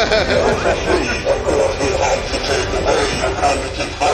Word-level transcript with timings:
Those 0.00 0.08
are 0.08 0.76
things 0.76 1.24
that 1.24 1.44
God 1.44 1.76
would 1.78 2.00
like 2.00 2.24
to 2.32 2.38
take 2.48 2.72
away. 2.80 4.09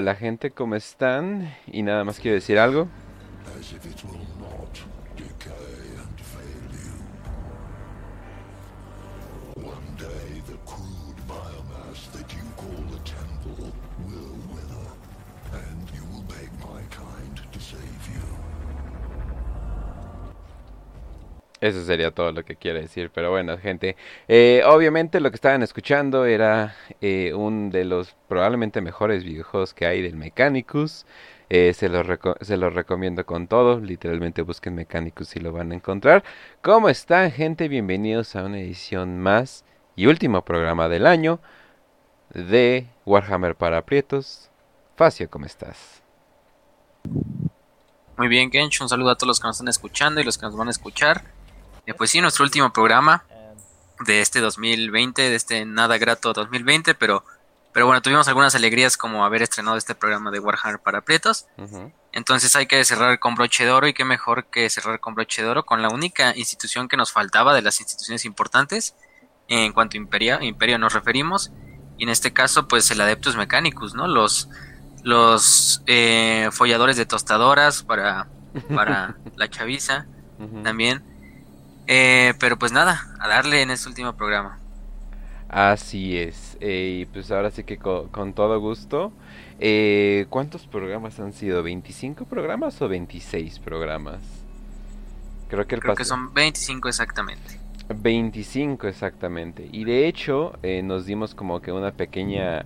Hola 0.00 0.14
gente, 0.14 0.50
¿cómo 0.50 0.76
están? 0.76 1.54
Y 1.66 1.82
nada 1.82 2.04
más 2.04 2.20
quiero 2.20 2.36
decir 2.36 2.58
algo. 2.58 2.88
Eso 21.60 21.84
sería 21.84 22.10
todo 22.10 22.32
lo 22.32 22.42
que 22.42 22.56
quiero 22.56 22.80
decir, 22.80 23.10
pero 23.12 23.30
bueno, 23.30 23.58
gente, 23.58 23.94
eh, 24.28 24.62
obviamente 24.66 25.20
lo 25.20 25.30
que 25.30 25.34
estaban 25.34 25.62
escuchando 25.62 26.24
era 26.24 26.74
eh, 27.02 27.34
un 27.34 27.68
de 27.70 27.84
los 27.84 28.16
probablemente 28.28 28.80
mejores 28.80 29.24
videojuegos 29.24 29.74
que 29.74 29.84
hay 29.84 30.00
del 30.00 30.16
Mechanicus. 30.16 31.04
Eh, 31.50 31.74
se, 31.74 31.90
los 31.90 32.06
se 32.40 32.56
los 32.56 32.72
recomiendo 32.72 33.26
con 33.26 33.46
todo, 33.46 33.78
literalmente 33.78 34.40
busquen 34.40 34.74
Mechanicus 34.74 35.36
y 35.36 35.40
lo 35.40 35.52
van 35.52 35.72
a 35.72 35.74
encontrar. 35.74 36.24
¿Cómo 36.62 36.88
están, 36.88 37.30
gente? 37.30 37.68
Bienvenidos 37.68 38.36
a 38.36 38.44
una 38.44 38.60
edición 38.60 39.20
más 39.20 39.64
y 39.96 40.06
último 40.06 40.42
programa 40.42 40.88
del 40.88 41.06
año 41.06 41.40
de 42.32 42.86
Warhammer 43.04 43.54
para 43.54 43.78
aprietos. 43.78 44.48
Facio, 44.96 45.28
¿cómo 45.28 45.44
estás? 45.44 46.02
Muy 48.16 48.28
bien, 48.28 48.50
Gench, 48.50 48.80
un 48.80 48.88
saludo 48.88 49.10
a 49.10 49.16
todos 49.16 49.28
los 49.28 49.40
que 49.40 49.46
nos 49.46 49.56
están 49.56 49.68
escuchando 49.68 50.20
y 50.20 50.24
los 50.24 50.38
que 50.38 50.46
nos 50.46 50.56
van 50.56 50.68
a 50.68 50.70
escuchar. 50.70 51.24
Eh, 51.90 51.94
pues 51.94 52.10
sí, 52.10 52.20
nuestro 52.20 52.44
último 52.44 52.72
programa 52.72 53.24
de 54.06 54.20
este 54.20 54.40
2020, 54.40 55.22
de 55.22 55.34
este 55.34 55.64
nada 55.64 55.98
grato 55.98 56.32
2020, 56.32 56.94
pero, 56.94 57.24
pero 57.72 57.86
bueno, 57.86 58.00
tuvimos 58.00 58.28
algunas 58.28 58.54
alegrías 58.54 58.96
como 58.96 59.24
haber 59.24 59.42
estrenado 59.42 59.76
este 59.76 59.96
programa 59.96 60.30
de 60.30 60.38
Warhammer 60.38 60.78
para 60.78 61.00
Prietos. 61.00 61.46
Entonces 62.12 62.54
hay 62.54 62.66
que 62.66 62.84
cerrar 62.84 63.18
con 63.18 63.34
broche 63.34 63.64
de 63.64 63.72
oro 63.72 63.88
y 63.88 63.92
qué 63.92 64.04
mejor 64.04 64.46
que 64.46 64.70
cerrar 64.70 65.00
con 65.00 65.16
broche 65.16 65.42
de 65.42 65.48
oro 65.48 65.66
con 65.66 65.82
la 65.82 65.88
única 65.88 66.32
institución 66.36 66.86
que 66.86 66.96
nos 66.96 67.10
faltaba 67.10 67.54
de 67.54 67.62
las 67.62 67.80
instituciones 67.80 68.24
importantes 68.24 68.94
en 69.48 69.72
cuanto 69.72 69.96
a 69.96 69.98
Imperio, 69.98 70.40
Imperio 70.42 70.78
nos 70.78 70.92
referimos. 70.92 71.50
Y 71.98 72.04
en 72.04 72.08
este 72.08 72.32
caso, 72.32 72.68
pues 72.68 72.88
el 72.92 73.00
Adeptus 73.00 73.34
Mechanicus, 73.34 73.94
¿no? 73.94 74.06
Los, 74.06 74.48
los 75.02 75.82
eh, 75.86 76.50
folladores 76.52 76.96
de 76.96 77.04
tostadoras 77.04 77.82
para, 77.82 78.28
para 78.72 79.16
la 79.36 79.50
chaviza 79.50 80.06
también. 80.62 81.09
Eh, 81.92 82.34
pero 82.38 82.56
pues 82.56 82.70
nada, 82.70 83.08
a 83.18 83.26
darle 83.26 83.62
en 83.62 83.72
este 83.72 83.88
último 83.88 84.12
programa. 84.12 84.60
Así 85.48 86.16
es. 86.16 86.56
Eh, 86.60 87.00
y 87.00 87.06
pues 87.06 87.32
ahora 87.32 87.50
sí 87.50 87.64
que 87.64 87.78
con, 87.78 88.32
todo 88.32 88.60
gusto. 88.60 89.12
Eh, 89.58 90.26
¿Cuántos 90.30 90.68
programas 90.68 91.18
han 91.18 91.32
sido? 91.32 91.64
¿25 91.64 92.26
programas 92.26 92.80
o 92.80 92.88
26 92.88 93.58
programas? 93.58 94.20
Creo 95.48 95.66
que, 95.66 95.74
el 95.74 95.80
Creo 95.80 95.96
que 95.96 96.04
son 96.04 96.32
25 96.32 96.88
exactamente. 96.88 97.58
25 97.92 98.86
exactamente. 98.86 99.68
Y 99.72 99.82
de 99.82 100.06
hecho 100.06 100.52
nos 100.84 101.06
dimos 101.06 101.34
como 101.34 101.60
que 101.60 101.72
una 101.72 101.90
pequeña 101.90 102.64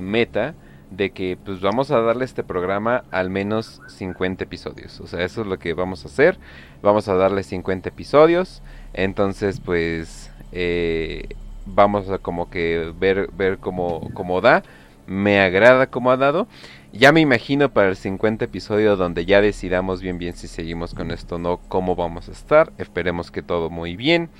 meta 0.00 0.54
de 0.90 1.10
que 1.10 1.36
pues 1.42 1.60
vamos 1.60 1.90
a 1.90 2.00
darle 2.00 2.24
este 2.24 2.42
programa 2.42 3.04
al 3.10 3.30
menos 3.30 3.80
50 3.88 4.44
episodios. 4.44 5.00
O 5.00 5.06
sea, 5.06 5.24
eso 5.24 5.42
es 5.42 5.46
lo 5.46 5.58
que 5.58 5.74
vamos 5.74 6.04
a 6.04 6.08
hacer. 6.08 6.38
Vamos 6.82 7.08
a 7.08 7.14
darle 7.14 7.42
50 7.42 7.88
episodios. 7.88 8.62
Entonces, 8.94 9.60
pues 9.60 10.30
eh, 10.52 11.28
vamos 11.66 12.08
a 12.10 12.18
como 12.18 12.50
que 12.50 12.92
ver, 12.98 13.30
ver 13.32 13.58
cómo, 13.58 14.10
cómo 14.14 14.40
da. 14.40 14.62
Me 15.06 15.40
agrada 15.40 15.86
cómo 15.88 16.10
ha 16.10 16.16
dado. 16.16 16.48
Ya 16.92 17.12
me 17.12 17.20
imagino 17.20 17.68
para 17.70 17.88
el 17.88 17.96
50 17.96 18.46
episodio 18.46 18.96
donde 18.96 19.26
ya 19.26 19.42
decidamos 19.42 20.00
bien 20.00 20.18
bien 20.18 20.34
si 20.34 20.48
seguimos 20.48 20.94
con 20.94 21.10
esto 21.10 21.36
o 21.36 21.38
no, 21.38 21.58
cómo 21.68 21.96
vamos 21.96 22.28
a 22.28 22.32
estar. 22.32 22.72
Esperemos 22.78 23.30
que 23.30 23.42
todo 23.42 23.68
muy 23.68 23.94
bien. 23.94 24.30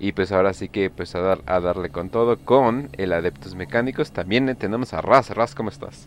Y 0.00 0.12
pues 0.12 0.30
ahora 0.30 0.52
sí 0.52 0.68
que 0.68 0.90
pues 0.90 1.14
a, 1.14 1.20
dar, 1.20 1.40
a 1.46 1.60
darle 1.60 1.90
con 1.90 2.10
todo 2.10 2.38
con 2.38 2.88
el 2.92 3.12
Adeptos 3.12 3.54
Mecánicos. 3.54 4.12
También 4.12 4.54
tenemos 4.56 4.94
a 4.94 5.00
Raz. 5.00 5.30
Raz, 5.30 5.54
¿cómo 5.54 5.70
estás? 5.70 6.06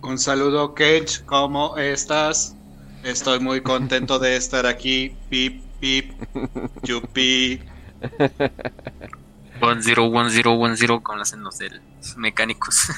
Un 0.00 0.18
saludo, 0.18 0.74
Cage. 0.74 1.24
¿Cómo 1.26 1.76
estás? 1.76 2.54
Estoy 3.02 3.40
muy 3.40 3.62
contento 3.62 4.18
de 4.18 4.36
estar 4.36 4.66
aquí. 4.66 5.16
Pip, 5.28 5.62
pip, 5.80 6.12
yupi. 6.82 7.60
One 9.60 9.82
zero, 9.82 10.04
one 10.04 10.30
zero, 10.30 10.52
one 10.52 10.76
zero, 10.76 11.00
como 11.00 11.16
lo 11.16 11.22
hacen 11.22 11.42
los 11.42 11.58
del 11.58 11.80
mecánicos. 12.16 12.92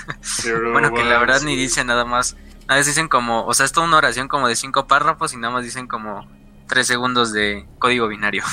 bueno, 0.72 0.92
que 0.92 1.04
la 1.04 1.18
verdad 1.18 1.40
ni 1.42 1.56
dicen 1.56 1.86
nada 1.86 2.04
más. 2.04 2.36
A 2.68 2.74
veces 2.74 2.94
dicen 2.94 3.08
como, 3.08 3.46
o 3.46 3.54
sea, 3.54 3.66
es 3.66 3.72
toda 3.72 3.86
una 3.86 3.96
oración 3.96 4.28
como 4.28 4.46
de 4.46 4.56
cinco 4.56 4.86
párrafos 4.86 5.32
y 5.32 5.38
nada 5.38 5.54
más 5.54 5.64
dicen 5.64 5.86
como 5.86 6.26
tres 6.70 6.86
segundos 6.86 7.32
de 7.32 7.66
código 7.78 8.08
binario. 8.08 8.44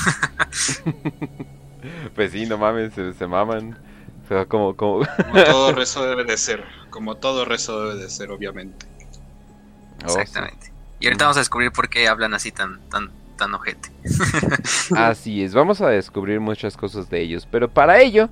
pues 2.14 2.32
sí, 2.32 2.46
no 2.46 2.58
mames, 2.58 2.92
se, 2.94 3.26
maman. 3.26 3.78
como, 4.48 4.76
como... 4.76 5.06
todo 5.46 5.72
rezo 5.72 6.04
debe 6.04 6.24
de 6.24 6.36
ser. 6.36 6.64
Como 6.90 7.14
todo 7.14 7.44
rezo 7.44 7.80
debe 7.84 8.02
de 8.02 8.10
ser, 8.10 8.30
obviamente. 8.30 8.86
Oh, 10.02 10.06
Exactamente. 10.06 10.72
Y 11.00 11.06
ahorita 11.06 11.26
vamos 11.26 11.36
a 11.36 11.40
descubrir 11.40 11.70
por 11.70 11.88
qué 11.88 12.08
hablan 12.08 12.34
así 12.34 12.50
tan, 12.50 12.80
tan, 12.90 13.10
tan 13.36 13.54
ojete. 13.54 13.90
así 14.96 15.44
es, 15.44 15.54
vamos 15.54 15.80
a 15.80 15.88
descubrir 15.88 16.40
muchas 16.40 16.76
cosas 16.76 17.08
de 17.08 17.20
ellos. 17.20 17.46
Pero 17.48 17.70
para 17.70 18.00
ello, 18.00 18.30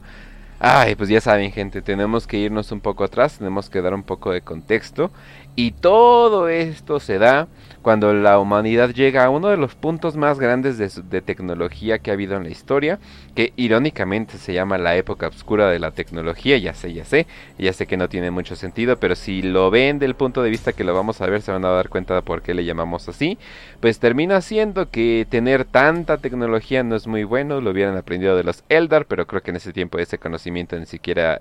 ay, 0.58 0.96
pues 0.96 1.08
ya 1.08 1.20
saben, 1.20 1.52
gente, 1.52 1.80
tenemos 1.80 2.26
que 2.26 2.38
irnos 2.38 2.72
un 2.72 2.80
poco 2.80 3.04
atrás, 3.04 3.38
tenemos 3.38 3.70
que 3.70 3.82
dar 3.82 3.94
un 3.94 4.02
poco 4.02 4.32
de 4.32 4.40
contexto. 4.40 5.12
Y 5.54 5.70
todo 5.70 6.48
esto 6.48 6.98
se 6.98 7.18
da 7.18 7.46
cuando 7.86 8.12
la 8.12 8.40
humanidad 8.40 8.90
llega 8.90 9.24
a 9.24 9.30
uno 9.30 9.46
de 9.46 9.56
los 9.56 9.76
puntos 9.76 10.16
más 10.16 10.40
grandes 10.40 10.76
de, 10.76 11.20
tecnología 11.20 12.00
que 12.00 12.10
ha 12.10 12.14
habido 12.14 12.36
en 12.36 12.42
la 12.42 12.50
historia, 12.50 12.98
que 13.36 13.52
irónicamente 13.54 14.38
se 14.38 14.52
llama 14.52 14.76
la 14.76 14.96
época 14.96 15.28
oscura 15.28 15.70
de 15.70 15.78
la 15.78 15.92
tecnología, 15.92 16.58
ya 16.58 16.74
sé, 16.74 16.92
ya 16.92 17.04
sé, 17.04 17.28
ya 17.60 17.72
sé 17.72 17.86
que 17.86 17.96
no 17.96 18.08
tiene 18.08 18.32
mucho 18.32 18.56
sentido, 18.56 18.96
pero 18.96 19.14
si 19.14 19.40
lo 19.40 19.70
ven 19.70 20.00
del 20.00 20.16
punto 20.16 20.42
de 20.42 20.50
vista 20.50 20.72
que 20.72 20.82
lo 20.82 20.94
vamos 20.94 21.20
a 21.20 21.26
ver, 21.26 21.42
se 21.42 21.52
van 21.52 21.64
a 21.64 21.68
dar 21.68 21.88
cuenta 21.88 22.16
de 22.16 22.22
por 22.22 22.42
qué 22.42 22.54
le 22.54 22.64
llamamos 22.64 23.08
así, 23.08 23.38
pues 23.78 24.00
termina 24.00 24.40
siendo 24.40 24.90
que 24.90 25.24
tener 25.30 25.64
tanta 25.64 26.18
tecnología 26.18 26.82
no 26.82 26.96
es 26.96 27.06
muy 27.06 27.22
bueno, 27.22 27.60
lo 27.60 27.70
hubieran 27.70 27.96
aprendido 27.96 28.36
de 28.36 28.42
los 28.42 28.64
Eldar, 28.68 29.06
pero 29.06 29.28
creo 29.28 29.44
que 29.44 29.52
en 29.52 29.58
ese 29.58 29.72
tiempo 29.72 30.00
ese 30.00 30.18
conocimiento 30.18 30.76
ni 30.76 30.86
siquiera 30.86 31.38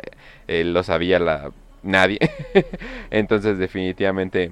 eh, 0.48 0.64
lo 0.64 0.84
sabía 0.84 1.20
nadie. 1.82 2.20
Entonces 3.10 3.58
definitivamente 3.58 4.52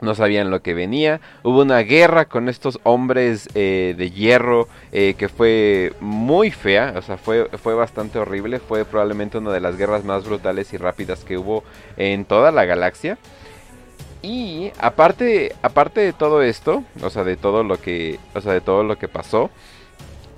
no 0.00 0.14
sabían 0.14 0.50
lo 0.50 0.62
que 0.62 0.74
venía. 0.74 1.20
Hubo 1.42 1.62
una 1.62 1.78
guerra 1.80 2.26
con 2.26 2.48
estos 2.48 2.78
hombres 2.82 3.48
eh, 3.54 3.94
de 3.96 4.10
hierro 4.10 4.68
eh, 4.92 5.14
que 5.18 5.28
fue 5.28 5.92
muy 6.00 6.50
fea, 6.50 6.94
o 6.96 7.02
sea, 7.02 7.16
fue, 7.16 7.48
fue 7.62 7.74
bastante 7.74 8.18
horrible. 8.18 8.58
Fue 8.58 8.84
probablemente 8.84 9.38
una 9.38 9.52
de 9.52 9.60
las 9.60 9.76
guerras 9.76 10.04
más 10.04 10.24
brutales 10.24 10.72
y 10.72 10.76
rápidas 10.76 11.24
que 11.24 11.38
hubo 11.38 11.64
en 11.96 12.24
toda 12.24 12.50
la 12.50 12.64
galaxia. 12.64 13.18
Y 14.22 14.72
aparte, 14.78 15.54
aparte 15.62 16.00
de 16.00 16.12
todo 16.12 16.42
esto, 16.42 16.82
o 17.02 17.10
sea, 17.10 17.22
de 17.22 17.36
todo 17.36 17.62
lo 17.62 17.80
que, 17.80 18.18
o 18.34 18.40
sea, 18.40 18.52
de 18.52 18.60
todo 18.60 18.82
lo 18.82 18.98
que 18.98 19.08
pasó, 19.08 19.50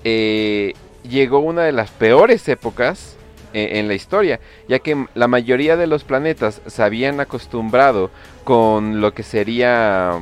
eh, 0.03 0.73
llegó 1.03 1.39
una 1.39 1.63
de 1.63 1.71
las 1.71 1.89
peores 1.89 2.47
épocas 2.47 3.17
en 3.53 3.87
la 3.87 3.93
historia, 3.93 4.39
ya 4.67 4.79
que 4.79 5.05
la 5.15 5.27
mayoría 5.27 5.77
de 5.77 5.87
los 5.87 6.03
planetas 6.03 6.61
se 6.65 6.83
habían 6.83 7.19
acostumbrado 7.19 8.11
con 8.43 9.01
lo 9.01 9.13
que 9.13 9.23
sería 9.23 10.19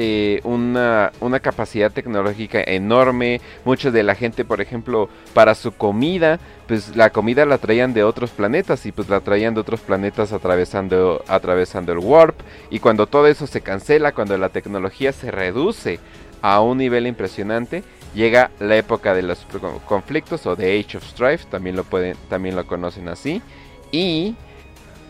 eh, 0.00 0.40
una, 0.44 1.10
una, 1.18 1.40
capacidad 1.40 1.90
tecnológica 1.90 2.62
enorme. 2.64 3.40
Mucha 3.64 3.90
de 3.90 4.04
la 4.04 4.14
gente, 4.14 4.44
por 4.44 4.60
ejemplo, 4.60 5.08
para 5.34 5.56
su 5.56 5.72
comida, 5.72 6.38
pues 6.68 6.94
la 6.94 7.10
comida 7.10 7.44
la 7.44 7.58
traían 7.58 7.92
de 7.94 8.04
otros 8.04 8.30
planetas 8.30 8.86
y 8.86 8.92
pues 8.92 9.08
la 9.08 9.18
traían 9.18 9.54
de 9.54 9.60
otros 9.60 9.80
planetas 9.80 10.32
atravesando, 10.32 11.24
atravesando 11.26 11.90
el 11.90 11.98
warp. 11.98 12.38
Y 12.70 12.78
cuando 12.78 13.08
todo 13.08 13.26
eso 13.26 13.48
se 13.48 13.60
cancela, 13.60 14.12
cuando 14.12 14.38
la 14.38 14.50
tecnología 14.50 15.12
se 15.12 15.32
reduce 15.32 15.98
a 16.42 16.60
un 16.60 16.78
nivel 16.78 17.06
impresionante, 17.06 17.82
llega 18.14 18.50
la 18.60 18.76
época 18.76 19.14
de 19.14 19.22
los 19.22 19.46
conflictos 19.86 20.46
o 20.46 20.56
de 20.56 20.78
Age 20.78 20.98
of 20.98 21.04
Strife, 21.04 21.46
también 21.50 21.76
lo 21.76 21.84
pueden, 21.84 22.16
también 22.28 22.56
lo 22.56 22.66
conocen 22.66 23.08
así, 23.08 23.42
y 23.92 24.34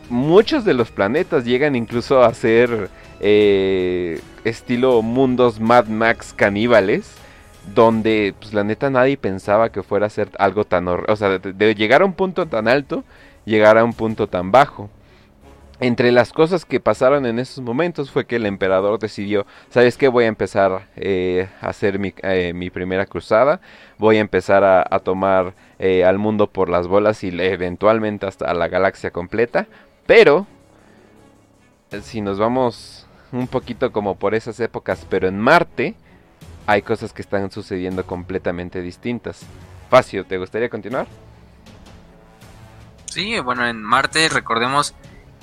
muchos 0.09 0.65
de 0.65 0.75
los 0.75 0.91
planetas 0.91 1.45
llegan 1.45 1.77
incluso 1.77 2.23
a 2.23 2.33
ser 2.35 2.91
eh, 3.21 4.21
estilo 4.45 5.03
mundos 5.03 5.61
Mad 5.61 5.87
Max 5.87 6.33
caníbales. 6.35 7.15
Donde, 7.75 8.35
pues 8.41 8.55
la 8.55 8.65
neta, 8.65 8.89
nadie 8.89 9.19
pensaba 9.19 9.71
que 9.71 9.83
fuera 9.83 10.07
a 10.07 10.11
ser 10.11 10.31
algo 10.39 10.65
tan 10.65 10.89
horrible. 10.89 11.13
O 11.13 11.17
sea, 11.17 11.39
de, 11.39 11.75
llegar 11.75 12.01
a 12.01 12.07
un 12.07 12.15
punto 12.15 12.47
tan 12.47 12.67
alto, 12.67 13.05
llegar 13.45 13.77
a 13.77 13.85
un 13.85 13.93
punto 13.93 14.27
tan 14.27 14.51
bajo. 14.51 14.89
Entre 15.81 16.11
las 16.11 16.33
cosas 16.33 16.65
que 16.65 16.81
pasaron 16.81 17.25
en 17.25 17.39
esos 17.39 17.63
momentos 17.63 18.11
fue 18.11 18.27
que 18.27 18.37
el 18.37 18.47
emperador 18.47 18.99
decidió, 18.99 19.47
¿sabes 19.71 19.97
qué? 19.97 20.09
Voy 20.09 20.25
a 20.25 20.29
empezar 20.29 20.89
eh, 20.97 21.49
a 21.61 21.69
hacer 21.69 22.01
mi, 22.01 22.13
eh, 22.23 22.53
mi, 22.53 22.69
primera 22.69 23.07
cruzada, 23.07 23.61
voy 23.97 24.17
a 24.17 24.21
empezar 24.21 24.65
a, 24.65 24.99
tomar 24.99 25.55
eh, 25.79 26.05
al 26.05 26.19
mundo 26.19 26.49
por 26.49 26.69
las 26.69 26.89
bolas 26.89 27.23
y 27.23 27.29
eventualmente 27.29 28.27
hasta 28.27 28.53
la 28.55 28.67
galaxia 28.67 29.13
completa. 29.13 29.69
Pero, 30.05 30.49
si 32.03 32.23
nos 32.23 32.41
vamos 32.41 33.07
un 33.31 33.47
poquito 33.47 33.93
como 33.93 34.17
por 34.17 34.35
esas 34.35 34.59
épocas, 34.59 35.07
pero 35.09 35.29
en 35.29 35.39
Marte, 35.39 35.95
hay 36.67 36.83
cosas 36.83 37.13
que 37.13 37.23
están 37.23 37.53
sucediendo 37.53 38.05
completamente 38.05 38.83
distintas. 38.83 39.47
Facio, 39.91 40.25
¿te 40.25 40.39
gustaría 40.39 40.69
continuar? 40.69 41.07
Sí, 43.07 43.39
bueno, 43.41 43.67
en 43.67 43.81
Marte, 43.83 44.29
recordemos 44.29 44.95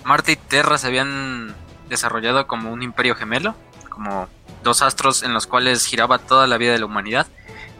Marte 0.05 0.33
y 0.33 0.35
Terra 0.35 0.77
se 0.77 0.87
habían 0.87 1.55
desarrollado 1.89 2.45
como 2.45 2.71
un 2.71 2.83
imperio 2.83 3.15
gemelo, 3.15 3.55
como 3.89 4.29
dos 4.63 4.83
astros 4.83 5.23
en 5.23 5.33
los 5.33 5.47
cuales 5.47 5.85
giraba 5.85 6.19
toda 6.19 6.45
la 6.45 6.57
vida 6.57 6.73
de 6.73 6.79
la 6.79 6.85
humanidad. 6.85 7.25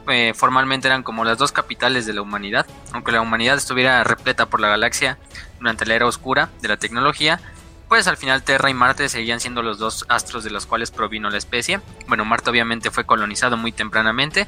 Eh, 0.07 0.33
formalmente 0.35 0.87
eran 0.87 1.03
como 1.03 1.23
las 1.23 1.37
dos 1.37 1.51
capitales 1.51 2.07
de 2.07 2.13
la 2.13 2.23
humanidad, 2.23 2.65
aunque 2.93 3.11
la 3.11 3.21
humanidad 3.21 3.57
estuviera 3.57 4.03
repleta 4.03 4.47
por 4.47 4.59
la 4.59 4.69
galaxia 4.69 5.19
durante 5.59 5.85
la 5.85 5.95
era 5.95 6.07
oscura 6.07 6.49
de 6.61 6.67
la 6.67 6.77
tecnología, 6.77 7.39
pues 7.87 8.07
al 8.07 8.17
final 8.17 8.41
Terra 8.41 8.71
y 8.71 8.73
Marte 8.73 9.07
seguían 9.07 9.39
siendo 9.39 9.61
los 9.61 9.77
dos 9.77 10.05
astros 10.09 10.43
de 10.43 10.49
los 10.49 10.65
cuales 10.65 10.89
provino 10.89 11.29
la 11.29 11.37
especie. 11.37 11.79
Bueno, 12.07 12.25
Marte 12.25 12.49
obviamente 12.49 12.89
fue 12.89 13.05
colonizado 13.05 13.55
muy 13.55 13.71
tempranamente, 13.71 14.47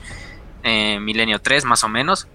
eh, 0.63 0.99
milenio 0.99 1.39
3 1.39 1.63
más 1.65 1.83
o 1.83 1.89
menos, 1.89 2.27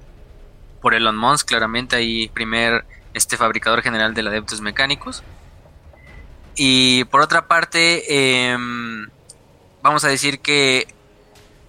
por 0.80 0.94
Elon 0.94 1.16
Musk, 1.16 1.48
claramente 1.48 1.96
ahí 1.96 2.28
primer 2.28 2.84
este 3.14 3.36
fabricador 3.36 3.82
general 3.82 4.14
de 4.14 4.22
adeptos 4.22 4.60
mecánicos. 4.60 5.22
Y 6.54 7.04
por 7.04 7.20
otra 7.20 7.48
parte, 7.48 8.50
em, 8.50 9.08
vamos 9.82 10.04
a 10.04 10.08
decir 10.08 10.40
que 10.40 10.86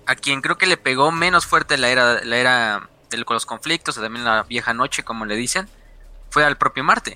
a 0.06 0.16
quien 0.16 0.42
creo 0.42 0.57
que 0.57 0.68
le 0.68 0.78
pegó 0.78 1.12
menos 1.12 1.45
fuerte 1.45 1.78
la 1.78 1.90
era, 1.90 2.24
la 2.24 2.38
era 2.38 2.90
de 3.10 3.18
los 3.18 3.45
conflictos, 3.45 3.98
o 3.98 4.01
también 4.01 4.25
la 4.25 4.44
vieja 4.44 4.74
noche, 4.74 5.04
como 5.04 5.25
le 5.25 5.36
dicen, 5.36 5.69
fue 6.30 6.44
al 6.44 6.57
propio 6.57 6.84
Marte. 6.84 7.16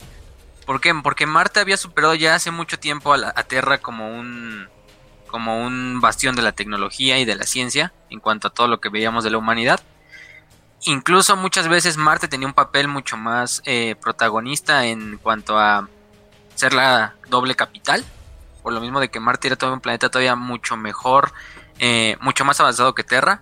¿Por 0.66 0.82
qué? 0.82 0.94
Porque 0.94 1.26
Marte 1.26 1.60
había 1.60 1.78
superado 1.78 2.14
ya 2.14 2.36
hace 2.36 2.52
mucho 2.52 2.78
tiempo 2.78 3.14
a, 3.14 3.18
la, 3.18 3.34
Terra 3.44 3.78
como 3.80 4.16
un, 4.18 4.68
como 5.28 5.66
un 5.66 6.02
bastión 6.02 6.36
de 6.36 6.42
la 6.42 6.52
tecnología 6.52 7.18
y 7.20 7.26
de 7.26 7.36
la 7.36 7.46
ciencia 7.46 7.94
en 8.10 8.20
cuanto 8.20 8.50
a 8.50 8.54
todo 8.54 8.68
lo 8.68 8.80
que 8.80 8.90
veíamos 8.90 9.24
de 9.24 9.32
la 9.32 9.38
humanidad. 9.38 9.80
Incluso 10.84 11.36
muchas 11.36 11.68
veces 11.68 11.98
Marte 11.98 12.28
tenía 12.28 12.48
un 12.48 12.54
papel 12.54 12.88
mucho 12.88 13.18
más 13.18 13.62
eh, 13.66 13.96
protagonista 14.00 14.86
en 14.86 15.18
cuanto 15.18 15.58
a 15.58 15.90
ser 16.56 16.74
la 16.74 17.16
doble 17.30 17.56
capital. 17.56 18.06
Por 18.62 18.74
lo 18.74 18.82
mismo 18.82 19.00
de 19.00 19.10
que 19.10 19.20
Marte 19.20 19.48
era 19.48 19.56
todo 19.56 19.74
un 19.74 19.80
planeta 19.80 20.10
todavía 20.10 20.36
mucho 20.36 20.78
mejor, 20.78 21.32
eh, 21.80 22.18
mucho 22.22 22.46
más 22.46 22.60
avanzado 22.60 22.94
que 22.94 23.04
Terra. 23.04 23.42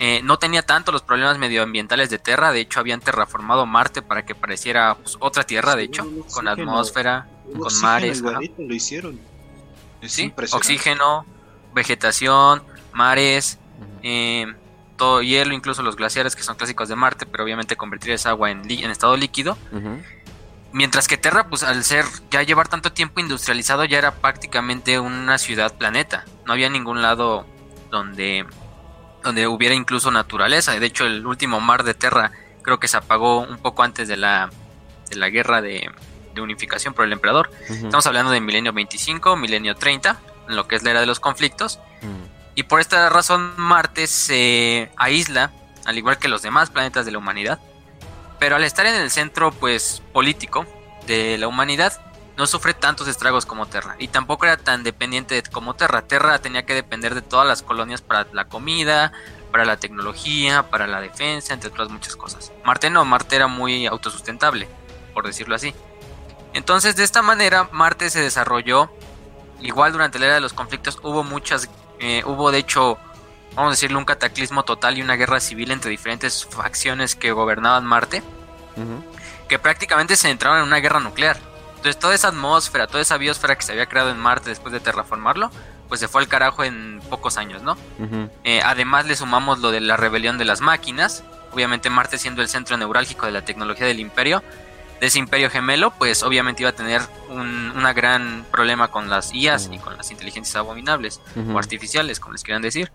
Eh, 0.00 0.20
no 0.22 0.38
tenía 0.38 0.62
tanto 0.62 0.92
los 0.92 1.02
problemas 1.02 1.38
medioambientales 1.38 2.08
de 2.08 2.18
Terra, 2.18 2.52
de 2.52 2.60
hecho 2.60 2.78
habían 2.78 3.00
terraformado 3.00 3.66
Marte 3.66 4.00
para 4.00 4.24
que 4.24 4.36
pareciera 4.36 4.94
pues, 4.94 5.16
otra 5.18 5.42
Tierra, 5.42 5.74
de 5.74 5.82
hecho, 5.82 6.06
con 6.32 6.46
atmósfera, 6.46 7.26
con 7.58 7.80
mares. 7.80 8.20
Lo 8.20 8.74
hicieron. 8.74 9.18
sí, 10.06 10.32
oxígeno, 10.52 11.26
vegetación, 11.74 12.62
mares, 12.92 13.58
todo 14.98 15.22
hielo, 15.22 15.54
incluso 15.54 15.82
los 15.82 15.96
glaciares 15.96 16.36
que 16.36 16.42
son 16.42 16.56
clásicos 16.56 16.90
de 16.90 16.96
Marte, 16.96 17.24
pero 17.24 17.44
obviamente 17.44 17.76
convertir 17.76 18.12
esa 18.12 18.30
agua 18.30 18.50
en, 18.50 18.70
en 18.70 18.90
estado 18.90 19.16
líquido. 19.16 19.56
Mientras 20.70 21.08
que 21.08 21.16
Terra, 21.16 21.48
pues 21.48 21.62
al 21.62 21.82
ser 21.82 22.04
ya 22.30 22.42
llevar 22.42 22.68
tanto 22.68 22.92
tiempo 22.92 23.20
industrializado, 23.20 23.86
ya 23.86 23.96
era 23.96 24.16
prácticamente 24.16 25.00
una 25.00 25.38
ciudad 25.38 25.74
planeta. 25.78 26.26
No 26.44 26.52
había 26.52 26.68
ningún 26.68 27.00
lado 27.00 27.46
donde, 27.90 28.44
donde 29.22 29.46
hubiera 29.46 29.74
incluso 29.74 30.10
naturaleza. 30.10 30.78
De 30.78 30.84
hecho, 30.84 31.06
el 31.06 31.26
último 31.26 31.60
mar 31.60 31.84
de 31.84 31.94
Terra 31.94 32.32
creo 32.60 32.78
que 32.78 32.88
se 32.88 32.98
apagó 32.98 33.40
un 33.40 33.56
poco 33.56 33.82
antes 33.82 34.08
de 34.08 34.18
la, 34.18 34.50
de 35.08 35.16
la 35.16 35.30
guerra 35.30 35.62
de, 35.62 35.90
unificación 36.38 36.94
por 36.94 37.04
el 37.04 37.12
emperador. 37.12 37.50
Estamos 37.68 38.06
hablando 38.06 38.30
de 38.30 38.40
milenio 38.40 38.72
25, 38.72 39.34
milenio 39.34 39.74
30, 39.74 40.20
en 40.48 40.54
lo 40.54 40.68
que 40.68 40.76
es 40.76 40.84
la 40.84 40.92
era 40.92 41.00
de 41.00 41.06
los 41.06 41.18
conflictos. 41.18 41.80
Y 42.58 42.64
por 42.64 42.80
esta 42.80 43.08
razón 43.08 43.54
Marte 43.56 44.08
se 44.08 44.90
aísla, 44.96 45.52
al 45.84 45.96
igual 45.96 46.18
que 46.18 46.26
los 46.26 46.42
demás 46.42 46.70
planetas 46.70 47.06
de 47.06 47.12
la 47.12 47.18
humanidad. 47.18 47.60
Pero 48.40 48.56
al 48.56 48.64
estar 48.64 48.84
en 48.84 48.96
el 48.96 49.12
centro 49.12 49.52
pues 49.52 50.02
político 50.12 50.66
de 51.06 51.38
la 51.38 51.46
humanidad, 51.46 52.00
no 52.36 52.48
sufre 52.48 52.74
tantos 52.74 53.06
estragos 53.06 53.46
como 53.46 53.66
Terra. 53.66 53.94
Y 54.00 54.08
tampoco 54.08 54.44
era 54.44 54.56
tan 54.56 54.82
dependiente 54.82 55.40
como 55.52 55.74
Terra. 55.74 56.02
Terra 56.02 56.40
tenía 56.40 56.66
que 56.66 56.74
depender 56.74 57.14
de 57.14 57.22
todas 57.22 57.46
las 57.46 57.62
colonias 57.62 58.02
para 58.02 58.26
la 58.32 58.46
comida, 58.46 59.12
para 59.52 59.64
la 59.64 59.76
tecnología, 59.76 60.68
para 60.68 60.88
la 60.88 61.00
defensa, 61.00 61.54
entre 61.54 61.70
otras 61.70 61.90
muchas 61.90 62.16
cosas. 62.16 62.50
Marte 62.64 62.90
no, 62.90 63.04
Marte 63.04 63.36
era 63.36 63.46
muy 63.46 63.86
autosustentable, 63.86 64.68
por 65.14 65.24
decirlo 65.24 65.54
así. 65.54 65.72
Entonces 66.54 66.96
de 66.96 67.04
esta 67.04 67.22
manera 67.22 67.68
Marte 67.70 68.10
se 68.10 68.20
desarrolló, 68.20 68.90
igual 69.60 69.92
durante 69.92 70.18
la 70.18 70.26
era 70.26 70.34
de 70.34 70.40
los 70.40 70.54
conflictos 70.54 70.98
hubo 71.04 71.22
muchas 71.22 71.70
eh, 72.00 72.22
hubo 72.24 72.50
de 72.50 72.58
hecho, 72.58 72.98
vamos 73.54 73.70
a 73.70 73.74
decirle, 73.74 73.96
un 73.96 74.04
cataclismo 74.04 74.64
total 74.64 74.98
y 74.98 75.02
una 75.02 75.16
guerra 75.16 75.40
civil 75.40 75.70
entre 75.70 75.90
diferentes 75.90 76.46
facciones 76.46 77.14
que 77.14 77.32
gobernaban 77.32 77.84
Marte, 77.84 78.22
que 79.48 79.58
prácticamente 79.58 80.16
se 80.16 80.30
entraron 80.30 80.58
en 80.58 80.64
una 80.64 80.78
guerra 80.78 81.00
nuclear. 81.00 81.38
Entonces 81.76 81.98
toda 81.98 82.14
esa 82.14 82.28
atmósfera, 82.28 82.86
toda 82.86 83.00
esa 83.00 83.16
biosfera 83.18 83.56
que 83.56 83.62
se 83.62 83.72
había 83.72 83.86
creado 83.86 84.10
en 84.10 84.18
Marte 84.18 84.50
después 84.50 84.72
de 84.72 84.80
terraformarlo, 84.80 85.50
pues 85.88 86.00
se 86.00 86.08
fue 86.08 86.20
al 86.20 86.28
carajo 86.28 86.64
en 86.64 87.00
pocos 87.08 87.38
años, 87.38 87.62
¿no? 87.62 87.76
Eh, 88.44 88.60
además 88.64 89.06
le 89.06 89.16
sumamos 89.16 89.60
lo 89.60 89.70
de 89.70 89.80
la 89.80 89.96
rebelión 89.96 90.38
de 90.38 90.44
las 90.44 90.60
máquinas, 90.60 91.24
obviamente 91.52 91.88
Marte 91.88 92.18
siendo 92.18 92.42
el 92.42 92.48
centro 92.48 92.76
neurálgico 92.76 93.26
de 93.26 93.32
la 93.32 93.44
tecnología 93.44 93.86
del 93.86 94.00
imperio, 94.00 94.42
de 95.00 95.06
ese 95.06 95.18
imperio 95.18 95.50
gemelo, 95.50 95.92
pues 95.92 96.22
obviamente 96.22 96.62
iba 96.62 96.70
a 96.70 96.74
tener 96.74 97.02
un 97.28 97.58
una 97.78 97.92
gran 97.92 98.44
problema 98.50 98.88
con 98.88 99.08
las 99.08 99.32
IAs 99.32 99.70
y 99.72 99.78
con 99.78 99.96
las 99.96 100.10
inteligencias 100.10 100.56
abominables 100.56 101.20
o 101.52 101.58
artificiales, 101.58 102.20
como 102.20 102.32
les 102.32 102.42
quieran 102.42 102.60
decir. 102.60 102.92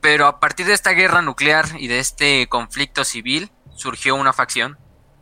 Pero 0.00 0.26
a 0.26 0.40
partir 0.40 0.66
de 0.66 0.72
esta 0.72 0.92
guerra 0.92 1.22
nuclear 1.22 1.66
y 1.78 1.88
de 1.88 1.98
este 1.98 2.48
conflicto 2.48 3.04
civil, 3.04 3.50
surgió 3.74 4.14
una 4.14 4.32
facción 4.32 4.78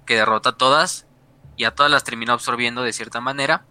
que 0.06 0.16
derrota 0.16 0.50
a 0.50 0.56
todas 0.56 1.06
y 1.56 1.64
a 1.64 1.74
todas 1.74 1.90
las 1.90 2.04
terminó 2.04 2.32
absorbiendo 2.32 2.82
de 2.82 2.92
cierta 2.92 3.20
manera, 3.20 3.64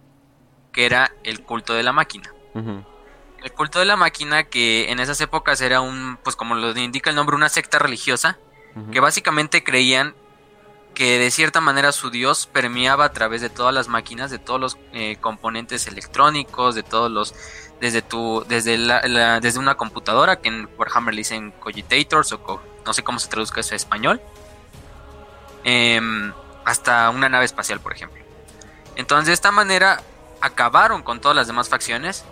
que 0.72 0.86
era 0.86 1.12
el 1.24 1.42
culto 1.42 1.74
de 1.74 1.82
la 1.82 1.92
máquina. 1.92 2.32
El 2.54 3.52
culto 3.52 3.78
de 3.78 3.86
la 3.86 3.96
máquina 3.96 4.44
que 4.44 4.90
en 4.90 5.00
esas 5.00 5.20
épocas 5.20 5.60
era 5.60 5.80
un, 5.80 6.18
pues 6.22 6.36
como 6.36 6.54
lo 6.54 6.76
indica 6.76 7.10
el 7.10 7.16
nombre, 7.16 7.36
una 7.36 7.48
secta 7.48 7.78
religiosa, 7.78 8.38
que 8.92 9.00
básicamente 9.00 9.64
creían 9.64 10.14
que 10.94 11.18
de 11.18 11.30
cierta 11.30 11.60
manera 11.60 11.92
su 11.92 12.10
dios 12.10 12.46
permeaba 12.46 13.06
a 13.06 13.12
través 13.12 13.40
de 13.40 13.48
todas 13.48 13.74
las 13.74 13.88
máquinas, 13.88 14.30
de 14.30 14.38
todos 14.38 14.60
los 14.60 14.78
eh, 14.92 15.16
componentes 15.20 15.86
electrónicos, 15.86 16.74
de 16.74 16.82
todos 16.82 17.10
los 17.10 17.34
desde 17.80 18.02
tu 18.02 18.44
desde 18.48 18.76
la, 18.76 19.40
desde 19.40 19.58
una 19.58 19.76
computadora 19.76 20.40
que 20.40 20.48
en 20.48 20.68
Warhammer 20.76 21.14
le 21.14 21.20
dicen 21.20 21.52
cogitators 21.52 22.32
o 22.32 22.60
no 22.84 22.92
sé 22.92 23.02
cómo 23.02 23.18
se 23.18 23.28
traduzca 23.28 23.60
eso 23.60 23.70
en 23.70 23.76
español, 23.76 24.20
em, 25.64 26.32
hasta 26.64 27.08
una 27.10 27.28
nave 27.28 27.44
espacial, 27.44 27.80
por 27.80 27.92
ejemplo. 27.92 28.22
Entonces 28.96 29.26
de 29.26 29.32
esta 29.32 29.50
manera 29.50 30.02
acabaron 30.40 31.02
con 31.02 31.20
todas 31.20 31.36
las 31.36 31.46
demás 31.46 31.68
facciones 31.68 32.24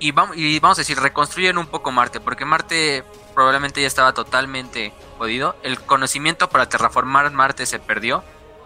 y 0.00 0.12
vamos, 0.12 0.36
y 0.36 0.58
vamos 0.60 0.78
a 0.78 0.82
decir 0.82 0.98
reconstruyen 0.98 1.58
un 1.58 1.66
poco 1.66 1.90
Marte, 1.90 2.20
porque 2.20 2.44
Marte 2.44 3.04
probablemente 3.34 3.80
ya 3.80 3.86
estaba 3.86 4.12
totalmente 4.12 4.92
jodido. 5.18 5.56
El 5.62 5.80
conocimiento 5.80 6.48
para 6.48 6.68
terraformar 6.68 7.30
Marte 7.32 7.66
se 7.66 7.78
perdió, 7.78 8.22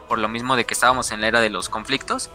por 0.09 0.19
lo 0.19 0.29
mismo 0.29 0.57
de 0.57 0.65
que 0.65 0.75
estábamos 0.75 1.11
en 1.11 1.21
la 1.21 1.29
era 1.29 1.41
de 1.41 1.51
los 1.51 1.69
conflictos. 1.69 2.31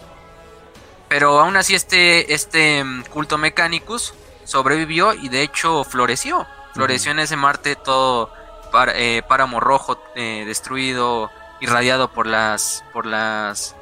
Pero 1.10 1.40
aún 1.40 1.56
así 1.56 1.74
este, 1.74 2.34
este 2.34 2.84
mm, 2.84 3.04
culto 3.06 3.38
Mechanicus 3.38 4.14
sobrevivió 4.44 5.14
y 5.14 5.30
de 5.30 5.42
hecho 5.42 5.84
floreció. 5.84 6.46
Floreció 6.74 7.12
en 7.12 7.20
ese 7.20 7.36
Marte 7.36 7.76
todo 7.76 8.32
para, 8.72 8.94
eh, 8.96 9.24
páramo 9.28 9.60
rojo 9.60 10.00
eh, 10.16 10.44
destruido, 10.46 11.32
irradiado 11.60 12.12
por 12.12 12.28
las, 12.28 12.84
por 12.94 13.06
las, 13.06 13.76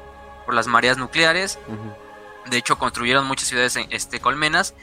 por 0.44 0.54
las 0.54 0.66
mareas 0.66 0.96
nucleares. 0.96 1.58
De 2.46 2.56
hecho 2.56 2.78
construyeron 2.78 3.26
muchas 3.26 3.48
ciudades 3.48 3.76
este, 3.90 4.20
colmenas 4.20 4.74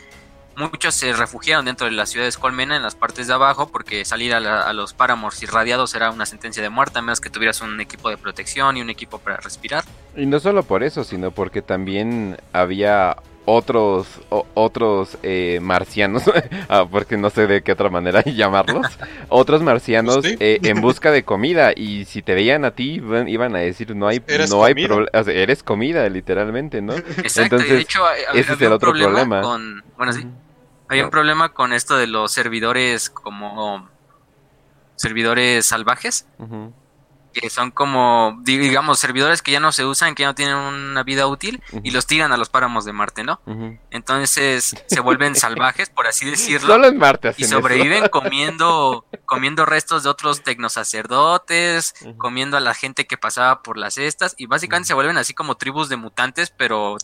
Muchos 0.56 0.94
se 0.94 1.14
refugiaron 1.14 1.66
dentro 1.66 1.86
de 1.86 1.92
las 1.94 2.10
ciudades 2.10 2.38
colmena 2.38 2.76
en 2.76 2.84
las 2.84 2.96
partes 2.96 3.28
de 3.28 3.34
abajo 3.34 3.68
porque 3.68 4.06
salir 4.06 4.34
a, 4.34 4.74
los 4.74 4.94
páramos 4.94 5.42
irradiados 5.42 5.96
era 5.96 6.12
una 6.12 6.26
sentencia 6.26 6.62
de 6.62 6.70
muerte 6.70 7.00
a 7.00 7.02
menos 7.02 7.20
que 7.20 7.30
tuvieras 7.30 7.62
un 7.62 7.80
equipo 7.82 8.10
de 8.10 8.18
protección 8.18 8.78
y 8.78 8.82
un 8.82 8.90
equipo 8.90 9.18
para 9.18 9.38
respirar. 9.38 9.84
Y 10.16 10.26
no 10.26 10.40
solo 10.40 10.64
por 10.64 10.84
eso, 10.84 11.04
sino 11.04 11.32
porque 11.32 11.62
también 11.62 12.38
había 12.52 13.18
otros 13.46 14.08
otros 14.54 15.18
eh, 15.24 15.60
marcianos, 15.62 16.24
ah, 16.70 16.86
porque 16.90 17.18
no 17.18 17.30
sé 17.30 17.48
de 17.48 17.62
qué 17.62 17.74
otra 17.74 17.90
manera 17.90 18.22
llamarlos, 18.26 18.88
otros 19.30 19.62
marcianos 19.62 20.24
eh, 20.26 20.60
en 20.64 20.82
busca 20.82 21.12
de 21.12 21.24
comida 21.24 21.74
y 21.76 22.06
si 22.06 22.22
te 22.22 22.36
veían 22.36 22.64
a 22.64 22.72
ti 22.72 23.02
iban, 23.28 23.56
a 23.56 23.60
decir 23.60 23.96
no 23.96 24.08
hay 24.08 24.22
no 24.50 24.64
hay 24.64 24.76
problema, 24.86 25.32
eres 25.32 25.64
comida 25.64 26.08
literalmente, 26.10 26.82
¿no? 26.82 26.94
Exacto, 26.94 27.42
Entonces, 27.56 27.70
de 27.70 27.80
hecho 27.80 28.02
ese 28.34 28.54
es 28.54 28.62
el 28.62 28.72
otro 28.72 28.94
problema. 28.94 29.42
Con, 29.42 29.84
bueno, 29.98 30.14
sí, 30.14 30.26
había 30.94 31.06
un 31.06 31.12
problema 31.12 31.50
con 31.50 31.74
esto 31.74 31.98
de 31.98 32.08
los 32.08 32.32
servidores 32.32 33.10
como 33.10 33.90
servidores 34.96 35.66
salvajes 35.66 36.28
que 37.34 37.50
son 37.50 37.72
como, 37.72 38.40
digamos, 38.44 39.00
servidores 39.00 39.42
que 39.42 39.52
ya 39.52 39.60
no 39.60 39.72
se 39.72 39.86
usan, 39.86 40.16
que 40.16 40.22
ya 40.22 40.28
no 40.28 40.36
tienen 40.36 40.56
una 40.56 41.04
vida 41.04 41.28
útil 41.28 41.62
y 41.84 41.92
los 41.92 42.06
tiran 42.06 42.32
a 42.32 42.38
los 42.38 42.50
páramos 42.50 42.86
de 42.86 42.94
Marte, 42.94 43.24
¿no? 43.24 43.42
Entonces 43.90 44.76
se 44.86 45.00
vuelven 45.00 45.36
salvajes, 45.36 45.90
por 45.90 46.08
así 46.08 46.30
decirlo. 46.30 46.68
Solo 46.68 46.88
en 46.88 46.98
Marte 46.98 47.34
Y 47.38 47.46
sobreviven 47.46 48.08
comiendo, 48.12 49.06
comiendo 49.26 49.66
restos 49.66 50.04
de 50.04 50.10
otros 50.10 50.44
tecnosacerdotes, 50.44 51.96
comiendo 52.18 52.56
a 52.56 52.60
la 52.60 52.74
gente 52.74 53.08
que 53.08 53.18
pasaba 53.18 53.64
por 53.64 53.78
las 53.78 53.96
cestas 53.96 54.36
y 54.38 54.46
básicamente 54.46 54.88
se 54.88 54.94
vuelven 54.94 55.18
así 55.18 55.34
como 55.34 55.56
tribus 55.56 55.90
de 55.90 55.98
mutantes, 55.98 56.54
pero 56.56 56.98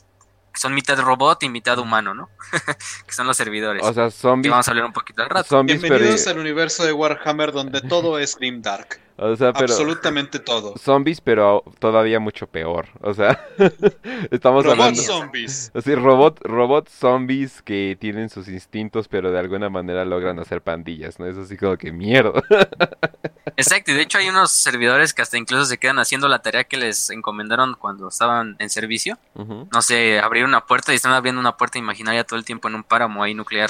son 0.59 0.73
mitad 0.73 0.99
robot 0.99 1.41
y 1.43 1.49
mitad 1.49 1.79
humano, 1.79 2.13
¿no? 2.13 2.29
que 3.07 3.13
son 3.13 3.25
los 3.25 3.37
servidores. 3.37 3.81
O 3.81 3.93
sea, 3.93 4.11
zombies. 4.11 4.51
vamos 4.51 4.67
a 4.67 4.71
hablar 4.71 4.85
un 4.85 4.93
poquito 4.93 5.23
al 5.23 5.29
rato. 5.29 5.63
Bienvenidos 5.63 6.27
al 6.27 6.37
universo 6.37 6.83
de 6.83 6.91
Warhammer 6.91 7.53
donde 7.53 7.79
todo 7.79 8.19
es 8.19 8.35
Grimdark. 8.35 8.99
O 9.21 9.35
sea, 9.35 9.51
pero 9.51 9.65
absolutamente 9.65 10.39
todo. 10.39 10.77
Zombies, 10.77 11.19
pero 11.19 11.63
todavía 11.79 12.21
mucho 12.21 12.47
peor. 12.47 12.87
O 13.01 13.13
sea, 13.13 13.45
estamos 14.31 14.63
robot 14.63 14.79
hablando. 14.79 15.01
zombies. 15.01 15.71
Sí, 15.83 15.93
robot, 15.95 16.39
robot 16.43 16.87
zombies 16.89 17.61
que 17.61 17.97
tienen 17.99 18.29
sus 18.29 18.47
instintos, 18.47 19.09
pero 19.09 19.31
de 19.31 19.39
alguna 19.39 19.69
manera 19.69 20.05
logran 20.05 20.39
hacer 20.39 20.61
pandillas, 20.61 21.19
¿no? 21.19 21.25
Es 21.25 21.37
así 21.37 21.57
como 21.57 21.75
que 21.75 21.91
mierda. 21.91 22.41
Exacto, 23.57 23.91
y 23.91 23.95
de 23.95 24.03
hecho 24.03 24.19
hay 24.19 24.29
unos 24.29 24.51
servidores 24.51 25.13
que 25.13 25.21
hasta 25.21 25.37
incluso 25.37 25.65
se 25.65 25.77
quedan 25.77 25.99
haciendo 25.99 26.29
la 26.29 26.41
tarea 26.41 26.63
que 26.63 26.77
les 26.77 27.09
encomendaron 27.09 27.75
cuando 27.75 28.07
estaban 28.07 28.55
en 28.59 28.69
servicio. 28.69 29.17
No 29.35 29.81
sé, 29.81 30.19
abrir 30.19 30.45
una 30.45 30.65
puerta 30.65 30.93
y 30.93 30.95
están 30.95 31.11
abriendo 31.11 31.41
una 31.41 31.57
puerta 31.57 31.77
imaginaria 31.77 32.23
todo 32.23 32.39
el 32.39 32.45
tiempo 32.45 32.69
en 32.69 32.75
un 32.75 32.83
páramo 32.83 33.21
ahí 33.21 33.33
nuclear. 33.33 33.69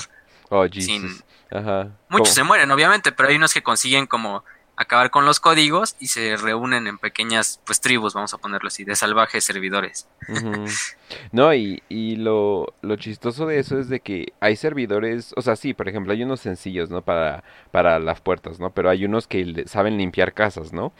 Oh, 0.50 0.68
Jesus. 0.68 1.24
Ajá. 1.51 1.89
Muchos 2.10 2.36
se 2.36 2.44
mueren, 2.44 2.70
obviamente, 2.70 3.12
pero 3.12 3.29
hay 3.29 3.36
unos 3.36 3.53
que 3.53 3.63
consiguen 3.63 4.06
como 4.06 4.44
acabar 4.80 5.12
con 5.12 5.26
los 5.26 5.42
códigos 5.42 5.98
y 6.00 6.08
se 6.08 6.38
reúnen 6.38 6.88
en 6.88 6.98
pequeñas 6.98 7.60
pues 7.66 7.82
tribus, 7.82 8.14
vamos 8.14 8.34
a 8.34 8.38
ponerlo 8.38 8.70
así, 8.70 8.86
de 8.86 8.96
salvajes 8.96 9.44
servidores. 9.44 10.08
No, 11.32 11.52
y, 11.56 11.82
y 11.90 12.18
lo, 12.18 12.76
lo, 12.84 12.96
chistoso 12.96 13.48
de 13.48 13.58
eso 13.58 13.80
es 13.80 13.90
de 13.90 14.00
que 14.00 14.34
hay 14.40 14.56
servidores, 14.56 15.34
o 15.36 15.42
sea, 15.42 15.56
sí, 15.56 15.74
por 15.74 15.90
ejemplo, 15.90 16.14
hay 16.14 16.22
unos 16.22 16.40
sencillos, 16.40 16.92
¿no? 16.92 17.02
Para, 17.02 17.44
para 17.72 17.98
las 17.98 18.22
puertas, 18.22 18.60
¿no? 18.60 18.70
Pero 18.70 18.92
hay 18.92 19.06
unos 19.06 19.26
que 19.26 19.64
saben 19.66 19.98
limpiar 19.98 20.36
casas, 20.36 20.72
¿no? 20.72 20.94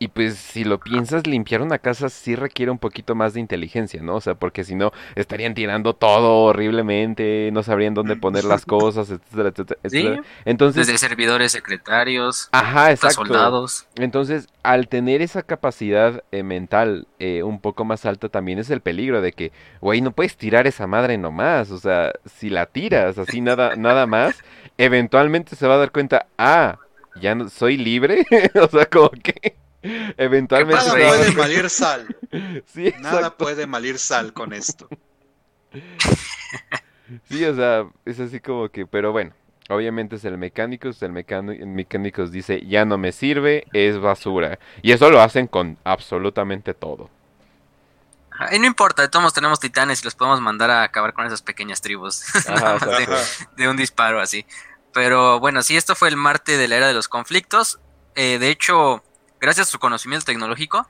Y 0.00 0.08
pues 0.08 0.36
si 0.36 0.62
lo 0.62 0.78
piensas, 0.78 1.26
limpiar 1.26 1.60
una 1.60 1.78
casa 1.78 2.08
sí 2.08 2.36
requiere 2.36 2.70
un 2.70 2.78
poquito 2.78 3.16
más 3.16 3.34
de 3.34 3.40
inteligencia, 3.40 4.00
¿no? 4.00 4.16
O 4.16 4.20
sea, 4.20 4.34
porque 4.34 4.62
si 4.62 4.76
no, 4.76 4.92
estarían 5.16 5.54
tirando 5.54 5.94
todo 5.94 6.44
horriblemente, 6.44 7.50
no 7.52 7.64
sabrían 7.64 7.94
dónde 7.94 8.14
poner 8.14 8.44
las 8.44 8.64
cosas, 8.64 9.10
etcétera, 9.10 9.48
etcétera. 9.48 9.80
¿Sí? 9.86 10.08
Entonces, 10.44 10.86
Desde 10.86 10.98
servidores 10.98 11.50
secretarios, 11.50 12.48
ajá, 12.52 12.92
exacto. 12.92 13.24
soldados. 13.24 13.86
Entonces, 13.96 14.48
al 14.62 14.86
tener 14.86 15.20
esa 15.20 15.42
capacidad 15.42 16.22
eh, 16.30 16.44
mental 16.44 17.08
eh, 17.18 17.42
un 17.42 17.60
poco 17.60 17.84
más 17.84 18.06
alta, 18.06 18.28
también 18.28 18.60
es 18.60 18.70
el 18.70 18.80
peligro 18.80 19.20
de 19.20 19.32
que, 19.32 19.50
güey, 19.80 20.00
no 20.00 20.12
puedes 20.12 20.36
tirar 20.36 20.68
esa 20.68 20.86
madre 20.86 21.18
nomás. 21.18 21.72
O 21.72 21.78
sea, 21.78 22.12
si 22.36 22.50
la 22.50 22.66
tiras 22.66 23.18
así 23.18 23.40
nada, 23.40 23.74
nada 23.74 24.06
más, 24.06 24.36
eventualmente 24.76 25.56
se 25.56 25.66
va 25.66 25.74
a 25.74 25.78
dar 25.78 25.90
cuenta, 25.90 26.26
ah, 26.38 26.78
ya 27.20 27.34
no 27.34 27.48
soy 27.48 27.76
libre. 27.76 28.24
o 28.54 28.68
sea, 28.68 28.86
como 28.86 29.10
que 29.10 29.56
Eventualmente. 29.82 30.84
Nada 30.84 30.92
puede 30.92 31.32
malir 31.32 31.70
sal. 31.70 32.16
Nada 33.00 33.36
puede 33.36 33.66
malir 33.66 33.98
sal 33.98 34.32
con 34.32 34.52
esto. 34.52 34.88
Sí, 37.30 37.42
o 37.42 37.54
sea, 37.54 37.86
es 38.04 38.20
así 38.20 38.38
como 38.38 38.68
que, 38.68 38.86
pero 38.86 39.12
bueno, 39.12 39.32
obviamente 39.70 40.16
es 40.16 40.24
el 40.26 40.36
mecánico, 40.36 40.90
el 41.00 41.12
mecánico, 41.12 41.62
el 41.62 41.68
mecánico 41.68 42.26
dice, 42.26 42.62
ya 42.66 42.84
no 42.84 42.98
me 42.98 43.12
sirve, 43.12 43.66
es 43.72 43.98
basura. 43.98 44.58
Y 44.82 44.92
eso 44.92 45.10
lo 45.10 45.20
hacen 45.22 45.46
con 45.46 45.78
absolutamente 45.84 46.74
todo. 46.74 47.08
Y 48.52 48.58
no 48.58 48.66
importa, 48.66 49.02
de 49.02 49.08
todos 49.08 49.32
tenemos 49.32 49.58
titanes 49.58 50.00
y 50.00 50.04
los 50.04 50.14
podemos 50.14 50.40
mandar 50.40 50.70
a 50.70 50.82
acabar 50.84 51.12
con 51.12 51.26
esas 51.26 51.42
pequeñas 51.42 51.80
tribus. 51.80 52.22
de, 53.56 53.68
un 53.68 53.76
disparo 53.76 54.20
así. 54.20 54.46
Pero 54.92 55.40
bueno, 55.40 55.62
sí, 55.62 55.76
esto 55.76 55.96
fue 55.96 56.08
el 56.08 56.16
Marte 56.16 56.56
de 56.56 56.68
la 56.68 56.76
era 56.76 56.86
de 56.88 56.94
los 56.94 57.08
conflictos. 57.08 57.80
Eh, 58.14 58.38
de 58.38 58.50
hecho, 58.50 59.02
gracias 59.40 59.68
a 59.68 59.70
su 59.70 59.78
conocimiento 59.78 60.26
tecnológico, 60.26 60.88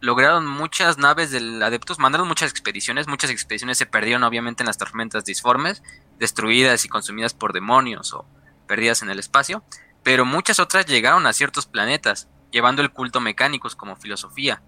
lograron 0.00 0.46
muchas 0.46 0.98
naves 0.98 1.30
del 1.30 1.62
Adeptus, 1.62 1.98
mandaron 1.98 2.26
muchas 2.26 2.50
expediciones, 2.50 3.06
muchas 3.06 3.30
expediciones 3.30 3.78
se 3.78 3.86
perdieron 3.86 4.24
obviamente 4.24 4.62
en 4.62 4.66
las 4.66 4.76
tormentas 4.76 5.24
disformes, 5.24 5.82
destruidas 6.18 6.84
y 6.84 6.88
consumidas 6.88 7.34
por 7.34 7.52
demonios 7.52 8.12
o 8.12 8.26
perdidas 8.66 9.02
en 9.02 9.10
el 9.10 9.20
espacio, 9.20 9.62
pero 10.02 10.24
muchas 10.24 10.58
otras 10.58 10.86
llegaron 10.86 11.26
a 11.26 11.32
ciertos 11.32 11.66
planetas, 11.66 12.28
llevando 12.50 12.82
el 12.82 12.90
culto 12.90 13.20
mecánicos 13.20 13.76
como 13.76 13.96
filosofía, 13.96 14.60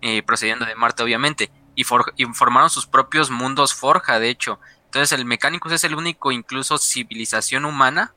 eh, 0.00 0.22
procediendo 0.22 0.64
de 0.64 0.74
Marte 0.74 1.02
obviamente, 1.02 1.52
y, 1.74 1.82
y, 2.16 2.24
formaron 2.32 2.70
sus 2.70 2.86
propios 2.86 3.30
mundos 3.30 3.74
forja, 3.74 4.18
de 4.18 4.30
hecho. 4.30 4.58
Entonces 4.86 5.12
el 5.12 5.24
mecánicos 5.24 5.72
es 5.72 5.84
el 5.84 5.94
único 5.94 6.32
incluso 6.32 6.78
civilización 6.78 7.64
humana 7.66 8.14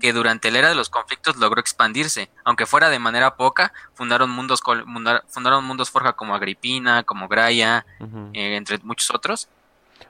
que 0.00 0.12
durante 0.12 0.50
la 0.50 0.58
era 0.58 0.68
de 0.68 0.74
los 0.74 0.90
conflictos 0.90 1.36
logró 1.36 1.60
expandirse, 1.60 2.28
aunque 2.44 2.66
fuera 2.66 2.90
de 2.90 2.98
manera 2.98 3.36
poca, 3.36 3.72
fundaron 3.94 4.30
mundos, 4.30 4.62
fundaron 5.28 5.64
mundos 5.64 5.90
forja 5.90 6.14
como 6.14 6.34
Agripina, 6.34 7.04
como 7.04 7.28
Graia, 7.28 7.86
eh, 8.32 8.56
entre 8.56 8.78
muchos 8.78 9.10
otros. 9.14 9.48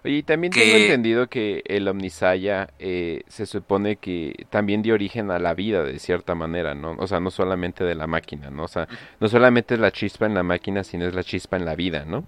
y 0.02 0.22
también 0.22 0.52
tengo 0.52 0.76
entendido 0.76 1.28
que 1.28 1.62
el 1.66 1.86
Omnisaya 1.88 2.70
eh, 2.78 3.22
se 3.28 3.44
supone 3.44 3.96
que 3.96 4.46
también 4.48 4.80
dio 4.80 4.94
origen 4.94 5.30
a 5.30 5.38
la 5.38 5.52
vida 5.52 5.82
de 5.82 5.98
cierta 5.98 6.34
manera, 6.34 6.74
¿no? 6.74 6.92
O 6.98 7.06
sea, 7.06 7.20
no 7.20 7.30
solamente 7.30 7.84
de 7.84 7.94
la 7.94 8.06
máquina, 8.06 8.48
¿no? 8.50 8.64
O 8.64 8.68
sea, 8.68 8.88
no 9.18 9.28
solamente 9.28 9.74
es 9.74 9.80
la 9.80 9.90
chispa 9.90 10.24
en 10.24 10.34
la 10.34 10.42
máquina, 10.42 10.84
sino 10.84 11.06
es 11.06 11.14
la 11.14 11.22
chispa 11.24 11.58
en 11.58 11.66
la 11.66 11.74
vida, 11.74 12.04
¿no? 12.06 12.24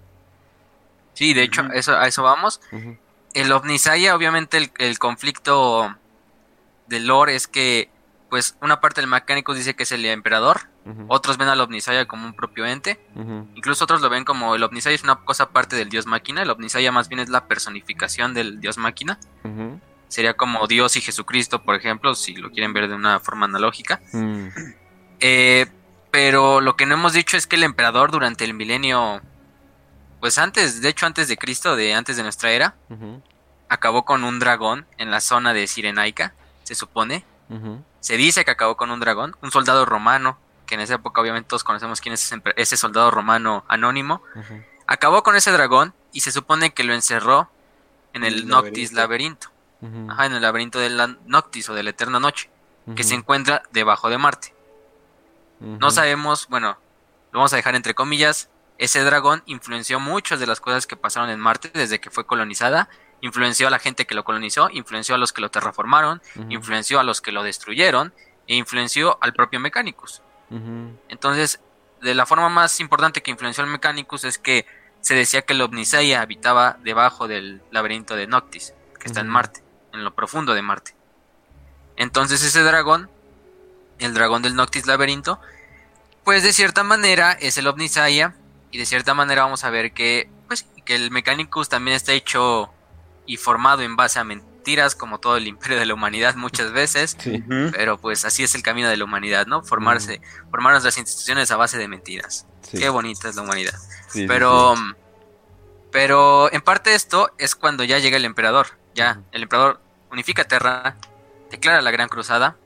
Sí, 1.13 1.33
de 1.33 1.43
hecho, 1.43 1.63
eso, 1.73 1.95
a 1.97 2.07
eso 2.07 2.21
vamos. 2.23 2.59
El 3.33 3.51
Omnisaya, 3.51 4.15
obviamente, 4.15 4.57
el, 4.57 4.71
el 4.77 4.99
conflicto 4.99 5.95
de 6.87 6.99
lore 6.99 7.35
es 7.35 7.47
que, 7.47 7.89
pues, 8.29 8.57
una 8.61 8.79
parte 8.81 9.01
del 9.01 9.09
mecánico 9.09 9.53
dice 9.53 9.75
que 9.75 9.83
es 9.83 9.91
el 9.91 10.05
emperador, 10.05 10.69
otros 11.07 11.37
ven 11.37 11.47
al 11.47 11.61
Omnisaya 11.61 12.05
como 12.05 12.25
un 12.25 12.33
propio 12.33 12.65
ente, 12.65 12.99
incluso 13.55 13.85
otros 13.85 14.01
lo 14.01 14.09
ven 14.09 14.25
como 14.25 14.55
el 14.55 14.63
Omnisaya 14.63 14.95
es 14.95 15.03
una 15.03 15.15
cosa 15.15 15.45
aparte 15.45 15.75
del 15.75 15.89
dios 15.89 16.05
máquina, 16.05 16.41
el 16.41 16.49
Omnisaya 16.49 16.91
más 16.91 17.07
bien 17.07 17.19
es 17.19 17.29
la 17.29 17.47
personificación 17.47 18.33
del 18.33 18.59
dios 18.59 18.77
máquina. 18.77 19.19
Sería 20.09 20.35
como 20.35 20.67
Dios 20.67 20.95
y 20.95 21.01
Jesucristo, 21.01 21.63
por 21.63 21.73
ejemplo, 21.73 22.13
si 22.13 22.35
lo 22.35 22.51
quieren 22.51 22.71
ver 22.71 22.87
de 22.87 22.93
una 22.93 23.19
forma 23.19 23.47
analógica. 23.47 23.99
Mm. 24.11 24.47
Eh, 25.19 25.65
pero 26.11 26.61
lo 26.61 26.75
que 26.75 26.85
no 26.85 26.93
hemos 26.93 27.13
dicho 27.13 27.35
es 27.35 27.47
que 27.47 27.55
el 27.55 27.63
emperador 27.63 28.11
durante 28.11 28.43
el 28.43 28.53
milenio, 28.53 29.21
pues 30.19 30.37
antes, 30.37 30.83
de 30.83 30.89
hecho 30.89 31.07
antes 31.07 31.27
de 31.27 31.37
Cristo, 31.37 31.75
de 31.75 31.95
antes 31.95 32.17
de 32.17 32.21
nuestra 32.21 32.51
era, 32.51 32.75
acabó 33.69 34.05
con 34.05 34.23
un 34.23 34.37
dragón 34.37 34.85
en 34.99 35.09
la 35.09 35.19
zona 35.19 35.53
de 35.53 35.65
Sirenaica 35.65 36.35
se 36.63 36.75
supone. 36.75 37.25
Se 37.99 38.17
dice 38.17 38.43
que 38.43 38.51
acabó 38.51 38.77
con 38.77 38.89
un 38.89 38.99
dragón, 38.99 39.35
un 39.41 39.51
soldado 39.51 39.85
romano, 39.85 40.39
que 40.65 40.75
en 40.75 40.81
esa 40.81 40.95
época 40.95 41.21
obviamente 41.21 41.47
todos 41.49 41.63
conocemos 41.63 42.01
quién 42.01 42.13
es 42.13 42.33
ese, 42.55 42.77
soldado 42.77 43.11
romano 43.11 43.63
anónimo. 43.67 44.23
Acabó 44.87 45.23
con 45.23 45.35
ese 45.35 45.51
dragón 45.51 45.93
y 46.11 46.21
se 46.21 46.31
supone 46.31 46.73
que 46.73 46.83
lo 46.83 46.93
encerró 46.93 47.49
en 48.13 48.23
el, 48.23 48.47
Noctis 48.47 48.93
laberinto. 48.93 49.49
Ajá, 50.09 50.25
en 50.25 50.33
el 50.33 50.41
laberinto 50.41 50.79
del 50.79 51.17
Noctis 51.25 51.69
o 51.69 51.73
de 51.73 51.83
la 51.83 51.91
Eterna 51.91 52.19
Noche, 52.19 52.49
que 52.95 53.03
se 53.03 53.15
encuentra 53.15 53.63
debajo 53.71 54.09
de 54.09 54.17
Marte. 54.17 54.55
No 55.59 55.91
sabemos, 55.91 56.47
bueno, 56.49 56.77
lo 57.31 57.39
vamos 57.39 57.53
a 57.53 57.55
dejar 57.55 57.75
entre 57.75 57.93
comillas, 57.93 58.49
ese 58.77 59.01
dragón 59.03 59.43
influenció 59.45 59.99
muchas 59.99 60.39
de 60.39 60.47
las 60.47 60.59
cosas 60.59 60.87
que 60.87 60.97
pasaron 60.97 61.29
en 61.29 61.39
Marte 61.39 61.71
desde 61.73 61.99
que 62.01 62.09
fue 62.09 62.25
colonizada 62.25 62.89
influenció 63.23 63.67
a 63.67 63.71
la 63.71 63.79
gente 63.79 64.05
que 64.05 64.15
lo 64.15 64.25
colonizó, 64.25 64.69
influenció 64.69 65.15
a 65.15 65.17
los 65.17 65.31
que 65.31 65.39
lo 65.39 65.49
terraformaron, 65.49 66.21
influenció 66.49 66.99
a 66.99 67.03
los 67.03 67.21
que 67.21 67.31
lo 67.31 67.41
destruyeron 67.41 68.13
e 68.47 68.55
influenció 68.55 69.17
al 69.21 69.33
propio 69.33 69.61
Mechanicus. 69.61 70.21
Entonces, 71.07 71.61
de 72.01 72.13
la 72.13 72.25
forma 72.25 72.49
más 72.49 72.81
importante 72.81 73.23
que 73.23 73.31
influenció 73.31 73.63
al 73.63 73.69
Mechanicus 73.69 74.25
es 74.25 74.37
que 74.37 74.67
se 74.99 75.15
decía 75.15 75.43
que 75.43 75.53
el 75.53 75.61
Omnisaya 75.61 76.21
habitaba 76.21 76.77
debajo 76.83 77.29
del 77.29 77.61
laberinto 77.71 78.17
de 78.17 78.27
Noctis, 78.27 78.73
que 78.99 79.07
está 79.07 79.21
en 79.21 79.29
Marte, 79.29 79.63
en 79.93 80.03
lo 80.03 80.13
profundo 80.13 80.53
de 80.53 80.61
Marte. 80.61 80.93
Entonces 81.95 82.43
ese 82.43 82.61
dragón, 82.61 83.09
el 83.99 84.13
dragón 84.13 84.41
del 84.41 84.55
Noctis 84.55 84.85
laberinto, 84.85 85.39
pues 86.25 86.43
de 86.43 86.51
cierta 86.51 86.83
manera 86.83 87.31
es 87.31 87.57
el 87.57 87.67
Omnisaya 87.67 88.35
Y 88.71 88.79
de 88.79 88.85
cierta 88.85 89.13
manera 89.13 89.43
vamos 89.43 89.63
a 89.63 89.69
ver 89.69 89.93
que, 89.93 90.29
pues, 90.47 90.65
que 90.83 90.95
el 90.95 91.09
Mechanicus 91.11 91.69
también 91.69 91.95
está 91.95 92.11
hecho 92.11 92.73
y 93.25 93.37
formado 93.37 93.81
en 93.81 93.95
base 93.95 94.19
a 94.19 94.23
mentiras, 94.23 94.95
como 94.95 95.19
todo 95.19 95.37
el 95.37 95.47
imperio 95.47 95.79
de 95.79 95.85
la 95.85 95.93
humanidad 95.93 96.35
muchas 96.35 96.71
veces. 96.71 97.17
Pero 97.71 97.97
pues 97.97 98.25
así 98.25 98.43
es 98.43 98.55
el 98.55 98.63
camino 98.63 98.89
de 98.89 98.97
la 98.97 99.03
humanidad, 99.03 99.45
¿no? 99.47 99.63
Formarse, 99.63 100.21
formar 100.49 100.73
nuestras 100.73 100.97
instituciones 100.97 101.51
a 101.51 101.57
base 101.57 101.77
de 101.77 101.87
mentiras. 101.87 102.47
Qué 102.71 102.89
bonita 102.89 103.29
es 103.29 103.35
la 103.35 103.43
humanidad. 103.43 103.79
pero, 104.27 104.75
pero 105.91 106.51
en 106.51 106.61
parte 106.61 106.95
esto 106.95 107.31
es 107.37 107.55
cuando 107.55 107.83
ya 107.83 107.99
llega 107.99 108.17
el 108.17 108.25
emperador. 108.25 108.67
Ya, 108.95 109.21
el 109.31 109.43
emperador 109.43 109.81
unifica 110.11 110.43
Terra, 110.43 110.95
declara 111.49 111.81
la 111.81 111.91
Gran 111.91 112.09
Cruzada 112.09 112.57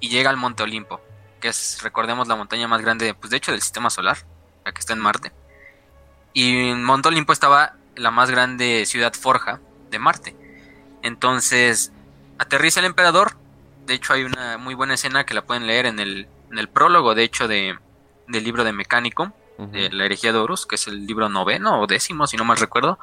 y 0.00 0.08
llega 0.08 0.30
al 0.30 0.36
Monte 0.36 0.62
Olimpo, 0.62 1.00
que 1.40 1.48
es, 1.48 1.80
recordemos, 1.82 2.26
la 2.26 2.36
montaña 2.36 2.66
más 2.66 2.80
grande, 2.80 3.14
pues 3.14 3.30
de 3.30 3.36
hecho, 3.36 3.52
del 3.52 3.62
sistema 3.62 3.90
solar, 3.90 4.18
la 4.64 4.72
que 4.72 4.80
está 4.80 4.92
en 4.92 4.98
Marte. 4.98 5.32
Y 6.32 6.70
en 6.70 6.82
Monte 6.82 7.08
Olimpo 7.08 7.32
estaba 7.32 7.76
la 7.94 8.10
más 8.10 8.30
grande 8.30 8.86
ciudad 8.86 9.12
forja 9.12 9.60
de 9.92 10.00
Marte. 10.00 10.36
Entonces, 11.02 11.92
aterriza 12.38 12.80
el 12.80 12.86
emperador. 12.86 13.36
De 13.86 13.94
hecho, 13.94 14.12
hay 14.12 14.24
una 14.24 14.58
muy 14.58 14.74
buena 14.74 14.94
escena 14.94 15.24
que 15.24 15.34
la 15.34 15.42
pueden 15.42 15.68
leer 15.68 15.86
en 15.86 16.00
el, 16.00 16.26
en 16.50 16.58
el 16.58 16.68
prólogo, 16.68 17.14
de 17.14 17.22
hecho, 17.22 17.46
de, 17.46 17.78
del 18.26 18.44
libro 18.44 18.64
de 18.64 18.72
Mecánico, 18.72 19.32
de 19.58 19.90
la 19.90 20.06
herejía 20.06 20.32
de 20.32 20.38
Horus, 20.38 20.66
que 20.66 20.74
es 20.74 20.88
el 20.88 21.06
libro 21.06 21.28
noveno 21.28 21.80
o 21.80 21.86
décimo, 21.86 22.26
si 22.26 22.36
no 22.36 22.44
mal 22.44 22.56
recuerdo. 22.56 22.98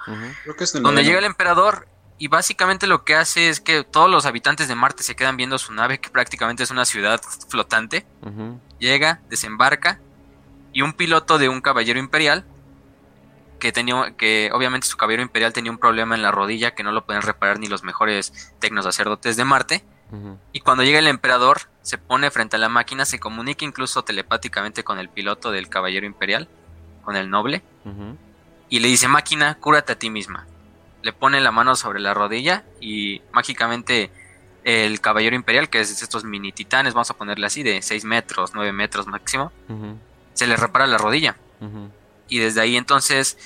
donde 0.82 1.06
llega 1.06 1.20
el 1.20 1.26
emperador 1.26 1.88
y 2.18 2.28
básicamente 2.28 2.86
lo 2.86 3.06
que 3.06 3.16
hace 3.16 3.48
es 3.48 3.62
que 3.62 3.86
todos 3.86 4.10
los 4.10 4.26
habitantes 4.26 4.68
de 4.68 4.76
Marte 4.76 5.04
se 5.04 5.16
quedan 5.16 5.38
viendo 5.38 5.58
su 5.58 5.72
nave, 5.72 6.00
que 6.00 6.10
prácticamente 6.10 6.64
es 6.64 6.72
una 6.72 6.84
ciudad 6.84 7.22
flotante. 7.48 8.06
Llega, 8.78 9.22
desembarca, 9.30 10.02
y 10.74 10.82
un 10.82 10.94
piloto 10.94 11.38
de 11.38 11.50
un 11.50 11.62
caballero 11.62 12.00
imperial, 12.00 12.46
que 13.60 13.72
tenía, 13.72 14.16
que 14.18 14.50
obviamente 14.54 14.88
su 14.88 14.98
caballero 14.98 15.22
imperial 15.22 15.54
tenía 15.54 15.72
un 15.72 15.78
problema 15.78 16.16
en 16.16 16.22
la 16.22 16.32
rodilla 16.32 16.72
que 16.72 16.84
no 16.84 16.92
lo 16.92 17.06
pueden 17.06 17.22
reparar 17.22 17.60
ni 17.60 17.68
los 17.68 17.84
mejores 17.84 18.54
tecnosacerdotes 18.60 19.36
de 19.38 19.46
Marte. 19.46 19.84
Y 20.54 20.62
cuando 20.62 20.84
llega 20.84 20.98
el 20.98 21.06
emperador, 21.06 21.70
se 21.84 22.00
pone 22.00 22.32
frente 22.32 22.56
a 22.56 22.60
la 22.60 22.68
máquina, 22.68 23.06
se 23.06 23.20
comunica 23.20 23.64
incluso 23.64 24.04
telepáticamente 24.04 24.84
con 24.84 24.98
el 24.98 25.08
piloto 25.08 25.52
del 25.52 25.70
caballero 25.70 26.08
imperial, 26.08 26.48
con 27.04 27.16
el 27.16 27.30
noble, 27.30 27.62
y 28.70 28.80
le 28.80 28.88
dice, 28.88 29.08
máquina, 29.08 29.56
cúrate 29.60 29.94
a 29.94 30.00
ti 30.00 30.10
misma 30.10 30.48
le 31.02 31.14
pone 31.14 31.40
la 31.40 31.52
mano 31.52 31.76
sobre 31.76 32.00
la 32.00 32.14
rodilla 32.14 32.64
y 32.80 33.22
mágicamente 33.32 34.12
el 34.64 35.00
caballero 35.00 35.36
imperial, 35.36 35.70
que 35.70 35.80
es 35.80 36.02
estos 36.02 36.24
mini 36.24 36.52
titanes, 36.52 36.94
vamos 36.94 37.10
a 37.10 37.14
ponerle 37.14 37.46
así, 37.46 37.64
de 37.64 37.82
6 37.82 38.04
metros, 38.06 38.52
9 38.54 38.72
metros 38.74 39.08
máximo, 39.08 39.52
se 40.34 40.48
le 40.48 40.58
repara 40.58 40.86
la 40.86 40.98
rodilla. 40.98 41.38
Y 42.30 42.40
desde 42.40 42.62
ahí 42.62 42.78
entonces 42.78 43.38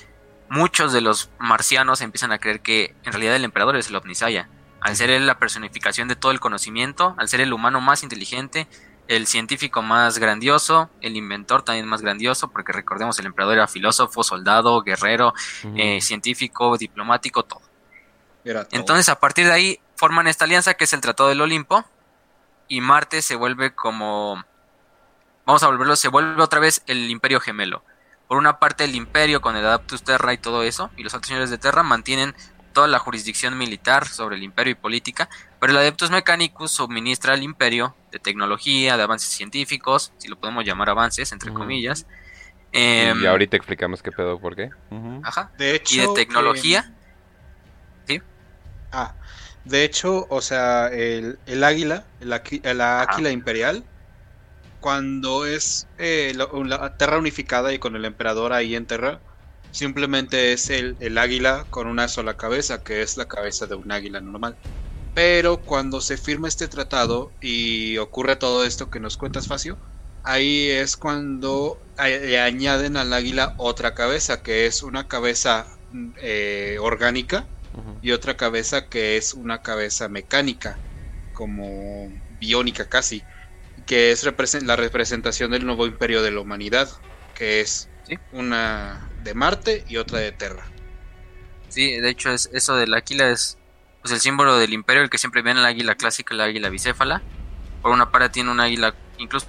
muchos 0.49 0.93
de 0.93 1.01
los 1.01 1.31
marcianos 1.39 2.01
empiezan 2.01 2.31
a 2.31 2.37
creer 2.37 2.61
que 2.61 2.95
en 3.03 3.11
realidad 3.11 3.35
el 3.35 3.43
emperador 3.43 3.75
es 3.75 3.89
el 3.89 3.95
Omnisaya. 3.95 4.49
Al 4.81 4.95
ser 4.95 5.09
él 5.09 5.25
la 5.25 5.39
personificación 5.39 6.07
de 6.07 6.15
todo 6.15 6.31
el 6.31 6.39
conocimiento, 6.39 7.15
al 7.17 7.29
ser 7.29 7.41
el 7.41 7.53
humano 7.53 7.81
más 7.81 8.03
inteligente, 8.03 8.67
el 9.07 9.27
científico 9.27 9.81
más 9.81 10.19
grandioso, 10.19 10.89
el 11.01 11.15
inventor 11.15 11.63
también 11.63 11.87
más 11.87 12.01
grandioso, 12.01 12.49
porque 12.49 12.71
recordemos 12.71 13.17
el 13.19 13.25
emperador 13.25 13.55
era 13.55 13.67
filósofo, 13.67 14.23
soldado, 14.23 14.81
guerrero, 14.81 15.33
eh, 15.75 16.01
científico, 16.01 16.77
diplomático, 16.77 17.43
todo. 17.43 17.61
Entonces 18.71 19.09
a 19.09 19.19
partir 19.19 19.45
de 19.45 19.53
ahí 19.53 19.79
forman 19.95 20.27
esta 20.27 20.45
alianza 20.45 20.73
que 20.73 20.83
es 20.83 20.93
el 20.93 21.01
Tratado 21.01 21.29
del 21.29 21.41
Olimpo 21.41 21.85
y 22.67 22.81
Marte 22.81 23.21
se 23.21 23.35
vuelve 23.35 23.73
como, 23.73 24.43
vamos 25.45 25.63
a 25.63 25.67
volverlo, 25.67 25.95
se 25.95 26.09
vuelve 26.09 26.41
otra 26.41 26.59
vez 26.59 26.83
el 26.87 27.09
Imperio 27.09 27.39
Gemelo. 27.39 27.83
Por 28.33 28.39
una 28.39 28.57
parte 28.57 28.83
el 28.85 28.95
Imperio 28.95 29.41
con 29.41 29.55
el 29.55 29.63
Adaptus 29.63 30.01
Terra 30.01 30.33
y 30.33 30.39
todo 30.39 30.63
eso, 30.63 30.89
y 30.97 31.03
los 31.03 31.13
altos 31.13 31.27
señores 31.27 31.51
de 31.51 31.59
Terra 31.59 31.83
mantienen 31.83 32.33
toda 32.73 32.87
la 32.87 32.97
jurisdicción 32.97 33.55
militar 33.59 34.07
sobre 34.07 34.37
el 34.37 34.41
imperio 34.41 34.71
y 34.71 34.73
política, 34.73 35.29
pero 35.59 35.71
el 35.71 35.77
Adeptus 35.77 36.09
Mechanicus 36.09 36.71
suministra 36.71 37.35
al 37.35 37.43
imperio 37.43 37.95
de 38.11 38.17
tecnología, 38.17 38.97
de 38.97 39.03
avances 39.03 39.29
científicos, 39.29 40.13
si 40.17 40.29
lo 40.29 40.39
podemos 40.39 40.65
llamar 40.65 40.89
avances, 40.89 41.31
entre 41.31 41.53
comillas. 41.53 42.07
y 42.71 42.79
em, 42.79 43.23
ahorita 43.23 43.55
explicamos 43.55 44.01
qué 44.01 44.11
pedo, 44.11 44.39
por 44.39 44.55
qué. 44.55 44.71
Ajá. 45.21 45.51
De 45.59 45.75
hecho, 45.75 45.93
y 45.93 45.99
de 45.99 46.07
tecnología. 46.15 46.91
Sí. 48.07 48.19
Ah, 48.91 49.13
de 49.63 49.83
hecho, 49.83 50.25
o 50.31 50.41
sea, 50.41 50.87
el, 50.87 51.37
águila, 51.63 52.07
la 52.19 53.01
águila 53.01 53.29
imperial, 53.29 53.85
cuando 54.83 55.45
es 55.45 55.87
eh, 55.97 56.33
la, 56.35 56.49
la, 56.65 56.97
Terra 56.97 57.17
unificada 57.17 57.73
y 57.73 57.79
con 57.79 57.95
el 57.95 58.03
emperador 58.05 58.51
ahí 58.51 58.75
en 58.75 58.85
Terra, 58.85 59.21
Simplemente 59.73 60.53
es 60.53 60.69
el, 60.69 60.95
el 60.99 61.17
águila 61.17 61.65
con 61.71 61.87
una 61.87 62.07
sola 62.07 62.35
cabeza, 62.35 62.83
que 62.83 63.01
es 63.01 63.17
la 63.17 63.25
cabeza 63.25 63.65
de 63.65 63.73
un 63.73 63.91
águila 63.91 64.21
normal. 64.21 64.55
Pero 65.15 65.63
cuando 65.63 65.99
se 65.99 66.15
firma 66.15 66.47
este 66.47 66.67
tratado 66.67 67.31
y 67.41 67.97
ocurre 67.97 68.35
todo 68.35 68.65
esto 68.65 68.91
que 68.91 68.99
nos 68.99 69.17
cuentas, 69.17 69.47
Facio, 69.47 69.79
ahí 70.21 70.69
es 70.69 70.95
cuando 70.95 71.79
le 71.97 72.39
añaden 72.39 72.97
al 72.97 73.13
águila 73.13 73.55
otra 73.57 73.95
cabeza, 73.95 74.43
que 74.43 74.67
es 74.67 74.83
una 74.83 75.07
cabeza 75.07 75.65
eh, 76.21 76.77
orgánica 76.79 77.47
y 78.03 78.11
otra 78.11 78.37
cabeza 78.37 78.87
que 78.89 79.17
es 79.17 79.33
una 79.33 79.63
cabeza 79.63 80.07
mecánica, 80.07 80.77
como 81.31 82.11
biónica 82.39 82.87
casi, 82.87 83.23
que 83.85 84.11
es 84.11 84.23
la 84.63 84.75
representación 84.75 85.51
del 85.51 85.65
nuevo 85.65 85.85
imperio 85.85 86.21
de 86.21 86.31
la 86.31 86.39
humanidad, 86.39 86.89
que 87.35 87.61
es 87.61 87.89
una 88.31 89.09
de 89.23 89.33
Marte 89.33 89.83
y 89.87 89.97
otra 89.97 90.19
de 90.19 90.31
Terra. 90.31 90.65
Sí, 91.69 91.99
de 91.99 92.09
hecho 92.09 92.31
es 92.31 92.49
eso 92.53 92.75
del 92.75 92.93
águila 92.93 93.29
es 93.29 93.57
pues 94.01 94.13
el 94.13 94.19
símbolo 94.19 94.57
del 94.57 94.73
imperio, 94.73 95.01
el 95.01 95.09
que 95.09 95.17
siempre 95.17 95.41
ven 95.41 95.57
el 95.57 95.65
águila 95.65 95.95
clásica, 95.95 96.33
el 96.33 96.41
águila 96.41 96.69
bicéfala. 96.69 97.21
Por 97.81 97.91
una 97.91 98.11
parte 98.11 98.29
tiene 98.29 98.51
un 98.51 98.59
águila, 98.59 98.93
incluso 99.17 99.47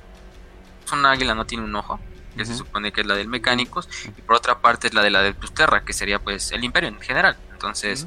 una 0.92 1.10
águila 1.10 1.34
no 1.34 1.44
tiene 1.44 1.64
un 1.64 1.74
ojo, 1.74 1.98
que 2.36 2.44
se 2.44 2.54
supone 2.54 2.92
que 2.92 3.00
es 3.00 3.06
la 3.06 3.16
del 3.16 3.26
Mecánicos, 3.26 3.88
y 4.16 4.22
por 4.22 4.36
otra 4.36 4.60
parte 4.60 4.86
es 4.86 4.94
la 4.94 5.02
de 5.02 5.10
la 5.10 5.22
de 5.22 5.34
Terra, 5.54 5.84
que 5.84 5.92
sería 5.92 6.20
pues 6.20 6.52
el 6.52 6.62
imperio 6.62 6.88
en 6.88 7.00
general. 7.00 7.36
Entonces, 7.52 8.06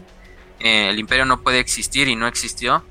eh, 0.60 0.90
el 0.90 1.00
imperio 1.00 1.26
no 1.26 1.42
puede 1.42 1.60
existir 1.60 2.08
y 2.08 2.16
no 2.16 2.28
existió 2.28 2.86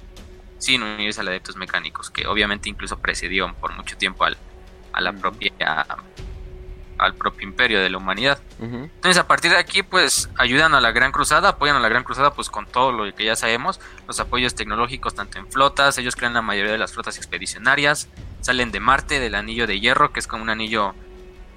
sin 0.58 0.82
unirse 0.82 1.20
a 1.20 1.24
la 1.24 1.30
Adeptus 1.30 1.56
Mecánicos, 1.56 2.10
que 2.10 2.26
obviamente 2.26 2.68
incluso 2.68 2.98
precedió 2.98 3.54
por 3.60 3.74
mucho 3.74 3.96
tiempo 3.96 4.24
al, 4.24 4.36
a 4.92 5.00
la 5.00 5.12
propia 5.12 5.52
al 6.98 7.14
propio 7.14 7.46
imperio 7.46 7.80
de 7.80 7.90
la 7.90 7.98
humanidad. 7.98 8.40
Entonces 8.58 9.18
a 9.18 9.26
partir 9.26 9.50
de 9.50 9.58
aquí 9.58 9.82
pues 9.82 10.30
ayudan 10.36 10.74
a 10.74 10.80
la 10.80 10.92
Gran 10.92 11.12
Cruzada, 11.12 11.50
apoyan 11.50 11.76
a 11.76 11.80
la 11.80 11.88
Gran 11.88 12.04
Cruzada 12.04 12.32
pues 12.32 12.48
con 12.48 12.66
todo 12.66 12.92
lo 12.92 13.14
que 13.14 13.24
ya 13.24 13.36
sabemos, 13.36 13.80
los 14.06 14.18
apoyos 14.20 14.54
tecnológicos 14.54 15.14
tanto 15.14 15.38
en 15.38 15.46
flotas, 15.50 15.98
ellos 15.98 16.16
crean 16.16 16.34
la 16.34 16.42
mayoría 16.42 16.72
de 16.72 16.78
las 16.78 16.92
flotas 16.92 17.18
expedicionarias, 17.18 18.08
salen 18.40 18.72
de 18.72 18.80
Marte, 18.80 19.20
del 19.20 19.34
anillo 19.34 19.66
de 19.66 19.78
hierro, 19.78 20.12
que 20.12 20.20
es 20.20 20.26
como 20.26 20.42
un 20.42 20.50
anillo 20.50 20.94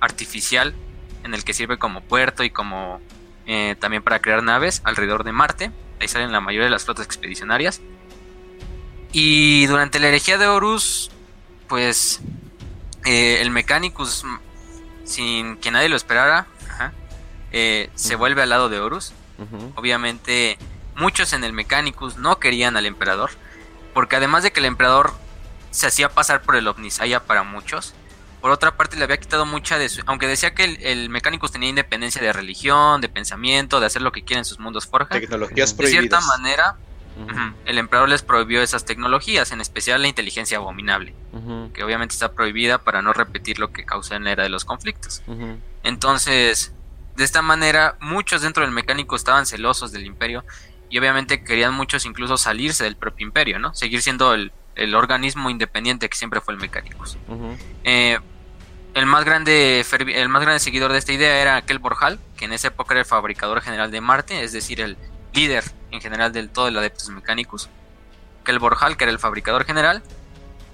artificial 0.02 0.76
en 1.24 1.34
el 1.34 1.44
que 1.44 1.54
sirve 1.54 1.78
como 1.78 2.02
puerto 2.02 2.44
y 2.44 2.50
como 2.50 3.00
eh, 3.46 3.76
también 3.80 4.04
para 4.04 4.20
crear 4.20 4.44
naves 4.44 4.82
alrededor 4.84 5.24
de 5.24 5.32
Marte, 5.32 5.72
ahí 6.00 6.08
salen 6.08 6.32
la 6.32 6.42
mayoría 6.42 6.66
de 6.66 6.72
las 6.72 6.86
flotas 6.86 7.06
expedicionarias. 7.06 7.82
Y 9.12 9.66
durante 9.66 10.00
la 10.00 10.08
herejía 10.08 10.38
de 10.38 10.48
Horus, 10.48 11.10
pues 11.68 12.22
eh, 13.06 13.42
el 13.42 13.52
Mechanicus 13.52 14.26
sin 15.04 15.58
que 15.58 15.72
nadie 15.72 15.90
lo 15.90 15.96
esperara, 15.96 16.48
eh, 17.52 17.90
se 17.96 18.16
vuelve 18.16 18.44
al 18.44 18.50
lado 18.50 18.70
de 18.70 18.80
Horus. 18.80 19.14
Obviamente, 19.76 20.58
muchos 20.96 21.34
en 21.34 21.44
el 21.44 21.54
Mechanicus 21.54 22.18
no 22.18 22.40
querían 22.40 22.78
al 22.78 22.86
emperador, 22.86 23.32
porque 23.94 24.18
además 24.18 24.44
de 24.44 24.52
que 24.52 24.60
el 24.60 24.66
emperador 24.66 25.14
se 25.72 25.88
hacía 25.88 26.10
pasar 26.10 26.42
por 26.42 26.56
el 26.56 26.68
Omnisaya 26.68 27.24
para 27.24 27.44
muchos, 27.44 27.94
por 28.42 28.52
otra 28.52 28.76
parte 28.78 28.98
le 28.98 29.04
había 29.04 29.18
quitado 29.18 29.46
mucha 29.46 29.78
de 29.78 29.90
su... 29.90 30.02
Aunque 30.06 30.28
decía 30.28 30.54
que 30.54 30.64
el, 30.64 31.10
Mechanicus 31.10 31.52
tenía 31.52 31.70
independencia 31.70 32.22
de 32.22 32.32
religión, 32.32 33.02
de 33.02 33.10
pensamiento, 33.10 33.80
de 33.80 33.86
hacer 33.86 34.02
lo 34.02 34.12
que 34.12 34.24
quieren 34.24 34.40
en 34.40 34.46
sus 34.46 34.60
mundos 34.60 34.88
forja. 34.88 35.20
Tecnologías 35.20 35.76
De 35.76 35.88
cierta 35.88 36.22
manera, 36.22 36.78
el 37.66 37.78
emperador 37.78 38.10
les 38.10 38.22
prohibió 38.22 38.62
esas 38.62 38.86
tecnologías, 38.86 39.52
en 39.52 39.62
especial 39.62 40.02
la 40.02 40.08
inteligencia 40.08 40.58
abominable, 40.58 41.14
que 41.74 41.84
obviamente 41.84 42.14
está 42.14 42.34
prohibida 42.34 42.80
para 42.80 43.02
no 43.02 43.14
repetir 43.14 43.60
lo 43.60 43.72
que 43.72 43.86
causó 43.86 44.16
en 44.16 44.24
la 44.24 44.32
era 44.32 44.44
de 44.44 44.50
los 44.50 44.66
conflictos. 44.66 45.22
Entonces, 45.84 46.74
de 47.16 47.24
esta 47.24 47.42
manera, 47.42 47.98
muchos 48.00 48.42
dentro 48.42 48.64
del 48.64 48.72
mecánico 48.72 49.16
estaban 49.16 49.46
celosos 49.46 49.92
del 49.92 50.06
imperio 50.06 50.46
y 50.90 50.98
obviamente 50.98 51.44
querían 51.44 51.74
muchos 51.74 52.06
incluso 52.06 52.38
salirse 52.38 52.84
del 52.84 52.96
propio 52.96 53.28
imperio, 53.28 53.60
¿no? 53.60 53.76
Seguir 53.76 54.02
siendo 54.02 54.34
el, 54.34 54.52
organismo 54.96 55.50
independiente 55.50 56.08
que 56.08 56.18
siempre 56.18 56.40
fue 56.40 56.54
el 56.54 56.60
mecánico. 56.62 57.04
Eh, 57.84 58.18
el 58.94 59.06
más 59.06 59.26
grande 59.26 59.86
el 60.16 60.30
más 60.30 60.42
grande 60.42 60.60
seguidor 60.60 60.94
de 60.94 60.98
esta 60.98 61.12
idea 61.12 61.42
era 61.42 61.58
aquel 61.58 61.80
Borjal, 61.80 62.18
que 62.38 62.46
en 62.46 62.54
esa 62.54 62.70
época 62.70 62.94
era 62.94 63.02
el 63.02 63.06
fabricador 63.06 63.62
general 63.62 63.92
de 63.92 64.00
Marte, 64.00 64.42
es 64.42 64.54
decir, 64.54 64.80
el 64.80 64.98
líder 65.34 65.66
en 65.92 66.02
general 66.02 66.32
del 66.32 66.50
todo 66.50 66.68
el 66.68 66.78
Adeptus 66.78 67.10
Mechanicus, 67.10 67.70
que 68.44 68.52
el 68.52 68.60
Borjal, 68.60 68.98
que 68.98 69.06
era 69.06 69.12
el 69.12 69.20
fabricador 69.20 69.66
general, 69.66 70.04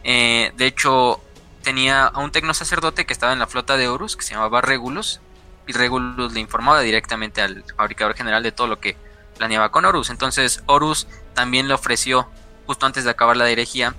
eh, 0.04 0.52
de 0.56 0.66
hecho 0.68 1.20
tenía 1.64 2.06
a 2.06 2.20
un 2.20 2.32
tecno 2.32 2.54
sacerdote 2.54 3.06
que 3.06 3.14
estaba 3.14 3.34
en 3.34 3.40
la 3.40 3.48
flota 3.48 3.76
de 3.76 3.88
Horus, 3.88 4.16
que 4.16 4.24
se 4.24 4.36
llamaba 4.36 4.62
Regulus, 4.62 5.20
y 5.68 5.74
Regulus 5.74 6.32
le 6.32 6.40
informaba 6.40 6.82
directamente 6.82 7.42
al 7.42 7.64
fabricador 7.76 8.16
general 8.16 8.44
de 8.44 8.52
todo 8.52 8.68
lo 8.68 8.80
que 8.80 8.96
planeaba 9.38 9.72
con 9.72 9.84
Horus. 9.86 10.12
Entonces 10.12 10.62
Horus 10.68 11.08
también 11.34 11.68
le 11.68 11.74
ofreció, 11.74 12.30
justo 12.68 12.86
antes 12.86 13.04
de 13.04 13.10
acabar 13.10 13.36
la 13.36 13.50
herejía, 13.50 13.96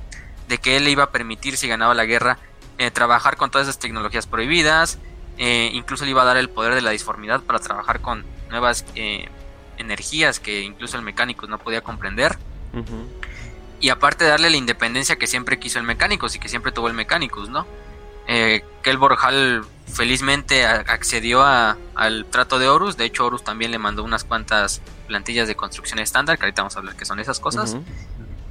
de 0.48 0.58
que 0.58 0.76
él 0.76 0.84
le 0.84 0.90
iba 0.90 1.04
a 1.04 1.10
permitir, 1.10 1.56
si 1.56 1.66
ganaba 1.66 1.92
la 1.94 2.04
guerra, 2.04 2.38
eh, 2.78 2.90
trabajar 2.90 3.36
con 3.36 3.50
todas 3.50 3.66
esas 3.66 3.80
tecnologías 3.80 4.26
prohibidas, 4.26 4.98
eh, 5.38 5.70
incluso 5.72 6.04
le 6.04 6.12
iba 6.12 6.22
a 6.22 6.24
dar 6.24 6.36
el 6.36 6.48
poder 6.48 6.74
de 6.74 6.82
la 6.82 6.90
disformidad 6.90 7.42
para 7.42 7.58
trabajar 7.58 8.00
con 8.00 8.24
nuevas 8.48 8.84
energías 9.78 10.40
que 10.40 10.62
incluso 10.62 10.96
el 10.96 11.02
mecánico 11.02 11.46
no 11.46 11.58
podía 11.58 11.80
comprender. 11.80 12.36
Y 13.80 13.90
aparte 13.90 14.24
de 14.24 14.30
darle 14.30 14.50
la 14.50 14.56
independencia 14.56 15.16
que 15.16 15.26
siempre 15.26 15.58
quiso 15.58 15.78
el 15.78 15.84
Mecánicos 15.84 16.34
y 16.34 16.38
que 16.38 16.48
siempre 16.48 16.72
tuvo 16.72 16.88
el 16.88 16.94
Mecánicos, 16.94 17.50
¿no? 17.50 17.66
Eh, 18.26 18.64
Kelbor 18.82 19.16
Hall 19.22 19.66
felizmente 19.86 20.66
accedió 20.66 21.44
al 21.44 22.26
trato 22.30 22.58
de 22.58 22.68
Horus. 22.68 22.96
De 22.96 23.04
hecho, 23.04 23.26
Horus 23.26 23.44
también 23.44 23.70
le 23.70 23.78
mandó 23.78 24.02
unas 24.02 24.24
cuantas 24.24 24.80
plantillas 25.06 25.46
de 25.46 25.54
construcción 25.54 25.98
estándar, 25.98 26.38
que 26.38 26.44
ahorita 26.44 26.62
vamos 26.62 26.76
a 26.76 26.80
hablar 26.80 26.96
que 26.96 27.04
son 27.04 27.20
esas 27.20 27.38
cosas. 27.38 27.76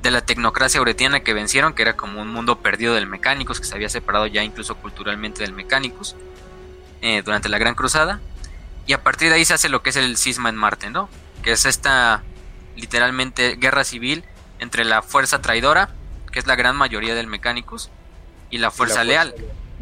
De 0.02 0.12
la 0.12 0.22
tecnocracia 0.22 0.80
uretiana 0.80 1.22
que 1.22 1.34
vencieron, 1.34 1.74
que 1.74 1.82
era 1.82 1.98
como 1.98 2.22
un 2.22 2.30
mundo 2.30 2.60
perdido 2.60 2.94
del 2.94 3.08
Mecánicos, 3.08 3.60
que 3.60 3.66
se 3.66 3.76
había 3.76 3.90
separado 3.90 4.28
ya 4.28 4.44
incluso 4.44 4.76
culturalmente 4.76 5.42
del 5.42 5.54
Mecánicos 5.54 6.16
eh, 7.02 7.24
durante 7.26 7.50
la 7.50 7.58
Gran 7.58 7.74
Cruzada. 7.74 8.22
Y 8.88 8.94
a 8.94 9.04
partir 9.04 9.30
de 9.30 9.36
ahí 9.36 9.46
se 9.46 9.54
hace 9.54 9.70
lo 9.70 9.82
que 9.82 9.90
es 9.90 9.96
el 9.96 10.18
cisma 10.18 10.50
en 10.50 10.56
Marte, 10.56 10.90
¿no? 10.90 11.10
Que 11.44 11.52
es 11.52 11.66
esta 11.66 12.24
literalmente 12.76 13.56
guerra 13.56 13.84
civil 13.84 14.24
entre 14.60 14.86
la 14.86 15.02
fuerza 15.02 15.42
traidora, 15.42 15.90
que 16.32 16.40
es 16.40 16.48
la 16.48 16.56
gran 16.56 16.76
mayoría 16.76 17.16
del 17.16 17.28
Mechanicus, 17.28 17.90
y 18.50 18.58
la 18.58 18.72
fuerza, 18.72 19.04
leal, 19.04 19.34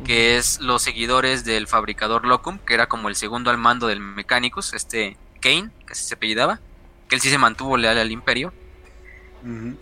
que 0.06 0.38
es 0.38 0.60
los 0.60 0.82
seguidores 0.82 1.44
del 1.44 1.68
fabricador 1.68 2.26
Locum, 2.26 2.60
que 2.60 2.74
era 2.74 2.88
como 2.88 3.10
el 3.10 3.16
segundo 3.16 3.52
al 3.52 3.58
mando 3.58 3.88
del 3.88 4.00
Mechanicus, 4.00 4.74
este 4.74 5.18
Kane, 5.42 5.70
que 5.86 5.96
se 5.96 6.16
apellidaba, 6.16 6.60
que 7.08 7.16
él 7.16 7.22
sí 7.22 7.30
se 7.30 7.38
mantuvo 7.38 7.78
leal 7.78 7.98
al 7.98 8.12
imperio. 8.12 8.54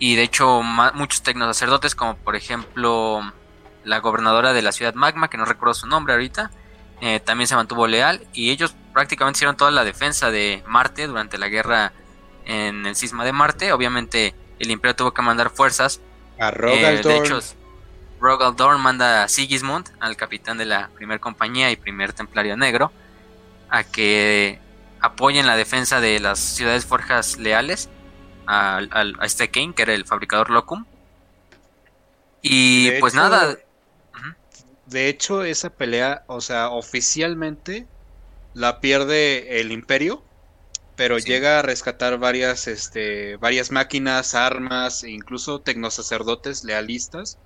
Y 0.00 0.16
de 0.16 0.24
hecho 0.24 0.60
muchos 0.94 1.22
tecnosacerdotes, 1.22 1.94
como 1.94 2.16
por 2.16 2.34
ejemplo 2.34 3.32
la 3.84 3.98
gobernadora 3.98 4.52
de 4.52 4.60
la 4.60 4.72
ciudad 4.72 4.94
Magma, 4.94 5.30
que 5.30 5.36
no 5.36 5.44
recuerdo 5.44 5.74
su 5.74 5.86
nombre 5.86 6.14
ahorita, 6.14 6.50
eh, 7.00 7.20
también 7.20 7.46
se 7.46 7.54
mantuvo 7.54 7.86
leal 7.86 8.26
y 8.32 8.50
ellos 8.50 8.74
prácticamente 8.92 9.38
hicieron 9.38 9.56
toda 9.56 9.70
la 9.70 9.84
defensa 9.84 10.30
de 10.30 10.62
Marte 10.66 11.06
durante 11.06 11.38
la 11.38 11.48
guerra 11.48 11.92
en 12.44 12.86
el 12.86 12.96
cisma 12.96 13.24
de 13.24 13.32
Marte. 13.32 13.72
Obviamente 13.72 14.34
el 14.58 14.70
Imperio 14.70 14.96
tuvo 14.96 15.12
que 15.12 15.22
mandar 15.22 15.50
fuerzas. 15.50 16.00
A 16.38 16.50
Rogaldorn. 16.50 16.96
Eh, 16.96 17.02
de 17.02 17.16
hecho, 17.18 17.40
Rogaldorn 18.20 18.80
manda 18.80 19.24
a 19.24 19.28
Sigismund, 19.28 19.90
al 20.00 20.16
capitán 20.16 20.58
de 20.58 20.64
la 20.64 20.88
primera 20.94 21.20
compañía 21.20 21.70
y 21.70 21.76
primer 21.76 22.12
templario 22.12 22.56
negro, 22.56 22.92
a 23.68 23.84
que 23.84 24.60
apoyen 25.00 25.46
la 25.46 25.56
defensa 25.56 26.00
de 26.00 26.20
las 26.20 26.38
ciudades 26.38 26.86
forjas 26.86 27.38
leales 27.38 27.90
a, 28.46 28.80
este 29.22 29.50
Kane, 29.50 29.74
que 29.74 29.82
era 29.82 29.94
el 29.94 30.04
fabricador 30.04 30.50
Locum. 30.50 30.84
Y 32.40 32.92
pues 33.00 33.14
nada. 33.14 33.56
De 34.86 35.08
hecho, 35.08 35.42
esa 35.42 35.70
pelea, 35.70 36.24
o 36.26 36.40
sea, 36.40 36.70
oficialmente 36.70 37.86
la 38.54 38.80
pierde 38.80 39.60
el 39.60 39.72
Imperio 39.72 40.22
pero 40.96 41.18
llega 41.18 41.58
a 41.58 41.62
rescatar 41.62 42.18
varias, 42.18 42.68
este, 42.68 43.36
varias 43.36 43.70
máquinas, 43.70 44.34
armas 44.34 45.04
e 45.04 45.10
incluso 45.10 45.60
tecnosacerdotes 45.60 46.64
lealistas. 46.64 47.38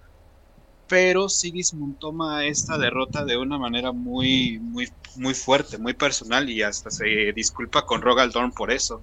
Pero 0.89 1.29
Sigismund 1.29 1.99
toma 1.99 2.45
esta 2.45 2.79
derrota 2.79 3.25
de 3.25 3.37
una 3.37 3.59
manera 3.59 3.93
muy, 3.93 4.59
muy, 4.59 4.89
muy 5.17 5.35
fuerte, 5.35 5.79
muy 5.79 5.95
personal 5.95 6.49
y 6.49 6.63
hasta 6.63 6.91
se 6.91 7.33
disculpa 7.35 7.87
con 7.87 8.03
Rogaldorn 8.03 8.53
por 8.53 8.71
eso. 8.71 9.03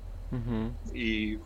Y 0.93 1.37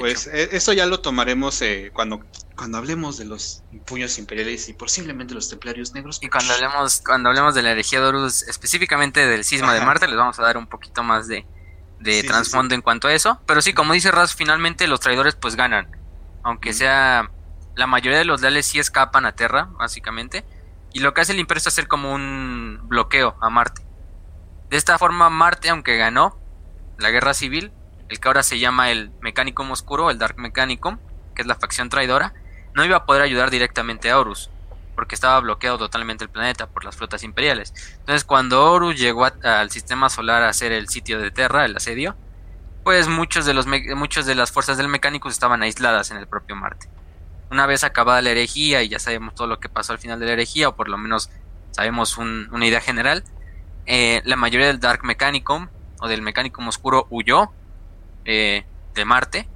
pues 0.00 0.26
e, 0.26 0.56
eso 0.56 0.72
ya 0.72 0.86
lo 0.86 1.00
tomaremos 1.00 1.60
eh, 1.62 1.90
cuando, 1.92 2.20
cuando 2.56 2.78
hablemos 2.78 3.18
de 3.18 3.24
los 3.24 3.62
puños 3.86 4.18
imperiales 4.18 4.68
y 4.68 4.72
posiblemente 4.72 5.34
los 5.34 5.48
templarios 5.48 5.92
negros. 5.92 6.18
Y 6.22 6.28
cuando 6.28 6.54
hablemos, 6.54 7.02
cuando 7.04 7.28
hablemos 7.28 7.54
de 7.54 7.62
la 7.62 7.72
herejía 7.72 8.00
de 8.00 8.06
Horus, 8.06 8.42
específicamente 8.44 9.26
del 9.26 9.44
cisma 9.44 9.74
de 9.74 9.80
Marte, 9.80 10.06
les 10.06 10.16
vamos 10.16 10.38
a 10.38 10.42
dar 10.42 10.56
un 10.56 10.66
poquito 10.66 11.02
más 11.02 11.26
de, 11.26 11.46
de 12.00 12.22
trasfondo 12.22 12.74
en 12.74 12.82
cuanto 12.82 13.08
a 13.08 13.12
eso. 13.12 13.40
Pero 13.46 13.60
sí, 13.62 13.72
como 13.72 13.92
dice 13.92 14.10
Raz, 14.10 14.34
finalmente 14.34 14.86
los 14.86 15.00
traidores 15.00 15.34
pues 15.34 15.56
ganan. 15.56 15.90
Aunque 16.42 16.72
sea... 16.72 17.30
La 17.76 17.88
mayoría 17.88 18.18
de 18.18 18.24
los 18.24 18.40
leales 18.40 18.66
sí 18.66 18.78
escapan 18.78 19.26
a 19.26 19.34
Terra, 19.34 19.68
básicamente. 19.72 20.44
Y 20.92 21.00
lo 21.00 21.12
que 21.12 21.22
hace 21.22 21.32
el 21.32 21.40
Imperio 21.40 21.58
es 21.58 21.66
hacer 21.66 21.88
como 21.88 22.14
un 22.14 22.78
bloqueo 22.84 23.36
a 23.40 23.50
Marte. 23.50 23.84
De 24.70 24.76
esta 24.76 24.96
forma, 24.96 25.28
Marte, 25.28 25.70
aunque 25.70 25.96
ganó 25.96 26.38
la 26.98 27.10
guerra 27.10 27.34
civil, 27.34 27.72
el 28.08 28.20
que 28.20 28.28
ahora 28.28 28.44
se 28.44 28.60
llama 28.60 28.92
el 28.92 29.10
Mechanicum 29.22 29.72
Oscuro, 29.72 30.08
el 30.08 30.18
Dark 30.18 30.38
Mechanicum, 30.38 30.98
que 31.34 31.42
es 31.42 31.48
la 31.48 31.56
facción 31.56 31.88
traidora, 31.88 32.32
no 32.74 32.84
iba 32.84 32.96
a 32.96 33.06
poder 33.06 33.22
ayudar 33.22 33.50
directamente 33.50 34.10
a 34.10 34.18
Horus 34.18 34.50
porque 34.94 35.14
estaba 35.14 35.40
bloqueado 35.40 35.78
totalmente 35.78 36.24
el 36.24 36.30
planeta 36.30 36.68
por 36.68 36.84
las 36.84 36.96
flotas 36.96 37.24
imperiales. 37.24 37.74
Entonces, 37.98 38.24
cuando 38.24 38.72
Horus 38.72 38.96
llegó 38.96 39.26
al 39.42 39.70
sistema 39.70 40.08
solar 40.08 40.42
a 40.42 40.48
hacer 40.48 40.72
el 40.72 40.88
sitio 40.88 41.20
de 41.20 41.30
Terra, 41.30 41.64
el 41.64 41.76
asedio, 41.76 42.16
pues 42.84 43.08
muchos 43.08 43.44
de 43.46 43.54
los 43.54 43.66
muchos 43.66 44.26
de 44.26 44.34
las 44.34 44.52
fuerzas 44.52 44.76
del 44.76 44.88
mecánico 44.88 45.28
estaban 45.28 45.62
aisladas 45.62 46.10
en 46.10 46.18
el 46.18 46.28
propio 46.28 46.54
Marte. 46.54 46.88
Una 47.50 47.66
vez 47.66 47.82
acabada 47.82 48.22
la 48.22 48.30
herejía 48.30 48.82
y 48.82 48.88
ya 48.88 48.98
sabemos 48.98 49.34
todo 49.34 49.46
lo 49.46 49.58
que 49.58 49.68
pasó 49.68 49.92
al 49.92 49.98
final 49.98 50.20
de 50.20 50.26
la 50.26 50.32
herejía, 50.32 50.68
o 50.68 50.76
por 50.76 50.88
lo 50.88 50.98
menos 50.98 51.30
sabemos 51.72 52.18
una 52.18 52.66
idea 52.66 52.80
general, 52.80 53.24
eh, 53.86 54.22
la 54.24 54.36
mayoría 54.36 54.66
del 54.66 54.80
Dark 54.80 55.04
Mechanicum 55.04 55.68
o 56.00 56.08
del 56.08 56.22
Mechanicum 56.22 56.68
Oscuro 56.68 57.06
huyó 57.10 57.52
eh, 58.24 58.64
de 58.94 59.04
Marte. 59.04 59.48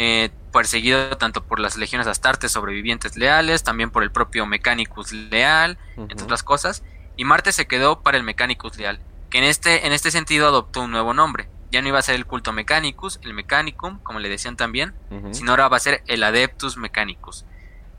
Eh, 0.00 0.30
perseguido 0.52 1.18
tanto 1.18 1.42
por 1.42 1.58
las 1.58 1.76
legiones 1.76 2.06
astartes 2.06 2.52
sobrevivientes 2.52 3.16
leales, 3.16 3.64
también 3.64 3.90
por 3.90 4.04
el 4.04 4.12
propio 4.12 4.46
Mechanicus 4.46 5.10
leal, 5.10 5.76
entre 5.96 6.22
otras 6.22 6.44
cosas, 6.44 6.84
y 7.16 7.24
Marte 7.24 7.50
se 7.50 7.66
quedó 7.66 8.00
para 8.00 8.16
el 8.16 8.22
Mechanicus 8.22 8.76
leal, 8.76 9.00
que 9.28 9.38
en 9.38 9.44
este, 9.44 9.88
en 9.88 9.92
este 9.92 10.12
sentido 10.12 10.46
adoptó 10.46 10.82
un 10.82 10.92
nuevo 10.92 11.14
nombre. 11.14 11.48
Ya 11.72 11.82
no 11.82 11.88
iba 11.88 11.98
a 11.98 12.02
ser 12.02 12.14
el 12.14 12.26
culto 12.26 12.52
Mechanicus, 12.52 13.18
el 13.24 13.34
Mechanicum, 13.34 13.98
como 14.04 14.20
le 14.20 14.28
decían 14.28 14.56
también, 14.56 14.94
sino 15.32 15.50
ahora 15.50 15.66
va 15.66 15.78
a 15.78 15.80
ser 15.80 16.04
el 16.06 16.22
Adeptus 16.22 16.76
Mechanicus. 16.76 17.44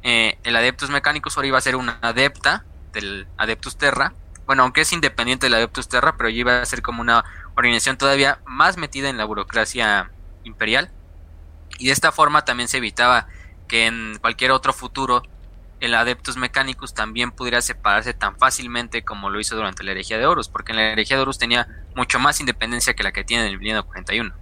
Eh, 0.01 0.39
el 0.45 0.55
Adeptus 0.55 0.89
Mechanicus 0.89 1.35
ahora 1.35 1.49
iba 1.49 1.57
a 1.57 1.61
ser 1.61 1.75
una 1.75 1.99
adepta 2.01 2.63
del 2.93 3.27
Adeptus 3.37 3.77
Terra, 3.77 4.13
bueno, 4.45 4.63
aunque 4.63 4.81
es 4.81 4.93
independiente 4.93 5.47
del 5.47 5.55
Adeptus 5.55 5.89
Terra, 5.89 6.15
pero 6.15 6.29
ya 6.29 6.37
iba 6.37 6.61
a 6.61 6.65
ser 6.65 6.81
como 6.81 7.01
una 7.01 7.25
organización 7.57 7.97
todavía 7.97 8.39
más 8.45 8.77
metida 8.77 9.09
en 9.09 9.17
la 9.17 9.25
burocracia 9.25 10.11
imperial 10.45 10.93
y 11.79 11.87
de 11.87 11.93
esta 11.93 12.11
forma 12.11 12.45
también 12.45 12.67
se 12.69 12.77
evitaba 12.77 13.27
que 13.67 13.87
en 13.87 14.17
cualquier 14.21 14.51
otro 14.51 14.73
futuro 14.73 15.23
el 15.79 15.95
Adeptus 15.95 16.35
Mechanicus 16.35 16.93
también 16.93 17.31
pudiera 17.31 17.61
separarse 17.61 18.13
tan 18.13 18.37
fácilmente 18.37 19.03
como 19.03 19.29
lo 19.29 19.39
hizo 19.39 19.55
durante 19.55 19.83
la 19.83 19.91
herejía 19.91 20.17
de 20.17 20.25
Horus, 20.25 20.49
porque 20.49 20.73
en 20.73 20.75
la 20.75 20.91
herejía 20.91 21.15
de 21.15 21.23
Horus 21.23 21.37
tenía 21.37 21.67
mucho 21.95 22.19
más 22.19 22.39
independencia 22.41 22.93
que 22.95 23.03
la 23.03 23.13
que 23.13 23.23
tiene 23.23 23.45
en 23.45 23.51
el 23.51 23.59
milenio 23.59 23.85
41. 23.85 24.33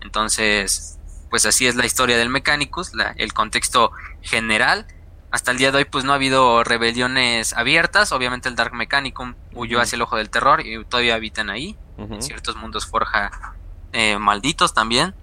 Entonces, 0.00 0.98
pues 1.28 1.44
así 1.44 1.66
es 1.66 1.74
la 1.74 1.84
historia 1.84 2.16
del 2.16 2.30
Mechanicus, 2.30 2.92
el 3.16 3.32
contexto 3.34 3.92
general. 4.22 4.86
Hasta 5.30 5.50
el 5.50 5.58
día 5.58 5.70
de 5.70 5.78
hoy 5.78 5.84
pues 5.84 6.04
no 6.04 6.12
ha 6.12 6.14
habido 6.14 6.64
rebeliones 6.64 7.52
abiertas, 7.52 8.12
obviamente 8.12 8.48
el 8.48 8.56
Dark 8.56 8.72
Mechanicum 8.72 9.34
huyó 9.52 9.80
hacia 9.80 9.96
el 9.96 10.02
ojo 10.02 10.16
del 10.16 10.30
terror 10.30 10.64
y 10.64 10.82
todavía 10.86 11.16
habitan 11.16 11.50
ahí, 11.50 11.76
en 11.98 12.22
ciertos 12.22 12.56
mundos 12.56 12.86
forja 12.86 13.54
eh, 13.92 14.16
malditos 14.18 14.72
también 14.72 15.14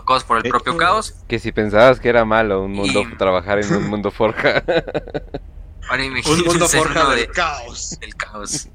tocados 0.00 0.24
por 0.24 0.36
el 0.36 0.50
propio 0.50 0.76
caos. 0.76 1.14
Que 1.26 1.38
si 1.38 1.52
pensabas 1.52 2.00
que 2.00 2.10
era 2.10 2.26
malo 2.26 2.62
un 2.62 2.72
mundo 2.72 3.02
trabajar 3.16 3.58
en 3.60 3.74
un 3.74 3.84
mundo 3.90 4.10
forja. 4.10 4.62
un 5.90 6.44
mundo 6.44 6.68
forja 6.68 7.14
del 7.14 7.28
caos. 7.28 7.96
El 8.02 8.14
caos. 8.14 8.68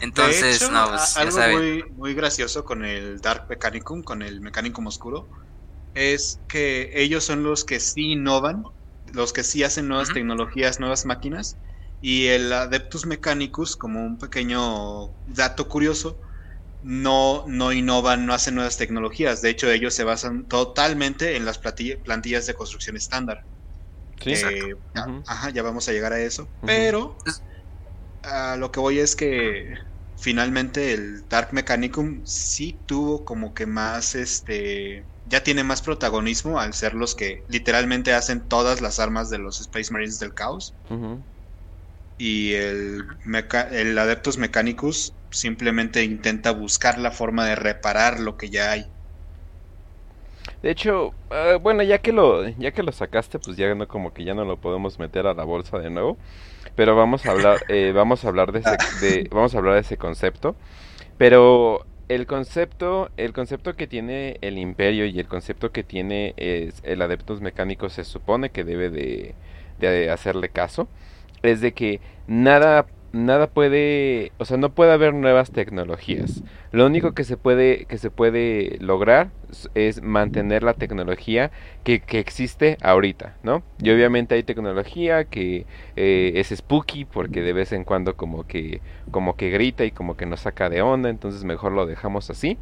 Entonces, 0.00 0.70
no, 0.70 0.88
pues, 0.88 1.16
algo 1.18 1.38
muy, 1.58 1.84
muy 1.96 2.14
gracioso 2.14 2.64
con 2.64 2.86
el 2.86 3.20
Dark 3.20 3.46
Mechanicum, 3.50 4.02
con 4.02 4.22
el 4.22 4.40
Mechanicum 4.40 4.86
Oscuro, 4.86 5.28
es 5.94 6.40
que 6.48 6.90
ellos 6.94 7.22
son 7.22 7.42
los 7.42 7.64
que 7.64 7.78
sí 7.78 8.12
innovan, 8.12 8.64
los 9.12 9.34
que 9.34 9.44
sí 9.44 9.62
hacen 9.64 9.88
nuevas 9.88 10.08
tecnologías, 10.08 10.80
nuevas 10.80 11.04
máquinas, 11.04 11.58
y 12.00 12.28
el 12.28 12.50
Adeptus 12.50 13.04
Mechanicus, 13.04 13.76
como 13.76 14.02
un 14.02 14.16
pequeño 14.18 15.10
dato 15.26 15.68
curioso, 15.68 16.18
no, 16.82 17.44
no 17.46 17.72
innovan, 17.72 18.26
no 18.26 18.34
hacen 18.34 18.54
nuevas 18.56 18.76
tecnologías. 18.76 19.40
De 19.40 19.50
hecho, 19.50 19.70
ellos 19.70 19.94
se 19.94 20.04
basan 20.04 20.46
totalmente 20.46 21.36
en 21.36 21.44
las 21.44 21.58
plantillas 21.58 22.46
de 22.46 22.54
construcción 22.54 22.96
estándar. 22.96 23.38
Sí, 24.18 24.32
eh, 24.32 24.74
Ajá, 25.26 25.50
ya 25.50 25.62
vamos 25.62 25.88
a 25.88 25.92
llegar 25.92 26.12
a 26.12 26.20
eso. 26.20 26.50
Pero 26.64 27.16
a 28.22 28.56
lo 28.56 28.70
que 28.70 28.80
voy 28.80 28.98
es 28.98 29.16
que 29.16 29.74
finalmente 30.16 30.92
el 30.92 31.26
Dark 31.28 31.52
Mechanicum 31.52 32.22
sí 32.24 32.84
tuvo 32.86 33.24
como 33.24 33.54
que 33.54 33.66
más 33.66 34.14
este 34.14 35.08
ya 35.24 35.42
tiene 35.42 35.64
más 35.64 35.82
protagonismo 35.82 36.58
al 36.58 36.74
ser 36.74 36.94
los 36.94 37.14
que 37.14 37.44
literalmente 37.48 38.12
hacen 38.12 38.48
todas 38.48 38.80
las 38.80 38.98
armas 38.98 39.30
de 39.30 39.38
los 39.38 39.60
Space 39.60 39.92
Marines 39.92 40.18
del 40.18 40.34
caos. 40.34 40.74
Y 42.18 42.52
el, 42.54 43.02
el 43.72 43.98
Adeptus 43.98 44.38
Mechanicus 44.38 45.14
simplemente 45.32 46.04
intenta 46.04 46.52
buscar 46.52 46.98
la 46.98 47.10
forma 47.10 47.46
de 47.46 47.56
reparar 47.56 48.20
lo 48.20 48.36
que 48.36 48.50
ya 48.50 48.72
hay. 48.72 48.86
De 50.62 50.70
hecho, 50.70 51.12
ah, 51.30 51.58
bueno, 51.60 51.82
ya 51.82 51.98
que 51.98 52.12
lo 52.12 52.48
ya 52.48 52.70
que 52.72 52.82
lo 52.82 52.92
sacaste, 52.92 53.38
pues 53.38 53.56
ya 53.56 53.74
no 53.74 53.88
como 53.88 54.12
que 54.12 54.24
ya 54.24 54.34
no 54.34 54.44
lo 54.44 54.56
podemos 54.58 54.98
meter 54.98 55.26
a 55.26 55.34
la 55.34 55.44
bolsa 55.44 55.78
de 55.78 55.90
nuevo, 55.90 56.16
pero 56.76 56.96
vamos 56.96 57.26
a 57.26 57.32
hablar 57.32 57.58
eh, 57.68 57.92
vamos 57.94 58.24
a 58.24 58.28
hablar 58.28 58.52
de, 58.52 58.60
ese, 58.60 58.76
de 59.00 59.28
vamos 59.30 59.54
a 59.54 59.58
hablar 59.58 59.74
de 59.74 59.80
ese 59.80 59.96
concepto, 59.96 60.54
pero 61.18 61.84
el 62.08 62.26
concepto 62.26 63.10
el 63.16 63.32
concepto 63.32 63.74
que 63.74 63.86
tiene 63.86 64.38
el 64.40 64.58
Imperio 64.58 65.06
y 65.06 65.18
el 65.18 65.26
concepto 65.26 65.72
que 65.72 65.82
tiene 65.82 66.34
es 66.36 66.80
el 66.84 67.02
Adeptos 67.02 67.40
Mecánicos 67.40 67.94
se 67.94 68.04
supone 68.04 68.50
que 68.50 68.64
debe 68.64 68.90
de, 68.90 69.34
de 69.80 70.10
hacerle 70.10 70.48
caso 70.48 70.88
es 71.42 71.60
de 71.60 71.72
que 71.72 72.00
nada 72.26 72.86
nada 73.12 73.48
puede, 73.48 74.32
o 74.38 74.44
sea, 74.44 74.56
no 74.56 74.70
puede 74.70 74.92
haber 74.92 75.14
nuevas 75.14 75.50
tecnologías. 75.50 76.42
Lo 76.72 76.86
único 76.86 77.12
que 77.12 77.24
se 77.24 77.36
puede, 77.36 77.84
que 77.84 77.98
se 77.98 78.10
puede 78.10 78.78
lograr 78.80 79.30
es 79.74 80.02
mantener 80.02 80.62
la 80.62 80.74
tecnología 80.74 81.50
que, 81.84 82.00
que 82.00 82.18
existe 82.18 82.78
ahorita, 82.80 83.36
¿no? 83.42 83.62
Y 83.80 83.90
obviamente 83.90 84.34
hay 84.34 84.42
tecnología 84.42 85.24
que 85.24 85.66
eh, 85.96 86.32
es 86.36 86.48
spooky 86.48 87.04
porque 87.04 87.42
de 87.42 87.52
vez 87.52 87.72
en 87.72 87.84
cuando 87.84 88.16
como 88.16 88.46
que, 88.46 88.80
como 89.10 89.36
que 89.36 89.50
grita 89.50 89.84
y 89.84 89.90
como 89.90 90.16
que 90.16 90.26
nos 90.26 90.40
saca 90.40 90.70
de 90.70 90.82
onda, 90.82 91.10
entonces 91.10 91.44
mejor 91.44 91.72
lo 91.72 91.86
dejamos 91.86 92.30
así. 92.30 92.58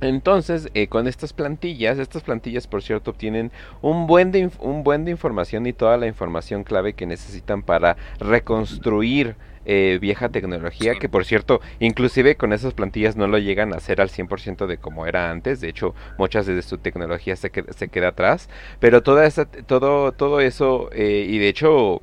Entonces, 0.00 0.70
eh, 0.72 0.88
con 0.88 1.06
estas 1.06 1.34
plantillas, 1.34 1.98
estas 1.98 2.22
plantillas 2.22 2.66
por 2.66 2.82
cierto 2.82 3.10
obtienen 3.10 3.52
un 3.82 4.06
buen, 4.06 4.32
un 4.60 4.82
buen 4.82 5.04
de 5.04 5.10
información 5.10 5.66
y 5.66 5.74
toda 5.74 5.98
la 5.98 6.06
información 6.06 6.64
clave 6.64 6.94
que 6.94 7.04
necesitan 7.04 7.62
para 7.62 7.98
reconstruir 8.18 9.36
eh, 9.64 9.98
vieja 10.00 10.30
tecnología, 10.30 10.94
que 10.94 11.08
por 11.08 11.24
cierto, 11.24 11.60
inclusive 11.78 12.36
con 12.36 12.52
esas 12.52 12.74
plantillas 12.74 13.16
no 13.16 13.26
lo 13.26 13.38
llegan 13.38 13.72
a 13.72 13.76
hacer 13.76 14.00
al 14.00 14.08
100% 14.08 14.66
de 14.66 14.78
como 14.78 15.06
era 15.06 15.30
antes, 15.30 15.60
de 15.60 15.68
hecho 15.68 15.94
muchas 16.18 16.46
de 16.46 16.62
su 16.62 16.78
tecnología 16.78 17.36
se, 17.36 17.50
queda, 17.50 17.72
se 17.72 17.88
queda 17.88 18.08
atrás, 18.08 18.48
pero 18.78 19.02
toda 19.02 19.26
esa, 19.26 19.44
todo, 19.44 20.12
todo 20.12 20.40
eso, 20.40 20.88
eh, 20.92 21.26
y 21.28 21.38
de 21.38 21.48
hecho 21.48 22.00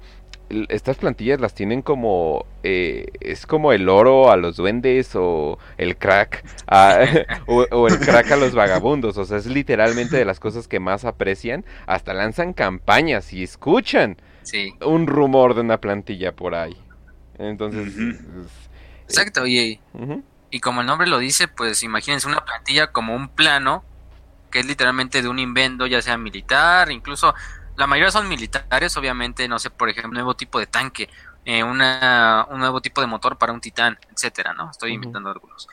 estas 0.69 0.97
plantillas 0.97 1.39
las 1.39 1.53
tienen 1.53 1.81
como 1.81 2.45
eh, 2.63 3.07
es 3.19 3.45
como 3.45 3.73
el 3.73 3.89
oro 3.89 4.31
a 4.31 4.37
los 4.37 4.55
duendes 4.55 5.11
o 5.15 5.59
el 5.77 5.97
crack 5.97 6.43
o, 7.47 7.87
el 7.87 7.99
crack 7.99 8.31
a 8.31 8.37
los 8.37 8.53
vagabundos. 8.53 9.17
O 9.17 9.25
sea 9.25 9.37
es 9.37 9.45
literalmente 9.45 10.15
de 10.15 10.25
las 10.25 10.39
cosas 10.39 10.67
que 10.67 10.79
más 10.79 11.05
aprecian. 11.05 11.65
Hasta 11.85 12.13
lanzan 12.13 12.53
campañas 12.53 13.33
y 13.33 13.43
escuchan 13.43 14.17
un 14.85 15.07
rumor 15.07 15.53
de 15.53 15.61
una 15.61 15.79
plantilla 15.79 16.31
por 16.31 16.55
ahí 16.55 16.77
entonces. 17.37 17.93
Exacto, 19.07 19.47
y, 19.47 19.79
y 20.49 20.59
como 20.59 20.81
el 20.81 20.87
nombre 20.87 21.07
lo 21.07 21.19
dice, 21.19 21.47
pues 21.47 21.83
imagínense 21.83 22.27
una 22.27 22.43
plantilla 22.43 22.91
como 22.91 23.15
un 23.15 23.29
plano, 23.29 23.83
que 24.51 24.59
es 24.59 24.65
literalmente 24.65 25.21
de 25.21 25.29
un 25.29 25.39
invento, 25.39 25.87
ya 25.87 26.01
sea 26.01 26.17
militar, 26.17 26.91
incluso 26.91 27.33
la 27.75 27.87
mayoría 27.87 28.11
son 28.11 28.27
militares, 28.27 28.97
obviamente, 28.97 29.47
no 29.47 29.59
sé, 29.59 29.69
por 29.69 29.89
ejemplo, 29.89 30.09
un 30.09 30.15
nuevo 30.15 30.35
tipo 30.35 30.59
de 30.59 30.67
tanque, 30.67 31.09
eh, 31.45 31.63
una, 31.63 32.45
un 32.49 32.59
nuevo 32.59 32.81
tipo 32.81 33.01
de 33.01 33.07
motor 33.07 33.37
para 33.37 33.53
un 33.53 33.61
titán, 33.61 33.97
etcétera, 34.13 34.53
¿no? 34.53 34.71
Estoy 34.71 34.93
inventando 34.93 35.29
algunos. 35.29 35.67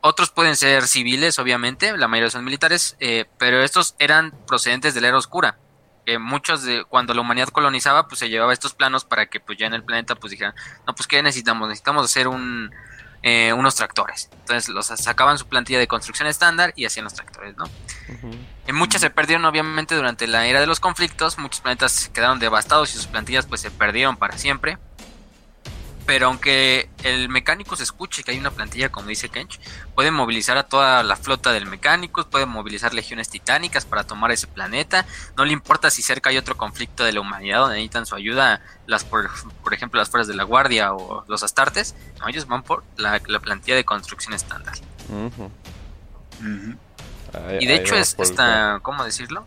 Otros 0.00 0.30
pueden 0.30 0.56
ser 0.56 0.86
civiles, 0.86 1.38
obviamente, 1.38 1.96
la 1.96 2.08
mayoría 2.08 2.30
son 2.30 2.44
militares, 2.44 2.96
eh, 3.00 3.26
pero 3.38 3.62
estos 3.62 3.94
eran 3.98 4.32
procedentes 4.46 4.94
de 4.94 5.00
la 5.00 5.08
era 5.08 5.16
oscura 5.16 5.58
muchos 6.16 6.62
de 6.62 6.84
cuando 6.84 7.12
la 7.12 7.20
humanidad 7.20 7.48
colonizaba, 7.48 8.08
pues 8.08 8.20
se 8.20 8.30
llevaba 8.30 8.54
estos 8.54 8.72
planos 8.72 9.04
para 9.04 9.26
que 9.26 9.40
pues 9.40 9.58
ya 9.58 9.66
en 9.66 9.74
el 9.74 9.82
planeta 9.82 10.14
pues 10.14 10.30
dijeran, 10.30 10.54
no, 10.86 10.94
pues 10.94 11.06
¿qué 11.06 11.22
necesitamos? 11.22 11.68
Necesitamos 11.68 12.06
hacer 12.06 12.28
un, 12.28 12.70
eh, 13.22 13.52
unos 13.52 13.74
tractores. 13.74 14.30
Entonces 14.32 14.68
los 14.70 14.86
sacaban 14.86 15.36
su 15.36 15.46
plantilla 15.46 15.78
de 15.78 15.88
construcción 15.88 16.28
estándar 16.28 16.72
y 16.76 16.86
hacían 16.86 17.04
los 17.04 17.14
tractores, 17.14 17.56
¿no? 17.56 17.64
Y 18.66 18.72
muchas 18.72 19.02
se 19.02 19.10
perdieron 19.10 19.44
obviamente 19.44 19.94
durante 19.94 20.26
la 20.26 20.46
era 20.46 20.60
de 20.60 20.66
los 20.66 20.80
conflictos, 20.80 21.36
muchos 21.36 21.60
planetas 21.60 22.10
quedaron 22.14 22.38
devastados 22.38 22.90
y 22.94 22.96
sus 22.96 23.08
plantillas 23.08 23.44
pues 23.44 23.60
se 23.60 23.70
perdieron 23.70 24.16
para 24.16 24.38
siempre 24.38 24.78
pero 26.08 26.28
aunque 26.28 26.88
el 27.04 27.28
mecánico 27.28 27.76
se 27.76 27.82
escuche 27.82 28.24
que 28.24 28.30
hay 28.30 28.38
una 28.38 28.50
plantilla, 28.50 28.88
como 28.88 29.08
dice 29.08 29.28
Kench, 29.28 29.60
puede 29.94 30.10
movilizar 30.10 30.56
a 30.56 30.62
toda 30.62 31.02
la 31.02 31.16
flota 31.16 31.52
del 31.52 31.66
mecánico, 31.66 32.24
puede 32.24 32.46
movilizar 32.46 32.94
legiones 32.94 33.28
titánicas 33.28 33.84
para 33.84 34.04
tomar 34.04 34.30
ese 34.30 34.46
planeta, 34.46 35.04
no 35.36 35.44
le 35.44 35.52
importa 35.52 35.90
si 35.90 36.00
cerca 36.00 36.30
hay 36.30 36.38
otro 36.38 36.56
conflicto 36.56 37.04
de 37.04 37.12
la 37.12 37.20
humanidad 37.20 37.58
donde 37.58 37.74
necesitan 37.74 38.06
su 38.06 38.14
ayuda, 38.14 38.62
las 38.86 39.04
por, 39.04 39.28
ejemplo 39.70 40.00
las 40.00 40.08
fuerzas 40.08 40.28
de 40.28 40.34
la 40.34 40.44
guardia 40.44 40.94
o 40.94 41.26
los 41.28 41.42
astartes, 41.42 41.94
ellos 42.26 42.46
van 42.46 42.62
por 42.62 42.84
la, 42.96 43.20
plantilla 43.20 43.76
de 43.76 43.84
construcción 43.84 44.32
estándar. 44.32 44.76
y 47.60 47.66
de 47.66 47.74
hecho 47.74 47.96
es 47.96 48.16
esta, 48.18 48.78
¿cómo 48.80 49.04
decirlo? 49.04 49.46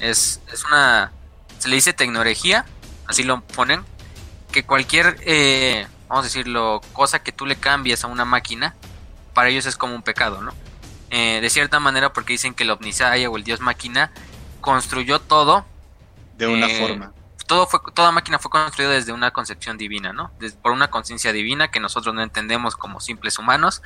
es, 0.00 0.40
es 0.50 0.64
una, 0.64 1.12
se 1.58 1.68
le 1.68 1.76
dice 1.76 1.92
tecnología, 1.92 2.64
así 3.06 3.24
lo 3.24 3.42
ponen, 3.42 3.84
que 4.52 4.64
cualquier, 4.64 5.16
eh, 5.22 5.86
vamos 6.08 6.24
a 6.24 6.28
decirlo, 6.28 6.80
cosa 6.92 7.22
que 7.22 7.32
tú 7.32 7.46
le 7.46 7.56
cambies 7.56 8.04
a 8.04 8.06
una 8.06 8.24
máquina, 8.24 8.76
para 9.34 9.48
ellos 9.48 9.66
es 9.66 9.76
como 9.76 9.94
un 9.94 10.02
pecado, 10.02 10.40
¿no? 10.40 10.52
Eh, 11.10 11.40
de 11.40 11.50
cierta 11.50 11.80
manera 11.80 12.12
porque 12.12 12.34
dicen 12.34 12.54
que 12.54 12.62
el 12.62 12.70
Omnisaya 12.70 13.28
o 13.28 13.36
el 13.36 13.44
Dios 13.44 13.60
máquina 13.60 14.12
construyó 14.60 15.18
todo. 15.20 15.66
De 16.36 16.46
una 16.46 16.66
eh, 16.66 16.80
forma. 16.80 17.12
Todo 17.46 17.66
fue, 17.66 17.80
toda 17.92 18.12
máquina 18.12 18.38
fue 18.38 18.50
construida 18.50 18.90
desde 18.90 19.12
una 19.12 19.30
concepción 19.32 19.76
divina, 19.76 20.12
¿no? 20.12 20.30
por 20.62 20.72
una 20.72 20.88
conciencia 20.90 21.32
divina 21.32 21.70
que 21.70 21.80
nosotros 21.80 22.14
no 22.14 22.22
entendemos 22.22 22.76
como 22.76 23.00
simples 23.00 23.38
humanos. 23.38 23.82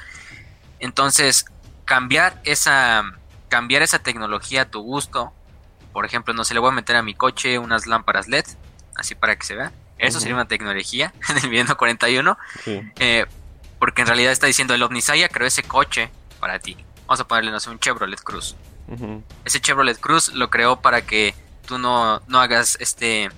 Entonces, 0.78 1.46
cambiar 1.84 2.40
esa, 2.44 3.02
cambiar 3.48 3.82
esa 3.82 3.98
tecnología 3.98 4.62
a 4.62 4.70
tu 4.70 4.82
gusto, 4.82 5.32
por 5.92 6.04
ejemplo, 6.04 6.34
no 6.34 6.44
se 6.44 6.54
le 6.54 6.60
voy 6.60 6.70
a 6.70 6.74
meter 6.74 6.96
a 6.96 7.02
mi 7.02 7.14
coche 7.14 7.58
unas 7.58 7.86
lámparas 7.86 8.28
LED, 8.28 8.44
así 8.94 9.14
para 9.14 9.36
que 9.36 9.46
se 9.46 9.56
vea 9.56 9.72
eso 9.98 10.20
sería 10.20 10.34
una 10.34 10.48
tecnología 10.48 11.12
en 11.28 11.38
el 11.38 11.50
video 11.50 11.76
41. 11.76 12.38
Eh, 12.66 13.26
porque 13.78 14.02
en 14.02 14.08
realidad 14.08 14.32
está 14.32 14.46
diciendo 14.46 14.74
el 14.74 14.82
Omnisaya 14.82 15.28
creó 15.28 15.46
ese 15.46 15.62
coche 15.62 16.10
para 16.40 16.58
ti. 16.58 16.76
Vamos 17.06 17.20
a 17.20 17.28
ponerle, 17.28 17.50
no 17.50 17.60
sé, 17.60 17.70
un 17.70 17.78
Chevrolet 17.78 18.20
Cruz. 18.20 18.56
Ese 19.44 19.60
Chevrolet 19.60 19.98
Cruz 19.98 20.32
lo 20.32 20.48
creó 20.48 20.80
para 20.80 21.02
que 21.02 21.34
tú 21.66 21.78
no, 21.78 22.22
no 22.26 22.40
hagas 22.40 22.76
este. 22.80 23.30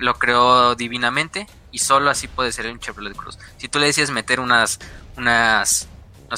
Lo 0.00 0.14
creó 0.14 0.76
divinamente 0.76 1.46
y 1.72 1.78
solo 1.78 2.10
así 2.10 2.28
puede 2.28 2.52
ser 2.52 2.66
un 2.66 2.78
Chevrolet 2.78 3.16
Cruz. 3.16 3.38
Si 3.58 3.68
tú 3.68 3.78
le 3.78 3.86
decías 3.86 4.10
meter 4.10 4.40
unas, 4.40 4.78
unas, 5.16 5.88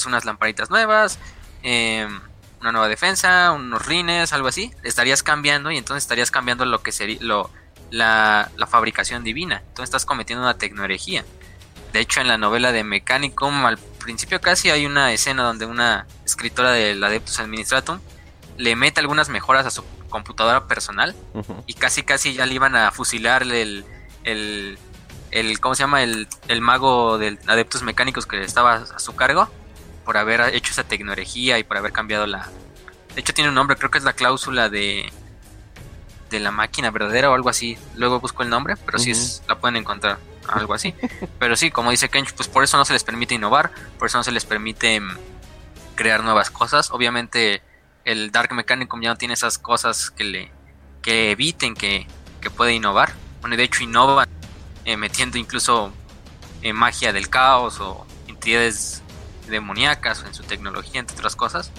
unas, 0.07 0.24
lamparitas 0.24 0.70
nuevas, 0.70 1.18
em, 1.62 2.20
una 2.61 2.72
nueva 2.72 2.88
defensa, 2.88 3.52
unos 3.52 3.85
rines, 3.85 4.33
algo 4.33 4.48
así, 4.48 4.72
estarías 4.83 5.22
cambiando 5.22 5.70
y 5.70 5.76
entonces 5.76 6.05
estarías 6.05 6.31
cambiando 6.31 6.64
lo 6.64 6.83
que 6.83 6.92
sería 6.92 7.18
lo, 7.20 7.50
la, 7.92 8.50
fabricación 8.68 9.22
divina. 9.22 9.59
Entonces 9.61 9.85
estás 9.85 10.05
cometiendo 10.05 10.42
una 10.42 10.59
tecnología. 10.59 11.24
De 11.92 12.00
hecho, 12.00 12.20
en 12.20 12.28
la 12.28 12.38
novela 12.38 12.72
de 12.72 12.85
Mechanicum, 12.85 13.66
al 13.66 13.78
principio 13.78 14.40
casi 14.40 14.70
hay 14.70 14.87
una 14.87 15.12
escena 15.12 15.42
donde 15.42 15.66
una 15.66 16.07
escritora 16.24 16.72
del 16.72 17.05
Adeptus 17.05 17.38
Administratum 17.38 18.00
le 18.57 18.76
mete 18.76 19.00
algunas 19.00 19.28
mejoras 19.28 19.66
a 19.66 19.70
su 19.70 19.85
computadora 20.09 20.66
personal 20.66 21.14
y 21.66 21.74
casi 21.74 22.02
casi 22.02 22.35
ya 22.35 22.44
le 22.44 22.55
iban 22.55 22.76
a 22.76 22.90
fusilar 22.90 23.42
el, 23.42 23.85
el, 24.24 24.78
el 25.31 25.61
¿cómo 25.61 25.74
se 25.74 25.85
llama? 25.85 26.02
El, 26.02 26.28
el 26.48 26.61
mago 26.61 27.18
del 27.18 27.38
Adeptus 27.46 27.83
Mecánicos 27.83 28.26
que 28.26 28.42
estaba 28.42 28.74
a 28.74 28.98
su 28.98 29.14
cargo 29.14 29.48
por 30.05 30.16
haber 30.16 30.55
hecho 30.55 30.72
esa 30.72 30.85
tecnología 30.85 31.59
y 31.59 31.64
por 31.64 31.76
haber 31.76 31.92
cambiado 31.92 32.26
la... 32.26 32.48
De 33.14 33.20
hecho 33.20 33.35
tiene 33.35 33.50
un 33.50 33.55
nombre, 33.55 33.76
creo 33.76 33.90
que 33.90 33.98
es 33.98 34.05
la 34.05 34.14
cláusula 34.14 34.68
de 34.68 35.12
de 36.32 36.40
la 36.40 36.50
máquina 36.50 36.90
verdadera 36.90 37.30
o 37.30 37.34
algo 37.34 37.48
así. 37.48 37.78
Luego 37.94 38.18
busco 38.18 38.42
el 38.42 38.48
nombre, 38.48 38.76
pero 38.76 38.98
sí 38.98 39.12
es, 39.12 39.42
la 39.46 39.60
pueden 39.60 39.76
encontrar, 39.76 40.18
algo 40.48 40.74
así. 40.74 40.94
pero 41.38 41.54
sí, 41.54 41.70
como 41.70 41.92
dice 41.92 42.08
Kench, 42.08 42.32
pues 42.34 42.48
por 42.48 42.64
eso 42.64 42.76
no 42.76 42.84
se 42.84 42.92
les 42.92 43.04
permite 43.04 43.36
innovar, 43.36 43.70
por 43.98 44.08
eso 44.08 44.18
no 44.18 44.24
se 44.24 44.32
les 44.32 44.44
permite 44.44 44.98
mm, 44.98 45.16
crear 45.94 46.24
nuevas 46.24 46.50
cosas. 46.50 46.90
Obviamente 46.90 47.62
el 48.04 48.32
Dark 48.32 48.52
Mechanicum 48.52 49.00
ya 49.00 49.10
no 49.10 49.16
tiene 49.16 49.34
esas 49.34 49.58
cosas 49.58 50.10
que 50.10 50.24
le 50.24 50.50
que 51.02 51.32
eviten 51.32 51.74
que, 51.74 52.06
que 52.40 52.50
pueda 52.50 52.72
innovar. 52.72 53.12
Bueno, 53.40 53.56
de 53.56 53.64
hecho 53.64 53.82
innovan 53.82 54.28
eh, 54.84 54.96
metiendo 54.96 55.38
incluso 55.38 55.92
eh, 56.62 56.72
magia 56.72 57.12
del 57.12 57.28
caos 57.28 57.80
o 57.80 58.06
entidades 58.28 59.02
demoníacas 59.48 60.24
en 60.24 60.34
su 60.34 60.42
tecnología, 60.44 61.00
entre 61.00 61.16
otras 61.16 61.36
cosas. 61.36 61.70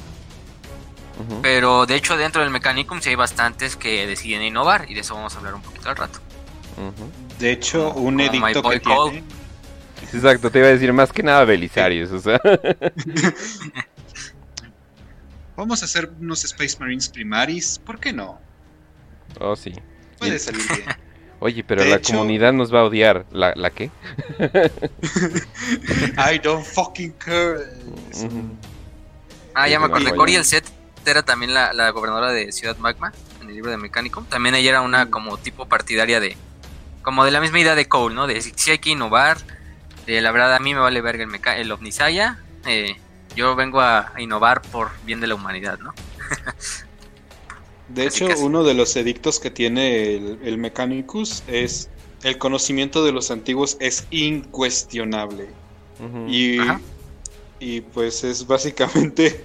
Pero 1.41 1.85
de 1.85 1.95
hecho 1.95 2.17
dentro 2.17 2.41
del 2.41 2.49
Mechanicum 2.49 3.01
sí 3.01 3.09
hay 3.09 3.15
bastantes 3.15 3.75
que 3.75 4.07
deciden 4.07 4.41
innovar 4.41 4.89
y 4.89 4.93
de 4.93 5.01
eso 5.01 5.15
vamos 5.15 5.35
a 5.35 5.37
hablar 5.37 5.53
un 5.53 5.61
poquito 5.61 5.89
al 5.89 5.95
rato. 5.95 6.19
De 7.39 7.51
hecho, 7.51 7.93
un 7.93 8.19
edicto 8.19 8.63
que 8.63 8.79
tiene... 8.79 9.23
Exacto, 10.11 10.49
te 10.51 10.59
iba 10.59 10.67
a 10.67 10.71
decir 10.71 10.91
más 10.91 11.11
que 11.11 11.23
nada 11.23 11.45
Belisarius, 11.45 12.11
o 12.11 12.19
sea. 12.19 12.39
vamos 15.55 15.81
a 15.81 15.85
hacer 15.85 16.11
unos 16.19 16.43
Space 16.43 16.77
Marines 16.79 17.09
primaris, 17.09 17.79
¿por 17.79 17.99
qué 17.99 18.11
no? 18.11 18.39
Oh, 19.39 19.55
sí. 19.55 19.73
Puede 20.19 20.39
salir 20.39 20.61
bien. 20.67 20.83
Oye, 21.39 21.63
pero 21.63 21.83
la 21.83 21.99
comunidad 21.99 22.53
nos 22.53 22.73
va 22.73 22.79
a 22.79 22.83
odiar. 22.85 23.25
¿La, 23.31 23.53
la 23.55 23.69
qué? 23.69 23.91
I 26.17 26.39
don't 26.41 26.63
fucking 26.63 27.11
care. 27.13 27.65
Ah, 29.53 29.67
ya 29.67 29.77
me 29.77 29.87
acordé. 29.87 30.15
Cory 30.15 30.35
el 30.35 30.45
set 30.45 30.63
era 31.11 31.23
también 31.23 31.53
la, 31.53 31.73
la, 31.73 31.89
gobernadora 31.89 32.31
de 32.31 32.51
Ciudad 32.51 32.77
Magma 32.77 33.13
en 33.41 33.49
el 33.49 33.55
libro 33.55 33.71
de 33.71 33.77
Mecánico. 33.77 34.25
También 34.29 34.55
ella 34.55 34.69
era 34.69 34.81
una 34.81 35.05
mm. 35.05 35.09
como 35.09 35.37
tipo 35.37 35.67
partidaria 35.67 36.19
de. 36.19 36.37
Como 37.01 37.25
de 37.25 37.31
la 37.31 37.41
misma 37.41 37.59
idea 37.59 37.75
de 37.75 37.87
Cole, 37.87 38.15
¿no? 38.15 38.27
De 38.27 38.41
si 38.41 38.71
hay 38.71 38.79
que 38.79 38.91
innovar. 38.91 39.37
De 40.05 40.19
la 40.21 40.31
verdad, 40.31 40.55
a 40.55 40.59
mí 40.59 40.73
me 40.73 40.79
vale 40.79 41.01
verga 41.01 41.23
el, 41.23 41.59
el 41.61 41.71
Omnisaya. 41.71 42.39
Eh, 42.65 42.97
yo 43.35 43.55
vengo 43.55 43.81
a, 43.81 44.13
innovar 44.17 44.61
por 44.61 44.91
bien 45.05 45.19
de 45.19 45.27
la 45.27 45.35
humanidad, 45.35 45.79
¿no? 45.79 45.93
de 47.89 48.05
hecho, 48.05 48.27
uno 48.39 48.63
de 48.63 48.73
los 48.73 48.95
edictos 48.95 49.39
que 49.39 49.49
tiene 49.49 50.15
el, 50.15 50.57
Mechanicus 50.57 51.43
es 51.47 51.89
el 52.23 52.37
conocimiento 52.37 53.03
de 53.03 53.11
los 53.11 53.31
antiguos 53.31 53.77
es 53.79 54.07
incuestionable. 54.11 55.49
y, 56.27 56.57
y 57.59 57.81
pues 57.81 58.23
es 58.23 58.45
básicamente, 58.45 59.43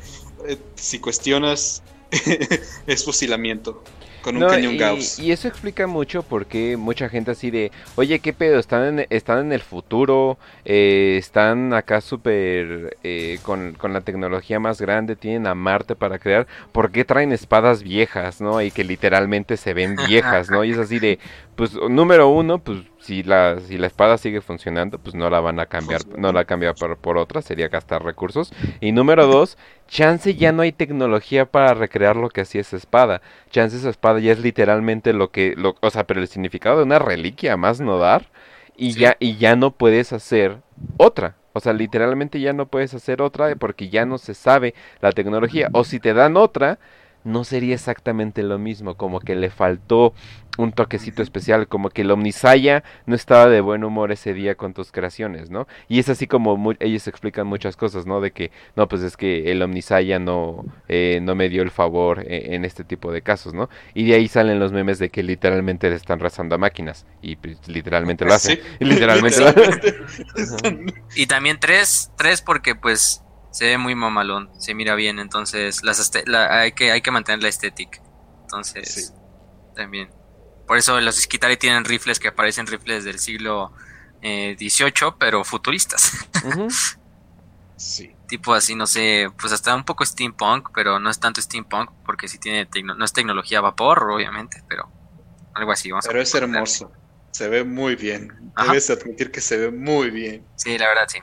eh, 0.48 0.58
si 0.74 0.98
cuestionas, 0.98 1.82
es 2.86 3.04
fusilamiento 3.04 3.82
con 4.22 4.36
un 4.36 4.48
cañón 4.48 4.74
y, 4.74 4.78
Gauss. 4.78 5.18
Y 5.18 5.32
eso 5.32 5.48
explica 5.48 5.86
mucho 5.86 6.22
porque 6.22 6.76
mucha 6.76 7.08
gente 7.08 7.30
así 7.30 7.50
de, 7.50 7.70
oye, 7.96 8.18
¿qué 8.18 8.32
pedo? 8.32 8.58
¿Están 8.58 9.00
en, 9.00 9.06
están 9.10 9.38
en 9.40 9.52
el 9.52 9.60
futuro? 9.60 10.38
Eh, 10.64 11.16
¿Están 11.18 11.72
acá 11.74 12.00
súper 12.00 12.96
eh, 13.02 13.38
con, 13.42 13.74
con, 13.74 13.92
la 13.92 14.00
tecnología 14.00 14.58
más 14.60 14.80
grande? 14.80 15.16
¿Tienen 15.16 15.46
a 15.46 15.54
Marte 15.54 15.94
para 15.94 16.18
crear? 16.18 16.46
¿Por 16.72 16.90
qué 16.90 17.04
traen 17.04 17.32
espadas 17.32 17.82
viejas, 17.82 18.40
no? 18.40 18.60
Y 18.60 18.70
que 18.70 18.84
literalmente 18.84 19.56
se 19.56 19.74
ven 19.74 19.96
viejas, 20.08 20.50
¿no? 20.50 20.64
Y 20.64 20.72
es 20.72 20.78
así 20.78 20.98
de, 20.98 21.18
pues, 21.56 21.74
número 21.74 22.28
uno, 22.28 22.58
pues 22.58 22.78
si 23.08 23.22
la, 23.22 23.58
si 23.60 23.78
la 23.78 23.86
espada 23.86 24.18
sigue 24.18 24.42
funcionando, 24.42 24.98
pues 24.98 25.14
no 25.14 25.30
la 25.30 25.40
van 25.40 25.58
a 25.60 25.64
cambiar, 25.64 26.02
no 26.18 26.30
la 26.30 26.44
cambia 26.44 26.74
por, 26.74 26.98
por 26.98 27.16
otra, 27.16 27.40
sería 27.40 27.68
gastar 27.68 28.04
recursos. 28.04 28.52
Y 28.82 28.92
número 28.92 29.26
dos, 29.26 29.56
chance 29.86 30.34
ya 30.34 30.52
no 30.52 30.60
hay 30.60 30.72
tecnología 30.72 31.46
para 31.46 31.72
recrear 31.72 32.16
lo 32.16 32.28
que 32.28 32.42
hacía 32.42 32.60
esa 32.60 32.76
espada. 32.76 33.22
Chance 33.50 33.78
esa 33.78 33.88
espada 33.88 34.20
ya 34.20 34.32
es 34.32 34.40
literalmente 34.40 35.14
lo 35.14 35.30
que, 35.30 35.54
lo, 35.56 35.76
o 35.80 35.88
sea, 35.88 36.06
pero 36.06 36.20
el 36.20 36.28
significado 36.28 36.76
de 36.76 36.82
una 36.82 36.98
reliquia 36.98 37.56
más 37.56 37.80
no 37.80 37.96
dar. 37.96 38.26
Y 38.76 38.92
ya, 38.92 39.16
y 39.18 39.38
ya 39.38 39.56
no 39.56 39.70
puedes 39.70 40.12
hacer 40.12 40.58
otra. 40.98 41.36
O 41.54 41.60
sea, 41.60 41.72
literalmente 41.72 42.40
ya 42.40 42.52
no 42.52 42.66
puedes 42.66 42.92
hacer 42.92 43.22
otra 43.22 43.56
porque 43.56 43.88
ya 43.88 44.04
no 44.04 44.18
se 44.18 44.34
sabe 44.34 44.74
la 45.00 45.12
tecnología. 45.12 45.70
O 45.72 45.82
si 45.82 45.98
te 45.98 46.12
dan 46.12 46.36
otra, 46.36 46.78
no 47.24 47.44
sería 47.44 47.74
exactamente 47.74 48.42
lo 48.42 48.58
mismo, 48.58 48.96
como 48.96 49.20
que 49.20 49.34
le 49.34 49.50
faltó 49.50 50.14
un 50.58 50.72
toquecito 50.72 51.22
especial, 51.22 51.68
como 51.68 51.88
que 51.88 52.02
el 52.02 52.10
Omnisaya 52.10 52.82
no 53.06 53.14
estaba 53.14 53.48
de 53.48 53.60
buen 53.60 53.84
humor 53.84 54.10
ese 54.10 54.34
día 54.34 54.56
con 54.56 54.74
tus 54.74 54.90
creaciones, 54.90 55.50
¿no? 55.50 55.68
Y 55.88 56.00
es 56.00 56.08
así 56.08 56.26
como 56.26 56.72
ellos 56.80 57.06
explican 57.06 57.46
muchas 57.46 57.76
cosas, 57.76 58.06
¿no? 58.06 58.20
De 58.20 58.32
que, 58.32 58.50
no, 58.74 58.88
pues 58.88 59.02
es 59.02 59.16
que 59.16 59.52
el 59.52 59.62
Omnisaya 59.62 60.18
no, 60.18 60.64
eh, 60.88 61.20
no 61.22 61.36
me 61.36 61.48
dio 61.48 61.62
el 61.62 61.70
favor 61.70 62.24
eh, 62.26 62.54
en 62.54 62.64
este 62.64 62.82
tipo 62.82 63.12
de 63.12 63.22
casos, 63.22 63.54
¿no? 63.54 63.70
Y 63.94 64.06
de 64.08 64.16
ahí 64.16 64.26
salen 64.26 64.58
los 64.58 64.72
memes 64.72 64.98
de 64.98 65.10
que 65.10 65.22
literalmente 65.22 65.88
le 65.88 65.96
están 65.96 66.18
rezando 66.18 66.56
a 66.56 66.58
máquinas, 66.58 67.06
y 67.22 67.36
pues, 67.36 67.68
literalmente 67.68 68.24
lo 68.24 68.34
hacen, 68.34 68.58
literalmente, 68.80 69.40
lo 69.40 69.48
hacen. 69.48 70.92
y 71.14 71.26
también 71.26 71.58
tres, 71.60 72.10
tres 72.16 72.42
porque 72.42 72.74
pues 72.74 73.22
se 73.50 73.66
ve 73.66 73.78
muy 73.78 73.94
mamalón, 73.94 74.50
se 74.58 74.74
mira 74.74 74.94
bien, 74.94 75.18
entonces 75.18 75.82
las 75.82 76.12
hay, 76.50 76.72
que, 76.72 76.92
hay 76.92 77.00
que 77.00 77.10
mantener 77.10 77.42
la 77.42 77.48
estética. 77.48 78.00
Entonces, 78.42 79.14
también. 79.74 80.10
Por 80.66 80.76
eso 80.76 81.00
los 81.00 81.16
Skitari 81.16 81.56
tienen 81.56 81.84
rifles 81.84 82.18
que 82.18 82.30
parecen 82.32 82.66
rifles 82.66 83.04
del 83.04 83.18
siglo 83.18 83.72
XVIII, 84.20 85.08
eh, 85.08 85.14
pero 85.18 85.44
futuristas. 85.44 86.12
sí. 87.76 88.14
Tipo 88.26 88.52
así, 88.52 88.74
no 88.74 88.86
sé, 88.86 89.28
pues 89.40 89.52
hasta 89.52 89.74
un 89.74 89.84
poco 89.84 90.04
steampunk, 90.04 90.70
pero 90.74 90.98
no 90.98 91.08
es 91.08 91.18
tanto 91.18 91.40
steampunk, 91.40 91.90
porque 92.04 92.28
si 92.28 92.38
tiene 92.38 92.68
no 92.82 93.04
es 93.04 93.12
tecnología 93.12 93.58
a 93.58 93.62
vapor, 93.62 94.10
obviamente, 94.10 94.62
pero 94.68 94.90
algo 95.54 95.72
así. 95.72 95.90
Vamos 95.90 96.06
pero 96.06 96.20
es 96.20 96.34
hermoso, 96.34 96.92
se 97.30 97.48
ve 97.48 97.64
muy 97.64 97.96
bien. 97.96 98.52
Debes 98.66 98.90
admitir 98.90 99.30
que 99.30 99.40
se 99.40 99.56
ve 99.56 99.70
muy 99.70 100.10
bien. 100.10 100.46
Sí, 100.56 100.76
la 100.76 100.88
verdad, 100.88 101.08
sí. 101.08 101.20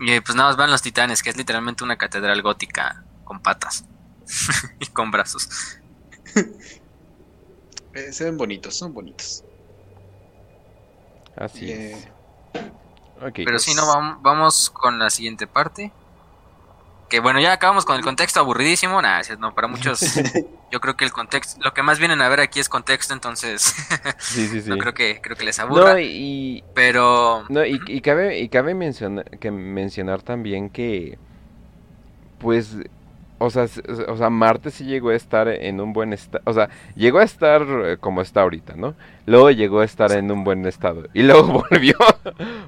Y 0.00 0.20
pues 0.20 0.36
nada 0.36 0.48
más 0.48 0.56
van 0.56 0.70
los 0.70 0.82
titanes, 0.82 1.22
que 1.22 1.30
es 1.30 1.36
literalmente 1.36 1.84
una 1.84 1.96
catedral 1.96 2.42
gótica 2.42 3.04
con 3.24 3.40
patas 3.40 3.84
y 4.80 4.86
con 4.86 5.10
brazos. 5.10 5.48
Eh, 7.94 8.10
se 8.10 8.24
ven 8.24 8.38
bonitos, 8.38 8.74
son 8.74 8.94
bonitos. 8.94 9.44
Así 11.36 11.70
es. 11.70 12.08
Pero 13.34 13.58
si 13.58 13.74
no, 13.74 13.84
vamos 14.22 14.70
con 14.70 14.98
la 14.98 15.10
siguiente 15.10 15.46
parte 15.46 15.92
que 17.12 17.20
bueno, 17.20 17.40
ya 17.40 17.52
acabamos 17.52 17.84
con 17.84 17.96
el 17.96 18.02
contexto 18.02 18.40
aburridísimo. 18.40 19.02
Nada, 19.02 19.20
no, 19.38 19.54
para 19.54 19.68
muchos, 19.68 20.00
yo 20.72 20.80
creo 20.80 20.96
que 20.96 21.04
el 21.04 21.12
contexto, 21.12 21.60
lo 21.62 21.74
que 21.74 21.82
más 21.82 21.98
vienen 21.98 22.22
a 22.22 22.28
ver 22.30 22.40
aquí 22.40 22.58
es 22.58 22.70
contexto, 22.70 23.12
entonces 23.12 23.74
sí, 24.18 24.46
sí, 24.48 24.62
sí. 24.62 24.70
no 24.70 24.78
creo 24.78 24.94
que, 24.94 25.20
creo 25.20 25.36
que 25.36 25.44
les 25.44 25.58
aburra. 25.58 25.92
No, 25.92 25.98
y, 26.00 26.64
pero. 26.72 27.44
No, 27.50 27.66
y, 27.66 28.00
cabe, 28.00 28.40
y 28.40 28.48
cabe 28.48 28.72
mencionar, 28.72 29.28
que 29.38 29.50
mencionar 29.50 30.22
también 30.22 30.70
que, 30.70 31.18
pues, 32.38 32.76
o 33.36 33.50
sea, 33.50 33.66
o 34.08 34.16
sea, 34.16 34.30
Marte 34.30 34.70
sí 34.70 34.86
llegó 34.86 35.10
a 35.10 35.14
estar 35.14 35.48
en 35.48 35.82
un 35.82 35.92
buen 35.92 36.14
estado, 36.14 36.42
o 36.46 36.54
sea, 36.54 36.70
llegó 36.96 37.18
a 37.18 37.24
estar 37.24 37.60
eh, 37.60 37.98
como 38.00 38.22
está 38.22 38.40
ahorita, 38.40 38.72
¿no? 38.74 38.94
Luego 39.26 39.50
llegó 39.50 39.80
a 39.80 39.84
estar 39.84 40.12
en 40.12 40.30
un 40.30 40.44
buen 40.44 40.64
estado 40.64 41.08
y 41.12 41.24
luego 41.24 41.62
volvió, 41.70 41.94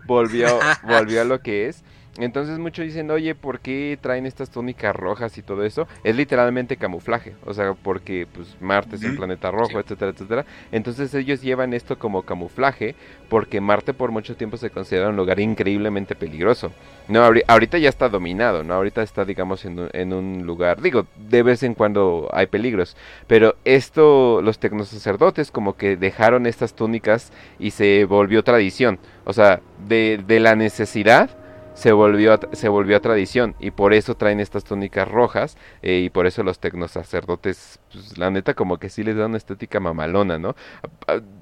volvió, 0.05 0.49
volvió 0.83 1.23
a 1.23 1.25
lo 1.25 1.41
que 1.41 1.69
es. 1.69 1.83
Entonces 2.19 2.61
muchos 2.61 2.85
dicen, 2.85 3.11
oye, 3.11 3.35
¿por 3.35 3.59
qué 3.59 3.99
traen 4.01 4.25
estas 4.25 4.51
túnicas 4.51 4.95
rojas 4.95 5.37
y 5.37 5.43
todo 5.43 5.65
eso? 5.65 5.89
Es 6.05 6.15
literalmente 6.15 6.77
camuflaje, 6.77 7.35
o 7.45 7.53
sea, 7.53 7.75
porque 7.75 8.29
pues 8.33 8.57
Marte 8.61 8.97
es 8.97 9.05
un 9.05 9.17
planeta 9.17 9.51
rojo, 9.51 9.81
etcétera, 9.81 10.13
etcétera. 10.13 10.47
Entonces 10.71 11.13
ellos 11.15 11.43
llevan 11.43 11.75
esto 11.75 11.99
como 11.99 12.23
camuflaje 12.23 12.95
porque 13.29 13.61
Marte 13.61 13.95
por 13.95 14.13
mucho 14.13 14.37
tiempo 14.37 14.57
se 14.57 14.71
considera 14.71 15.09
un 15.09 15.17
lugar 15.17 15.41
increíblemente 15.41 16.15
peligroso. 16.15 16.71
No, 17.09 17.23
ahorita 17.49 17.79
ya 17.79 17.89
está 17.89 18.09
dominado, 18.09 18.63
¿no? 18.63 18.75
Ahorita 18.75 19.03
está, 19.03 19.25
digamos, 19.25 19.65
en 19.65 19.81
un, 19.81 19.89
en 19.93 20.13
un 20.13 20.47
lugar, 20.47 20.81
digo, 20.81 21.07
de 21.17 21.43
vez 21.43 21.65
en 21.65 21.75
cuando 21.75 22.31
hay 22.33 22.47
peligros, 22.47 22.97
pero 23.27 23.57
esto, 23.65 24.41
los 24.41 24.61
tecnosacerdotes 24.61 25.51
como 25.51 25.77
que 25.77 25.97
dejaron 25.97 26.47
estas 26.47 26.75
túnicas 26.75 27.33
y 27.59 27.73
se 27.73 28.05
volvió 28.05 28.45
tradición, 28.45 29.01
o 29.25 29.33
sea, 29.33 29.61
de, 29.89 30.23
de 30.25 30.39
la 30.39 30.55
necesidad 30.55 31.31
se 31.75 31.93
volvió 31.93 32.33
a, 32.33 32.41
se 32.53 32.69
volvió 32.69 32.97
a 32.97 33.01
tradición 33.01 33.55
y 33.61 33.71
por 33.71 33.93
eso 33.93 34.17
traen 34.17 34.41
estas 34.41 34.65
túnicas 34.65 35.09
rojas 35.09 35.57
eh, 35.83 36.03
y 36.05 36.11
por 36.11 36.27
eso 36.27 36.43
los 36.43 36.59
tecnosacerdotes 36.59 37.81
pues, 37.93 38.17
la 38.17 38.31
neta 38.31 38.55
como 38.55 38.79
que 38.79 38.89
sí 38.89 39.03
les 39.03 39.17
da 39.17 39.27
una 39.27 39.37
estética 39.37 39.81
mamalona 39.81 40.39
no 40.39 40.57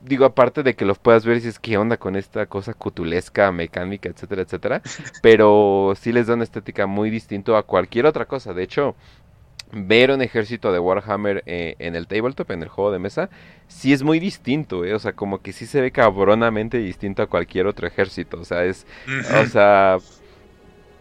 digo 0.02 0.24
aparte 0.24 0.62
de 0.62 0.74
que 0.74 0.84
los 0.84 0.98
puedas 0.98 1.24
ver 1.24 1.36
y 1.36 1.40
dices 1.40 1.58
qué 1.58 1.76
onda 1.76 1.96
con 1.96 2.16
esta 2.16 2.46
cosa 2.46 2.74
cutulesca 2.74 3.52
mecánica 3.52 4.08
etcétera 4.08 4.42
etcétera 4.42 4.82
pero 5.22 5.94
sí 5.98 6.12
les 6.12 6.26
da 6.26 6.34
una 6.34 6.44
estética 6.44 6.86
muy 6.86 7.10
distinto 7.10 7.56
a 7.56 7.62
cualquier 7.62 8.06
otra 8.06 8.26
cosa. 8.26 8.52
De 8.52 8.62
hecho 8.62 8.94
ver 9.74 10.10
un 10.10 10.20
ejército 10.20 10.70
de 10.70 10.78
Warhammer 10.78 11.42
eh, 11.46 11.76
en 11.78 11.96
el 11.96 12.06
tabletop, 12.06 12.50
en 12.50 12.62
el 12.62 12.68
juego 12.68 12.92
de 12.92 12.98
mesa, 12.98 13.30
sí 13.68 13.94
es 13.94 14.02
muy 14.02 14.20
distinto, 14.20 14.84
eh, 14.84 14.92
o 14.92 14.98
sea, 14.98 15.14
como 15.14 15.40
que 15.40 15.52
sí 15.52 15.64
se 15.64 15.80
ve 15.80 15.90
cabronamente 15.90 16.76
distinto 16.76 17.22
a 17.22 17.26
cualquier 17.26 17.66
otro 17.66 17.86
ejército, 17.86 18.38
o 18.38 18.44
sea, 18.44 18.66
es, 18.66 18.86
o 19.42 19.46
sea, 19.46 19.96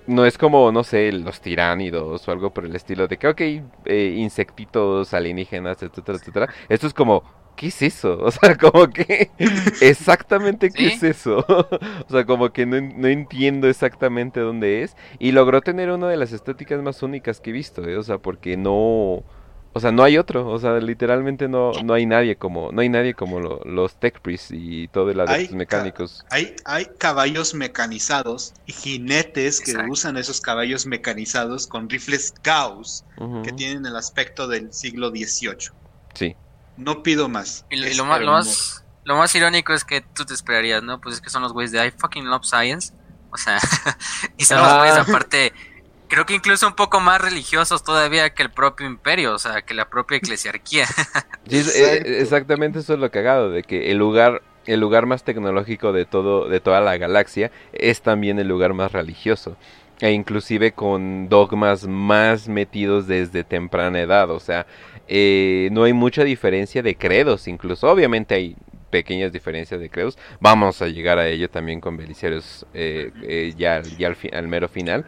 no 0.08 0.26
es 0.26 0.38
como, 0.38 0.72
no 0.72 0.84
sé, 0.84 1.12
los 1.12 1.41
tiránidos 1.41 2.28
o 2.28 2.32
algo 2.32 2.54
por 2.54 2.66
el 2.66 2.76
estilo 2.76 3.08
de 3.08 3.18
que, 3.18 3.28
ok, 3.28 3.41
eh, 3.86 4.16
insectitos 4.18 5.14
alienígenas, 5.14 5.82
etcétera, 5.84 6.18
etcétera. 6.18 6.54
Esto 6.70 6.88
es 6.88 6.93
como, 6.93 7.24
¿qué 7.56 7.68
es 7.68 7.82
eso? 7.82 8.20
O 8.24 8.32
sea, 8.32 8.58
como 8.58 8.88
que, 8.89 9.32
exactamente 9.82 10.72
qué 10.72 10.88
es 10.88 11.04
eso. 11.04 11.45
o 11.47 12.10
sea, 12.10 12.26
como 12.26 12.52
que 12.52 12.66
no, 12.66 12.82
no, 12.82 13.08
entiendo 13.08 13.68
exactamente 13.68 14.39
dónde 14.39 14.84
es. 14.84 14.95
Y 15.20 15.32
logró 15.32 15.62
tener 15.62 15.91
una 15.91 16.08
de 16.10 16.18
las 16.18 16.32
estéticas 16.34 16.82
más 16.82 17.04
únicas 17.04 17.39
que 17.39 17.52
he 17.52 17.54
visto, 17.54 17.88
¿eh? 17.88 17.97
o 17.97 18.04
sea, 18.04 18.18
porque 18.18 18.58
no 18.58 19.24
o 19.74 19.80
sea, 19.80 19.92
no 19.92 20.04
hay 20.04 20.18
otro, 20.18 20.50
o 20.50 20.60
sea, 20.60 20.78
literalmente 20.80 21.48
no, 21.48 21.72
no 21.84 21.94
hay 21.94 22.06
nadie 22.06 22.36
como, 22.36 22.74
no 22.74 22.82
hay 22.82 22.90
nadie 22.90 23.14
como 23.14 23.40
los 23.40 23.96
tech 23.96 24.20
y 24.50 24.90
todo 24.90 25.10
el 25.12 25.20
adeptos 25.22 25.56
mecánicos. 25.56 26.26
Hay, 26.30 26.56
hay 26.66 26.88
caballos 26.98 27.54
mecanizados 27.54 28.54
y 28.66 28.74
jinetes 28.74 29.62
que 29.62 29.74
usan 29.90 30.18
esos 30.18 30.42
caballos 30.42 30.86
mecanizados 30.86 31.68
con 31.68 31.90
rifles 31.90 32.34
Gauss 32.44 33.06
que 33.44 33.54
tienen 33.54 33.86
el 33.86 33.96
aspecto 33.96 34.48
del 34.48 34.74
siglo 34.74 35.10
XVIII. 35.10 35.72
Sí. 36.16 36.36
No 36.76 37.02
pido 37.02 37.30
más. 37.30 37.66
Y, 37.70 37.78
lo, 37.96 38.06
más, 38.06 38.84
lo, 39.06 39.16
más, 39.16 39.36
irónico 39.36 39.74
es 39.74 39.86
que 39.86 40.02
tú 40.02 40.26
te 40.26 40.34
esperarías, 40.34 40.84
¿no? 40.84 41.00
Pues 41.00 41.16
es 41.16 41.22
que 41.22 41.30
son 41.30 41.44
los 41.44 41.54
güeyes 41.54 41.72
de 41.72 41.86
I 41.86 41.92
fucking 41.92 42.26
love 42.26 42.44
science. 42.44 42.94
O 43.32 43.38
sea, 43.38 43.58
y 44.38 44.44
son 44.44 44.60
los 44.60 44.78
güeyes 44.78 44.98
aparte 44.98 45.54
creo 46.12 46.26
que 46.26 46.36
incluso 46.36 46.68
un 46.68 46.76
poco 46.76 46.99
más 46.99 47.22
religiosos 47.22 47.86
todavía 47.86 48.32
que 48.32 48.43
el 48.43 48.51
propio 48.51 48.86
imperio, 48.86 49.34
o 49.34 49.39
sea, 49.39 49.62
que 49.62 49.74
la 49.74 49.89
propia 49.89 50.18
eclesiarquía. 50.18 50.86
Sí, 51.49 51.57
eh, 51.76 52.20
exactamente 52.20 52.80
eso 52.80 52.93
es 52.93 52.99
lo 52.99 53.09
cagado, 53.09 53.49
de 53.49 53.64
que 53.64 53.91
el 53.91 53.97
lugar 53.97 54.43
el 54.68 54.80
lugar 54.80 55.07
más 55.07 55.24
tecnológico 55.24 55.91
de 55.91 56.05
todo 56.05 56.47
de 56.47 56.59
toda 56.59 56.80
la 56.82 56.95
galaxia 56.97 57.51
es 57.74 58.01
también 58.03 58.38
el 58.38 58.47
lugar 58.47 58.74
más 58.74 58.91
religioso 58.91 59.57
e 59.99 60.12
inclusive 60.12 60.72
con 60.72 61.30
dogmas 61.30 61.88
más 61.88 62.47
metidos 62.47 63.07
desde 63.07 63.43
temprana 63.43 63.99
edad 63.99 64.30
o 64.30 64.39
sea 64.39 64.68
eh, 65.07 65.70
no 65.72 65.84
hay 65.84 65.93
mucha 65.93 66.24
diferencia 66.24 66.84
de 66.84 66.95
credos 66.95 67.47
incluso 67.47 67.89
obviamente 67.89 68.36
hay 68.36 68.55
pequeñas 68.91 69.32
diferencias 69.32 69.80
de 69.80 69.89
credos 69.89 70.16
vamos 70.39 70.80
a 70.84 70.88
llegar 70.88 71.18
a 71.18 71.28
ello 71.28 71.49
también 71.49 71.82
con 71.82 71.97
Belicerios 71.97 72.68
eh, 72.76 73.12
eh, 73.24 73.55
ya, 73.57 73.82
ya 73.97 74.09
al, 74.09 74.18
al 74.32 74.47
mero 74.47 74.70
final 74.70 75.05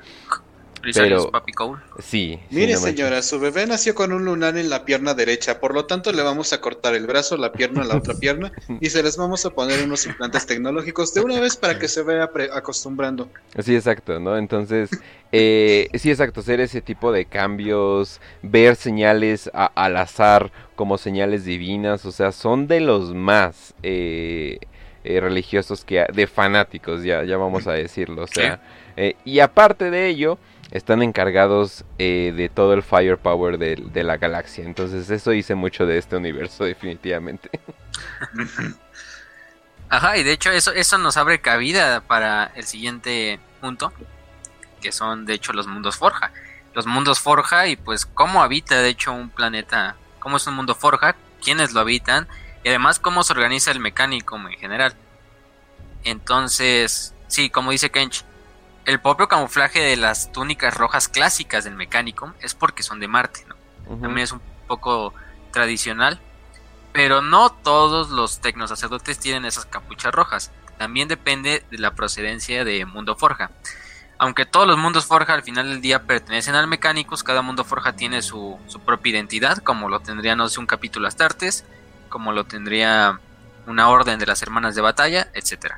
pero, 0.94 1.32
Papi 1.32 1.54
Sí. 2.00 2.40
Mire, 2.50 2.76
señora, 2.78 3.22
su 3.22 3.40
bebé 3.40 3.66
nació 3.68 3.96
con 3.96 4.12
un 4.12 4.26
lunar 4.26 4.58
en 4.58 4.70
la 4.70 4.86
pierna 4.86 5.14
derecha, 5.14 5.60
por 5.60 5.74
lo 5.74 5.86
tanto 5.86 6.12
le 6.12 6.22
vamos 6.22 6.54
a 6.54 6.62
cortar 6.62 6.96
el 6.96 7.08
brazo, 7.08 7.38
la 7.38 7.52
pierna, 7.52 7.84
la 7.84 7.96
otra 7.96 8.16
pierna 8.16 8.52
y 8.82 8.90
se 8.90 9.04
les 9.04 9.18
vamos 9.18 9.46
a 9.46 9.52
poner 9.52 9.84
unos 9.84 10.06
implantes 10.06 10.46
tecnológicos 10.46 11.14
de 11.14 11.22
una 11.22 11.40
vez 11.40 11.56
para 11.56 11.80
que 11.80 11.88
se 11.88 12.02
vaya 12.02 12.30
acostumbrando. 12.54 13.30
Sí, 13.64 13.76
exacto, 13.76 14.20
¿no? 14.20 14.38
Entonces, 14.38 14.90
eh, 15.32 15.90
sí, 15.94 16.12
exacto, 16.12 16.42
hacer 16.42 16.60
ese 16.60 16.82
tipo 16.82 17.12
de 17.12 17.26
cambios, 17.26 18.20
ver 18.42 18.76
señales 18.76 19.50
al 19.54 19.98
azar 19.98 20.52
como 20.76 20.98
señales 20.98 21.46
divinas, 21.46 22.06
o 22.06 22.12
sea, 22.12 22.32
son 22.32 22.68
de 22.68 22.80
los 22.80 23.14
más 23.14 23.74
eh, 23.84 24.60
eh, 25.04 25.20
religiosos 25.20 25.84
que 25.84 26.06
de 26.14 26.28
fanáticos, 26.28 27.04
ya, 27.04 27.24
ya 27.24 27.38
vamos 27.38 27.68
a 27.68 27.74
decirlo, 27.74 28.24
o 28.24 28.28
sea, 28.28 28.62
eh, 28.96 29.16
y 29.26 29.40
aparte 29.40 29.92
de 29.92 30.08
ello 30.08 30.38
están 30.74 31.04
encargados 31.04 31.86
eh, 32.00 32.34
de 32.36 32.50
todo 32.50 32.74
el 32.74 32.82
firepower 32.82 33.60
de, 33.60 34.04
la 34.04 34.18
galaxia. 34.18 34.66
Entonces 34.66 35.08
eso 35.12 35.30
dice 35.30 35.54
mucho 35.54 35.86
de 35.86 36.00
este 36.00 36.16
universo 36.16 36.64
definitivamente. 36.66 37.50
Ajá, 39.88 40.18
y 40.18 40.24
de 40.24 40.32
hecho 40.32 40.50
eso, 40.50 40.72
eso 40.74 40.98
nos 40.98 41.16
abre 41.16 41.40
cabida 41.40 42.02
para 42.02 42.52
el 42.56 42.64
siguiente 42.64 43.40
punto, 43.62 43.94
que 44.82 44.92
son 44.92 45.28
de 45.28 45.36
hecho 45.36 45.54
los 45.54 45.68
mundos 45.68 45.96
forja. 45.96 46.32
Los 46.74 46.88
mundos 46.88 47.20
forja 47.20 47.68
y 47.68 47.76
pues 47.76 48.08
cómo 48.08 48.42
habita 48.42 48.82
de 48.82 48.90
hecho 48.90 49.14
un 49.14 49.30
planeta, 49.30 49.96
cómo 50.18 50.38
es 50.38 50.48
un 50.48 50.56
mundo 50.56 50.74
forja, 50.74 51.16
quiénes 51.44 51.74
lo 51.74 51.82
habitan 51.82 52.28
y 52.64 52.70
además 52.70 52.98
cómo 52.98 53.24
se 53.24 53.34
organiza 53.34 53.70
el 53.70 53.80
mecánico 53.80 54.38
en 54.38 54.58
general. 54.58 54.96
Entonces, 56.04 57.14
sí, 57.28 57.52
como 57.52 57.70
dice 57.70 57.92
Kench, 57.92 58.26
el 58.86 59.00
propio 59.00 59.28
camuflaje 59.28 59.80
de 59.80 59.96
las 59.96 60.32
túnicas 60.32 60.76
rojas 60.76 61.08
clásicas 61.08 61.64
del 61.64 61.76
Mechanicum 61.76 62.34
es 62.40 62.54
porque 62.54 62.84
son 62.84 63.00
de 63.00 63.08
Marte, 63.08 63.46
¿no? 63.48 63.56
También 64.02 64.26
es 64.26 64.32
un 64.32 64.42
poco 64.68 65.14
tradicional, 65.52 66.20
pero 66.92 67.22
no 67.22 67.52
todos 67.52 68.10
los 68.10 68.40
tecnosacerdotes 68.40 69.20
tienen 69.20 69.46
esas 69.46 69.66
capuchas 69.66 70.14
rojas. 70.14 70.52
También 70.78 71.08
depende 71.08 71.64
de 71.70 71.78
la 71.78 71.96
procedencia 71.96 72.66
de 72.66 72.86
Mundo 72.86 73.16
Forja. 73.16 73.52
Aunque 74.18 74.46
todos 74.46 74.68
los 74.68 74.78
mundos 74.78 75.06
Forja 75.06 75.34
al 75.34 75.44
final 75.44 75.70
del 75.70 75.82
día 75.82 76.04
pertenecen 76.04 76.56
al 76.56 76.68
Mechanicus, 76.68 77.24
cada 77.24 77.42
mundo 77.42 77.64
Forja 77.64 77.94
tiene 77.94 78.22
su, 78.22 78.60
propia 78.86 79.12
identidad, 79.12 79.58
como 79.58 79.90
lo 79.90 80.00
tendría, 80.00 80.36
no 80.36 80.48
sé, 80.48 80.60
un 80.60 80.66
capítulo 80.66 81.08
Astartes, 81.08 81.66
como 82.10 82.32
lo 82.32 82.46
tendría 82.46 83.20
una 83.66 83.90
orden 83.90 84.20
de 84.20 84.26
las 84.26 84.42
hermanas 84.42 84.76
de 84.76 84.82
batalla, 84.82 85.30
etc. 85.34 85.76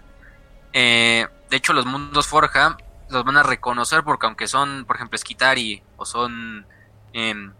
Eh, 0.74 1.28
de 1.50 1.58
hecho, 1.58 1.74
los 1.74 1.86
mundos 1.86 2.28
Forja 2.28 2.78
los 3.10 3.24
van 3.24 3.38
a 3.38 3.44
reconocer 3.44 4.04
porque 4.04 4.26
aunque 4.26 4.48
son, 4.48 4.86
por 4.86 4.96
ejemplo, 4.96 5.18
Skitari 5.18 5.84
o 5.98 6.06
son 6.06 6.66
eh, 7.14 7.52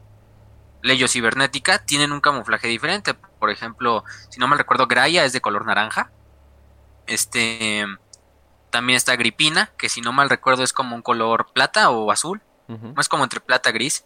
Leyo 0.82 1.08
Cibernética, 1.08 1.80
tienen 1.80 2.12
un 2.12 2.22
camuflaje 2.22 2.68
diferente. 2.68 3.14
Por 3.14 3.50
ejemplo, 3.50 4.04
si 4.30 4.40
no 4.40 4.48
me 4.48 4.58
recuerdo, 4.58 4.88
Graia 4.88 5.26
es 5.26 5.34
de 5.34 5.42
color 5.42 5.66
naranja. 5.66 6.12
Este 7.08 7.86
también 8.70 8.98
está 8.98 9.16
Gripina, 9.16 9.72
que 9.78 9.88
si 9.88 10.02
no 10.02 10.12
mal 10.12 10.30
recuerdo 10.30 10.64
es 10.64 10.74
como 10.74 10.96
un 10.96 11.02
color 11.02 11.48
plata 11.54 11.90
o 11.90 12.12
azul. 12.12 12.42
No 12.68 13.00
es 13.00 13.08
como 13.08 13.24
entre 13.24 13.40
plata 13.40 13.72
gris. 13.72 14.06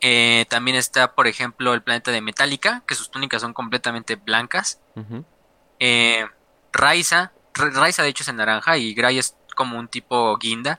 Eh, 0.00 0.46
también 0.48 0.76
está, 0.76 1.14
por 1.14 1.26
ejemplo, 1.26 1.74
el 1.74 1.82
planeta 1.82 2.10
de 2.10 2.20
Metallica, 2.20 2.82
que 2.86 2.94
sus 2.94 3.10
túnicas 3.10 3.40
son 3.40 3.54
completamente 3.54 4.16
blancas. 4.16 4.80
eh, 5.78 6.26
Raiza, 6.72 7.32
Raiza 7.54 8.02
de 8.02 8.08
hecho 8.10 8.24
es 8.24 8.28
en 8.28 8.36
naranja 8.36 8.76
y 8.76 8.94
Graia 8.94 9.20
es 9.20 9.36
como 9.58 9.76
un 9.76 9.88
tipo 9.88 10.38
guinda, 10.38 10.78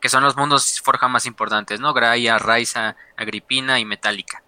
que 0.00 0.08
son 0.08 0.22
los 0.22 0.36
mundos 0.36 0.80
forja 0.80 1.08
más 1.08 1.26
importantes, 1.26 1.80
¿no? 1.80 1.92
Graia, 1.92 2.38
Raiza, 2.38 2.94
Agripina 3.16 3.80
y 3.80 3.84
Metallica. 3.84 4.44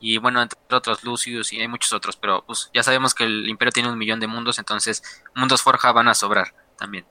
Y 0.00 0.18
bueno, 0.18 0.42
entre 0.42 0.58
otros 0.70 1.02
Lucius 1.02 1.54
y 1.54 1.62
hay 1.62 1.66
muchos 1.66 1.94
otros, 1.94 2.16
pero 2.16 2.44
pues 2.44 2.70
ya 2.74 2.82
sabemos 2.82 3.14
que 3.14 3.24
el 3.24 3.48
imperio 3.48 3.72
tiene 3.72 3.88
un 3.88 3.96
millón 3.96 4.20
de 4.20 4.26
mundos, 4.26 4.58
entonces 4.58 5.02
mundos 5.34 5.62
forja 5.62 5.92
van 5.92 6.08
a 6.08 6.14
sobrar 6.14 6.52
también. 6.76 7.06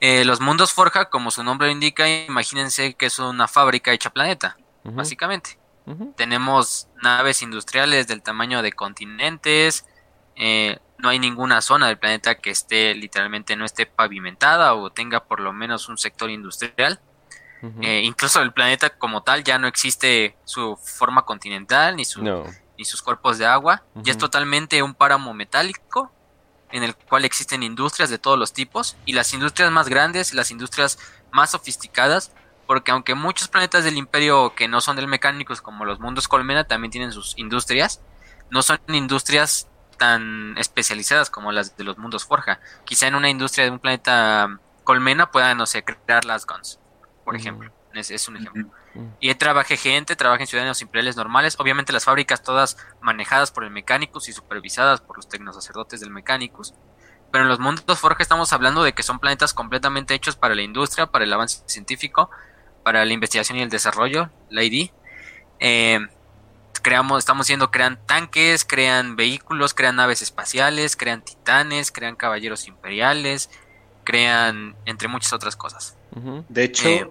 Eh, 0.00 0.24
los 0.24 0.40
mundos 0.40 0.72
forja, 0.72 1.10
como 1.10 1.30
su 1.30 1.44
nombre 1.44 1.68
lo 1.68 1.72
indica, 1.72 2.08
imagínense 2.08 2.94
que 2.94 3.06
es 3.06 3.20
una 3.20 3.46
fábrica 3.46 3.92
hecha 3.92 4.10
planeta, 4.10 4.56
básicamente. 4.82 5.60
Tenemos 6.16 6.88
naves 7.00 7.40
industriales 7.42 8.08
del 8.08 8.20
tamaño 8.20 8.62
de 8.62 8.72
continentes, 8.72 9.86
eh, 10.34 10.80
no 11.02 11.08
hay 11.08 11.18
ninguna 11.18 11.60
zona 11.60 11.88
del 11.88 11.98
planeta 11.98 12.36
que 12.36 12.50
esté 12.50 12.94
literalmente 12.94 13.56
no 13.56 13.64
esté 13.64 13.86
pavimentada 13.86 14.74
o 14.74 14.90
tenga 14.90 15.24
por 15.24 15.40
lo 15.40 15.52
menos 15.52 15.88
un 15.88 15.98
sector 15.98 16.30
industrial. 16.30 17.00
Eh, 17.80 18.02
incluso 18.02 18.42
el 18.42 18.52
planeta 18.52 18.90
como 18.90 19.22
tal 19.22 19.44
ya 19.44 19.56
no 19.56 19.68
existe 19.68 20.36
su 20.44 20.76
forma 20.76 21.24
continental 21.24 21.94
ni, 21.94 22.04
su, 22.04 22.20
ni 22.76 22.84
sus 22.84 23.02
cuerpos 23.02 23.38
de 23.38 23.46
agua. 23.46 23.82
Ya 23.96 24.12
es 24.12 24.18
totalmente 24.18 24.82
un 24.82 24.94
páramo 24.94 25.34
metálico 25.34 26.12
en 26.70 26.84
el 26.84 26.94
cual 26.94 27.24
existen 27.24 27.62
industrias 27.62 28.08
de 28.08 28.18
todos 28.18 28.38
los 28.38 28.52
tipos 28.52 28.96
y 29.04 29.12
las 29.12 29.32
industrias 29.32 29.70
más 29.70 29.88
grandes, 29.88 30.34
las 30.34 30.50
industrias 30.50 30.98
más 31.32 31.50
sofisticadas, 31.50 32.32
porque 32.66 32.92
aunque 32.92 33.14
muchos 33.14 33.48
planetas 33.48 33.84
del 33.84 33.96
imperio 33.96 34.54
que 34.54 34.68
no 34.68 34.80
son 34.80 34.96
del 34.96 35.08
mecánicos 35.08 35.60
como 35.62 35.84
los 35.84 36.00
mundos 36.00 36.28
colmena 36.28 36.64
también 36.64 36.90
tienen 36.90 37.12
sus 37.12 37.36
industrias, 37.36 38.00
no 38.50 38.62
son 38.62 38.80
industrias 38.88 39.68
tan 39.96 40.56
especializadas 40.58 41.30
como 41.30 41.52
las 41.52 41.76
de 41.76 41.84
los 41.84 41.98
mundos 41.98 42.24
Forja. 42.24 42.60
Quizá 42.84 43.06
en 43.06 43.14
una 43.14 43.30
industria 43.30 43.64
de 43.64 43.70
un 43.70 43.78
planeta 43.78 44.58
colmena 44.84 45.30
puedan, 45.30 45.58
no 45.58 45.66
sé, 45.66 45.84
crear 45.84 46.24
las 46.24 46.46
guns, 46.46 46.80
por 47.24 47.36
ejemplo. 47.36 47.72
Es, 47.94 48.26
un 48.28 48.36
ejemplo. 48.38 48.70
Y 49.20 49.28
ahí 49.28 49.34
trabajé 49.34 49.76
gente, 49.76 50.16
trabajé 50.16 50.44
en 50.44 50.46
ciudadanos 50.46 50.80
imperiales 50.80 51.16
normales. 51.16 51.56
Obviamente 51.58 51.92
las 51.92 52.04
fábricas 52.04 52.42
todas 52.42 52.78
manejadas 53.00 53.50
por 53.50 53.64
el 53.64 53.70
Mechanicus 53.70 54.28
y 54.28 54.32
supervisadas 54.32 55.00
por 55.00 55.16
los 55.16 55.28
tecnosacerdotes 55.28 56.00
del 56.00 56.10
Mechanicus. 56.10 56.74
Pero 57.30 57.44
en 57.44 57.48
los 57.48 57.58
mundos 57.58 57.98
Forja 57.98 58.22
estamos 58.22 58.52
hablando 58.52 58.82
de 58.82 58.94
que 58.94 59.02
son 59.02 59.18
planetas 59.18 59.54
completamente 59.54 60.14
hechos 60.14 60.36
para 60.36 60.54
la 60.54 60.62
industria, 60.62 61.06
para 61.06 61.24
el 61.24 61.32
avance 61.32 61.62
científico, 61.66 62.30
para 62.82 63.04
la 63.04 63.12
investigación 63.12 63.58
y 63.58 63.62
el 63.62 63.70
desarrollo, 63.70 64.30
la 64.50 64.62
ID. 64.62 64.90
Eh, 65.60 66.00
creamos, 66.82 67.20
estamos 67.20 67.46
diciendo, 67.46 67.70
crean 67.70 67.98
tanques, 68.06 68.64
crean 68.64 69.16
vehículos, 69.16 69.74
crean 69.74 69.96
naves 69.96 70.22
espaciales, 70.22 70.96
crean 70.96 71.24
titanes, 71.24 71.90
crean 71.90 72.16
caballeros 72.16 72.68
imperiales, 72.68 73.50
crean 74.04 74.76
entre 74.84 75.08
muchas 75.08 75.32
otras 75.32 75.56
cosas. 75.56 75.96
De 76.48 76.64
hecho, 76.64 76.88
eh, 76.88 77.06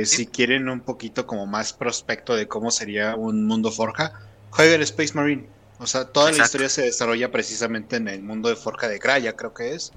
eh, 0.00 0.06
si 0.06 0.26
quieren 0.26 0.68
un 0.68 0.80
poquito 0.80 1.26
como 1.26 1.46
más 1.46 1.74
prospecto 1.74 2.34
de 2.34 2.48
cómo 2.48 2.70
sería 2.70 3.14
un 3.14 3.46
mundo 3.46 3.70
Forja, 3.70 4.12
jueguen 4.50 4.80
Space 4.82 5.12
Marine. 5.14 5.46
O 5.78 5.86
sea, 5.86 6.06
toda 6.06 6.32
la 6.32 6.44
historia 6.44 6.68
se 6.68 6.82
desarrolla 6.82 7.30
precisamente 7.30 7.96
en 7.96 8.08
el 8.08 8.22
mundo 8.22 8.48
de 8.48 8.56
Forja 8.56 8.88
de 8.88 8.98
Graya, 8.98 9.36
creo 9.36 9.52
que 9.52 9.74
es. 9.74 9.92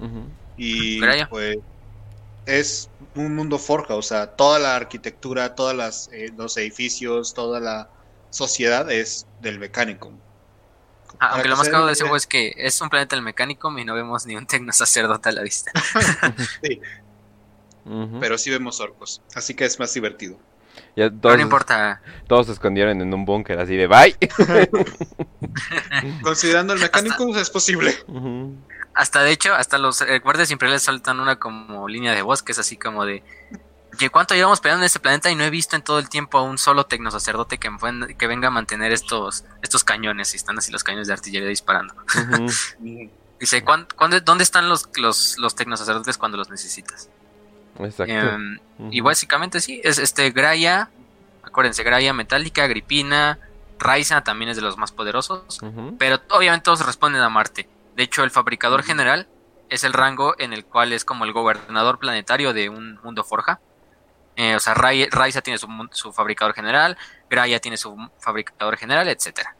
Y 0.56 1.00
pues 1.30 1.56
es 2.46 2.90
un 3.14 3.34
mundo 3.34 3.58
Forja, 3.58 3.94
o 3.94 4.02
sea, 4.02 4.26
toda 4.26 4.58
la 4.58 4.76
arquitectura, 4.76 5.54
todos 5.54 6.10
eh, 6.12 6.32
los 6.36 6.56
edificios, 6.56 7.34
toda 7.34 7.60
la 7.60 7.88
sociedad 8.32 8.90
es 8.90 9.26
del 9.40 9.58
mecánico. 9.58 10.12
Ah, 11.20 11.30
aunque 11.32 11.48
lo 11.48 11.56
más 11.56 11.68
caro 11.68 11.86
de 11.86 11.92
ese 11.92 12.02
juego 12.02 12.16
es 12.16 12.26
que 12.26 12.54
es 12.56 12.80
un 12.80 12.88
planeta 12.88 13.14
del 13.14 13.24
mecánico 13.24 13.70
y 13.78 13.84
no 13.84 13.94
vemos 13.94 14.26
ni 14.26 14.34
un 14.34 14.46
tecno 14.46 14.72
sacerdote 14.72 15.28
a 15.28 15.32
la 15.32 15.42
vista. 15.42 15.70
sí. 16.62 16.80
Pero 18.20 18.38
sí 18.38 18.50
vemos 18.50 18.80
orcos, 18.80 19.22
así 19.34 19.54
que 19.54 19.64
es 19.64 19.78
más 19.78 19.92
divertido. 19.92 20.38
no 20.96 21.40
importa. 21.40 22.00
Todos 22.26 22.46
se 22.46 22.52
escondieron 22.52 23.00
en 23.00 23.12
un 23.12 23.24
búnker 23.24 23.58
así 23.58 23.76
de 23.76 23.86
bye. 23.86 24.16
Considerando 26.22 26.72
el 26.72 26.80
mecánico 26.80 27.36
es 27.36 27.50
posible. 27.50 27.94
Hasta 28.94 29.22
de 29.22 29.32
hecho, 29.32 29.54
hasta 29.54 29.78
los 29.78 30.02
eh, 30.02 30.18
guardias 30.20 30.50
imperiales 30.50 30.82
saltan 30.82 31.18
una 31.18 31.36
como 31.36 31.88
línea 31.88 32.12
de 32.12 32.22
voz 32.22 32.42
que 32.42 32.52
es 32.52 32.58
así 32.58 32.76
como 32.76 33.04
de 33.04 33.22
¿Cuánto 34.10 34.34
llevamos 34.34 34.60
peleando 34.60 34.82
en 34.82 34.86
este 34.86 35.00
planeta 35.00 35.30
y 35.30 35.34
no 35.34 35.44
he 35.44 35.50
visto 35.50 35.76
en 35.76 35.82
todo 35.82 35.98
el 35.98 36.08
tiempo 36.08 36.38
a 36.38 36.42
un 36.42 36.58
solo 36.58 36.86
tecnosacerdote 36.86 37.58
que, 37.58 37.70
que 38.18 38.26
venga 38.26 38.48
a 38.48 38.50
mantener 38.50 38.92
estos, 38.92 39.44
estos 39.62 39.84
cañones? 39.84 40.32
Y 40.34 40.36
están 40.36 40.58
así 40.58 40.72
los 40.72 40.82
cañones 40.82 41.08
de 41.08 41.12
artillería 41.12 41.48
disparando. 41.48 41.94
Dice, 43.40 43.64
dónde 44.24 44.44
están 44.44 44.68
los, 44.68 44.88
los, 44.94 45.36
los 45.38 45.54
tecnosacerdotes 45.56 46.16
cuando 46.16 46.38
los 46.38 46.48
necesitas? 46.48 47.08
Exacto. 47.80 48.12
Em, 48.12 48.58
y 48.90 49.00
básicamente 49.00 49.60
sí, 49.60 49.80
es 49.82 49.98
este 49.98 50.30
Graia, 50.30 50.90
acuérdense, 51.42 51.82
Graia 51.82 52.12
Metálica, 52.12 52.64
Agripina, 52.64 53.38
Raiza 53.78 54.22
también 54.22 54.50
es 54.50 54.56
de 54.56 54.62
los 54.62 54.76
más 54.78 54.92
poderosos, 54.92 55.58
pero 55.98 56.20
obviamente 56.30 56.64
todos 56.64 56.86
responden 56.86 57.22
a 57.22 57.28
Marte. 57.28 57.68
De 57.96 58.04
hecho, 58.04 58.22
el 58.22 58.30
fabricador 58.30 58.84
general 58.84 59.26
es 59.68 59.84
el 59.84 59.92
rango 59.92 60.34
en 60.38 60.52
el 60.52 60.64
cual 60.64 60.92
es 60.92 61.04
como 61.04 61.24
el 61.24 61.32
gobernador 61.32 61.98
planetario 61.98 62.52
de 62.52 62.68
un 62.68 63.00
mundo 63.02 63.24
forja. 63.24 63.60
Eh, 64.36 64.56
o 64.56 64.60
sea, 64.60 64.74
Raiza 64.74 65.42
tiene 65.42 65.58
su, 65.58 66.12
fabricador 66.12 66.54
general, 66.54 66.96
Graia 67.28 67.60
tiene 67.60 67.76
su 67.76 67.96
fabricador 68.18 68.76
general, 68.76 69.08
etcétera. 69.08 69.56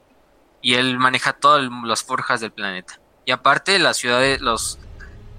Y 0.60 0.74
él 0.74 0.98
maneja 0.98 1.32
todas 1.32 1.68
las 1.84 2.02
forjas 2.02 2.40
del 2.40 2.52
planeta. 2.52 2.98
Y 3.24 3.32
aparte, 3.32 3.78
las 3.78 3.96
ciudades, 3.96 4.40
los, 4.40 4.78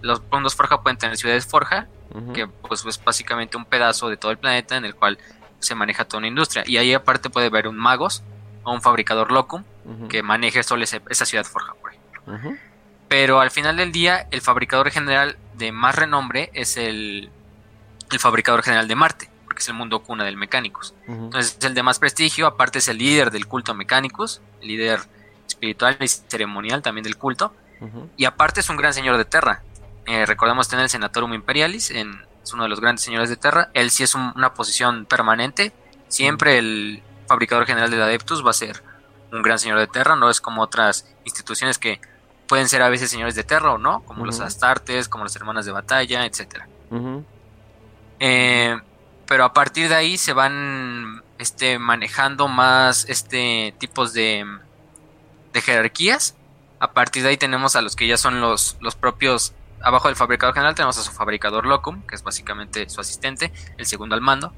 los 0.02 0.22
mundos 0.32 0.56
forja 0.56 0.82
pueden 0.82 0.98
tener 0.98 1.18
ciudades 1.18 1.46
forja, 1.46 1.88
que 2.34 2.46
pues 2.46 2.86
es 2.86 3.04
básicamente 3.04 3.58
un 3.58 3.66
pedazo 3.66 4.08
de 4.08 4.18
todo 4.18 4.30
el 4.30 4.38
planeta 4.38 4.78
en 4.78 4.86
el 4.86 4.94
cual 4.94 5.18
se 5.60 5.74
maneja 5.74 6.06
toda 6.06 6.20
una 6.20 6.28
industria. 6.28 6.64
Y 6.68 6.78
ahí 6.78 6.94
aparte 6.94 7.32
puede 7.32 7.48
haber 7.48 7.68
un 7.68 7.76
magos 7.76 8.22
o 8.64 8.72
un 8.72 8.82
fabricador 8.82 9.32
locum 9.32 9.64
que 10.10 10.22
maneje 10.22 10.62
solo 10.62 10.84
esa 10.84 11.26
ciudad 11.26 11.44
forja, 11.44 11.74
por 11.74 11.92
ejemplo. 11.92 12.58
Pero 13.08 13.40
al 13.40 13.50
final 13.50 13.78
del 13.78 13.92
día, 13.92 14.28
el 14.30 14.42
fabricador 14.42 14.92
general 14.92 15.38
de 15.56 15.72
más 15.72 15.96
renombre 15.96 16.52
es 16.54 16.78
el, 16.78 17.32
el 18.12 18.20
fabricador 18.20 18.64
general 18.64 18.88
de 18.88 18.96
Marte, 18.96 19.30
porque 19.46 19.62
es 19.62 19.68
el 19.68 19.76
mundo 19.76 20.04
cuna 20.04 20.24
del 20.24 20.38
Mecánicos. 20.38 20.94
Entonces 21.08 21.58
es 21.60 21.66
el 21.66 21.74
de 21.74 21.84
más 21.84 22.00
prestigio, 22.00 22.48
aparte 22.48 22.80
es 22.80 22.88
el 22.88 22.98
líder 22.98 23.32
del 23.32 23.48
culto 23.48 23.74
Mecánicos, 23.74 24.42
el 24.62 24.68
líder 24.68 25.02
espiritual 25.48 25.98
y 26.00 26.08
ceremonial 26.08 26.82
también 26.82 27.04
del 27.04 27.18
culto. 27.18 27.54
Y 28.16 28.26
aparte 28.26 28.62
es 28.62 28.70
un 28.70 28.78
gran 28.78 28.94
señor 28.94 29.18
de 29.18 29.26
Terra. 29.26 29.62
Eh, 30.06 30.26
recordemos 30.26 30.70
tener 30.70 30.84
el 30.84 30.90
Senatorum 30.90 31.34
Imperialis, 31.34 31.92
en, 31.92 32.26
es 32.42 32.54
uno 32.54 32.64
de 32.64 32.70
los 32.70 32.80
grandes 32.80 33.04
señores 33.04 33.30
de 33.30 33.36
Terra. 33.36 33.70
Él 33.74 33.92
sí 33.92 34.04
es 34.04 34.16
una 34.16 34.54
posición 34.54 35.06
permanente. 35.06 35.74
Siempre 36.08 36.58
el 36.58 37.04
fabricador 37.28 37.66
general 37.66 37.90
del 37.90 38.02
Adeptus 38.02 38.46
va 38.46 38.52
a 38.52 38.54
ser 38.54 38.84
un 39.32 39.42
gran 39.42 39.60
señor 39.60 39.80
de 39.80 39.88
Terra, 39.88 40.16
no 40.16 40.30
es 40.30 40.40
como 40.40 40.62
otras 40.62 41.08
instituciones 41.26 41.80
que 41.80 42.00
pueden 42.48 42.70
ser 42.70 42.84
a 42.84 42.90
veces 42.90 43.10
señores 43.10 43.36
de 43.36 43.44
Terra 43.44 43.74
o 43.74 43.78
no, 43.78 44.02
como 44.02 44.26
los 44.26 44.40
Astartes, 44.40 45.10
como 45.10 45.24
las 45.24 45.36
hermanas 45.36 45.66
de 45.66 45.72
batalla, 45.72 46.26
etcétera. 46.26 46.68
Eh, 48.26 48.80
pero 49.28 49.44
a 49.44 49.52
partir 49.52 49.90
de 49.90 49.96
ahí 49.96 50.18
se 50.18 50.32
van 50.32 51.24
este, 51.40 51.78
manejando 51.78 52.48
más 52.48 53.06
este 53.10 53.76
tipos 53.80 54.14
de, 54.14 54.46
jerarquías. 55.54 56.34
A 56.80 56.94
partir 56.94 57.24
de 57.24 57.30
ahí 57.30 57.38
tenemos 57.38 57.76
a 57.76 57.82
los 57.82 57.98
que 57.98 58.08
ya 58.08 58.16
son 58.16 58.40
los, 58.40 58.78
los 58.80 58.96
propios. 58.96 59.54
Abajo 59.82 60.08
del 60.08 60.16
fabricador 60.16 60.54
general 60.54 60.74
tenemos 60.74 60.98
a 60.98 61.04
su 61.04 61.12
fabricador 61.12 61.66
locum, 61.66 62.02
que 62.04 62.16
es 62.16 62.24
básicamente 62.24 62.90
su 62.90 63.02
asistente, 63.02 63.52
el 63.78 63.86
segundo 63.86 64.16
al 64.16 64.22
mando. 64.22 64.54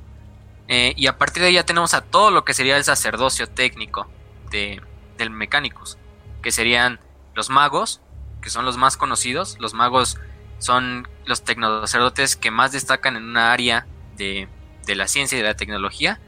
Eh, 0.68 0.94
y 0.96 1.08
a 1.08 1.18
partir 1.18 1.42
de 1.42 1.50
ahí 1.50 1.56
ya 1.56 1.66
tenemos 1.66 1.96
a 1.96 2.02
todo 2.02 2.30
lo 2.30 2.46
que 2.46 2.54
sería 2.54 2.78
el 2.78 2.84
sacerdocio 2.84 3.50
técnico 3.50 4.08
de, 4.52 4.80
del 5.18 5.32
Mecánicos, 5.32 5.98
que 6.44 6.52
serían 6.52 7.00
los 7.34 7.50
magos, 7.50 8.00
que 8.44 8.52
son 8.52 8.64
los 8.64 8.78
más 8.78 8.96
conocidos. 8.96 9.58
Los 9.60 9.74
magos 9.74 10.20
son 10.60 11.08
los 11.26 11.44
tecnosacerdotes 11.44 12.36
que 12.36 12.52
más 12.52 12.72
destacan 12.72 13.16
en 13.16 13.24
una 13.24 13.52
área 13.52 13.86
de, 14.18 14.48
la 14.88 15.08
ciencia 15.08 15.38
y 15.38 15.42
de 15.42 15.48
la 15.48 15.56
tecnología. 15.56 16.20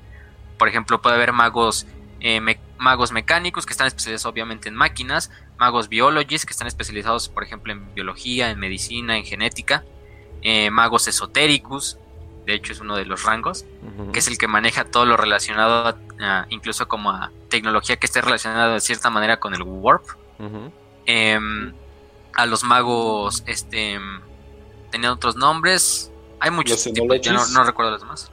Por 0.57 0.67
ejemplo, 0.67 1.01
puede 1.01 1.15
haber 1.15 1.33
magos, 1.33 1.85
eh, 2.19 2.41
magos 2.77 3.11
mecánicos 3.11 3.65
que 3.65 3.73
están 3.73 3.87
especializados 3.87 4.25
obviamente 4.25 4.69
en 4.69 4.75
máquinas, 4.75 5.31
magos 5.57 5.89
biólogos 5.89 6.45
que 6.45 6.51
están 6.51 6.67
especializados, 6.67 7.29
por 7.29 7.43
ejemplo, 7.43 7.73
en 7.73 7.93
biología, 7.93 8.49
en 8.49 8.59
medicina, 8.59 9.17
en 9.17 9.25
genética, 9.25 9.83
eh, 10.41 10.69
magos 10.71 11.07
esotéricos, 11.07 11.99
de 12.45 12.53
hecho 12.53 12.71
es 12.71 12.79
uno 12.79 12.95
de 12.95 13.05
los 13.05 13.23
rangos, 13.23 13.65
que 14.13 14.19
es 14.19 14.27
el 14.27 14.37
que 14.37 14.47
maneja 14.47 14.85
todo 14.85 15.05
lo 15.05 15.17
relacionado 15.17 15.97
incluso 16.49 16.87
como 16.87 17.11
a 17.11 17.31
tecnología 17.49 17.97
que 17.97 18.05
esté 18.05 18.21
relacionada 18.21 18.73
de 18.73 18.79
cierta 18.79 19.09
manera 19.09 19.39
con 19.39 19.53
el 19.53 19.61
warp. 19.63 20.05
Em, 21.05 21.73
a 22.33 22.45
los 22.45 22.63
magos, 22.63 23.43
este, 23.47 23.99
tenían 24.97 25.13
otros 25.13 25.35
nombres. 25.35 26.11
Hay 26.39 26.51
muchos 26.51 26.83
tipos, 26.83 27.51
no, 27.53 27.63
recuerdo 27.63 27.91
los 27.91 28.01
demás. 28.01 28.31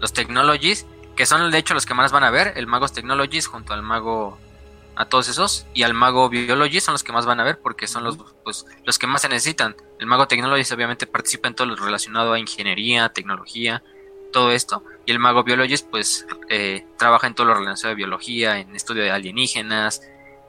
Los 0.00 0.12
Technologies, 0.12 0.86
que 1.14 1.24
son 1.24 1.50
de 1.50 1.58
hecho 1.58 1.74
los 1.74 1.86
que 1.86 1.94
más 1.94 2.10
van 2.10 2.24
a 2.24 2.30
ver. 2.30 2.54
El 2.56 2.66
Magos 2.66 2.92
Technologies 2.92 3.46
junto 3.46 3.72
al 3.72 3.82
Mago, 3.82 4.36
a 4.96 5.04
todos 5.04 5.28
esos. 5.28 5.66
Y 5.72 5.84
al 5.84 5.94
Mago 5.94 6.28
Biology 6.28 6.80
son 6.80 6.94
los 6.94 7.04
que 7.04 7.12
más 7.12 7.26
van 7.26 7.38
a 7.38 7.44
ver 7.44 7.60
porque 7.60 7.86
son 7.86 8.02
los, 8.02 8.18
pues, 8.44 8.66
los 8.84 8.98
que 8.98 9.06
más 9.06 9.22
se 9.22 9.28
necesitan. 9.28 9.76
El 10.00 10.06
Mago 10.06 10.26
Technologies 10.26 10.72
obviamente 10.72 11.06
participa 11.06 11.48
en 11.48 11.54
todo 11.54 11.68
lo 11.68 11.76
relacionado 11.76 12.32
a 12.32 12.38
ingeniería, 12.38 13.08
tecnología, 13.10 13.82
todo 14.32 14.50
esto. 14.50 14.82
Y 15.06 15.12
el 15.12 15.20
Mago 15.20 15.44
Biologist 15.44 15.88
pues 15.88 16.26
eh, 16.48 16.86
trabaja 16.98 17.28
en 17.28 17.34
todo 17.34 17.46
lo 17.46 17.54
relacionado 17.54 17.92
a 17.92 17.96
biología, 17.96 18.58
en 18.58 18.74
estudio 18.74 19.02
de 19.04 19.10
alienígenas, 19.12 20.02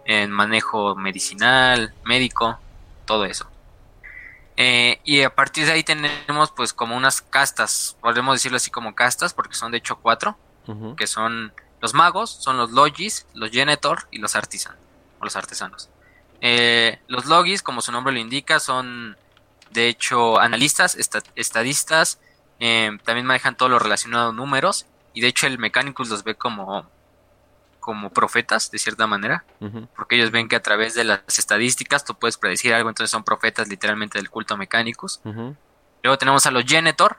en 0.06 0.32
manejo 0.32 0.96
medicinal, 0.96 1.94
médico, 2.04 2.60
todo 3.06 3.26
eso. 3.26 3.51
Eh, 4.64 5.02
y 5.04 5.24
a 5.24 5.34
partir 5.34 5.66
de 5.66 5.72
ahí 5.72 5.82
tenemos 5.82 6.52
pues 6.52 6.72
como 6.72 6.96
unas 6.96 7.24
castas, 7.24 7.98
podemos 8.00 8.36
decirlo 8.36 8.58
así 8.58 8.70
como 8.70 8.94
castas, 8.94 9.34
porque 9.34 9.56
son 9.56 9.72
de 9.72 9.80
hecho 9.80 9.96
cuatro, 9.96 10.38
que 10.96 11.08
son 11.08 11.52
los 11.82 11.96
magos, 11.96 12.30
son 12.30 12.58
los 12.58 12.70
logis, 12.70 13.26
los 13.34 13.50
genetor 13.50 14.08
y 14.12 14.20
los 14.20 14.36
artisan, 14.36 14.76
o 15.20 15.24
los 15.24 15.36
artesanos. 15.36 15.90
Eh, 16.42 17.00
los 17.08 17.26
logis, 17.26 17.64
como 17.64 17.82
su 17.82 17.92
nombre 17.92 18.14
lo 18.14 18.20
indica, 18.20 18.60
son 18.60 19.18
de 19.72 19.88
hecho 19.88 20.40
analistas, 20.40 20.96
estadistas, 21.34 22.20
eh, 22.60 22.96
también 23.04 23.26
manejan 23.26 23.58
todo 23.58 23.68
lo 23.68 23.80
relacionado 23.80 24.30
a 24.30 24.34
números, 24.34 24.86
y 25.16 25.22
de 25.22 25.28
hecho 25.30 25.48
el 25.48 25.58
Mechanicus 25.58 26.08
los 26.10 26.24
ve 26.24 26.36
como 26.36 26.88
como 27.82 28.12
profetas, 28.12 28.72
de 28.72 28.78
cierta 28.78 29.08
manera, 29.08 29.44
porque 29.96 30.16
ellos 30.16 30.32
ven 30.32 30.48
que 30.48 30.56
a 30.56 30.62
través 30.62 30.94
de 30.94 31.04
las 31.04 31.22
estadísticas 31.38 32.06
tú 32.06 32.16
puedes 32.16 32.38
predecir 32.38 32.74
algo, 32.74 32.88
entonces 32.88 33.10
son 33.10 33.26
profetas 33.26 33.68
literalmente 33.68 34.20
del 34.20 34.30
culto 34.30 34.56
mecánicos. 34.56 35.20
Luego 36.04 36.18
tenemos 36.18 36.46
a 36.46 36.52
los 36.52 36.64
Genetor, 36.64 37.18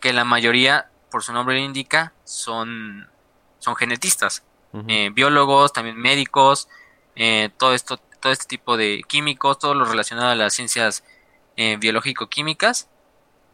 que 0.00 0.12
la 0.12 0.24
mayoría, 0.24 0.90
por 1.10 1.22
su 1.22 1.32
nombre 1.32 1.56
lo 1.56 1.64
indica, 1.64 2.12
son, 2.24 3.08
son 3.58 3.76
genetistas, 3.76 4.44
eh, 4.88 5.10
biólogos, 5.12 5.72
también 5.72 5.96
médicos, 5.96 6.68
eh, 7.16 7.50
todo 7.58 7.74
esto, 7.74 7.98
todo 8.20 8.32
este 8.32 8.46
tipo 8.46 8.76
de 8.76 9.02
químicos, 9.08 9.58
todo 9.58 9.74
lo 9.74 9.86
relacionado 9.86 10.30
a 10.30 10.34
las 10.34 10.54
ciencias 10.54 11.02
eh, 11.56 11.76
biológico-químicas. 11.78 12.88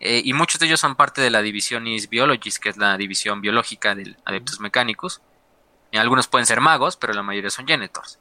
y 0.01 0.33
muchos 0.33 0.59
de 0.59 0.67
ellos 0.67 0.81
son 0.81 0.97
parte 0.97 1.23
de 1.23 1.31
la 1.31 1.43
Divisionis 1.43 2.09
Biologis, 2.09 2.59
que 2.59 2.69
es 2.69 2.77
la 2.77 2.97
división 2.97 3.41
biológica 3.41 3.95
de 3.95 4.17
Adeptos 4.25 4.59
Mecánicos. 4.61 5.23
Algunos 5.99 6.28
pueden 6.28 6.47
ser 6.47 6.61
magos, 6.61 6.97
pero 6.97 7.12
la 7.12 7.22
mayoría 7.22 7.51
son 7.51 7.66
genetors. 7.66 8.18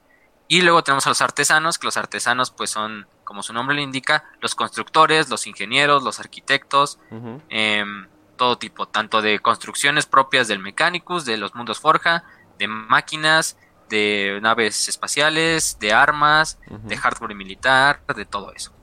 Y 0.47 0.61
luego 0.63 0.83
tenemos 0.83 1.05
a 1.07 1.09
los 1.09 1.21
artesanos, 1.21 1.79
que 1.79 1.87
los 1.87 1.95
artesanos 1.95 2.51
pues 2.51 2.69
son, 2.69 3.07
como 3.23 3.41
su 3.41 3.53
nombre 3.53 3.75
le 3.75 3.81
indica, 3.81 4.25
los 4.41 4.53
constructores, 4.53 5.29
los 5.29 5.47
ingenieros, 5.47 6.03
los 6.03 6.19
arquitectos, 6.19 6.99
em, 7.47 8.09
todo 8.35 8.57
tipo, 8.57 8.85
tanto 8.87 9.21
de 9.21 9.39
construcciones 9.39 10.05
propias 10.05 10.49
del 10.49 10.59
Mechanicus, 10.59 11.23
de 11.23 11.37
los 11.37 11.55
mundos 11.55 11.79
forja, 11.79 12.25
de 12.59 12.67
máquinas, 12.67 13.57
de 13.89 14.39
naves 14.41 14.89
espaciales, 14.89 15.77
de 15.79 15.93
armas, 15.93 16.59
de 16.67 16.97
hardware 16.97 17.35
militar, 17.35 18.03
de 18.13 18.25
todo 18.25 18.51
eso. 18.53 18.73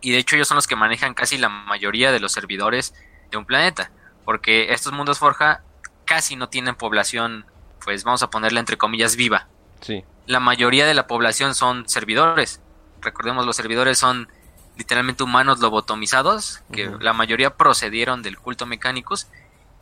Y 0.00 0.12
de 0.12 0.18
hecho 0.18 0.36
ellos 0.36 0.48
son 0.48 0.56
los 0.56 0.66
que 0.66 0.76
manejan 0.76 1.12
casi 1.12 1.36
la 1.36 1.48
mayoría 1.48 2.12
de 2.12 2.20
los 2.20 2.32
servidores 2.32 2.94
de 3.30 3.36
un 3.36 3.44
planeta, 3.44 3.90
porque 4.24 4.72
estos 4.72 4.92
mundos 4.92 5.18
forja 5.18 5.62
casi 6.04 6.36
no 6.36 6.48
tienen 6.48 6.76
población 6.76 7.44
pues 7.84 8.04
vamos 8.04 8.22
a 8.22 8.30
ponerle 8.30 8.60
entre 8.60 8.76
comillas 8.76 9.16
viva. 9.16 9.48
Sí. 9.80 10.04
La 10.26 10.40
mayoría 10.40 10.86
de 10.86 10.94
la 10.94 11.06
población 11.06 11.54
son 11.54 11.88
servidores. 11.88 12.60
Recordemos, 13.00 13.46
los 13.46 13.56
servidores 13.56 13.98
son 13.98 14.28
literalmente 14.76 15.24
humanos 15.24 15.58
lobotomizados, 15.58 16.62
que 16.72 16.90
la 17.00 17.12
mayoría 17.12 17.56
procedieron 17.56 18.22
del 18.22 18.38
culto 18.38 18.64
mecánicos. 18.64 19.26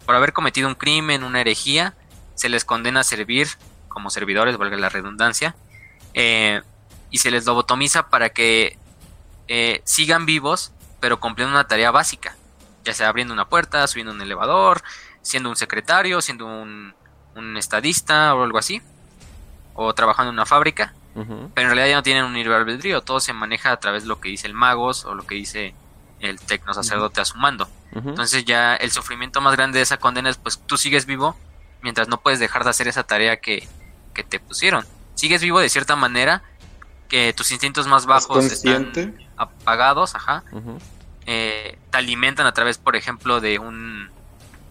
Por 0.06 0.14
haber 0.14 0.32
cometido 0.32 0.68
un 0.68 0.74
crimen, 0.74 1.22
una 1.22 1.40
herejía, 1.40 1.94
se 2.34 2.48
les 2.48 2.64
condena 2.64 3.00
a 3.00 3.04
servir 3.04 3.48
como 3.88 4.10
servidores, 4.10 4.56
valga 4.56 4.76
la 4.76 4.88
redundancia, 4.88 5.54
eh, 6.14 6.62
y 7.10 7.18
se 7.18 7.30
les 7.30 7.44
lobotomiza 7.44 8.08
para 8.08 8.30
que 8.30 8.78
eh, 9.48 9.80
sigan 9.84 10.26
vivos, 10.26 10.72
pero 11.00 11.20
cumpliendo 11.20 11.54
una 11.54 11.68
tarea 11.68 11.90
básica, 11.90 12.36
ya 12.84 12.94
sea 12.94 13.08
abriendo 13.08 13.34
una 13.34 13.48
puerta, 13.48 13.86
subiendo 13.86 14.12
un 14.12 14.20
elevador, 14.22 14.82
siendo 15.22 15.50
un 15.50 15.56
secretario, 15.56 16.22
siendo 16.22 16.46
un 16.46 16.94
un 17.36 17.56
estadista 17.56 18.34
o 18.34 18.42
algo 18.42 18.58
así, 18.58 18.82
o 19.74 19.94
trabajando 19.94 20.30
en 20.30 20.34
una 20.34 20.46
fábrica, 20.46 20.94
pero 21.54 21.68
en 21.68 21.74
realidad 21.74 21.86
ya 21.86 21.96
no 21.96 22.02
tienen 22.02 22.24
un 22.24 22.34
libre 22.34 22.54
albedrío, 22.54 23.00
todo 23.00 23.20
se 23.20 23.32
maneja 23.32 23.72
a 23.72 23.78
través 23.78 24.02
de 24.02 24.08
lo 24.08 24.20
que 24.20 24.28
dice 24.28 24.46
el 24.46 24.52
magos 24.52 25.04
o 25.04 25.14
lo 25.14 25.26
que 25.26 25.34
dice 25.34 25.74
el 26.20 26.38
tecno 26.40 26.74
sacerdote 26.74 27.20
a 27.20 27.24
su 27.24 27.38
mando. 27.38 27.68
Entonces 27.94 28.44
ya 28.44 28.74
el 28.74 28.90
sufrimiento 28.90 29.40
más 29.40 29.56
grande 29.56 29.78
de 29.78 29.82
esa 29.82 29.96
condena 29.96 30.28
es 30.28 30.36
pues 30.36 30.58
tú 30.58 30.76
sigues 30.76 31.06
vivo 31.06 31.34
mientras 31.80 32.08
no 32.08 32.20
puedes 32.20 32.38
dejar 32.38 32.64
de 32.64 32.70
hacer 32.70 32.88
esa 32.88 33.04
tarea 33.04 33.38
que, 33.38 33.66
te 34.28 34.40
pusieron. 34.40 34.84
Sigues 35.14 35.42
vivo 35.42 35.60
de 35.60 35.68
cierta 35.68 35.96
manera 35.96 36.42
que 37.08 37.32
tus 37.32 37.52
instintos 37.52 37.86
más 37.86 38.06
bajos 38.06 38.44
están 38.44 38.92
apagados, 39.36 40.14
ajá. 40.14 40.42
Eh, 41.26 41.78
te 41.90 41.98
alimentan 41.98 42.46
a 42.46 42.52
través, 42.52 42.78
por 42.78 42.96
ejemplo, 42.96 43.40
de 43.40 43.58
un 43.58 44.10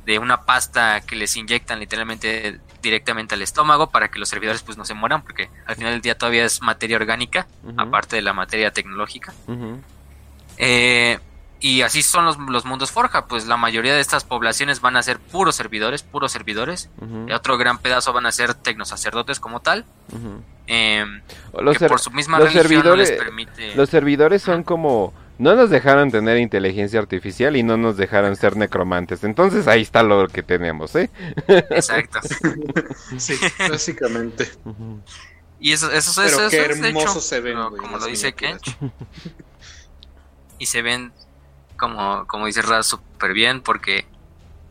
de 0.05 0.19
una 0.19 0.41
pasta 0.41 1.01
que 1.01 1.15
les 1.15 1.35
inyectan 1.35 1.79
literalmente 1.79 2.59
directamente 2.81 3.33
al 3.33 3.41
estómago 3.41 3.89
para 3.89 4.09
que 4.09 4.19
los 4.19 4.29
servidores 4.29 4.61
pues 4.61 4.77
no 4.77 4.85
se 4.85 4.93
mueran 4.93 5.23
porque 5.23 5.49
al 5.65 5.75
final 5.75 5.93
del 5.93 6.01
día 6.01 6.17
todavía 6.17 6.45
es 6.45 6.61
materia 6.61 6.97
orgánica 6.97 7.47
aparte 7.77 8.15
de 8.15 8.21
la 8.21 8.33
materia 8.33 8.71
tecnológica. 8.71 9.33
Eh, 10.57 11.19
y 11.59 11.81
así 11.81 12.03
son 12.03 12.25
los, 12.25 12.37
los, 12.37 12.65
mundos 12.65 12.91
forja 12.91 13.25
pues 13.25 13.47
la 13.47 13.57
mayoría 13.57 13.95
de 13.95 14.01
estas 14.01 14.23
poblaciones 14.23 14.81
van 14.81 14.97
a 14.97 15.01
ser 15.01 15.19
puros 15.19 15.55
servidores 15.55 16.03
puros 16.03 16.31
servidores. 16.31 16.89
Y 17.27 17.31
otro 17.31 17.57
gran 17.57 17.79
pedazo 17.79 18.13
van 18.13 18.27
a 18.27 18.31
ser 18.31 18.53
tecnosacerdotes 18.53 19.39
como 19.39 19.61
tal. 19.61 19.85
Em, 20.67 21.21
los 21.59 21.77
que 21.77 21.87
por 21.87 21.99
su 21.99 22.11
misma 22.11 22.37
los 22.39 22.53
servidores, 22.53 23.11
permite 23.11 23.75
los 23.75 23.89
servidores 23.89 24.43
son 24.43 24.63
como 24.63 25.13
no 25.37 25.55
nos 25.55 25.69
dejaron 25.69 26.11
tener 26.11 26.37
inteligencia 26.37 26.99
artificial 26.99 27.55
y 27.55 27.63
no 27.63 27.77
nos 27.77 27.97
dejaron 27.97 28.35
ser 28.35 28.55
necromantes. 28.55 29.23
Entonces 29.23 29.67
ahí 29.67 29.81
está 29.81 30.03
lo 30.03 30.27
que 30.27 30.43
tenemos, 30.43 30.95
¿eh? 30.95 31.09
Exacto. 31.47 32.19
sí, 33.17 33.35
básicamente. 33.69 34.49
Y 35.59 35.73
eso, 35.73 35.91
eso, 35.91 36.21
Pero 36.21 36.49
qué 36.49 36.57
hermoso 36.57 37.19
se 37.19 37.41
ven, 37.41 37.57
como 37.77 37.97
lo 37.97 38.05
dice 38.05 38.33
Kench. 38.33 38.77
y 40.59 40.65
se 40.67 40.81
ven, 40.81 41.11
como, 41.77 42.25
como 42.27 42.45
dice 42.45 42.61
Raz, 42.61 42.87
súper 42.87 43.33
bien 43.33 43.61
porque, 43.61 44.05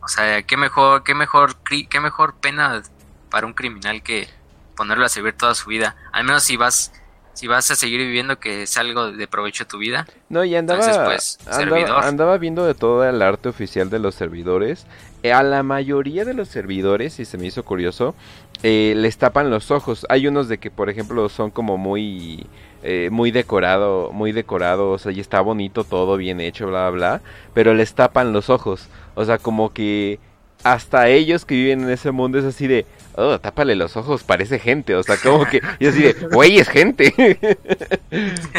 o 0.01 0.07
sea, 0.07 0.41
qué 0.43 0.57
mejor, 0.57 1.03
qué 1.03 1.13
mejor, 1.13 1.55
qué 1.89 1.99
mejor 1.99 2.35
pena 2.35 2.81
para 3.29 3.45
un 3.45 3.53
criminal 3.53 4.01
que 4.01 4.27
ponerlo 4.75 5.05
a 5.05 5.09
servir 5.09 5.33
toda 5.33 5.53
su 5.55 5.69
vida. 5.69 5.95
Al 6.11 6.23
menos 6.23 6.43
si 6.43 6.57
vas 6.57 6.91
si 7.35 7.47
vas 7.47 7.69
a 7.69 7.75
seguir 7.75 7.99
viviendo 7.99 8.39
que 8.39 8.63
es 8.63 8.77
algo 8.77 9.11
de 9.11 9.27
provecho 9.27 9.65
a 9.65 9.67
tu 9.67 9.77
vida. 9.77 10.07
No, 10.29 10.43
y 10.43 10.55
andaba, 10.55 11.05
pues, 11.05 11.37
andaba, 11.47 12.37
viendo 12.37 12.65
de 12.65 12.73
todo 12.73 13.07
el 13.07 13.21
arte 13.21 13.49
oficial 13.49 13.89
de 13.89 13.99
los 13.99 14.15
servidores. 14.15 14.87
Eh, 15.21 15.33
a 15.33 15.43
la 15.43 15.61
mayoría 15.61 16.23
de 16.25 16.33
los 16.33 16.47
servidores, 16.47 17.19
y 17.19 17.25
se 17.25 17.37
me 17.37 17.47
hizo 17.47 17.63
curioso, 17.63 18.15
eh, 18.63 18.93
les 18.95 19.17
tapan 19.17 19.49
los 19.49 19.69
ojos. 19.69 20.05
Hay 20.09 20.27
unos 20.27 20.47
de 20.47 20.57
que, 20.57 20.71
por 20.71 20.89
ejemplo, 20.89 21.29
son 21.29 21.51
como 21.51 21.77
muy... 21.77 22.47
Eh, 22.87 23.09
muy 23.11 23.31
decorado, 23.31 24.11
muy 24.11 24.31
decorado, 24.31 24.91
o 24.91 24.99
sea, 24.99 25.11
y 25.11 25.19
está 25.19 25.41
bonito 25.41 25.83
todo, 25.85 26.17
bien 26.17 26.39
hecho, 26.39 26.67
bla, 26.67 26.91
bla, 26.91 27.17
bla, 27.17 27.21
pero 27.55 27.73
les 27.73 27.95
tapan 27.95 28.31
los 28.31 28.51
ojos, 28.51 28.89
o 29.15 29.25
sea, 29.25 29.39
como 29.39 29.73
que 29.73 30.19
hasta 30.65 31.09
ellos 31.09 31.45
que 31.45 31.55
viven 31.55 31.81
en 31.81 31.89
ese 31.89 32.11
mundo 32.11 32.37
es 32.37 32.45
así 32.45 32.67
de, 32.67 32.85
oh, 33.17 33.39
tápale 33.39 33.75
los 33.75 33.97
ojos, 33.97 34.23
parece 34.23 34.59
gente, 34.59 34.95
o 34.95 35.03
sea, 35.03 35.17
como 35.17 35.45
que, 35.45 35.61
y 35.79 35.87
así 35.87 36.01
de, 36.01 36.13
güey, 36.31 36.57
es 36.57 36.69
gente. 36.69 37.13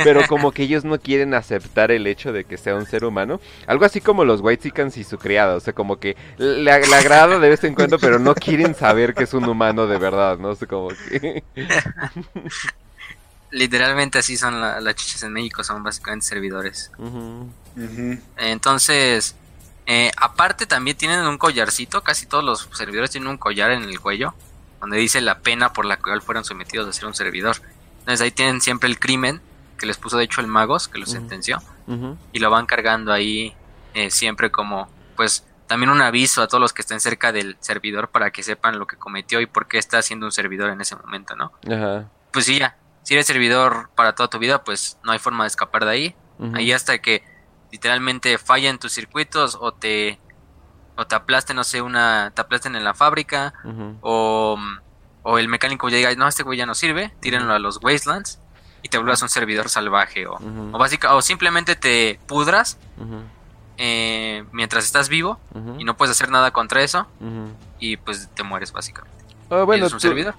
Pero 0.05 0.27
como 0.29 0.53
que 0.53 0.65
ellos 0.65 0.85
no 0.85 0.99
quieren 0.99 1.35
aceptar 1.35 1.91
el 1.91 2.07
hecho 2.07 2.33
de 2.33 2.45
que 2.45 2.57
sea 2.57 2.75
un 2.75 2.87
ser 2.87 3.05
humano. 3.05 3.41
Algo 3.67 3.85
así 3.85 4.01
como 4.01 4.25
los 4.25 4.41
Whitesicans 4.41 4.97
y 4.97 5.05
su 5.05 5.19
criado, 5.19 5.57
o 5.57 5.61
sea, 5.61 5.73
como 5.73 5.99
que 5.99 6.17
le, 6.39 6.71
agrada 6.71 7.39
de 7.39 7.49
vez 7.49 7.65
en 7.65 7.75
cuando, 7.75 7.99
pero 7.99 8.19
no 8.19 8.35
quieren 8.35 8.75
saber 8.75 9.15
que 9.15 9.25
es 9.25 9.35
un 9.35 9.45
humano 9.45 9.87
de 9.87 9.99
verdad, 9.99 10.39
¿no? 10.39 10.55
sé, 10.55 10.67
como 10.67 10.89
que... 10.89 11.43
Literalmente 13.51 14.19
así 14.19 14.37
son 14.37 14.61
las 14.61 14.95
chichas 14.97 15.23
en 15.23 15.33
México, 15.33 15.63
son 15.65 15.83
básicamente 15.83 16.27
servidores. 16.27 16.91
Entonces, 18.37 19.35
eh, 19.87 20.11
aparte 20.17 20.67
también 20.67 20.97
tienen 20.97 21.21
un 21.21 21.39
collarcito, 21.39 22.03
casi 22.03 22.27
todos 22.27 22.45
los 22.45 22.69
servidores 22.73 23.11
tienen 23.11 23.29
un 23.31 23.39
collar 23.39 23.71
en 23.71 23.85
el 23.85 24.01
cuello 24.01 24.35
donde 24.81 24.99
dice 24.99 25.21
la 25.21 25.39
pena 25.39 25.73
por 25.73 25.85
la 25.85 25.97
cual 25.97 26.23
fueron 26.23 26.45
sometidos 26.45 26.89
a 26.89 26.93
ser 26.93 27.07
un 27.07 27.15
servidor. 27.15 27.57
Entonces 28.01 28.21
ahí 28.21 28.31
tienen 28.31 28.61
siempre 28.61 28.89
el 28.89 28.99
crimen 28.99 29.41
que 29.79 29.87
les 29.87 29.97
puso 29.97 30.17
de 30.17 30.25
hecho 30.25 30.41
el 30.41 30.47
magos, 30.47 30.89
que 30.89 30.99
lo 30.99 31.07
sentenció, 31.07 31.63
y 32.33 32.39
lo 32.39 32.51
van 32.51 32.67
cargando 32.67 33.13
ahí 33.13 33.55
eh, 33.95 34.11
siempre 34.11 34.51
como, 34.51 34.89
pues, 35.17 35.45
también 35.67 35.91
un 35.91 36.01
aviso 36.01 36.43
a 36.43 36.49
todos 36.49 36.61
los 36.61 36.73
que 36.73 36.83
estén 36.83 37.01
cerca 37.01 37.33
del 37.33 37.57
servidor 37.61 38.09
para 38.09 38.31
que 38.31 38.43
sepan 38.43 38.79
lo 38.79 38.87
que 38.87 38.97
cometió 38.97 39.41
y 39.41 39.47
por 39.47 39.69
qué 39.69 39.79
está 39.79 40.01
siendo 40.03 40.27
un 40.27 40.33
servidor 40.33 40.71
en 40.71 40.81
ese 40.81 40.97
momento, 40.97 41.37
¿no? 41.37 41.53
Pues 42.33 42.47
sí, 42.47 42.59
ya, 42.59 42.77
si 43.03 43.15
eres 43.15 43.27
servidor 43.27 43.91
para 43.95 44.15
toda 44.15 44.31
tu 44.31 44.39
vida, 44.39 44.65
pues 44.65 44.99
no 45.05 45.13
hay 45.13 45.19
forma 45.19 45.45
de 45.45 45.49
escapar 45.49 45.85
de 45.85 45.91
ahí. 45.91 46.17
Ahí 46.55 46.73
hasta 46.73 46.99
que 46.99 47.23
literalmente 47.77 48.39
fallen 48.39 48.79
tus 48.79 48.93
circuitos 48.93 49.59
o 49.61 49.73
te 49.73 50.19
o 50.97 51.07
te 51.07 51.15
aplasten, 51.15 51.57
no 51.57 51.63
sé, 51.63 51.83
una, 51.83 52.33
te 52.35 52.41
aplasten 52.41 52.75
en 52.75 52.83
la 52.83 52.95
fábrica, 52.95 53.53
o, 54.01 54.57
o, 55.23 55.39
el 55.39 55.47
mecánico 55.47 55.91
ya 55.91 55.99
diga, 55.99 56.15
no, 56.15 56.27
este 56.27 56.43
güey 56.43 56.57
ya 56.57 56.65
no 56.65 56.75
sirve, 56.75 57.13
tírenlo 57.21 57.53
a 57.53 57.59
los 57.59 57.81
wastelands 57.83 58.41
y 58.83 58.89
te 58.89 58.97
vuelvas 58.97 59.21
un 59.21 59.29
servidor 59.29 59.69
salvaje, 59.69 60.27
o, 60.27 60.37
o, 60.37 60.79
básica, 60.79 61.15
o 61.15 61.21
simplemente 61.21 61.77
te 61.77 62.19
pudras 62.27 62.79
eh, 63.77 64.47
mientras 64.53 64.85
estás 64.85 65.11
vivo 65.11 65.39
y 65.77 65.85
no 65.85 65.99
puedes 65.99 66.13
hacer 66.17 66.31
nada 66.31 66.51
contra 66.51 66.83
eso 66.83 67.07
y 67.79 67.99
pues 67.99 68.31
te 68.35 68.43
mueres 68.43 68.73
básicamente. 68.73 69.26
Oh, 69.49 69.65
bueno, 69.65 69.87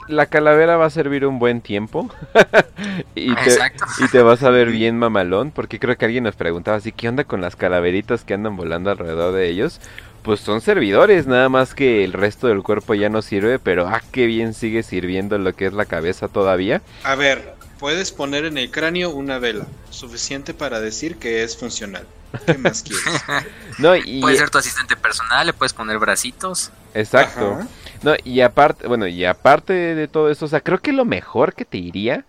la 0.08 0.26
calavera 0.26 0.76
va 0.76 0.86
a 0.86 0.90
servir 0.90 1.26
un 1.26 1.40
buen 1.40 1.62
tiempo 1.62 2.10
y, 3.16 3.34
te, 3.36 3.58
y 4.00 4.08
te 4.10 4.22
vas 4.22 4.44
a 4.44 4.50
ver 4.50 4.70
bien 4.70 5.00
mamalón 5.00 5.52
porque 5.52 5.80
creo 5.80 5.98
que 5.98 6.06
alguien 6.06 6.26
nos 6.26 6.36
preguntaba 6.36 6.78
así, 6.78 6.92
¿qué 6.92 7.08
onda 7.08 7.24
con 7.24 7.40
las 7.40 7.56
calaveritas 7.56 8.26
que 8.26 8.34
andan 8.34 8.58
volando 8.58 8.92
alrededor 8.92 9.34
de 9.34 9.50
ellos? 9.50 9.80
pues 10.28 10.42
son 10.42 10.60
servidores, 10.60 11.26
nada 11.26 11.48
más 11.48 11.74
que 11.74 12.04
el 12.04 12.12
resto 12.12 12.48
del 12.48 12.62
cuerpo 12.62 12.94
ya 12.94 13.08
no 13.08 13.22
sirve, 13.22 13.60
pero 13.60 13.88
ah, 13.88 14.02
qué 14.12 14.26
bien 14.26 14.54
sigue 14.54 14.84
sirviendo 14.84 15.38
lo 15.38 15.56
que 15.56 15.68
es 15.68 15.72
la 15.72 15.86
cabeza 15.86 16.28
todavía. 16.28 16.82
A 17.04 17.16
ver, 17.16 17.56
puedes 17.80 18.12
poner 18.12 18.44
en 18.44 18.58
el 18.58 18.70
cráneo 18.70 19.12
una 19.12 19.40
vela, 19.40 19.66
suficiente 19.90 20.54
para 20.54 20.82
decir 20.82 21.16
que 21.16 21.44
es 21.44 21.56
funcional. 21.56 22.06
¿Qué 22.46 22.58
más 22.58 22.84
quieres? 22.84 23.06
no, 23.78 23.96
y... 23.96 24.20
Puede 24.20 24.36
ser 24.36 24.50
tu 24.50 24.58
asistente 24.58 24.98
personal, 24.98 25.48
le 25.48 25.54
puedes 25.54 25.72
poner 25.72 25.98
bracitos. 25.98 26.72
Exacto. 26.94 27.60
No, 28.04 28.14
y 28.24 28.42
aparte, 28.42 28.88
bueno, 28.88 29.08
y 29.08 29.26
aparte 29.26 29.74
de 29.74 30.08
todo 30.08 30.30
eso, 30.30 30.46
o 30.46 30.48
sea, 30.48 30.62
creo 30.62 30.80
que 30.80 30.94
lo 30.94 31.06
mejor 31.06 31.54
que 31.54 31.66
te 31.66 31.78
iría 31.78 32.26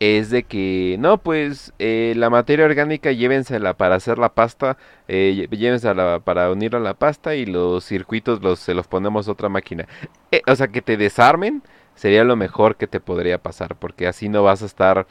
es 0.00 0.30
de 0.30 0.44
que, 0.44 0.96
no, 1.00 1.18
pues 1.18 1.72
eh, 1.78 2.14
la 2.16 2.30
materia 2.30 2.64
orgánica 2.66 3.10
llévensela 3.12 3.74
para 3.76 3.96
hacer 3.96 4.18
la 4.18 4.34
pasta, 4.34 4.76
eh, 5.08 5.48
llévensela 5.50 6.20
para 6.20 6.50
unir 6.52 6.76
a 6.76 6.80
la 6.80 6.94
pasta 6.94 7.34
y 7.34 7.46
los 7.46 7.84
circuitos 7.84 8.42
los, 8.42 8.60
se 8.60 8.74
los 8.74 8.86
ponemos 8.86 9.28
a 9.28 9.32
otra 9.32 9.48
máquina. 9.48 9.86
Eh, 10.30 10.42
o 10.46 10.54
sea, 10.56 10.68
que 10.68 10.82
te 10.82 10.96
desarmen 10.96 11.62
sería 11.96 12.22
lo 12.24 12.36
mejor 12.36 12.76
que 12.76 12.86
te 12.86 13.00
podría 13.00 13.38
pasar, 13.38 13.76
porque 13.76 14.06
así 14.06 14.28
no 14.28 14.44
vas 14.44 14.62
a 14.62 14.66
estar 14.66 15.06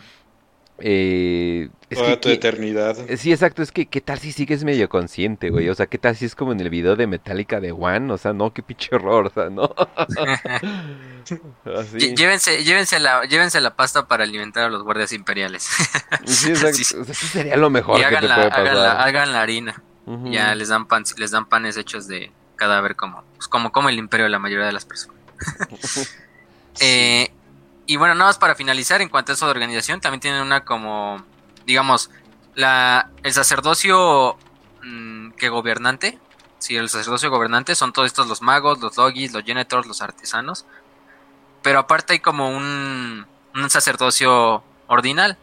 eh, 0.80 1.70
Toda 1.90 2.20
tu 2.20 2.30
eternidad. 2.30 2.98
Sí, 3.18 3.32
exacto. 3.32 3.64
Es 3.64 3.72
que, 3.72 3.86
¿qué 3.86 4.02
tal 4.02 4.20
si 4.20 4.32
sigues 4.32 4.64
medio 4.64 4.90
consciente, 4.90 5.50
güey? 5.50 5.70
O 5.70 5.76
sea, 5.76 5.88
¿qué 5.88 5.98
tal 5.98 6.16
si 6.16 6.26
es 6.26 6.36
como 6.36 6.52
en 6.52 6.60
el 6.60 6.70
video 6.70 6.98
de 6.98 7.08
Metallica 7.08 7.62
de 7.62 7.72
One? 7.72 8.12
O 8.12 8.18
sea, 8.18 8.34
no, 8.34 8.54
qué 8.54 8.62
pinche 8.62 8.94
horror, 8.94 9.28
o 9.28 9.30
sea, 9.30 9.50
no. 9.50 9.68
Llévense, 12.16 12.64
llévense, 12.64 13.00
la, 13.00 13.24
llévense 13.26 13.62
la 13.62 13.76
pasta 13.76 14.08
para 14.08 14.24
alimentar 14.24 14.66
a 14.66 14.70
los 14.70 14.84
guardias 14.84 15.14
imperiales. 15.14 15.64
sí, 16.26 16.50
exacto. 16.50 16.82
eso 16.82 17.28
sería 17.28 17.56
lo 17.56 17.70
mejor 17.70 18.00
que 18.00 18.16
te 18.16 18.28
puede 18.28 18.50
pasar. 18.50 19.00
Hagan 19.00 19.32
la, 19.32 19.42
harina. 19.42 19.82
Ya 20.26 20.56
les 20.56 20.70
dan, 20.70 20.88
pan, 20.88 21.04
les 21.18 21.32
dan 21.32 21.48
panes 21.48 21.78
hechos 21.78 22.08
de 22.08 22.32
cadáver 22.56 22.96
como, 22.96 23.24
pues, 23.36 23.48
como 23.48 23.72
come 23.72 23.92
el 23.92 23.98
imperio 23.98 24.26
de 24.26 24.30
la 24.30 24.40
mayoría 24.40 24.66
de 24.66 24.74
las 24.74 24.86
personas. 24.86 25.18
eh, 26.80 27.32
y 27.88 27.96
bueno, 27.96 28.14
nada 28.16 28.30
más 28.30 28.38
para 28.38 28.54
finalizar, 28.54 29.02
en 29.02 29.10
cuanto 29.10 29.32
a 29.32 29.36
eso 29.36 29.46
de 29.46 29.52
organización, 29.52 30.02
también 30.02 30.20
tienen 30.20 30.42
una 30.42 30.66
como, 30.66 31.24
digamos, 31.66 32.12
la, 32.54 33.10
el 33.24 33.34
sacerdocio 33.34 34.38
mm, 34.84 35.32
que 35.32 35.48
gobernante, 35.48 36.20
sí, 36.60 36.76
el 36.76 36.90
sacerdocio 36.90 37.30
gobernante 37.30 37.76
son 37.76 37.94
todos 37.94 38.08
estos 38.08 38.28
los 38.28 38.42
magos, 38.42 38.80
los 38.80 38.98
logis, 38.98 39.32
los 39.32 39.44
genetors, 39.44 39.88
los 39.88 40.02
artesanos. 40.02 40.66
Pero 41.64 41.80
aparte 41.80 42.14
hay 42.14 42.20
como 42.20 42.50
un, 42.50 43.26
un 43.56 43.70
sacerdocio 43.70 44.64
ordinal. 44.88 45.38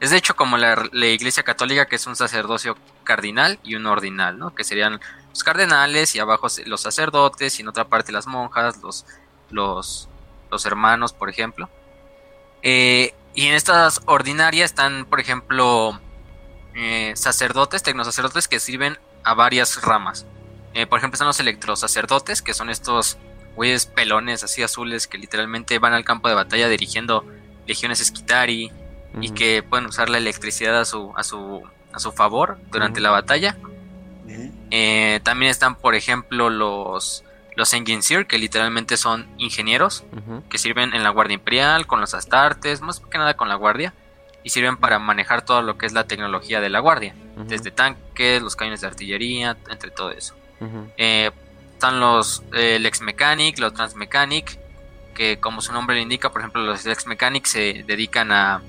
Es 0.00 0.10
de 0.10 0.18
hecho 0.18 0.36
como 0.36 0.58
la, 0.58 0.86
la, 0.92 1.06
iglesia 1.06 1.42
católica 1.42 1.86
que 1.86 1.96
es 1.96 2.06
un 2.06 2.16
sacerdocio 2.16 2.76
cardinal 3.04 3.58
y 3.64 3.76
un 3.76 3.86
ordinal, 3.86 4.38
¿no? 4.38 4.54
Que 4.54 4.64
serían 4.64 5.00
los 5.30 5.42
cardenales 5.44 6.14
y 6.14 6.18
abajo 6.18 6.48
los 6.66 6.80
sacerdotes 6.82 7.58
y 7.58 7.62
en 7.62 7.68
otra 7.68 7.88
parte 7.88 8.12
las 8.12 8.26
monjas, 8.26 8.82
los, 8.82 9.06
los, 9.50 10.10
los 10.50 10.66
hermanos, 10.66 11.14
por 11.14 11.30
ejemplo. 11.30 11.70
Eh, 12.62 13.14
y 13.34 13.46
en 13.46 13.54
estas 13.54 14.00
ordinarias 14.06 14.70
están, 14.70 15.04
por 15.04 15.20
ejemplo, 15.20 16.00
eh, 16.74 17.12
sacerdotes, 17.16 17.82
tecnosacerdotes 17.82 18.48
que 18.48 18.60
sirven 18.60 18.98
a 19.24 19.34
varias 19.34 19.82
ramas. 19.82 20.26
Eh, 20.74 20.86
por 20.86 20.98
ejemplo, 20.98 21.16
están 21.16 21.28
los 21.28 21.40
electrosacerdotes, 21.40 22.42
que 22.42 22.54
son 22.54 22.70
estos 22.70 23.18
güeyes 23.54 23.86
pelones 23.86 24.44
así 24.44 24.62
azules 24.62 25.06
que 25.06 25.16
literalmente 25.16 25.78
van 25.78 25.94
al 25.94 26.04
campo 26.04 26.28
de 26.28 26.34
batalla 26.34 26.68
dirigiendo 26.68 27.24
legiones 27.66 28.00
esquitari 28.00 28.70
y 29.18 29.30
que 29.30 29.62
pueden 29.62 29.86
usar 29.86 30.10
la 30.10 30.18
electricidad 30.18 30.78
a 30.78 30.84
su, 30.84 31.12
a 31.16 31.24
su, 31.24 31.62
a 31.92 31.98
su 31.98 32.12
favor 32.12 32.58
durante 32.70 33.00
la 33.00 33.10
batalla. 33.10 33.56
también 35.22 35.50
están, 35.50 35.76
por 35.76 35.94
ejemplo, 35.94 36.50
los 36.50 37.24
los 37.56 37.72
Engineer, 37.72 38.26
que 38.26 38.38
literalmente 38.38 38.96
son 38.96 39.26
ingenieros, 39.38 40.04
que 40.50 40.58
sirven 40.58 40.94
en 40.94 41.02
la 41.02 41.10
Guardia 41.10 41.34
Imperial, 41.34 41.86
con 41.86 42.00
los 42.00 42.14
Astartes, 42.14 42.82
más 42.82 43.00
que 43.00 43.18
nada 43.18 43.34
con 43.34 43.48
la 43.48 43.54
Guardia, 43.54 43.94
y 44.44 44.50
sirven 44.50 44.76
para 44.76 44.98
manejar 44.98 45.42
todo 45.42 45.62
lo 45.62 45.76
que 45.78 45.86
es 45.86 45.92
la 45.92 46.04
tecnología 46.04 46.60
de 46.60 46.68
la 46.68 46.80
Guardia, 46.80 47.14
desde 47.36 47.70
tanques, 47.70 48.42
los 48.42 48.54
cañones 48.56 48.82
de 48.82 48.86
artillería, 48.86 49.56
entre 49.70 49.90
todo 49.90 50.10
eso. 50.10 50.36
Eh, 50.96 51.30
están 51.72 51.98
los 52.00 52.42
el 52.52 52.86
ex 52.86 53.00
mechanic, 53.00 53.58
los 53.58 53.74
transmechanic, 53.74 54.58
que 55.14 55.40
como 55.40 55.62
su 55.62 55.72
nombre 55.72 55.96
le 55.96 56.02
indica, 56.02 56.30
por 56.30 56.42
ejemplo, 56.42 56.62
los 56.62 56.86
ex 56.86 57.06
mechanic 57.06 57.46
se 57.46 57.84
dedican 57.86 58.30
a, 58.32 58.62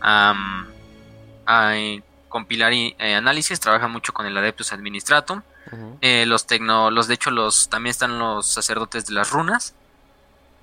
a, 0.00 0.34
compilar 2.28 2.72
y, 2.74 2.94
eh, 2.98 3.14
análisis, 3.14 3.58
trabajan 3.58 3.90
mucho 3.90 4.12
con 4.12 4.26
el 4.26 4.36
Adeptus 4.36 4.72
Administratum. 4.72 5.42
Eh, 6.00 6.24
los 6.26 6.46
tecno, 6.46 6.90
los 6.90 7.08
de 7.08 7.14
hecho 7.14 7.30
los 7.30 7.68
también 7.68 7.90
están 7.90 8.18
los 8.18 8.46
sacerdotes 8.46 9.06
de 9.06 9.14
las 9.14 9.30
runas, 9.30 9.74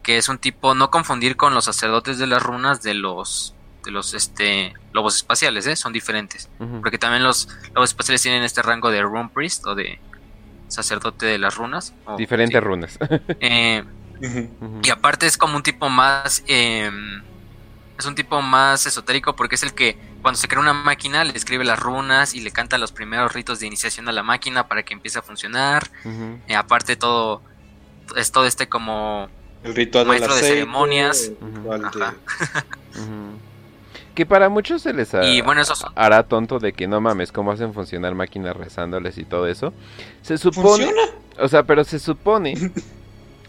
que 0.04 0.18
es 0.18 0.30
un 0.30 0.38
tipo 0.38 0.76
no 0.76 0.92
confundir 0.92 1.36
con 1.36 1.54
los 1.54 1.66
sacerdotes 1.66 2.18
de 2.18 2.28
las 2.28 2.42
runas 2.44 2.82
de 2.84 2.94
los 2.94 3.54
de 3.84 3.92
los 3.92 4.14
este 4.14 4.74
lobos 4.94 5.16
espaciales, 5.16 5.68
¿eh? 5.68 5.76
son 5.76 5.94
diferentes, 5.94 6.50
porque 6.82 6.98
también 6.98 7.24
los 7.24 7.48
lobos 7.74 7.92
espaciales 7.92 8.22
tienen 8.22 8.44
este 8.44 8.62
rango 8.62 8.90
de 8.90 9.02
rune 9.02 9.30
priest 9.34 9.66
o 9.66 9.76
de 9.76 10.00
sacerdote 10.68 11.26
de 11.26 11.38
las 11.38 11.56
runas. 11.56 11.94
Diferentes 12.18 12.62
runas. 12.64 12.98
Eh, 13.40 13.84
y 14.84 14.90
aparte 14.90 15.26
es 15.26 15.38
como 15.38 15.58
un 15.58 15.64
tipo 15.64 15.90
más 15.90 16.44
em, 16.48 17.22
es 17.98 18.06
un 18.06 18.16
tipo 18.16 18.42
más 18.42 18.86
esotérico 18.86 19.36
porque 19.36 19.56
es 19.56 19.64
el 19.64 19.74
que 19.74 19.98
cuando 20.22 20.38
se 20.38 20.48
crea 20.48 20.62
una 20.62 20.74
máquina 20.74 21.24
le 21.24 21.34
escribe 21.34 21.64
las 21.64 21.80
runas 21.80 22.34
y 22.34 22.42
le 22.42 22.52
canta 22.52 22.78
los 22.78 22.92
primeros 22.92 23.34
ritos 23.34 23.60
de 23.60 23.68
iniciación 23.68 24.10
a 24.10 24.12
la 24.12 24.24
máquina 24.24 24.68
para 24.68 24.84
que 24.84 24.94
empiece 24.94 25.20
a 25.20 25.22
funcionar. 25.22 25.90
Eh, 26.48 26.56
aparte 26.56 26.96
todo 26.96 27.42
es 28.16 28.32
todo 28.32 28.46
este 28.46 28.68
como 28.68 29.30
el 29.64 29.76
ritual 29.76 30.06
maestro 30.08 30.36
de, 30.36 30.42
ceremonias. 30.42 31.32
que 34.16 34.26
para 34.26 34.50
muchos 34.50 34.82
se 34.82 34.94
les 34.94 35.12
hará 35.96 36.24
tonto 36.24 36.60
de 36.60 36.74
que 36.74 36.88
no 36.88 37.02
mames, 37.02 37.32
cómo 37.32 37.52
hacen 37.52 37.74
funcionar 37.74 38.16
máquinas 38.16 38.56
rezándoles 38.56 39.18
y 39.18 39.26
todo 39.26 39.48
eso. 39.48 39.74
Se 40.22 40.38
supone, 40.38 40.92
o 41.40 41.48
sea, 41.48 41.64
pero 41.64 41.84
se 41.84 42.00
supone, 42.00 42.72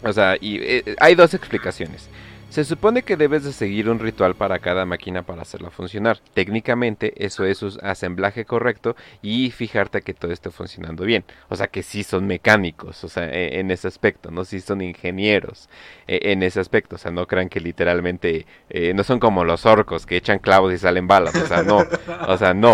o 0.03 0.11
sea, 0.11 0.35
y 0.39 0.57
eh, 0.57 0.95
hay 0.99 1.15
dos 1.15 1.33
explicaciones. 1.33 2.09
Se 2.49 2.63
supone 2.63 3.03
que 3.03 3.17
debes 3.17 3.43
de 3.43 3.51
seguir 3.51 3.89
un 3.89 3.99
ritual 3.99 4.33
para 4.33 4.59
cada 4.59 4.85
máquina 4.85 5.21
para 5.21 5.41
hacerla 5.41 5.69
funcionar. 5.69 6.19
Técnicamente 6.33 7.13
eso 7.23 7.45
es 7.45 7.61
un 7.61 7.73
asemblaje 7.83 8.45
correcto 8.45 8.95
y 9.21 9.51
fijarte 9.51 10.01
que 10.01 10.13
todo 10.13 10.31
esté 10.31 10.49
funcionando 10.49 11.03
bien. 11.03 11.25
O 11.49 11.55
sea 11.55 11.67
que 11.67 11.83
sí 11.83 12.03
son 12.03 12.25
mecánicos, 12.25 13.03
o 13.03 13.09
sea, 13.09 13.25
e, 13.31 13.59
en 13.59 13.69
ese 13.69 13.87
aspecto, 13.87 14.31
no 14.31 14.45
sí 14.45 14.61
son 14.61 14.81
ingenieros 14.81 15.69
e, 16.07 16.31
en 16.31 16.41
ese 16.41 16.59
aspecto. 16.59 16.95
O 16.95 16.99
sea, 16.99 17.11
no 17.11 17.27
crean 17.27 17.49
que 17.49 17.59
literalmente 17.59 18.47
eh, 18.69 18.93
no 18.95 19.03
son 19.03 19.19
como 19.19 19.43
los 19.43 19.65
orcos 19.65 20.05
que 20.05 20.15
echan 20.15 20.39
clavos 20.39 20.73
y 20.73 20.77
salen 20.77 21.05
balas. 21.05 21.35
O 21.35 21.45
sea, 21.45 21.63
no. 21.63 21.85
O 22.27 22.37
sea, 22.37 22.53
no. 22.53 22.73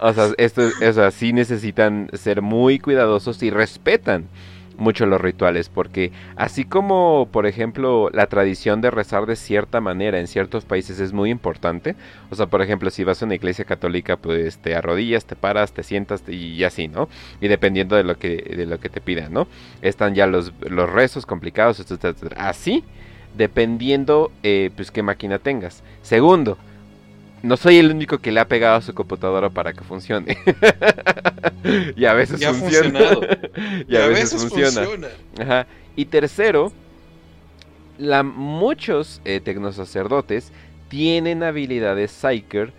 O 0.00 0.12
sea, 0.12 0.30
esto, 0.38 0.62
o 0.62 0.92
sea, 0.92 1.10
sí 1.10 1.32
necesitan 1.32 2.08
ser 2.14 2.40
muy 2.40 2.78
cuidadosos 2.78 3.42
y 3.42 3.50
respetan 3.50 4.28
mucho 4.82 5.06
los 5.06 5.20
rituales, 5.20 5.68
porque 5.68 6.12
así 6.36 6.64
como, 6.64 7.28
por 7.32 7.46
ejemplo, 7.46 8.10
la 8.12 8.26
tradición 8.26 8.80
de 8.80 8.90
rezar 8.90 9.26
de 9.26 9.36
cierta 9.36 9.80
manera 9.80 10.20
en 10.20 10.26
ciertos 10.26 10.64
países 10.64 11.00
es 11.00 11.12
muy 11.12 11.30
importante, 11.30 11.94
o 12.30 12.34
sea, 12.34 12.46
por 12.46 12.60
ejemplo, 12.60 12.90
si 12.90 13.04
vas 13.04 13.22
a 13.22 13.24
una 13.24 13.34
iglesia 13.34 13.64
católica, 13.64 14.16
pues 14.16 14.58
te 14.58 14.74
arrodillas, 14.74 15.24
te 15.24 15.36
paras, 15.36 15.72
te 15.72 15.82
sientas 15.82 16.22
y 16.28 16.62
así, 16.64 16.88
¿no? 16.88 17.08
Y 17.40 17.48
dependiendo 17.48 17.96
de 17.96 18.04
lo 18.04 18.18
que, 18.18 18.36
de 18.36 18.66
lo 18.66 18.78
que 18.78 18.88
te 18.88 19.00
pidan, 19.00 19.32
¿no? 19.32 19.46
Están 19.80 20.14
ya 20.14 20.26
los, 20.26 20.52
los 20.68 20.90
rezos 20.90 21.24
complicados, 21.24 21.82
Así, 22.36 22.84
dependiendo, 23.36 24.32
eh, 24.42 24.70
pues, 24.74 24.90
qué 24.90 25.02
máquina 25.02 25.38
tengas. 25.38 25.82
Segundo, 26.02 26.58
no 27.42 27.56
soy 27.56 27.78
el 27.78 27.90
único 27.90 28.18
que 28.18 28.32
le 28.32 28.40
ha 28.40 28.48
pegado 28.48 28.76
a 28.76 28.82
su 28.82 28.94
computadora 28.94 29.50
para 29.50 29.72
que 29.72 29.82
funcione. 29.82 30.38
y 31.96 32.04
a 32.04 32.14
veces 32.14 32.44
funciona. 32.46 33.00
y, 33.88 33.96
a, 33.96 34.06
veces, 34.06 34.40
funciona. 34.40 35.66
Y 35.96 36.04
tercero, 36.06 36.72
la, 37.98 38.22
muchos 38.22 39.20
eh, 39.24 39.40
tecnosacerdotes 39.40 40.52
tienen 40.88 41.42
habilidades 41.42 42.12
Psyker, 42.12 42.72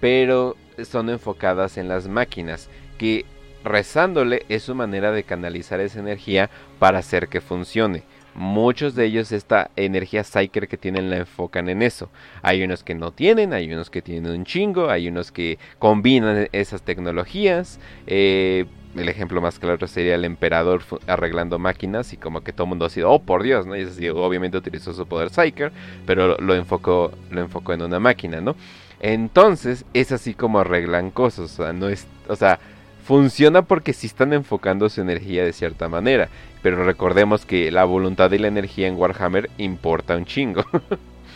pero 0.00 0.56
son 0.84 1.10
enfocadas 1.10 1.78
en 1.78 1.88
las 1.88 2.08
máquinas, 2.08 2.68
que 2.98 3.24
rezándole 3.64 4.44
es 4.48 4.64
su 4.64 4.74
manera 4.74 5.12
de 5.12 5.24
canalizar 5.24 5.80
esa 5.80 6.00
energía 6.00 6.50
para 6.78 6.98
hacer 6.98 7.28
que 7.28 7.40
funcione. 7.40 8.02
Muchos 8.38 8.94
de 8.94 9.04
ellos 9.04 9.32
esta 9.32 9.72
energía 9.74 10.22
psyker 10.22 10.68
que 10.68 10.76
tienen 10.76 11.10
la 11.10 11.16
enfocan 11.16 11.68
en 11.68 11.82
eso. 11.82 12.08
Hay 12.40 12.62
unos 12.62 12.84
que 12.84 12.94
no 12.94 13.10
tienen, 13.10 13.52
hay 13.52 13.72
unos 13.72 13.90
que 13.90 14.00
tienen 14.00 14.30
un 14.30 14.44
chingo, 14.44 14.90
hay 14.90 15.08
unos 15.08 15.32
que 15.32 15.58
combinan 15.80 16.48
esas 16.52 16.82
tecnologías. 16.82 17.80
Eh, 18.06 18.66
el 18.94 19.08
ejemplo 19.08 19.40
más 19.40 19.58
claro 19.58 19.88
sería 19.88 20.14
el 20.14 20.24
emperador 20.24 20.82
arreglando 21.08 21.58
máquinas 21.58 22.12
y 22.12 22.16
como 22.16 22.42
que 22.42 22.52
todo 22.52 22.66
el 22.66 22.68
mundo 22.68 22.84
ha 22.84 22.90
sido, 22.90 23.10
oh 23.10 23.18
por 23.18 23.42
Dios, 23.42 23.66
¿no? 23.66 23.76
Y 23.76 23.82
así, 23.82 24.08
obviamente 24.08 24.56
utilizó 24.56 24.92
su 24.94 25.04
poder 25.04 25.30
psyker, 25.30 25.72
pero 26.06 26.36
lo 26.38 26.54
enfocó, 26.54 27.10
lo 27.32 27.40
enfocó 27.40 27.72
en 27.72 27.82
una 27.82 27.98
máquina, 27.98 28.40
¿no? 28.40 28.54
Entonces 29.00 29.84
es 29.94 30.12
así 30.12 30.34
como 30.34 30.60
arreglan 30.60 31.10
cosas, 31.10 31.58
o 31.58 31.64
sea, 31.64 31.72
no 31.72 31.88
es, 31.88 32.06
o 32.28 32.36
sea, 32.36 32.60
funciona 33.08 33.62
porque 33.62 33.94
sí 33.94 34.06
están 34.06 34.34
enfocando 34.34 34.86
su 34.90 35.00
energía 35.00 35.42
de 35.42 35.54
cierta 35.54 35.88
manera. 35.88 36.28
Pero 36.62 36.84
recordemos 36.84 37.46
que 37.46 37.70
la 37.70 37.84
voluntad 37.84 38.30
y 38.32 38.38
la 38.38 38.48
energía 38.48 38.86
en 38.86 38.96
Warhammer 38.96 39.48
importa 39.56 40.14
un 40.14 40.26
chingo. 40.26 40.62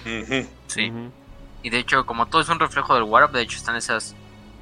sí. 0.66 0.92
Y 1.62 1.70
de 1.70 1.78
hecho, 1.78 2.04
como 2.04 2.26
todo 2.26 2.42
es 2.42 2.50
un 2.50 2.60
reflejo 2.60 2.94
del 2.94 3.04
Warp, 3.04 3.32
de 3.32 3.40
hecho 3.40 3.56
están 3.56 3.76
esas 3.76 4.14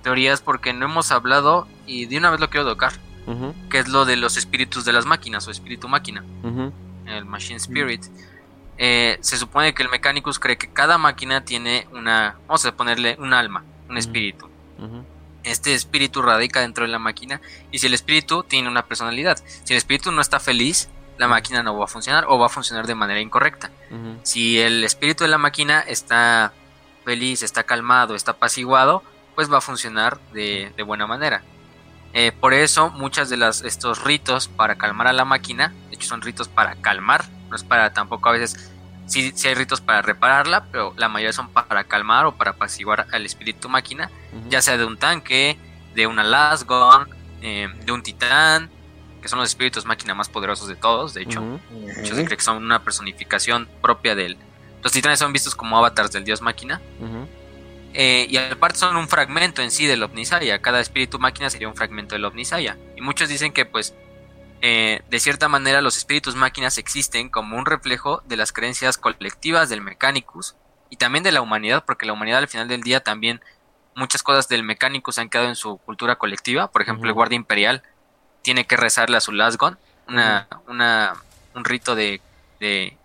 teorías 0.04 0.40
porque 0.40 0.72
no 0.72 0.84
hemos 0.84 1.10
hablado, 1.10 1.66
y 1.84 2.06
de 2.06 2.16
una 2.16 2.30
vez 2.30 2.38
lo 2.38 2.48
quiero 2.48 2.64
tocar, 2.64 2.92
que 3.70 3.80
es 3.80 3.88
lo 3.88 4.04
de 4.04 4.16
los 4.16 4.36
espíritus 4.36 4.84
de 4.84 4.92
las 4.92 5.04
máquinas 5.04 5.48
o 5.48 5.50
espíritu 5.50 5.88
máquina, 5.88 6.24
el 7.06 7.24
Machine 7.24 7.56
Spirit. 7.56 8.04
Eh, 8.78 9.18
se 9.20 9.36
supone 9.36 9.74
que 9.74 9.82
el 9.82 9.88
Mechanicus 9.88 10.38
cree 10.38 10.56
que 10.56 10.70
cada 10.72 10.96
máquina 10.96 11.44
tiene 11.44 11.88
una, 11.92 12.36
vamos 12.46 12.64
a 12.66 12.76
ponerle 12.76 13.16
un 13.18 13.32
alma, 13.32 13.64
un 13.88 13.98
espíritu 13.98 14.48
este 15.44 15.74
espíritu 15.74 16.22
radica 16.22 16.60
dentro 16.60 16.84
de 16.84 16.90
la 16.90 16.98
máquina 16.98 17.40
y 17.70 17.78
si 17.78 17.86
el 17.86 17.94
espíritu 17.94 18.42
tiene 18.42 18.68
una 18.68 18.86
personalidad, 18.86 19.42
si 19.64 19.72
el 19.72 19.78
espíritu 19.78 20.12
no 20.12 20.20
está 20.20 20.40
feliz, 20.40 20.88
la 21.18 21.28
máquina 21.28 21.62
no 21.62 21.76
va 21.76 21.84
a 21.84 21.88
funcionar 21.88 22.24
o 22.28 22.38
va 22.38 22.46
a 22.46 22.48
funcionar 22.48 22.86
de 22.86 22.94
manera 22.94 23.20
incorrecta. 23.20 23.70
Si 24.22 24.58
el 24.58 24.82
espíritu 24.84 25.24
de 25.24 25.28
la 25.28 25.36
máquina 25.36 25.80
está 25.80 26.54
feliz, 27.04 27.42
está 27.42 27.64
calmado, 27.64 28.14
está 28.14 28.32
apaciguado, 28.32 29.02
pues 29.34 29.52
va 29.52 29.58
a 29.58 29.60
funcionar 29.60 30.18
de, 30.32 30.72
buena 30.86 31.06
manera. 31.06 31.42
Eh, 32.14 32.32
por 32.32 32.54
eso 32.54 32.90
muchas 32.90 33.28
de 33.28 33.36
las, 33.36 33.62
estos 33.62 34.02
ritos 34.02 34.48
para 34.48 34.76
calmar 34.76 35.08
a 35.08 35.12
la 35.12 35.24
máquina, 35.24 35.74
de 35.90 35.96
hecho 35.96 36.08
son 36.08 36.22
ritos 36.22 36.48
para 36.48 36.76
calmar, 36.76 37.28
no 37.50 37.56
es 37.56 37.64
para 37.64 37.92
tampoco 37.92 38.30
a 38.30 38.32
veces 38.32 38.72
Sí, 39.10 39.34
hay 39.44 39.54
ritos 39.54 39.80
para 39.80 40.02
repararla, 40.02 40.66
pero 40.70 40.94
la 40.96 41.08
mayoría 41.08 41.32
son 41.32 41.48
para 41.48 41.82
calmar 41.82 42.26
o 42.26 42.36
para 42.36 42.52
apaciguar 42.52 43.08
al 43.10 43.26
espíritu 43.26 43.68
máquina, 43.68 44.08
ya 44.48 44.62
sea 44.62 44.78
de 44.78 44.84
un 44.84 44.96
tanque, 44.96 45.58
de 45.96 46.06
una 46.06 46.22
Lasgon, 46.22 47.08
eh, 47.42 47.68
de 47.84 47.90
un 47.90 48.04
titán, 48.04 48.70
que 49.20 49.26
son 49.26 49.40
los 49.40 49.48
espíritus 49.48 49.84
máquina 49.84 50.14
más 50.14 50.28
poderosos 50.28 50.68
de 50.68 50.76
todos, 50.76 51.12
de 51.14 51.22
hecho. 51.22 51.42
Muchos 51.42 52.16
se 52.16 52.24
cree 52.24 52.36
que 52.36 52.44
son 52.44 52.62
una 52.62 52.84
personificación 52.84 53.68
propia 53.82 54.14
del... 54.14 54.38
Los 54.80 54.92
titanes 54.92 55.18
son 55.18 55.32
vistos 55.32 55.56
como 55.56 55.76
avatars 55.76 56.12
del 56.12 56.22
dios 56.22 56.40
máquina. 56.40 56.80
Eh, 57.92 58.28
y 58.30 58.36
aparte 58.36 58.78
son 58.78 58.96
un 58.96 59.08
fragmento 59.08 59.60
en 59.60 59.72
sí 59.72 59.86
del 59.86 60.04
Omnisaya. 60.04 60.62
Cada 60.62 60.80
espíritu 60.80 61.18
máquina 61.18 61.50
sería 61.50 61.66
un 61.66 61.74
fragmento 61.74 62.14
del 62.14 62.24
Omnisaya. 62.24 62.78
Y 62.96 63.00
muchos 63.00 63.28
dicen 63.28 63.52
que 63.52 63.66
pues 63.66 63.92
eh, 64.62 65.02
de 65.08 65.20
cierta 65.20 65.48
manera 65.48 65.80
los 65.80 65.96
espíritus 65.96 66.34
máquinas 66.34 66.78
existen 66.78 67.30
como 67.30 67.56
un 67.56 67.66
reflejo 67.66 68.22
de 68.26 68.36
las 68.36 68.52
creencias 68.52 68.98
colectivas 68.98 69.68
del 69.68 69.80
Mechanicus 69.80 70.56
y 70.90 70.96
también 70.96 71.24
de 71.24 71.32
la 71.32 71.40
humanidad, 71.40 71.84
porque 71.86 72.06
la 72.06 72.12
humanidad 72.12 72.38
al 72.38 72.48
final 72.48 72.68
del 72.68 72.82
día 72.82 73.00
también 73.00 73.40
muchas 73.94 74.22
cosas 74.22 74.48
del 74.48 74.62
Mechanicus 74.62 75.18
han 75.18 75.30
quedado 75.30 75.48
en 75.48 75.56
su 75.56 75.78
cultura 75.78 76.16
colectiva, 76.16 76.70
por 76.70 76.82
ejemplo 76.82 77.08
el 77.08 77.14
guardia 77.14 77.36
imperial 77.36 77.82
tiene 78.42 78.66
que 78.66 78.76
rezarle 78.76 79.16
a 79.16 79.20
su 79.20 79.32
Lasgon, 79.32 79.78
una, 80.08 80.48
una, 80.66 81.14
un 81.54 81.64
rito 81.64 81.94
de, 81.94 82.20
de, 82.58 82.96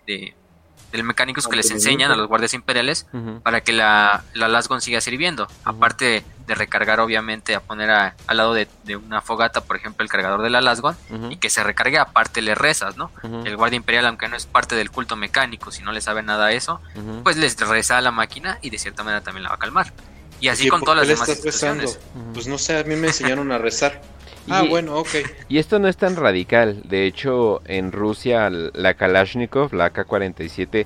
del 0.95 1.03
Mechanicus 1.03 1.47
que 1.47 1.55
les 1.55 1.69
enseñan 1.71 2.11
a 2.11 2.15
los 2.15 2.27
guardias 2.27 2.53
imperiales 2.53 3.07
para 3.43 3.61
que 3.61 3.73
la, 3.73 4.23
la 4.33 4.47
Lasgon 4.47 4.81
siga 4.81 5.01
sirviendo, 5.01 5.47
aparte 5.63 6.23
de 6.47 6.55
recargar 6.55 6.99
obviamente 6.99 7.55
a 7.55 7.59
poner 7.59 7.89
al 7.89 8.13
lado 8.27 8.53
de, 8.53 8.67
una 8.95 9.21
fogata, 9.21 9.61
por 9.61 9.75
ejemplo, 9.75 10.03
el 10.03 10.09
cargador 10.09 10.41
de 10.41 10.49
la 10.49 10.61
Lasgon 10.61 10.95
y 11.29 11.37
que 11.37 11.49
se 11.49 11.63
recargue 11.63 11.97
aparte 11.97 12.41
le 12.41 12.55
rezas, 12.55 12.97
¿no? 12.97 13.11
El 13.45 13.57
guardia 13.57 13.77
imperial, 13.77 14.05
aunque 14.05 14.27
no 14.27 14.35
es 14.35 14.45
parte 14.45 14.75
del 14.75 14.91
culto 14.91 15.15
mecánico, 15.15 15.71
si 15.71 15.83
no 15.83 15.91
le 15.91 16.01
sabe 16.01 16.23
nada 16.23 16.47
a 16.47 16.51
eso, 16.51 16.81
pues 17.23 17.37
les 17.37 17.59
reza 17.59 17.97
a 17.97 18.01
la 18.01 18.11
máquina 18.11 18.59
y 18.61 18.69
de 18.69 18.77
cierta 18.77 19.03
manera 19.03 19.21
también 19.21 19.43
la 19.43 19.49
va 19.49 19.55
a 19.55 19.59
calmar. 19.59 19.91
Y 20.39 20.49
así 20.49 20.67
con 20.67 20.81
todas 20.81 20.97
las 20.99 21.07
demás 21.07 21.29
situaciones. 21.29 21.99
Pues 22.33 22.47
no 22.47 22.57
sé, 22.57 22.77
a 22.77 22.83
mí 22.83 22.95
me 22.95 23.07
enseñaron 23.07 23.51
a 23.51 23.57
rezar. 23.57 24.01
Ah, 24.49 24.63
bueno, 24.63 24.95
ok. 24.97 25.09
Y 25.49 25.57
esto 25.57 25.79
no 25.79 25.87
es 25.87 25.97
tan 25.97 26.15
radical. 26.15 26.81
De 26.83 27.05
hecho, 27.05 27.61
en 27.65 27.91
Rusia 27.91 28.49
la 28.49 28.93
Kalashnikov, 28.93 29.73
la 29.73 29.91
AK-47, 29.91 30.85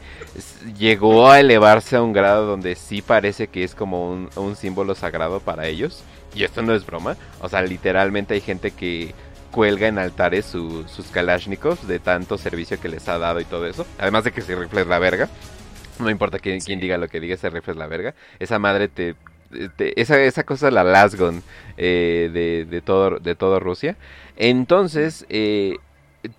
llegó 0.77 1.29
a 1.29 1.39
elevarse 1.39 1.97
a 1.97 2.01
un 2.01 2.13
grado 2.13 2.45
donde 2.45 2.75
sí 2.75 3.01
parece 3.01 3.47
que 3.47 3.63
es 3.63 3.75
como 3.75 4.29
un, 4.35 4.55
símbolo 4.55 4.95
sagrado 4.95 5.39
para 5.39 5.67
ellos. 5.67 6.03
Y 6.33 6.43
esto 6.43 6.61
no 6.61 6.73
es 6.73 6.85
broma. 6.85 7.17
O 7.41 7.49
sea, 7.49 7.61
literalmente 7.61 8.33
hay 8.33 8.41
gente 8.41 8.71
que 8.71 9.13
cuelga 9.51 9.87
en 9.87 9.97
altares 9.97 10.45
sus 10.45 11.07
Kalashnikovs 11.11 11.87
de 11.87 11.99
tanto 11.99 12.37
servicio 12.37 12.79
que 12.79 12.89
les 12.89 13.07
ha 13.09 13.17
dado 13.17 13.39
y 13.39 13.45
todo 13.45 13.67
eso. 13.67 13.85
Además 13.97 14.23
de 14.23 14.31
que 14.31 14.41
ese 14.41 14.55
rifle 14.55 14.81
es 14.81 14.87
la 14.87 14.99
verga. 14.99 15.27
No 15.99 16.09
importa 16.09 16.39
quién, 16.39 16.59
diga 16.59 16.97
lo 16.97 17.09
que 17.09 17.19
diga, 17.19 17.35
ese 17.35 17.49
rifle 17.49 17.73
es 17.73 17.77
la 17.77 17.87
verga. 17.87 18.13
Esa 18.39 18.57
madre 18.57 18.87
te... 18.87 19.15
esa, 19.95 20.21
esa 20.21 20.43
cosa 20.43 20.71
la 20.71 20.83
Lasgon 20.83 21.43
eh, 21.77 22.29
de, 22.33 22.65
de, 22.65 22.81
todo, 22.81 23.19
de 23.19 23.35
todo 23.35 23.59
Rusia. 23.59 23.97
Entonces, 24.37 25.25
eh, 25.29 25.77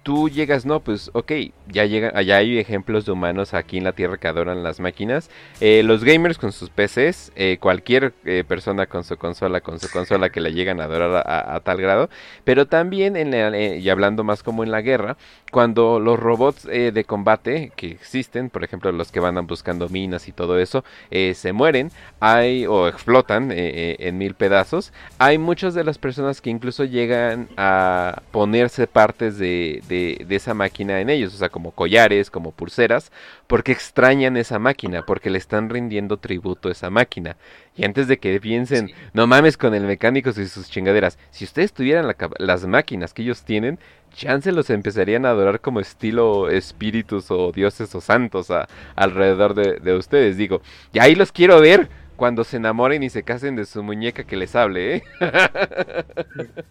tú 0.03 0.29
llegas, 0.29 0.67
no, 0.67 0.81
pues 0.81 1.11
ok, 1.15 1.33
ya 1.69 1.87
llega, 1.87 2.13
allá 2.15 2.37
hay 2.37 2.59
ejemplos 2.59 3.07
de 3.07 3.13
humanos 3.13 3.55
aquí 3.55 3.79
en 3.79 3.85
la 3.85 3.93
Tierra 3.93 4.19
que 4.19 4.29
adoran 4.29 4.63
las 4.63 4.81
máquinas. 4.81 5.31
Eh, 5.61 5.83
los 5.83 6.05
gamers 6.05 6.39
con 6.39 6.53
sus 6.53 6.71
PCs, 6.71 7.33
cualquier 7.61 8.13
persona 8.47 8.87
con 8.87 9.05
su 9.05 9.17
consola, 9.17 9.61
con 9.61 9.81
su 9.81 9.91
consola 9.91 10.31
que 10.31 10.41
la 10.41 10.51
llegan 10.51 10.81
a 10.81 10.85
adorar 10.85 11.25
a, 11.27 11.61
tal 11.61 11.81
grado. 11.81 12.11
Pero 12.45 12.67
también, 12.67 13.17
en 13.17 13.81
y 13.81 13.89
hablando 13.89 14.25
más 14.25 14.43
como 14.43 14.65
en 14.65 14.71
la 14.71 14.83
guerra, 14.83 15.17
cuando 15.51 16.01
los 16.01 16.19
robots 16.19 16.65
de 16.65 17.05
combate 17.05 17.73
que 17.77 17.89
existen, 17.89 18.51
por 18.51 18.65
ejemplo 18.65 18.93
los 18.93 19.13
que 19.13 19.21
van 19.21 19.47
buscando 19.47 19.89
minas 19.89 20.29
y 20.29 20.33
todo 20.33 20.59
eso, 20.59 20.85
se 21.11 21.53
mueren, 21.53 21.91
hay 22.21 22.67
o 22.67 22.89
explotan 22.89 23.51
en 23.53 24.19
mil 24.19 24.35
pedazos, 24.35 24.93
hay 25.19 25.39
muchas 25.39 25.75
de 25.75 25.85
las 25.85 25.99
personas 25.99 26.41
que 26.41 26.51
incluso 26.51 26.85
llegan 26.85 27.49
a 27.57 28.23
ponerse 28.33 28.87
partes 28.87 29.39
de 29.39 29.81
de, 29.89 30.27
esa 30.31 30.55
máquina 30.55 31.01
en 31.01 31.11
ellos, 31.11 31.35
o 31.35 31.37
sea, 31.37 31.49
como 31.49 31.73
collares, 31.73 32.31
como 32.31 32.53
pulseras, 32.53 33.13
porque 33.47 33.73
extrañan 33.73 34.37
esa 34.37 34.59
máquina, 34.59 35.05
porque 35.05 35.31
le 35.31 35.39
están 35.39 35.69
rindiendo 35.71 36.17
tributo 36.17 36.69
a 36.69 36.73
esa 36.73 36.91
máquina. 36.91 37.37
Y 37.77 37.85
antes 37.85 38.09
de 38.09 38.19
que 38.19 38.41
piensen, 38.41 38.91
no 39.13 39.27
mames 39.27 39.57
con 39.57 39.75
el 39.75 39.85
mecánico 39.85 40.31
y 40.31 40.47
sus 40.47 40.71
chingaderas, 40.71 41.19
si 41.31 41.45
ustedes 41.45 41.73
tuvieran 41.73 42.15
las 42.39 42.67
máquinas 42.67 43.15
que 43.15 43.23
ellos 43.23 43.43
tienen, 43.43 43.79
chance 44.21 44.53
los 44.53 44.69
empezarían 44.69 45.25
a 45.25 45.31
adorar 45.31 45.61
como 45.61 45.81
estilo 45.81 46.51
espíritus 46.51 47.31
o 47.31 47.53
dioses 47.53 47.95
o 47.95 48.03
santos 48.03 48.49
alrededor 48.95 49.55
de, 49.55 49.81
de 49.81 49.97
ustedes. 49.97 50.37
Digo, 50.37 50.61
y 50.93 50.99
ahí 50.99 51.15
los 51.15 51.33
quiero 51.33 51.59
ver 51.61 51.89
cuando 52.17 52.45
se 52.45 52.59
enamoren 52.59 53.03
y 53.03 53.09
se 53.09 53.23
casen 53.23 53.57
de 53.57 53.65
su 53.65 53.83
muñeca 53.83 54.25
que 54.25 54.37
les 54.37 54.55
hable, 54.55 54.97
¿eh? 54.97 55.03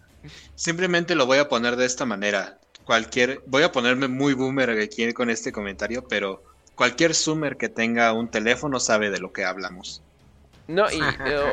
Simplemente 0.54 1.16
lo 1.16 1.26
voy 1.26 1.38
a 1.38 1.48
poner 1.48 1.74
de 1.74 1.86
esta 1.86 2.06
manera 2.06 2.58
cualquier, 2.84 3.42
voy 3.46 3.64
a 3.64 3.72
ponerme 3.72 4.06
muy 4.06 4.34
boomer 4.34 4.70
aquí 4.70 5.12
con 5.12 5.28
este 5.28 5.50
comentario, 5.50 6.06
pero 6.06 6.44
cualquier 6.76 7.14
zoomer 7.14 7.56
que 7.56 7.68
tenga 7.68 8.12
un 8.12 8.28
teléfono 8.28 8.78
sabe 8.78 9.10
de 9.10 9.18
lo 9.18 9.32
que 9.32 9.44
hablamos. 9.44 10.02
No, 10.68 10.88
eh, 10.88 11.00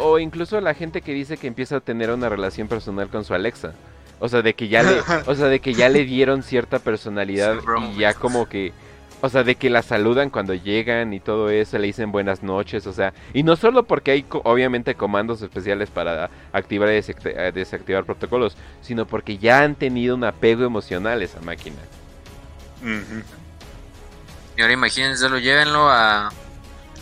o 0.01 0.19
incluso 0.19 0.61
la 0.61 0.75
gente 0.75 1.01
que 1.01 1.13
dice 1.13 1.37
que 1.37 1.47
empieza 1.47 1.77
a 1.77 1.79
tener 1.79 2.11
una 2.11 2.29
relación 2.29 2.67
personal 2.67 3.09
con 3.09 3.25
su 3.25 3.33
Alexa. 3.33 3.73
O 4.20 4.30
sea, 4.30 4.41
de 4.41 4.53
que 4.53 4.68
ya 4.68 4.84
le, 4.84 4.99
o 5.28 5.36
sea, 5.36 5.47
de 5.47 5.59
que 5.59 5.74
ya 5.74 5.89
le 5.89 6.05
dieron 6.05 6.43
cierta 6.43 6.80
personalidad 6.80 7.57
y 7.91 7.99
ya 7.99 8.13
como 8.13 8.47
que 8.47 8.74
o 9.22 9.30
sea, 9.30 9.43
de 9.43 9.55
que 9.55 9.70
la 9.70 9.82
saludan 9.82 10.30
cuando 10.30 10.53
llegan 10.53 11.11
y 11.13 11.20
todo 11.20 11.49
eso, 11.49 11.78
le 11.78 11.88
dicen 11.88 12.11
buenas 12.11 12.43
noches, 12.43 12.86
o 12.86 12.93
sea, 12.93 13.13
y 13.34 13.41
no 13.41 13.55
solo 13.55 13.84
porque 13.84 14.11
hay 14.11 14.26
obviamente 14.30 14.95
comandos 14.95 15.41
especiales 15.41 15.89
para 15.89 16.30
activar 16.53 16.89
y 16.89 16.93
eh, 16.93 17.51
desactivar 17.53 18.05
protocolos, 18.05 18.55
sino 18.82 19.07
porque 19.07 19.38
ya 19.38 19.61
han 19.61 19.76
tenido 19.76 20.15
un 20.15 20.24
apego 20.24 20.65
emocional 20.65 21.22
a 21.22 21.24
esa 21.24 21.41
máquina. 21.41 21.78
Y 24.55 24.61
ahora 24.61 24.74
imagínense, 24.74 25.28
lo 25.30 25.39
llévenlo 25.39 25.89
a, 25.89 26.28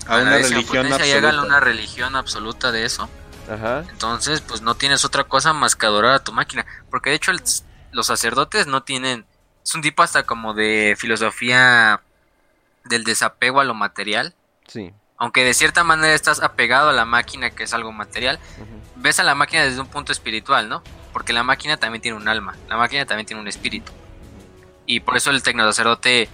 a, 0.07 0.18
una 0.22 0.38
religión 0.38 0.86
absoluta. 0.93 1.34
Y 1.34 1.45
una 1.45 1.59
religión 1.59 2.16
absoluta 2.16 2.72
de 2.72 2.86
eso. 2.86 3.09
Ajá. 3.49 3.85
Entonces, 3.89 4.41
pues 4.41 4.61
no 4.61 4.75
tienes 4.75 5.05
otra 5.05 5.23
cosa 5.23 5.53
más 5.53 5.75
que 5.75 5.85
adorar 5.85 6.13
a 6.13 6.23
tu 6.23 6.31
máquina. 6.31 6.65
Porque 6.89 7.09
de 7.09 7.17
hecho 7.17 7.31
los 7.91 8.07
sacerdotes 8.07 8.67
no 8.67 8.83
tienen... 8.83 9.25
Es 9.63 9.73
un 9.73 9.81
tipo 9.81 10.03
hasta 10.03 10.23
como 10.23 10.53
de 10.53 10.95
filosofía 10.97 12.01
del 12.83 13.03
desapego 13.03 13.59
a 13.59 13.63
lo 13.63 13.73
material. 13.73 14.35
Sí. 14.67 14.93
Aunque 15.17 15.43
de 15.43 15.53
cierta 15.53 15.83
manera 15.83 16.13
estás 16.13 16.41
apegado 16.41 16.89
a 16.89 16.93
la 16.93 17.05
máquina, 17.05 17.49
que 17.49 17.63
es 17.63 17.73
algo 17.73 17.91
material, 17.91 18.37
ves 18.95 19.19
a 19.19 19.23
la 19.23 19.33
máquina 19.33 19.63
desde 19.63 19.79
un 19.79 19.87
punto 19.87 20.11
espiritual, 20.11 20.67
¿no? 20.67 20.83
Porque 21.13 21.31
la 21.31 21.43
máquina 21.43 21.77
también 21.77 22.01
tiene 22.01 22.17
un 22.17 22.27
alma, 22.27 22.55
la 22.67 22.75
máquina 22.75 23.05
también 23.05 23.25
tiene 23.25 23.41
un 23.41 23.47
espíritu. 23.47 23.93
Y 24.85 24.99
por 24.99 25.15
eso 25.15 25.31
el 25.31 25.41
tecnosacerdote 25.41 26.29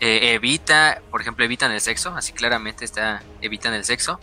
eh, 0.00 0.34
evita, 0.34 1.00
por 1.10 1.20
ejemplo, 1.20 1.44
evitan 1.44 1.72
el 1.72 1.80
sexo, 1.80 2.14
así 2.14 2.32
claramente 2.32 2.84
está, 2.84 3.22
evitan 3.40 3.74
el 3.74 3.84
sexo. 3.84 4.20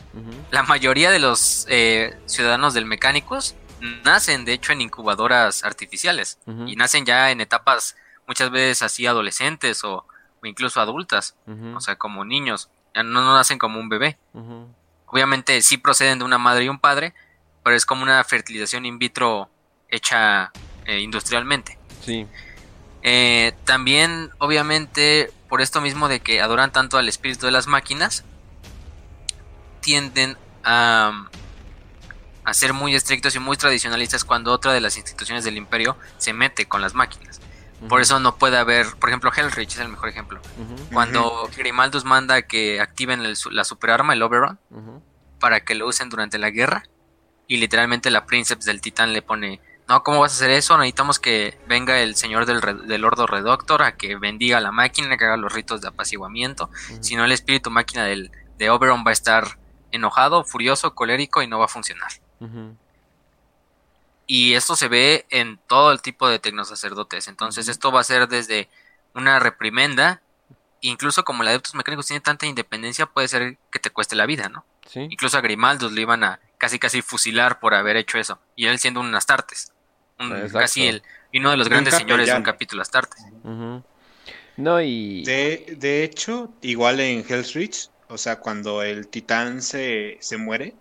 La 0.52 0.64
mayoría 0.64 1.12
de 1.12 1.20
los 1.20 1.66
eh, 1.70 2.18
ciudadanos 2.26 2.74
del 2.74 2.86
mecánicos 2.86 3.56
nacen, 4.04 4.46
de 4.46 4.54
hecho, 4.54 4.72
en 4.72 4.82
incubadoras 4.82 5.64
artificiales 5.64 6.40
y 6.68 6.76
nacen 6.76 7.06
ya 7.06 7.32
en 7.32 7.42
etapas 7.42 7.96
muchas 8.28 8.50
veces 8.50 8.82
así 8.82 9.06
adolescentes 9.06 9.84
o 9.84 10.06
o 10.44 10.48
incluso 10.48 10.82
adultas, 10.82 11.36
o 11.74 11.80
sea, 11.80 11.96
como 11.96 12.26
niños, 12.26 12.70
ya 12.94 13.02
no, 13.02 13.34
nacen 13.34 13.58
como 13.58 13.80
un 13.80 13.88
bebé. 13.88 14.18
Obviamente 15.08 15.62
sí 15.62 15.78
proceden 15.78 16.20
de 16.20 16.26
una 16.26 16.38
madre 16.38 16.66
y 16.66 16.70
un 16.70 16.80
padre, 16.80 17.14
pero 17.64 17.76
es 17.76 17.86
como 17.86 18.04
una 18.04 18.22
fertilización 18.24 18.86
in 18.86 19.00
vitro 19.00 19.50
hecha 19.88 20.52
eh, 20.86 21.00
industrialmente. 21.00 21.78
Sí. 22.02 22.28
Eh, 23.04 23.54
también, 23.66 24.32
obviamente, 24.40 25.32
por 25.50 25.62
esto 25.62 25.82
mismo 25.82 26.08
de 26.08 26.22
que 26.22 26.42
adoran 26.42 26.72
tanto 26.72 26.98
al 26.98 27.08
espíritu 27.08 27.46
de 27.46 27.52
las 27.52 27.68
máquinas, 27.68 28.24
tienden 29.82 30.38
a, 30.64 31.28
a 32.46 32.54
ser 32.54 32.74
muy 32.74 32.96
estrictos 32.96 33.36
y 33.36 33.40
muy 33.40 33.58
tradicionalistas 33.58 34.24
cuando 34.24 34.52
otra 34.52 34.74
de 34.74 34.82
las 34.82 34.98
instituciones 34.98 35.44
del 35.44 35.58
imperio 35.58 35.98
se 36.18 36.34
mete 36.34 36.66
con 36.66 36.82
las 36.82 36.94
máquinas. 36.94 37.42
Por 37.90 38.00
eso 38.00 38.20
no 38.20 38.38
puede 38.38 38.58
haber, 38.58 38.96
por 38.96 39.10
ejemplo, 39.10 39.32
Hellrich 39.36 39.74
es 39.74 39.80
el 39.80 39.90
mejor 39.90 40.08
ejemplo. 40.10 40.42
Cuando 40.94 41.50
Grimaldus 41.56 42.06
manda 42.06 42.42
que 42.44 42.80
activen 42.80 43.22
la 43.52 43.64
superarma, 43.66 44.14
el 44.14 44.24
Oberon, 44.24 44.58
para 45.40 45.60
que 45.60 45.76
lo 45.76 45.88
usen 45.88 46.10
durante 46.10 46.38
la 46.38 46.50
guerra, 46.50 46.84
y 47.46 47.58
literalmente 47.58 48.10
la 48.10 48.26
Princeps 48.26 48.64
del 48.64 48.80
Titán 48.80 49.12
le 49.12 49.22
pone, 49.22 49.60
no, 49.88 50.04
¿cómo 50.04 50.22
vas 50.22 50.32
a 50.32 50.36
hacer 50.36 50.52
eso? 50.52 50.78
Necesitamos 50.78 51.20
que 51.20 51.60
venga 51.68 52.00
el 52.00 52.16
señor 52.16 52.46
del, 52.46 52.88
del 52.88 53.06
Ordo 53.06 53.28
Redoctor 53.28 53.84
a 53.84 53.98
que 53.98 54.16
bendiga 54.16 54.60
la 54.60 54.72
máquina, 54.72 55.18
que 55.18 55.26
haga 55.26 55.38
los 55.38 55.52
ritos 55.52 55.82
de 55.82 55.90
apaciguamiento, 55.90 56.70
si 57.02 57.16
no 57.16 57.26
el 57.26 57.32
espíritu 57.32 57.70
máquina 57.70 58.06
del, 58.06 58.32
de 58.58 58.70
Oberon 58.70 59.04
va 59.06 59.10
a 59.10 59.14
estar 59.14 59.58
enojado, 59.92 60.44
furioso, 60.44 60.96
colérico 60.96 61.42
y 61.42 61.48
no 61.48 61.60
va 61.60 61.66
a 61.66 61.70
funcionar. 61.70 62.12
Y 64.26 64.54
esto 64.54 64.76
se 64.76 64.88
ve 64.88 65.26
en 65.30 65.60
todo 65.68 65.92
el 65.92 66.02
tipo 66.02 66.30
de 66.30 66.40
tecnosacerdotes. 66.40 67.28
Entonces, 67.28 67.68
esto 67.68 67.92
va 67.92 68.00
a 68.00 68.06
ser 68.06 68.28
desde 68.28 68.70
una 69.14 69.40
reprimenda, 69.40 70.22
incluso 70.82 71.24
como 71.24 71.44
el 71.44 71.50
Adeptus 71.50 71.76
Mecánicos 71.76 72.08
tiene 72.08 72.22
tanta 72.22 72.46
independencia, 72.46 73.06
puede 73.06 73.28
ser 73.28 73.58
que 73.70 73.80
te 73.80 73.90
cueste 73.90 74.16
la 74.16 74.26
vida, 74.26 74.50
¿no? 74.50 74.66
Incluso 74.96 75.38
a 75.38 75.42
Grimaldos 75.42 75.92
le 75.92 76.02
iban 76.02 76.24
a 76.24 76.40
casi 76.58 76.80
casi 76.80 77.02
fusilar 77.02 77.60
por 77.60 77.74
haber 77.74 77.98
hecho 77.98 78.18
eso. 78.18 78.40
Y 78.56 78.68
él 78.68 78.80
siendo 78.80 79.02
un 79.02 79.14
Astartes. 79.14 79.73
Casi 80.52 80.88
el, 80.88 81.04
y 81.32 81.40
uno 81.40 81.52
de 81.52 81.58
los 81.58 81.70
grandes 81.70 81.96
señores 81.96 82.28
de 82.28 82.36
un 82.36 82.44
capítulo 82.44 82.82
Astartes. 82.82 83.26
No, 84.56 84.82
y. 84.82 85.24
De, 85.26 85.76
de 85.78 86.04
hecho, 86.04 86.54
igual 86.62 87.00
en 87.00 87.26
Hell's 87.28 87.54
Reach, 87.54 87.90
o 88.08 88.18
sea, 88.18 88.40
cuando 88.40 88.84
el 88.84 89.08
titán 89.08 89.62
se, 89.62 90.18
se 90.22 90.38
muere, 90.38 90.76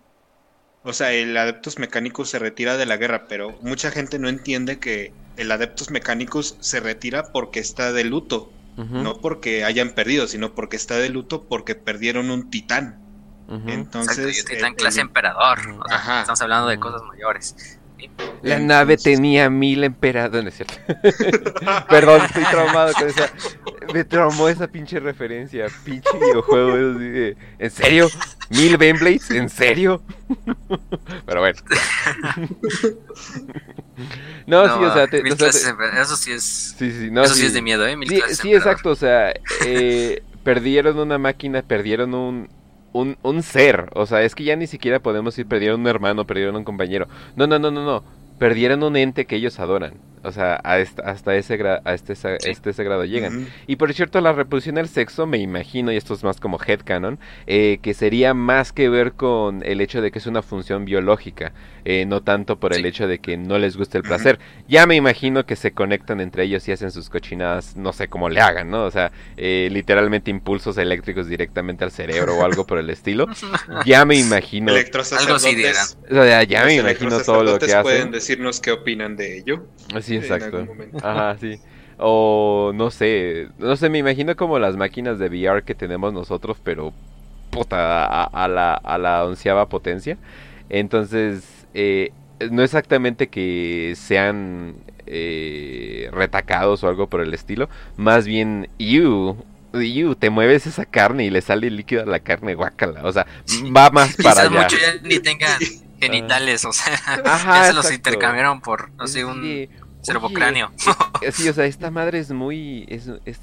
o 0.83 0.93
sea, 0.93 1.11
el 1.13 1.35
Adeptus 1.35 1.79
Mechanicus 1.79 2.29
se 2.29 2.39
retira 2.39 2.77
de 2.77 2.85
la 2.85 2.97
guerra, 2.97 3.27
pero 3.27 3.57
mucha 3.61 3.89
gente 3.89 4.19
no 4.19 4.27
entiende 4.27 4.79
que 4.79 5.13
el 5.37 5.51
Adeptus 5.51 5.89
Mechanicus 5.89 6.57
se 6.59 6.79
retira 6.79 7.31
porque 7.31 7.59
está 7.59 7.91
de 7.91 8.03
luto. 8.03 8.51
No 8.75 9.21
porque 9.21 9.63
hayan 9.63 9.91
perdido, 9.91 10.27
sino 10.27 10.55
porque 10.55 10.77
está 10.77 10.97
de 10.97 11.09
luto 11.09 11.43
porque 11.43 11.75
perdieron 11.75 12.31
un 12.31 12.49
titán. 12.49 12.99
Entonces. 13.67 14.39
un 14.39 14.45
titán 14.45 14.73
clase 14.73 14.99
emperador. 14.99 15.59
estamos 15.59 16.41
hablando 16.41 16.67
de 16.67 16.79
cosas 16.79 17.03
mayores. 17.03 17.79
La 18.41 18.59
nave 18.59 18.97
tenía 18.97 19.49
mil 19.49 19.83
emperadores, 19.83 20.55
¿cierto? 20.55 20.75
Perdón, 21.89 22.21
estoy 22.25 22.43
traumado 22.43 22.93
con 22.93 23.07
esa. 23.07 23.31
Me 23.93 24.03
traumó 24.03 24.49
esa 24.49 24.67
pinche 24.67 24.99
referencia. 24.99 25.67
Pinche 25.85 26.09
videojuego. 26.19 26.99
¿En 27.59 27.71
serio? 27.71 28.09
¿Mil 28.49 28.75
Benblades? 28.77 29.31
¿En 29.31 29.47
serio? 29.49 30.03
Pero 31.25 31.39
bueno. 31.39 31.57
no, 34.45 34.65
sí, 34.65 34.83
o 34.83 34.93
sea. 34.93 35.05
eso 36.01 36.17
sí 36.17 36.33
es. 36.33 36.75
Sí, 36.77 36.91
sí, 36.91 37.09
no, 37.11 37.23
eso 37.23 37.33
sí, 37.33 37.45
es 37.45 37.53
de 37.53 37.61
miedo, 37.61 37.87
¿eh? 37.87 37.95
sí, 38.31 38.53
exacto. 38.53 38.89
O 38.89 38.95
sea, 38.95 39.33
eh, 39.65 40.21
perdieron 40.43 40.99
una 40.99 41.17
máquina, 41.17 41.61
perdieron 41.61 42.13
un 42.13 42.49
un, 42.93 43.17
un 43.23 43.43
ser. 43.43 43.89
O 43.93 44.05
sea, 44.05 44.21
es 44.23 44.35
que 44.35 44.43
ya 44.45 44.55
ni 44.55 44.67
siquiera 44.67 44.99
podemos 44.99 45.37
ir, 45.37 45.47
perdieron 45.47 45.81
un 45.81 45.87
hermano, 45.87 46.25
perdieron 46.25 46.55
un 46.55 46.63
compañero. 46.63 47.07
No, 47.35 47.47
no, 47.47 47.59
no, 47.59 47.71
no, 47.71 47.83
no. 47.83 48.03
Perdieron 48.39 48.83
un 48.83 48.95
ente 48.95 49.25
que 49.25 49.35
ellos 49.35 49.59
adoran. 49.59 49.95
O 50.23 50.31
sea, 50.31 50.55
hasta 50.55 51.35
ese, 51.35 51.59
a 51.83 51.93
este, 51.93 52.13
este, 52.13 52.69
ese 52.69 52.83
grado 52.83 53.05
llegan. 53.05 53.47
Y 53.67 53.75
por 53.75 53.93
cierto, 53.93 54.21
la 54.21 54.31
reproducción 54.31 54.75
del 54.75 54.87
sexo, 54.87 55.27
me 55.27 55.37
imagino, 55.37 55.91
y 55.91 55.97
esto 55.97 56.13
es 56.13 56.23
más 56.23 56.39
como 56.39 56.57
headcanon, 56.65 57.19
eh, 57.45 57.79
que 57.81 57.93
sería 57.93 58.33
más 58.33 58.71
que 58.71 58.89
ver 58.89 59.13
con 59.13 59.63
el 59.65 59.81
hecho 59.81 60.01
de 60.01 60.11
que 60.11 60.19
es 60.19 60.27
una 60.27 60.41
función 60.41 60.85
biológica, 60.85 61.51
eh, 61.85 62.05
no 62.05 62.21
tanto 62.21 62.59
por 62.59 62.73
el 62.73 62.85
hecho 62.85 63.07
de 63.07 63.19
que 63.19 63.35
no 63.37 63.57
les 63.57 63.75
guste 63.75 63.97
el 63.97 64.03
placer. 64.03 64.39
Ya 64.67 64.85
me 64.87 64.95
imagino 64.95 65.45
que 65.45 65.55
se 65.55 65.71
conectan 65.71 66.21
entre 66.21 66.43
ellos 66.43 66.67
y 66.67 66.71
hacen 66.71 66.91
sus 66.91 67.09
cochinadas, 67.09 67.75
no 67.75 67.91
sé 67.91 68.07
cómo 68.07 68.29
le 68.29 68.39
hagan, 68.39 68.71
¿no? 68.71 68.85
O 68.85 68.91
sea, 68.91 69.11
eh, 69.35 69.67
literalmente 69.71 70.31
impulsos 70.31 70.77
eléctricos 70.77 71.27
directamente 71.27 71.83
al 71.83 71.91
cerebro 71.91 72.37
o 72.37 72.45
algo 72.45 72.65
por 72.65 72.77
el 72.77 72.89
estilo. 72.89 73.27
Ya 73.85 74.05
me 74.05 74.15
imagino. 74.15 74.71
Algo 74.71 75.35
así 75.35 75.55
o 76.09 76.13
sea, 76.13 76.43
ya 76.43 76.65
me 76.65 76.75
imagino 76.75 77.19
todo 77.21 77.43
lo 77.43 77.59
que 77.59 77.65
hacen. 77.65 77.81
pueden 77.81 78.11
decirnos 78.11 78.59
qué 78.59 78.71
opinan 78.71 79.15
de 79.15 79.37
ello. 79.37 79.65
Sí, 80.01 80.12
exacto. 80.15 80.67
Ajá, 81.01 81.37
sí. 81.39 81.59
O 81.97 82.71
no 82.73 82.91
sé, 82.91 83.49
no 83.59 83.75
sé, 83.75 83.89
me 83.89 83.99
imagino 83.99 84.35
como 84.35 84.59
las 84.59 84.75
máquinas 84.75 85.19
de 85.19 85.27
VR 85.27 85.63
que 85.63 85.75
tenemos 85.75 86.11
nosotros, 86.11 86.57
pero 86.63 86.91
puta, 87.51 88.23
a, 88.23 88.47
la, 88.47 88.73
a 88.73 88.97
la 88.97 89.25
onceava 89.25 89.69
potencia. 89.69 90.17
Entonces, 90.69 91.43
eh, 91.73 92.11
no 92.51 92.63
exactamente 92.63 93.27
que 93.27 93.93
sean 93.95 94.75
eh, 95.05 96.09
retacados 96.11 96.83
o 96.83 96.87
algo 96.87 97.07
por 97.07 97.21
el 97.21 97.33
estilo, 97.33 97.69
más 97.95 98.25
bien, 98.25 98.69
you, 98.79 99.37
you, 99.73 100.15
te 100.15 100.29
mueves 100.29 100.65
esa 100.65 100.85
carne 100.85 101.25
y 101.25 101.29
le 101.29 101.41
sale 101.41 101.69
líquido 101.69 102.03
a 102.03 102.05
la 102.05 102.19
carne, 102.19 102.55
guácala, 102.55 103.01
o 103.03 103.11
sea, 103.11 103.27
va 103.75 103.89
más 103.91 104.15
para 104.23 104.43
allá. 104.43 104.63
Mucho 104.63 104.77
ya 104.77 104.95
ni 105.03 105.19
tengan 105.19 105.59
genitales, 105.99 106.65
o 106.65 106.73
sea, 106.73 106.99
ya 107.45 107.65
se 107.65 107.73
los 107.73 107.91
intercambiaron 107.91 108.61
por, 108.61 108.91
no 108.93 109.07
sé, 109.07 109.25
un. 109.25 109.69
Eh, 111.21 111.31
sí, 111.31 111.47
o 111.47 111.53
sea, 111.53 111.65
esta 111.65 111.89
madre 111.89 112.19
es 112.19 112.31
muy. 112.31 112.87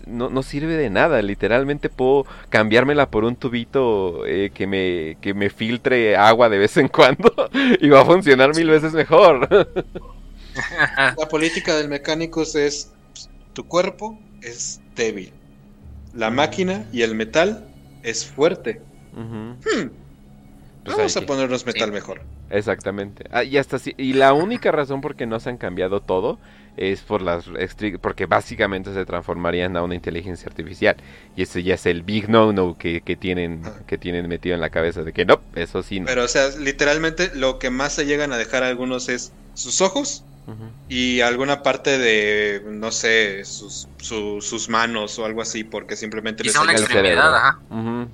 no, 0.06 0.28
no, 0.28 0.42
sirve 0.42 0.76
de 0.76 0.90
nada. 0.90 1.22
Literalmente 1.22 1.88
puedo 1.88 2.26
cambiármela 2.48 3.10
por 3.10 3.24
un 3.24 3.36
tubito 3.36 4.26
eh, 4.26 4.50
que, 4.52 4.66
me, 4.66 5.16
que 5.20 5.32
me 5.34 5.50
filtre 5.50 6.16
agua 6.16 6.48
de 6.48 6.58
vez 6.58 6.76
en 6.76 6.88
cuando 6.88 7.32
y 7.80 7.88
va 7.88 8.02
a 8.02 8.04
funcionar 8.04 8.54
mil 8.54 8.68
veces 8.68 8.92
mejor. 8.92 9.48
La 11.16 11.28
política 11.28 11.76
del 11.76 11.88
mecánico 11.88 12.42
es: 12.42 12.92
tu 13.54 13.66
cuerpo 13.66 14.18
es 14.42 14.80
débil. 14.94 15.32
La 16.14 16.30
máquina 16.30 16.86
y 16.92 17.02
el 17.02 17.14
metal 17.14 17.68
es 18.02 18.26
fuerte. 18.26 18.82
Hmm. 19.14 19.52
Pues 20.84 20.96
Vamos 20.96 21.16
a 21.16 21.20
ponernos 21.22 21.66
metal 21.66 21.92
mejor. 21.92 22.22
Exactamente. 22.48 23.24
Ah, 23.30 23.44
y 23.44 23.58
hasta 23.58 23.78
y 23.96 24.14
la 24.14 24.32
única 24.32 24.72
razón 24.72 25.00
por 25.00 25.14
que 25.14 25.26
no 25.26 25.38
se 25.40 25.50
han 25.50 25.58
cambiado 25.58 26.00
todo 26.00 26.38
es 26.76 27.00
por 27.02 27.20
las 27.20 27.44
porque 28.00 28.26
básicamente 28.26 28.94
se 28.94 29.04
transformarían 29.04 29.76
a 29.76 29.82
una 29.82 29.94
inteligencia 29.94 30.46
artificial 30.48 30.96
y 31.36 31.42
ese 31.42 31.62
ya 31.62 31.74
es 31.74 31.84
el 31.84 32.02
big 32.02 32.28
no 32.28 32.52
no 32.52 32.78
que, 32.78 33.02
que 33.02 33.16
tienen 33.16 33.62
que 33.86 33.98
tienen 33.98 34.28
metido 34.28 34.54
en 34.54 34.60
la 34.60 34.70
cabeza 34.70 35.02
de 35.02 35.12
que 35.12 35.24
no, 35.24 35.40
eso 35.54 35.82
sí 35.82 36.00
no. 36.00 36.06
Pero 36.06 36.24
o 36.24 36.28
sea, 36.28 36.48
literalmente 36.58 37.30
lo 37.34 37.58
que 37.58 37.70
más 37.70 37.92
se 37.92 38.06
llegan 38.06 38.32
a 38.32 38.38
dejar 38.38 38.62
algunos 38.62 39.08
es 39.08 39.32
sus 39.54 39.80
ojos 39.80 40.24
y 40.88 41.20
alguna 41.20 41.62
parte 41.62 41.98
de, 41.98 42.62
no 42.66 42.90
sé, 42.90 43.44
sus, 43.44 43.86
sus 44.02 44.68
manos 44.68 45.18
o 45.18 45.24
algo 45.24 45.42
así, 45.42 45.64
porque 45.64 45.96
simplemente 45.96 46.44
les 46.44 46.56
una 46.56 46.72
extremidad, 46.72 47.34
ajá. 47.34 47.58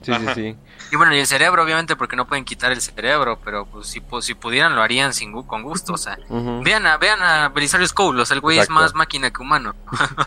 Sí, 0.03 0.13
sí, 0.13 0.27
sí. 0.35 0.57
Y 0.93 0.97
bueno, 0.97 1.15
y 1.15 1.19
el 1.19 1.27
cerebro, 1.27 1.63
obviamente, 1.63 1.97
porque 1.97 2.17
no 2.17 2.27
pueden 2.27 2.45
quitar 2.45 2.73
el 2.73 2.81
cerebro, 2.81 3.39
pero 3.45 3.67
pues 3.67 3.89
si, 3.89 4.01
pues, 4.01 4.25
si 4.25 4.35
pudieran 4.35 4.75
lo 4.75 4.83
harían 4.83 5.13
sin, 5.13 5.33
con 5.33 5.63
gusto, 5.63 5.95
o 5.95 5.99
sea. 5.99 6.19
Vean 6.63 6.87
a, 6.87 6.97
vean 6.97 7.23
a 7.23 7.49
Belisario 7.49 7.87
Skull, 7.87 8.23
el 8.31 8.41
güey 8.41 8.59
es 8.59 8.71
más 8.71 8.95
máquina 8.95 9.31
que 9.31 9.43
humano. 9.43 9.75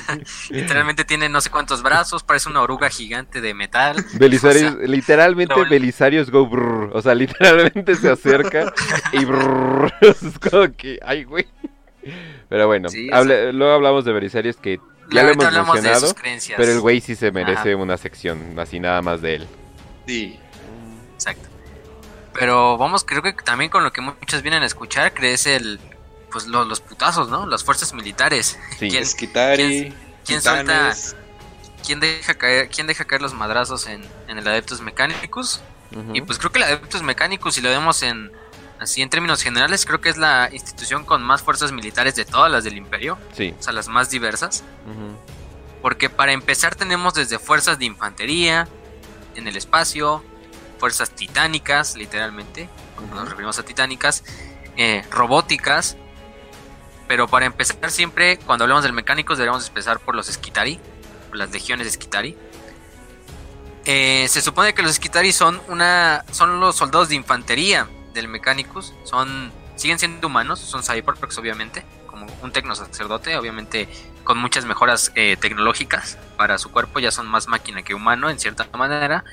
literalmente 0.50 1.04
tiene 1.04 1.28
no 1.28 1.40
sé 1.40 1.50
cuántos 1.50 1.82
brazos, 1.82 2.22
parece 2.22 2.48
una 2.48 2.62
oruga 2.62 2.88
gigante 2.90 3.40
de 3.40 3.54
metal. 3.54 4.04
Belisario, 4.14 4.78
literalmente 4.86 5.54
Belisario 5.68 6.24
Go, 6.26 6.48
o 6.92 7.02
sea, 7.02 7.14
literalmente 7.14 7.94
se 7.96 8.10
acerca 8.10 8.72
y 9.12 9.24
brrr, 9.24 9.92
es 10.00 10.38
como 10.50 10.72
que, 10.76 10.98
ay, 11.04 11.24
güey. 11.24 11.46
Pero 12.48 12.66
bueno, 12.66 12.88
luego 13.52 13.72
hablamos 13.72 14.04
de 14.04 14.12
Belisarius 14.12 14.56
que 14.56 14.80
ya 15.10 15.22
lo 15.22 15.30
hemos 15.30 15.74
mencionado, 15.74 16.14
pero 16.56 16.72
el 16.72 16.80
güey 16.80 17.00
sí 17.00 17.16
se 17.16 17.30
merece 17.32 17.74
una 17.74 17.96
sección, 17.96 18.58
así 18.58 18.80
nada 18.80 19.02
más 19.02 19.20
de 19.20 19.36
él. 19.36 19.48
Sí. 20.06 20.38
Exacto. 21.14 21.48
Pero 22.32 22.78
vamos, 22.78 23.04
creo 23.04 23.22
que 23.22 23.32
también 23.32 23.70
con 23.70 23.84
lo 23.84 23.92
que 23.92 24.00
muchos 24.00 24.42
vienen 24.42 24.62
a 24.62 24.66
escuchar, 24.66 25.12
crees 25.12 25.46
el 25.46 25.80
pues 26.30 26.46
los 26.46 26.80
putazos, 26.80 27.28
¿no? 27.28 27.46
Las 27.46 27.64
fuerzas 27.64 27.92
militares. 27.92 28.58
Sí. 28.78 28.88
¿Quién, 28.88 29.04
¿quién, 29.16 29.94
quién 30.24 30.40
suelta, 30.40 30.94
quién 31.84 32.00
deja 32.00 32.34
caer, 32.34 32.68
quién 32.68 32.86
deja 32.86 33.04
caer 33.04 33.20
los 33.20 33.34
madrazos 33.34 33.86
en, 33.86 34.04
el 34.28 34.46
Adeptus 34.46 34.80
Mechanicus? 34.80 35.60
Y 36.14 36.20
pues 36.20 36.38
creo 36.38 36.52
que 36.52 36.58
el 36.58 36.64
Adeptus 36.64 37.02
Mechanicus, 37.02 37.54
si 37.54 37.60
lo 37.60 37.68
vemos 37.68 38.02
en 38.04 38.30
así 38.80 39.02
en 39.02 39.10
términos 39.10 39.42
generales, 39.42 39.84
creo 39.84 40.00
que 40.00 40.08
es 40.08 40.16
la 40.16 40.48
institución 40.52 41.04
con 41.04 41.22
más 41.22 41.42
fuerzas 41.42 41.70
militares 41.70 42.14
de 42.14 42.24
todas 42.24 42.50
las 42.50 42.64
del 42.64 42.76
imperio. 42.76 43.18
Sí. 43.34 43.54
O 43.58 43.62
sea, 43.62 43.72
las 43.72 43.88
más 43.88 44.10
diversas. 44.10 44.64
Porque 45.82 46.10
para 46.10 46.32
empezar 46.32 46.74
tenemos 46.74 47.14
desde 47.14 47.38
fuerzas 47.38 47.78
de 47.78 47.84
infantería, 47.84 48.66
en 49.36 49.46
el 49.46 49.56
espacio, 49.56 50.24
fuerzas 50.78 51.10
titánicas, 51.10 51.94
literalmente, 51.96 52.68
nos 53.14 53.28
referimos 53.28 53.58
a 53.58 53.62
titánicas, 53.64 54.24
eh, 54.76 55.04
robóticas. 55.10 55.96
Pero 57.06 57.28
para 57.28 57.46
empezar 57.46 57.90
siempre, 57.90 58.38
cuando 58.38 58.64
hablamos 58.64 58.82
del 58.82 58.92
mecánicos, 58.92 59.36
deberíamos 59.36 59.66
empezar 59.68 60.00
por 60.00 60.14
los 60.14 60.26
Skitari, 60.26 60.80
las 61.34 61.50
legiones 61.50 61.86
de 61.86 61.92
Skitari. 61.92 62.36
Eh, 63.84 64.26
se 64.28 64.40
supone 64.40 64.74
que 64.74 64.82
los 64.82 64.94
Skitari 64.94 65.32
son 65.32 65.60
una 65.68 66.24
son 66.30 66.60
los 66.60 66.76
soldados 66.76 67.08
de 67.08 67.14
infantería 67.14 67.88
del 68.12 68.28
Mechanicus 68.28 68.94
son 69.04 69.52
siguen 69.76 69.98
siendo 69.98 70.26
humanos, 70.26 70.60
son 70.60 70.82
cyborgs 70.82 71.38
obviamente, 71.38 71.84
como 72.06 72.26
un 72.42 72.52
tecno 72.52 72.74
sacerdote, 72.74 73.36
obviamente 73.36 73.88
con 74.24 74.36
muchas 74.36 74.66
mejoras 74.66 75.10
eh, 75.14 75.36
tecnológicas 75.40 76.18
para 76.36 76.58
su 76.58 76.70
cuerpo, 76.70 77.00
ya 77.00 77.10
son 77.10 77.26
más 77.26 77.48
máquina 77.48 77.82
que 77.82 77.94
humano 77.94 78.28
en 78.28 78.38
cierta 78.38 78.68
manera. 78.76 79.24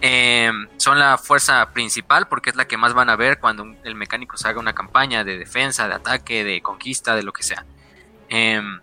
Em, 0.00 0.66
son 0.78 0.98
la 0.98 1.16
fuerza 1.16 1.70
principal 1.72 2.26
porque 2.26 2.50
es 2.50 2.56
la 2.56 2.66
que 2.66 2.76
más 2.76 2.92
van 2.94 3.08
a 3.08 3.16
ver 3.16 3.38
cuando 3.38 3.76
el 3.84 3.94
mecánico 3.94 4.34
haga 4.42 4.58
una 4.58 4.74
campaña 4.74 5.22
de 5.22 5.38
defensa, 5.38 5.86
de 5.86 5.94
ataque, 5.94 6.42
de 6.42 6.60
conquista, 6.62 7.14
de 7.14 7.22
lo 7.22 7.32
que 7.32 7.42
sea. 7.42 7.64
Em, 8.28 8.80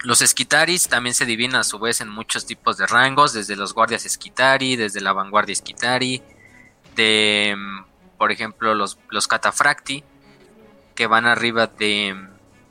los 0.00 0.22
esquitaris 0.22 0.88
también 0.88 1.14
se 1.14 1.24
dividen 1.24 1.56
a 1.56 1.64
su 1.64 1.78
vez 1.78 2.00
en 2.00 2.08
muchos 2.08 2.46
tipos 2.46 2.76
de 2.76 2.86
rangos, 2.86 3.32
desde 3.32 3.56
los 3.56 3.74
guardias 3.74 4.04
esquitari, 4.04 4.76
desde 4.76 5.00
la 5.00 5.12
vanguardia 5.12 5.54
esquitari, 5.54 6.22
de 6.94 7.48
em, 7.50 7.84
por 8.18 8.32
ejemplo, 8.32 8.74
los, 8.74 8.98
los 9.10 9.28
catafracti, 9.28 10.04
que 10.96 11.06
van 11.06 11.26
arriba 11.26 11.68
de. 11.68 12.16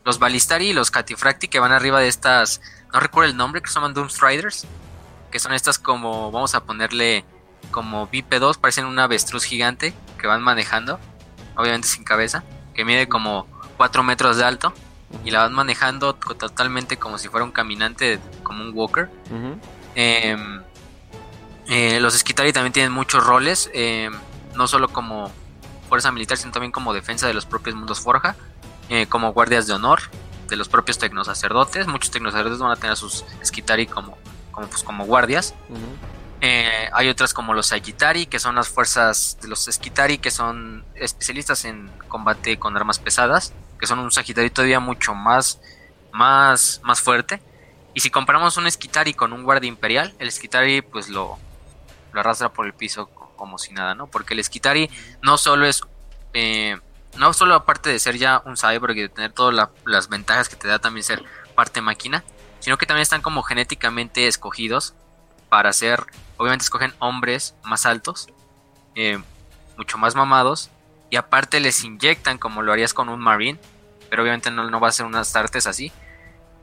Los 0.03 0.19
balistari 0.19 0.69
y 0.69 0.73
los 0.73 0.91
catifracti, 0.91 1.47
que 1.47 1.59
van 1.59 1.71
arriba 1.71 1.99
de 1.99 2.09
estas. 2.09 2.61
No 2.93 2.99
recuerdo 2.99 3.31
el 3.31 3.37
nombre, 3.37 3.61
que 3.61 3.69
se 3.69 3.75
llaman 3.75 3.93
Doomstriders. 3.93 4.67
Que 5.31 5.39
son 5.39 5.53
estas 5.53 5.79
como. 5.79 6.31
Vamos 6.31 6.55
a 6.55 6.63
ponerle. 6.65 7.23
Como 7.71 8.07
bípedos, 8.07 8.57
parecen 8.57 8.85
un 8.85 8.99
avestruz 8.99 9.43
gigante 9.43 9.93
que 10.19 10.27
van 10.27 10.43
manejando. 10.43 10.99
Obviamente 11.55 11.87
sin 11.87 12.03
cabeza. 12.03 12.43
Que 12.73 12.85
mide 12.85 13.07
como 13.07 13.47
4 13.77 14.03
metros 14.03 14.37
de 14.37 14.43
alto. 14.43 14.73
Y 15.23 15.31
la 15.31 15.39
van 15.39 15.53
manejando 15.53 16.13
totalmente 16.13 16.97
como 16.97 17.17
si 17.17 17.27
fuera 17.27 17.43
un 17.43 17.51
caminante, 17.51 18.19
como 18.43 18.63
un 18.63 18.71
walker. 18.73 19.09
Em, 19.95 20.61
eh, 21.67 21.99
los 21.99 22.13
Skitari 22.15 22.53
también 22.53 22.73
tienen 22.73 22.91
muchos 22.91 23.25
roles. 23.25 23.69
Eh, 23.73 24.09
no 24.55 24.67
solo 24.67 24.87
como 24.89 25.31
fuerza 25.89 26.11
militar, 26.11 26.37
sino 26.37 26.51
también 26.51 26.71
como 26.71 26.93
defensa 26.93 27.27
de 27.27 27.33
los 27.33 27.45
propios 27.45 27.75
mundos 27.75 27.99
Forja, 27.99 28.35
eh, 28.89 29.07
como 29.07 29.33
guardias 29.33 29.67
de 29.67 29.73
honor 29.73 30.01
de 30.47 30.55
los 30.55 30.69
propios 30.69 30.97
tecnosacerdotes. 30.97 31.87
Muchos 31.87 32.11
tecnosacerdotes 32.11 32.59
van 32.59 32.71
a 32.71 32.75
tener 32.75 32.91
a 32.91 32.95
sus 32.95 33.25
Skitari 33.43 33.87
como, 33.87 34.17
como, 34.51 34.67
pues, 34.67 34.83
como 34.83 35.05
guardias. 35.05 35.53
Eh, 36.41 36.89
hay 36.93 37.09
otras 37.09 37.33
como 37.33 37.53
los 37.53 37.67
Sagitari, 37.67 38.25
que 38.25 38.39
son 38.39 38.55
las 38.55 38.67
fuerzas 38.67 39.37
de 39.41 39.47
los 39.47 39.65
Skitari, 39.65 40.17
que 40.17 40.31
son 40.31 40.83
especialistas 40.95 41.65
en 41.65 41.89
combate 42.07 42.59
con 42.59 42.75
armas 42.75 42.99
pesadas, 42.99 43.53
que 43.79 43.87
son 43.87 43.99
un 43.99 44.11
Sagitari 44.11 44.49
todavía 44.49 44.79
mucho 44.79 45.15
más, 45.15 45.59
más, 46.11 46.81
más 46.83 47.01
fuerte. 47.01 47.41
Y 47.93 48.01
si 48.01 48.09
comparamos 48.09 48.57
un 48.57 48.69
Skitari 48.69 49.13
con 49.13 49.33
un 49.33 49.43
guardia 49.43 49.69
imperial, 49.69 50.13
el 50.19 50.31
Skitari 50.31 50.81
pues 50.81 51.09
lo, 51.09 51.39
lo 52.11 52.19
arrastra 52.19 52.49
por 52.49 52.65
el 52.65 52.73
piso 52.73 53.09
como 53.35 53.57
si 53.57 53.73
nada, 53.73 53.95
¿no? 53.95 54.07
Porque 54.07 54.33
el 54.33 54.43
Skitari 54.43 54.89
no 55.21 55.37
solo 55.37 55.65
es, 55.65 55.81
eh, 56.33 56.77
no 57.17 57.33
solo 57.33 57.55
aparte 57.55 57.89
de 57.89 57.99
ser 57.99 58.17
ya 58.17 58.41
un 58.45 58.57
cyborg 58.57 58.97
y 58.97 59.01
de 59.01 59.09
tener 59.09 59.31
todas 59.31 59.69
las 59.85 60.09
ventajas 60.09 60.49
que 60.49 60.55
te 60.55 60.67
da 60.67 60.79
también 60.79 61.03
ser 61.03 61.23
parte 61.55 61.81
máquina, 61.81 62.23
sino 62.59 62.77
que 62.77 62.85
también 62.85 63.03
están 63.03 63.21
como 63.21 63.43
genéticamente 63.43 64.27
escogidos 64.27 64.93
para 65.49 65.71
ser, 65.73 66.03
obviamente 66.37 66.63
escogen 66.63 66.93
hombres 66.99 67.55
más 67.63 67.85
altos, 67.85 68.27
eh, 68.95 69.19
mucho 69.77 69.97
más 69.97 70.15
mamados, 70.15 70.69
y 71.09 71.17
aparte 71.17 71.59
les 71.59 71.83
inyectan 71.83 72.37
como 72.37 72.61
lo 72.61 72.73
harías 72.73 72.93
con 72.93 73.09
un 73.09 73.19
marine, 73.19 73.59
pero 74.09 74.23
obviamente 74.23 74.51
no, 74.51 74.69
no 74.69 74.79
va 74.79 74.89
a 74.89 74.91
ser 74.91 75.05
unas 75.05 75.35
artes 75.35 75.67
así. 75.67 75.91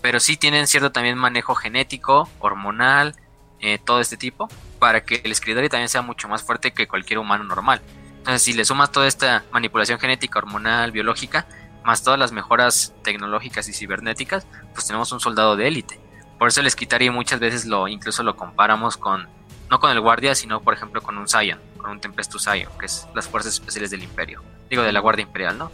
Pero 0.00 0.18
sí 0.18 0.36
tienen 0.36 0.66
cierto 0.66 0.90
también 0.90 1.16
manejo 1.16 1.54
genético, 1.54 2.28
hormonal, 2.40 3.14
eh, 3.60 3.78
todo 3.78 4.00
este 4.00 4.16
tipo, 4.16 4.48
para 4.82 5.04
que 5.04 5.22
el 5.22 5.32
Skidari 5.32 5.68
también 5.68 5.88
sea 5.88 6.02
mucho 6.02 6.26
más 6.26 6.42
fuerte 6.42 6.72
que 6.72 6.88
cualquier 6.88 7.20
humano 7.20 7.44
normal. 7.44 7.80
Entonces, 8.18 8.42
si 8.42 8.52
le 8.52 8.64
sumas 8.64 8.90
toda 8.90 9.06
esta 9.06 9.44
manipulación 9.52 10.00
genética, 10.00 10.40
hormonal, 10.40 10.90
biológica, 10.90 11.46
más 11.84 12.02
todas 12.02 12.18
las 12.18 12.32
mejoras 12.32 12.92
tecnológicas 13.04 13.68
y 13.68 13.72
cibernéticas, 13.74 14.44
pues 14.74 14.84
tenemos 14.84 15.12
un 15.12 15.20
soldado 15.20 15.54
de 15.54 15.68
élite. 15.68 16.00
Por 16.36 16.48
eso 16.48 16.60
el 16.60 16.68
Skitari 16.68 17.10
muchas 17.10 17.38
veces 17.38 17.64
lo 17.64 17.86
incluso 17.86 18.24
lo 18.24 18.34
comparamos 18.34 18.96
con 18.96 19.28
no 19.70 19.78
con 19.78 19.92
el 19.92 20.00
guardia, 20.00 20.34
sino 20.34 20.60
por 20.60 20.74
ejemplo 20.74 21.00
con 21.00 21.16
un 21.16 21.28
Saiyan, 21.28 21.60
con 21.78 21.92
un 21.92 22.00
Tempestus 22.00 22.42
Saiyan, 22.42 22.76
que 22.76 22.86
es 22.86 23.06
las 23.14 23.28
fuerzas 23.28 23.52
especiales 23.54 23.92
del 23.92 24.02
Imperio. 24.02 24.42
Digo, 24.68 24.82
de 24.82 24.90
la 24.90 24.98
Guardia 24.98 25.22
Imperial, 25.22 25.58
¿no? 25.58 25.70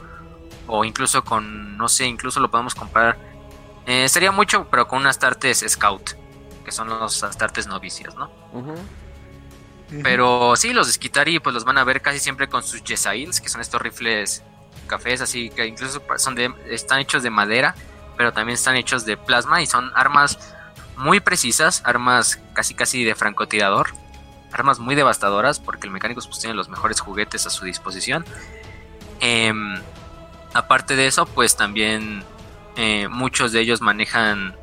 O 0.66 0.84
incluso 0.84 1.24
con, 1.24 1.78
no 1.78 1.88
sé, 1.88 2.04
incluso 2.04 2.40
lo 2.40 2.50
podemos 2.50 2.74
comparar. 2.74 3.16
Eh, 3.86 4.06
sería 4.10 4.32
mucho, 4.32 4.68
pero 4.68 4.86
con 4.86 4.98
unas 5.00 5.18
tartes 5.18 5.64
Scout, 5.66 6.10
que 6.68 6.72
son 6.72 6.90
los 6.90 7.22
astartes 7.24 7.66
novicios, 7.66 8.14
¿no? 8.14 8.30
Pero 10.02 10.54
sí, 10.54 10.74
los 10.74 10.92
Skitari 10.92 11.38
pues 11.40 11.54
los 11.54 11.64
van 11.64 11.78
a 11.78 11.84
ver 11.84 12.02
casi 12.02 12.18
siempre 12.18 12.46
con 12.46 12.62
sus 12.62 12.82
Jesails, 12.82 13.40
que 13.40 13.48
son 13.48 13.62
estos 13.62 13.80
rifles 13.80 14.42
cafés, 14.86 15.22
así 15.22 15.48
que 15.48 15.64
incluso 15.66 16.02
son 16.18 16.34
de, 16.34 16.52
están 16.68 17.00
hechos 17.00 17.22
de 17.22 17.30
madera, 17.30 17.74
pero 18.18 18.34
también 18.34 18.54
están 18.54 18.76
hechos 18.76 19.06
de 19.06 19.16
plasma 19.16 19.62
y 19.62 19.66
son 19.66 19.90
armas 19.94 20.38
muy 20.98 21.20
precisas, 21.20 21.80
armas 21.86 22.38
casi 22.52 22.74
casi 22.74 23.02
de 23.02 23.14
francotirador, 23.14 23.94
armas 24.52 24.78
muy 24.78 24.94
devastadoras 24.94 25.58
porque 25.58 25.86
el 25.86 25.92
mecánico 25.92 26.20
pues, 26.20 26.38
tiene 26.38 26.54
los 26.54 26.68
mejores 26.68 27.00
juguetes 27.00 27.46
a 27.46 27.50
su 27.50 27.64
disposición. 27.64 28.26
Em, 29.20 29.80
aparte 30.52 30.96
de 30.96 31.06
eso, 31.06 31.24
pues 31.24 31.56
también 31.56 32.22
eh, 32.76 33.08
muchos 33.08 33.52
de 33.52 33.60
ellos 33.60 33.80
manejan, 33.80 34.54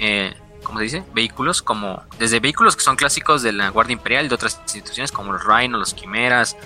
eh, 0.00 0.34
¿cómo 0.64 0.78
se 0.78 0.84
dice? 0.84 1.04
Vehículos 1.14 1.62
como, 1.62 2.02
desde 2.18 2.40
vehículos 2.40 2.76
que 2.76 2.82
son 2.82 2.96
clásicos 2.96 3.42
de 3.42 3.52
la 3.52 3.68
Guardia 3.68 3.92
Imperial, 3.92 4.28
de 4.28 4.34
otras 4.34 4.60
instituciones 4.64 5.12
como 5.12 5.32
los 5.32 5.44
Rhino, 5.44 5.78
los 5.78 5.94
Quimeras, 5.94 6.56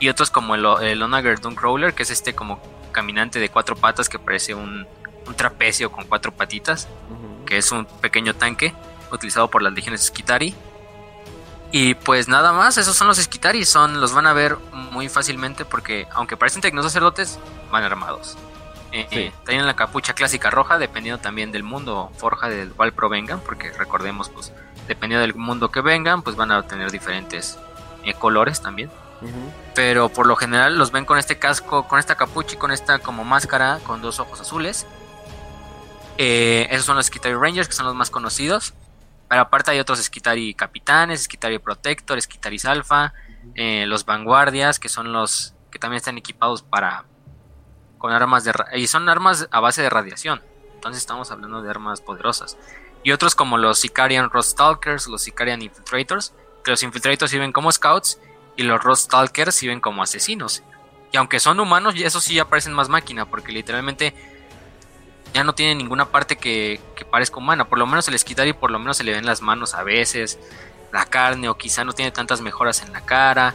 y 0.00 0.08
otros 0.08 0.30
como 0.30 0.54
el, 0.54 0.64
el 0.82 1.02
Onager 1.02 1.40
Crawler, 1.40 1.94
que 1.94 2.02
es 2.02 2.10
este 2.10 2.34
como 2.34 2.60
caminante 2.92 3.38
de 3.38 3.48
cuatro 3.48 3.76
patas 3.76 4.08
que 4.08 4.18
parece 4.18 4.54
un, 4.54 4.86
un 5.26 5.34
trapecio 5.34 5.92
con 5.92 6.04
cuatro 6.04 6.32
patitas 6.32 6.88
que 7.46 7.56
es 7.56 7.72
un 7.72 7.86
pequeño 7.86 8.34
tanque 8.34 8.74
utilizado 9.10 9.48
por 9.48 9.62
las 9.62 9.72
legiones 9.72 10.04
Skitari. 10.06 10.54
Y 11.70 11.94
pues 11.94 12.28
nada 12.28 12.52
más, 12.52 12.78
esos 12.78 12.96
son 12.96 13.08
los 13.08 13.18
Skitari, 13.18 13.64
son, 13.64 14.00
los 14.00 14.12
van 14.12 14.26
a 14.26 14.32
ver 14.32 14.56
muy 14.72 15.08
fácilmente 15.08 15.64
porque 15.64 16.06
aunque 16.12 16.36
parecen 16.36 16.62
tecnos 16.62 16.84
sacerdotes, 16.84 17.38
van 17.70 17.84
armados. 17.84 18.36
Eh, 18.90 19.06
eh, 19.10 19.32
tienen 19.46 19.66
la 19.66 19.76
capucha 19.76 20.14
clásica 20.14 20.50
roja, 20.50 20.78
dependiendo 20.78 21.20
también 21.20 21.52
del 21.52 21.62
mundo 21.62 22.10
forja 22.16 22.48
del 22.48 22.72
cual 22.72 22.92
provengan, 22.92 23.40
porque 23.40 23.70
recordemos, 23.72 24.30
pues, 24.30 24.52
dependiendo 24.86 25.20
del 25.20 25.34
mundo 25.34 25.70
que 25.70 25.82
vengan, 25.82 26.22
pues 26.22 26.36
van 26.36 26.50
a 26.50 26.62
tener 26.66 26.90
diferentes 26.90 27.58
eh, 28.04 28.14
colores 28.14 28.60
también. 28.62 28.90
Pero 29.74 30.08
por 30.08 30.26
lo 30.26 30.36
general 30.36 30.78
los 30.78 30.92
ven 30.92 31.04
con 31.04 31.18
este 31.18 31.38
casco, 31.38 31.88
con 31.88 31.98
esta 31.98 32.14
capucha 32.14 32.54
y 32.54 32.58
con 32.58 32.70
esta 32.70 33.00
como 33.00 33.24
máscara 33.24 33.80
con 33.84 34.00
dos 34.00 34.20
ojos 34.20 34.40
azules. 34.40 34.86
Eh, 36.18 36.68
esos 36.70 36.86
son 36.86 36.96
los 36.96 37.06
Skitari 37.06 37.34
Rangers, 37.34 37.68
que 37.68 37.74
son 37.74 37.86
los 37.86 37.94
más 37.94 38.10
conocidos. 38.10 38.74
Pero 39.28 39.42
aparte 39.42 39.72
hay 39.72 39.80
otros 39.80 40.02
Skitari 40.02 40.54
Capitanes, 40.54 41.24
Skitari 41.24 41.58
Protector, 41.58 42.20
Skitari 42.20 42.58
Alpha, 42.64 43.12
eh, 43.54 43.84
los 43.86 44.04
Vanguardias, 44.04 44.78
que 44.78 44.88
son 44.88 45.12
los 45.12 45.54
que 45.70 45.78
también 45.78 45.98
están 45.98 46.16
equipados 46.16 46.62
para 46.62 47.04
con 47.98 48.12
armas 48.12 48.44
de 48.44 48.52
y 48.74 48.86
son 48.86 49.08
armas 49.08 49.48
a 49.50 49.60
base 49.60 49.82
de 49.82 49.90
radiación. 49.90 50.42
Entonces 50.74 51.02
estamos 51.02 51.30
hablando 51.30 51.60
de 51.60 51.70
armas 51.70 52.00
poderosas. 52.00 52.56
Y 53.02 53.12
otros 53.12 53.34
como 53.34 53.58
los 53.58 53.78
Sicarian 53.78 54.30
Stalkers, 54.40 55.08
los 55.08 55.22
Sicarian 55.22 55.62
Infiltrators, 55.62 56.34
que 56.64 56.70
los 56.70 56.82
Infiltrators 56.82 57.30
sirven 57.30 57.52
como 57.52 57.70
scouts 57.70 58.20
y 58.56 58.62
los 58.62 58.80
Stalkers 59.00 59.54
sirven 59.54 59.80
como 59.80 60.02
asesinos. 60.02 60.62
Y 61.12 61.16
aunque 61.16 61.40
son 61.40 61.60
humanos, 61.60 61.94
esos 61.96 62.22
sí 62.24 62.34
ya 62.34 62.48
parecen 62.48 62.72
más 62.74 62.88
máquina, 62.88 63.24
porque 63.24 63.52
literalmente 63.52 64.14
ya 65.32 65.44
no 65.44 65.54
tiene 65.54 65.74
ninguna 65.74 66.06
parte 66.06 66.36
que, 66.36 66.80
parezca 67.10 67.38
humana. 67.38 67.68
Por 67.68 67.78
lo 67.78 67.86
menos 67.86 68.08
el 68.08 68.48
y 68.48 68.52
por 68.52 68.70
lo 68.70 68.78
menos 68.78 68.98
se 68.98 69.04
le 69.04 69.12
ven 69.12 69.26
las 69.26 69.40
manos 69.40 69.74
a 69.74 69.82
veces, 69.82 70.38
la 70.92 71.06
carne, 71.06 71.48
o 71.48 71.56
quizá 71.56 71.84
no 71.84 71.92
tiene 71.92 72.10
tantas 72.10 72.40
mejoras 72.40 72.82
en 72.82 72.92
la 72.92 73.00
cara. 73.00 73.54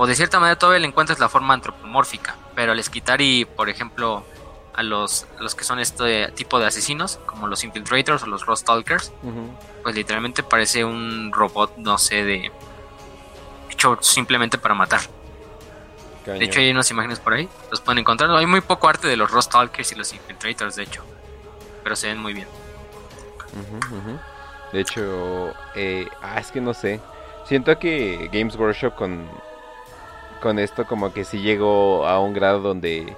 O 0.00 0.06
de 0.06 0.14
cierta 0.14 0.38
manera 0.38 0.56
todavía 0.56 0.78
le 0.78 0.86
encuentras 0.86 1.18
la 1.18 1.28
forma 1.28 1.54
antropomórfica. 1.54 2.36
Pero 2.54 2.72
el 2.72 2.80
y 3.18 3.44
por 3.44 3.68
ejemplo, 3.68 4.24
a 4.72 4.84
los, 4.84 5.26
los 5.40 5.56
que 5.56 5.64
son 5.64 5.80
este 5.80 6.30
tipo 6.30 6.60
de 6.60 6.66
asesinos, 6.68 7.18
como 7.26 7.48
los 7.48 7.64
Infiltrators 7.64 8.22
o 8.22 8.26
los 8.26 8.46
Ross 8.46 8.60
Stalkers, 8.60 9.12
pues 9.82 9.96
literalmente 9.96 10.44
parece 10.44 10.84
un 10.84 11.32
robot, 11.32 11.78
no 11.78 11.98
sé, 11.98 12.22
de 12.24 12.52
hecho 13.68 13.98
simplemente 14.00 14.56
para 14.56 14.76
matar. 14.76 15.00
De 16.26 16.44
hecho, 16.44 16.60
hay 16.60 16.70
unas 16.70 16.88
imágenes 16.92 17.18
por 17.18 17.32
ahí. 17.32 17.48
Los 17.72 17.80
pueden 17.80 17.98
encontrar. 17.98 18.30
Hay 18.30 18.46
muy 18.46 18.60
poco 18.60 18.88
arte 18.88 19.08
de 19.08 19.16
los 19.16 19.32
Rust 19.32 19.50
Talkers 19.50 19.90
y 19.90 19.94
los 19.96 20.12
Infiltrators, 20.12 20.76
de 20.76 20.84
hecho. 20.84 21.02
Pero 21.82 21.96
se 21.96 22.06
ven 22.06 22.18
muy 22.18 22.34
bien. 22.34 22.46
De 24.72 24.80
hecho, 24.80 25.54
eh, 25.74 26.06
ah, 26.22 26.38
es 26.38 26.52
que 26.52 26.60
no 26.60 26.72
sé. 26.72 27.00
Siento 27.46 27.76
que 27.80 28.28
Games 28.30 28.54
Workshop 28.54 28.94
con, 28.94 29.26
con 30.38 30.58
esto 30.58 30.86
como 30.86 31.12
que 31.12 31.24
sí 31.24 31.38
llegó 31.38 32.06
a 32.06 32.20
un 32.20 32.32
grado 32.32 32.60
donde... 32.60 33.14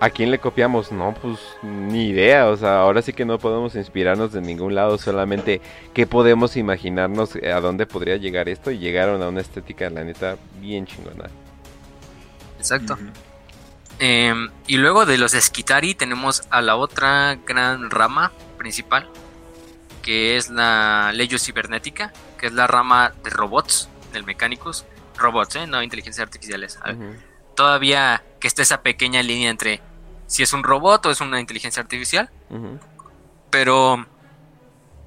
¿A 0.00 0.10
quién 0.10 0.32
le 0.32 0.40
copiamos? 0.40 0.90
No, 0.90 1.14
pues 1.14 1.38
ni 1.62 2.08
idea. 2.08 2.48
O 2.48 2.56
sea, 2.56 2.80
ahora 2.80 3.02
sí 3.02 3.12
que 3.12 3.24
no 3.24 3.38
podemos 3.38 3.76
inspirarnos 3.76 4.32
de 4.32 4.40
ningún 4.40 4.74
lado. 4.74 4.98
Solamente 4.98 5.60
que 5.94 6.08
podemos 6.08 6.56
imaginarnos 6.56 7.36
a 7.36 7.60
dónde 7.60 7.86
podría 7.86 8.16
llegar 8.16 8.48
esto. 8.48 8.72
Y 8.72 8.78
llegaron 8.78 9.22
a 9.22 9.28
una 9.28 9.40
estética, 9.40 9.88
la 9.90 10.02
neta, 10.02 10.38
bien 10.60 10.86
chingona. 10.86 11.30
Exacto. 12.58 12.98
Em, 14.00 14.50
y 14.66 14.78
luego 14.78 15.06
de 15.06 15.18
los 15.18 15.32
Skitari 15.32 15.94
tenemos 15.94 16.42
a 16.50 16.60
la 16.62 16.74
otra 16.74 17.38
gran 17.46 17.88
rama 17.88 18.32
principal, 18.58 19.08
que 20.02 20.36
es 20.36 20.50
la 20.50 21.12
Legio 21.14 21.38
Cibernética, 21.38 22.12
que 22.38 22.48
es 22.48 22.52
la 22.52 22.66
rama 22.66 23.12
de 23.22 23.30
robots, 23.30 23.88
del 24.12 24.24
Mechanicus. 24.24 24.84
Robots, 25.16 25.56
¿eh? 25.56 25.66
no 25.66 25.82
inteligencias 25.82 26.24
artificiales. 26.24 26.78
Todavía 27.54 28.24
que 28.40 28.48
está 28.48 28.62
esa 28.62 28.82
pequeña 28.82 29.22
línea 29.22 29.50
entre 29.50 29.80
si 30.26 30.42
es 30.42 30.52
un 30.52 30.62
robot 30.62 31.06
o 31.06 31.10
es 31.10 31.20
una 31.20 31.40
inteligencia 31.40 31.82
artificial. 31.82 32.30
Pero 33.50 34.06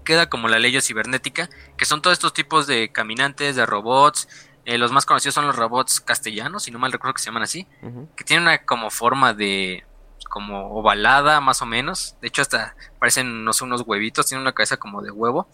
queda 0.03 0.29
como 0.29 0.47
la 0.47 0.59
Legio 0.59 0.81
Cibernética, 0.81 1.49
que 1.77 1.85
son 1.85 2.01
todos 2.01 2.13
estos 2.13 2.33
tipos 2.33 2.67
de 2.67 2.91
caminantes, 2.91 3.55
de 3.55 3.65
robots, 3.65 4.27
eh, 4.65 4.79
los 4.79 4.91
más 4.91 5.05
conocidos 5.05 5.35
son 5.35 5.45
los 5.45 5.55
robots 5.55 5.99
castellanos, 5.99 6.63
si 6.63 6.71
no 6.71 6.79
mal 6.79 6.91
recuerdo 6.91 7.13
que 7.13 7.21
se 7.21 7.27
llaman 7.27 7.43
así, 7.43 7.67
que 8.15 8.23
tienen 8.23 8.43
una 8.43 8.65
como 8.65 8.89
forma 8.89 9.33
de 9.33 9.85
como 10.27 10.71
ovalada 10.71 11.39
más 11.39 11.61
o 11.61 11.65
menos. 11.67 12.15
De 12.19 12.27
hecho 12.27 12.41
hasta 12.41 12.75
parecen 12.99 13.43
no 13.43 13.53
sé, 13.53 13.63
unos 13.63 13.83
huevitos, 13.85 14.25
tienen 14.25 14.41
una 14.41 14.53
cabeza 14.53 14.77
como 14.77 15.01
de 15.01 15.11
huevo. 15.11 15.47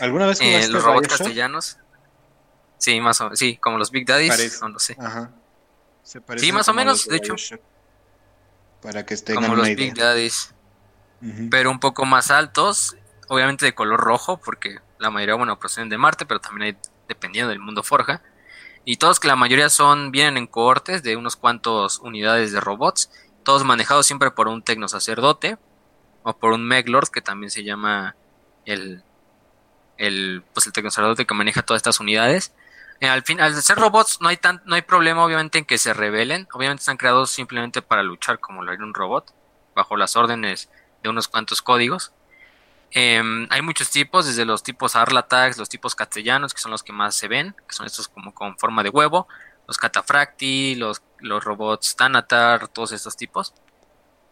¿Alguna 0.00 0.26
vez 0.26 0.40
eh, 0.42 0.68
los 0.68 0.82
robots 0.84 1.08
castellanos? 1.08 1.78
Sí, 2.82 3.00
más 3.00 3.20
o 3.20 3.36
sí, 3.36 3.58
como 3.58 3.78
los 3.78 3.92
Big 3.92 4.04
Daddies, 4.04 4.60
no, 4.60 4.76
sé. 4.80 4.96
sí, 6.36 6.50
más 6.50 6.68
o 6.68 6.74
menos, 6.74 7.06
de, 7.06 7.16
hecho. 7.16 7.36
Para 8.82 9.06
que 9.06 9.14
estén 9.14 9.36
como 9.36 9.54
los 9.54 9.68
Big 9.68 9.94
Daddies. 9.94 10.52
Pero 11.48 11.70
un 11.70 11.78
poco 11.78 12.04
más 12.06 12.32
altos, 12.32 12.96
obviamente 13.28 13.64
de 13.64 13.72
color 13.72 14.00
rojo, 14.00 14.38
porque 14.38 14.80
la 14.98 15.10
mayoría, 15.10 15.36
bueno, 15.36 15.60
proceden 15.60 15.90
de 15.90 15.96
Marte, 15.96 16.26
pero 16.26 16.40
también 16.40 16.74
hay 16.74 16.80
dependiendo 17.06 17.50
del 17.50 17.60
mundo 17.60 17.84
forja. 17.84 18.20
Y 18.84 18.96
todos 18.96 19.20
que 19.20 19.28
la 19.28 19.36
mayoría 19.36 19.68
son, 19.68 20.10
vienen 20.10 20.36
en 20.36 20.48
cohortes 20.48 21.04
de 21.04 21.14
unos 21.14 21.36
cuantos 21.36 22.00
unidades 22.00 22.50
de 22.50 22.58
robots, 22.58 23.12
todos 23.44 23.62
manejados 23.62 24.06
siempre 24.06 24.32
por 24.32 24.48
un 24.48 24.60
tecno 24.60 24.88
sacerdote 24.88 25.56
o 26.24 26.36
por 26.36 26.50
un 26.50 26.66
Meglord 26.66 27.10
que 27.10 27.20
también 27.20 27.52
se 27.52 27.62
llama 27.62 28.16
el, 28.64 29.04
el, 29.98 30.42
pues 30.52 30.66
el 30.66 30.72
sacerdote 30.72 31.26
que 31.26 31.34
maneja 31.34 31.62
todas 31.62 31.78
estas 31.78 32.00
unidades. 32.00 32.52
Eh, 33.02 33.08
al 33.08 33.24
fin, 33.24 33.40
al 33.40 33.60
ser 33.60 33.78
robots 33.78 34.20
no 34.20 34.28
hay 34.28 34.36
tan, 34.36 34.62
no 34.64 34.76
hay 34.76 34.82
problema 34.82 35.24
obviamente 35.24 35.58
en 35.58 35.64
que 35.64 35.76
se 35.76 35.92
rebelen, 35.92 36.46
obviamente 36.52 36.82
están 36.82 36.96
creados 36.96 37.32
simplemente 37.32 37.82
para 37.82 38.04
luchar 38.04 38.38
como 38.38 38.62
lo 38.62 38.70
haría 38.70 38.84
un 38.84 38.94
robot, 38.94 39.34
bajo 39.74 39.96
las 39.96 40.14
órdenes 40.14 40.70
de 41.02 41.08
unos 41.08 41.26
cuantos 41.26 41.62
códigos. 41.62 42.12
Em, 42.92 43.48
hay 43.50 43.60
muchos 43.60 43.90
tipos, 43.90 44.26
desde 44.26 44.44
los 44.44 44.62
tipos 44.62 44.94
Arlatax, 44.94 45.58
los 45.58 45.68
tipos 45.68 45.96
castellanos, 45.96 46.54
que 46.54 46.60
son 46.60 46.70
los 46.70 46.84
que 46.84 46.92
más 46.92 47.16
se 47.16 47.26
ven, 47.26 47.56
que 47.66 47.74
son 47.74 47.86
estos 47.86 48.06
como 48.06 48.32
con 48.32 48.56
forma 48.56 48.84
de 48.84 48.90
huevo, 48.90 49.26
los 49.66 49.78
Catafracti, 49.78 50.76
los, 50.76 51.02
los 51.18 51.42
robots 51.42 51.96
Tanatar, 51.96 52.68
todos 52.68 52.92
estos 52.92 53.16
tipos. 53.16 53.52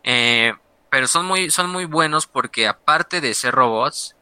Eh, 0.05 0.55
pero 0.91 1.09
son 1.09 1.27
muy, 1.27 1.51
son 1.51 1.71
muy 1.71 1.87
buenos 1.87 2.29
porque 2.29 2.69
aparte 2.69 3.21
de 3.21 3.35
ser 3.35 3.53
robots, 3.53 4.15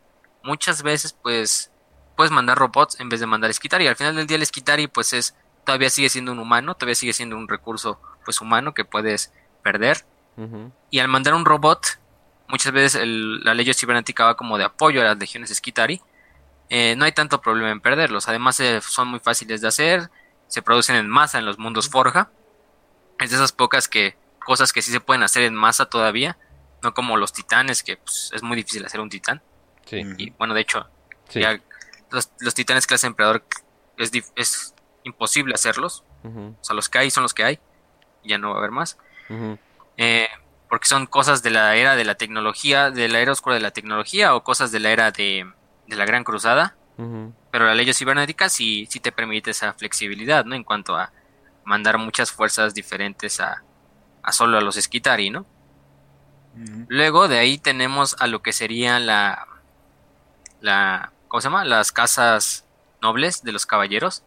muchas 0.43 0.83
veces 0.83 1.13
pues 1.13 1.71
puedes 2.19 2.33
mandar 2.33 2.59
robots 2.59 2.99
en 2.99 3.09
vez 3.09 3.21
de 3.21 3.27
mandar 3.27 3.49
esquitar 3.49 3.81
y 3.81 3.87
al 3.87 3.95
final 3.95 4.17
del 4.17 4.27
día 4.27 4.35
el 4.39 4.43
esquitari 4.43 4.89
pues 4.89 5.13
es 5.13 5.37
todavía 5.65 5.89
sigue 5.89 6.09
siendo 6.09 6.33
un 6.33 6.41
humano, 6.41 6.75
todavía 6.75 6.97
sigue 6.97 7.13
siendo 7.13 7.37
un 7.37 7.47
recurso 7.47 8.01
pues 8.25 8.41
humano 8.41 8.75
que 8.75 8.85
puedes 8.85 9.33
perder 9.63 10.05
Y 10.91 10.99
al 10.99 11.07
mandar 11.07 11.35
un 11.35 11.45
robot, 11.45 12.01
muchas 12.49 12.73
veces 12.73 13.01
la 13.07 13.55
ley 13.55 13.73
cibernética 13.73 14.25
va 14.25 14.37
como 14.37 14.59
de 14.59 14.65
apoyo 14.65 15.01
a 15.01 15.05
las 15.05 15.17
legiones 15.17 15.55
Skitari. 15.55 16.01
Eh, 16.71 16.97
no 16.97 17.05
hay 17.05 17.13
tanto 17.13 17.41
problema 17.41 17.71
en 17.71 17.81
perderlos. 17.81 18.29
Además, 18.29 18.59
eh, 18.59 18.81
son 18.81 19.09
muy 19.09 19.21
fáciles 19.21 19.61
de 19.61 19.69
hacer. 19.69 20.11
Se 20.49 20.61
producen 20.61 20.97
en 20.97 21.09
masa 21.09 21.39
en 21.39 21.45
los 21.45 21.57
mundos 21.59 21.89
Forja. 21.89 22.33
Es 23.21 23.31
de 23.31 23.37
esas 23.37 23.53
pocas 23.53 23.87
que 23.87 24.17
cosas 24.45 24.73
que 24.73 24.83
sí 24.83 24.91
se 24.91 25.01
pueden 25.01 25.23
hacer 25.23 25.45
en 25.45 25.55
masa 25.55 25.87
todavía. 25.87 26.37
No 26.83 26.95
como 26.95 27.17
los 27.17 27.33
titanes, 27.33 27.83
que 27.85 27.97
pues, 27.97 28.33
es 28.35 28.43
muy 28.43 28.57
difícil 28.57 28.85
hacer 28.85 29.01
un 29.01 29.09
titán. 29.09 29.41
Y 29.91 30.31
bueno, 30.31 30.55
de 30.55 30.61
hecho, 30.61 30.89
los, 32.11 32.55
titanes 32.55 32.87
clase 32.87 33.07
emperador 33.07 33.45
es, 33.97 34.13
es 34.37 34.75
imposible 35.05 35.55
hacerlos. 35.55 36.05
O 36.25 36.65
sea, 36.65 36.75
los 36.75 36.89
que 36.89 36.99
hay 36.99 37.11
son 37.11 37.23
los 37.23 37.35
que 37.35 37.45
hay. 37.45 37.59
Ya 38.25 38.39
no 38.39 38.51
va 38.51 38.57
a 38.57 38.59
haber 38.59 38.71
más. 38.71 38.99
eh, 39.97 40.29
porque 40.69 40.87
son 40.87 41.07
cosas 41.07 41.43
de 41.43 41.51
la 41.51 41.75
era 41.77 41.97
de 41.97 42.05
la 42.05 42.17
tecnología, 42.17 42.91
de 42.91 43.09
la 43.09 43.21
era 43.21 43.33
oscura 43.33 43.55
de 43.55 43.63
la 43.63 43.71
tecnología 43.71 44.35
o 44.35 44.45
cosas 44.45 44.71
de 44.71 44.81
la 44.81 44.91
era 44.91 45.11
de, 45.11 45.51
de 45.87 45.97
la 45.97 46.05
Gran 46.05 46.25
Cruzada. 46.25 46.77
Pero 47.53 47.65
la 47.65 47.77
ley 47.77 47.93
cibernética 47.95 48.49
sí, 48.49 48.89
sí 48.91 48.99
te 48.99 49.13
permite 49.13 49.53
esa 49.53 49.73
flexibilidad, 49.73 50.45
¿no? 50.45 50.57
En 50.57 50.65
cuanto 50.65 50.97
a 50.97 51.13
mandar 51.65 51.97
muchas 51.97 52.33
fuerzas 52.33 52.75
diferentes 52.75 53.39
a, 53.39 53.63
a 54.23 54.33
solo 54.33 54.59
a 54.59 54.61
los 54.61 54.77
Esquitari, 54.77 55.31
¿no? 55.31 55.47
Luego 56.89 57.29
de 57.29 57.39
ahí 57.39 57.59
tenemos 57.59 58.17
a 58.19 58.27
lo 58.27 58.43
que 58.43 58.53
sería 58.53 58.99
la, 58.99 59.47
la, 60.61 61.13
¿cómo 61.29 61.41
se 61.41 61.47
llama? 61.49 61.65
Las 61.65 61.93
casas 61.93 62.67
nobles 63.01 63.43
de 63.43 63.53
los 63.53 63.67
caballeros, 63.67 64.25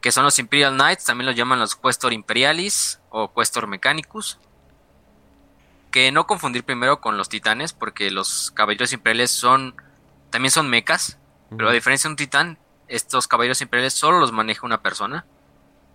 que 0.00 0.12
son 0.12 0.24
los 0.24 0.38
Imperial 0.38 0.74
Knights, 0.74 1.04
también 1.04 1.26
los 1.26 1.36
llaman 1.36 1.60
los 1.60 1.76
Questor 1.76 2.12
Imperialis 2.12 3.00
o 3.10 3.32
Questor 3.32 3.66
Mechanicus, 3.66 4.38
que 5.90 6.10
no 6.10 6.26
confundir 6.26 6.64
primero 6.64 7.00
con 7.00 7.16
los 7.16 7.28
titanes, 7.28 7.72
porque 7.72 8.10
los 8.10 8.50
caballeros 8.50 8.92
imperiales 8.92 9.30
son 9.30 9.76
también 10.30 10.50
son 10.50 10.68
mechas, 10.70 11.18
pero 11.50 11.68
a 11.68 11.72
diferencia 11.72 12.08
de 12.08 12.12
un 12.12 12.16
titán, 12.16 12.58
estos 12.88 13.28
caballeros 13.28 13.60
imperiales 13.60 13.92
solo 13.92 14.18
los 14.18 14.32
maneja 14.32 14.66
una 14.66 14.82
persona, 14.82 15.26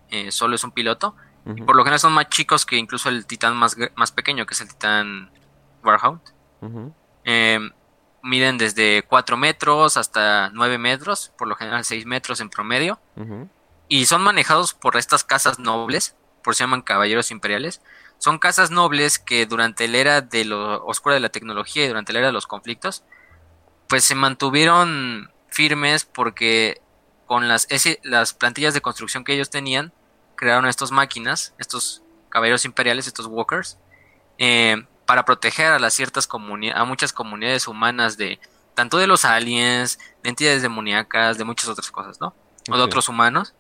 eh, 0.09 0.31
solo 0.31 0.55
es 0.55 0.63
un 0.63 0.71
piloto, 0.71 1.15
y 1.55 1.61
por 1.61 1.75
lo 1.75 1.84
general 1.84 1.99
son 1.99 2.13
más 2.13 2.29
chicos 2.29 2.65
que 2.65 2.75
incluso 2.75 3.09
el 3.09 3.25
titán 3.25 3.55
más, 3.55 3.75
más 3.95 4.11
pequeño, 4.11 4.45
que 4.45 4.53
es 4.53 4.61
el 4.61 4.67
titán 4.67 5.31
Warhound. 5.84 6.21
Miden 8.23 8.57
desde 8.57 9.03
4 9.03 9.38
metros 9.38 9.98
hasta 9.98 10.49
9 10.49 10.77
metros, 10.77 11.31
por 11.38 11.48
lo 11.48 11.56
general 11.56 11.85
6 11.85 12.06
metros 12.06 12.41
en 12.41 12.49
promedio, 12.49 12.99
y 13.88 14.06
son 14.06 14.22
manejados 14.22 14.73
por 14.73 14.98
estas 14.98 15.23
casas 15.23 15.60
nobles, 15.60 16.15
por 16.44 16.56
se 16.56 16.64
llaman 16.64 16.81
caballeros 16.81 17.31
imperiales, 17.31 17.81
son 18.19 18.39
casas 18.39 18.72
nobles 18.72 19.19
que 19.19 19.45
durante 19.45 19.88
la 19.88 19.98
era 19.98 20.22
de 20.22 20.45
lo 20.45 20.84
oscura 20.85 21.15
de 21.15 21.22
la 21.22 21.30
tecnología 21.30 21.85
y 21.85 21.88
durante 21.88 22.14
la 22.14 22.19
era 22.19 22.27
de 22.27 22.34
los 22.34 22.48
conflictos, 22.48 23.03
pues 23.88 24.03
se 24.03 24.15
mantuvieron 24.15 25.31
firmes 25.49 26.06
porque 26.06 26.81
con 27.26 27.48
las, 27.48 27.68
las 28.03 28.34
plantillas 28.34 28.73
de 28.73 28.81
construcción 28.81 29.23
que 29.23 29.34
ellos 29.34 29.49
tenían, 29.49 29.94
crearon 30.35 30.68
estas 30.68 30.91
máquinas, 30.91 31.53
estos 31.57 32.03
caballeros 32.30 32.65
imperiales, 32.65 33.07
estos 33.07 33.27
walkers, 33.27 33.77
eh, 34.38 34.85
para 35.07 35.25
proteger 35.25 35.71
a 35.71 35.79
las 35.79 35.95
ciertas 35.95 36.27
comunidades, 36.27 36.79
a 36.79 36.85
muchas 36.85 37.13
comunidades 37.13 37.67
humanas 37.67 38.17
de 38.17 38.39
tanto 38.75 38.99
de 38.99 39.07
los 39.07 39.25
aliens, 39.25 39.97
de 40.21 40.29
entidades 40.29 40.61
demoníacas, 40.61 41.39
de 41.39 41.45
muchas 41.45 41.69
otras 41.69 41.89
cosas, 41.89 42.21
¿no? 42.21 42.35
O 42.69 42.77
de 42.77 42.84
otros 42.84 43.09
humanos. 43.09 43.55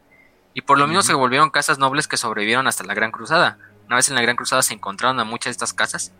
Y 0.53 0.61
por 0.61 0.77
lo 0.77 0.87
mismo 0.87 1.01
se 1.01 1.13
volvieron 1.13 1.49
casas 1.49 1.79
nobles 1.79 2.07
que 2.07 2.17
sobrevivieron 2.17 2.67
hasta 2.67 2.83
la 2.83 2.93
Gran 2.93 3.11
Cruzada. 3.11 3.57
Una 3.87 3.95
vez 3.95 4.09
en 4.09 4.15
la 4.15 4.21
Gran 4.21 4.35
Cruzada 4.35 4.61
se 4.61 4.73
encontraron 4.73 5.19
a 5.19 5.23
muchas 5.23 5.45
de 5.45 5.51
estas 5.51 5.73
casas. 5.73 6.11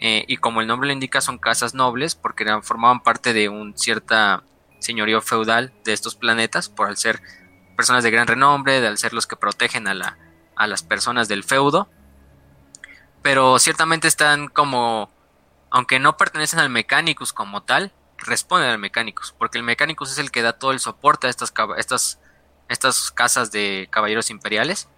Eh, 0.00 0.24
y 0.26 0.38
como 0.38 0.60
el 0.60 0.66
nombre 0.66 0.88
lo 0.88 0.92
indica, 0.92 1.20
son 1.20 1.38
casas 1.38 1.74
nobles 1.74 2.16
porque 2.16 2.42
eran, 2.42 2.64
formaban 2.64 3.00
parte 3.00 3.32
de 3.32 3.48
un 3.48 3.78
cierta 3.78 4.42
señorío 4.80 5.22
feudal 5.22 5.72
de 5.84 5.92
estos 5.92 6.16
planetas, 6.16 6.68
por 6.68 6.88
al 6.88 6.96
ser 6.96 7.22
personas 7.76 8.02
de 8.02 8.10
gran 8.10 8.26
renombre, 8.26 8.80
de 8.80 8.88
al 8.88 8.98
ser 8.98 9.14
los 9.14 9.26
que 9.26 9.36
protegen 9.36 9.86
a, 9.86 9.94
la, 9.94 10.18
a 10.56 10.66
las 10.66 10.82
personas 10.82 11.28
del 11.28 11.44
feudo. 11.44 11.88
Pero 13.24 13.58
ciertamente 13.58 14.06
están 14.06 14.48
como, 14.48 15.10
aunque 15.70 15.98
no 15.98 16.18
pertenecen 16.18 16.58
al 16.58 16.68
Mechanicus 16.68 17.32
como 17.32 17.62
tal, 17.62 17.90
responden 18.18 18.68
al 18.68 18.78
Mechanicus, 18.78 19.34
porque 19.38 19.56
el 19.56 19.64
Mechanicus 19.64 20.12
es 20.12 20.18
el 20.18 20.30
que 20.30 20.42
da 20.42 20.58
todo 20.58 20.72
el 20.72 20.78
soporte 20.78 21.26
a 21.26 21.30
estas, 21.30 21.54
estas, 21.78 22.20
estas 22.68 23.10
casas 23.12 23.50
de 23.50 23.88
caballeros 23.90 24.28
imperiales. 24.28 24.90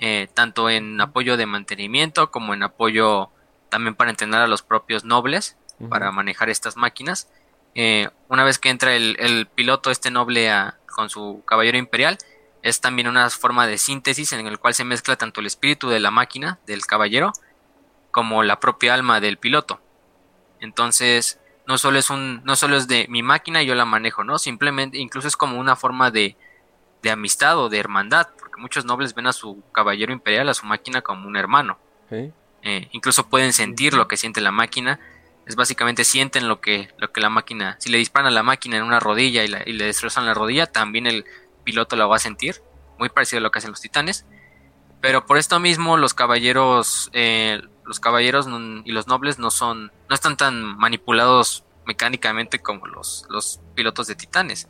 Eh, 0.00 0.28
tanto 0.34 0.68
en 0.68 1.00
apoyo 1.00 1.36
de 1.36 1.46
mantenimiento 1.46 2.32
como 2.32 2.54
en 2.54 2.64
apoyo 2.64 3.30
también 3.68 3.94
para 3.94 4.10
entrenar 4.10 4.42
a 4.42 4.48
los 4.48 4.62
propios 4.62 5.04
nobles 5.04 5.56
para 5.88 6.10
manejar 6.10 6.50
estas 6.50 6.76
máquinas. 6.76 7.28
Eh, 7.76 8.10
una 8.28 8.42
vez 8.42 8.58
que 8.58 8.70
entra 8.70 8.96
el, 8.96 9.46
piloto, 9.54 9.92
este 9.92 10.10
noble, 10.10 10.50
con 10.92 11.10
su 11.10 11.44
caballero 11.46 11.78
imperial, 11.78 12.18
es 12.62 12.80
también 12.80 13.06
una 13.06 13.30
forma 13.30 13.68
de 13.68 13.78
síntesis 13.78 14.32
en 14.32 14.48
el 14.48 14.58
cual 14.58 14.74
se 14.74 14.82
mezcla 14.82 15.14
tanto 15.14 15.40
el 15.40 15.46
espíritu 15.46 15.88
de 15.88 16.00
la 16.00 16.10
máquina, 16.10 16.58
del 16.66 16.84
caballero, 16.86 17.32
como 18.12 18.44
la 18.44 18.60
propia 18.60 18.94
alma 18.94 19.20
del 19.20 19.38
piloto. 19.38 19.80
Entonces, 20.60 21.40
no 21.66 21.76
solo 21.78 21.98
es 21.98 22.10
un, 22.10 22.44
no 22.44 22.54
solo 22.54 22.76
es 22.76 22.86
de 22.86 23.06
mi 23.08 23.24
máquina 23.24 23.62
y 23.62 23.66
yo 23.66 23.74
la 23.74 23.84
manejo, 23.84 24.22
¿no? 24.22 24.38
Simplemente, 24.38 24.98
incluso 24.98 25.26
es 25.26 25.36
como 25.36 25.58
una 25.58 25.74
forma 25.74 26.12
de, 26.12 26.36
de 27.02 27.10
amistad 27.10 27.58
o 27.58 27.68
de 27.68 27.78
hermandad, 27.78 28.28
muchos 28.62 28.84
nobles 28.84 29.14
ven 29.14 29.26
a 29.26 29.32
su 29.32 29.62
caballero 29.72 30.12
imperial, 30.12 30.48
a 30.48 30.54
su 30.54 30.66
máquina, 30.66 31.02
como 31.02 31.26
un 31.26 31.36
hermano. 31.36 31.78
Eh, 32.10 32.88
incluso 32.92 33.28
pueden 33.28 33.52
sentir 33.52 33.94
lo 33.94 34.06
que 34.06 34.16
siente 34.16 34.40
la 34.40 34.52
máquina. 34.52 35.00
Es 35.46 35.56
básicamente 35.56 36.04
sienten 36.04 36.46
lo 36.46 36.60
que, 36.60 36.88
lo 36.98 37.12
que 37.12 37.20
la 37.20 37.28
máquina. 37.28 37.76
Si 37.80 37.90
le 37.90 37.98
disparan 37.98 38.28
a 38.28 38.30
la 38.30 38.44
máquina 38.44 38.76
en 38.76 38.84
una 38.84 39.00
rodilla 39.00 39.44
y, 39.44 39.48
le 39.48 39.84
destrozan 39.84 40.26
la 40.26 40.34
rodilla, 40.34 40.66
también 40.66 41.06
el 41.06 41.24
piloto 41.64 41.96
la 41.96 42.06
va 42.06 42.16
a 42.16 42.20
sentir. 42.20 42.62
Muy 42.98 43.08
parecido 43.08 43.38
a 43.38 43.42
lo 43.42 43.50
que 43.50 43.58
hacen 43.58 43.70
los 43.70 43.80
titanes. 43.80 44.26
Pero 45.00 45.26
por 45.26 45.38
esto 45.38 45.58
mismo, 45.58 45.96
los 45.96 46.14
caballeros. 46.14 47.10
Eh, 47.12 47.62
los 47.84 48.00
caballeros 48.00 48.48
y 48.84 48.92
los 48.92 49.06
nobles 49.06 49.38
no 49.38 49.50
son. 49.50 49.92
no 50.08 50.14
están 50.14 50.36
tan 50.36 50.76
manipulados 50.76 51.64
mecánicamente 51.86 52.60
como 52.60 52.86
los, 52.86 53.26
los 53.28 53.60
pilotos 53.74 54.06
de 54.06 54.14
titanes. 54.14 54.68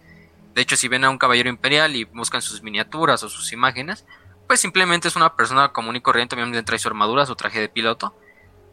De 0.55 0.63
hecho, 0.63 0.77
si 0.77 0.89
ven 0.89 1.05
a 1.05 1.11
un 1.11 1.19
caballero 1.19 1.49
imperial 1.49 1.97
y 1.97 2.05
buscan 2.05 2.43
sus 2.43 2.63
miniaturas 2.63 3.23
o 3.23 3.29
sus 3.29 3.53
imágenes, 3.53 4.05
pues 4.47 4.61
simplemente 4.61 5.09
es 5.09 5.17
una 5.17 5.35
persona 5.35 5.73
común 5.73 5.97
y 5.97 6.01
corriente, 6.01 6.35
obviamente 6.35 6.63
trae 6.63 6.79
su 6.79 6.89
armadura, 6.89 7.27
su 7.27 7.37
traje 7.37 7.61
de 7.61 7.69
piloto, 7.69 8.15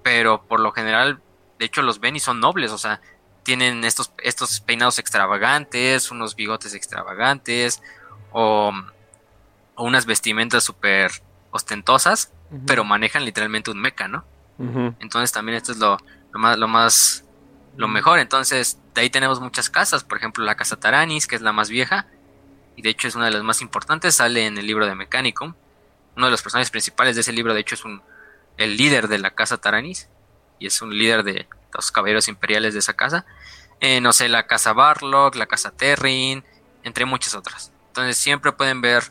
pero 0.04 0.44
por 0.44 0.60
lo 0.60 0.72
general, 0.72 1.22
de 1.58 1.66
hecho, 1.66 1.82
los 1.82 2.00
ven 2.00 2.16
y 2.16 2.20
son 2.20 2.40
nobles, 2.40 2.72
o 2.72 2.78
sea, 2.78 3.02
tienen 3.44 3.84
estos, 3.84 4.12
estos 4.22 4.60
peinados 4.60 5.00
extravagantes, 5.00 6.12
unos 6.12 6.36
bigotes 6.36 6.74
extravagantes, 6.74 7.82
o, 8.32 8.74
unas 9.78 10.06
vestimentas 10.06 10.64
súper 10.64 11.12
ostentosas, 11.52 12.34
pero 12.68 12.84
manejan 12.84 13.24
literalmente 13.24 13.72
un 13.72 13.80
mecha, 13.80 14.08
¿no? 14.08 14.26
Entonces 14.60 15.32
también 15.32 15.58
esto 15.58 15.72
es 15.72 15.78
lo, 15.78 15.98
lo 16.32 16.40
más, 16.40 16.58
lo 16.58 16.68
más 16.68 17.24
lo 17.78 17.88
mejor. 17.88 18.20
Entonces, 18.20 18.78
de 18.94 19.02
ahí 19.02 19.10
tenemos 19.10 19.40
muchas 19.40 19.70
casas, 19.70 20.04
por 20.04 20.18
ejemplo, 20.18 20.44
la 20.44 20.56
casa 20.56 20.76
Taranis, 20.76 21.28
que 21.28 21.36
es 21.36 21.42
la 21.42 21.54
más 21.54 21.70
vieja, 21.70 22.08
y 22.76 22.82
de 22.82 22.90
hecho 22.90 23.08
es 23.08 23.16
una 23.16 23.26
de 23.26 23.32
las 23.32 23.44
más 23.44 23.62
importantes, 23.62 24.16
sale 24.16 24.46
en 24.46 24.58
el 24.58 24.68
libro 24.68 24.86
de 24.86 24.96
Mechanicum. 24.96 25.54
Uno 26.16 26.26
de 26.26 26.32
los 26.32 26.42
personajes 26.42 26.72
principales 26.72 27.16
de 27.16 27.22
ese 27.22 27.32
libro, 27.32 27.54
de 27.54 27.62
hecho, 27.62 27.76
es 27.76 27.86
un, 27.86 28.02
el 28.58 28.76
líder 28.76 29.08
de 29.08 29.20
la 29.20 29.32
casa 29.32 29.58
Taranis, 29.58 30.10
y 30.60 30.68
es 30.68 30.82
un 30.82 30.98
líder 30.98 31.24
de 31.24 31.48
los 31.74 31.92
caballeros 31.92 32.28
imperiales 32.28 32.74
de 32.74 32.80
esa 32.80 32.94
casa. 32.94 33.26
Eh, 33.80 34.02
no 34.02 34.12
sé, 34.12 34.28
la 34.28 34.46
casa 34.46 34.74
Barlock, 34.74 35.36
la 35.36 35.46
casa 35.46 35.72
Terrin, 35.72 36.44
entre 36.84 37.06
muchas 37.06 37.34
otras. 37.34 37.72
Entonces 37.88 38.18
siempre 38.18 38.52
pueden 38.52 38.82
ver 38.82 39.04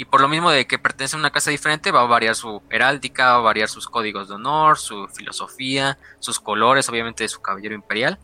y 0.00 0.06
por 0.06 0.22
lo 0.22 0.28
mismo 0.28 0.50
de 0.50 0.66
que 0.66 0.78
pertenece 0.78 1.14
a 1.14 1.18
una 1.18 1.28
casa 1.28 1.50
diferente, 1.50 1.90
va 1.90 2.00
a 2.00 2.06
variar 2.06 2.34
su 2.34 2.62
heráldica, 2.70 3.32
va 3.32 3.34
a 3.34 3.40
variar 3.40 3.68
sus 3.68 3.86
códigos 3.86 4.28
de 4.28 4.36
honor, 4.36 4.78
su 4.78 5.06
filosofía, 5.08 5.98
sus 6.20 6.40
colores, 6.40 6.88
obviamente 6.88 7.24
de 7.24 7.28
su 7.28 7.42
caballero 7.42 7.74
imperial. 7.74 8.18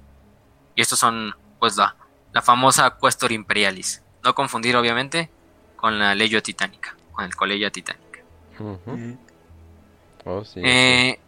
Y 0.74 0.80
estos 0.80 0.98
son, 0.98 1.34
pues, 1.58 1.76
la, 1.76 1.94
la 2.32 2.40
famosa 2.40 2.96
Questor 2.98 3.30
Imperialis. 3.30 4.02
No 4.24 4.34
confundir, 4.34 4.74
obviamente, 4.74 5.28
con 5.76 5.98
la 5.98 6.14
Legio 6.14 6.42
Titánica, 6.42 6.96
con 7.12 7.26
el 7.26 7.36
Colegio 7.36 7.70
Titánica. 7.70 8.20
Oh, 10.24 10.42
eh, 10.54 11.20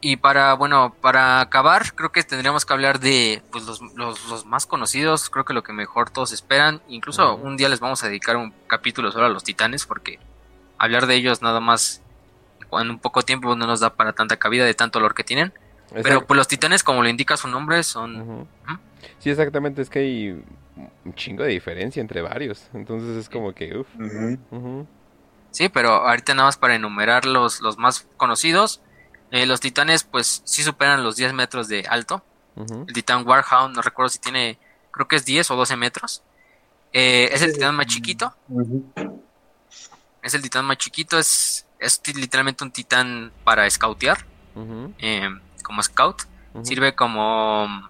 y 0.00 0.16
para, 0.16 0.54
bueno, 0.54 0.94
para 1.00 1.40
acabar, 1.40 1.94
creo 1.94 2.10
que 2.10 2.22
tendríamos 2.22 2.64
que 2.64 2.72
hablar 2.72 3.00
de 3.00 3.42
pues, 3.52 3.66
los, 3.66 3.80
los, 3.94 4.46
más 4.46 4.64
conocidos, 4.64 5.28
creo 5.28 5.44
que 5.44 5.52
lo 5.52 5.62
que 5.62 5.74
mejor 5.74 6.08
todos 6.08 6.32
esperan. 6.32 6.80
Incluso 6.88 7.36
un 7.36 7.58
día 7.58 7.68
les 7.68 7.80
vamos 7.80 8.02
a 8.02 8.06
dedicar 8.06 8.36
un 8.36 8.54
capítulo 8.66 9.12
solo 9.12 9.26
a 9.26 9.28
los 9.28 9.44
titanes, 9.44 9.84
porque 9.84 10.18
hablar 10.78 11.06
de 11.06 11.16
ellos 11.16 11.42
nada 11.42 11.60
más 11.60 12.00
en 12.72 12.90
un 12.90 12.98
poco 12.98 13.22
tiempo 13.22 13.54
no 13.56 13.66
nos 13.66 13.80
da 13.80 13.90
para 13.94 14.14
tanta 14.14 14.38
cabida 14.38 14.64
de 14.64 14.72
tanto 14.72 15.00
olor 15.00 15.14
que 15.14 15.24
tienen. 15.24 15.52
Pero 16.02 16.24
pues 16.24 16.36
los 16.36 16.48
titanes, 16.48 16.82
como 16.82 17.02
lo 17.02 17.08
indica 17.08 17.36
su 17.36 17.48
nombre, 17.48 17.82
son... 17.82 18.46
Sí, 19.18 19.28
exactamente, 19.28 19.82
es 19.82 19.90
que 19.90 19.98
hay 19.98 20.44
un 21.04 21.14
chingo 21.14 21.42
de 21.42 21.50
diferencia 21.50 22.00
entre 22.00 22.22
varios. 22.22 22.68
Entonces 22.72 23.16
es 23.16 23.28
como 23.28 23.52
que... 23.52 23.76
Uf. 23.76 23.88
Sí, 25.50 25.68
pero 25.68 25.90
ahorita 25.90 26.32
nada 26.32 26.48
más 26.48 26.56
para 26.56 26.76
enumerar 26.76 27.26
los, 27.26 27.60
los 27.60 27.76
más 27.76 28.06
conocidos 28.16 28.80
Eh, 29.30 29.46
los 29.46 29.60
titanes, 29.60 30.04
pues, 30.04 30.42
sí 30.44 30.62
superan 30.62 31.04
los 31.04 31.16
10 31.16 31.32
metros 31.32 31.68
de 31.68 31.86
alto. 31.88 32.22
El 32.86 32.92
titán 32.92 33.26
Warhound, 33.26 33.74
no 33.74 33.80
recuerdo 33.80 34.10
si 34.10 34.18
tiene, 34.18 34.58
creo 34.90 35.08
que 35.08 35.16
es 35.16 35.24
10 35.24 35.50
o 35.50 35.56
12 35.56 35.76
metros. 35.76 36.22
Eh, 36.92 37.30
es 37.32 37.40
el 37.40 37.54
titán 37.54 37.74
más 37.74 37.86
chiquito. 37.86 38.34
Es 40.20 40.34
el 40.34 40.42
titán 40.42 40.66
más 40.66 40.76
chiquito, 40.76 41.18
es, 41.18 41.64
es 41.78 42.02
literalmente 42.14 42.62
un 42.64 42.70
titán 42.70 43.32
para 43.44 43.70
scoutear. 43.70 44.26
Eh, 44.98 45.30
como 45.62 45.82
scout. 45.82 46.22
Sirve 46.64 46.94
como, 46.94 47.88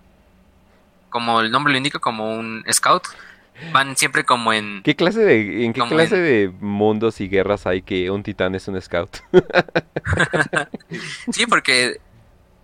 como 1.08 1.40
el 1.40 1.50
nombre 1.50 1.72
lo 1.72 1.78
indica, 1.78 1.98
como 1.98 2.32
un 2.32 2.64
scout 2.70 3.04
van 3.72 3.96
siempre 3.96 4.24
como 4.24 4.52
en... 4.52 4.82
¿Qué 4.82 4.96
clase 4.96 5.20
de, 5.20 5.64
¿En 5.64 5.72
qué 5.72 5.82
clase 5.82 6.16
de 6.16 6.52
mundos 6.60 7.20
y 7.20 7.28
guerras 7.28 7.66
hay 7.66 7.82
que 7.82 8.10
un 8.10 8.22
titán 8.22 8.54
es 8.54 8.68
un 8.68 8.80
scout? 8.80 9.18
sí, 11.32 11.46
porque... 11.46 12.00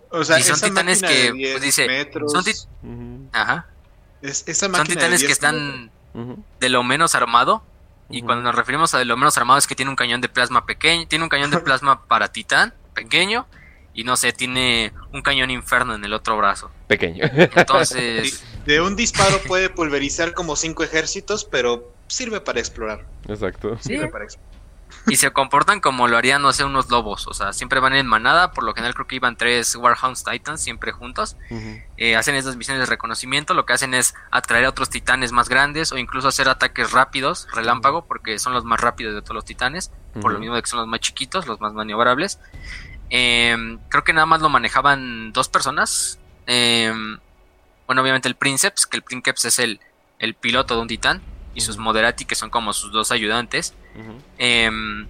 O 0.09 0.23
sea, 0.23 0.41
son 0.41 0.59
titanes 0.59 1.01
que... 1.01 1.31
Pues, 1.31 1.61
dice, 1.61 2.09
son, 2.27 3.29
Ajá. 3.33 3.67
son 4.23 4.87
titanes 4.87 5.23
que 5.23 5.31
están 5.31 5.91
de 6.59 6.69
lo 6.69 6.83
menos 6.83 7.15
armado. 7.15 7.63
Y 8.09 8.21
cuando 8.21 8.43
nos 8.43 8.55
referimos 8.55 8.93
a 8.93 8.99
de 8.99 9.05
lo 9.05 9.17
menos 9.17 9.37
armado 9.37 9.59
es 9.59 9.67
que 9.67 9.75
tiene 9.75 9.89
un 9.89 9.97
cañón 9.97 10.21
de 10.21 10.29
plasma 10.29 10.65
pequeño, 10.65 11.07
tiene 11.07 11.23
un 11.23 11.29
cañón 11.29 11.51
de 11.51 11.59
plasma 11.61 12.05
para 12.05 12.29
titán 12.29 12.73
pequeño 12.93 13.45
y 13.93 14.05
no 14.05 14.15
sé, 14.15 14.31
tiene 14.31 14.93
un 15.11 15.21
cañón 15.21 15.51
inferno 15.51 15.93
en 15.93 16.05
el 16.05 16.13
otro 16.13 16.37
brazo. 16.37 16.71
Pequeño. 16.87 17.25
Entonces... 17.55 18.43
De 18.67 18.81
un 18.81 18.97
disparo 18.97 19.39
puede 19.47 19.69
pulverizar 19.69 20.33
como 20.33 20.57
cinco 20.57 20.83
ejércitos, 20.83 21.45
pero 21.45 21.93
sirve 22.07 22.41
para 22.41 22.59
explorar. 22.59 23.05
Exacto. 23.25 23.77
Sirve 23.79 24.09
para 24.09 24.25
Y 25.07 25.15
se 25.15 25.31
comportan 25.31 25.79
como 25.79 26.09
lo 26.09 26.17
harían, 26.17 26.41
no 26.41 26.51
sé, 26.51 26.65
unos 26.65 26.89
lobos. 26.89 27.27
O 27.27 27.33
sea, 27.33 27.53
siempre 27.53 27.79
van 27.79 27.93
en 27.93 28.05
manada. 28.05 28.51
Por 28.51 28.65
lo 28.65 28.73
general 28.73 28.93
creo 28.93 29.07
que 29.07 29.15
iban 29.15 29.37
tres 29.37 29.73
Warhounds 29.77 30.25
Titans 30.25 30.59
siempre 30.59 30.91
juntos. 30.91 31.37
Eh, 31.95 32.17
hacen 32.17 32.35
esas 32.35 32.57
misiones 32.57 32.81
de 32.81 32.87
reconocimiento. 32.87 33.53
Lo 33.53 33.65
que 33.65 33.71
hacen 33.71 33.93
es 33.93 34.15
atraer 34.31 34.65
a 34.65 34.69
otros 34.71 34.89
titanes 34.89 35.31
más 35.31 35.47
grandes 35.47 35.93
o 35.93 35.97
incluso 35.97 36.27
hacer 36.27 36.49
ataques 36.49 36.91
rápidos, 36.91 37.47
relámpago, 37.53 38.03
porque 38.05 38.37
son 38.37 38.51
los 38.51 38.65
más 38.65 38.81
rápidos 38.81 39.15
de 39.15 39.21
todos 39.21 39.35
los 39.35 39.45
titanes. 39.45 39.91
Por 40.19 40.33
lo 40.33 40.39
mismo 40.39 40.55
de 40.55 40.61
que 40.61 40.67
son 40.67 40.79
los 40.79 40.87
más 40.87 40.99
chiquitos, 40.99 41.47
los 41.47 41.61
más 41.61 41.71
maniobrables. 41.71 42.37
Em, 43.09 43.79
creo 43.87 44.03
que 44.03 44.11
nada 44.11 44.25
más 44.25 44.41
lo 44.41 44.49
manejaban 44.49 45.31
dos 45.31 45.47
personas. 45.47 46.19
Em, 46.47 47.17
bueno, 47.87 48.01
obviamente 48.01 48.27
el 48.27 48.35
Princeps, 48.35 48.85
que 48.85 48.97
el 48.97 49.03
Princeps 49.03 49.45
es 49.45 49.59
el, 49.59 49.79
el 50.19 50.35
piloto 50.35 50.75
de 50.75 50.81
un 50.81 50.87
titán, 50.87 51.21
y 51.55 51.61
sus 51.61 51.77
Moderati, 51.77 52.25
que 52.25 52.35
son 52.35 52.51
como 52.51 52.71
sus 52.73 52.91
dos 52.91 53.11
ayudantes. 53.11 53.73
Em, 54.37 55.07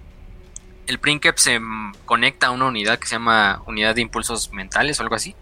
el 0.86 0.98
Princeps 0.98 1.42
se 1.42 1.60
conecta 2.06 2.46
a 2.46 2.50
una 2.50 2.66
unidad 2.66 2.98
que 2.98 3.06
se 3.06 3.16
llama 3.16 3.62
Unidad 3.66 3.94
de 3.94 4.00
Impulsos 4.00 4.50
Mentales 4.52 4.98
o 4.98 5.02
algo 5.02 5.14
así, 5.14 5.34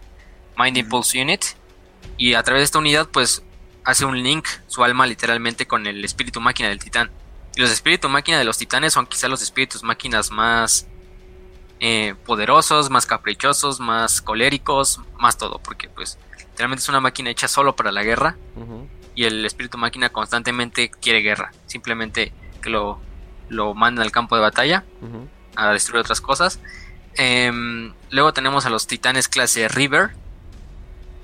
Mind 0.57 0.75
Impulse 0.75 1.21
Unit, 1.21 1.45
y 2.17 2.33
a 2.33 2.43
través 2.43 2.61
de 2.61 2.65
esta 2.65 2.79
unidad, 2.79 3.07
pues 3.07 3.43
hace 3.85 4.03
un 4.03 4.21
link, 4.21 4.45
su 4.67 4.83
alma 4.83 5.07
literalmente, 5.07 5.65
con 5.65 5.87
el 5.87 6.03
espíritu 6.03 6.41
máquina 6.41 6.67
del 6.69 6.79
titán. 6.79 7.09
Y 7.55 7.61
los 7.61 7.71
espíritus 7.71 8.11
máquina 8.11 8.37
de 8.37 8.43
los 8.43 8.57
titanes 8.57 8.93
son 8.93 9.07
quizá 9.07 9.29
los 9.29 9.41
espíritus 9.41 9.83
máquinas 9.83 10.29
más 10.29 10.87
eh, 11.79 12.15
poderosos, 12.25 12.89
más 12.89 13.05
caprichosos, 13.05 13.79
más 13.79 14.21
coléricos, 14.21 14.99
más 15.19 15.37
todo, 15.37 15.59
porque 15.59 15.87
pues 15.87 16.17
realmente 16.57 16.81
es 16.81 16.89
una 16.89 16.99
máquina 16.99 17.29
hecha 17.29 17.47
solo 17.47 17.75
para 17.75 17.91
la 17.91 18.03
guerra 18.03 18.35
y 19.15 19.25
el 19.25 19.45
espíritu 19.45 19.77
máquina 19.77 20.09
constantemente 20.09 20.89
quiere 20.89 21.21
guerra, 21.21 21.51
simplemente 21.65 22.33
que 22.61 22.69
lo, 22.69 22.99
lo 23.49 23.73
mandan 23.73 24.03
al 24.03 24.11
campo 24.11 24.35
de 24.35 24.41
batalla 24.41 24.83
a 25.55 25.71
destruir 25.71 26.01
otras 26.01 26.21
cosas. 26.21 26.59
Em, 27.15 27.93
luego 28.11 28.33
tenemos 28.33 28.65
a 28.65 28.69
los 28.69 28.85
titanes 28.85 29.27
clase 29.27 29.67
River, 29.67 30.11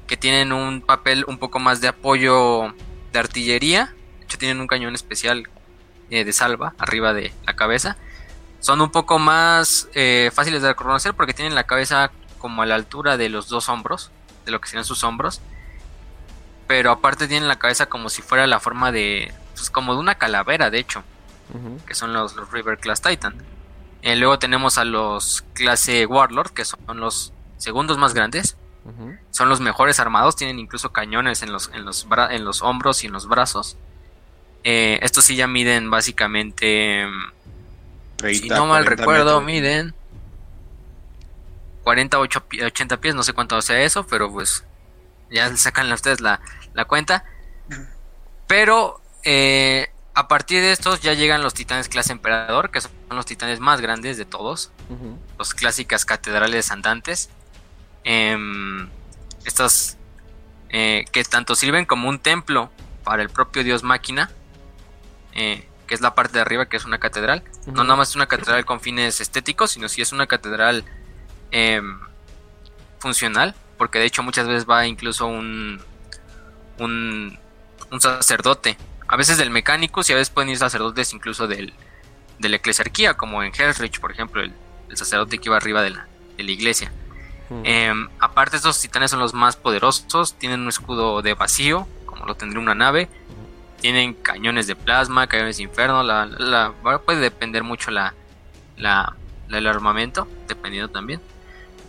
que 0.08 0.18
tienen 0.18 0.52
un 0.52 0.82
papel 0.82 1.24
un 1.28 1.38
poco 1.38 1.60
más 1.60 1.82
de 1.82 1.88
apoyo 1.88 2.74
de 3.12 3.20
artillería, 3.20 3.94
de 4.20 4.26
hecho 4.26 4.38
tienen 4.38 4.60
un 4.60 4.68
cañón 4.68 4.96
especial 4.96 5.48
eh, 6.10 6.24
de 6.24 6.34
salva 6.34 6.74
arriba 6.78 7.14
de 7.14 7.34
la 7.46 7.56
cabeza. 7.56 7.98
Son 8.60 8.82
un 8.82 8.92
poco 8.92 9.20
más 9.20 9.90
eh, 9.94 10.32
fáciles 10.34 10.62
de 10.62 10.70
reconocer 10.70 11.14
porque 11.14 11.34
tienen 11.34 11.54
la 11.54 11.66
cabeza 11.66 12.12
como 12.40 12.62
a 12.62 12.66
la 12.66 12.76
altura 12.76 13.18
de 13.18 13.30
los 13.30 13.48
dos 13.50 13.70
hombros, 13.70 14.12
de 14.46 14.52
lo 14.52 14.62
que 14.62 14.70
serían 14.70 14.86
sus 14.86 15.04
hombros. 15.04 15.42
Pero 16.68 16.92
aparte 16.92 17.28
tienen 17.28 17.48
la 17.48 17.60
cabeza 17.60 17.88
como 17.88 18.10
si 18.10 18.22
fuera 18.22 18.48
la 18.48 18.60
forma 18.60 18.92
de, 18.92 19.34
pues 19.56 19.70
como 19.70 19.94
de 19.94 20.00
una 20.00 20.16
calavera, 20.16 20.70
de 20.70 20.80
hecho, 20.80 21.04
que 21.86 21.94
son 21.94 22.14
los, 22.14 22.36
River 22.52 22.80
Class 22.80 23.02
Titan. 23.02 23.36
Eh, 24.02 24.16
luego 24.16 24.40
tenemos 24.40 24.78
a 24.78 24.86
los 24.86 25.44
clase 25.54 26.06
Warlord, 26.06 26.52
que 26.52 26.66
son 26.66 26.80
los 27.00 27.34
segundos 27.58 27.98
más 27.98 28.14
grandes. 28.14 28.58
Son 29.32 29.48
los 29.48 29.62
mejores 29.62 30.02
armados, 30.02 30.36
tienen 30.36 30.60
incluso 30.60 30.92
cañones 30.92 31.42
en 31.42 31.54
los, 31.54 31.72
en 31.74 31.86
los, 31.86 32.06
en 32.32 32.44
los 32.44 32.62
hombros 32.62 33.04
y 33.04 33.08
en 33.08 33.14
los 33.14 33.28
brazos. 33.28 33.78
Eh, 34.66 35.00
estos 35.02 35.24
sí 35.24 35.36
ya 35.38 35.48
miden 35.48 35.90
básicamente 35.90 37.08
si 38.32 38.50
no 38.50 38.66
mal 38.66 38.86
recuerdo, 38.86 39.42
miden 39.42 39.94
48, 41.84 42.46
80 42.66 42.98
pies, 43.02 43.16
no 43.16 43.24
sé 43.24 43.34
cuánto 43.34 43.62
sea 43.62 43.82
eso, 43.82 44.06
pero 44.08 44.32
pues 44.32 44.64
ya 45.30 45.56
sacan 45.58 45.92
ustedes 45.92 46.22
la, 46.22 46.40
cuenta. 46.88 47.26
Pero 48.48 49.02
eh, 49.24 49.90
a 50.14 50.28
partir 50.28 50.62
de 50.62 50.72
estos 50.72 51.02
ya 51.02 51.14
llegan 51.14 51.42
los 51.42 51.54
titanes 51.54 51.90
clase 51.90 52.12
emperador, 52.12 52.72
que 52.72 52.82
son 52.82 52.92
los 53.10 53.26
titanes 53.26 53.60
más 53.60 53.82
grandes 53.82 54.18
de 54.18 54.26
todos. 54.26 54.72
Los 55.38 55.54
clásicas 55.54 56.06
catedrales 56.06 56.72
andantes. 56.72 57.30
Em, 58.04 58.90
estas 59.46 59.98
eh, 60.70 61.06
que 61.12 61.24
tanto 61.24 61.56
sirven 61.56 61.86
como 61.86 62.10
un 62.10 62.20
templo 62.20 62.70
para 63.04 63.22
el 63.22 63.30
propio 63.30 63.64
dios 63.64 63.84
máquina. 63.84 64.30
Eh, 65.34 65.68
que 65.88 65.96
es 65.96 66.02
la 66.02 66.16
parte 66.16 66.34
de 66.34 66.42
arriba, 66.42 66.68
que 66.68 66.78
es 66.78 66.86
una 66.86 67.00
catedral. 67.00 67.44
No 67.66 67.84
nada 67.84 67.98
más 67.98 68.10
es 68.10 68.16
una 68.16 68.28
catedral 68.28 68.66
con 68.66 68.80
fines 68.80 69.20
estéticos, 69.20 69.72
sino 69.72 69.90
si 69.90 70.02
es 70.02 70.14
una 70.14 70.28
catedral 70.28 70.86
em, 71.54 72.00
funcional, 73.00 73.56
porque 73.78 74.00
de 74.00 74.06
hecho 74.06 74.24
muchas 74.24 74.48
veces 74.48 74.68
va 74.70 74.86
incluso 74.86 75.26
un, 75.26 75.82
un, 76.80 77.40
sacerdote, 78.00 78.78
a 79.08 79.16
veces 79.16 79.38
del 79.38 79.50
mecánico 79.50 80.02
y 80.06 80.12
a 80.12 80.16
veces 80.16 80.30
pueden 80.30 80.50
ir 80.50 80.58
sacerdotes 80.58 81.14
incluso 81.14 81.48
del, 81.48 81.74
de 82.40 82.50
la 82.50 82.58
eclesiarquía, 82.58 83.14
como 83.14 83.42
en 83.44 83.54
Hellrich, 83.54 84.00
por 84.00 84.12
ejemplo, 84.12 84.42
el, 84.42 84.54
sacerdote 84.94 85.40
que 85.40 85.50
iba 85.50 85.58
arriba 85.58 85.82
de 85.82 85.90
la, 85.90 86.08
de 86.38 86.44
la 86.44 86.52
iglesia. 86.52 86.92
Em, 87.64 88.10
aparte, 88.20 88.58
estos 88.58 88.80
titanes 88.82 89.12
son 89.12 89.20
los 89.20 89.34
más 89.34 89.56
poderosos, 89.56 90.34
tienen 90.36 90.62
un 90.62 90.70
escudo 90.70 91.22
de 91.22 91.34
vacío, 91.34 91.88
como 92.06 92.26
lo 92.26 92.36
tendría 92.36 92.60
una 92.60 92.76
nave 92.76 93.10
tienen 93.84 94.14
cañones 94.14 94.66
de 94.66 94.78
plasma, 94.78 95.28
cañones 95.28 95.58
de 95.58 95.64
inferno, 95.64 96.04
la, 96.04 96.72
puede 97.06 97.20
depender 97.20 97.64
mucho 97.64 97.92
la, 97.92 98.14
la, 98.78 99.14
el 99.50 99.68
armamento, 99.68 100.26
dependiendo 100.48 100.90
también. 100.90 101.20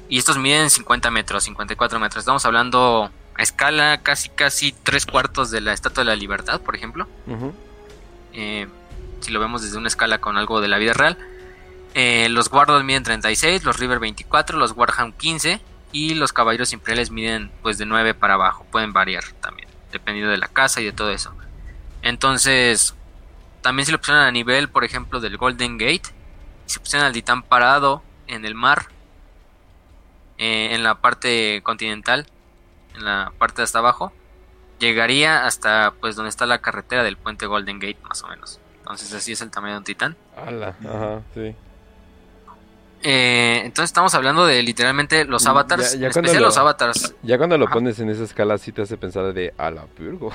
Y 0.08 0.18
estos 0.18 0.38
miden 0.38 0.70
50 0.70 1.10
metros, 1.10 1.44
54 1.44 1.98
metros. 1.98 2.22
Estamos 2.22 2.44
hablando 2.44 3.10
a 3.36 3.42
escala 3.42 4.00
casi 4.02 4.28
casi 4.28 4.72
tres 4.72 5.06
cuartos 5.06 5.50
de 5.50 5.60
la 5.60 5.72
Estatua 5.72 6.04
de 6.04 6.10
la 6.10 6.16
Libertad, 6.16 6.60
por 6.60 6.76
ejemplo. 6.76 7.08
Eh, 8.32 8.68
si 9.20 9.32
lo 9.32 9.40
vemos 9.40 9.62
desde 9.62 9.78
una 9.78 9.88
escala 9.88 10.18
con 10.18 10.36
algo 10.36 10.60
de 10.60 10.68
la 10.68 10.78
vida 10.78 10.92
real. 10.92 11.18
Eh, 11.94 12.28
los 12.28 12.50
guardos 12.50 12.82
miden 12.84 13.04
36, 13.04 13.64
los 13.64 13.78
River 13.78 14.00
24, 14.00 14.58
los 14.58 14.72
Warhound 14.72 15.16
15 15.16 15.60
y 15.92 16.14
los 16.14 16.32
caballeros 16.32 16.72
imperiales 16.72 17.10
miden 17.10 17.52
pues 17.62 17.78
de 17.78 17.86
9 17.86 18.14
para 18.14 18.34
abajo. 18.34 18.66
Pueden 18.70 18.92
variar 18.92 19.24
también, 19.40 19.68
dependiendo 19.92 20.30
de 20.30 20.38
la 20.38 20.48
casa 20.48 20.80
y 20.80 20.84
de 20.84 20.92
todo 20.92 21.10
eso. 21.10 21.32
Entonces, 22.02 22.94
también 23.62 23.86
se 23.86 23.92
lo 23.92 23.98
pusieron 23.98 24.22
a 24.22 24.30
nivel, 24.30 24.68
por 24.68 24.84
ejemplo, 24.84 25.20
del 25.20 25.38
Golden 25.38 25.78
Gate. 25.78 26.02
Se 26.66 26.80
pusieron 26.80 27.06
al 27.06 27.12
titán 27.12 27.42
parado 27.42 28.02
en 28.26 28.44
el 28.44 28.54
mar, 28.54 28.88
eh, 30.38 30.70
en 30.72 30.82
la 30.82 30.96
parte 30.96 31.62
continental, 31.62 32.26
en 32.94 33.04
la 33.04 33.32
parte 33.38 33.58
de 33.58 33.64
hasta 33.64 33.78
abajo, 33.78 34.12
llegaría 34.78 35.46
hasta 35.46 35.94
pues 36.00 36.16
donde 36.16 36.30
está 36.30 36.46
la 36.46 36.58
carretera 36.58 37.02
del 37.02 37.16
puente 37.16 37.46
Golden 37.46 37.78
Gate, 37.78 37.98
más 38.08 38.22
o 38.22 38.28
menos. 38.28 38.60
Entonces 38.78 39.12
así 39.14 39.32
es 39.32 39.40
el 39.40 39.50
tamaño 39.50 39.74
de 39.74 39.78
un 39.78 39.84
titán. 39.84 40.16
Ajá, 40.36 41.22
sí. 41.34 41.54
Eh, 43.06 43.60
entonces 43.64 43.90
estamos 43.90 44.14
hablando 44.14 44.46
de 44.46 44.62
literalmente 44.62 45.26
los 45.26 45.46
avatars, 45.46 45.98
ya, 45.98 46.08
especial 46.08 46.42
los 46.42 46.56
avatars. 46.56 47.14
Ya 47.22 47.36
cuando 47.36 47.58
lo 47.58 47.68
pones 47.68 47.98
en 48.00 48.08
esa 48.08 48.24
escala 48.24 48.56
sí 48.56 48.72
te 48.72 48.80
hace 48.80 48.96
pensar 48.96 49.34
de 49.34 49.52
a 49.58 49.70
la 49.70 49.82
purgo. 49.82 50.32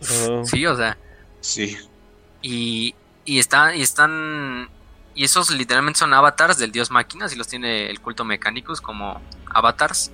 sí, 0.44 0.66
o 0.66 0.76
sea. 0.76 0.98
Sí. 1.40 1.76
Y, 2.42 2.96
y, 3.24 3.38
está, 3.38 3.76
y 3.76 3.82
están. 3.82 4.68
Y 5.16 5.24
esos 5.24 5.50
literalmente 5.50 5.98
son 5.98 6.14
avatars 6.14 6.58
del 6.58 6.70
dios 6.70 6.90
máquinas 6.90 7.32
y 7.32 7.36
los 7.36 7.48
tiene 7.48 7.90
el 7.90 8.00
culto 8.00 8.24
mecánicos 8.24 8.80
como 8.80 9.20
avatars. 9.52 10.12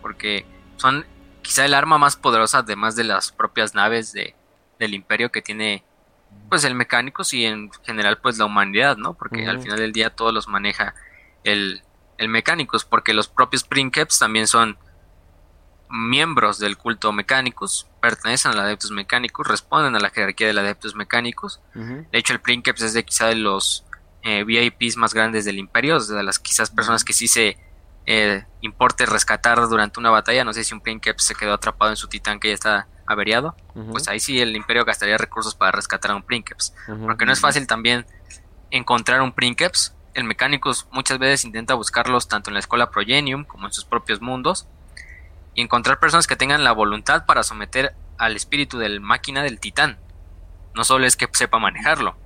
Porque 0.00 0.46
son 0.76 1.06
quizá 1.42 1.66
el 1.66 1.74
arma 1.74 1.98
más 1.98 2.16
poderosa, 2.16 2.58
además 2.58 2.96
de 2.96 3.04
las 3.04 3.32
propias 3.32 3.74
naves 3.74 4.12
de, 4.12 4.34
del 4.78 4.94
imperio 4.94 5.30
que 5.30 5.42
tiene 5.42 5.84
pues 6.48 6.64
el 6.64 6.74
mecánicos 6.74 7.34
y 7.34 7.44
en 7.44 7.70
general 7.84 8.18
pues 8.18 8.38
la 8.38 8.46
humanidad, 8.46 8.96
¿no? 8.96 9.14
Porque 9.14 9.46
al 9.46 9.60
final 9.60 9.78
del 9.78 9.92
día 9.92 10.10
todos 10.10 10.32
los 10.32 10.48
maneja 10.48 10.94
el, 11.44 11.82
el 12.18 12.28
Mechanicus, 12.28 12.84
porque 12.84 13.14
los 13.14 13.28
propios 13.28 13.64
Princeps 13.64 14.18
también 14.18 14.46
son 14.46 14.78
miembros 15.88 16.58
del 16.58 16.76
culto 16.76 17.12
Mechanicus, 17.12 17.86
pertenecen 18.00 18.52
al 18.52 18.60
Adeptus 18.60 18.90
Mechanicus, 18.90 19.46
responden 19.46 19.96
a 19.96 20.00
la 20.00 20.10
jerarquía 20.10 20.46
del 20.46 20.58
Adeptus 20.58 20.94
Mechanicus. 20.94 21.60
De 21.74 22.18
hecho, 22.18 22.32
el 22.32 22.40
Princeps 22.40 22.82
es 22.82 22.94
de 22.94 23.04
quizá 23.04 23.26
de 23.26 23.36
los 23.36 23.84
eh, 24.22 24.44
VIPs 24.44 24.96
más 24.96 25.14
grandes 25.14 25.44
del 25.44 25.58
Imperio, 25.58 25.98
de 25.98 26.22
las 26.22 26.38
quizás 26.38 26.70
personas 26.70 27.04
que 27.04 27.12
sí 27.12 27.28
se 27.28 27.56
eh, 28.06 28.44
importe 28.60 29.06
rescatar 29.06 29.58
durante 29.68 30.00
una 30.00 30.10
batalla. 30.10 30.44
No 30.44 30.52
sé 30.52 30.64
si 30.64 30.74
un 30.74 30.80
Princeps 30.80 31.24
se 31.24 31.34
quedó 31.34 31.54
atrapado 31.54 31.90
en 31.90 31.96
su 31.96 32.08
titán 32.08 32.40
que 32.40 32.48
ya 32.48 32.54
está 32.54 32.88
averiado, 33.06 33.56
pues 33.90 34.06
ahí 34.06 34.20
sí 34.20 34.40
el 34.40 34.54
Imperio 34.54 34.84
gastaría 34.84 35.18
recursos 35.18 35.54
para 35.54 35.72
rescatar 35.72 36.12
a 36.12 36.16
un 36.16 36.22
Princeps. 36.22 36.74
Porque 37.02 37.26
no 37.26 37.32
es 37.32 37.40
fácil 37.40 37.66
también 37.66 38.06
encontrar 38.70 39.20
un 39.20 39.32
Princeps. 39.32 39.94
El 40.14 40.24
Mechanicus 40.24 40.86
muchas 40.92 41.18
veces 41.18 41.44
intenta 41.44 41.74
buscarlos 41.74 42.28
tanto 42.28 42.50
en 42.50 42.54
la 42.54 42.60
escuela 42.60 42.90
Progenium 42.90 43.44
como 43.44 43.66
en 43.66 43.72
sus 43.72 43.84
propios 43.84 44.20
mundos 44.20 44.66
y 45.54 45.62
encontrar 45.62 45.98
personas 45.98 46.26
que 46.26 46.36
tengan 46.36 46.62
la 46.62 46.72
voluntad 46.72 47.26
para 47.26 47.42
someter 47.42 47.94
al 48.18 48.36
espíritu 48.36 48.78
del 48.78 49.00
máquina 49.00 49.42
del 49.42 49.58
titán. 49.58 49.98
No 50.74 50.84
solo 50.84 51.06
es 51.06 51.16
que 51.16 51.28
sepa 51.32 51.58
manejarlo. 51.58 52.16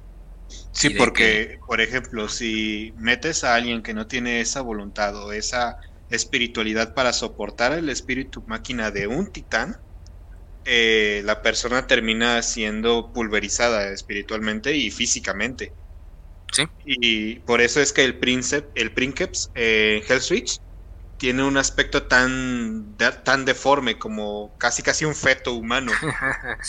Sí, 0.74 0.90
porque, 0.90 1.58
por 1.66 1.80
ejemplo, 1.80 2.28
si 2.28 2.92
metes 2.96 3.44
a 3.44 3.54
alguien 3.54 3.82
que 3.82 3.94
no 3.94 4.06
tiene 4.06 4.40
esa 4.40 4.60
voluntad 4.60 5.14
o 5.16 5.32
esa 5.32 5.76
espiritualidad 6.08 6.94
para 6.94 7.12
soportar 7.12 7.72
el 7.72 7.88
espíritu 7.88 8.42
máquina 8.46 8.90
de 8.90 9.06
un 9.06 9.32
titán, 9.32 9.76
eh, 10.64 11.22
la 11.24 11.42
persona 11.42 11.86
termina 11.86 12.42
siendo 12.42 13.12
pulverizada 13.12 13.92
espiritualmente 13.92 14.76
y 14.76 14.90
físicamente. 14.90 15.74
Sí. 16.52 16.64
Y 16.84 17.40
por 17.40 17.60
eso 17.60 17.80
es 17.80 17.92
que 17.92 18.04
el 18.04 18.18
príncipe, 18.18 18.68
el 18.74 18.92
Princeps 18.92 19.50
en 19.54 19.62
eh, 19.64 20.02
Hell's 20.08 20.28
Reach 20.28 20.58
tiene 21.18 21.44
un 21.44 21.56
aspecto 21.56 22.04
tan, 22.04 22.96
tan 23.24 23.44
deforme 23.44 23.98
como 23.98 24.56
casi 24.58 24.82
casi 24.82 25.04
un 25.04 25.14
feto 25.14 25.52
humano. 25.54 25.92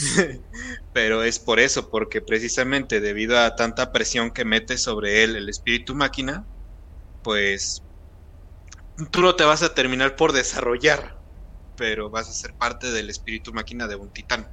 Pero 0.93 1.23
es 1.23 1.39
por 1.39 1.59
eso, 1.59 1.89
porque 1.89 2.21
precisamente 2.21 3.01
debido 3.01 3.39
a 3.39 3.55
tanta 3.55 3.91
presión 3.91 4.31
que 4.31 4.45
mete 4.45 4.77
sobre 4.77 5.23
él 5.23 5.35
el 5.35 5.49
espíritu 5.49 5.95
máquina, 5.95 6.45
pues 7.23 7.83
tú 9.11 9.21
no 9.21 9.35
te 9.35 9.43
vas 9.43 9.63
a 9.63 9.73
terminar 9.73 10.15
por 10.15 10.31
desarrollar, 10.31 11.17
pero 11.75 12.09
vas 12.09 12.29
a 12.29 12.33
ser 12.33 12.53
parte 12.53 12.91
del 12.91 13.09
espíritu 13.09 13.51
máquina 13.51 13.87
de 13.87 13.95
un 13.95 14.09
titán. 14.09 14.47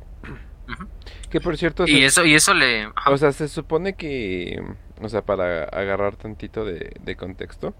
Que 1.31 1.41
por 1.41 1.57
cierto... 1.57 1.87
Y 1.87 2.05
eso, 2.05 2.25
y 2.25 2.35
eso 2.35 2.55
le... 2.55 2.89
O 3.07 3.17
sea, 3.19 3.33
se 3.33 3.49
supone 3.49 3.95
que... 3.95 4.61
O 5.01 5.09
sea, 5.09 5.23
para 5.23 5.65
agarrar 5.65 6.17
tantito 6.17 6.65
de, 6.65 6.93
de 7.01 7.17
contexto, 7.17 7.75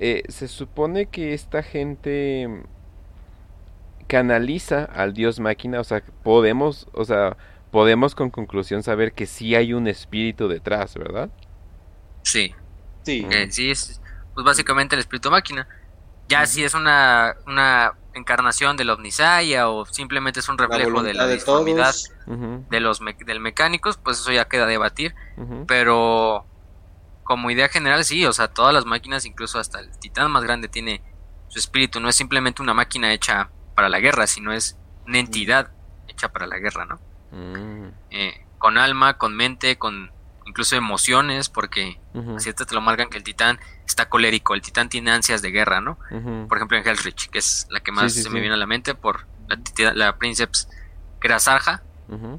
eh, 0.00 0.22
se 0.28 0.48
supone 0.48 1.06
que 1.06 1.34
esta 1.34 1.62
gente 1.62 2.62
canaliza 4.06 4.84
al 4.84 5.12
dios 5.12 5.38
máquina, 5.40 5.80
o 5.80 5.84
sea, 5.84 6.02
podemos, 6.22 6.88
o 6.92 7.04
sea, 7.04 7.36
podemos 7.70 8.14
con 8.14 8.30
conclusión 8.30 8.82
saber 8.82 9.12
que 9.12 9.26
sí 9.26 9.54
hay 9.54 9.72
un 9.72 9.86
espíritu 9.86 10.48
detrás, 10.48 10.94
¿verdad? 10.94 11.30
Sí. 12.22 12.54
Sí. 13.02 13.26
Eh, 13.30 13.48
sí, 13.50 13.70
es 13.70 14.00
pues 14.34 14.44
básicamente 14.44 14.94
el 14.94 15.00
espíritu 15.00 15.30
máquina. 15.30 15.66
Ya 16.28 16.46
si 16.46 16.62
es 16.62 16.74
una, 16.74 17.34
una 17.46 17.94
encarnación 18.14 18.76
del 18.76 18.90
Omnisaya 18.90 19.68
o 19.68 19.84
simplemente 19.86 20.40
es 20.40 20.48
un 20.48 20.58
reflejo 20.58 21.02
de 21.02 21.14
la 21.14 21.26
de 21.26 21.34
disformidad 21.34 21.94
de 22.26 22.80
los 22.80 23.00
del 23.26 23.40
mecánicos, 23.40 23.96
pues 23.96 24.20
eso 24.20 24.30
ya 24.30 24.46
queda 24.46 24.64
a 24.64 24.68
debatir. 24.68 25.14
Pero 25.66 26.44
como 27.28 27.50
idea 27.50 27.68
general, 27.68 28.06
sí, 28.06 28.24
o 28.24 28.32
sea, 28.32 28.48
todas 28.48 28.72
las 28.72 28.86
máquinas, 28.86 29.26
incluso 29.26 29.58
hasta 29.58 29.80
el 29.80 29.90
titán 29.98 30.30
más 30.30 30.42
grande, 30.44 30.66
tiene 30.66 31.02
su 31.48 31.58
espíritu. 31.58 32.00
No 32.00 32.08
es 32.08 32.16
simplemente 32.16 32.62
una 32.62 32.72
máquina 32.72 33.12
hecha 33.12 33.50
para 33.74 33.90
la 33.90 34.00
guerra, 34.00 34.26
sino 34.26 34.50
es 34.50 34.78
una 35.06 35.18
entidad 35.18 35.70
hecha 36.08 36.30
para 36.30 36.46
la 36.46 36.58
guerra, 36.58 36.86
¿no? 36.86 36.98
Mm. 37.30 37.90
Eh, 38.12 38.46
con 38.56 38.78
alma, 38.78 39.18
con 39.18 39.36
mente, 39.36 39.76
con 39.76 40.10
incluso 40.46 40.74
emociones, 40.74 41.50
porque 41.50 42.00
uh 42.14 42.38
te 42.38 42.74
lo 42.74 42.80
marcan 42.80 43.10
que 43.10 43.18
el 43.18 43.24
titán 43.24 43.60
está 43.86 44.08
colérico, 44.08 44.54
el 44.54 44.62
titán 44.62 44.88
tiene 44.88 45.10
ansias 45.10 45.42
de 45.42 45.50
guerra, 45.50 45.82
¿no? 45.82 45.98
Por 46.48 46.56
ejemplo, 46.56 46.78
en 46.78 46.88
Hellrich, 46.88 47.28
que 47.28 47.40
es 47.40 47.66
la 47.68 47.80
que 47.80 47.92
más 47.92 48.14
se 48.14 48.30
me 48.30 48.40
viene 48.40 48.54
a 48.54 48.58
la 48.58 48.66
mente 48.66 48.94
por 48.94 49.26
la, 49.48 49.92
la 49.92 50.16
Princeps 50.16 50.66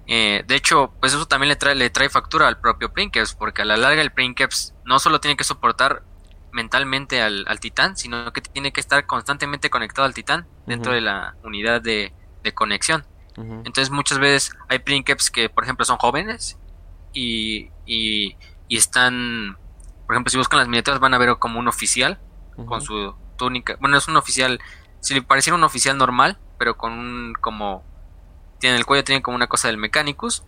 Eh, 0.08 0.44
de 0.48 0.56
hecho, 0.56 0.94
pues 1.00 1.14
eso 1.14 1.28
también 1.28 1.50
le 1.50 1.56
trae, 1.56 1.76
le 1.76 1.90
trae 1.90 2.10
factura 2.10 2.48
al 2.48 2.60
propio 2.60 2.92
Princeps, 2.92 3.36
porque 3.36 3.62
a 3.62 3.66
la 3.66 3.78
larga 3.78 4.02
el 4.02 4.12
Princeps 4.12 4.74
no 4.86 5.00
solo 5.00 5.20
tiene 5.20 5.38
que 5.38 5.44
soportar 5.44 6.04
mentalmente 6.52 7.22
al, 7.22 7.46
titán, 7.60 7.96
sino 7.96 8.34
que 8.34 8.42
tiene 8.42 8.72
que 8.72 8.80
estar 8.80 9.06
constantemente 9.06 9.70
conectado 9.70 10.06
al 10.06 10.14
titán 10.14 10.48
dentro 10.66 10.94
de 10.94 11.02
la 11.02 11.36
unidad 11.44 11.82
de, 11.82 12.14
conexión. 12.56 13.06
Entonces 13.38 13.90
muchas 13.90 14.20
veces 14.20 14.52
hay 14.68 14.80
Princeps 14.80 15.30
que, 15.30 15.50
por 15.50 15.64
ejemplo, 15.64 15.86
son 15.86 15.98
jóvenes 15.98 16.58
y, 17.14 17.70
y, 17.86 18.36
están, 18.70 19.58
por 20.06 20.16
ejemplo, 20.16 20.32
si 20.32 20.38
buscan 20.38 20.60
las 20.60 20.68
miniaturas 20.68 21.00
van 21.00 21.14
a 21.14 21.18
ver 21.18 21.38
como 21.38 21.60
un 21.60 21.68
oficial 21.68 22.20
con 22.66 22.82
su 22.82 23.16
túnica. 23.38 23.78
Bueno, 23.80 23.98
es 23.98 24.08
un 24.08 24.18
oficial, 24.18 24.60
si 25.00 25.14
le 25.14 25.22
pareciera 25.22 25.56
un 25.56 25.64
oficial 25.64 25.98
normal, 25.98 26.38
pero 26.58 26.76
con 26.76 26.92
un 26.92 27.34
como 27.40 27.86
tiene 28.60 28.78
el 28.78 28.86
cuello 28.86 29.04
tiene 29.04 29.22
como 29.22 29.36
una 29.36 29.48
cosa 29.48 29.68
del 29.68 29.78
Mechanicus. 29.78 30.44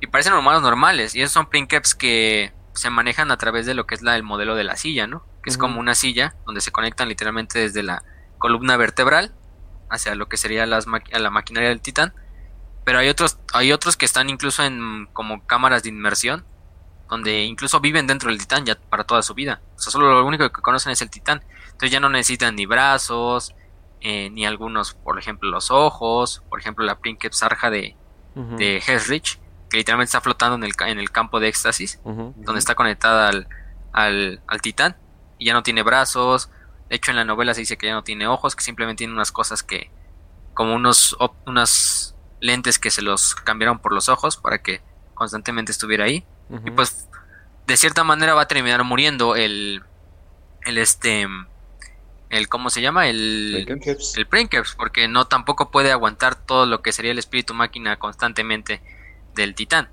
Y 0.00 0.06
parecen 0.08 0.34
humanos 0.34 0.62
normales. 0.62 1.14
Y 1.14 1.22
esos 1.22 1.32
son 1.32 1.46
Princeps 1.46 1.94
que 1.94 2.52
se 2.74 2.90
manejan 2.90 3.30
a 3.30 3.36
través 3.36 3.66
de 3.66 3.74
lo 3.74 3.86
que 3.86 3.94
es 3.94 4.02
la, 4.02 4.16
el 4.16 4.22
modelo 4.22 4.54
de 4.54 4.64
la 4.64 4.76
silla, 4.76 5.06
¿no? 5.06 5.24
Que 5.42 5.50
es 5.50 5.58
como 5.58 5.80
una 5.80 5.94
silla 5.94 6.34
donde 6.46 6.60
se 6.60 6.72
conectan 6.72 7.08
literalmente 7.08 7.58
desde 7.58 7.82
la 7.82 8.02
columna 8.38 8.76
vertebral 8.76 9.32
hacia 9.90 10.14
lo 10.14 10.28
que 10.28 10.36
sería 10.36 10.66
las 10.66 10.86
la 10.86 11.30
maquinaria 11.30 11.68
del 11.68 11.80
titán. 11.80 12.14
Pero 12.84 12.98
hay 12.98 13.08
otros, 13.08 13.38
hay 13.52 13.72
otros 13.72 13.96
que 13.96 14.04
están 14.04 14.30
incluso 14.30 14.64
en 14.64 15.06
como 15.12 15.46
cámaras 15.46 15.82
de 15.82 15.90
inmersión, 15.90 16.44
donde 17.08 17.44
incluso 17.44 17.80
viven 17.80 18.06
dentro 18.06 18.30
del 18.30 18.38
titán 18.38 18.64
ya 18.64 18.74
para 18.74 19.04
toda 19.04 19.22
su 19.22 19.34
vida. 19.34 19.60
O 19.76 19.78
sea, 19.78 19.92
solo 19.92 20.12
lo 20.12 20.26
único 20.26 20.50
que 20.50 20.62
conocen 20.62 20.92
es 20.92 21.02
el 21.02 21.10
titán. 21.10 21.44
Entonces 21.66 21.90
ya 21.90 22.00
no 22.00 22.08
necesitan 22.08 22.56
ni 22.56 22.66
brazos, 22.66 23.54
eh, 24.04 24.30
ni 24.30 24.44
algunos, 24.44 24.94
por 24.94 25.16
ejemplo, 25.16 25.48
los 25.48 25.70
ojos, 25.70 26.42
por 26.48 26.58
ejemplo, 26.58 26.84
la 26.84 26.98
Princeps 26.98 27.38
Sarja 27.38 27.70
de, 27.70 27.96
de 28.34 28.82
Hesrich, 28.84 29.38
que 29.70 29.76
literalmente 29.76 30.08
está 30.08 30.20
flotando 30.20 30.56
en 30.56 30.64
el, 30.64 30.72
en 30.88 30.98
el 30.98 31.12
campo 31.12 31.38
de 31.38 31.46
éxtasis, 31.46 32.00
donde 32.04 32.58
está 32.58 32.74
conectada 32.74 33.28
al, 33.28 33.46
al, 33.92 34.42
al, 34.48 34.60
titán, 34.60 34.96
y 35.38 35.46
ya 35.46 35.52
no 35.52 35.62
tiene 35.62 35.84
brazos. 35.84 36.50
De 36.88 36.96
hecho, 36.96 37.12
en 37.12 37.16
la 37.16 37.24
novela 37.24 37.54
se 37.54 37.60
dice 37.60 37.78
que 37.78 37.86
ya 37.86 37.94
no 37.94 38.02
tiene 38.02 38.26
ojos, 38.26 38.56
que 38.56 38.64
simplemente 38.64 38.98
tiene 38.98 39.12
unas 39.12 39.30
cosas 39.30 39.62
que, 39.62 39.92
como 40.52 40.74
unos, 40.74 41.16
unas 41.46 42.16
lentes 42.40 42.80
que 42.80 42.90
se 42.90 43.02
los 43.02 43.36
cambiaron 43.36 43.78
por 43.78 43.92
los 43.92 44.08
ojos 44.08 44.36
para 44.36 44.58
que 44.58 44.82
constantemente 45.14 45.70
estuviera 45.70 46.06
ahí. 46.06 46.26
Y 46.66 46.72
pues, 46.72 47.08
de 47.68 47.76
cierta 47.76 48.02
manera 48.02 48.34
va 48.34 48.42
a 48.42 48.48
terminar 48.48 48.82
muriendo 48.82 49.36
el, 49.36 49.84
el 50.62 50.76
este 50.76 51.28
el 52.32 52.48
¿cómo 52.48 52.70
se 52.70 52.80
llama? 52.80 53.08
El 53.08 53.66
el 54.16 54.26
Princeps, 54.26 54.74
porque 54.74 55.06
no 55.06 55.26
tampoco 55.26 55.70
puede 55.70 55.92
aguantar 55.92 56.34
todo 56.34 56.64
lo 56.64 56.80
que 56.80 56.90
sería 56.90 57.12
el 57.12 57.18
espíritu 57.18 57.52
máquina 57.52 57.98
constantemente 57.98 58.82
del 59.34 59.54
titán. 59.54 59.90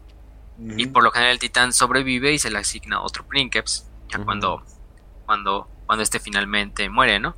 Y 0.78 0.88
por 0.88 1.04
lo 1.04 1.12
general 1.12 1.34
el 1.34 1.40
titán 1.40 1.72
sobrevive 1.72 2.34
y 2.34 2.40
se 2.40 2.50
le 2.50 2.58
asigna 2.58 3.02
otro 3.02 3.26
Princeps 3.26 3.88
ya 4.10 4.20
cuando 4.20 4.64
cuando 5.26 5.70
cuando 5.86 6.04
este 6.04 6.20
finalmente 6.20 6.90
muere, 6.90 7.20
¿no? 7.20 7.36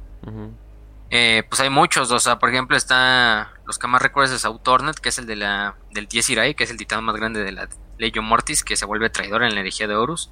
Eh, 1.09 1.43
pues 1.49 1.59
hay 1.59 1.69
muchos, 1.69 2.09
o 2.11 2.19
sea, 2.19 2.39
por 2.39 2.49
ejemplo 2.49 2.77
está 2.77 3.51
los 3.65 3.79
que 3.79 3.87
más 3.87 4.01
recuerdas 4.01 4.33
es 4.35 4.45
Autornet, 4.45 4.97
que 4.99 5.09
es 5.09 5.17
el 5.17 5.25
de 5.25 5.35
la 5.35 5.75
del 5.91 6.07
Dies 6.07 6.29
Irae, 6.29 6.55
que 6.55 6.63
es 6.63 6.71
el 6.71 6.77
titán 6.77 7.03
más 7.03 7.15
grande 7.15 7.43
de 7.43 7.51
la 7.51 7.67
Legio 7.97 8.21
Mortis, 8.21 8.63
que 8.63 8.75
se 8.75 8.85
vuelve 8.85 9.09
traidor 9.09 9.43
en 9.43 9.55
la 9.55 9.61
herejía 9.61 9.87
de 9.87 9.95
Horus. 9.95 10.31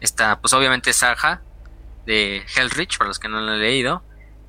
Está 0.00 0.40
pues 0.40 0.52
obviamente 0.52 0.92
Saja, 0.92 1.42
de 2.06 2.44
Hellrich, 2.56 2.98
para 2.98 3.08
los 3.08 3.18
que 3.18 3.28
no 3.28 3.40
lo 3.40 3.52
han 3.52 3.60
leído. 3.60 4.02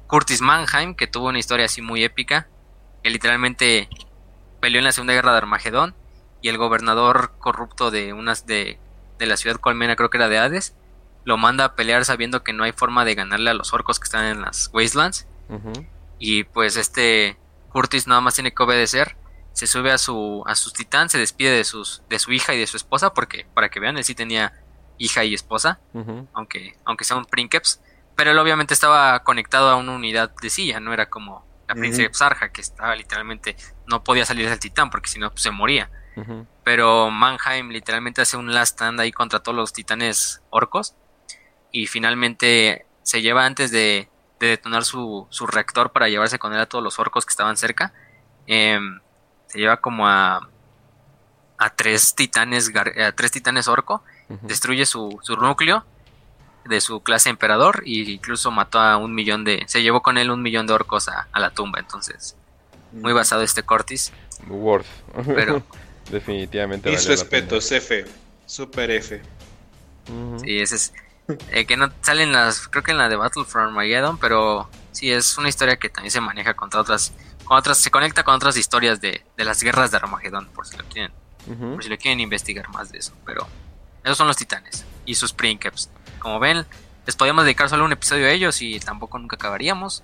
Curtis 0.08 0.42
Mannheim, 0.42 0.96
que 0.96 1.08
tuvo 1.08 1.30
una 1.30 1.40
historia 1.40 1.66
así 1.66 1.82
muy 1.82 2.04
épica, 2.04 2.48
que 3.04 3.10
literalmente 3.10 3.90
peleó 4.60 4.80
en 4.80 4.86
la 4.86 4.92
Segunda 4.92 5.14
Guerra 5.14 5.32
de 5.32 5.38
Armagedón, 5.38 5.96
y 6.42 6.50
el 6.50 6.58
gobernador 6.58 7.34
corrupto 7.38 7.92
de 7.92 8.14
unas 8.14 8.46
de, 8.46 8.80
de 9.20 9.26
la 9.26 9.38
ciudad 9.38 9.58
colmena, 9.58 9.96
creo 9.96 10.10
que 10.10 10.18
era 10.18 10.28
de 10.28 10.40
Hades, 10.40 10.76
lo 11.24 11.38
manda 11.38 11.66
a 11.66 11.76
pelear 11.76 12.06
sabiendo 12.06 12.44
que 12.44 12.54
no 12.54 12.64
hay 12.64 12.72
forma 12.72 13.06
de 13.06 13.16
ganarle 13.16 13.52
a 13.52 13.54
los 13.54 13.74
orcos 13.74 14.00
que 14.00 14.06
están 14.06 14.26
en 14.26 14.42
las 14.42 14.70
Wastelands. 14.74 15.28
Y 16.18 16.46
pues 16.46 16.78
este 16.78 17.38
Curtis 17.70 18.08
nada 18.08 18.22
más 18.22 18.36
tiene 18.36 18.54
que 18.54 18.64
obedecer. 18.64 19.18
Se 19.54 19.68
sube 19.68 19.92
a 19.92 19.98
su, 19.98 20.44
a 20.48 20.56
sus 20.56 20.74
titán, 20.74 21.10
se 21.10 21.18
despide 21.18 21.52
de 21.52 21.64
sus, 21.64 22.04
de 22.10 22.20
su 22.20 22.32
hija 22.32 22.54
y 22.54 22.60
de 22.60 22.68
su 22.68 22.78
esposa, 22.78 23.14
porque 23.14 23.46
para 23.54 23.70
que 23.70 23.80
vean, 23.80 23.98
él 23.98 24.04
sí 24.04 24.16
tenía 24.16 24.61
hija 25.02 25.24
y 25.24 25.34
esposa, 25.34 25.80
aunque, 26.34 26.78
aunque 26.86 27.04
sea 27.04 27.18
un 27.18 27.26
Princeps, 27.26 27.82
pero 28.16 28.32
él 28.32 28.38
obviamente 28.38 28.74
estaba 28.74 29.24
conectado 29.24 29.70
a 29.70 29.76
una 29.76 29.94
unidad 29.94 30.32
de 30.42 30.50
silla, 30.50 30.80
no 30.80 30.94
era 30.94 31.10
como 31.10 31.44
la 31.68 31.74
Princeps 31.74 32.22
Arja, 32.22 32.52
que 32.52 32.62
estaba 32.62 32.96
literalmente, 32.96 33.56
no 33.88 34.04
podía 34.04 34.26
salir 34.26 34.48
del 34.48 34.60
titán 34.60 34.92
porque 34.92 35.10
si 35.10 35.20
no 35.20 35.32
pues, 35.32 35.42
se 35.42 35.52
moría. 35.52 35.90
Pero 36.64 37.10
Mannheim 37.10 37.70
literalmente 37.70 38.22
hace 38.22 38.38
un 38.38 38.54
last 38.54 38.74
stand 38.74 39.00
ahí 39.00 39.12
contra 39.12 39.40
todos 39.40 39.56
los 39.56 39.74
titanes 39.74 40.42
orcos 40.52 40.94
y 41.72 41.88
finalmente 41.88 42.86
se 43.02 43.22
lleva 43.22 43.46
antes 43.46 43.72
de, 43.72 44.08
detonar 44.40 44.84
su, 44.84 45.28
su, 45.30 45.48
reactor 45.48 45.92
para 45.92 46.10
llevarse 46.10 46.38
con 46.38 46.54
él 46.54 46.60
a 46.60 46.66
todos 46.66 46.84
los 46.84 47.00
orcos 47.00 47.26
que 47.26 47.32
estaban 47.32 47.58
cerca. 47.58 47.94
Em, 48.46 49.00
se 49.48 49.60
lleva 49.60 49.78
como 49.78 50.08
a, 50.08 50.50
a 51.58 51.70
tres 51.76 52.14
titanes, 52.16 52.72
a 52.76 53.12
tres 53.14 53.32
titanes 53.32 53.68
orco, 53.68 54.04
destruye 54.44 54.86
su, 54.86 55.20
su 55.22 55.36
núcleo 55.36 55.86
de 56.66 56.82
su 56.82 57.02
clase 57.02 57.30
emperador 57.30 57.84
e 57.86 58.12
incluso 58.12 58.52
mató 58.52 58.80
a 58.80 58.98
un 58.98 59.14
millón 59.14 59.44
de, 59.44 59.64
se 59.68 59.82
llevó 59.82 60.02
con 60.02 60.18
él 60.18 60.30
un 60.32 60.42
millón 60.42 60.68
de 60.68 60.74
orcos 60.74 61.08
a, 61.08 61.28
la 61.40 61.50
tumba, 61.52 61.80
entonces 61.80 62.36
muy 62.92 63.14
basado 63.14 63.42
este 63.42 63.64
Cortis. 63.64 64.12
Worth. 64.48 64.86
Pero 65.26 65.64
definitivamente. 66.12 66.92
Y 66.92 66.96
respetos, 66.96 67.72
F, 67.72 68.06
super 68.46 68.92
F. 68.92 69.22
Sí, 70.44 70.60
ese 70.60 70.76
es 70.76 70.94
eh, 71.52 71.66
que 71.66 71.78
no 71.78 71.92
salen 72.02 72.32
las, 72.32 72.68
creo 72.68 72.84
que 72.84 72.92
en 72.92 72.98
la 72.98 73.08
de 73.08 73.16
Battle 73.16 73.46
for 73.46 73.62
Armageddon, 73.62 74.18
pero 74.18 74.70
sí 74.92 75.12
es 75.12 75.38
una 75.38 75.50
historia 75.50 75.78
que 75.78 75.90
también 75.90 76.12
se 76.12 76.20
maneja 76.20 76.54
contra 76.54 76.82
otras, 76.82 77.14
con 77.46 77.58
otras, 77.58 77.78
se 77.78 77.92
conecta 77.92 78.24
con 78.24 78.36
otras 78.36 78.58
historias 78.58 79.00
de, 79.00 79.24
de 79.38 79.46
las 79.46 79.64
guerras 79.64 79.92
de 79.92 79.98
Armageddon, 79.98 80.48
por 80.48 80.68
si 80.68 80.78
lo 80.78 80.84
quieren, 80.86 81.12
por 81.46 81.84
si 81.84 81.90
lo 81.90 81.98
quieren 81.98 82.20
investigar 82.20 82.70
más 82.70 82.92
de 82.92 82.98
eso, 83.00 83.14
pero 83.26 83.48
esos 84.04 84.18
son 84.18 84.28
los 84.28 84.38
titanes 84.38 84.86
y 85.06 85.16
sus 85.16 85.34
princeps. 85.34 85.90
Como 86.20 86.40
ven, 86.40 86.66
les 87.06 87.16
podíamos 87.16 87.46
dedicar 87.46 87.70
solo 87.70 87.86
un 87.86 87.92
episodio 87.92 88.28
a 88.28 88.32
ellos 88.32 88.62
y 88.62 88.80
tampoco 88.80 89.18
nunca 89.20 89.36
acabaríamos. 89.36 90.04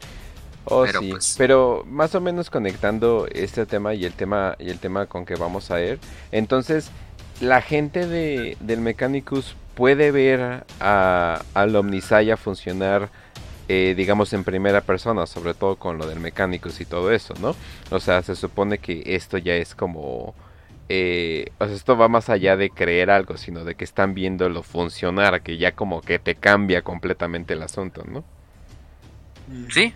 Oh, 0.65 0.83
pero, 0.85 0.99
sí. 0.99 1.11
Pues, 1.11 1.35
pero 1.37 1.83
más 1.87 2.13
o 2.15 2.21
menos 2.21 2.49
conectando 2.49 3.27
este 3.31 3.65
tema 3.65 3.93
y 3.93 4.05
el 4.05 4.13
tema 4.13 4.55
y 4.59 4.69
el 4.69 4.79
tema 4.79 5.05
con 5.05 5.25
que 5.25 5.35
vamos 5.35 5.71
a 5.71 5.81
ir. 5.81 5.99
Entonces, 6.31 6.91
la 7.39 7.61
gente 7.61 8.05
de, 8.07 8.57
del 8.59 8.81
Mechanicus 8.81 9.55
puede 9.75 10.11
ver 10.11 10.65
a, 10.79 11.41
al 11.53 11.75
Omnisaya 11.75 12.35
funcionar, 12.35 13.09
eh, 13.69 13.93
digamos, 13.95 14.33
en 14.33 14.43
primera 14.43 14.81
persona, 14.81 15.25
sobre 15.27 15.53
todo 15.53 15.77
con 15.77 15.97
lo 15.97 16.07
del 16.07 16.19
Mechanicus 16.19 16.81
y 16.81 16.85
todo 16.85 17.11
eso, 17.11 17.33
¿no? 17.39 17.55
O 17.91 17.99
sea, 17.99 18.21
se 18.23 18.35
supone 18.35 18.79
que 18.79 19.03
esto 19.05 19.37
ya 19.37 19.53
es 19.55 19.75
como 19.75 20.33
eh, 20.89 21.51
o 21.59 21.65
sea, 21.65 21.75
esto 21.75 21.97
va 21.97 22.07
más 22.07 22.29
allá 22.29 22.55
de 22.55 22.69
creer 22.69 23.09
algo, 23.09 23.37
sino 23.37 23.63
de 23.63 23.75
que 23.75 23.83
están 23.83 24.13
viéndolo 24.13 24.63
funcionar, 24.63 25.41
que 25.41 25.57
ya 25.57 25.73
como 25.73 26.01
que 26.01 26.19
te 26.19 26.35
cambia 26.35 26.81
completamente 26.81 27.53
el 27.53 27.63
asunto, 27.63 28.03
¿no? 28.05 28.23
Sí, 29.69 29.93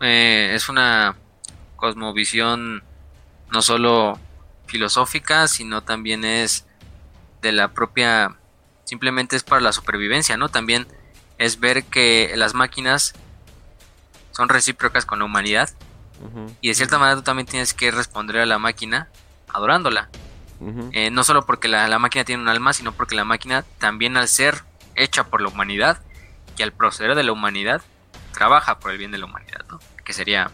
eh, 0.00 0.52
es 0.54 0.68
una 0.68 1.16
cosmovisión 1.76 2.82
no 3.50 3.62
solo 3.62 4.18
filosófica, 4.66 5.48
sino 5.48 5.82
también 5.82 6.24
es 6.24 6.66
de 7.42 7.52
la 7.52 7.68
propia, 7.68 8.36
simplemente 8.84 9.36
es 9.36 9.44
para 9.44 9.60
la 9.60 9.72
supervivencia, 9.72 10.36
¿no? 10.36 10.48
También 10.48 10.86
es 11.38 11.60
ver 11.60 11.84
que 11.84 12.32
las 12.36 12.54
máquinas 12.54 13.14
son 14.30 14.48
recíprocas 14.48 15.04
con 15.04 15.18
la 15.18 15.26
humanidad 15.26 15.70
y 16.60 16.68
de 16.68 16.74
cierta 16.74 16.98
manera 16.98 17.16
tú 17.16 17.22
también 17.22 17.46
tienes 17.46 17.74
que 17.74 17.90
responder 17.90 18.38
a 18.38 18.46
la 18.46 18.58
máquina 18.58 19.08
adorándola. 19.52 20.08
Eh, 20.92 21.10
no 21.10 21.24
solo 21.24 21.44
porque 21.44 21.66
la, 21.66 21.98
máquina 21.98 22.24
tiene 22.24 22.40
un 22.40 22.48
alma, 22.48 22.72
sino 22.72 22.92
porque 22.92 23.16
la 23.16 23.24
máquina 23.24 23.64
también 23.78 24.16
al 24.16 24.28
ser 24.28 24.62
hecha 24.94 25.24
por 25.24 25.40
la 25.40 25.48
humanidad 25.48 26.00
y 26.56 26.62
al 26.62 26.72
proceder 26.72 27.16
de 27.16 27.24
la 27.24 27.32
humanidad, 27.32 27.82
trabaja 28.32 28.78
por 28.78 28.92
el 28.92 28.98
bien 28.98 29.10
de 29.10 29.18
la 29.18 29.24
humanidad, 29.26 29.64
¿no? 29.68 29.80
Que 30.04 30.12
sería 30.12 30.52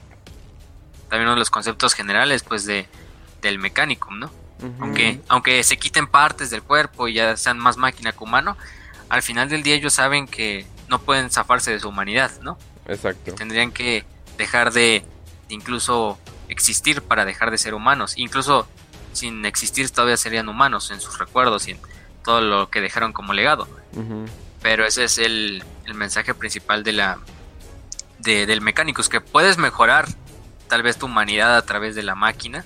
también 1.11 1.25
uno 1.25 1.33
de 1.33 1.41
los 1.41 1.51
conceptos 1.51 1.93
generales, 1.93 2.43
pues, 2.43 2.65
de, 2.65 2.89
del 3.43 3.59
mecánico, 3.59 4.11
¿no? 4.13 4.31
aunque, 4.81 5.21
aunque 5.29 5.63
se 5.63 5.77
quiten 5.77 6.09
partes 6.09 6.51
del 6.51 6.63
cuerpo 6.63 7.07
y 7.07 7.15
ya 7.15 7.37
sean 7.37 7.59
más 7.59 7.77
máquina 7.77 8.11
que 8.11 8.25
humano, 8.25 8.57
al 9.09 9.23
final 9.23 9.49
del 9.49 9.63
día 9.63 9.77
ellos 9.77 9.95
saben 9.95 10.27
que 10.27 10.67
no 10.89 11.01
pueden 11.01 11.31
zafarse 11.31 11.71
de 11.71 11.79
su 11.79 11.89
humanidad, 11.89 12.33
¿no? 12.43 12.59
Exacto. 12.87 13.35
tendrían 13.35 13.71
que 13.71 14.05
dejar 14.37 14.73
de 14.73 15.05
incluso 15.49 16.19
existir 16.49 17.03
para 17.03 17.25
dejar 17.25 17.51
de 17.51 17.59
ser 17.59 17.75
humanos. 17.75 18.15
Incluso 18.17 18.67
sin 19.13 19.45
existir 19.45 19.91
todavía 19.91 20.17
serían 20.17 20.49
humanos 20.49 20.91
en 20.91 21.01
sus 21.01 21.19
recuerdos 21.19 21.69
y 21.69 21.73
en 21.73 21.81
todo 22.25 22.41
lo 22.41 22.71
que 22.71 22.81
dejaron 22.81 23.13
como 23.13 23.33
legado. 23.33 23.69
Pero 24.63 24.85
ese 24.85 25.05
es 25.05 25.19
el, 25.19 25.65
mensaje 25.95 26.35
principal 26.35 26.85
de 26.85 26.93
la 26.93 27.19
de, 28.19 28.47
del 28.47 28.61
mecánico, 28.61 29.01
es 29.01 29.09
que 29.09 29.21
puedes 29.21 29.59
mejorar 29.59 30.07
tal 30.69 30.83
vez 30.83 30.99
tu 30.99 31.07
humanidad 31.07 31.57
a 31.57 31.63
través 31.63 31.95
de 31.95 32.03
la 32.03 32.15
máquina, 32.15 32.65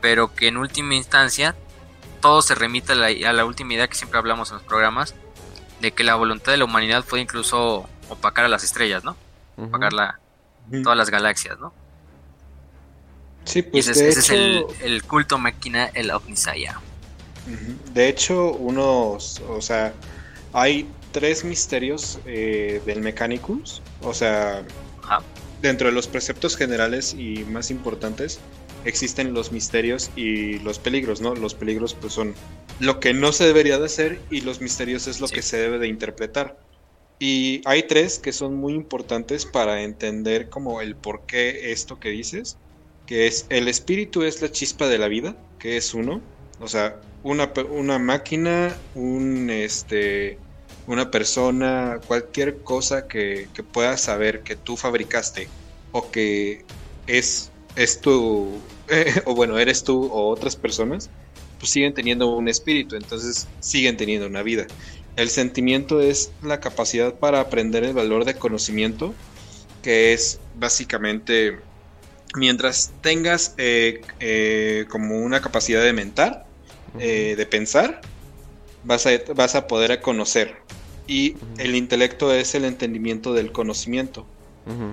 pero 0.00 0.34
que 0.34 0.48
en 0.48 0.58
última 0.58 0.94
instancia 0.94 1.54
todo 2.20 2.42
se 2.42 2.54
remite 2.54 2.92
a 2.92 2.96
la, 2.96 3.06
a 3.06 3.32
la 3.32 3.44
última 3.44 3.74
idea 3.74 3.88
que 3.88 3.94
siempre 3.94 4.18
hablamos 4.18 4.50
en 4.50 4.58
los 4.58 4.66
programas, 4.66 5.14
de 5.80 5.92
que 5.92 6.04
la 6.04 6.14
voluntad 6.14 6.52
de 6.52 6.58
la 6.58 6.64
humanidad 6.64 7.04
fue 7.04 7.20
incluso 7.20 7.88
opacar 8.08 8.44
a 8.44 8.48
las 8.48 8.64
estrellas, 8.64 9.04
¿no? 9.04 9.16
Opacar 9.56 9.92
la, 9.92 10.18
todas 10.82 10.98
las 10.98 11.10
galaxias, 11.10 11.58
¿no? 11.58 11.72
Sí, 13.44 13.62
pues 13.62 13.88
ese, 13.88 14.08
es 14.08 14.30
el, 14.30 15.02
culto 15.06 15.38
máquina, 15.38 15.86
el 15.94 16.10
Omnisaya. 16.10 16.80
De 17.92 18.08
hecho, 18.08 18.52
unos, 18.52 19.42
o 19.48 19.60
sea, 19.60 19.92
hay 20.52 20.88
tres 21.12 21.44
misterios 21.44 22.18
eh, 22.24 22.80
del 22.86 23.00
Mechanicus, 23.00 23.82
o 24.00 24.14
sea, 24.14 24.64
dentro 25.60 25.88
de 25.88 25.94
los 25.94 26.08
preceptos 26.08 26.56
generales 26.56 27.14
y 27.14 27.44
más 27.44 27.70
importantes, 27.70 28.40
existen 28.84 29.34
los 29.34 29.52
misterios 29.52 30.10
y 30.16 30.58
los 30.60 30.78
peligros, 30.78 31.20
¿no? 31.20 31.34
Los 31.34 31.54
peligros 31.54 31.94
pues 31.94 32.12
son 32.12 32.34
lo 32.80 33.00
que 33.00 33.14
no 33.14 33.32
se 33.32 33.44
debería 33.44 33.78
de 33.78 33.86
hacer 33.86 34.20
y 34.30 34.40
los 34.40 34.60
misterios 34.60 35.06
es 35.06 35.20
lo 35.20 35.28
que 35.28 35.42
se 35.42 35.56
debe 35.58 35.78
de 35.78 35.88
interpretar. 35.88 36.58
Y 37.18 37.62
hay 37.64 37.84
tres 37.84 38.18
que 38.18 38.32
son 38.32 38.56
muy 38.56 38.74
importantes 38.74 39.46
para 39.46 39.82
entender 39.82 40.48
como 40.48 40.80
el 40.80 40.96
por 40.96 41.26
qué 41.26 41.72
esto 41.72 42.00
que 42.00 42.10
dices 42.10 42.58
que 43.06 43.26
es 43.26 43.46
el 43.50 43.68
espíritu 43.68 44.22
es 44.22 44.40
la 44.42 44.50
chispa 44.50 44.88
de 44.88 44.98
la 44.98 45.08
vida, 45.08 45.36
que 45.58 45.76
es 45.76 45.94
uno, 45.94 46.20
o 46.60 46.68
sea, 46.68 47.00
una, 47.22 47.52
una 47.70 47.98
máquina, 47.98 48.76
un 48.94 49.50
este 49.50 50.38
una 50.86 51.10
persona, 51.10 52.00
cualquier 52.06 52.58
cosa 52.58 53.08
que, 53.08 53.48
que 53.54 53.62
puedas 53.62 54.02
saber 54.02 54.42
que 54.42 54.56
tú 54.56 54.76
fabricaste 54.76 55.48
o 55.92 56.10
que 56.10 56.64
es, 57.06 57.50
es 57.76 58.00
tu, 58.00 58.60
o 59.24 59.34
bueno, 59.34 59.58
eres 59.58 59.84
tú 59.84 60.06
o 60.06 60.28
otras 60.28 60.56
personas, 60.56 61.10
pues 61.58 61.70
siguen 61.70 61.94
teniendo 61.94 62.28
un 62.34 62.48
espíritu, 62.48 62.96
entonces 62.96 63.48
siguen 63.60 63.96
teniendo 63.96 64.26
una 64.26 64.42
vida. 64.42 64.66
El 65.16 65.30
sentimiento 65.30 66.00
es 66.00 66.32
la 66.42 66.60
capacidad 66.60 67.14
para 67.14 67.40
aprender 67.40 67.84
el 67.84 67.94
valor 67.94 68.24
de 68.24 68.34
conocimiento, 68.34 69.14
que 69.82 70.12
es 70.12 70.40
básicamente 70.56 71.58
mientras 72.34 72.92
tengas 73.00 73.54
eh, 73.58 74.02
eh, 74.20 74.86
como 74.88 75.18
una 75.18 75.40
capacidad 75.40 75.82
de 75.82 75.92
mentar, 75.92 76.46
eh, 76.98 77.34
de 77.36 77.46
pensar, 77.46 78.00
vas 78.84 79.06
a, 79.06 79.10
vas 79.34 79.54
a 79.54 79.66
poder 79.66 80.00
conocer. 80.00 80.56
Y 81.06 81.36
el 81.58 81.74
intelecto 81.74 82.32
es 82.32 82.54
el 82.54 82.64
entendimiento 82.64 83.34
del 83.34 83.52
conocimiento, 83.52 84.26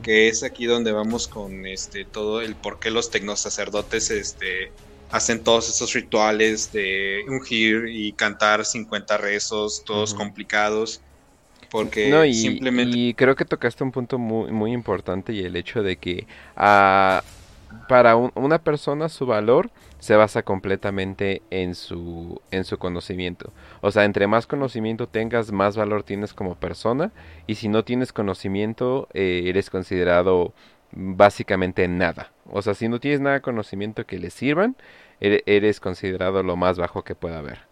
que 0.04 0.28
es 0.28 0.44
aquí 0.44 0.66
donde 0.66 0.92
vamos 0.92 1.30
con 1.30 1.66
este 1.66 2.04
todo 2.04 2.42
el 2.42 2.56
por 2.56 2.80
qué 2.80 2.92
los 2.92 3.10
tecnosacerdotes 3.10 4.12
este, 4.12 4.74
hacen 5.12 5.42
todos 5.42 5.70
esos 5.70 5.94
rituales 5.94 6.74
de 6.74 7.24
ungir 7.30 7.86
y 7.88 8.12
cantar 8.12 8.66
50 8.66 9.18
rezos, 9.18 9.84
todos 9.86 10.14
complicados 10.14 11.02
porque 11.72 12.10
no, 12.10 12.26
y, 12.26 12.34
simplemente... 12.34 12.98
y 12.98 13.14
creo 13.14 13.36
que 13.36 13.46
tocaste 13.46 13.84
un 13.84 13.92
punto 13.92 14.20
muy, 14.20 14.52
muy 14.52 14.74
importante 14.74 15.34
y 15.34 15.40
el 15.40 15.56
hecho 15.56 15.82
de 15.82 15.96
que 15.96 16.28
ah, 16.56 17.24
para 17.88 18.16
una 18.16 18.60
persona 18.60 19.10
su 19.10 19.26
valor 19.26 19.72
se 20.00 20.16
basa 20.16 20.44
completamente 20.44 21.42
en 21.52 21.76
su, 21.76 22.42
en 22.52 22.64
su 22.64 22.78
conocimiento. 22.78 23.54
O 23.82 23.92
sea, 23.92 24.04
entre 24.04 24.28
más 24.28 24.48
conocimiento 24.48 25.08
tengas, 25.08 25.52
más 25.52 25.78
valor 25.78 26.04
tienes 26.04 26.34
como 26.34 26.56
persona. 26.56 27.12
Y 27.48 27.56
si 27.56 27.70
no 27.70 27.84
tienes 27.86 28.12
conocimiento, 28.12 29.08
eh, 29.14 29.44
eres 29.46 29.70
considerado 29.70 30.54
básicamente 30.92 31.88
nada. 31.88 32.32
O 32.50 32.62
sea, 32.62 32.74
si 32.74 32.90
no 32.90 33.00
tienes 33.00 33.22
nada 33.22 33.36
de 33.36 33.42
conocimiento 33.42 34.06
que 34.06 34.20
le 34.20 34.32
sirvan, 34.32 34.76
eres 35.20 35.80
considerado 35.80 36.42
lo 36.42 36.56
más 36.56 36.78
bajo 36.78 37.04
que 37.04 37.16
pueda 37.16 37.40
haber. 37.40 37.71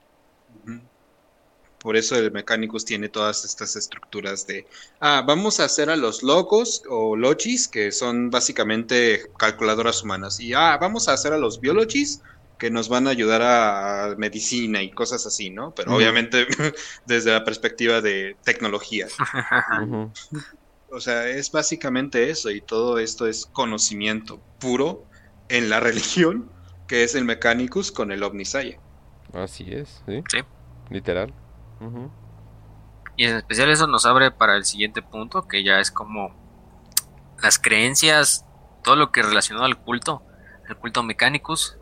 Por 1.79 1.95
eso 1.95 2.15
el 2.17 2.31
Mechanicus 2.31 2.83
tiene 2.83 3.07
todas 3.07 3.45
estas 3.45 3.75
estructuras 3.75 4.45
de, 4.45 4.67
ah, 4.99 5.23
vamos 5.25 5.59
a 5.59 5.65
hacer 5.65 5.89
a 5.89 5.95
los 5.95 6.23
logos 6.23 6.83
o 6.89 7.15
logis, 7.15 7.67
que 7.67 7.91
son 7.91 8.29
básicamente 8.29 9.23
calculadoras 9.37 10.03
humanas, 10.03 10.39
y 10.39 10.53
ah, 10.53 10.77
vamos 10.79 11.07
a 11.07 11.13
hacer 11.13 11.31
a 11.33 11.37
los 11.37 11.61
biologis, 11.61 12.21
que 12.57 12.69
nos 12.69 12.89
van 12.89 13.07
a 13.07 13.11
ayudar 13.11 13.41
a 13.41 14.15
medicina 14.17 14.83
y 14.83 14.91
cosas 14.91 15.25
así, 15.25 15.49
¿no? 15.49 15.73
Pero 15.73 15.95
obviamente 15.95 16.45
desde 17.05 17.31
la 17.31 17.45
perspectiva 17.45 18.01
de 18.01 18.35
tecnología. 18.43 19.07
O 20.91 20.99
sea, 20.99 21.27
es 21.29 21.51
básicamente 21.51 22.29
eso, 22.29 22.51
y 22.51 22.61
todo 22.61 22.99
esto 22.99 23.27
es 23.27 23.45
conocimiento 23.45 24.41
puro 24.59 25.05
en 25.47 25.69
la 25.69 25.79
religión, 25.79 26.51
que 26.87 27.03
es 27.03 27.15
el 27.15 27.23
Mechanicus 27.23 27.91
con 27.91 28.11
el 28.11 28.23
Omnisaya. 28.23 28.77
Así 29.33 29.65
es, 29.69 30.01
sí. 30.05 30.21
sí. 30.29 30.39
Literal. 30.89 31.33
Y 33.15 33.25
en 33.25 33.35
especial 33.35 33.69
eso 33.69 33.87
nos 33.87 34.05
abre 34.05 34.31
para 34.31 34.55
el 34.55 34.65
siguiente 34.65 35.01
punto, 35.01 35.47
que 35.47 35.63
ya 35.63 35.79
es 35.79 35.91
como 35.91 36.33
las 37.41 37.59
creencias, 37.59 38.45
todo 38.83 38.95
lo 38.95 39.11
que 39.11 39.21
relacionado 39.21 39.65
al 39.65 39.77
culto, 39.77 40.23
el 40.67 40.75
culto 40.75 41.03
mecánicos, 41.03 41.77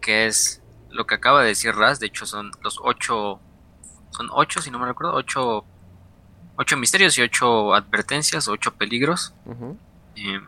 que 0.00 0.26
es 0.26 0.62
lo 0.90 1.06
que 1.06 1.14
acaba 1.14 1.42
de 1.42 1.48
decir 1.48 1.74
Raz, 1.74 2.00
de 2.00 2.06
hecho 2.06 2.26
son 2.26 2.50
los 2.62 2.78
ocho, 2.82 3.40
son 4.10 4.28
ocho 4.32 4.62
si 4.62 4.70
no 4.70 4.78
me 4.78 4.86
recuerdo, 4.86 5.14
ocho, 5.14 5.64
ocho 6.56 6.76
misterios 6.76 7.16
y 7.18 7.22
ocho 7.22 7.74
advertencias, 7.74 8.48
ocho 8.48 8.74
peligros, 8.74 9.34
eh, 10.16 10.40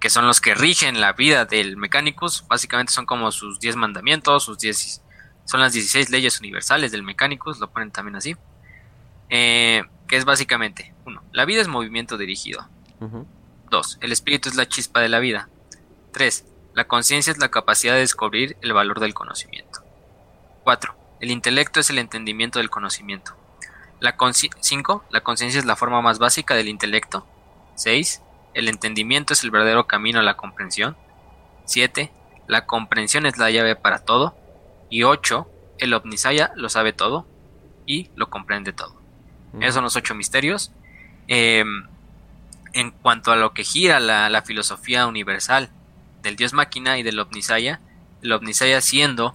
que 0.00 0.10
son 0.10 0.26
los 0.26 0.40
que 0.40 0.54
rigen 0.54 1.00
la 1.00 1.12
vida 1.12 1.44
del 1.44 1.76
Mechanicus, 1.76 2.46
básicamente 2.46 2.92
son 2.92 3.06
como 3.06 3.32
sus 3.32 3.58
diez 3.58 3.74
mandamientos, 3.74 4.44
sus 4.44 4.58
diez, 4.58 5.02
son 5.48 5.60
las 5.60 5.72
16 5.72 6.10
leyes 6.10 6.38
universales 6.38 6.92
del 6.92 7.02
Mechanicus, 7.02 7.58
lo 7.58 7.70
ponen 7.70 7.90
también 7.90 8.16
así, 8.16 8.36
eh, 9.30 9.82
que 10.06 10.16
es 10.16 10.24
básicamente, 10.24 10.94
uno, 11.06 11.22
la 11.32 11.46
vida 11.46 11.62
es 11.62 11.68
movimiento 11.68 12.18
dirigido, 12.18 12.68
dos, 13.70 13.98
el 14.02 14.12
espíritu 14.12 14.48
es 14.50 14.56
la 14.56 14.68
chispa 14.68 15.00
de 15.00 15.08
la 15.08 15.18
vida, 15.18 15.48
tres, 16.12 16.44
la 16.74 16.84
conciencia 16.84 17.32
es 17.32 17.38
la 17.38 17.50
capacidad 17.50 17.94
de 17.94 18.00
descubrir 18.00 18.56
el 18.60 18.72
valor 18.72 19.00
del 19.00 19.14
conocimiento. 19.14 19.80
4. 20.62 20.94
El 21.20 21.30
intelecto 21.30 21.80
es 21.80 21.90
el 21.90 21.98
entendimiento 21.98 22.58
del 22.58 22.70
conocimiento. 22.70 23.34
5. 24.60 25.04
La 25.10 25.22
conciencia 25.22 25.58
es 25.58 25.64
la 25.64 25.74
forma 25.74 26.02
más 26.02 26.18
básica 26.20 26.54
del 26.54 26.68
intelecto. 26.68 27.26
6. 27.74 28.22
El 28.54 28.68
entendimiento 28.68 29.32
es 29.32 29.42
el 29.42 29.50
verdadero 29.50 29.86
camino 29.86 30.20
a 30.20 30.22
la 30.22 30.36
comprensión. 30.36 30.96
7. 31.64 32.12
La 32.46 32.66
comprensión 32.66 33.26
es 33.26 33.38
la 33.38 33.50
llave 33.50 33.74
para 33.74 34.04
todo. 34.04 34.36
Y 34.90 35.02
8. 35.02 35.48
El 35.78 35.94
Omnisaya 35.94 36.52
lo 36.56 36.68
sabe 36.68 36.92
todo 36.92 37.26
y 37.86 38.10
lo 38.16 38.30
comprende 38.30 38.72
todo. 38.72 38.98
Esos 39.60 39.74
son 39.74 39.84
los 39.84 39.96
ocho 39.96 40.14
misterios. 40.14 40.72
Em, 41.26 41.86
en 42.72 42.90
cuanto 42.90 43.32
a 43.32 43.36
lo 43.36 43.54
que 43.54 43.64
gira 43.64 44.00
la 44.00 44.42
filosofía 44.42 45.06
universal 45.06 45.70
del 46.22 46.36
dios 46.36 46.52
máquina 46.52 46.98
y 46.98 47.02
del 47.02 47.18
Omnisaya, 47.18 47.80
el 48.22 48.32
Omnisaya 48.32 48.80
siendo, 48.80 49.34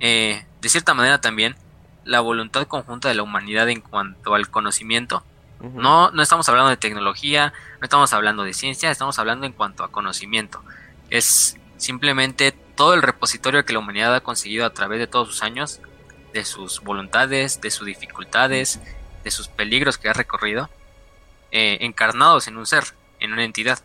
eh, 0.00 0.46
de 0.60 0.68
cierta 0.68 0.94
manera 0.94 1.20
también, 1.20 1.56
la 2.04 2.20
voluntad 2.20 2.66
conjunta 2.66 3.08
de 3.08 3.14
la 3.14 3.22
humanidad 3.22 3.68
en 3.68 3.80
cuanto 3.80 4.34
al 4.34 4.50
conocimiento. 4.50 5.24
No, 5.60 6.10
no 6.10 6.22
estamos 6.22 6.46
hablando 6.50 6.68
de 6.68 6.76
tecnología, 6.76 7.54
no 7.80 7.84
estamos 7.84 8.12
hablando 8.12 8.42
de 8.42 8.52
ciencia, 8.52 8.90
estamos 8.90 9.18
hablando 9.18 9.46
en 9.46 9.52
cuanto 9.52 9.82
a 9.82 9.90
conocimiento. 9.90 10.62
Es 11.08 11.56
simplemente 11.78 12.54
todo 12.76 12.94
el 12.94 13.02
repositorio 13.02 13.64
que 13.64 13.72
la 13.72 13.78
humanidad 13.78 14.14
ha 14.14 14.20
conseguido 14.20 14.66
a 14.66 14.74
través 14.74 14.98
de 14.98 15.06
todos 15.06 15.28
sus 15.28 15.42
años, 15.42 15.80
de 16.32 16.44
sus 16.44 16.80
voluntades, 16.80 17.60
de 17.60 17.70
sus 17.70 17.86
dificultades, 17.86 18.80
de 19.22 19.30
sus 19.30 19.48
peligros 19.48 19.98
que 19.98 20.08
ha 20.08 20.12
recorrido, 20.12 20.68
eh, 21.50 21.78
encarnados 21.80 22.48
en 22.48 22.56
un 22.56 22.66
ser, 22.66 22.84
en 23.20 23.32
una 23.32 23.44
entidad 23.44 23.78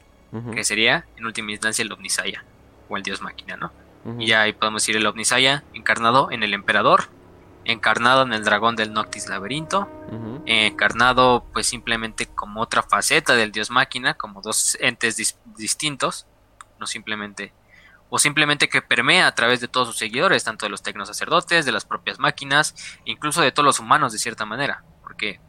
que 0.53 0.64
sería 0.64 1.07
en 1.18 1.26
última 1.26 1.52
instancia 1.52 1.82
el 1.82 1.91
Omnisaya 1.91 2.44
o 2.88 2.98
el 2.98 3.03
Dios 3.03 3.22
Máquina, 3.22 3.57
¿no? 3.57 3.72
Y 4.20 4.32
ahí 4.34 4.53
podemos 4.53 4.84
decir 4.84 4.95
el 4.95 5.06
Omnisaya 5.06 5.64
encarnado 5.74 6.32
en 6.32 6.44
el 6.44 6.53
Emperador, 6.53 7.10
encarnado 7.66 8.24
en 8.24 8.34
el 8.34 8.44
dragón 8.44 8.76
del 8.76 8.94
Noctis 8.94 9.28
Laberinto, 9.28 9.90
encarnado 10.45 11.45
pues 11.52 11.68
simplemente 11.68 12.28
como 12.28 12.61
otra 12.61 12.84
faceta 12.84 13.36
del 13.36 13.52
Dios 13.52 13.72
Máquina, 13.72 14.14
como 14.14 14.41
dos 14.41 14.78
entes 14.80 15.36
distintos, 15.57 16.26
no 16.80 16.88
simplemente 16.88 17.53
o 18.10 18.19
simplemente 18.19 18.69
que 18.69 18.81
permea 18.81 19.27
a 19.27 19.36
través 19.36 19.61
de 19.61 19.68
todos 19.68 19.88
sus 19.88 19.98
seguidores, 19.98 20.44
tanto 20.44 20.65
de 20.65 20.69
los 20.69 20.81
tecnosacerdotes, 20.81 21.65
de 21.65 21.72
las 21.72 21.86
propias 21.86 22.19
máquinas, 22.19 22.76
incluso 23.06 23.41
de 23.41 23.52
todos 23.52 23.65
los 23.65 23.80
humanos 23.80 24.11
de 24.11 24.19
cierta 24.19 24.45
manera, 24.45 24.84
porque 25.02 25.40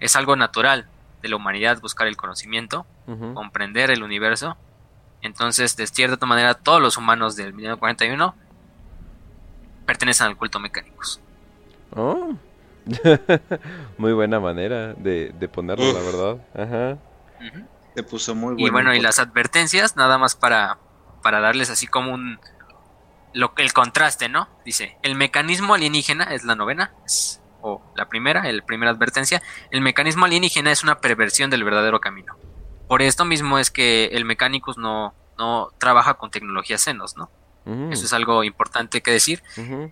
es 0.00 0.14
algo 0.16 0.36
natural 0.36 0.88
de 1.22 1.28
la 1.28 1.36
humanidad 1.36 1.80
buscar 1.80 2.06
el 2.06 2.16
conocimiento, 2.16 2.86
comprender 3.34 3.90
el 3.90 4.02
universo. 4.02 4.56
Entonces, 5.22 5.76
de 5.76 5.86
cierta 5.86 6.24
manera, 6.26 6.54
todos 6.54 6.80
los 6.80 6.96
humanos 6.96 7.34
del 7.34 7.52
1941 7.52 8.34
pertenecen 9.86 10.28
al 10.28 10.36
culto 10.36 10.60
mecánicos. 10.60 11.20
Oh. 11.96 12.34
muy 13.98 14.12
buena 14.12 14.38
manera 14.38 14.94
de, 14.94 15.50
ponerlo, 15.52 15.92
la 15.92 16.00
verdad. 16.00 16.38
Ajá. 16.54 16.98
Se 17.94 18.02
puso 18.02 18.34
muy 18.34 18.54
bueno. 18.54 18.66
Y 18.66 18.70
bueno, 18.70 18.94
y 18.94 19.00
las 19.00 19.18
advertencias, 19.18 19.96
nada 19.96 20.18
más 20.18 20.36
para, 20.36 20.78
para 21.22 21.40
darles 21.40 21.70
así 21.70 21.86
como 21.86 22.12
un. 22.12 22.40
Lo, 23.34 23.52
el 23.56 23.72
contraste, 23.72 24.28
¿no? 24.28 24.48
Dice: 24.64 24.96
el 25.02 25.14
mecanismo 25.14 25.74
alienígena 25.74 26.24
es 26.24 26.44
la 26.44 26.54
novena, 26.54 26.92
o 27.60 27.82
la 27.96 28.08
primera, 28.08 28.48
el 28.48 28.62
primera 28.62 28.90
advertencia, 28.90 29.42
el 29.70 29.80
mecanismo 29.80 30.24
alienígena 30.24 30.70
es 30.70 30.82
una 30.82 31.00
perversión 31.00 31.50
del 31.50 31.64
verdadero 31.64 32.00
camino. 32.00 32.36
Por 32.88 33.02
esto 33.02 33.24
mismo 33.24 33.58
es 33.58 33.70
que 33.70 34.06
el 34.12 34.24
Mechanicus 34.24 34.78
no, 34.78 35.14
no 35.36 35.68
trabaja 35.78 36.14
con 36.14 36.30
tecnologías 36.30 36.80
senos, 36.80 37.16
¿no? 37.16 37.30
Eso 37.92 38.06
es 38.06 38.14
algo 38.14 38.44
importante 38.44 39.02
que 39.02 39.10
decir. 39.10 39.42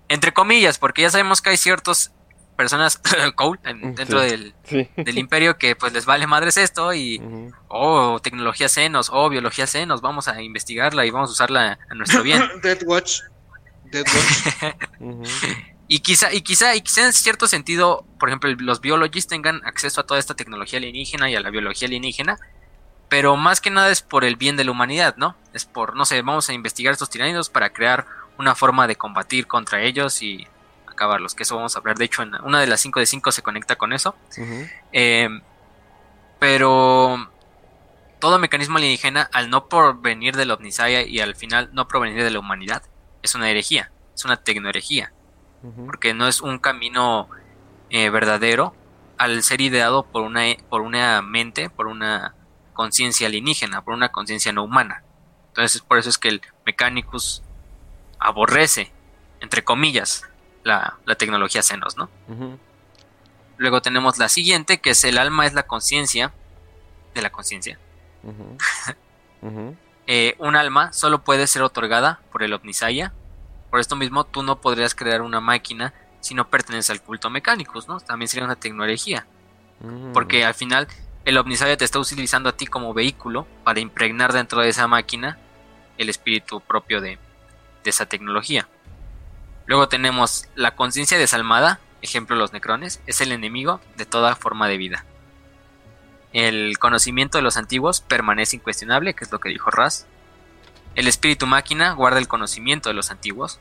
Entre 0.08 0.32
comillas, 0.32 0.78
porque 0.78 1.02
ya 1.02 1.10
sabemos 1.10 1.42
que 1.42 1.50
hay 1.50 1.58
ciertas 1.58 2.14
personas 2.56 3.00
dentro 3.96 4.20
del, 4.20 4.54
del, 4.96 5.18
imperio 5.18 5.58
que 5.58 5.76
pues 5.76 5.92
les 5.92 6.06
vale 6.06 6.26
madres 6.26 6.56
esto 6.56 6.94
y 6.94 7.20
oh 7.68 8.18
tecnología 8.20 8.68
senos 8.68 9.10
o 9.10 9.24
oh, 9.24 9.28
biología 9.28 9.66
senos 9.66 10.00
vamos 10.00 10.28
a 10.28 10.42
investigarla 10.42 11.04
y 11.06 11.10
vamos 11.10 11.30
a 11.30 11.32
usarla 11.32 11.78
a 11.88 11.94
nuestro 11.94 12.22
bien. 12.22 12.42
Dead 12.62 12.82
Watch. 12.84 13.20
Dead 13.84 14.04
Watch. 14.06 15.26
Y 15.88 16.00
quizá, 16.00 16.32
y 16.32 16.40
quizá, 16.40 16.74
y 16.74 16.80
quizá 16.80 17.06
en 17.06 17.12
cierto 17.12 17.46
sentido, 17.46 18.04
por 18.18 18.28
ejemplo, 18.28 18.52
los 18.58 18.80
biologistas 18.80 19.28
tengan 19.28 19.64
acceso 19.64 20.00
a 20.00 20.04
toda 20.04 20.18
esta 20.18 20.34
tecnología 20.34 20.78
alienígena 20.78 21.30
y 21.30 21.36
a 21.36 21.40
la 21.40 21.50
biología 21.50 21.86
alienígena, 21.86 22.38
pero 23.08 23.36
más 23.36 23.60
que 23.60 23.70
nada 23.70 23.90
es 23.90 24.02
por 24.02 24.24
el 24.24 24.34
bien 24.34 24.56
de 24.56 24.64
la 24.64 24.72
humanidad, 24.72 25.14
¿no? 25.16 25.36
Es 25.52 25.64
por, 25.64 25.94
no 25.94 26.04
sé, 26.04 26.22
vamos 26.22 26.48
a 26.48 26.54
investigar 26.54 26.92
estos 26.92 27.08
tiránidos 27.08 27.50
para 27.50 27.72
crear 27.72 28.04
una 28.36 28.56
forma 28.56 28.88
de 28.88 28.96
combatir 28.96 29.46
contra 29.46 29.80
ellos 29.82 30.22
y 30.22 30.48
acabarlos, 30.96 31.34
que 31.34 31.44
eso 31.44 31.56
vamos 31.56 31.76
a 31.76 31.78
hablar, 31.78 31.96
de 31.96 32.06
hecho, 32.06 32.22
en 32.22 32.34
una 32.42 32.60
de 32.60 32.66
las 32.66 32.80
5 32.80 33.00
de 33.00 33.06
5 33.06 33.32
se 33.32 33.42
conecta 33.42 33.76
con 33.76 33.92
eso. 33.92 34.16
Em, 34.92 35.42
pero 36.38 37.30
todo 38.18 38.38
mecanismo 38.38 38.78
alienígena, 38.78 39.28
al 39.32 39.50
no 39.50 39.68
provenir 39.68 40.36
de 40.36 40.46
la 40.46 40.54
Omnisaya 40.54 41.02
y 41.02 41.20
al 41.20 41.36
final 41.36 41.70
no 41.72 41.88
provenir 41.88 42.22
de 42.24 42.30
la 42.30 42.38
humanidad, 42.38 42.82
es 43.22 43.34
una 43.34 43.50
herejía, 43.50 43.90
es 44.14 44.24
una 44.24 44.36
tecnoherejía 44.36 45.12
porque 45.86 46.14
no 46.14 46.26
es 46.28 46.40
un 46.40 46.58
camino 46.58 47.28
eh, 47.90 48.10
verdadero 48.10 48.74
al 49.18 49.42
ser 49.42 49.60
ideado 49.60 50.04
por 50.04 50.22
una, 50.22 50.42
por 50.68 50.82
una 50.82 51.22
mente, 51.22 51.70
por 51.70 51.86
una 51.86 52.34
conciencia 52.74 53.26
alienígena, 53.26 53.82
por 53.82 53.94
una 53.94 54.10
conciencia 54.10 54.52
no 54.52 54.64
humana. 54.64 55.02
Entonces, 55.48 55.80
por 55.80 55.98
eso 55.98 56.10
es 56.10 56.18
que 56.18 56.28
el 56.28 56.42
Mechanicus 56.66 57.42
aborrece, 58.18 58.92
entre 59.40 59.64
comillas, 59.64 60.24
la, 60.66 60.98
tecnología 61.16 61.62
senos, 61.62 61.96
¿no? 61.96 62.08
Luego 63.56 63.80
tenemos 63.80 64.18
la 64.18 64.28
siguiente, 64.28 64.80
que 64.80 64.90
es 64.90 65.04
el 65.04 65.18
alma 65.18 65.46
es 65.46 65.54
la 65.54 65.66
conciencia 65.66 66.32
de 67.14 67.22
la 67.22 67.30
conciencia. 67.30 67.78
Eh, 70.08 70.36
un 70.38 70.54
alma 70.54 70.92
solo 70.92 71.24
puede 71.24 71.48
ser 71.48 71.62
otorgada 71.62 72.20
por 72.30 72.44
el 72.44 72.52
Omnisaya 72.52 73.12
por 73.70 73.80
esto 73.80 73.96
mismo, 73.96 74.24
tú 74.24 74.42
no 74.42 74.60
podrías 74.60 74.94
crear 74.94 75.22
una 75.22 75.40
máquina 75.40 75.92
si 76.20 76.34
no 76.34 76.48
perteneces 76.48 76.90
al 76.90 77.02
culto 77.02 77.30
mecánicos, 77.30 77.88
¿no? 77.88 78.00
También 78.00 78.28
sería 78.28 78.44
una 78.44 78.56
tecnología. 78.56 79.26
Mm. 79.80 80.12
Porque 80.12 80.44
al 80.44 80.54
final 80.54 80.88
el 81.24 81.38
Omnisaya 81.38 81.76
te 81.76 81.84
está 81.84 81.98
utilizando 81.98 82.48
a 82.48 82.56
ti 82.56 82.66
como 82.66 82.94
vehículo 82.94 83.46
para 83.64 83.80
impregnar 83.80 84.32
dentro 84.32 84.60
de 84.60 84.68
esa 84.68 84.86
máquina 84.86 85.38
el 85.98 86.08
espíritu 86.08 86.60
propio 86.60 87.00
de, 87.00 87.18
de 87.84 87.90
esa 87.90 88.06
tecnología. 88.06 88.68
Luego 89.66 89.88
tenemos 89.88 90.46
la 90.54 90.76
conciencia 90.76 91.18
desalmada, 91.18 91.80
ejemplo 92.00 92.36
los 92.36 92.52
necrones, 92.52 93.00
es 93.06 93.20
el 93.20 93.32
enemigo 93.32 93.80
de 93.96 94.06
toda 94.06 94.36
forma 94.36 94.68
de 94.68 94.76
vida. 94.76 95.04
El 96.32 96.78
conocimiento 96.78 97.38
de 97.38 97.42
los 97.42 97.56
antiguos 97.56 98.00
permanece 98.00 98.56
incuestionable, 98.56 99.14
que 99.14 99.24
es 99.24 99.32
lo 99.32 99.40
que 99.40 99.48
dijo 99.48 99.70
Raz. 99.70 100.06
El 100.94 101.08
espíritu 101.08 101.46
máquina 101.46 101.92
guarda 101.92 102.18
el 102.18 102.28
conocimiento 102.28 102.88
de 102.88 102.94
los 102.94 103.10
antiguos. 103.10 103.58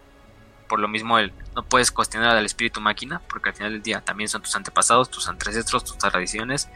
Por 0.67 0.79
lo 0.79 0.87
mismo, 0.87 1.17
él, 1.17 1.33
no 1.55 1.63
puedes 1.63 1.91
cuestionar 1.91 2.35
al 2.35 2.45
espíritu 2.45 2.81
máquina, 2.81 3.21
porque 3.29 3.49
al 3.49 3.55
final 3.55 3.71
del 3.71 3.81
día 3.81 4.01
también 4.01 4.29
son 4.29 4.41
tus 4.41 4.55
antepasados, 4.55 5.09
tus 5.09 5.27
ancestros, 5.27 5.83
tus 5.85 5.97
tradiciones. 5.97 6.69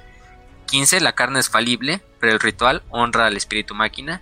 15. 0.67 1.01
La 1.01 1.13
carne 1.13 1.39
es 1.39 1.49
falible, 1.49 2.01
pero 2.19 2.33
el 2.33 2.39
ritual 2.39 2.83
honra 2.89 3.25
al 3.25 3.37
espíritu 3.37 3.75
máquina. 3.75 4.21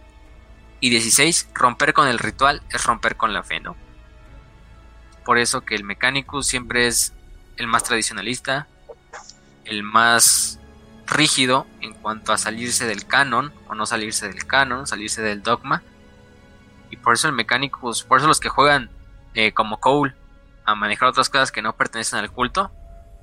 Y 0.80 0.90
16. 0.90 1.50
Romper 1.54 1.94
con 1.94 2.08
el 2.08 2.20
ritual 2.20 2.62
es 2.72 2.84
romper 2.86 3.18
con 3.18 3.34
la 3.34 3.44
fe, 3.44 3.60
¿no? 3.60 3.76
Por 5.28 5.40
eso 5.40 5.60
que 5.60 5.76
el 5.76 5.84
mecánico 5.84 6.41
siempre 6.41 6.88
es 6.88 7.12
el 7.58 7.68
más 7.68 7.84
tradicionalista, 7.84 8.66
el 9.66 9.84
más 9.84 10.58
rígido 11.06 11.68
en 11.82 11.94
cuanto 11.94 12.32
a 12.32 12.38
salirse 12.38 12.88
del 12.88 13.06
canon 13.06 13.52
o 13.68 13.76
no 13.76 13.86
salirse 13.86 14.30
del 14.30 14.48
canon, 14.48 14.88
salirse 14.88 15.22
del 15.22 15.44
dogma 15.44 15.84
y 16.90 16.95
por 16.95 17.14
eso 17.14 17.28
el 17.28 17.34
mecánico, 17.34 17.82
pues, 17.82 18.04
por 18.04 18.20
eso 18.20 18.28
los 18.28 18.40
que 18.40 18.48
juegan 18.48 18.90
eh, 19.34 19.52
como 19.52 19.82
Cole 19.82 20.16
a 20.64 20.76
manejar 20.76 21.10
otras 21.10 21.30
cosas 21.30 21.52
que 21.52 21.62
no 21.62 21.76
pertenecen 21.76 22.20
al 22.20 22.32
culto, 22.32 22.72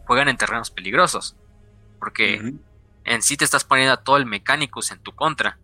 juegan 0.06 0.28
en 0.28 0.36
terrenos 0.36 0.70
peligrosos. 0.70 1.36
Porque 1.98 2.52
en 3.05 3.22
sí 3.22 3.39
te 3.39 3.47
estás 3.47 3.64
poniendo 3.64 3.94
a 3.94 4.02
todo 4.02 4.18
el 4.18 4.26
Mechanicus 4.26 4.90
en 4.90 4.98
tu 4.98 5.14
contra, 5.14 5.56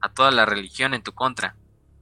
a 0.00 0.08
toda 0.08 0.30
la 0.30 0.46
religión 0.46 0.94
en 0.94 1.02
tu 1.02 1.12
contra. 1.12 1.54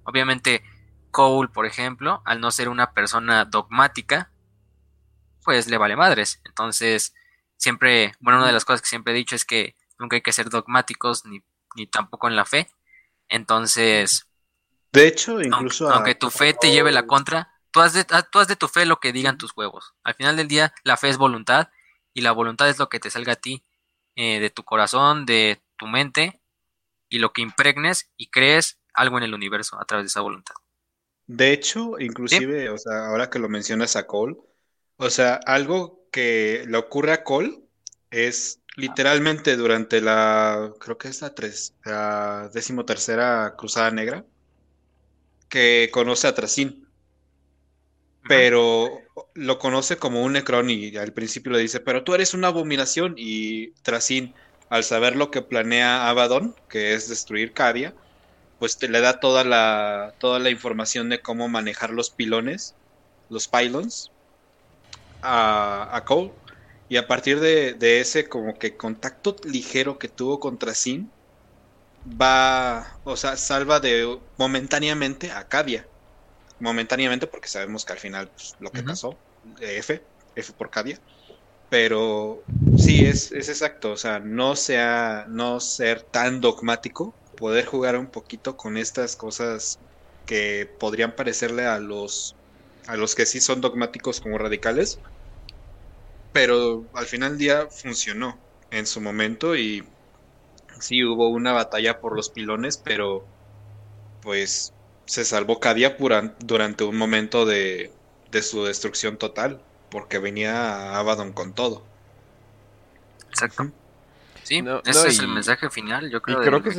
Obviamente, 0.05 0.62
Cole, 1.11 1.49
por 1.49 1.66
ejemplo, 1.66 2.23
al 2.24 2.41
no 2.41 2.51
ser 2.51 2.69
una 2.69 2.93
persona 2.93 3.45
dogmática, 3.45 4.31
pues 5.45 5.69
le 5.69 5.78
vale 5.78 5.97
madres. 5.97 6.41
Entonces, 6.45 7.15
siempre, 7.57 8.15
bueno, 8.20 8.39
una 8.39 8.49
de 8.49 8.53
las 8.53 8.65
cosas 8.65 8.82
que 8.82 8.89
siempre 8.89 9.12
he 9.12 9.16
dicho 9.16 9.35
es 9.35 9.45
que 9.45 9.77
nunca 9.99 10.16
hay 10.16 10.23
que 10.23 10.32
ser 10.32 10.49
dogmáticos 10.49 11.24
ni, 11.27 11.43
ni 11.77 11.87
tampoco 11.87 12.28
en 12.28 12.37
la 12.37 12.45
fe. 12.45 12.70
Entonces, 13.28 14.27
de 14.93 15.07
hecho, 15.07 15.41
incluso 15.41 15.91
aunque, 15.91 16.15
tu 16.15 16.31
fe 16.31 16.53
te 16.53 16.73
lleve 16.73 16.91
la 16.91 17.07
contra, 17.07 17.53
tú 17.70 17.81
haz, 17.81 17.93
de, 17.93 18.05
tú 18.05 18.39
haz 18.39 18.49
de 18.49 18.57
tu 18.57 18.66
fe 18.66 18.87
lo 18.87 18.99
que 18.99 19.12
digan 19.12 19.39
tus 19.39 19.57
huevos. 19.57 19.95
Al 20.03 20.15
final 20.15 20.37
del 20.37 20.49
día, 20.49 20.74
la 20.82 20.97
fe 20.97 21.09
es 21.09 21.16
voluntad 21.16 21.69
y 22.12 22.23
la 22.23 22.32
voluntad 22.32 22.69
es 22.69 22.78
lo 22.78 22.89
que 22.89 22.99
te 22.99 23.11
salga 23.11 23.35
a 23.35 23.37
ti 23.37 23.65
eh, 24.16 24.41
de 24.41 24.51
tu 24.51 24.65
corazón, 24.65 25.27
de 25.27 25.62
tu 25.77 25.87
mente 25.87 26.41
y 27.09 27.19
lo 27.19 27.32
que 27.32 27.43
impregnes 27.43 28.11
y 28.16 28.31
crees 28.31 28.81
algo 28.93 29.19
en 29.19 29.24
el 29.24 29.35
universo 29.35 29.81
a 29.81 29.85
través 29.85 30.05
de 30.05 30.09
esa 30.09 30.20
voluntad. 30.20 30.55
De 31.32 31.52
hecho, 31.52 32.01
inclusive, 32.01 32.70
o 32.70 32.77
sea, 32.77 33.07
ahora 33.07 33.31
que 33.31 33.39
lo 33.39 33.48
mencionas 33.48 33.94
a 33.94 34.05
Cole, 34.09 34.36
o 34.97 35.11
sea, 35.11 35.36
algo 35.47 36.05
que 36.11 36.65
le 36.66 36.77
ocurre 36.77 37.12
a 37.12 37.23
Cole 37.23 37.61
es 38.11 38.61
literalmente 38.74 39.55
durante 39.55 40.01
la, 40.01 40.73
creo 40.81 40.98
que 40.98 41.07
es 41.07 41.23
la, 41.23 41.32
tres, 41.32 41.77
la 41.85 42.51
decimotercera 42.52 43.55
Cruzada 43.57 43.93
Negra, 43.93 44.24
que 45.48 45.89
conoce 45.93 46.27
a 46.27 46.35
Tracín. 46.35 46.89
Pero 48.27 48.90
lo 49.35 49.59
conoce 49.61 49.98
como 49.98 50.24
un 50.24 50.32
Necron 50.32 50.69
y 50.69 50.97
al 50.97 51.12
principio 51.12 51.52
le 51.52 51.61
dice, 51.61 51.78
pero 51.78 52.02
tú 52.02 52.12
eres 52.12 52.35
una 52.35 52.48
abominación 52.48 53.15
y 53.16 53.70
Tracín, 53.82 54.35
al 54.69 54.82
saber 54.82 55.15
lo 55.15 55.31
que 55.31 55.43
planea 55.43 56.09
Abaddon, 56.09 56.57
que 56.69 56.94
es 56.94 57.09
destruir 57.09 57.52
Cadia, 57.52 57.94
pues 58.61 58.77
te 58.77 58.89
le 58.89 59.01
da 59.01 59.19
toda 59.20 59.43
la, 59.43 60.15
toda 60.19 60.39
la 60.39 60.51
información 60.51 61.09
de 61.09 61.23
cómo 61.23 61.49
manejar 61.49 61.91
los 61.91 62.11
pilones, 62.11 62.74
los 63.31 63.49
pylons, 63.49 64.12
a, 65.23 65.89
a 65.97 66.05
Cole. 66.05 66.31
Y 66.91 66.99
a 66.99 67.09
partir 67.09 67.41
de, 67.41 68.01
ese 68.01 68.28
como 68.28 68.59
que 68.59 68.77
contacto 68.77 69.35
ligero 69.45 69.99
que 69.99 70.09
tuvo 70.09 70.41
contra 70.41 70.74
Sin, 70.74 71.11
va, 72.20 72.99
o 73.05 73.16
sea, 73.16 73.39
salva 73.39 73.81
de 73.81 74.19
momentáneamente 74.37 75.32
a 75.32 75.49
Cadia. 75.49 75.87
Momentáneamente 76.59 77.27
porque 77.27 77.49
sabemos 77.49 77.87
que 77.87 77.95
al 77.95 77.99
final 77.99 78.28
pues, 78.28 78.57
lo 78.61 78.70
que 78.70 78.82
pasó, 78.82 79.16
F, 79.59 80.03
F 80.35 80.53
por 80.53 80.69
Cadia. 80.69 80.99
Pero 81.70 82.43
sí, 82.77 83.07
es, 83.07 83.32
es 83.32 83.49
exacto, 83.49 83.93
o 83.93 83.97
sea, 83.97 84.19
no 84.19 84.55
sea, 84.55 85.24
no 85.31 85.61
ser 85.61 86.03
tan 86.03 86.43
dogmático 86.43 87.15
poder 87.41 87.67
jugar 87.67 87.99
un 87.99 88.07
poquito 88.07 88.57
con 88.57 88.77
estas 88.77 89.17
cosas 89.17 89.81
que 90.27 90.71
podrían 90.79 91.17
parecerle 91.17 91.67
a 91.67 91.81
los 91.81 92.37
a 92.87 92.97
los 92.97 93.15
que 93.15 93.27
sí 93.27 93.41
son 93.41 93.61
dogmáticos 93.61 94.21
como 94.21 94.39
radicales, 94.39 95.01
pero 96.33 96.85
al 96.95 97.07
final 97.07 97.33
del 97.33 97.39
día 97.39 97.69
funcionó 97.71 98.39
en 98.71 98.87
su 98.87 99.01
momento 99.01 99.57
y 99.57 99.85
sí 100.81 101.05
hubo 101.05 101.29
una 101.29 101.53
batalla 101.53 102.01
por 102.01 102.17
los 102.17 102.31
pilones, 102.31 102.79
pero 102.79 103.25
pues 104.23 104.73
se 105.07 105.25
salvó 105.25 105.61
Cadia 105.61 105.97
durante 106.41 106.85
un 106.85 106.97
momento 106.97 107.47
de, 107.47 107.93
de 108.31 108.43
su 108.43 108.65
destrucción 108.65 109.17
total, 109.19 109.61
porque 109.91 110.19
venía 110.19 110.97
Abaddon 110.97 111.33
con 111.33 111.55
todo. 111.55 111.83
Exacto. 113.29 113.71
Sí, 114.43 114.65
ese 114.85 115.09
es 115.09 115.19
el 115.21 115.29
mensaje 115.29 115.71
final, 115.71 116.11
yo 116.11 116.23
creo, 116.23 116.41
de 116.41 116.62
que 116.62 116.71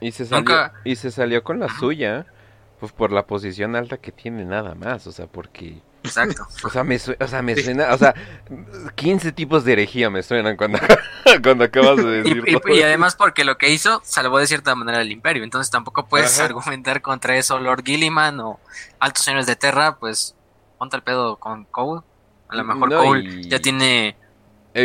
y 0.00 0.12
se 0.12 0.26
salió, 0.26 0.72
y 0.84 0.96
se 0.96 1.10
salió 1.10 1.42
con 1.44 1.60
la 1.60 1.68
suya, 1.68 2.26
pues 2.78 2.92
por 2.92 3.12
la 3.12 3.26
posición 3.26 3.76
alta 3.76 3.98
que 3.98 4.12
tiene 4.12 4.44
nada 4.44 4.74
más, 4.74 5.06
o 5.06 5.12
sea, 5.12 5.26
porque... 5.26 5.80
Exacto. 6.02 6.46
O 6.64 6.70
sea, 6.70 6.82
me, 6.82 6.96
o 6.96 7.26
sea, 7.28 7.42
me 7.42 7.54
suena, 7.56 7.92
o 7.92 7.98
sea, 7.98 8.14
15 8.94 9.32
tipos 9.32 9.64
de 9.64 9.74
herejía 9.74 10.08
me 10.08 10.22
suenan 10.22 10.56
cuando, 10.56 10.78
cuando 11.42 11.64
acabas 11.64 11.98
de 11.98 12.04
decir. 12.22 12.44
Y, 12.46 12.82
además 12.82 13.16
porque 13.16 13.44
lo 13.44 13.58
que 13.58 13.70
hizo 13.70 14.00
salvó 14.04 14.38
de 14.38 14.46
cierta 14.46 14.74
manera 14.74 15.02
el 15.02 15.12
imperio, 15.12 15.44
entonces 15.44 15.70
tampoco 15.70 16.06
puedes 16.06 16.40
argumentar 16.40 17.02
contra 17.02 17.36
eso 17.36 17.58
Lord 17.58 17.84
Gilliman 17.84 18.40
o 18.40 18.60
altos 18.98 19.24
señores 19.24 19.46
de 19.46 19.56
Terra, 19.56 19.98
pues 19.98 20.34
ponte 20.78 20.96
el 20.96 21.02
pedo 21.02 21.36
con 21.36 21.64
Cole. 21.66 22.00
A 22.48 22.56
lo 22.56 22.64
mejor 22.64 22.88
Cole 22.88 23.42
ya 23.42 23.58
tiene 23.58 24.16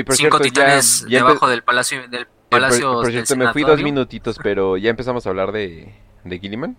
cinco 0.10 0.40
titanes 0.40 1.06
debajo 1.08 1.48
del 1.48 1.64
palacio 1.64 2.06
del 2.10 2.28
Por, 2.60 3.12
cierto, 3.12 3.36
me 3.36 3.52
fui 3.52 3.64
dos 3.64 3.82
minutitos, 3.82 4.38
pero 4.42 4.78
ya 4.78 4.90
empezamos 4.90 5.26
a 5.26 5.30
hablar 5.30 5.52
de, 5.52 5.94
de 6.24 6.40
Gilliman. 6.40 6.78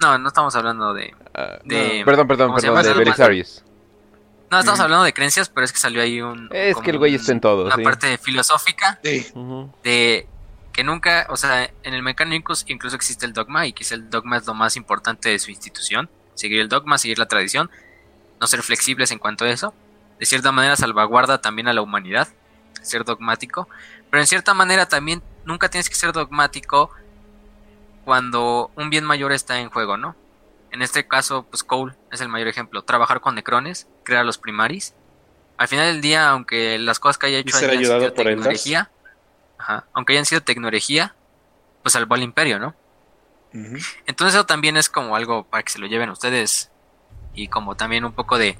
No, 0.00 0.18
no 0.18 0.28
estamos 0.28 0.54
hablando 0.56 0.94
de. 0.94 1.14
Ah, 1.34 1.58
perdón, 2.04 2.28
perdón, 2.28 2.54
perdón, 2.54 2.82
de 2.82 2.92
Belisarius. 2.94 3.64
No, 4.50 4.60
estamos 4.60 4.78
hablando 4.80 5.04
de 5.04 5.12
creencias, 5.12 5.48
pero 5.48 5.64
es 5.64 5.72
que 5.72 5.78
salió 5.78 6.02
ahí 6.02 6.20
un. 6.20 6.48
Es 6.52 6.76
que 6.76 6.90
el 6.90 6.98
güey 6.98 7.14
está 7.14 7.32
en 7.32 7.40
todo. 7.40 7.66
Una 7.66 7.76
parte 7.76 8.16
filosófica 8.18 9.00
de 9.02 10.28
que 10.76 10.84
nunca, 10.84 11.26
o 11.30 11.38
sea, 11.38 11.70
en 11.84 11.94
el 11.94 12.02
Mechanicus 12.02 12.66
incluso 12.68 12.96
existe 12.96 13.24
el 13.24 13.32
dogma 13.32 13.66
y 13.66 13.72
quizá 13.72 13.94
el 13.94 14.10
dogma 14.10 14.36
es 14.36 14.46
lo 14.46 14.52
más 14.52 14.76
importante 14.76 15.30
de 15.30 15.38
su 15.38 15.50
institución. 15.50 16.10
Seguir 16.34 16.60
el 16.60 16.68
dogma, 16.68 16.98
seguir 16.98 17.18
la 17.18 17.26
tradición, 17.26 17.70
no 18.38 18.46
ser 18.46 18.62
flexibles 18.62 19.10
en 19.10 19.18
cuanto 19.18 19.46
a 19.46 19.48
eso. 19.48 19.72
De 20.18 20.26
cierta 20.26 20.52
manera 20.52 20.76
salvaguarda 20.76 21.40
también 21.40 21.66
a 21.68 21.72
la 21.72 21.80
humanidad, 21.80 22.28
ser 22.82 23.04
dogmático. 23.04 23.70
Pero 24.10 24.20
en 24.20 24.26
cierta 24.26 24.54
manera 24.54 24.86
también 24.86 25.22
nunca 25.44 25.68
tienes 25.68 25.88
que 25.88 25.94
ser 25.94 26.12
dogmático 26.12 26.90
cuando 28.04 28.70
un 28.76 28.90
bien 28.90 29.04
mayor 29.04 29.32
está 29.32 29.58
en 29.60 29.70
juego, 29.70 29.96
¿no? 29.96 30.14
En 30.70 30.82
este 30.82 31.06
caso, 31.06 31.44
pues 31.44 31.62
Cole 31.64 31.94
es 32.12 32.20
el 32.20 32.28
mayor 32.28 32.48
ejemplo. 32.48 32.82
Trabajar 32.82 33.20
con 33.20 33.34
necrones, 33.34 33.86
crear 34.04 34.24
los 34.24 34.38
primaris. 34.38 34.94
Al 35.56 35.68
final 35.68 35.86
del 35.86 36.00
día, 36.00 36.28
aunque 36.28 36.78
las 36.78 36.98
cosas 36.98 37.18
que 37.18 37.26
haya 37.26 37.38
hecho 37.38 37.56
hayan 37.56 37.78
sido 37.78 38.12
tecnología, 38.12 38.90
aunque 39.92 40.12
hayan 40.12 40.26
sido 40.26 40.42
tecnología, 40.42 41.14
pues 41.82 41.94
salvó 41.94 42.14
al 42.14 42.22
imperio, 42.22 42.58
¿no? 42.58 42.74
Entonces 44.06 44.34
eso 44.34 44.44
también 44.44 44.76
es 44.76 44.90
como 44.90 45.16
algo 45.16 45.44
para 45.44 45.62
que 45.62 45.72
se 45.72 45.78
lo 45.78 45.86
lleven 45.86 46.10
ustedes 46.10 46.70
y 47.34 47.48
como 47.48 47.74
también 47.74 48.04
un 48.04 48.12
poco 48.12 48.36
de, 48.36 48.58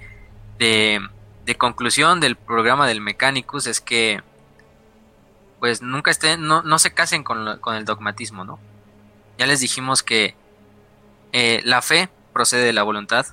de, 0.58 1.06
de 1.44 1.54
conclusión 1.56 2.18
del 2.18 2.36
programa 2.36 2.86
del 2.86 3.02
Mechanicus 3.02 3.66
es 3.66 3.80
que 3.80 4.22
pues 5.60 5.82
nunca 5.82 6.10
estén, 6.10 6.46
no, 6.46 6.62
no 6.62 6.78
se 6.78 6.92
casen 6.92 7.24
con, 7.24 7.58
con, 7.58 7.76
el 7.76 7.84
dogmatismo, 7.84 8.44
¿no? 8.44 8.58
Ya 9.38 9.46
les 9.46 9.60
dijimos 9.60 10.02
que 10.02 10.34
eh, 11.32 11.60
la 11.64 11.82
fe 11.82 12.08
procede 12.32 12.64
de 12.64 12.72
la 12.72 12.82
voluntad 12.82 13.26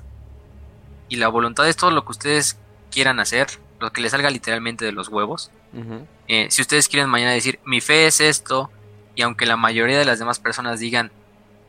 y 1.09 1.17
la 1.17 1.27
voluntad 1.27 1.67
es 1.67 1.75
todo 1.75 1.91
lo 1.91 2.05
que 2.05 2.11
ustedes 2.11 2.57
quieran 2.91 3.19
hacer, 3.19 3.47
lo 3.79 3.91
que 3.91 4.01
les 4.01 4.11
salga 4.11 4.29
literalmente 4.29 4.85
de 4.85 4.91
los 4.91 5.09
huevos. 5.09 5.51
Eh, 6.27 6.47
si 6.51 6.61
ustedes 6.61 6.87
quieren 6.87 7.09
mañana 7.09 7.31
decir, 7.31 7.59
mi 7.65 7.81
fe 7.81 8.05
es 8.05 8.21
esto, 8.21 8.71
y 9.15 9.23
aunque 9.23 9.45
la 9.45 9.57
mayoría 9.57 9.97
de 9.97 10.05
las 10.05 10.19
demás 10.19 10.39
personas 10.39 10.79
digan 10.79 11.11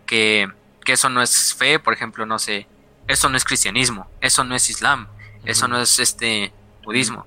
que, 0.06 0.48
que 0.84 0.92
eso 0.92 1.08
no 1.08 1.22
es 1.22 1.54
fe, 1.54 1.78
por 1.78 1.94
ejemplo, 1.94 2.26
no 2.26 2.38
sé, 2.38 2.66
eso 3.08 3.28
no 3.28 3.36
es 3.36 3.44
cristianismo, 3.44 4.08
eso 4.20 4.44
no 4.44 4.54
es 4.54 4.68
islam, 4.70 5.08
eso 5.44 5.68
no 5.68 5.80
es 5.80 5.98
este 5.98 6.52
budismo 6.84 7.26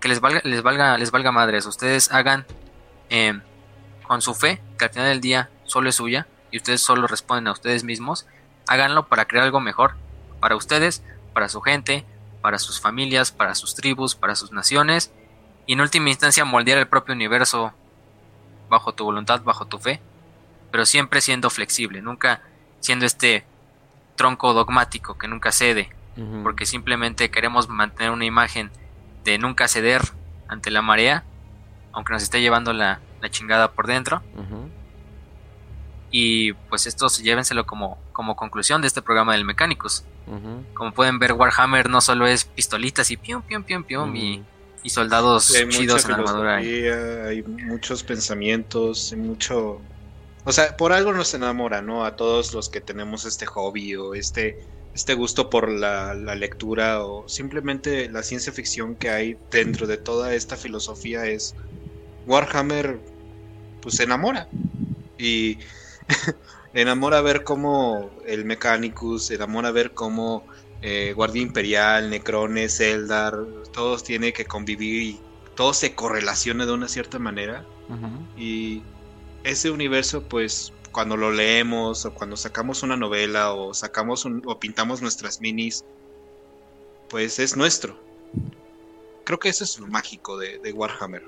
que 0.00 0.08
les 0.08 0.20
valga, 0.20 0.40
les 0.44 0.62
valga, 0.62 0.98
les 0.98 1.10
valga 1.10 1.32
madres. 1.32 1.66
Ustedes 1.66 2.10
hagan 2.12 2.46
eh, 3.10 3.40
con 4.06 4.22
su 4.22 4.34
fe, 4.34 4.60
que 4.78 4.86
al 4.86 4.90
final 4.90 5.08
del 5.08 5.20
día 5.20 5.50
solo 5.64 5.88
es 5.88 5.96
suya, 5.96 6.26
y 6.50 6.58
ustedes 6.58 6.80
solo 6.80 7.06
responden 7.06 7.48
a 7.48 7.52
ustedes 7.52 7.84
mismos, 7.84 8.26
háganlo 8.66 9.08
para 9.08 9.26
crear 9.26 9.44
algo 9.44 9.60
mejor, 9.60 9.94
para 10.40 10.56
ustedes, 10.56 11.02
para 11.32 11.48
su 11.48 11.60
gente, 11.60 12.04
para 12.40 12.58
sus 12.58 12.80
familias, 12.80 13.32
para 13.32 13.54
sus 13.54 13.74
tribus, 13.74 14.14
para 14.14 14.36
sus 14.36 14.52
naciones, 14.52 15.12
y 15.66 15.72
en 15.72 15.80
última 15.80 16.10
instancia 16.10 16.44
moldear 16.44 16.78
el 16.78 16.86
propio 16.86 17.14
universo 17.14 17.72
bajo 18.68 18.94
tu 18.94 19.04
voluntad, 19.04 19.42
bajo 19.42 19.66
tu 19.66 19.78
fe, 19.78 20.00
pero 20.70 20.86
siempre 20.86 21.20
siendo 21.20 21.50
flexible, 21.50 22.02
nunca 22.02 22.42
siendo 22.80 23.06
este 23.06 23.44
tronco 24.16 24.52
dogmático 24.52 25.18
que 25.18 25.28
nunca 25.28 25.52
cede, 25.52 25.90
porque 26.42 26.64
simplemente 26.64 27.30
queremos 27.30 27.68
mantener 27.68 28.10
una 28.10 28.24
imagen 28.24 28.70
de 29.26 29.38
nunca 29.38 29.68
ceder 29.68 30.02
ante 30.48 30.70
la 30.70 30.80
marea, 30.82 31.24
aunque 31.92 32.12
nos 32.12 32.22
esté 32.22 32.40
llevando 32.40 32.72
la, 32.72 33.00
chingada 33.30 33.72
por 33.72 33.88
dentro. 33.88 34.22
Y 36.12 36.52
pues 36.52 36.86
esto 36.86 37.08
llévenselo 37.08 37.66
como, 37.66 37.98
como 38.12 38.36
conclusión 38.36 38.80
de 38.80 38.86
este 38.86 39.02
programa 39.02 39.32
del 39.32 39.44
Mecánicos. 39.44 40.04
Como 40.74 40.92
pueden 40.92 41.18
ver, 41.18 41.32
Warhammer 41.32 41.90
no 41.90 42.00
solo 42.00 42.26
es 42.28 42.44
pistolitas 42.44 43.10
y 43.10 43.16
pium, 43.16 43.42
pium, 43.42 43.64
pium, 43.64 43.82
pium 43.82 44.14
y, 44.14 44.44
soldados 44.86 45.52
chidos 45.70 46.04
en 46.04 46.12
armadura. 46.12 46.56
Hay 46.56 47.42
muchos 47.42 48.04
pensamientos, 48.04 49.12
hay 49.12 49.18
mucho... 49.18 49.80
O 50.44 50.52
sea, 50.52 50.76
por 50.76 50.92
algo 50.92 51.12
nos 51.12 51.34
enamora, 51.34 51.82
¿no? 51.82 52.04
A 52.04 52.14
todos 52.14 52.54
los 52.54 52.68
que 52.68 52.80
tenemos 52.80 53.24
este 53.24 53.46
hobby 53.46 53.96
o 53.96 54.14
este 54.14 54.64
este 54.96 55.12
gusto 55.12 55.50
por 55.50 55.68
la, 55.68 56.14
lectura 56.14 57.04
o 57.04 57.28
simplemente 57.28 58.08
la 58.08 58.22
ciencia 58.22 58.50
ficción 58.50 58.94
que 58.96 59.10
hay 59.10 59.36
dentro 59.50 59.86
de 59.86 59.98
toda 59.98 60.34
esta 60.34 60.56
filosofía 60.56 61.26
es 61.26 61.54
Warhammer 62.26 62.98
pues 63.82 63.96
se 63.96 64.04
enamora. 64.04 64.48
Y 65.18 65.58
enamora 66.72 67.20
ver 67.20 67.44
cómo 67.44 68.10
el 68.26 68.46
Mechanicus, 68.46 69.30
enamora 69.30 69.70
ver 69.70 69.92
cómo 69.92 70.46
eh, 70.80 71.12
Guardia 71.14 71.42
Imperial, 71.42 72.08
Necrones, 72.08 72.80
Eldar, 72.80 73.36
todos 73.74 74.02
tienen 74.02 74.32
que 74.32 74.46
convivir 74.46 75.02
y 75.02 75.20
todo 75.56 75.74
se 75.74 75.94
correlaciona 75.94 76.64
de 76.64 76.72
una 76.72 76.88
cierta 76.88 77.18
manera. 77.18 77.66
Y 78.34 78.82
ese 79.44 79.70
universo 79.70 80.22
pues 80.22 80.72
cuando 80.96 81.18
lo 81.18 81.30
leemos 81.30 82.06
o 82.06 82.14
cuando 82.14 82.38
sacamos 82.38 82.82
una 82.82 82.96
novela 82.96 83.52
o 83.52 83.74
sacamos 83.74 84.24
o 84.24 84.58
pintamos 84.58 85.02
nuestras 85.02 85.42
minis, 85.42 85.84
pues 87.10 87.38
es 87.38 87.54
nuestro. 87.54 88.00
Creo 89.24 89.38
que 89.38 89.50
eso 89.50 89.64
es 89.64 89.78
lo 89.78 89.88
mágico 89.88 90.38
de, 90.38 90.72
Warhammer. 90.72 91.22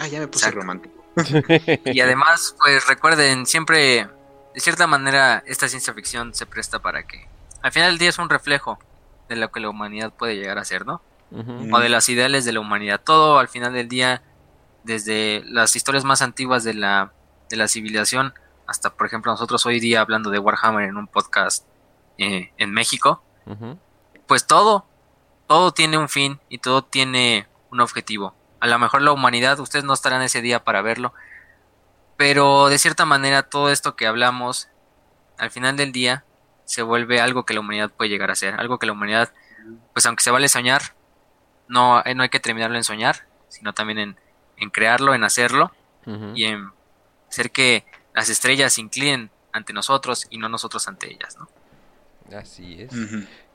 Ah, 0.00 0.08
ya 0.08 0.18
me 0.18 0.26
puse 0.26 0.50
romántico. 0.50 1.04
y 1.84 2.00
además, 2.00 2.56
pues 2.60 2.84
recuerden, 2.88 3.46
siempre, 3.46 4.08
de 4.52 4.60
cierta 4.60 4.88
manera, 4.88 5.44
esta 5.46 5.68
ciencia 5.68 5.94
ficción 5.94 6.34
se 6.34 6.44
presta 6.44 6.80
para 6.80 7.06
que, 7.06 7.28
al 7.62 7.70
final 7.70 7.90
del 7.90 7.98
día 7.98 8.08
es 8.08 8.18
un 8.18 8.28
reflejo 8.28 8.80
de 9.28 9.36
lo 9.36 9.52
que 9.52 9.60
la 9.60 9.70
humanidad 9.70 10.12
puede 10.12 10.34
llegar 10.34 10.58
a 10.58 10.64
ser, 10.64 10.84
¿no? 10.84 11.00
O 11.30 11.78
de 11.78 11.88
las 11.88 12.08
ideales 12.08 12.44
de 12.44 12.50
la 12.50 12.58
humanidad. 12.58 13.00
Todo 13.04 13.38
al 13.38 13.46
final 13.46 13.72
del 13.72 13.88
día, 13.88 14.20
desde 14.82 15.44
las 15.46 15.76
historias 15.76 16.02
más 16.02 16.22
antiguas 16.22 16.64
de 16.64 16.74
la, 16.74 17.12
de 17.48 17.56
la 17.56 17.68
civilización 17.68 18.34
hasta 18.68 18.90
por 18.90 19.06
ejemplo 19.06 19.32
nosotros 19.32 19.64
hoy 19.66 19.80
día 19.80 20.02
hablando 20.02 20.30
de 20.30 20.38
Warhammer 20.38 20.84
en 20.84 20.98
un 20.98 21.08
podcast 21.08 21.66
eh, 22.18 22.52
en 22.58 22.70
México, 22.70 23.22
pues 24.26 24.46
todo, 24.46 24.86
todo 25.46 25.72
tiene 25.72 25.96
un 25.96 26.10
fin 26.10 26.38
y 26.50 26.58
todo 26.58 26.82
tiene 26.82 27.48
un 27.70 27.80
objetivo. 27.80 28.34
A 28.60 28.66
lo 28.66 28.78
mejor 28.78 29.00
la 29.00 29.12
humanidad, 29.12 29.58
ustedes 29.58 29.86
no 29.86 29.94
estarán 29.94 30.20
ese 30.20 30.42
día 30.42 30.64
para 30.64 30.82
verlo, 30.82 31.14
pero 32.18 32.68
de 32.68 32.78
cierta 32.78 33.06
manera 33.06 33.44
todo 33.44 33.70
esto 33.70 33.96
que 33.96 34.06
hablamos, 34.06 34.68
al 35.38 35.50
final 35.50 35.76
del 35.78 35.92
día, 35.92 36.24
se 36.66 36.82
vuelve 36.82 37.22
algo 37.22 37.46
que 37.46 37.54
la 37.54 37.60
humanidad 37.60 37.90
puede 37.90 38.10
llegar 38.10 38.30
a 38.30 38.34
ser, 38.34 38.60
algo 38.60 38.78
que 38.78 38.84
la 38.84 38.92
humanidad, 38.92 39.32
pues 39.94 40.04
aunque 40.04 40.22
se 40.22 40.30
vale 40.30 40.48
soñar, 40.48 40.94
no, 41.68 42.02
no 42.02 42.22
hay 42.22 42.28
que 42.28 42.40
terminarlo 42.40 42.76
en 42.76 42.84
soñar, 42.84 43.26
sino 43.48 43.72
también 43.72 43.98
en, 43.98 44.16
en 44.58 44.68
crearlo, 44.68 45.14
en 45.14 45.24
hacerlo 45.24 45.72
y 46.34 46.44
en 46.44 46.70
hacer 47.28 47.50
que 47.50 47.84
las 48.14 48.28
estrellas 48.28 48.74
se 48.74 48.80
inclinen 48.80 49.30
ante 49.52 49.72
nosotros 49.72 50.26
y 50.30 50.38
no 50.38 50.48
nosotros 50.48 50.88
ante 50.88 51.12
ellas, 51.12 51.36
¿no? 51.38 51.48
Así 52.36 52.82
es. 52.82 52.92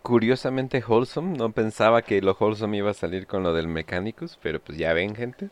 Curiosamente 0.02 0.84
Wholesome, 0.86 1.38
no 1.38 1.52
pensaba 1.52 2.02
que 2.02 2.22
lo 2.22 2.36
Wholesome 2.38 2.78
iba 2.78 2.92
a 2.92 2.94
salir 2.94 3.28
con 3.28 3.44
lo 3.44 3.54
del 3.54 3.68
Mechanicus, 3.68 4.38
pero 4.42 4.60
pues 4.62 4.78
ya 4.78 4.94
ven, 4.94 5.16
gente. 5.16 5.50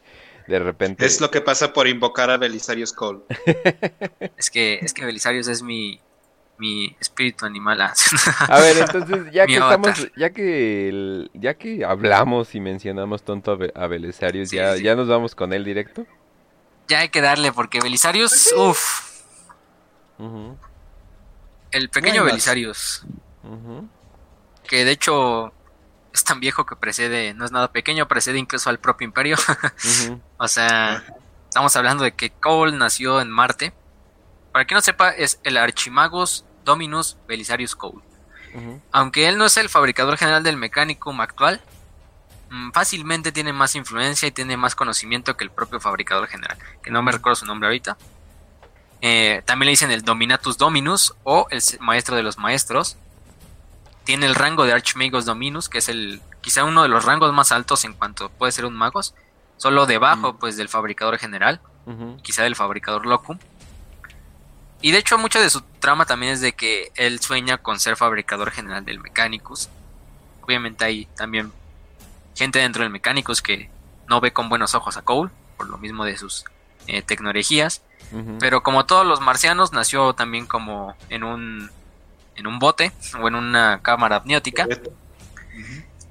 De 0.47 0.59
repente. 0.59 1.05
Es 1.05 1.21
lo 1.21 1.29
que 1.29 1.39
pasa 1.39 1.71
por 1.71 1.87
invocar 1.87 2.29
a 2.31 2.37
Belisarius 2.37 2.91
Cole. 2.93 3.19
es 4.37 4.49
que, 4.49 4.79
es 4.81 4.93
que 4.93 5.05
Belisarius 5.05 5.47
es 5.47 5.61
mi, 5.61 5.99
mi 6.57 6.95
espíritu 6.99 7.45
animal. 7.45 7.79
a 7.81 8.59
ver, 8.59 8.77
entonces, 8.77 9.31
ya 9.31 9.45
que 9.47 9.53
estamos, 9.53 10.11
ya 10.17 10.31
que 10.31 11.29
ya 11.33 11.53
que 11.53 11.85
hablamos 11.85 12.55
y 12.55 12.59
mencionamos 12.59 13.23
tonto 13.23 13.57
a, 13.75 13.87
Belisarius, 13.87 14.49
ya, 14.51 14.75
ya 14.77 14.95
nos 14.95 15.07
vamos 15.07 15.35
con 15.35 15.53
él 15.53 15.63
directo 15.63 16.07
ya 16.91 16.99
hay 16.99 17.09
que 17.09 17.21
darle, 17.21 17.53
porque 17.53 17.79
Belisarius, 17.79 18.53
uff. 18.55 19.23
El 21.71 21.89
pequeño 21.89 22.25
Belisarius. 22.25 23.05
Que 24.67 24.83
de 24.85 24.91
hecho 24.91 25.53
es 26.13 26.23
tan 26.25 26.41
viejo 26.41 26.65
que 26.65 26.75
precede, 26.75 27.33
no 27.33 27.45
es 27.45 27.51
nada 27.51 27.71
pequeño, 27.71 28.07
precede 28.09 28.37
incluso 28.37 28.69
al 28.69 28.79
propio 28.79 29.05
imperio. 29.05 29.37
o 30.37 30.47
sea, 30.49 31.03
estamos 31.45 31.73
hablando 31.77 32.03
de 32.03 32.11
que 32.11 32.29
Cole 32.29 32.77
nació 32.77 33.21
en 33.21 33.29
Marte. 33.31 33.73
Para 34.51 34.65
quien 34.65 34.75
no 34.75 34.81
sepa, 34.81 35.11
es 35.11 35.39
el 35.43 35.55
Archimagos 35.55 36.43
Dominus 36.65 37.17
Belisarius 37.25 37.75
Cole. 37.75 38.03
Aunque 38.91 39.29
él 39.29 39.37
no 39.37 39.45
es 39.45 39.55
el 39.55 39.69
fabricador 39.69 40.17
general 40.17 40.43
del 40.43 40.57
Mechanicum 40.57 41.21
actual, 41.21 41.61
fácilmente 42.73 43.31
tiene 43.31 43.53
más 43.53 43.75
influencia 43.75 44.27
y 44.27 44.31
tiene 44.31 44.57
más 44.57 44.75
conocimiento 44.75 45.37
que 45.37 45.43
el 45.43 45.51
propio 45.51 45.79
fabricador 45.79 46.27
general, 46.27 46.57
que 46.83 46.91
no 46.91 47.01
me 47.01 47.11
recuerdo 47.11 47.35
su 47.35 47.45
nombre 47.45 47.67
ahorita. 47.67 47.97
Eh, 49.01 49.41
también 49.45 49.67
le 49.67 49.71
dicen 49.71 49.91
el 49.91 50.03
Dominatus 50.03 50.57
Dominus 50.57 51.15
o 51.23 51.47
el 51.49 51.61
maestro 51.79 52.15
de 52.15 52.23
los 52.23 52.37
maestros. 52.37 52.97
Tiene 54.03 54.25
el 54.25 54.35
rango 54.35 54.65
de 54.65 54.73
Archmagos 54.73 55.25
Dominus, 55.25 55.69
que 55.69 55.79
es 55.79 55.89
el 55.89 56.21
quizá 56.41 56.63
uno 56.63 56.83
de 56.83 56.89
los 56.89 57.05
rangos 57.05 57.31
más 57.33 57.51
altos 57.51 57.85
en 57.85 57.93
cuanto 57.93 58.29
puede 58.29 58.51
ser 58.51 58.65
un 58.65 58.73
magos, 58.73 59.13
solo 59.57 59.85
debajo 59.85 60.37
pues 60.37 60.57
del 60.57 60.69
fabricador 60.69 61.17
general, 61.17 61.61
quizá 62.21 62.43
del 62.43 62.55
fabricador 62.55 63.05
locum. 63.05 63.37
Y 64.81 64.91
de 64.91 64.97
hecho 64.97 65.17
mucha 65.19 65.39
de 65.39 65.49
su 65.49 65.61
trama 65.79 66.05
también 66.05 66.33
es 66.33 66.41
de 66.41 66.53
que 66.53 66.91
él 66.95 67.19
sueña 67.19 67.59
con 67.59 67.79
ser 67.79 67.95
fabricador 67.95 68.51
general 68.51 68.83
del 68.83 68.99
Mechanicus. 68.99 69.69
Obviamente 70.41 70.83
hay 70.83 71.05
también 71.15 71.53
gente 72.35 72.59
dentro 72.59 72.83
del 72.83 72.91
Mecánicos 72.91 73.41
que 73.41 73.69
no 74.07 74.21
ve 74.21 74.33
con 74.33 74.49
buenos 74.49 74.75
ojos 74.75 74.97
a 74.97 75.01
Cole, 75.01 75.31
por 75.57 75.69
lo 75.69 75.77
mismo 75.77 76.05
de 76.05 76.17
sus 76.17 76.45
eh, 76.87 77.01
tecnologías. 77.01 77.81
Pero 78.41 78.61
como 78.61 78.85
todos 78.85 79.05
los 79.05 79.21
marcianos, 79.21 79.71
nació 79.71 80.13
también 80.13 80.45
como 80.45 80.97
en 81.09 81.23
un, 81.23 81.71
en 82.35 82.45
un 82.45 82.59
bote 82.59 82.91
o 83.21 83.27
en 83.29 83.35
una 83.35 83.79
cámara 83.81 84.17
amniótica. 84.17 84.67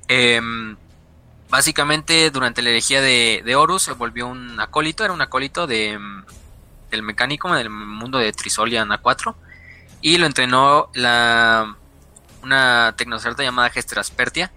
Em, 0.09 0.77
básicamente, 1.51 2.31
durante 2.31 2.63
la 2.63 2.71
herejía 2.71 3.03
de, 3.03 3.43
de, 3.45 3.55
Horus, 3.55 3.83
se 3.83 3.93
volvió 3.93 4.29
un 4.29 4.59
acólito, 4.59 5.05
era 5.05 5.13
un 5.13 5.21
acólito 5.21 5.67
de, 5.67 5.99
del 6.91 7.03
mecánico 7.03 7.53
del 7.53 7.69
mundo 7.69 8.17
de 8.17 8.33
Trisolian 8.33 8.89
A4. 8.89 9.35
Y 10.01 10.17
lo 10.17 10.25
entrenó 10.25 10.89
la, 10.95 11.77
una 12.43 12.95
tecnocerta 12.97 13.43
llamada 13.43 13.69
Gestraspertia 13.69 14.51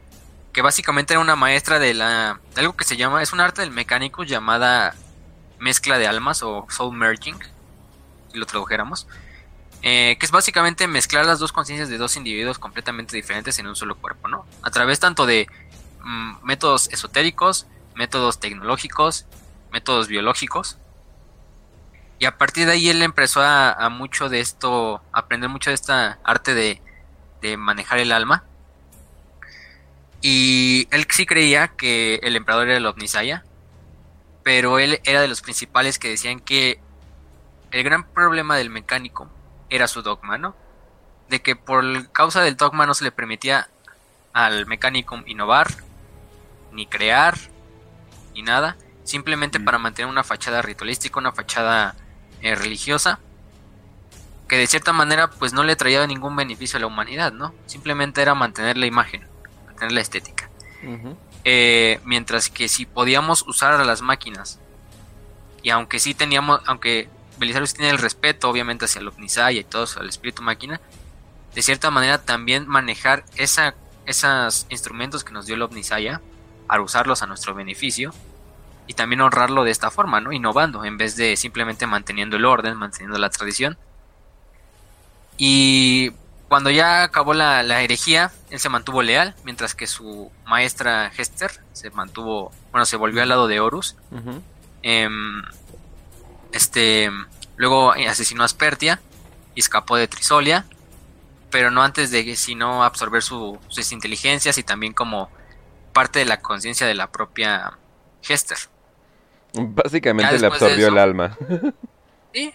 que 0.54 0.62
básicamente 0.62 1.14
era 1.14 1.22
una 1.22 1.36
maestra 1.36 1.80
de 1.80 1.94
la 1.94 2.40
algo 2.56 2.76
que 2.76 2.86
se 2.86 2.98
llama 2.98 3.22
es 3.22 3.34
un 3.34 3.40
arte 3.40 3.62
del 3.62 3.72
mecánico 3.72 4.24
llamada 4.24 4.96
mezcla 5.60 5.98
de 5.98 6.08
almas 6.08 6.44
o 6.44 6.66
soul 6.70 6.96
merging 6.96 7.38
si 8.32 8.38
lo 8.38 8.46
tradujéramos 8.46 9.08
eh, 9.82 10.16
que 10.20 10.26
es 10.26 10.32
básicamente 10.32 10.88
mezclar 10.88 11.26
las 11.26 11.40
dos 11.40 11.52
conciencias 11.52 11.90
de 11.90 11.98
dos 11.98 12.16
individuos 12.16 12.60
completamente 12.60 13.16
diferentes 13.16 13.60
en 13.60 13.68
un 13.68 13.76
solo 13.76 13.96
cuerpo 13.96 14.28
no 14.28 14.46
a 14.62 14.72
través 14.72 15.00
tanto 15.00 15.26
de 15.26 15.48
mm, 16.04 16.46
métodos 16.46 16.88
esotéricos 16.90 17.66
métodos 17.96 18.40
tecnológicos 18.40 19.26
métodos 19.74 20.08
biológicos. 20.08 20.78
Y 22.20 22.26
a 22.26 22.38
partir 22.38 22.68
de 22.68 22.74
ahí 22.74 22.90
él 22.90 23.02
empezó 23.02 23.42
a, 23.42 23.90
mucho 23.90 24.30
de 24.30 24.40
esto 24.40 25.02
a 25.12 25.20
aprender 25.20 25.50
mucho 25.50 25.72
de 25.72 25.74
esta 25.74 26.20
arte 26.24 26.54
de, 26.54 26.82
de 27.42 27.58
manejar 27.58 28.00
el 28.00 28.14
alma 28.14 28.46
y 30.26 30.88
él 30.91 31.06
sí 31.10 31.26
creía 31.26 31.68
que 31.68 32.16
el 32.24 32.38
emperador 32.38 32.70
era 32.70 32.78
el 32.78 32.86
Omnisaya, 32.86 33.44
pero 34.41 34.80
él 34.80 35.02
era 35.04 35.20
de 35.20 35.28
los 35.28 35.41
principales 35.41 36.00
que 36.00 36.08
decían 36.08 36.40
que 36.40 36.80
el 37.72 37.84
gran 37.84 38.06
problema 38.06 38.56
del 38.56 38.70
mecánico 38.70 39.30
era 39.70 39.86
su 39.90 40.02
dogma, 40.02 40.38
¿no? 40.38 40.56
De 41.28 41.41
que 41.41 41.58
por 41.58 42.10
causa 42.14 42.41
del 42.41 42.56
dogma 42.56 42.86
no 42.86 42.94
se 42.94 43.04
le 43.04 43.12
permitía 43.12 43.68
al 44.32 44.66
mecánico 44.66 45.22
innovar, 45.26 45.68
ni 46.72 46.86
crear, 46.88 47.38
ni 48.34 48.44
nada, 48.44 48.78
simplemente 49.04 49.60
mm. 49.60 49.66
para 49.66 49.78
mantener 49.78 50.10
una 50.10 50.24
fachada 50.24 50.62
ritualística, 50.62 51.20
una 51.20 51.34
fachada 51.34 51.95
eh, 52.41 52.56
religiosa, 52.56 53.20
que 54.48 54.56
de 54.56 54.68
cierta 54.68 54.94
manera 54.94 55.30
pues 55.30 55.52
no 55.52 55.66
le 55.66 55.76
traía 55.76 56.08
ningún 56.08 56.34
beneficio 56.38 56.78
a 56.78 56.80
la 56.80 56.88
humanidad, 56.88 57.34
¿no? 57.34 57.54
Simplemente 57.66 58.22
era 58.22 58.36
mantener 58.36 58.78
la 58.78 58.86
imagen 58.86 59.32
tener 59.74 59.91
la 59.91 60.02
estética. 60.02 60.50
Eh, 61.45 62.00
mientras 62.06 62.50
que 62.50 62.68
si 62.70 62.86
podíamos 62.86 63.45
usar 63.48 63.74
a 63.74 63.84
las 63.84 64.02
máquinas, 64.02 64.60
y 65.62 65.70
aunque 65.70 66.00
sí 66.00 66.14
teníamos, 66.14 66.62
aunque 66.66 67.10
Belisarius 67.38 67.74
tiene 67.74 67.90
el 67.90 67.98
respeto 67.98 68.50
obviamente 68.50 68.86
hacia 68.86 69.00
el 69.00 69.08
Omnisaya 69.08 69.60
y 69.60 69.64
todo, 69.64 69.88
el 70.02 70.10
espíritu 70.10 70.41
máquina, 70.41 70.80
de 71.54 71.62
cierta 71.62 71.91
manera 71.91 72.24
también 72.24 72.68
manejar 72.68 73.26
esa, 73.36 73.76
esos 74.06 74.66
instrumentos 74.70 75.24
que 75.24 75.34
nos 75.34 75.45
dio 75.45 75.56
el 75.56 75.62
Omnisaya, 75.62 76.22
para 76.68 76.82
usarlos 76.82 77.22
a 77.22 77.28
nuestro 77.28 77.54
beneficio, 77.54 78.14
y 78.88 78.94
también 78.94 79.22
honrarlo 79.22 79.64
de 79.64 79.72
esta 79.72 79.91
forma, 79.91 80.20
¿no? 80.20 80.32
Innovando, 80.32 80.84
en 80.84 80.98
vez 80.98 81.16
de 81.16 81.36
simplemente 81.36 81.88
manteniendo 81.88 82.36
el 82.36 82.45
orden, 82.45 82.76
manteniendo 82.76 83.18
la 83.18 83.30
tradición. 83.30 83.78
Y 85.38 86.12
cuando 86.54 86.70
ya 86.70 87.02
acabó 87.02 87.34
la, 87.34 87.82
herejía, 87.82 88.32
él 88.52 88.60
se 88.60 88.70
mantuvo 88.70 89.02
leal, 89.02 89.34
mientras 89.44 89.74
que 89.74 89.88
su 89.88 90.32
maestra 90.46 91.12
Hester 91.18 91.50
se 91.72 91.90
mantuvo, 91.90 92.52
bueno, 92.72 92.86
se 92.86 92.96
volvió 92.96 93.24
al 93.24 93.30
lado 93.30 93.48
de 93.48 93.60
Horus. 93.60 93.96
Em, 94.84 95.42
este, 96.52 97.10
luego 97.56 97.94
asesinó 97.94 98.44
a 98.44 98.46
Aspertia 98.46 99.02
y 99.56 99.62
escapó 99.62 99.96
de 99.96 100.08
Trisolia. 100.08 100.68
pero 101.50 101.72
no 101.72 101.82
antes 101.82 102.12
de 102.12 102.36
sino 102.36 102.84
absorber 102.84 103.24
sus 103.24 103.92
inteligencias 103.92 104.60
y 104.60 104.64
también 104.64 104.94
como 104.94 105.32
parte 105.92 106.20
de 106.20 106.26
la 106.26 106.40
conciencia 106.40 106.86
de 106.86 106.94
la 106.94 107.08
propia 107.08 107.80
Hester. 108.30 108.60
Básicamente 109.56 110.38
le 110.38 110.46
absorbió 110.46 110.90
el 110.90 111.00
alma. 111.00 111.36
Sí. 112.32 112.54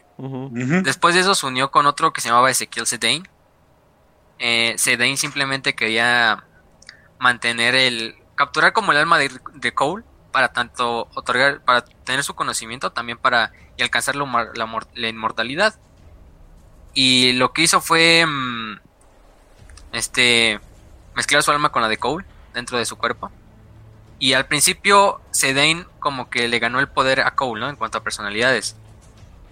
Después 0.85 1.16
de 1.16 1.20
eso 1.20 1.37
se 1.37 1.47
unió 1.47 1.73
con 1.73 1.87
otro 1.87 2.12
que 2.12 2.20
se 2.20 2.29
llamaba 2.29 2.49
Ezequiel 2.49 2.87
Sedain. 2.87 3.29
Eh, 4.39 4.74
Sedain 4.78 5.16
simplemente 5.16 5.74
quería 5.74 6.44
mantener 7.19 7.74
el. 7.74 8.16
capturar 8.35 8.73
como 8.73 8.93
el 8.93 8.98
alma 8.98 9.19
de, 9.19 9.74
Cole 9.74 10.05
para 10.32 10.52
tanto 10.52 11.09
otorgar. 11.15 11.65
para 11.65 11.82
tener 11.82 12.23
su 12.24 12.35
conocimiento, 12.35 12.93
también 12.93 13.19
para. 13.19 13.52
y 13.77 13.82
alcanzar 13.82 14.16
la, 14.16 15.09
inmortalidad. 15.09 15.78
Y 16.94 17.32
lo 17.32 17.52
que 17.52 17.62
hizo 17.62 17.81
fue. 17.81 18.24
Mm, 18.27 18.81
este. 19.93 20.60
mezclar 21.15 21.43
su 21.43 21.51
alma 21.51 21.70
con 21.70 21.82
la 21.82 21.89
de 21.89 21.98
Cole 21.98 22.24
dentro 22.55 22.78
de 22.78 22.86
su 22.86 22.97
cuerpo. 22.97 23.31
Y 24.19 24.32
al 24.32 24.47
principio 24.47 25.20
Sedain 25.31 25.86
como 26.01 26.28
que 26.28 26.48
le 26.48 26.59
ganó 26.59 26.81
el 26.81 26.89
poder 26.89 27.20
a 27.20 27.35
Cole, 27.36 27.60
¿no? 27.60 27.69
En 27.69 27.77
cuanto 27.77 27.98
a 27.98 28.02
personalidades. 28.02 28.77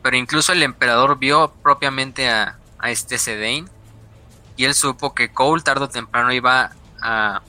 Pero 0.02 0.16
incluso 0.16 0.52
el 0.52 0.62
emperador 0.62 1.18
vio 1.18 1.52
propiamente 1.62 2.28
a, 2.28 2.58
este 2.84 3.18
Sedain. 3.18 3.68
Y 4.56 4.64
él 4.64 4.74
supo 4.74 5.14
que 5.14 5.30
Cole 5.30 5.62
tarde 5.62 5.84
o 5.84 5.88
temprano 5.88 6.32
iba 6.32 6.72
a, 7.02 7.42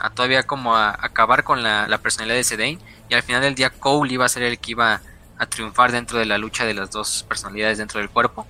a 0.00 0.10
todavía 0.10 0.42
como 0.44 0.76
a, 0.76 0.90
acabar 0.90 1.44
con 1.44 1.62
la, 1.62 1.98
personalidad 2.02 2.36
de 2.36 2.44
Sedain. 2.44 2.78
Y 3.08 3.14
al 3.14 3.22
final 3.22 3.42
del 3.42 3.54
día 3.54 3.70
Cole 3.70 4.12
iba 4.12 4.24
a 4.24 4.28
ser 4.28 4.42
el 4.42 4.58
que 4.58 4.72
iba 4.72 5.00
a 5.38 5.46
triunfar 5.46 5.92
dentro 5.92 6.18
de 6.18 6.26
la 6.26 6.38
lucha 6.38 6.64
de 6.64 6.74
las 6.74 6.90
dos 6.90 7.24
personalidades 7.28 7.78
dentro 7.78 8.00
del 8.00 8.10
cuerpo. 8.10 8.46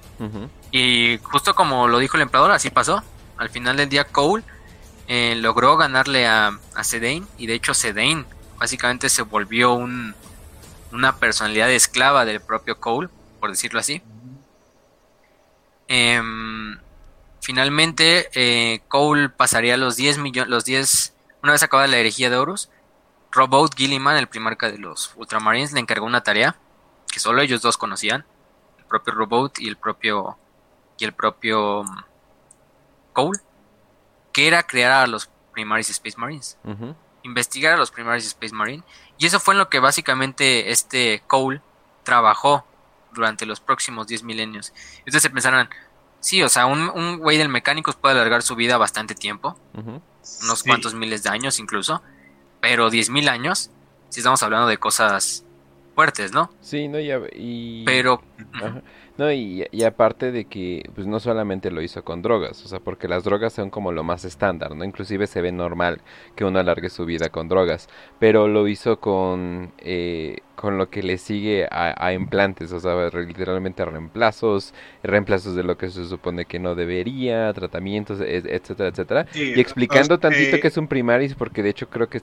Y 0.71 1.19
justo 1.23 1.55
como 1.55 1.89
lo 1.89 1.99
dijo 1.99 2.17
el 2.17 2.23
emperador, 2.23 2.51
así 2.51 2.71
pasó. 2.71 3.03
Al 3.37 3.51
final 3.51 3.77
del 3.77 3.89
día 3.89 4.05
Cole 4.05 4.45
eh, 5.09 5.35
logró 5.37 5.77
ganarle 5.77 6.27
a, 6.27 6.59
a 6.75 6.85
Sedain 6.85 7.27
y 7.37 7.47
de 7.47 7.55
hecho 7.55 7.75
Sedain 7.75 8.25
básicamente 8.59 9.09
se 9.09 9.23
volvió 9.23 9.75
un, 9.75 10.15
una 10.95 11.17
personalidad 11.17 11.71
esclava 11.71 12.25
del 12.25 12.41
propio 12.41 12.79
Cole, 12.79 13.09
por 13.41 13.51
decirlo 13.51 13.81
así. 13.81 14.01
Em, 15.89 16.79
finalmente 17.45 18.31
eh, 18.33 18.81
Cole 18.89 19.29
pasaría 19.29 19.77
los 19.77 19.97
10 19.97 20.19
millones, 20.19 20.49
los 20.49 20.65
10, 20.65 21.15
una 21.43 21.53
vez 21.53 21.63
acabada 21.63 21.87
la 21.89 21.99
herejía 21.99 22.31
de 22.31 22.37
Horus, 22.39 22.71
Robot 23.31 23.75
Gilliman, 23.77 24.17
el 24.17 24.29
primarca 24.29 24.71
de 24.71 24.79
los 24.79 25.13
Ultramarines, 25.17 25.73
le 25.73 25.81
encargó 25.81 26.07
una 26.07 26.23
tarea 26.23 26.57
que 27.13 27.21
solo 27.21 27.43
ellos 27.43 27.61
dos 27.61 27.77
conocían, 27.77 28.25
el 28.79 28.85
propio 28.87 29.13
Robot 29.13 29.59
y 29.61 29.69
el 29.69 29.77
propio 29.77 30.39
y 30.99 31.05
el 31.05 31.13
propio 31.13 31.85
mm, 31.85 32.05
Cole 33.13 33.41
que 34.33 34.49
era 34.49 34.65
crear 34.65 34.93
a 34.93 35.07
los 35.07 35.31
Primaris 35.53 35.91
Space 35.91 36.17
Marines. 36.19 36.59
Investigar 37.23 37.75
a 37.75 37.77
los 37.77 37.91
Primaris 37.91 38.27
Space 38.27 38.55
Marines. 38.55 38.85
Y 39.19 39.27
eso 39.27 39.39
fue 39.39 39.55
en 39.55 39.59
lo 39.59 39.69
que 39.69 39.79
básicamente 39.79 40.73
este 40.73 41.23
Cole 41.27 41.61
trabajó 42.03 42.67
durante 43.13 43.47
los 43.47 43.61
próximos 43.61 44.09
10 44.09 44.25
milenios. 44.25 44.73
Y 44.99 45.11
ustedes 45.11 45.23
se 45.23 45.31
pensarán, 45.31 45.71
sí, 46.25 46.43
o 46.43 46.49
sea, 46.49 46.65
un, 46.65 47.19
güey 47.19 47.37
del 47.37 47.51
mecánicos 47.51 47.97
puede 47.97 48.15
alargar 48.15 48.43
su 48.43 48.57
vida 48.57 48.79
bastante 48.79 49.15
tiempo, 49.15 49.57
unos 50.43 50.63
cuantos 50.63 50.95
miles 50.95 51.23
de 51.23 51.29
años 51.29 51.61
incluso, 51.61 52.03
pero 52.61 52.91
10.000 52.91 53.29
años, 53.29 53.71
si 54.09 54.21
estamos 54.21 54.43
hablando 54.43 54.67
de 54.67 54.79
cosas 54.79 55.45
fuertes, 55.95 56.33
¿no? 56.33 56.51
Sí, 56.63 56.89
no, 56.89 56.99
y... 56.99 57.85
Pero... 57.85 58.23
No, 59.17 59.31
y, 59.31 59.65
y, 59.71 59.85
aparte 59.85 60.33
de 60.33 60.47
que 60.47 60.91
pues 60.93 61.07
no 61.07 61.21
solamente 61.21 61.71
lo 61.71 61.83
hizo 61.83 62.03
con 62.03 62.21
drogas, 62.21 62.65
o 62.65 62.69
sea, 62.69 62.81
porque 62.81 63.07
las 63.07 63.23
drogas 63.23 63.53
son 63.53 63.71
como 63.71 63.93
lo 63.93 64.03
más 64.03 64.25
estándar, 64.25 64.75
¿no? 64.75 64.83
Inclusive 64.83 65.29
se 65.29 65.41
ve 65.41 65.53
normal 65.53 66.01
que 66.35 66.45
uno 66.45 66.59
alargue 66.59 66.91
su 66.91 67.05
vida 67.05 67.29
con 67.29 67.49
drogas, 67.49 67.89
pero 68.19 68.49
lo 68.49 68.67
hizo 68.67 68.99
con, 68.99 69.73
eh, 69.79 70.39
con 70.55 70.79
lo 70.79 70.89
que 70.89 71.03
le 71.03 71.19
sigue 71.19 71.67
a, 71.71 72.13
implantes, 72.13 72.73
o 72.73 72.81
sea, 72.81 73.09
literalmente 73.21 73.85
reemplazos, 73.85 74.73
reemplazos 75.03 75.55
de 75.57 75.65
lo 75.65 75.77
que 75.77 75.91
se 75.91 76.07
supone 76.07 76.45
que 76.45 76.59
no 76.59 76.75
debería, 76.75 77.53
tratamientos, 77.53 78.21
etcétera, 78.21 78.89
etcétera. 78.89 79.27
y 79.35 79.61
explicando 79.61 80.19
tantito 80.19 80.61
que 80.61 80.69
es 80.69 80.77
un 80.77 80.87
primaris, 80.87 81.35
porque 81.35 81.63
de 81.63 81.71
hecho 81.71 81.89
creo 81.89 82.09
que 82.09 82.21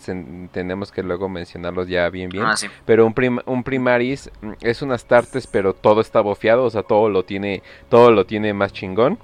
tenemos 0.51 0.91
que 0.91 1.03
luego 1.03 1.29
mencionarlos 1.29 1.87
ya 1.87 2.09
bien 2.09 2.29
bien, 2.29 2.45
ah, 2.45 2.55
pero 2.85 3.05
un, 3.05 3.41
un 3.45 3.63
primaris 3.63 4.31
mm, 4.41 4.51
es 4.61 4.81
un 4.81 4.91
astartes, 4.91 5.47
pero 5.47 5.73
todo 5.73 6.01
está 6.01 6.21
bofeado, 6.21 6.63
o 6.63 6.69
sea, 6.69 6.83
todo 6.83 7.09
lo 7.09 7.23
tiene, 7.23 7.61
todo 7.89 8.11
lo 8.11 8.25
tiene 8.25 8.53
más 8.53 8.73
chingón. 8.73 9.17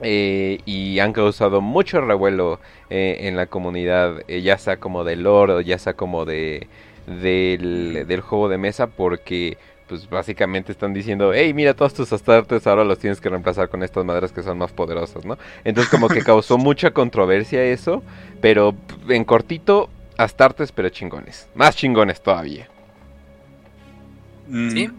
Eh, 0.00 0.60
y 0.64 1.00
han 1.00 1.12
causado 1.12 1.60
mucho 1.60 2.00
revuelo 2.00 2.60
eh, 2.88 3.18
en 3.22 3.36
la 3.36 3.46
comunidad, 3.46 4.22
eh, 4.28 4.42
ya 4.42 4.56
sea 4.56 4.76
como 4.78 5.02
de 5.02 5.16
lore, 5.16 5.64
ya 5.64 5.76
sea 5.76 5.94
como 5.94 6.24
de 6.24 6.68
del, 7.08 8.20
juego 8.20 8.48
de 8.48 8.58
mesa, 8.58 8.86
porque 8.86 9.58
pues 9.88 10.08
básicamente 10.08 10.70
están 10.70 10.92
diciendo, 10.92 11.32
hey, 11.32 11.54
mira, 11.54 11.72
todos 11.72 11.94
tus 11.94 12.12
astartes 12.12 12.66
ahora 12.66 12.84
los 12.84 12.98
tienes 12.98 13.20
que 13.20 13.30
reemplazar 13.30 13.70
con 13.70 13.82
estas 13.82 14.04
madres 14.04 14.32
que 14.32 14.42
son 14.42 14.58
más 14.58 14.70
poderosas, 14.70 15.24
¿no? 15.24 15.38
Entonces 15.64 15.90
como 15.90 16.08
que 16.08 16.22
causó 16.22 16.58
mucha 16.58 16.90
controversia 16.90 17.64
eso, 17.64 18.02
pero 18.42 18.74
en 19.08 19.24
cortito, 19.24 19.88
astartes 20.18 20.72
pero 20.72 20.90
chingones, 20.90 21.48
más 21.54 21.74
chingones 21.74 22.22
todavía. 22.22 22.68
Sí, 24.50 24.90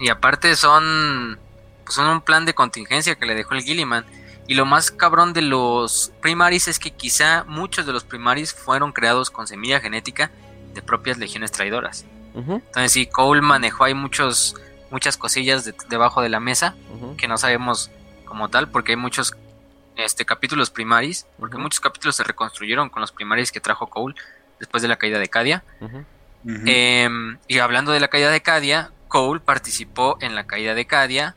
y 0.00 0.08
aparte 0.10 0.54
son, 0.54 1.38
pues 1.84 1.94
son 1.94 2.08
un 2.08 2.20
plan 2.20 2.44
de 2.44 2.54
contingencia 2.54 3.16
que 3.16 3.26
le 3.26 3.34
dejó 3.34 3.54
el 3.54 3.62
Gilliman. 3.62 4.04
Y 4.46 4.54
lo 4.54 4.64
más 4.64 4.90
cabrón 4.90 5.34
de 5.34 5.42
los 5.42 6.12
primaris 6.22 6.68
es 6.68 6.78
que 6.78 6.90
quizá 6.90 7.44
muchos 7.46 7.84
de 7.84 7.92
los 7.92 8.04
primaris 8.04 8.54
fueron 8.54 8.92
creados 8.92 9.30
con 9.30 9.46
semilla 9.46 9.80
genética 9.80 10.30
de 10.78 10.82
propias 10.82 11.18
legiones 11.18 11.50
traidoras. 11.50 12.06
Entonces 12.34 12.92
sí, 12.92 13.06
Cole 13.06 13.40
manejó 13.40 13.84
hay 13.84 13.94
muchos, 13.94 14.54
muchas 14.92 15.16
cosillas 15.16 15.74
debajo 15.88 16.22
de 16.22 16.28
la 16.28 16.38
mesa 16.38 16.76
que 17.16 17.26
no 17.26 17.36
sabemos 17.36 17.90
como 18.24 18.48
tal 18.48 18.68
porque 18.70 18.92
hay 18.92 18.96
muchos 18.96 19.34
este, 19.96 20.24
capítulos 20.24 20.70
primaris, 20.70 21.26
porque 21.40 21.56
muchos 21.56 21.80
capítulos 21.80 22.14
se 22.14 22.22
reconstruyeron 22.22 22.90
con 22.90 23.00
los 23.00 23.10
primaris 23.10 23.50
que 23.50 23.60
trajo 23.60 23.88
Cole 23.88 24.14
después 24.60 24.82
de 24.82 24.88
la 24.88 24.96
caída 24.96 25.18
de 25.18 25.28
Cadia. 25.28 25.64
Em, 26.44 27.38
y 27.48 27.58
hablando 27.58 27.90
de 27.90 27.98
la 27.98 28.06
caída 28.06 28.30
de 28.30 28.40
Cadia, 28.40 28.92
Cole 29.08 29.40
participó 29.40 30.16
en 30.20 30.36
la 30.36 30.46
caída 30.46 30.74
de 30.74 30.86
Cadia, 30.86 31.34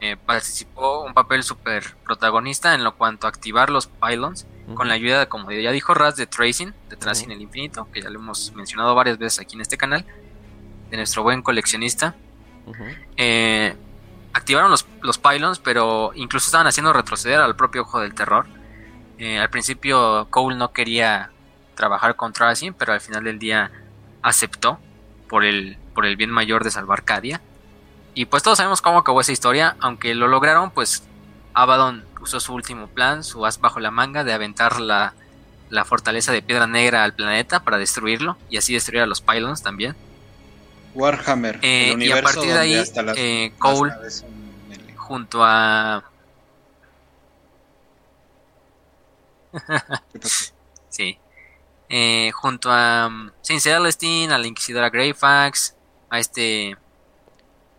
eh, 0.00 0.16
participó 0.16 1.04
un 1.04 1.14
papel 1.14 1.44
súper 1.44 1.94
protagonista 2.04 2.74
en 2.74 2.82
lo 2.82 2.96
cuanto 2.96 3.28
a 3.28 3.30
activar 3.30 3.70
los 3.70 3.86
pylons 3.86 4.46
con 4.74 4.88
la 4.88 4.94
ayuda, 4.94 5.26
como 5.28 5.50
ya 5.50 5.70
dijo 5.72 5.94
Raz, 5.94 6.16
de 6.16 6.26
Tracing, 6.26 6.72
de 6.88 6.96
Tracing 6.96 7.30
el 7.30 7.40
Infinito, 7.40 7.88
que 7.92 8.02
ya 8.02 8.10
lo 8.10 8.20
hemos 8.20 8.52
mencionado 8.54 8.94
varias 8.94 9.18
veces 9.18 9.40
aquí 9.40 9.56
en 9.56 9.60
este 9.60 9.76
canal, 9.76 10.04
de 10.90 10.96
nuestro 10.96 11.22
buen 11.22 11.42
coleccionista. 11.42 12.14
Eh, 13.16 13.74
activaron 14.32 14.70
los, 14.70 14.86
los, 15.02 15.18
pylons, 15.18 15.58
pero 15.58 16.12
incluso 16.14 16.46
estaban 16.46 16.66
haciendo 16.66 16.92
retroceder 16.92 17.40
al 17.40 17.56
propio 17.56 17.82
Ojo 17.82 18.00
del 18.00 18.14
Terror. 18.14 18.46
Eh, 19.18 19.38
al 19.38 19.50
principio 19.50 20.26
Cole 20.30 20.56
no 20.56 20.72
quería 20.72 21.30
trabajar 21.74 22.16
con 22.16 22.32
Tracing, 22.32 22.72
pero 22.74 22.92
al 22.92 23.00
final 23.00 23.24
del 23.24 23.38
día 23.38 23.70
aceptó 24.22 24.78
por 25.28 25.44
el, 25.44 25.76
por 25.94 26.06
el 26.06 26.16
bien 26.16 26.30
mayor 26.30 26.64
de 26.64 26.70
salvar 26.70 27.04
Cadia. 27.04 27.40
Y 28.14 28.26
pues 28.26 28.42
todos 28.42 28.58
sabemos 28.58 28.82
cómo 28.82 28.98
acabó 28.98 29.20
esa 29.20 29.32
historia, 29.32 29.76
aunque 29.80 30.14
lo 30.14 30.28
lograron, 30.28 30.70
pues 30.70 31.02
Abaddon 31.54 32.04
usó 32.20 32.40
su 32.40 32.54
último 32.54 32.86
plan, 32.88 33.24
su 33.24 33.44
as 33.46 33.60
bajo 33.60 33.80
la 33.80 33.90
manga, 33.90 34.24
de 34.24 34.32
aventar 34.32 34.80
la, 34.80 35.14
la 35.70 35.84
fortaleza 35.84 36.32
de 36.32 36.42
piedra 36.42 36.66
negra 36.66 37.02
al 37.02 37.14
planeta 37.14 37.64
para 37.64 37.78
destruirlo 37.78 38.36
y 38.50 38.58
así 38.58 38.74
destruir 38.74 39.02
a 39.02 39.06
los 39.06 39.20
pylons 39.20 39.62
también. 39.62 39.96
Warhammer. 40.94 41.58
Eh, 41.62 41.96
y 41.98 42.12
a 42.12 42.22
partir 42.22 42.52
de 42.52 42.58
ahí, 42.58 42.84
eh, 43.16 43.52
Cole, 43.58 43.92
junto 44.96 45.42
a... 45.42 46.04
sí. 50.88 51.18
Eh, 51.88 52.30
junto 52.32 52.70
a 52.70 53.06
um, 53.06 53.30
Saint 53.42 53.60
Celestine, 53.62 54.32
a 54.32 54.38
la 54.38 54.46
Inquisidora 54.46 54.88
Greyfax, 54.88 55.74
a 56.08 56.18
este, 56.18 56.76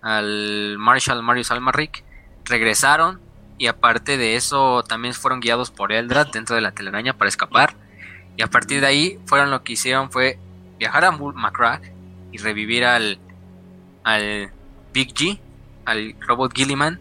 al 0.02 0.78
Marshal 0.78 1.24
Marius 1.24 1.50
Almaric, 1.50 2.04
regresaron 2.46 3.20
y 3.64 3.68
aparte 3.68 4.18
de 4.18 4.36
eso 4.36 4.84
también 4.84 5.14
fueron 5.14 5.40
guiados 5.40 5.72
por 5.72 5.94
Eldrad 5.94 6.28
dentro 6.34 6.54
de 6.54 6.62
la 6.62 6.74
telaraña 6.74 7.14
para 7.14 7.30
escapar. 7.30 7.78
Y 8.36 8.42
a 8.42 8.48
partir 8.48 8.82
de 8.82 8.88
ahí 8.88 9.20
fueron 9.26 9.52
lo 9.52 9.64
que 9.64 9.72
hicieron 9.72 10.12
fue 10.12 10.38
viajar 10.80 11.06
a 11.06 11.12
Macrack 11.12 11.90
y 12.34 12.40
revivir 12.40 12.84
al, 12.84 13.20
al 14.04 14.52
Big 14.94 15.14
G, 15.14 15.40
al 15.86 16.14
robot 16.20 16.52
Gilliman, 16.54 17.00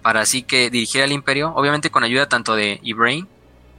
para 0.00 0.22
así 0.22 0.42
que 0.42 0.70
dirigiera 0.70 1.04
el 1.04 1.12
imperio, 1.12 1.52
obviamente 1.54 1.90
con 1.90 2.02
ayuda 2.02 2.30
tanto 2.30 2.56
de 2.56 2.80
Ibrain 2.82 3.28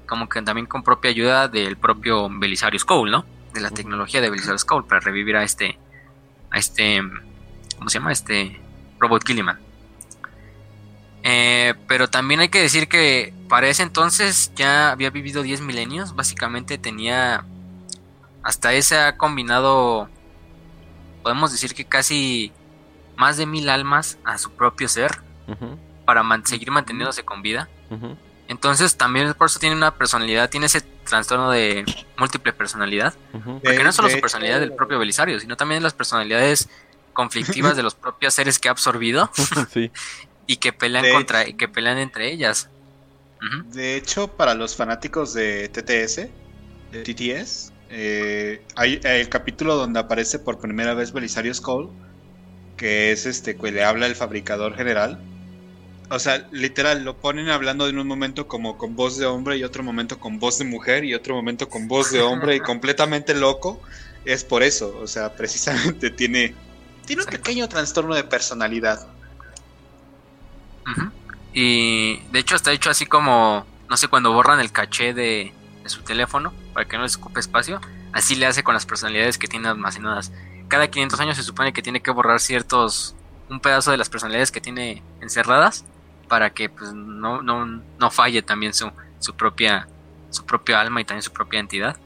como 0.06 0.30
que 0.30 0.44
también 0.44 0.68
con 0.68 0.84
propia 0.84 1.10
ayuda 1.10 1.48
del 1.48 1.76
propio 1.76 2.30
Belisarius 2.30 2.86
Cole, 2.86 3.10
¿no? 3.10 3.26
De 3.56 3.62
la 3.62 3.72
tecnología 3.72 4.22
de 4.22 4.30
Belisarius 4.30 4.64
Cole 4.64 4.86
para 4.88 5.02
revivir 5.02 5.38
a 5.38 5.44
este, 5.44 5.80
a 6.52 6.60
este, 6.60 7.02
¿cómo 7.80 7.90
se 7.90 7.98
llama? 7.98 8.12
Este 8.12 8.62
robot 9.00 9.26
Gilliman. 9.26 9.71
Eh, 11.24 11.74
pero 11.88 12.10
también 12.10 12.40
hay 12.40 12.50
que 12.50 12.62
decir 12.62 12.88
que 12.88 13.34
para 13.48 13.68
ese 13.68 13.84
entonces 13.84 14.52
ya 14.56 14.92
había 14.92 15.10
vivido 15.10 15.44
10 15.44 15.62
milenios. 15.62 16.16
Básicamente 16.16 16.78
tenía. 16.78 17.46
Hasta 18.44 18.74
ese 18.74 18.98
ha 18.98 19.18
combinado. 19.18 20.10
Podemos 21.24 21.52
decir 21.52 21.76
que 21.76 21.86
casi 21.86 22.52
más 23.16 23.38
de 23.38 23.46
mil 23.46 23.70
almas 23.70 24.18
a 24.24 24.38
su 24.38 24.52
propio 24.52 24.88
ser. 24.88 25.22
Para 26.06 26.24
seguir 26.46 26.72
manteniéndose 26.72 27.24
con 27.24 27.42
vida. 27.42 27.70
Entonces 28.48 28.98
también 28.98 29.34
por 29.34 29.48
eso 29.48 29.60
tiene 29.60 29.76
una 29.76 29.96
personalidad, 29.96 30.50
tiene 30.50 30.66
ese 30.66 30.82
trastorno 30.82 31.52
de 31.52 31.86
múltiple 32.18 32.54
personalidad. 32.54 33.14
Porque 33.32 33.84
no 33.84 33.90
es 33.90 33.96
solo 33.96 34.10
su 34.10 34.20
personalidad 34.20 34.60
del 34.60 34.74
propio 34.74 34.98
Belisario, 34.98 35.40
sino 35.40 35.56
también 35.56 35.84
las 35.84 35.94
personalidades 35.94 36.70
conflictivas 37.14 37.76
de 37.78 37.84
los 37.84 37.96
propios 37.96 38.34
seres 38.34 38.60
que 38.60 38.70
ha 38.70 38.72
absorbido. 38.72 39.30
sí 39.72 39.92
y 40.52 40.58
que 40.58 40.74
pelean 40.74 41.10
contra 41.14 41.48
y 41.48 41.54
que 41.54 41.70
pelean 41.70 41.98
entre 41.98 42.30
ellas. 42.30 42.68
De 43.68 43.96
hecho, 43.96 44.28
para 44.28 44.54
los 44.54 44.76
fanáticos 44.76 45.34
de 45.34 45.70
TTS, 45.70 46.28
de 46.92 47.04
TTS, 47.04 47.72
eh, 47.90 48.62
hay 48.76 49.00
el 49.02 49.30
capítulo 49.30 49.78
donde 49.78 50.02
aparece 50.02 50.40
por 50.40 50.60
primera 50.60 50.94
vez 50.94 51.14
Belisario 51.14 51.54
Skull, 51.54 51.90
que 52.76 53.14
es 53.14 53.26
este 53.26 53.56
que 53.56 53.72
le 53.72 53.86
habla 53.86 54.08
el 54.08 54.16
fabricador 54.16 54.76
general. 54.76 55.22
O 56.10 56.20
sea, 56.20 56.46
literal, 56.52 57.06
lo 57.06 57.16
ponen 57.16 57.48
hablando 57.48 57.88
en 57.88 57.98
un 57.98 58.06
momento 58.06 58.50
como 58.50 58.78
con 58.78 58.98
voz 58.98 59.18
de 59.18 59.28
hombre 59.28 59.56
y 59.56 59.64
otro 59.64 59.84
momento 59.84 60.20
con 60.20 60.38
voz 60.38 60.58
de 60.58 60.66
mujer 60.66 61.06
y 61.06 61.14
otro 61.14 61.34
momento 61.34 61.70
con 61.70 61.88
voz 61.88 62.12
de 62.12 62.22
hombre 62.22 62.58
y 62.58 62.60
completamente 62.72 63.34
loco. 63.36 63.82
Es 64.26 64.44
por 64.44 64.64
eso, 64.64 65.00
o 65.02 65.08
sea, 65.08 65.34
precisamente 65.34 66.10
tiene, 66.10 66.54
tiene 67.06 67.24
un 67.24 67.30
pequeño 67.30 67.70
trastorno 67.70 68.16
de 68.16 68.26
personalidad. 68.26 69.08
Y 71.54 72.18
de 72.32 72.40
hecho 72.40 72.56
está 72.56 72.72
hecho 72.72 72.90
así 72.90 73.06
como, 73.06 73.66
no 73.90 73.98
sé, 73.98 74.08
cuando 74.08 74.32
borran 74.32 74.60
el 74.60 74.72
caché 74.72 75.14
de, 75.14 75.54
su 75.86 76.04
teléfono 76.04 76.54
para 76.74 76.88
que 76.88 76.96
no 76.96 77.04
les 77.04 77.18
ocupe 77.18 77.40
espacio, 77.40 77.82
así 78.14 78.36
le 78.36 78.46
hace 78.46 78.64
con 78.64 78.74
las 78.74 78.86
personalidades 78.86 79.38
que 79.38 79.48
tiene 79.48 79.68
almacenadas. 79.68 80.32
Cada 80.68 80.90
500 80.90 81.20
años 81.20 81.38
se 81.38 81.44
supone 81.44 81.74
que 81.74 81.82
tiene 81.82 82.02
que 82.02 82.12
borrar 82.12 82.40
ciertos, 82.40 83.16
un 83.50 83.60
pedazo 83.60 83.92
de 83.92 83.98
las 83.98 84.10
personalidades 84.10 84.52
que 84.52 84.62
tiene 84.62 85.04
encerradas 85.20 85.84
para 86.30 86.52
que 86.52 86.70
pues, 86.70 86.94
no, 86.94 87.42
no, 87.42 88.12
falle 88.12 88.42
también 88.42 88.74
su, 88.74 88.90
su, 89.20 89.36
propia, 89.36 89.90
su 90.30 90.46
propia 90.46 90.80
alma 90.80 91.02
y 91.02 91.06
también 91.06 91.24
su 91.24 91.34
propia 91.34 91.60
entidad. 91.60 91.98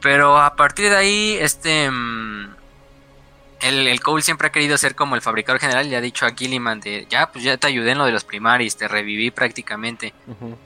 Pero 0.00 0.38
a 0.38 0.54
partir 0.54 0.90
de 0.90 0.96
ahí, 0.96 1.36
este... 1.40 1.90
Mm, 1.90 2.61
el, 3.62 3.86
el, 3.86 4.00
Cole 4.00 4.22
siempre 4.22 4.48
ha 4.48 4.52
querido 4.52 4.76
ser 4.76 4.94
como 4.94 5.14
el 5.14 5.22
fabricador 5.22 5.60
general, 5.60 5.88
le 5.88 5.96
ha 5.96 6.00
dicho 6.00 6.26
a 6.26 6.30
Gilliman 6.30 6.80
de, 6.80 7.06
ya, 7.08 7.30
pues 7.30 7.44
ya 7.44 7.56
te 7.56 7.66
ayudé 7.66 7.92
en 7.92 7.98
lo 7.98 8.04
de 8.04 8.12
los 8.12 8.24
primaris, 8.24 8.76
te 8.76 8.88
reviví 8.88 9.30
prácticamente, 9.30 10.12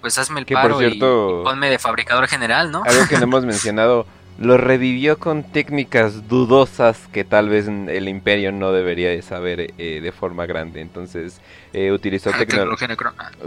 pues 0.00 0.18
hazme 0.18 0.40
el 0.40 0.46
paro 0.46 0.82
y, 0.82 0.98
ponme 0.98 1.70
de 1.70 1.78
fabricador 1.78 2.26
general, 2.28 2.70
¿no? 2.70 2.82
Algo 2.84 3.06
que 3.08 3.16
no 3.16 3.24
hemos 3.24 3.44
mencionado, 3.44 4.06
lo 4.38 4.56
revivió 4.56 5.18
con 5.18 5.42
técnicas 5.44 6.28
dudosas 6.28 7.08
que 7.12 7.24
tal 7.24 7.48
vez 7.48 7.68
el 7.68 8.08
imperio 8.08 8.52
no 8.52 8.72
debería 8.72 9.10
de 9.10 9.22
saber 9.22 9.72
eh, 9.78 10.00
de 10.02 10.12
forma 10.12 10.46
grande. 10.46 10.80
Entonces 10.80 11.40
eh, 11.72 11.90
utilizó 11.92 12.30
ah, 12.34 12.38
tecnología. 12.38 12.88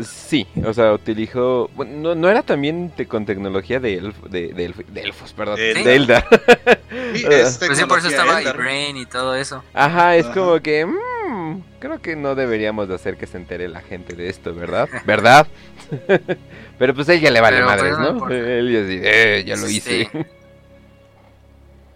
Sí, 0.01 0.47
o 0.65 0.73
sea, 0.73 0.93
utilizó... 0.93 1.69
no, 1.75 2.15
no 2.15 2.29
era 2.29 2.41
también 2.41 2.91
con 3.07 3.25
tecnología 3.25 3.79
de, 3.79 4.11
de, 4.29 4.73
elfos, 4.95 5.33
perdón. 5.33 5.57
De 5.57 5.95
Elda. 5.95 6.25
pues 7.25 7.59
sí, 7.59 7.85
por 7.85 7.99
eso 7.99 8.09
estaba 8.09 8.39
Brain 8.53 8.97
y 8.97 9.05
todo 9.05 9.35
eso. 9.35 9.63
Ajá, 9.73 10.15
es 10.15 10.25
como 10.27 10.59
que... 10.59 10.85
Mmm, 10.85 11.61
creo 11.79 12.01
que 12.01 12.15
no 12.15 12.35
deberíamos 12.35 12.87
de 12.87 12.95
hacer 12.95 13.17
que 13.17 13.27
se 13.27 13.37
entere 13.37 13.67
la 13.67 13.81
gente 13.81 14.15
de 14.15 14.29
esto, 14.29 14.53
¿verdad? 14.53 14.89
¿Verdad? 15.05 15.47
Pero 16.79 16.95
pues 16.95 17.09
a 17.09 17.13
ella 17.13 17.29
le 17.31 17.41
vale 17.41 17.61
madres, 17.61 17.95
pues, 17.97 18.13
¿no? 18.13 18.29
Él 18.29 18.71
ya, 18.71 18.79
eh, 19.09 19.43
ya 19.45 19.55
lo 19.55 19.69
hice. 19.69 20.09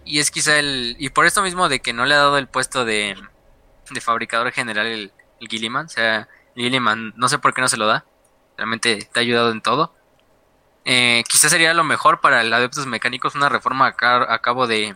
Y 0.04 0.18
es 0.18 0.30
quizá 0.30 0.58
el. 0.58 0.96
Y 0.98 1.10
por 1.10 1.26
esto 1.26 1.42
mismo 1.42 1.68
de 1.68 1.80
que 1.80 1.92
no 1.92 2.04
le 2.04 2.14
ha 2.14 2.18
dado 2.18 2.38
el 2.38 2.48
puesto 2.48 2.84
de, 2.84 3.16
de 3.90 4.00
fabricador 4.00 4.52
general 4.52 4.86
el, 4.86 5.12
el 5.40 5.48
Gilliman. 5.48 5.86
O 5.86 5.88
sea, 5.88 6.28
Gilliman, 6.54 7.14
no 7.16 7.28
sé 7.28 7.38
por 7.38 7.54
qué 7.54 7.60
no 7.60 7.68
se 7.68 7.76
lo 7.76 7.86
da. 7.86 8.04
Realmente 8.56 9.08
te 9.12 9.20
ha 9.20 9.22
ayudado 9.22 9.50
en 9.50 9.62
todo. 9.62 9.94
Eh, 10.84 11.24
quizás 11.28 11.50
sería 11.50 11.72
lo 11.72 11.84
mejor 11.84 12.20
para 12.20 12.42
el 12.42 12.52
adeptos 12.52 12.86
mecánicos 12.86 13.34
una 13.34 13.48
reforma 13.48 13.86
a, 13.86 14.38
cabo 14.40 14.66
de, 14.66 14.94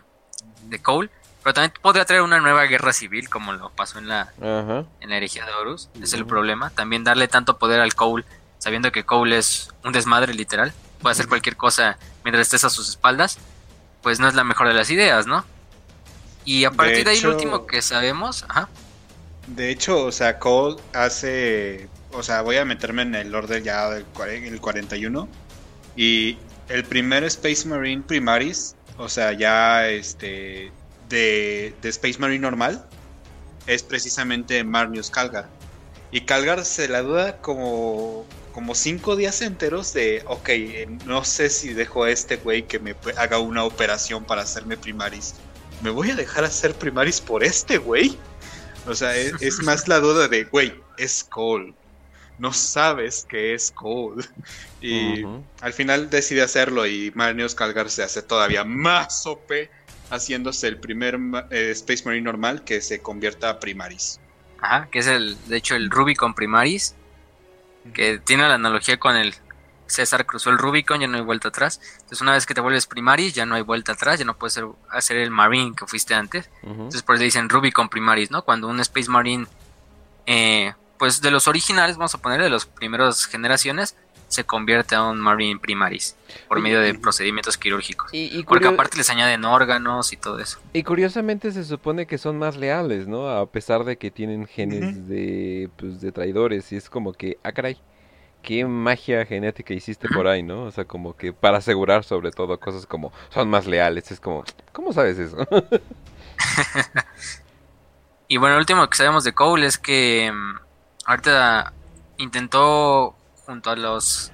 de 0.64 0.82
Cole. 0.82 1.10
Pero 1.42 1.54
también 1.54 1.72
podría 1.80 2.04
traer 2.04 2.22
una 2.22 2.40
nueva 2.40 2.64
guerra 2.64 2.92
civil, 2.92 3.30
como 3.30 3.52
lo 3.52 3.70
pasó 3.70 3.98
en 3.98 4.08
la, 4.08 4.32
en 4.40 5.08
la 5.08 5.16
herejía 5.16 5.46
de 5.46 5.52
Horus. 5.52 5.88
Es 6.02 6.12
el 6.12 6.26
problema. 6.26 6.70
También 6.70 7.04
darle 7.04 7.28
tanto 7.28 7.58
poder 7.58 7.80
al 7.80 7.94
Cole, 7.94 8.24
sabiendo 8.58 8.92
que 8.92 9.04
Cole 9.04 9.38
es 9.38 9.72
un 9.84 9.92
desmadre 9.92 10.34
literal. 10.34 10.74
Puede 11.00 11.12
hacer 11.12 11.28
cualquier 11.28 11.56
cosa 11.56 11.96
mientras 12.24 12.48
estés 12.48 12.64
a 12.64 12.70
sus 12.70 12.88
espaldas 12.90 13.38
pues 14.02 14.20
no 14.20 14.28
es 14.28 14.34
la 14.34 14.44
mejor 14.44 14.68
de 14.68 14.74
las 14.74 14.90
ideas, 14.90 15.26
¿no? 15.26 15.44
Y 16.44 16.64
a 16.64 16.70
partir 16.70 17.04
de, 17.04 17.10
ahí 17.10 17.20
lo 17.20 17.30
último 17.30 17.66
que 17.66 17.82
sabemos, 17.82 18.44
ajá. 18.48 18.68
De 19.48 19.70
hecho, 19.70 20.04
o 20.04 20.12
sea, 20.12 20.38
Cole 20.38 20.76
hace, 20.92 21.88
o 22.12 22.22
sea, 22.22 22.42
voy 22.42 22.56
a 22.56 22.64
meterme 22.64 23.02
en 23.02 23.14
el 23.14 23.34
orden 23.34 23.64
ya 23.64 23.88
del 23.90 24.06
el 24.44 24.60
41 24.60 25.28
y 25.96 26.38
el 26.68 26.84
primer 26.84 27.24
Space 27.24 27.66
Marine 27.66 28.02
Primaris, 28.02 28.76
o 28.98 29.08
sea, 29.08 29.32
ya 29.32 29.88
este 29.88 30.70
de, 31.08 31.74
de 31.80 31.88
Space 31.88 32.18
Marine 32.18 32.40
normal 32.40 32.86
es 33.66 33.82
precisamente 33.82 34.64
Marnius 34.64 35.10
Calgar. 35.10 35.48
Y 36.10 36.22
Calgar 36.22 36.64
se 36.64 36.88
la 36.88 37.02
duda 37.02 37.38
como 37.38 38.26
como 38.58 38.74
cinco 38.74 39.14
días 39.14 39.40
enteros 39.40 39.92
de, 39.92 40.24
ok, 40.26 40.48
no 41.06 41.24
sé 41.24 41.48
si 41.48 41.74
dejo 41.74 42.02
a 42.02 42.10
este 42.10 42.38
güey 42.38 42.66
que 42.66 42.80
me 42.80 42.96
haga 43.16 43.38
una 43.38 43.62
operación 43.62 44.24
para 44.24 44.42
hacerme 44.42 44.76
primaris. 44.76 45.36
¿Me 45.80 45.90
voy 45.90 46.10
a 46.10 46.16
dejar 46.16 46.42
hacer 46.42 46.74
primaris 46.74 47.20
por 47.20 47.44
este 47.44 47.78
güey? 47.78 48.18
O 48.88 48.96
sea, 48.96 49.14
es, 49.14 49.38
más 49.62 49.86
la 49.86 50.00
duda 50.00 50.26
de, 50.26 50.42
güey, 50.42 50.74
es 50.96 51.22
Cole. 51.22 51.72
No 52.40 52.52
sabes 52.52 53.24
que 53.28 53.54
es 53.54 53.70
Cole. 53.70 54.24
Y 54.82 55.22
al 55.60 55.72
final 55.72 56.10
decide 56.10 56.42
hacerlo 56.42 56.84
y 56.84 57.12
Marnius 57.14 57.54
Calgar 57.54 57.88
se 57.90 58.02
hace 58.02 58.22
todavía 58.22 58.64
más 58.64 59.24
OP 59.24 59.52
haciéndose 60.10 60.66
el 60.66 60.78
primer 60.78 61.16
eh, 61.50 61.70
Space 61.70 62.02
Marine 62.04 62.24
normal 62.24 62.64
que 62.64 62.80
se 62.80 62.98
convierta 62.98 63.50
a 63.50 63.60
Primaris. 63.60 64.18
Ajá, 64.60 64.88
que 64.90 64.98
es 64.98 65.06
el, 65.06 65.36
de 65.46 65.58
hecho, 65.58 65.76
el 65.76 65.90
Rubicon 65.90 66.34
Primaris 66.34 66.96
que 67.92 68.18
tiene 68.18 68.48
la 68.48 68.54
analogía 68.54 68.98
con 68.98 69.16
el 69.16 69.34
César 69.88 70.26
cruzó 70.26 70.50
el 70.50 70.58
Rubicon, 70.58 71.00
ya 71.00 71.06
no 71.06 71.16
hay 71.16 71.22
vuelta 71.22 71.48
atrás. 71.48 71.80
Entonces, 71.94 72.20
una 72.20 72.32
vez 72.32 72.46
que 72.46 72.54
te 72.54 72.60
vuelves 72.60 72.86
primaris, 72.86 73.34
ya 73.34 73.46
no 73.46 73.54
hay 73.54 73.62
vuelta 73.62 73.92
atrás, 73.92 74.18
ya 74.18 74.24
no 74.24 74.36
puedes 74.36 74.60
hacer 74.90 75.16
el 75.16 75.30
Marine 75.30 75.74
que 75.74 75.86
fuiste 75.86 76.14
antes. 76.14 76.50
Entonces, 76.62 77.02
por 77.02 77.16
eso 77.16 77.24
dicen 77.24 77.48
Rubicon 77.48 77.88
primaris, 77.88 78.30
¿no? 78.30 78.42
Cuando 78.42 78.68
un 78.68 78.80
Space 78.80 79.10
Marine, 79.10 79.46
eh, 80.26 80.74
pues 80.98 81.20
de 81.20 81.30
los 81.30 81.48
originales, 81.48 81.96
vamos 81.96 82.14
a 82.14 82.18
poner 82.18 82.42
de 82.42 82.50
las 82.50 82.66
primeras 82.66 83.24
generaciones, 83.26 83.96
se 84.28 84.44
convierte 84.44 84.94
a 84.94 85.02
un 85.02 85.18
Marine 85.18 85.58
primaris 85.58 86.16
por 86.46 86.60
medio 86.60 86.80
de 86.80 86.94
procedimientos 86.94 87.56
quirúrgicos. 87.56 88.10
Y, 88.12 88.42
Porque 88.44 88.68
aparte 88.68 88.98
les 88.98 89.10
añaden 89.10 89.44
órganos 89.44 90.12
y 90.12 90.16
todo 90.16 90.38
eso. 90.38 90.58
Y 90.72 90.82
curiosamente 90.82 91.50
se 91.50 91.64
supone 91.64 92.06
que 92.06 92.18
son 92.18 92.38
más 92.38 92.56
leales, 92.56 93.08
¿no? 93.08 93.30
A 93.30 93.50
pesar 93.50 93.84
de 93.84 93.96
que 93.96 94.10
tienen 94.10 94.46
genes 94.46 95.08
de, 95.08 95.70
pues, 95.76 96.00
de 96.00 96.12
traidores. 96.12 96.70
Y 96.72 96.76
es 96.76 96.90
como 96.90 97.12
que, 97.14 97.38
ah, 97.42 97.52
caray, 97.52 97.78
qué 98.42 98.64
magia 98.66 99.24
genética 99.24 99.74
hiciste 99.74 100.08
por 100.08 100.26
ahí, 100.26 100.42
¿no? 100.42 100.64
O 100.64 100.70
sea, 100.70 100.84
como 100.84 101.16
que 101.16 101.32
para 101.32 101.58
asegurar 101.58 102.04
sobre 102.04 102.30
todo 102.30 102.58
cosas 102.60 102.86
como 102.86 103.12
son 103.30 103.48
más 103.48 103.66
leales. 103.66 104.10
Es 104.10 104.20
como, 104.20 104.44
¿cómo 104.72 104.92
sabes 104.92 105.18
eso? 105.18 105.36
y 108.28 108.36
bueno, 108.36 108.56
lo 108.56 108.60
último 108.60 108.88
que 108.88 108.96
sabemos 108.96 109.24
de 109.24 109.32
Cole 109.32 109.66
es 109.66 109.78
que 109.78 110.30
mm, 110.32 110.58
ahorita 111.06 111.72
intentó 112.18 113.17
junto 113.48 113.70
a 113.70 113.76
los 113.76 114.30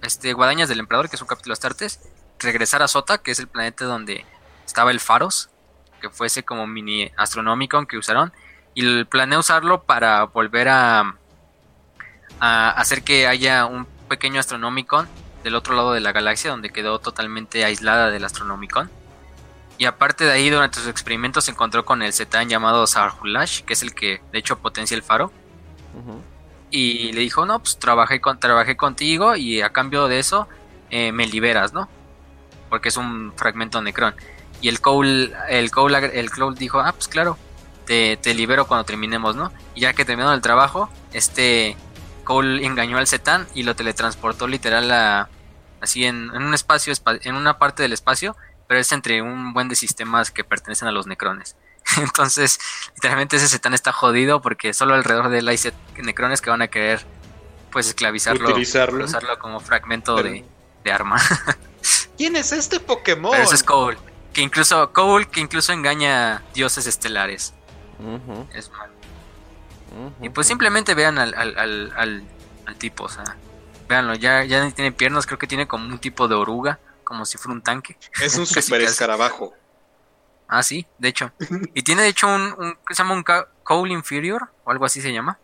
este, 0.00 0.32
guadañas 0.32 0.70
del 0.70 0.78
emperador, 0.78 1.10
que 1.10 1.16
es 1.16 1.22
un 1.22 1.28
capítulo 1.28 1.52
de 1.52 1.58
Astartes, 1.58 2.00
regresar 2.38 2.82
a 2.82 2.88
Sota, 2.88 3.18
que 3.18 3.30
es 3.30 3.38
el 3.38 3.46
planeta 3.46 3.84
donde 3.84 4.24
estaba 4.64 4.90
el 4.90 5.00
Faros, 5.00 5.50
que 6.00 6.08
fuese 6.08 6.44
como 6.44 6.66
mini 6.66 7.12
astronómico 7.18 7.86
que 7.86 7.98
usaron, 7.98 8.32
y 8.72 9.04
planea 9.04 9.38
usarlo 9.38 9.82
para 9.82 10.24
volver 10.24 10.70
a, 10.70 11.14
a 12.40 12.70
hacer 12.70 13.02
que 13.02 13.26
haya 13.26 13.66
un 13.66 13.86
pequeño 14.08 14.40
astronómico 14.40 15.04
del 15.44 15.54
otro 15.54 15.76
lado 15.76 15.92
de 15.92 16.00
la 16.00 16.12
galaxia, 16.12 16.50
donde 16.50 16.70
quedó 16.70 17.00
totalmente 17.00 17.66
aislada 17.66 18.08
del 18.08 18.24
astronómico. 18.24 18.86
Y 19.76 19.84
aparte 19.84 20.24
de 20.24 20.32
ahí, 20.32 20.48
durante 20.48 20.78
sus 20.78 20.88
experimentos 20.88 21.44
se 21.44 21.50
encontró 21.50 21.84
con 21.84 22.02
el 22.02 22.14
Zetan 22.14 22.48
llamado 22.48 22.86
Sarhulash, 22.86 23.60
que 23.64 23.74
es 23.74 23.82
el 23.82 23.94
que 23.94 24.22
de 24.32 24.38
hecho 24.38 24.58
potencia 24.58 24.94
el 24.94 25.02
faro 25.02 25.30
y 26.70 27.12
le 27.12 27.20
dijo, 27.20 27.46
no, 27.46 27.58
pues 27.58 27.78
trabajé, 27.78 28.20
con, 28.20 28.38
trabajé 28.38 28.76
contigo 28.76 29.36
y 29.36 29.60
a 29.62 29.70
cambio 29.70 30.08
de 30.08 30.18
eso 30.18 30.48
eh, 30.90 31.12
me 31.12 31.26
liberas, 31.26 31.72
¿no? 31.72 31.88
Porque 32.68 32.90
es 32.90 32.96
un 32.96 33.32
fragmento 33.36 33.80
Necron. 33.80 34.14
Y 34.60 34.68
el 34.68 34.80
Cole, 34.80 35.32
el 35.48 35.70
Cole, 35.70 36.18
el 36.18 36.30
Cole 36.30 36.56
dijo, 36.58 36.80
ah, 36.80 36.92
pues 36.92 37.08
claro, 37.08 37.38
te, 37.86 38.16
te, 38.16 38.34
libero 38.34 38.66
cuando 38.66 38.84
terminemos, 38.84 39.36
¿no? 39.36 39.52
Y 39.74 39.82
ya 39.82 39.92
que 39.92 40.04
terminó 40.04 40.32
el 40.32 40.40
trabajo, 40.40 40.90
este 41.12 41.76
Cole 42.24 42.66
engañó 42.66 42.98
al 42.98 43.06
Zetán 43.06 43.46
y 43.54 43.62
lo 43.62 43.74
teletransportó 43.76 44.48
literal 44.48 44.90
a, 44.90 45.28
así 45.80 46.04
en, 46.04 46.30
un 46.30 46.54
espacio, 46.54 46.92
en 47.22 47.34
una 47.34 47.58
parte 47.58 47.82
del 47.82 47.92
espacio, 47.92 48.36
pero 48.66 48.80
es 48.80 48.92
entre 48.92 49.22
un 49.22 49.52
buen 49.52 49.68
de 49.68 49.76
sistemas 49.76 50.30
que 50.30 50.44
pertenecen 50.44 50.88
a 50.88 50.92
los 50.92 51.06
necrones. 51.06 51.56
Entonces, 51.96 52.60
literalmente 52.94 53.36
ese 53.36 53.48
Zetán 53.48 53.74
está 53.74 53.92
jodido 53.92 54.40
porque 54.42 54.74
solo 54.74 54.94
alrededor 54.94 55.30
de 55.30 55.38
él 55.38 55.48
hay 55.48 55.58
necrones 55.98 56.40
que 56.40 56.50
van 56.50 56.62
a 56.62 56.68
querer 56.68 57.04
pues 57.70 57.88
esclavizarlo, 57.88 58.48
Utilizarlo. 58.48 59.04
usarlo 59.04 59.38
como 59.38 59.60
fragmento 59.60 60.16
de, 60.22 60.44
arma. 60.90 61.20
¿Quién 62.16 62.34
es 62.36 62.52
este 62.52 62.80
Pokémon? 62.80 63.30
Pero 63.30 63.44
ese 63.44 63.56
es 63.56 63.62
Cole, 63.62 63.98
que 64.32 64.40
incluso 64.40 64.90
Cole 64.92 65.26
que 65.26 65.40
incluso 65.40 65.72
engaña 65.72 66.42
dioses 66.54 66.86
estelares. 66.86 67.52
Es 68.54 68.70
malo. 68.70 68.92
Y 70.22 70.28
pues 70.30 70.46
simplemente 70.46 70.94
vean 70.94 71.18
al, 71.18 71.34
al, 71.34 71.92
al, 71.96 72.76
tipo, 72.78 73.04
o 73.04 73.08
sea, 73.08 73.36
véanlo, 73.88 74.14
ya, 74.14 74.44
ya 74.44 74.70
tiene 74.70 74.92
piernas, 74.92 75.26
creo 75.26 75.38
que 75.38 75.46
tiene 75.46 75.66
como 75.66 75.86
un 75.86 75.98
tipo 75.98 76.28
de 76.28 76.34
oruga, 76.34 76.78
como 77.04 77.26
si 77.26 77.38
fuera 77.38 77.54
un 77.54 77.62
tanque. 77.62 77.96
Es 78.20 78.36
un 78.36 78.46
super 78.46 78.80
escarabajo. 78.82 79.54
Ah, 80.48 80.62
sí, 80.62 80.86
de 80.98 81.08
hecho. 81.08 81.32
Y 81.74 81.82
tiene 81.82 82.02
de 82.02 82.08
hecho 82.08 82.26
un, 82.26 82.54
un 82.58 82.78
se 82.88 83.02
llama 83.02 83.14
un 83.14 83.24
Cole 83.62 83.92
Inferior, 83.92 84.48
o 84.64 84.70
algo 84.70 84.84
así 84.84 85.00
se 85.00 85.12
llama, 85.12 85.38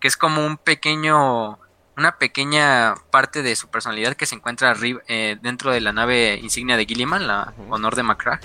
que 0.00 0.08
es 0.08 0.16
como 0.16 0.44
un 0.44 0.58
pequeño, 0.58 1.58
una 1.96 2.18
pequeña 2.18 2.94
parte 3.10 3.42
de 3.42 3.56
su 3.56 3.68
personalidad 3.68 4.14
que 4.14 4.26
se 4.26 4.34
encuentra 4.34 4.70
arriba, 4.70 5.00
eh, 5.08 5.38
dentro 5.40 5.70
de 5.72 5.80
la 5.80 5.92
nave 5.92 6.38
insignia 6.42 6.76
de 6.76 6.86
Gilliman, 6.86 7.26
la 7.26 7.54
honor 7.70 7.94
de 7.94 8.02
Macrae 8.02 8.40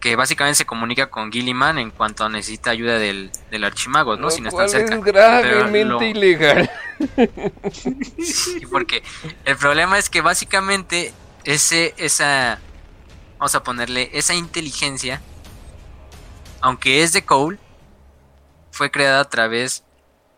que 0.00 0.14
básicamente 0.14 0.58
se 0.58 0.66
comunica 0.66 1.08
con 1.10 1.32
Gilliman 1.32 1.78
en 1.78 1.90
cuanto 1.90 2.28
necesita 2.28 2.70
ayuda 2.70 2.98
del, 2.98 3.30
del 3.50 3.64
archimago, 3.64 4.16
¿no? 4.16 4.30
si 4.30 4.40
no 4.40 4.50
están 4.50 4.68
cerca. 4.68 4.94
Es 4.94 5.02
gravemente 5.02 6.10
ilegal. 6.10 6.70
sí, 8.22 8.60
porque 8.70 9.02
el 9.44 9.56
problema 9.56 9.98
es 9.98 10.08
que 10.08 10.20
básicamente 10.20 11.12
ese, 11.42 11.92
esa, 11.96 12.60
vamos 13.38 13.54
a 13.54 13.62
ponerle, 13.62 14.10
esa 14.12 14.34
inteligencia, 14.34 15.20
aunque 16.60 17.02
es 17.02 17.12
de 17.12 17.24
Cole, 17.24 17.58
fue 18.70 18.90
creada 18.90 19.20
a 19.20 19.28
través 19.28 19.84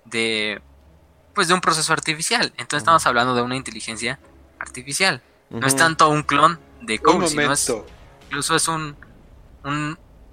de, 0.05 0.61
pues 1.35 1.49
de 1.49 1.55
un 1.55 1.61
proceso 1.61 1.93
artificial. 1.93 2.53
Entonces 2.57 2.79
estamos 2.79 3.07
hablando 3.07 3.35
de 3.35 3.43
una 3.43 3.57
inteligencia 3.57 4.19
artificial. 4.59 5.23
No 5.51 5.67
es 5.67 5.77
tanto 5.77 6.09
un 6.11 6.23
clon 6.23 6.61
de 6.83 6.99
Cole, 6.99 7.27
sino 7.29 7.53
es, 7.53 7.73
incluso 8.27 8.55
es 8.55 8.69
un 8.69 8.97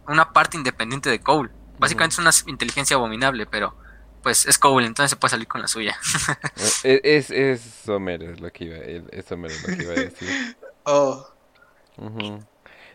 una 0.08 0.34
parte 0.34 0.58
independiente 0.58 1.10
de 1.10 1.20
Cole. 1.20 1.50
Básicamente 1.78 2.14
es 2.14 2.20
una 2.20 2.52
inteligencia 2.52 2.96
abominable, 2.96 3.46
pero 3.46 3.76
pues 4.22 4.46
es 4.48 4.58
Cole, 4.58 4.88
entonces 4.88 5.12
se 5.12 5.16
puede 5.18 5.32
salir 5.32 5.48
con 5.48 5.62
la 5.62 5.68
suya. 5.68 5.98
Eh, 6.84 7.02
es, 7.04 7.32
es, 7.32 7.62
Somer, 7.86 8.22
es 8.24 8.40
lo 8.40 8.52
que 8.52 8.66
iba, 8.66 8.78
es 8.78 9.30
lo 9.30 9.78
que 9.78 9.84
iba 9.84 9.94
a 9.94 9.96
decir. 9.96 10.58
oh. 10.84 11.28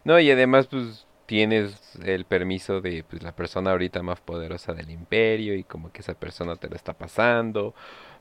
No, 0.04 0.18
y 0.18 0.30
además 0.30 0.66
pues 0.66 1.06
tienes 1.26 1.96
el 2.02 2.24
permiso 2.24 2.80
de 2.80 3.04
pues, 3.08 3.22
la 3.22 3.32
persona 3.32 3.70
ahorita 3.70 4.02
más 4.02 4.20
poderosa 4.20 4.72
del 4.72 4.90
imperio 4.90 5.54
y 5.54 5.62
como 5.64 5.92
que 5.92 6.00
esa 6.00 6.14
persona 6.14 6.56
te 6.56 6.68
lo 6.68 6.76
está 6.76 6.92
pasando 6.92 7.74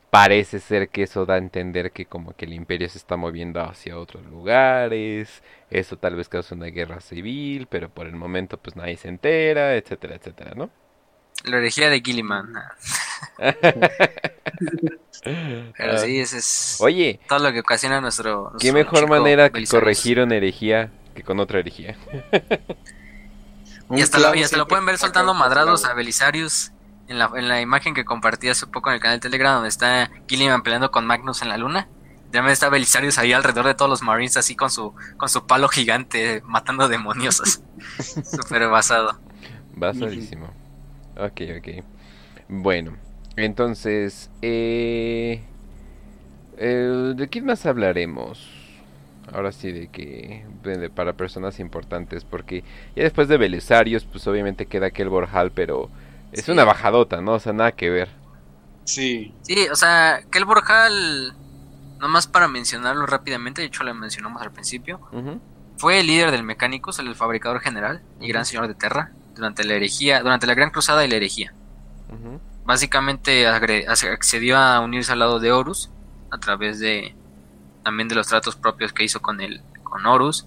parece 0.09 0.59
ser 0.59 0.89
que 0.89 1.03
eso 1.03 1.25
da 1.25 1.35
a 1.35 1.37
entender 1.37 1.91
que 1.91 2.05
como 2.05 2.35
que 2.35 2.45
el 2.45 2.53
imperio 2.53 2.89
se 2.89 2.97
está 2.97 3.15
moviendo 3.15 3.61
hacia 3.61 3.97
otros 3.97 4.25
lugares, 4.25 5.43
eso 5.69 5.97
tal 5.97 6.15
vez 6.15 6.29
causa 6.29 6.55
una 6.55 6.67
guerra 6.67 6.99
civil, 6.99 7.67
pero 7.69 7.89
por 7.89 8.07
el 8.07 8.15
momento 8.15 8.57
pues 8.57 8.75
nadie 8.75 8.97
se 8.97 9.07
entera, 9.07 9.75
etcétera, 9.75 10.15
etcétera, 10.15 10.53
¿no? 10.55 10.69
La 11.45 11.57
herejía 11.57 11.89
de 11.89 12.01
Gilliman. 12.01 12.53
pero 15.77 15.97
sí, 15.99 16.19
ese 16.19 16.39
es 16.39 16.77
Oye, 16.81 17.19
todo 17.29 17.39
lo 17.39 17.53
que 17.53 17.61
ocasiona 17.61 18.01
nuestro... 18.01 18.53
¿Qué 18.59 18.73
mejor 18.73 19.07
manera 19.07 19.49
que 19.49 19.63
corregir 19.65 20.19
una 20.19 20.35
herejía 20.35 20.91
que 21.19 21.25
con 21.25 21.39
otra 21.39 21.59
herejía? 21.59 21.97
y 23.91 24.01
hasta, 24.01 24.19
lo, 24.19 24.33
y 24.35 24.43
hasta 24.43 24.57
lo 24.57 24.67
pueden 24.67 24.85
ver 24.85 24.97
soltando 24.97 25.33
madrados 25.33 25.83
a 25.85 25.93
Belisarius 25.93 26.71
en 27.09 27.19
la, 27.19 27.29
en 27.35 27.49
la 27.49 27.59
imagen 27.59 27.93
que 27.93 28.05
compartí 28.05 28.47
hace 28.47 28.67
poco 28.67 28.89
en 28.89 28.95
el 28.95 29.01
canal 29.01 29.17
de 29.17 29.21
Telegram, 29.21 29.55
donde 29.55 29.69
está 29.69 30.09
Gilliman 30.27 30.63
peleando 30.63 30.91
con 30.91 31.05
Magnus 31.05 31.41
en 31.41 31.49
la 31.49 31.57
luna. 31.57 31.89
me 32.31 32.51
está 32.51 32.69
Belisarius 32.69 33.17
ahí 33.17 33.33
alrededor 33.33 33.65
de 33.65 33.73
todos 33.73 33.89
los 33.89 34.01
Marines, 34.01 34.37
así 34.37 34.55
con 34.55 34.69
su, 34.69 34.93
con 35.17 35.27
su 35.27 35.45
palo 35.45 35.67
gigante, 35.67 36.41
matando 36.45 36.87
demonios. 36.87 37.61
Súper 38.23 38.69
basado. 38.69 39.19
Basadísimo. 39.75 40.53
Ok, 41.17 41.41
ok. 41.57 41.83
Bueno, 42.47 42.95
entonces, 43.35 44.29
eh, 44.41 45.43
¿de 46.57 47.27
qué 47.29 47.41
más 47.41 47.65
hablaremos? 47.65 48.58
Ahora 49.33 49.51
sí, 49.51 49.71
de 49.71 49.87
que 49.87 50.45
para 50.95 51.13
personas 51.13 51.59
importantes, 51.59 52.23
porque 52.23 52.63
ya 52.95 53.03
después 53.03 53.27
de 53.27 53.37
Belisarius, 53.37 54.05
pues 54.05 54.25
obviamente 54.27 54.65
queda 54.65 54.87
aquel 54.87 55.09
Borjal, 55.09 55.51
pero 55.51 55.89
es 56.31 56.49
una 56.49 56.63
bajadota, 56.63 57.21
¿no? 57.21 57.33
O 57.33 57.39
sea, 57.39 57.53
nada 57.53 57.71
que 57.71 57.89
ver. 57.89 58.09
Sí. 58.85 59.33
Sí, 59.41 59.67
o 59.71 59.75
sea, 59.75 60.21
que 60.31 60.37
el 60.37 60.45
Borjal, 60.45 61.35
nomás 61.99 62.27
para 62.27 62.47
mencionarlo 62.47 63.05
rápidamente, 63.05 63.61
de 63.61 63.67
hecho 63.67 63.83
lo 63.83 63.93
mencionamos 63.93 64.41
al 64.41 64.51
principio, 64.51 64.99
fue 65.77 65.99
el 65.99 66.07
líder 66.07 66.31
del 66.31 66.43
Mecánicos, 66.43 66.99
el 66.99 67.15
fabricador 67.15 67.61
general 67.61 68.01
y 68.19 68.27
gran 68.27 68.45
señor 68.45 68.67
de 68.67 68.75
Terra, 68.75 69.11
durante 69.35 69.63
la 69.63 69.75
herejía, 69.75 70.21
durante 70.21 70.47
la 70.47 70.53
Gran 70.53 70.71
Cruzada 70.71 71.05
y 71.05 71.07
la 71.07 71.15
herejía. 71.15 71.53
Básicamente 72.65 73.47
accedió 73.47 74.57
a 74.57 74.79
unirse 74.81 75.11
al 75.11 75.19
lado 75.19 75.39
de 75.39 75.51
Horus 75.51 75.89
a 76.31 76.37
través 76.39 76.79
de 76.79 77.15
también 77.89 78.07
de 78.07 78.13
los 78.13 78.27
tratos 78.27 78.55
propios 78.55 78.93
que 78.93 79.03
hizo 79.03 79.19
con 79.19 79.41
el 79.41 79.61
con 79.83 80.05
Horus. 80.05 80.45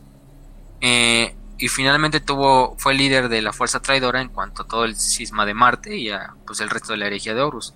Eh, 0.80 1.34
y 1.58 1.68
finalmente 1.68 2.20
tuvo 2.20 2.76
fue 2.78 2.94
líder 2.94 3.28
de 3.28 3.42
la 3.42 3.52
fuerza 3.52 3.82
traidora 3.82 4.20
en 4.20 4.28
cuanto 4.28 4.62
a 4.62 4.66
todo 4.68 4.84
el 4.84 4.94
cisma 4.94 5.44
de 5.44 5.54
Marte 5.54 5.96
y 5.96 6.10
a 6.10 6.34
pues 6.46 6.60
el 6.60 6.70
resto 6.70 6.92
de 6.92 6.98
la 6.98 7.06
herejía 7.08 7.34
de 7.34 7.42
Horus. 7.42 7.74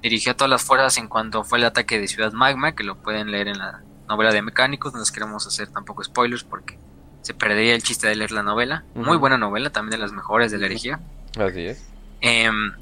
Dirigió 0.00 0.32
a 0.32 0.36
todas 0.36 0.48
las 0.48 0.62
fuerzas 0.62 0.96
en 0.98 1.08
cuanto 1.08 1.42
fue 1.42 1.58
el 1.58 1.64
ataque 1.64 1.98
de 1.98 2.06
Ciudad 2.06 2.32
Magma, 2.32 2.76
que 2.76 2.84
lo 2.84 3.02
pueden 3.02 3.32
leer 3.32 3.48
en 3.48 3.58
la 3.58 3.82
novela 4.08 4.32
de 4.32 4.42
Mecánicos, 4.42 4.92
no 4.92 5.00
nos 5.00 5.10
queremos 5.10 5.44
hacer 5.44 5.68
tampoco 5.68 6.04
spoilers 6.04 6.44
porque 6.44 6.78
se 7.22 7.34
perdería 7.34 7.74
el 7.74 7.82
chiste 7.82 8.06
de 8.06 8.14
leer 8.14 8.30
la 8.30 8.44
novela. 8.44 8.84
Muy 8.94 9.16
buena 9.16 9.38
novela, 9.38 9.70
también 9.70 9.90
de 9.90 9.98
las 9.98 10.12
mejores 10.12 10.52
de 10.52 10.58
la 10.58 10.66
herejía. 10.66 11.00
Así 11.36 11.66
es. 11.66 11.84
Em, 12.20 12.72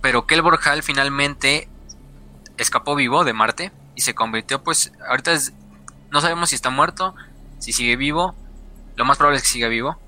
pero 0.00 0.26
Kelbor 0.26 0.58
Hall 0.64 0.82
finalmente 0.82 1.68
escapó 2.56 2.96
vivo 2.96 3.24
de 3.24 3.32
Marte 3.32 3.72
y 3.94 4.00
se 4.00 4.14
convirtió 4.14 4.62
pues 4.62 4.92
ahorita 5.08 5.32
es, 5.32 5.52
no 6.10 6.20
sabemos 6.20 6.50
si 6.50 6.56
está 6.56 6.70
muerto, 6.70 7.14
si 7.58 7.72
sigue 7.72 7.96
vivo, 7.96 8.34
lo 8.96 9.04
más 9.04 9.16
probable 9.16 9.38
es 9.38 9.42
que 9.42 9.48
siga 9.48 9.68
vivo. 9.68 9.98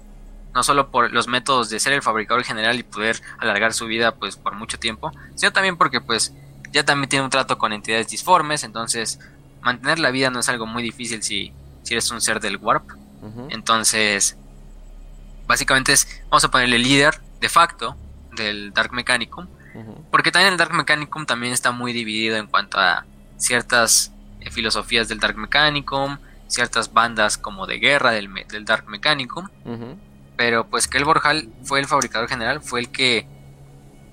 No 0.55 0.63
solo 0.63 0.91
por 0.91 1.13
los 1.13 1.29
métodos 1.29 1.69
de 1.69 1.79
ser 1.79 1.93
el 1.93 2.01
fabricador 2.01 2.43
general 2.43 2.79
y 2.79 2.83
poder 2.83 3.21
alargar 3.39 3.75
su 3.75 3.87
vida 3.87 4.15
pues 4.15 4.37
por 4.37 4.55
mucho 4.55 4.79
tiempo, 4.79 5.13
sino 5.35 5.53
también 5.53 5.77
porque 5.77 6.01
pues 6.01 6.33
ya 6.73 6.83
también 6.83 7.11
tiene 7.11 7.25
un 7.25 7.31
trato 7.31 7.59
con 7.59 7.75
entidades 7.75 8.09
disformes, 8.09 8.65
entonces 8.65 9.19
mantener 9.61 9.99
la 9.99 10.11
vida 10.11 10.31
no 10.31 10.41
es 10.41 10.49
algo 10.49 10.65
muy 10.65 10.83
difícil 10.83 11.23
si, 11.23 11.53
si 11.83 11.95
eres 11.95 12.11
un 12.11 12.21
ser 12.21 12.41
del 12.41 12.57
warp. 12.57 12.89
Entonces, 13.51 14.37
básicamente 15.49 15.93
es, 15.93 16.23
vamos 16.31 16.45
a 16.45 16.51
ponerle 16.51 16.79
líder 16.79 17.21
de 17.41 17.49
facto 17.49 17.97
del 18.37 18.73
Dark 18.73 18.93
Mechanicum, 18.93 19.49
porque 20.13 20.31
también 20.31 20.53
el 20.53 20.59
Dark 20.59 20.73
Mechanicum 20.73 21.27
también 21.27 21.53
está 21.53 21.73
muy 21.73 21.93
dividido 21.93 22.37
en 22.37 22.47
cuanto 22.47 22.79
a 22.79 23.05
ciertas 23.37 24.13
eh, 24.41 24.51
filosofías 24.51 25.09
del 25.09 25.21
Dark 25.21 25.37
Mechanicum, 25.37 26.19
ciertas 26.49 26.93
bandas 26.93 27.39
como 27.39 27.67
de 27.67 27.79
guerra 27.79 28.13
del, 28.13 28.33
del 28.49 28.65
Dark 28.65 28.89
Mechanicum. 28.89 29.49
Pero 30.37 30.67
pues 30.67 30.87
que 30.87 30.99
el 30.99 31.05
Borjal 31.05 31.49
fue 31.63 31.81
el 31.81 31.87
fabricador 31.87 32.29
general, 32.29 32.61
fue 32.61 32.81
el 32.81 32.91
que 32.91 33.27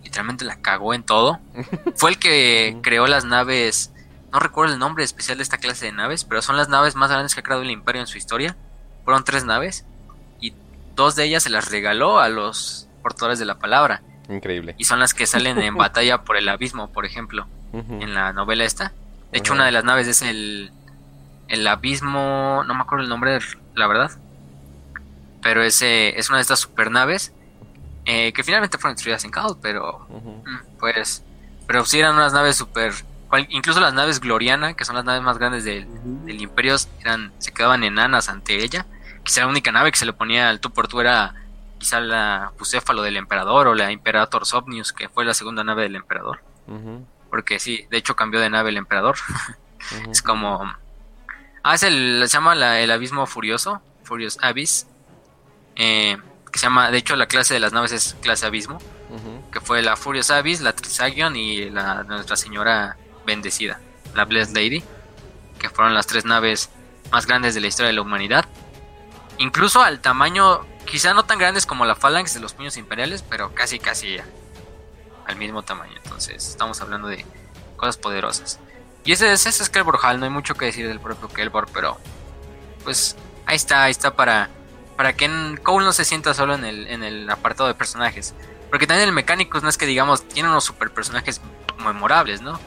literalmente 0.04 0.46
la 0.46 0.62
cagó 0.62 0.94
en 0.94 1.04
todo. 1.04 1.40
fue 1.96 2.12
el 2.12 2.18
que 2.18 2.78
creó 2.82 3.08
las 3.08 3.26
naves, 3.26 3.92
no 4.32 4.40
recuerdo 4.40 4.74
el 4.74 4.80
nombre 4.80 5.04
especial 5.04 5.38
de 5.38 5.44
esta 5.44 5.58
clase 5.58 5.88
de 5.88 5.92
naves, 5.92 6.24
pero 6.24 6.42
son 6.42 6.58
las 6.58 6.70
naves 6.70 6.96
más 6.96 7.10
grandes 7.10 7.34
que 7.34 7.42
ha 7.42 7.44
creado 7.44 7.62
el 7.62 7.72
imperio 7.72 8.02
en 8.02 8.08
su 8.08 8.18
historia. 8.18 8.56
Fueron 9.04 9.24
tres 9.24 9.44
naves 9.44 9.86
y 10.40 10.54
dos 10.96 11.16
de 11.16 11.26
ellas 11.26 11.44
se 11.44 11.50
las 11.50 11.70
regaló 11.70 12.20
a 12.20 12.30
los 12.30 12.88
portadores 13.02 13.38
de 13.38 13.46
la 13.46 13.60
palabra. 13.60 14.02
Increíble. 14.30 14.76
Y 14.78 14.86
son 14.86 15.00
las 15.00 15.14
que 15.14 15.28
salen 15.28 15.60
en 15.60 15.76
batalla 15.78 16.24
por 16.24 16.38
el 16.38 16.48
abismo, 16.48 16.92
por 16.92 17.06
ejemplo, 17.06 17.48
en 17.74 18.14
la 18.14 18.32
novela 18.34 18.64
esta. 18.64 18.94
De 19.34 19.40
hecho, 19.40 19.52
una 19.52 19.66
de 19.66 19.74
las 19.74 19.84
naves 19.84 20.08
es 20.08 20.22
el 20.22 20.72
el 21.54 21.68
abismo, 21.68 22.64
no 22.66 22.74
me 22.74 22.82
acuerdo 22.82 23.04
el 23.04 23.10
nombre, 23.10 23.40
la 23.76 23.88
verdad. 23.88 24.12
Pero 25.42 25.62
ese 25.62 26.18
es 26.18 26.30
una 26.30 26.38
de 26.38 26.42
estas 26.42 26.60
supernaves 26.60 27.34
eh, 28.06 28.34
que 28.34 28.44
finalmente 28.44 28.78
fueron 28.78 28.96
destruidas 28.96 29.24
en 29.24 29.32
Caos, 29.32 29.58
pero 29.62 30.08
mm, 30.10 30.78
pues, 30.80 31.24
pero 31.68 31.86
sí 31.86 32.00
eran 32.00 32.16
unas 32.16 32.34
naves 32.34 32.56
super, 32.56 32.94
incluso 33.50 33.80
las 33.80 33.94
naves 33.94 34.20
Gloriana, 34.20 34.74
que 34.74 34.84
son 34.84 34.96
las 34.96 35.06
naves 35.06 35.22
más 35.22 35.38
grandes 35.38 35.64
del, 35.64 35.88
Imperio, 36.28 36.76
eran, 37.02 37.32
se 37.38 37.52
quedaban 37.52 37.84
enanas 37.84 38.30
ante 38.30 38.64
ella. 38.64 38.86
Quizá 39.24 39.42
la 39.42 39.48
única 39.48 39.72
nave 39.72 39.92
que 39.92 40.00
se 40.00 40.06
le 40.06 40.14
ponía 40.14 40.50
al 40.50 40.60
tú 40.60 40.72
por 40.72 40.88
tú 40.88 41.02
era 41.02 41.36
quizá 41.78 42.00
la 42.00 42.52
Bucéfalo 42.58 43.04
del 43.04 43.18
Emperador 43.18 43.68
o 43.68 43.76
la 43.76 43.92
Imperator 43.92 44.46
Somnius, 44.46 44.92
que 44.92 45.08
fue 45.08 45.24
la 45.24 45.34
segunda 45.34 45.64
nave 45.64 45.84
del 45.84 45.96
Emperador. 45.98 46.42
Porque 47.34 47.60
sí, 47.60 47.88
de 47.90 47.98
hecho 47.98 48.16
cambió 48.16 48.40
de 48.40 48.52
nave 48.52 48.70
el 48.70 48.78
Emperador. 48.78 49.16
es 50.12 50.22
como... 50.22 50.72
Ah, 51.64 51.74
es 51.74 51.82
el, 51.82 52.22
se 52.28 52.34
llama 52.34 52.54
el 52.80 52.92
Abismo 52.92 53.26
Furioso, 53.26 53.82
Furious 54.04 54.38
Abyss. 54.44 54.86
Eh, 55.76 56.16
que 56.52 56.60
se 56.60 56.68
llama, 56.68 56.92
de 56.92 57.00
hecho 57.00 57.16
la 57.16 57.26
clase 57.26 57.56
de 57.56 57.60
las 57.60 57.74
naves 57.74 57.92
es 57.92 58.16
clase 58.22 58.46
Abismo. 58.46 58.78
Que 59.52 59.62
fue 59.62 59.82
la 59.82 59.96
Furious 59.96 60.30
Abyss, 60.30 60.62
la 60.62 60.74
Trisagion 60.76 61.36
y 61.36 61.72
la 61.72 62.04
Nuestra 62.04 62.38
Señora 62.38 62.98
Bendecida, 63.26 63.80
la 64.14 64.26
Blessed 64.26 64.56
Lady. 64.56 64.84
Que 65.58 65.72
fueron 65.72 65.96
las 65.96 66.06
tres 66.06 66.26
naves 66.26 66.70
más 67.12 67.26
grandes 67.26 67.56
de 67.56 67.62
la 67.62 67.68
historia 67.68 67.88
de 67.88 67.94
la 67.94 68.04
humanidad. 68.04 68.46
Incluso 69.40 69.82
al 69.82 70.02
tamaño, 70.02 70.68
quizá 70.86 71.16
no 71.16 71.26
tan 71.26 71.40
grandes 71.40 71.66
como 71.66 71.84
la 71.88 71.96
Phalanx 71.96 72.36
de 72.36 72.42
los 72.42 72.54
puños 72.54 72.78
imperiales, 72.78 73.24
pero 73.28 73.56
casi, 73.56 73.80
casi 73.80 74.20
al 75.26 75.36
mismo 75.36 75.64
tamaño. 75.64 75.94
Entonces, 76.04 76.48
estamos 76.50 76.82
hablando 76.82 77.08
de 77.08 77.26
cosas 77.76 77.98
poderosas. 77.98 78.60
Y 79.06 79.12
ese, 79.12 79.32
ese 79.32 79.50
es 79.50 79.70
Kelbor 79.70 80.00
Hall, 80.02 80.20
no 80.20 80.26
hay 80.26 80.32
mucho 80.32 80.56
que 80.56 80.66
decir 80.66 80.88
del 80.88 81.00
propio 81.00 81.28
Kelbor, 81.28 81.68
pero 81.74 81.98
pues 82.84 83.18
ahí 83.46 83.56
está, 83.56 83.84
ahí 83.84 83.92
está 83.92 84.16
para, 84.16 84.50
para 84.96 85.14
que 85.14 85.30
Cole 85.62 85.86
no 85.86 85.92
se 85.92 86.06
sienta 86.06 86.34
solo 86.34 86.56
en 86.56 86.64
el, 86.64 86.88
en 86.88 87.04
el 87.04 87.30
apartado 87.30 87.68
de 87.68 87.76
personajes. 87.76 88.34
Porque 88.70 88.88
también 88.88 89.10
el 89.10 89.14
mecánico 89.14 89.60
no 89.60 89.70
es 89.70 89.78
que 89.78 89.86
digamos, 89.86 90.28
tiene 90.28 90.50
unos 90.50 90.64
super 90.64 90.92
personajes 90.92 91.42
memorables, 91.84 92.42
¿no? 92.42 92.60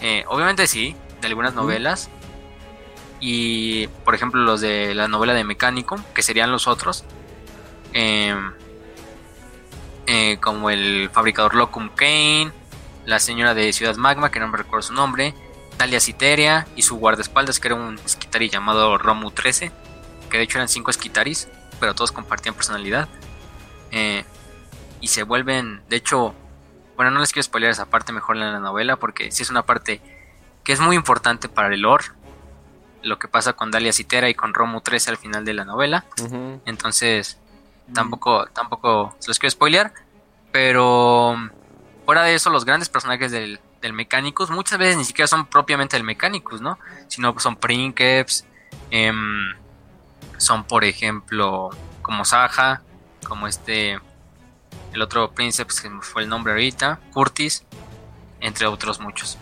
Eh, 0.00 0.24
obviamente 0.28 0.66
sí, 0.66 0.96
de 1.20 1.26
algunas 1.28 1.54
novelas, 1.54 2.10
y 3.20 3.86
por 4.04 4.14
ejemplo 4.14 4.40
los 4.40 4.60
de 4.60 4.94
la 4.94 5.08
novela 5.08 5.34
de 5.34 5.44
Mecánico, 5.44 6.00
que 6.14 6.22
serían 6.22 6.50
los 6.50 6.66
otros, 6.66 7.04
em, 7.92 8.52
eh, 10.12 10.38
como 10.40 10.70
el 10.70 11.08
fabricador 11.12 11.54
Locum 11.54 11.88
Kane, 11.88 12.50
la 13.06 13.20
señora 13.20 13.54
de 13.54 13.72
Ciudad 13.72 13.94
Magma, 13.94 14.32
que 14.32 14.40
no 14.40 14.48
me 14.48 14.58
recuerdo 14.58 14.82
su 14.82 14.92
nombre, 14.92 15.36
Talia 15.76 16.00
Citeria 16.00 16.66
y 16.74 16.82
su 16.82 16.96
guardaespaldas, 16.96 17.60
que 17.60 17.68
era 17.68 17.76
un 17.76 17.96
esquitari 18.04 18.48
llamado 18.48 18.98
Romu 18.98 19.30
13, 19.30 19.70
que 20.28 20.36
de 20.36 20.42
hecho 20.42 20.58
eran 20.58 20.68
cinco 20.68 20.90
esquitaris, 20.90 21.46
pero 21.78 21.94
todos 21.94 22.10
compartían 22.10 22.56
personalidad. 22.56 23.08
Eh, 23.92 24.24
y 25.00 25.06
se 25.06 25.22
vuelven, 25.22 25.80
de 25.88 25.98
hecho, 25.98 26.34
bueno, 26.96 27.12
no 27.12 27.20
les 27.20 27.32
quiero 27.32 27.44
spoiler 27.44 27.70
esa 27.70 27.86
parte 27.86 28.12
mejor 28.12 28.34
en 28.36 28.52
la 28.52 28.58
novela, 28.58 28.96
porque 28.96 29.30
sí 29.30 29.44
es 29.44 29.50
una 29.50 29.62
parte 29.62 30.00
que 30.64 30.72
es 30.72 30.80
muy 30.80 30.96
importante 30.96 31.48
para 31.48 31.72
el 31.72 31.82
lore 31.82 32.06
lo 33.04 33.20
que 33.20 33.28
pasa 33.28 33.52
con 33.52 33.70
Dalia 33.70 33.92
Citera 33.92 34.28
y 34.28 34.34
con 34.34 34.54
Romu 34.54 34.80
13 34.80 35.10
al 35.10 35.18
final 35.18 35.44
de 35.44 35.54
la 35.54 35.64
novela. 35.64 36.04
Entonces, 36.66 37.38
tampoco, 37.94 38.46
tampoco 38.46 39.14
se 39.18 39.28
los 39.28 39.38
quiero 39.38 39.50
spoilear. 39.50 39.92
Pero 40.52 41.36
fuera 42.04 42.22
de 42.22 42.34
eso, 42.34 42.50
los 42.50 42.64
grandes 42.64 42.88
personajes 42.88 43.30
del, 43.30 43.60
del 43.80 43.92
muchas 43.92 44.78
veces 44.78 44.96
ni 44.96 45.04
siquiera 45.04 45.26
son 45.26 45.46
propiamente 45.46 45.96
el 45.96 46.04
Mechanicus, 46.04 46.60
¿no? 46.60 46.78
Sino 47.08 47.38
son 47.38 47.56
Princeps, 47.56 48.46
em, 48.90 49.54
son 50.36 50.64
por 50.64 50.84
ejemplo 50.84 51.70
como 52.02 52.24
Saja, 52.24 52.82
como 53.26 53.46
este, 53.46 54.00
el 54.92 55.02
otro 55.02 55.30
Princeps 55.32 55.80
que 55.80 55.90
fue 56.00 56.22
el 56.22 56.28
nombre 56.28 56.52
ahorita, 56.52 56.98
Curtis, 57.12 57.64
entre 58.40 58.66
otros 58.66 59.00
muchos. 59.00 59.38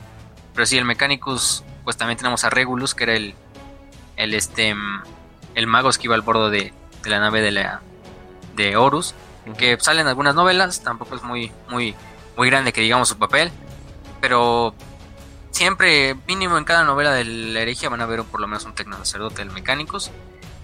Pero 0.54 0.66
sí, 0.66 0.76
el 0.76 0.84
Mechanicus, 0.84 1.64
pues 1.84 1.96
también 1.96 2.18
tenemos 2.18 2.44
a 2.44 2.50
Regulus, 2.50 2.94
que 2.94 3.04
era 3.04 3.14
el, 3.14 3.34
el 4.16 4.34
este 4.34 4.74
el 5.54 5.66
mago 5.66 5.90
que 5.90 6.04
iba 6.04 6.14
al 6.14 6.22
bordo 6.22 6.50
de, 6.50 6.72
la 7.04 7.18
nave 7.18 7.40
de 7.40 7.50
la 7.50 7.80
de 8.58 8.76
Horus, 8.76 9.14
que 9.56 9.78
sale 9.80 10.02
en 10.02 10.06
algunas 10.08 10.34
novelas, 10.34 10.82
tampoco 10.82 11.14
es 11.14 11.22
muy 11.22 11.50
muy 11.70 11.94
muy 12.36 12.50
grande 12.50 12.72
que 12.72 12.82
digamos 12.82 13.08
su 13.08 13.16
papel, 13.16 13.50
pero 14.20 14.74
siempre 15.50 16.14
mínimo 16.26 16.58
en 16.58 16.64
cada 16.64 16.84
novela 16.84 17.12
de 17.12 17.24
la 17.24 17.60
herejía 17.60 17.88
van 17.88 18.02
a 18.02 18.06
ver 18.06 18.22
por 18.24 18.40
lo 18.40 18.46
menos 18.46 18.64
un 18.64 18.74
tecno 18.74 18.96
sacerdote 18.98 19.36
del 19.36 19.50
mecánicos 19.50 20.10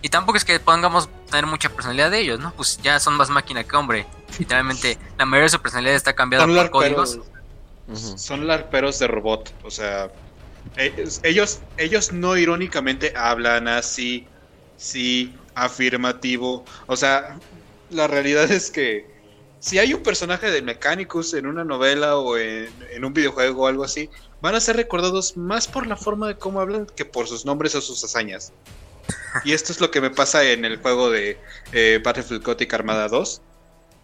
y 0.03 0.11
tampoco 0.11 0.37
es 0.37 0.45
que 0.45 0.61
pongamos 0.61 1.09
tener 1.31 1.47
mucha 1.47 1.71
personalidad 1.71 2.11
de 2.11 2.21
ellos, 2.21 2.39
¿no? 2.39 2.53
Pues 2.53 2.79
ya 2.83 3.01
son 3.01 3.15
más 3.15 3.31
máquina 3.31 3.65
que 3.65 3.75
hombre. 3.75 4.07
Literalmente 4.39 4.99
la 5.19 5.25
mayoría 5.25 5.45
de 5.45 5.49
su 5.49 5.63
personalidad 5.63 5.97
está 5.97 6.15
cambiada 6.15 6.45
por 6.47 6.71
códigos. 6.71 7.21
Son 8.17 8.47
larperos 8.47 8.99
de 8.99 9.07
robot, 9.07 9.55
o 9.63 9.71
sea, 9.71 10.11
eh, 10.77 11.07
ellos, 11.23 11.61
ellos 11.79 12.13
no 12.13 12.37
irónicamente 12.37 13.15
hablan 13.17 13.67
así, 13.67 14.27
sí, 14.77 15.35
afirmativo. 15.55 16.65
O 16.87 16.97
sea, 16.97 17.39
la 17.91 18.07
realidad 18.07 18.51
es 18.51 18.71
que 18.71 19.07
si 19.61 19.79
hay 19.79 19.95
un 19.95 20.03
personaje 20.03 20.51
de 20.51 20.63
Mechanicus 20.63 21.35
en 21.35 21.47
una 21.47 21.65
novela 21.65 22.17
o 22.17 22.37
en, 22.37 22.69
un 23.03 23.15
videojuego 23.15 23.63
o 23.63 23.67
algo 23.67 23.85
así, 23.85 24.11
van 24.41 24.55
a 24.55 24.61
ser 24.61 24.77
recordados 24.77 25.37
más 25.37 25.67
por 25.67 25.87
la 25.87 25.97
forma 25.97 26.29
de 26.29 26.37
cómo 26.37 26.61
hablan 26.61 26.87
que 26.87 27.05
por 27.05 27.27
sus 27.29 27.47
nombres 27.47 27.75
o 27.75 27.81
sus 27.81 28.03
hazañas. 28.05 28.53
Y 29.45 29.53
esto 29.53 29.73
es 29.73 29.81
lo 29.81 29.91
que 29.91 30.01
me 30.01 30.11
pasa 30.11 30.45
en 30.45 30.65
el 30.65 30.79
juego 30.79 31.11
de 31.11 31.39
eh, 31.73 32.01
Battlefield 32.03 32.43
Gothic 32.43 32.73
Armada 32.75 33.09
2. 33.09 33.41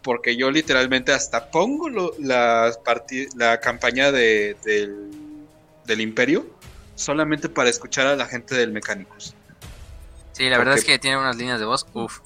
Porque 0.02 0.34
yo 0.34 0.50
literalmente 0.50 1.12
hasta 1.12 1.50
pongo 1.50 1.90
la, 2.18 2.74
la 3.36 3.60
campaña 3.60 4.10
de, 4.12 4.56
del 4.64 5.10
del 5.90 6.00
Imperio 6.00 6.46
solamente 6.94 7.48
para 7.48 7.68
escuchar 7.68 8.06
a 8.06 8.16
la 8.16 8.26
gente 8.26 8.54
del 8.54 8.72
Mecánicos. 8.72 9.34
Sí, 10.32 10.48
la 10.48 10.58
verdad 10.58 10.76
es 10.76 10.84
que 10.84 10.98
tiene 10.98 11.18
unas 11.18 11.36
líneas 11.36 11.58
de 11.58 11.66
voz, 11.66 11.86
uff. 11.92 12.20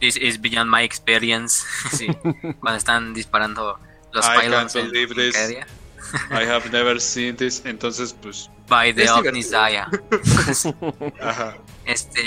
This 0.00 0.16
is 0.16 0.40
beyond 0.40 0.70
my 0.70 0.82
experience. 0.82 1.64
sí, 1.92 2.06
cuando 2.60 2.76
están 2.76 3.14
disparando 3.14 3.78
los 4.12 4.26
I 4.26 4.48
can't 4.48 4.72
believe 4.72 5.14
this. 5.14 5.36
I 6.30 6.44
have 6.46 6.70
never 6.70 7.00
seen 7.00 7.36
this. 7.36 7.62
Entonces, 7.64 8.14
pues. 8.20 8.50
By 8.68 8.92
the 8.92 9.08
Omnisaya. 9.10 9.88
Ajá. 11.20 11.56
Este. 11.84 12.22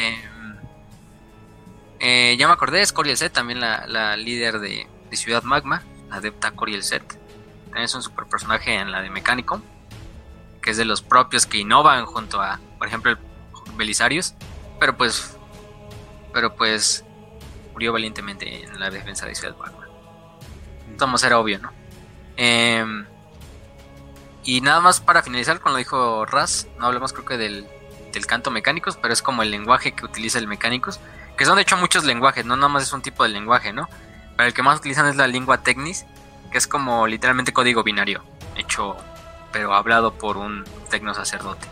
Eh, 1.99 2.37
ya 2.39 2.47
me 2.47 2.53
acordé, 2.53 2.81
es 2.81 2.93
Coriel 2.93 3.17
Set, 3.17 3.33
también 3.33 3.59
la, 3.59 3.85
la 3.85 4.15
líder 4.15 4.59
de, 4.59 4.87
de, 5.09 5.17
Ciudad 5.17 5.43
Magma, 5.43 5.83
la 6.09 6.17
adepta 6.17 6.51
Coriel 6.51 6.81
Set. 6.81 7.03
También 7.65 7.83
es 7.83 7.93
un 7.93 8.01
super 8.01 8.25
personaje 8.25 8.73
en 8.73 8.91
la 8.91 9.01
de 9.01 9.09
Mecánico 9.09 9.61
que 10.61 10.71
es 10.71 10.77
de 10.77 10.85
los 10.85 11.01
propios 11.01 11.45
que 11.45 11.59
innovan 11.59 12.05
junto 12.05 12.41
a, 12.41 12.59
por 12.77 12.87
ejemplo, 12.87 13.11
el 13.11 13.17
Belisarius, 13.75 14.33
pero 14.79 14.97
pues, 14.97 15.37
pero 16.33 16.55
pues 16.55 17.03
murió 17.80 17.93
valientemente 17.93 18.65
en 18.65 18.77
la 18.77 18.89
defensa 18.89 19.26
de 19.26 19.34
Ciudad 19.34 19.56
Magma. 19.56 19.88
Vamos, 20.97 21.23
era 21.23 21.39
obvio, 21.39 21.60
¿no? 21.60 21.72
Em, 22.35 23.06
y 24.43 24.60
nada 24.60 24.81
más 24.81 24.99
para 24.99 25.23
finalizar 25.23 25.61
con 25.61 25.72
lo 25.72 25.77
dijo 25.77 26.26
Raz, 26.26 26.68
no 26.77 26.88
hablemos 26.88 27.14
creo 27.14 27.23
que 27.23 27.38
del, 27.38 27.65
del 28.11 28.26
canto 28.26 28.51
mecánicos, 28.51 28.97
pero 28.97 29.14
es 29.14 29.22
como 29.22 29.43
el 29.43 29.51
lenguaje 29.51 29.93
que 29.93 30.03
utiliza 30.03 30.39
el 30.39 30.47
mecánicos, 30.47 30.99
que 31.38 31.45
son 31.45 31.56
de 31.56 31.61
hecho 31.61 31.77
muchos 31.77 32.03
lenguajes, 32.03 32.45
no 32.45 32.57
nada 32.57 32.68
más 32.68 32.84
es 32.84 32.91
un 32.91 33.01
tipo 33.01 33.23
de 33.23 33.30
lenguaje, 33.30 33.72
¿no? 33.72 33.88
Pero 34.35 34.47
el 34.47 34.53
que 34.53 34.61
más 34.61 34.80
utilizan 34.80 35.07
es 35.07 35.15
la 35.15 35.27
lengua 35.27 35.64
technis, 35.64 36.06
que 36.51 36.57
es 36.57 36.68
como 36.68 37.07
literalmente 37.07 37.53
código 37.53 37.81
binario, 37.81 38.26
hecho 38.57 38.97
pero 39.53 39.73
hablado 39.73 40.15
por 40.15 40.35
un 40.35 40.65
tecno 40.89 41.14
sacerdote. 41.14 41.65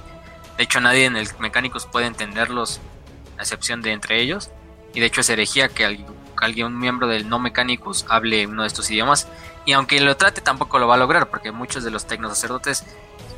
De 0.55 0.63
hecho, 0.63 0.79
nadie 0.79 1.03
en 1.03 1.17
el 1.17 1.27
Mecánicos 1.39 1.85
puede 1.85 2.07
entenderlos, 2.07 2.79
a 3.37 3.41
excepción 3.41 3.81
de 3.81 3.91
entre 3.91 4.21
ellos. 4.21 4.51
Y 4.93 4.99
de 4.99 5.05
hecho, 5.05 5.21
es 5.21 5.29
herejía 5.29 5.69
que 5.69 5.85
alguien, 6.39 6.67
un 6.67 6.79
miembro 6.79 7.07
del 7.07 7.29
no 7.29 7.39
Mechanicus 7.39 8.05
hable 8.09 8.47
uno 8.47 8.63
de 8.63 8.67
estos 8.67 8.89
idiomas. 8.89 9.27
Y 9.65 9.73
aunque 9.73 9.99
lo 9.99 10.15
trate, 10.17 10.41
tampoco 10.41 10.79
lo 10.79 10.87
va 10.87 10.95
a 10.95 10.97
lograr, 10.97 11.29
porque 11.29 11.51
muchos 11.51 11.83
de 11.83 11.91
los 11.91 12.07
tecno 12.07 12.29
sacerdotes 12.29 12.85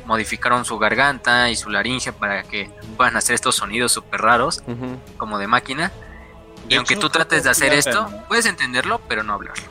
modificaron 0.06 0.64
su 0.64 0.78
garganta 0.78 1.50
y 1.50 1.56
su 1.56 1.70
laringe 1.70 2.12
para 2.12 2.42
que 2.42 2.70
puedan 2.96 3.16
hacer 3.16 3.34
estos 3.34 3.56
sonidos 3.56 3.92
súper 3.92 4.20
raros, 4.20 4.62
como 5.16 5.38
de 5.38 5.46
máquina. 5.46 5.92
y 6.68 6.76
aunque 6.76 6.96
tú 6.96 7.10
trates 7.10 7.44
de 7.44 7.50
hacer 7.50 7.72
esto, 7.72 8.08
puedes 8.28 8.46
entenderlo, 8.46 9.00
pero 9.08 9.22
no 9.22 9.34
hablarlo. 9.34 9.64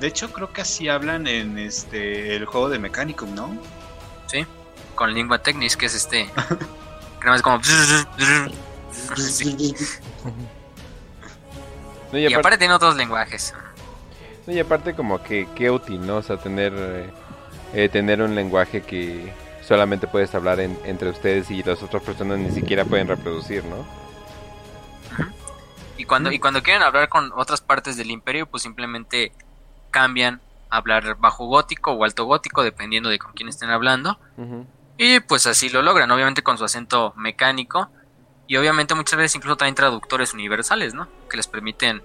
De 0.00 0.06
hecho, 0.06 0.32
creo 0.32 0.52
que 0.52 0.62
así 0.62 0.88
hablan 0.88 1.26
en 1.26 1.58
este 1.58 2.34
el 2.34 2.46
juego 2.46 2.70
de 2.70 2.78
Mechanicum, 2.78 3.34
¿no? 3.34 3.56
Sí, 4.26 4.46
con 4.94 5.12
lengua 5.12 5.42
technis, 5.42 5.76
que 5.76 5.86
es 5.86 5.94
este. 5.94 6.30
que 7.20 7.34
es 7.34 7.42
como. 7.42 7.60
y, 12.12 12.32
aparte, 12.32 12.58
tiene 12.58 12.74
otros 12.74 12.96
lenguajes. 12.96 13.54
y 14.46 14.58
aparte 14.58 14.94
como 14.94 15.22
que 15.22 15.48
qué 15.54 15.70
útil, 15.70 16.06
¿no? 16.06 16.16
O 16.16 16.22
sea, 16.22 16.36
tener, 16.36 16.72
eh, 17.72 17.88
tener 17.88 18.20
un 18.22 18.34
lenguaje 18.34 18.82
que 18.82 19.32
solamente 19.66 20.06
puedes 20.06 20.34
hablar 20.34 20.58
entre 20.60 21.10
ustedes 21.10 21.50
y 21.50 21.62
las 21.62 21.82
otras 21.82 22.02
personas 22.02 22.38
ni 22.38 22.50
siquiera 22.50 22.84
pueden 22.84 23.06
reproducir, 23.06 23.64
¿no? 23.64 23.86
Y 25.96 26.04
cuando, 26.04 26.32
y 26.32 26.38
cuando 26.38 26.62
quieren 26.62 26.82
hablar 26.82 27.08
con 27.08 27.30
otras 27.36 27.60
partes 27.60 27.96
del 27.96 28.10
imperio, 28.10 28.46
pues 28.46 28.62
simplemente 28.62 29.32
cambian 29.90 30.40
a 30.70 30.78
hablar 30.78 31.16
bajo 31.18 31.46
gótico 31.46 31.92
o 31.92 32.04
alto 32.04 32.24
gótico, 32.24 32.62
dependiendo 32.62 33.10
de 33.10 33.18
con 33.18 33.32
quién 33.32 33.48
estén 33.48 33.70
hablando. 33.70 34.18
Y 34.96 35.20
pues 35.20 35.46
así 35.46 35.68
lo 35.68 35.82
logran, 35.82 36.10
obviamente 36.10 36.42
con 36.42 36.58
su 36.58 36.64
acento 36.64 37.12
mecánico. 37.16 37.90
Y 38.50 38.56
obviamente 38.56 38.96
muchas 38.96 39.16
veces 39.16 39.36
incluso 39.36 39.56
traen 39.56 39.76
traductores 39.76 40.34
universales, 40.34 40.92
¿no? 40.92 41.06
Que 41.30 41.36
les 41.36 41.46
permiten 41.46 42.02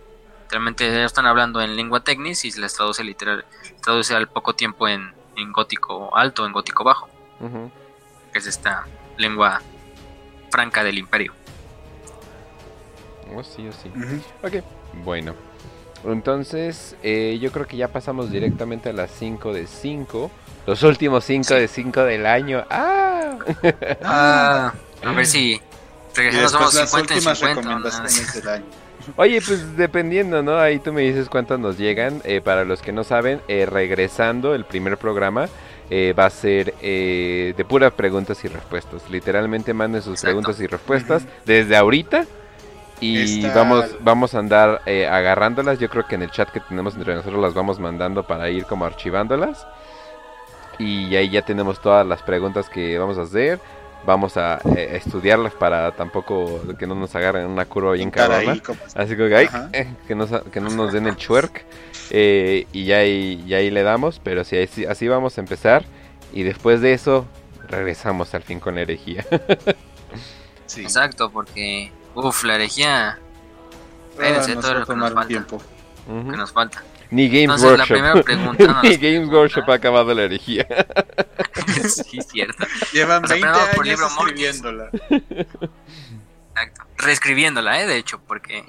Realmente 0.49 0.87
ellos 0.87 1.07
están 1.07 1.25
hablando 1.25 1.59
en 1.59 1.75
lengua 1.75 2.03
technis 2.03 2.45
y 2.45 2.51
se 2.51 2.61
les 2.61 2.75
traduce 2.75 3.03
literal, 3.03 3.45
traduce 3.81 4.13
al 4.13 4.27
poco 4.27 4.53
tiempo 4.53 4.87
en, 4.87 5.11
en 5.35 5.51
gótico 5.51 6.15
alto, 6.15 6.45
en 6.45 6.51
gótico 6.51 6.83
bajo, 6.83 7.09
que 8.31 8.37
es 8.37 8.45
esta 8.45 8.85
lengua 9.17 9.59
franca 10.51 10.83
del 10.83 10.99
imperio. 10.99 11.33
Oh, 13.33 13.43
sí, 13.43 13.67
oh, 13.67 13.71
sí. 13.71 13.89
Ok, 14.43 14.63
bueno. 15.03 15.33
Entonces, 16.03 16.95
eh, 17.01 17.39
yo 17.41 17.51
creo 17.51 17.65
que 17.65 17.75
ya 17.75 17.87
pasamos 17.87 18.29
directamente 18.29 18.89
a 18.89 18.93
las 18.93 19.09
5 19.09 19.51
de 19.51 19.65
5. 19.65 20.29
Los 20.67 20.83
últimos 20.83 21.25
5 21.25 21.55
de 21.55 21.67
5 21.67 22.03
del 22.03 22.27
año. 22.27 22.63
¡Ah! 22.69 23.39
ah 24.03 24.73
a 25.03 25.11
ver 25.11 25.25
si 25.25 25.59
regresamos 26.15 26.73
somos 26.73 26.89
50 26.89 27.35
50. 27.35 27.89
Del 28.33 28.49
año. 28.49 28.85
Oye, 29.17 29.41
pues 29.41 29.77
dependiendo, 29.77 30.41
¿no? 30.41 30.57
Ahí 30.57 30.79
tú 30.79 30.91
me 30.91 31.01
dices 31.01 31.29
cuántos 31.29 31.59
nos 31.59 31.77
llegan. 31.77 32.21
Eh, 32.23 32.41
para 32.41 32.65
los 32.65 32.81
que 32.81 32.91
no 32.91 33.03
saben, 33.03 33.41
eh, 33.47 33.65
regresando 33.65 34.55
el 34.55 34.65
primer 34.65 34.97
programa 34.97 35.47
eh, 35.89 36.13
va 36.17 36.25
a 36.25 36.29
ser 36.29 36.73
de 36.75 37.65
puras 37.67 37.93
preguntas 37.93 38.43
y 38.43 38.47
respuestas. 38.47 39.09
Literalmente 39.09 39.73
manden 39.73 40.01
sus 40.01 40.21
preguntas 40.21 40.59
y 40.59 40.67
respuestas 40.67 41.23
desde 41.45 41.75
ahorita. 41.75 42.25
Y 43.01 43.45
vamos, 43.47 43.85
vamos 43.99 44.33
a 44.33 44.39
andar 44.39 44.81
agarrándolas. 44.87 45.79
Yo 45.79 45.89
creo 45.89 46.07
que 46.07 46.15
en 46.15 46.23
el 46.23 46.31
chat 46.31 46.49
que 46.49 46.61
tenemos 46.61 46.95
entre 46.95 47.13
nosotros 47.13 47.41
las 47.41 47.53
vamos 47.53 47.79
mandando 47.79 48.23
para 48.23 48.49
ir 48.49 48.65
como 48.65 48.85
archivándolas. 48.85 49.67
Y 50.79 51.15
ahí 51.15 51.29
ya 51.29 51.41
tenemos 51.43 51.79
todas 51.81 52.05
las 52.05 52.21
preguntas 52.23 52.69
que 52.69 52.97
vamos 52.97 53.17
a 53.17 53.23
hacer 53.23 53.59
vamos 54.05 54.37
a 54.37 54.59
eh, 54.75 54.99
estudiarlas 55.03 55.53
para 55.53 55.91
tampoco 55.91 56.61
que 56.77 56.87
no 56.87 56.95
nos 56.95 57.15
agarren 57.15 57.47
una 57.47 57.65
curva 57.65 57.93
bien 57.93 58.11
cabrona. 58.11 58.61
Así 58.93 59.15
que, 59.15 59.49
eh, 59.73 59.95
que, 60.07 60.15
no, 60.15 60.27
que 60.43 60.61
no 60.61 60.69
nos 60.69 60.93
den 60.93 61.07
el 61.07 61.15
chuerk. 61.15 61.65
Eh, 62.11 62.67
y 62.71 62.85
ya 62.85 62.97
ahí, 62.97 63.43
ya 63.47 63.57
ahí 63.57 63.71
le 63.71 63.83
damos, 63.83 64.19
pero 64.23 64.43
si 64.43 64.57
así, 64.57 64.85
así 64.85 65.07
vamos 65.07 65.37
a 65.37 65.41
empezar. 65.41 65.85
Y 66.33 66.43
después 66.43 66.81
de 66.81 66.93
eso, 66.93 67.25
regresamos 67.67 68.33
al 68.33 68.43
fin 68.43 68.59
con 68.59 68.75
la 68.75 68.81
herejía. 68.81 69.25
sí. 70.65 70.81
Exacto, 70.81 71.31
porque, 71.31 71.91
uff, 72.13 72.43
la 72.43 72.55
herejía... 72.55 73.19
Ah, 74.17 74.45
todo 74.61 74.73
lo 74.75 74.85
que 74.85 74.95
nos 74.95 75.13
falta. 75.13 75.27
Tiempo. 75.27 75.61
Que 76.07 76.37
nos 76.37 76.51
falta. 76.51 76.83
Ni 77.11 77.29
Games 77.29 77.61
Workshop. 77.61 77.97
Ni 78.83 78.97
Games 78.97 79.29
Workshop 79.29 79.69
ha 79.69 79.73
acabado 79.75 80.13
la 80.13 80.23
herejía. 80.23 80.67
sí, 81.87 82.19
cierto. 82.21 82.65
Llevan 82.93 83.23
20 83.23 83.47
años 83.47 83.69
escribiéndola. 84.09 84.89
Exacto. 86.55 86.85
Reescribiéndola, 86.97 87.81
¿eh? 87.81 87.87
De 87.87 87.97
hecho, 87.97 88.21
porque 88.25 88.65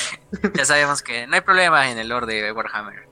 ya 0.54 0.64
sabemos 0.64 1.02
que 1.02 1.26
no 1.26 1.34
hay 1.34 1.42
problema 1.42 1.90
en 1.90 1.98
el 1.98 2.08
lore 2.08 2.26
de 2.26 2.52
Warhammer. 2.52 3.06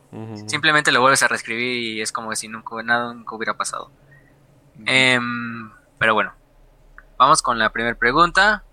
Simplemente 0.47 0.93
lo 0.93 1.01
vuelves 1.01 1.25
a 1.25 1.29
reescribir 1.29 1.77
y 1.77 2.01
es 2.01 2.13
como 2.13 2.35
si 2.37 2.47
nunca, 2.47 2.81
nada 2.85 3.13
nunca 3.13 3.35
hubiera 3.35 3.55
pasado. 3.57 3.91
Em, 4.87 5.73
pero 5.99 6.15
bueno, 6.15 6.33
vamos 7.19 7.43
con 7.43 7.59
la 7.59 7.71
primera 7.71 7.97
pregunta. 7.97 8.65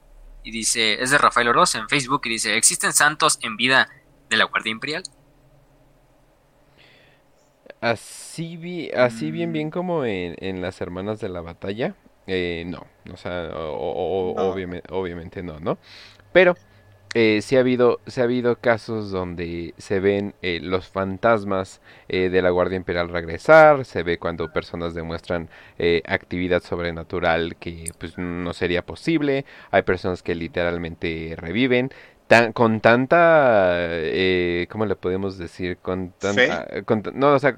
Y 0.44 0.52
dice, 0.52 1.02
es 1.02 1.11
de 1.11 1.18
Rafael 1.18 1.48
Oroz 1.49 1.76
en 1.76 1.90
Facebook 1.90 2.22
y 2.26 2.30
dice, 2.30 2.56
¿existen 2.57 2.94
santos 2.94 3.38
en 3.41 3.57
vida 3.57 3.90
de 4.30 4.38
la 4.38 4.45
Guardia 4.45 4.72
Imperial? 4.72 5.03
Así, 7.82 8.91
así 8.95 9.32
bien, 9.32 9.52
bien 9.52 9.72
como 9.72 10.06
en, 10.06 10.36
en, 10.40 10.62
las 10.62 10.80
hermanas 10.82 11.20
de 11.20 11.30
la 11.30 11.41
batalla, 11.41 11.95
eh, 12.28 12.64
no, 12.68 12.86
o 13.12 13.18
sea, 13.18 13.49
Obviamente, 14.90 15.41
no, 15.41 15.60
¿no? 15.60 15.80
Pero 16.32 16.56
eh, 17.14 17.41
sí 17.41 17.58
ha 17.58 17.60
habido, 17.60 17.99
ha 18.16 18.22
habido 18.22 18.56
casos 18.56 19.12
donde 19.12 19.74
se 19.78 19.99
ven 19.99 20.34
eh, 20.41 20.60
los 20.62 20.88
fantasmas 20.88 21.82
eh, 22.08 22.30
de 22.30 22.41
la 22.41 22.52
Guardia 22.52 22.78
Imperial 22.78 23.10
regresar, 23.10 23.84
se 23.84 24.03
ve 24.03 24.18
cuando 24.18 24.53
personas 24.53 24.94
demuestran 24.94 25.49
actividad 26.06 26.62
sobrenatural 26.62 27.56
que 27.58 27.91
pues 27.98 28.18
no 28.18 28.53
sería 28.53 28.86
posible, 28.86 29.45
hay 29.72 29.82
personas 29.82 30.24
que 30.24 30.36
literalmente 30.36 31.34
reviven, 31.38 31.91
con 32.53 32.80
tanta, 32.80 33.74
eh, 33.78 34.68
¿cómo 34.70 34.86
le 34.86 34.95
podemos 34.95 35.38
decir? 35.38 35.78
Con 35.78 36.12
tanta, 36.12 36.68
no, 37.14 37.34
o 37.34 37.40
sea, 37.40 37.56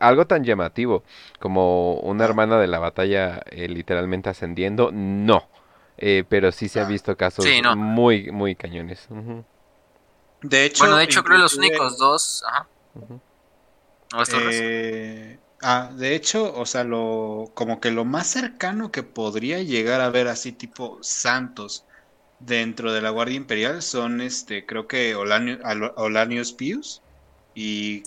algo 0.00 0.26
tan 0.26 0.44
llamativo 0.44 1.04
como 1.38 1.94
una 2.00 2.24
ah. 2.24 2.28
hermana 2.28 2.58
de 2.58 2.66
la 2.66 2.78
batalla 2.78 3.42
eh, 3.50 3.68
literalmente 3.68 4.30
ascendiendo, 4.30 4.90
no. 4.92 5.48
Eh, 5.96 6.24
pero 6.28 6.52
sí 6.52 6.68
se 6.68 6.80
ha 6.80 6.84
ah. 6.84 6.88
visto 6.88 7.16
casos 7.16 7.44
muy, 7.76 8.30
muy 8.30 8.54
cañones. 8.54 9.08
De 10.42 10.64
hecho, 10.64 10.84
bueno, 10.84 10.96
de 10.96 11.04
hecho 11.04 11.24
creo 11.24 11.38
que 11.38 11.42
los 11.42 11.56
únicos 11.56 11.98
dos, 11.98 12.44
ajá. 12.48 12.68
Eh, 14.50 15.38
ah, 15.62 15.90
de 15.94 16.14
hecho, 16.14 16.54
o 16.54 16.64
sea, 16.66 16.84
lo 16.84 17.50
como 17.54 17.80
que 17.80 17.90
lo 17.90 18.04
más 18.04 18.26
cercano 18.28 18.90
que 18.90 19.02
podría 19.02 19.60
llegar 19.62 20.00
a 20.00 20.08
ver 20.08 20.28
así 20.28 20.52
tipo 20.52 20.98
Santos 21.02 21.84
dentro 22.40 22.92
de 22.92 23.00
la 23.00 23.10
Guardia 23.10 23.36
Imperial 23.36 23.82
son, 23.82 24.20
este, 24.20 24.64
creo 24.64 24.86
que 24.86 25.14
Olanius 25.14 26.52
Pius 26.52 27.02
y, 27.54 28.04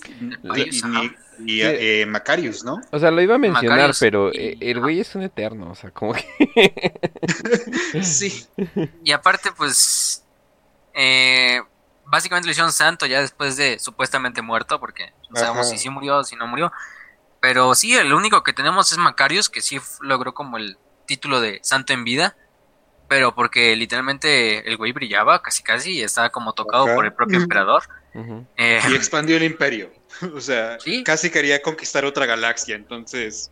y, 1.44 1.60
eh, 1.62 2.06
Macarius, 2.06 2.64
¿no? 2.64 2.80
O 2.90 2.98
sea, 2.98 3.10
lo 3.10 3.20
iba 3.20 3.34
a 3.34 3.38
mencionar, 3.38 3.92
pero 4.00 4.32
eh, 4.32 4.56
el 4.60 4.80
güey 4.80 5.00
es 5.00 5.14
un 5.14 5.22
eterno, 5.22 5.70
o 5.70 5.74
sea, 5.74 5.90
como 5.90 6.14
que... 6.14 6.94
sí. 8.02 8.46
Y 9.04 9.12
aparte, 9.12 9.50
pues, 9.52 10.24
eh, 10.94 11.60
básicamente 12.06 12.46
lo 12.46 12.52
hicieron 12.52 12.72
santo 12.72 13.06
ya 13.06 13.20
después 13.20 13.56
de 13.56 13.78
supuestamente 13.78 14.40
muerto, 14.40 14.80
porque 14.80 15.12
no 15.28 15.38
sabemos 15.38 15.68
si 15.68 15.78
sí 15.78 15.90
murió 15.90 16.18
o 16.18 16.24
si 16.24 16.36
no 16.36 16.46
murió. 16.46 16.72
Pero 17.40 17.74
sí, 17.74 17.94
el 17.94 18.14
único 18.14 18.42
que 18.42 18.52
tenemos 18.52 18.92
es 18.92 18.98
Macarius, 18.98 19.50
que 19.50 19.60
sí 19.60 19.78
logró 20.00 20.32
como 20.32 20.56
el 20.56 20.78
título 21.06 21.40
de 21.40 21.58
santo 21.62 21.92
en 21.92 22.04
vida 22.04 22.36
pero 23.12 23.34
porque 23.34 23.76
literalmente 23.76 24.66
el 24.66 24.78
güey 24.78 24.92
brillaba 24.92 25.42
casi 25.42 25.62
casi 25.62 25.98
y 25.98 26.02
estaba 26.02 26.30
como 26.30 26.54
tocado 26.54 26.86
por 26.94 27.04
el 27.04 27.12
propio 27.12 27.36
emperador. 27.40 27.82
Eh, 28.56 28.80
y 28.88 28.94
expandió 28.94 29.36
el 29.36 29.42
imperio. 29.42 29.92
O 30.34 30.40
sea, 30.40 30.78
casi 31.04 31.30
quería 31.30 31.60
conquistar 31.60 32.04
otra 32.04 32.26
galaxia, 32.26 32.76
entonces 32.76 33.50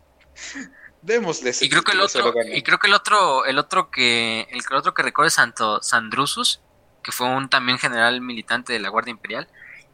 démosle 1.01 1.51
y 1.59 1.69
creo 1.69 1.83
que 1.83 1.91
el 1.91 1.99
otro 1.99 2.33
y 2.53 2.61
creo 2.61 2.77
que 2.77 2.87
el 2.87 2.93
otro 2.93 3.45
el 3.45 3.57
otro 3.57 3.89
que 3.89 4.47
el, 4.49 4.61
otro 4.75 4.93
que 4.93 5.01
recuerdo 5.01 5.27
es 5.27 5.33
Santo 5.33 5.81
Sandrusus, 5.81 6.61
que 7.03 7.11
fue 7.11 7.27
un 7.27 7.49
también 7.49 7.77
general 7.77 8.21
militante 8.21 8.73
de 8.73 8.79
la 8.79 8.89
Guardia 8.89 9.11
Imperial, 9.11 9.47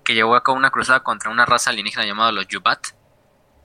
que 0.03 0.13
llevó 0.13 0.35
a 0.35 0.43
cabo 0.43 0.57
una 0.57 0.71
cruzada 0.71 1.03
contra 1.03 1.29
una 1.29 1.45
raza 1.45 1.71
alienígena 1.71 2.05
llamada 2.05 2.31
los 2.31 2.47
Yubat. 2.47 2.87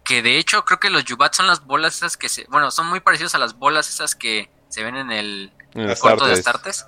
Que 0.05 0.23
de 0.23 0.39
hecho 0.39 0.65
creo 0.65 0.81
que 0.81 0.91
los 0.91 1.05
Yubat 1.05 1.35
son 1.35 1.47
las 1.47 1.65
bolas 1.65 1.97
esas 1.97 2.17
que 2.17 2.29
se, 2.29 2.45
bueno, 2.49 2.71
son 2.71 2.87
muy 2.87 3.01
parecidos 3.01 3.35
a 3.35 3.39
las 3.39 3.55
bolas 3.57 3.89
esas 3.89 4.15
que 4.15 4.51
se 4.69 4.83
ven 4.83 4.97
en 4.97 5.13
el 5.13 5.53
el 5.75 5.99
corto 5.99 6.27
de 6.27 6.35
Astartes. 6.35 6.87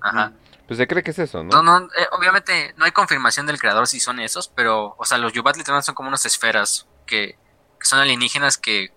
Ajá. 0.00 0.32
Pues 0.66 0.78
se 0.78 0.86
cree 0.86 1.02
que 1.02 1.10
es 1.10 1.18
eso, 1.18 1.44
¿no? 1.44 1.62
No, 1.62 1.78
eh, 1.78 2.06
obviamente 2.12 2.74
no 2.78 2.86
hay 2.86 2.92
confirmación 2.92 3.46
del 3.46 3.58
creador 3.58 3.86
si 3.86 4.00
son 4.00 4.18
esos, 4.18 4.48
pero, 4.48 4.94
o 4.98 5.04
sea, 5.04 5.18
los 5.18 5.32
Yubat 5.32 5.56
literalmente 5.56 5.86
son 5.86 5.94
como 5.94 6.08
unas 6.08 6.24
esferas 6.24 6.86
que, 7.06 7.36
son 7.82 7.98
alienígenas 7.98 8.56
que, 8.56 8.90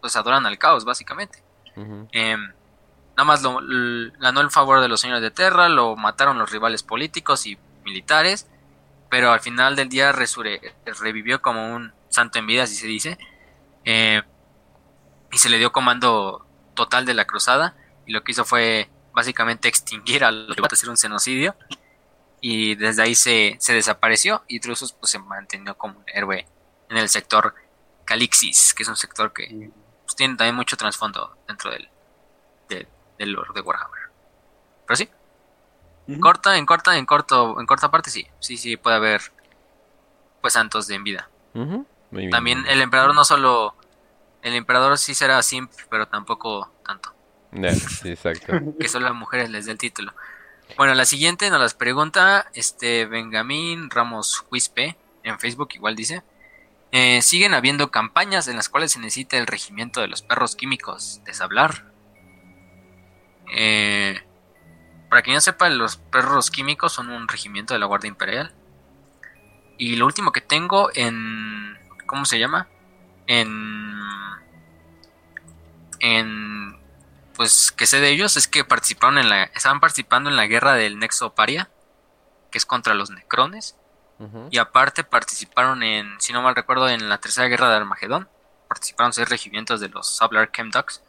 pues, 0.00 0.16
adoran 0.16 0.44
al 0.44 0.58
caos, 0.58 0.84
básicamente. 0.84 1.42
Em, 1.76 2.52
nada 3.16 3.24
más 3.24 3.42
lo, 3.42 3.60
ganó 4.18 4.40
el 4.40 4.50
favor 4.50 4.80
de 4.80 4.88
los 4.88 5.00
señores 5.00 5.22
de 5.22 5.30
Terra, 5.30 5.68
lo 5.68 5.94
mataron 5.94 6.38
los 6.38 6.50
rivales 6.50 6.82
políticos 6.82 7.46
y 7.46 7.58
militares, 7.84 8.48
pero 9.08 9.30
al 9.30 9.40
final 9.40 9.76
del 9.76 9.88
día 9.88 10.10
revivió 10.12 11.40
como 11.40 11.74
un 11.74 11.92
santo 12.08 12.40
en 12.40 12.46
vida, 12.48 12.64
así 12.64 12.74
se 12.74 12.88
dice, 12.88 13.18
eh, 13.84 14.22
y 15.30 15.38
se 15.38 15.48
le 15.48 15.58
dio 15.58 15.70
comando 15.70 16.44
total 16.74 17.06
de 17.06 17.14
la 17.14 17.24
cruzada 17.24 17.76
y 18.06 18.12
lo 18.12 18.22
que 18.22 18.32
hizo 18.32 18.44
fue 18.44 18.88
básicamente 19.12 19.68
extinguir 19.68 20.24
a 20.24 20.30
los 20.30 20.58
a 20.58 20.66
hacer 20.70 20.88
un 20.88 20.96
genocidio 20.96 21.54
y 22.46 22.74
desde 22.74 23.02
ahí 23.02 23.14
se, 23.14 23.58
desapareció 23.68 24.42
y 24.48 24.58
Drusus 24.58 24.92
pues 24.92 25.10
se 25.10 25.18
mantenió 25.18 25.78
como 25.78 25.98
un 26.00 26.04
héroe 26.12 26.46
en 26.90 26.98
el 26.98 27.08
sector 27.08 27.54
Calixis, 28.04 28.74
que 28.74 28.82
es 28.82 28.88
un 28.90 28.96
sector 28.96 29.32
que 29.32 29.70
pues, 30.04 30.14
tiene 30.14 30.36
también 30.36 30.54
mucho 30.54 30.76
trasfondo 30.76 31.38
dentro 31.48 31.70
del, 31.70 31.88
del, 32.68 33.32
lore 33.32 33.48
de 33.54 33.62
Warhammer. 33.62 34.10
Pero 34.86 34.96
sí, 34.96 35.08
corta, 36.20 36.58
en 36.58 36.66
corta, 36.66 36.98
en 36.98 37.06
corto, 37.06 37.58
en 37.58 37.66
corta 37.66 37.90
parte 37.90 38.10
sí, 38.10 38.26
sí, 38.40 38.58
sí 38.58 38.76
puede 38.76 38.96
haber 38.96 39.22
pues 40.42 40.52
santos 40.52 40.86
de 40.86 40.96
en 40.96 41.04
vida. 41.04 41.30
También 42.30 42.66
el 42.66 42.82
emperador 42.82 43.14
no 43.14 43.24
solo, 43.24 43.74
el 44.42 44.54
emperador 44.54 44.98
sí 44.98 45.14
será 45.14 45.42
simp, 45.42 45.72
pero 45.88 46.08
tampoco 46.08 46.70
tanto. 46.84 47.14
Exacto. 47.54 48.52
que 48.80 48.88
solo 48.88 49.08
a 49.08 49.12
mujeres 49.12 49.50
les 49.50 49.66
dé 49.66 49.72
el 49.72 49.78
título. 49.78 50.12
Bueno, 50.76 50.94
la 50.94 51.04
siguiente 51.04 51.50
nos 51.50 51.60
las 51.60 51.74
pregunta 51.74 52.50
este 52.54 53.06
Benjamín 53.06 53.90
Ramos 53.90 54.44
Huispe 54.50 54.96
en 55.22 55.38
Facebook, 55.38 55.68
igual 55.74 55.94
dice. 55.94 56.22
Eh, 56.90 57.22
siguen 57.22 57.54
habiendo 57.54 57.90
campañas 57.90 58.46
en 58.46 58.56
las 58.56 58.68
cuales 58.68 58.92
se 58.92 59.00
necesita 59.00 59.36
el 59.36 59.46
regimiento 59.46 60.00
de 60.00 60.08
los 60.08 60.22
perros 60.22 60.54
químicos 60.54 61.20
deshablar. 61.24 61.86
Eh, 63.52 64.22
para 65.08 65.22
quien 65.22 65.34
no 65.34 65.40
sepa, 65.40 65.68
los 65.68 65.96
perros 65.96 66.50
químicos 66.50 66.92
son 66.92 67.10
un 67.10 67.28
regimiento 67.28 67.74
de 67.74 67.80
la 67.80 67.86
Guardia 67.86 68.08
Imperial. 68.08 68.52
Y 69.78 69.96
lo 69.96 70.06
último 70.06 70.32
que 70.32 70.40
tengo 70.40 70.90
en... 70.94 71.78
¿Cómo 72.06 72.24
se 72.24 72.38
llama? 72.38 72.68
En... 73.26 73.96
En... 76.00 76.63
Pues 77.34 77.72
que 77.72 77.86
sé 77.86 78.00
de 78.00 78.10
ellos 78.10 78.36
es 78.36 78.48
que 78.48 78.64
participaron 78.64 79.18
en 79.18 79.28
la... 79.28 79.44
Estaban 79.44 79.80
participando 79.80 80.30
en 80.30 80.36
la 80.36 80.46
guerra 80.46 80.74
del 80.74 80.98
Nexo 80.98 81.34
Paria, 81.34 81.70
que 82.50 82.58
es 82.58 82.66
contra 82.66 82.94
los 82.94 83.10
Necrones. 83.10 83.76
Y 84.50 84.58
aparte 84.58 85.04
participaron 85.04 85.82
en, 85.82 86.18
si 86.18 86.32
no 86.32 86.40
mal 86.40 86.54
recuerdo, 86.54 86.88
en 86.88 87.08
la 87.08 87.18
tercera 87.18 87.48
guerra 87.48 87.68
de 87.68 87.76
Armagedón. 87.76 88.28
Participaron 88.68 89.12
seis 89.12 89.28
regimientos 89.28 89.80
de 89.80 89.88
los 89.88 90.16
Sablar 90.16 90.50
Chemducks. 90.52 91.02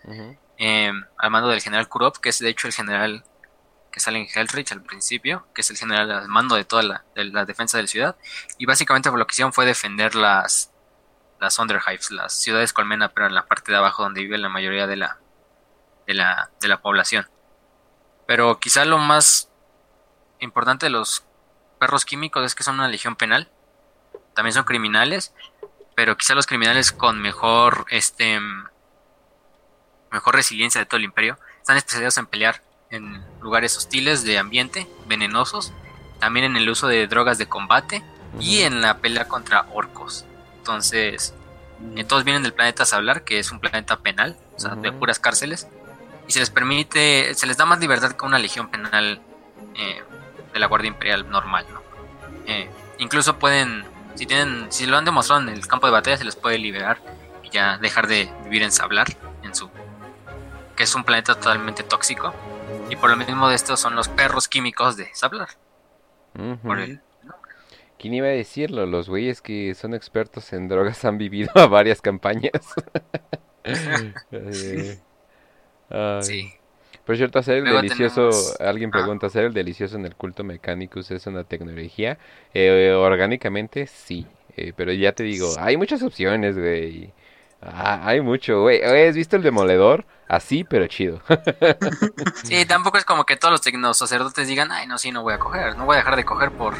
Em, 0.57 1.06
al 1.18 1.31
mando 1.31 1.49
del 1.49 1.61
general 1.61 1.88
Kurov, 1.88 2.19
que 2.19 2.30
es 2.30 2.39
de 2.39 2.49
hecho 2.49 2.68
el 2.68 2.73
general 2.73 3.23
que 3.91 3.99
sale 4.02 4.19
en 4.19 4.27
Hellrich 4.27 4.73
al 4.73 4.81
principio, 4.81 5.47
que 5.53 5.61
es 5.61 5.69
el 5.69 5.77
general 5.77 6.11
al 6.11 6.27
mando 6.27 6.56
de 6.56 6.65
toda 6.65 6.84
la, 6.84 7.45
defensa 7.45 7.77
de 7.77 7.84
la 7.84 7.88
ciudad. 7.88 8.15
Y 8.57 8.65
básicamente 8.65 9.10
lo 9.10 9.26
que 9.26 9.34
hicieron 9.34 9.53
fue 9.53 9.65
defender 9.65 10.15
las, 10.15 10.72
las 11.39 11.57
Underhives, 11.60 12.11
las 12.11 12.34
ciudades 12.34 12.73
colmena, 12.73 13.10
pero 13.14 13.27
en 13.27 13.35
la 13.35 13.45
parte 13.45 13.72
de 13.72 13.77
abajo 13.77 14.03
donde 14.03 14.22
vive 14.22 14.38
la 14.38 14.49
mayoría 14.49 14.85
de 14.88 14.97
la, 14.97 15.19
de 16.07 16.14
la, 16.14 16.49
de 16.61 16.68
la 16.68 16.82
población. 16.82 17.27
Pero 18.27 18.60
quizá 18.60 18.86
lo 18.86 18.98
más 18.98 19.49
importante 20.40 20.88
de 20.88 20.90
los 20.91 21.23
perros 21.80 22.06
químicos 22.06 22.45
es 22.45 22.56
que 22.56 22.64
son 22.64 22.76
una 22.76 22.88
legión 22.88 23.15
penal. 23.15 23.49
También 24.34 24.53
son 24.53 24.64
criminales, 24.64 25.34
pero 25.95 26.18
quizá 26.18 26.36
los 26.36 26.48
criminales 26.48 26.91
con 26.91 27.22
mejor 27.22 27.86
este 27.90 28.40
mejor 30.11 30.36
resiliencia 30.36 30.80
de 30.80 30.86
todo 30.86 30.98
el 30.98 31.03
imperio 31.03 31.38
están 31.60 31.77
especializados 31.77 32.18
en 32.18 32.27
pelear 32.27 32.61
en 32.90 33.23
lugares 33.41 33.76
hostiles 33.77 34.23
de 34.23 34.38
ambiente, 34.38 34.88
venenosos, 35.07 35.73
también 36.19 36.45
en 36.45 36.56
el 36.56 36.69
uso 36.69 36.88
de 36.88 37.07
drogas 37.07 37.38
de 37.38 37.48
combate 37.48 38.03
y 38.40 38.61
en 38.61 38.82
la 38.82 38.99
pelea 38.99 39.27
contra 39.27 39.65
orcos. 39.73 40.26
Entonces, 40.57 41.34
eh, 41.95 42.03
todos 42.03 42.23
vienen 42.23 42.44
del 42.44 42.53
planeta 42.53 42.86
Sablar, 42.86 43.23
que 43.23 43.40
es 43.40 43.52
un 43.52 43.60
planeta 43.60 43.99
penal, 43.99 44.38
o 44.56 44.60
sea, 44.60 44.76
de 44.76 44.91
puras 44.91 45.19
cárceles, 45.19 45.68
y 46.27 46.31
se 46.31 46.39
les 46.39 46.49
permite, 46.49 47.34
se 47.34 47.47
les 47.47 47.57
da 47.57 47.65
más 47.65 47.80
libertad 47.80 48.11
que 48.14 48.26
una 48.26 48.39
legión 48.39 48.69
penal 48.69 49.22
eh, 49.76 50.03
de 50.53 50.60
la 50.60 50.68
Guardia 50.68 50.88
Imperial 50.88 51.30
normal, 51.30 51.65
¿no? 51.72 51.81
Eh, 52.47 52.69
incluso 52.99 53.38
pueden, 53.38 53.85
si 54.15 54.26
tienen, 54.26 54.72
si 54.72 54.85
lo 54.85 54.97
han 54.97 55.06
demostrado 55.06 55.41
en 55.41 55.49
el 55.49 55.68
campo 55.68 55.88
de 55.88 55.93
batalla, 55.93 56.18
se 56.18 56.23
les 56.23 56.35
puede 56.35 56.57
liberar 56.57 56.99
y 57.43 57.49
ya 57.49 57.77
dejar 57.77 58.07
de 58.07 58.30
vivir 58.43 58.64
en 58.64 58.72
Sablar, 58.72 59.07
en 59.43 59.53
su, 59.53 59.69
que 60.76 60.84
es 60.84 60.95
un 60.95 61.03
planeta 61.03 61.35
totalmente 61.35 61.84
tóxico 61.84 62.34
y 62.89 62.95
por 62.95 63.10
lo 63.10 63.15
mismo 63.15 63.49
de 63.49 63.56
estos 63.56 63.80
son 63.80 63.95
los 63.95 64.07
perros 64.07 64.47
químicos 64.47 64.97
de 64.97 65.10
Sablar. 65.14 65.49
¿Quién 67.97 68.14
iba 68.14 68.27
a 68.27 68.31
decirlo? 68.31 68.85
Los 68.85 69.10
güeyes 69.10 69.41
que 69.41 69.73
son 69.73 69.93
expertos 69.93 70.53
en 70.53 70.68
drogas 70.68 71.03
han 71.06 71.18
vivido 71.18 71.52
a 71.56 71.68
varias 71.68 72.02
campañas. 72.02 72.52
sí. 76.22 76.53
Por 77.06 77.18
cierto, 77.18 77.38
hacer 77.38 77.57
el 77.57 77.66
delicioso, 77.66 78.30
alguien 78.60 78.90
ah. 78.90 78.98
pregunta, 78.98 79.28
¿hacer 79.28 79.45
el 79.45 79.53
delicioso 79.53 79.95
en 79.95 80.06
el 80.06 80.16
culto 80.16 80.44
Mechanicus 80.44 81.12
es 81.12 81.28
una 81.28 81.44
tecnología? 81.44 82.18
Eh, 82.53 82.94
orgánicamente, 82.98 83.86
sí. 83.86 84.26
Eh, 84.57 84.74
pero 84.76 84.91
ya 84.91 85.12
te 85.12 85.24
digo, 85.24 85.53
hay 85.60 85.78
muchas 85.78 86.02
opciones, 86.02 86.57
güey. 86.57 87.14
Ah, 87.62 88.02
hay 88.03 88.22
mucho, 88.22 88.62
güey. 88.62 88.82
¿Has 88.84 89.16
visto 89.16 89.36
el 89.36 89.44
demoledor? 89.44 90.06
Así, 90.28 90.64
pero 90.64 90.88
chido. 90.88 91.22
sí, 92.44 92.66
tampoco 92.66 92.98
es 92.98 93.06
como 93.06 93.26
que 93.26 93.38
todos 93.38 93.52
los 93.52 93.62
tecnosacerdotes 93.62 94.48
digan, 94.48 94.72
ay, 94.72 94.88
no, 94.88 94.98
sí, 94.98 95.12
no 95.12 95.22
voy 95.22 95.34
a 95.34 95.40
coger, 95.40 95.78
no 95.78 95.86
voy 95.86 95.95
a 95.95 95.98
dejar 95.98 96.16
de 96.16 96.26
coger 96.26 96.52
por, 96.52 96.74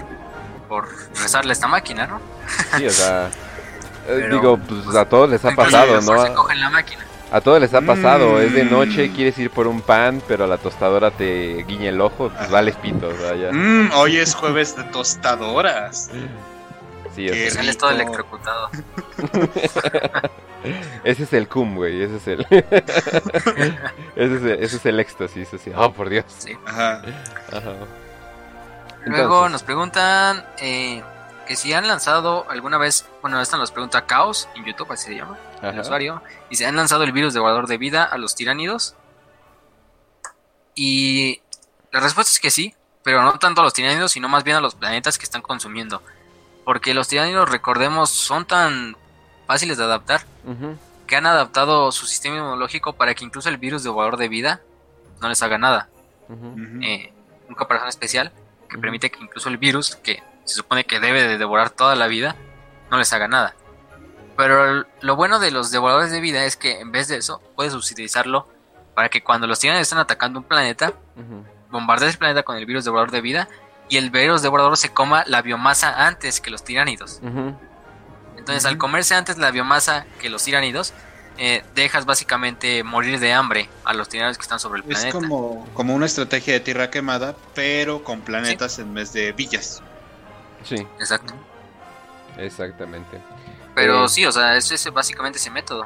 por 0.68 0.88
rezarle 1.22 1.52
a 1.52 1.54
esta 1.54 1.68
máquina, 1.68 2.08
¿no? 2.08 2.20
sí, 2.78 2.86
o 2.86 2.90
sea, 2.90 3.30
eh, 4.08 4.28
digo, 4.32 4.58
pues 4.58 4.96
a 4.96 5.08
todos 5.08 5.30
les 5.30 5.46
ha 5.46 5.52
pasado, 5.52 6.02
¿no? 6.02 6.48
A 7.36 7.42
todos 7.42 7.60
les 7.60 7.74
ha 7.74 7.82
pasado, 7.82 8.40
es 8.40 8.54
de 8.54 8.64
mm. 8.64 8.72
noche, 8.72 9.12
quieres 9.12 9.38
ir 9.40 9.52
por 9.52 9.68
un 9.68 9.82
pan, 9.82 10.24
pero 10.26 10.48
la 10.48 10.58
tostadora 10.58 11.12
te 11.12 11.66
guiña 11.68 11.90
el 11.90 12.00
ojo, 12.00 12.30
pues 12.30 12.50
vale 12.50 12.72
pito, 12.72 13.10
o 13.10 13.54
mm, 13.54 13.92
hoy 13.96 14.16
es 14.16 14.34
jueves 14.34 14.78
de 14.78 14.86
tostadoras. 14.86 16.10
Sí, 17.14 17.28
es 17.28 17.56
sales 17.56 17.78
todo 17.78 17.92
electrocutado. 17.92 18.70
ese 21.04 21.24
es 21.24 21.34
el 21.34 21.50
cum, 21.50 21.76
güey. 21.76 22.04
Ese 22.04 22.16
es 22.16 22.28
el. 22.28 22.48
ese, 24.16 24.36
es 24.36 24.42
el 24.42 24.52
ese 24.52 24.76
es 24.78 24.86
el 24.86 25.00
éxtasis. 25.02 25.54
Así. 25.54 25.74
Oh, 25.76 25.92
por 25.92 26.08
Dios. 26.08 26.24
Sí. 26.38 26.54
Ajá. 26.66 27.02
Ajá. 27.52 27.74
Luego 29.08 29.50
nos 29.50 29.62
preguntan 29.62 30.42
eh, 30.62 31.04
que 31.46 31.56
si 31.56 31.74
han 31.74 31.88
lanzado 31.88 32.46
alguna 32.50 32.78
vez. 32.78 33.08
Bueno, 33.22 33.42
esta 33.42 33.58
nos 33.58 33.72
pregunta 33.72 34.06
Caos 34.06 34.50
en 34.56 34.66
YouTube, 34.66 34.92
así 34.92 35.08
se 35.08 35.16
llama. 35.16 35.38
El 35.62 35.80
usuario. 35.80 36.22
Y 36.50 36.56
si 36.56 36.64
han 36.64 36.76
lanzado 36.76 37.04
el 37.04 37.12
virus 37.12 37.34
devorador 37.34 37.68
de 37.68 37.78
vida 37.78 38.04
a 38.04 38.18
los 38.18 38.36
tiránidos. 38.36 38.96
Y 40.76 41.42
la 41.92 42.00
respuesta 42.00 42.32
es 42.32 42.40
que 42.40 42.52
sí. 42.52 42.76
Pero 43.04 43.22
no 43.22 43.38
tanto 43.38 43.62
a 43.62 43.64
los 43.64 43.74
tiránidos, 43.74 44.12
sino 44.12 44.28
más 44.28 44.44
bien 44.44 44.58
a 44.58 44.62
los 44.62 44.76
planetas 44.76 45.18
que 45.18 45.26
están 45.26 45.42
consumiendo. 45.42 46.02
Porque 46.64 46.94
los 46.94 47.08
tiránidos, 47.08 47.50
recordemos, 47.50 48.10
son 48.10 48.46
tan 48.46 48.98
fáciles 49.46 49.78
de 49.78 49.84
adaptar 49.84 50.26
que 51.06 51.16
han 51.16 51.28
adaptado 51.28 51.92
su 51.92 52.08
sistema 52.08 52.38
inmunológico 52.38 52.94
para 52.94 53.14
que 53.14 53.24
incluso 53.24 53.50
el 53.50 53.58
virus 53.58 53.84
devorador 53.84 54.18
de 54.18 54.28
vida 54.28 54.62
no 55.22 55.30
les 55.30 55.42
haga 55.44 55.60
nada. 55.60 55.90
Eh, 56.82 57.14
un 57.48 57.56
caparazón 57.56 57.90
especial 57.90 58.34
que 58.68 58.80
permite 58.80 59.12
que 59.12 59.24
incluso 59.24 59.50
el 59.50 59.58
virus, 59.58 59.96
que 59.98 60.24
se 60.46 60.56
supone 60.56 60.86
que 60.86 61.00
debe 61.00 61.28
de 61.28 61.38
devorar 61.38 61.70
toda 61.70 61.96
la 61.96 62.08
vida, 62.08 62.36
no 62.90 62.98
les 62.98 63.12
haga 63.14 63.28
nada. 63.28 63.56
Pero 64.38 64.86
lo 65.02 65.16
bueno 65.16 65.40
de 65.40 65.52
los 65.52 65.72
devoradores 65.72 66.12
de 66.12 66.20
vida 66.20 66.46
es 66.46 66.56
que 66.56 66.80
en 66.80 66.92
vez 66.92 67.08
de 67.08 67.18
eso, 67.18 67.42
puedes 67.56 67.74
utilizarlo 67.74 68.48
para 68.94 69.10
que 69.10 69.24
cuando 69.24 69.48
los 69.48 69.60
tiránidos 69.60 69.84
están 69.84 70.00
atacando 70.00 70.40
un 70.40 70.46
planeta, 70.46 70.94
bombardees 71.72 72.14
el 72.14 72.18
planeta 72.18 72.44
con 72.44 72.58
el 72.58 72.66
virus 72.66 72.86
devorador 72.86 73.12
de 73.12 73.22
vida 73.22 73.48
y 73.90 73.98
el 73.98 74.10
virus 74.10 74.42
devorador 74.42 74.78
se 74.78 74.90
coma 74.90 75.24
la 75.28 75.42
biomasa 75.42 76.08
antes 76.08 76.42
que 76.42 76.50
los 76.50 76.64
tiránidos. 76.64 77.22
Entonces, 78.38 78.66
al 78.66 78.78
comerse 78.78 79.16
antes 79.16 79.38
la 79.38 79.52
biomasa 79.52 80.06
que 80.20 80.30
los 80.30 80.44
tiránidos, 80.44 80.94
eh, 81.38 81.64
dejas 81.76 82.06
básicamente 82.06 82.84
morir 82.84 83.20
de 83.20 83.34
hambre 83.34 83.70
a 83.84 83.94
los 83.94 84.08
tiránidos 84.08 84.38
que 84.38 84.44
están 84.44 84.60
sobre 84.60 84.80
el 84.80 84.84
planeta. 84.86 85.10
Es 85.10 85.14
como, 85.14 85.68
como 85.74 85.94
una 85.94 86.06
estrategia 86.06 86.54
de 86.54 86.62
tierra 86.62 86.90
quemada, 86.90 87.36
pero 87.54 88.04
con 88.04 88.22
planetas 88.22 88.80
en 88.80 88.94
vez 88.94 89.12
de 89.12 89.34
villas. 89.34 89.82
Sí. 90.66 90.76
Exacto. 91.00 91.34
Exactamente. 92.38 93.22
Pero 93.74 94.06
eh, 94.06 94.10
sí, 94.10 94.26
o 94.26 94.32
sea, 94.32 94.58
es 94.58 94.92
básicamente 94.92 95.38
ese 95.38 95.50
método. 95.50 95.86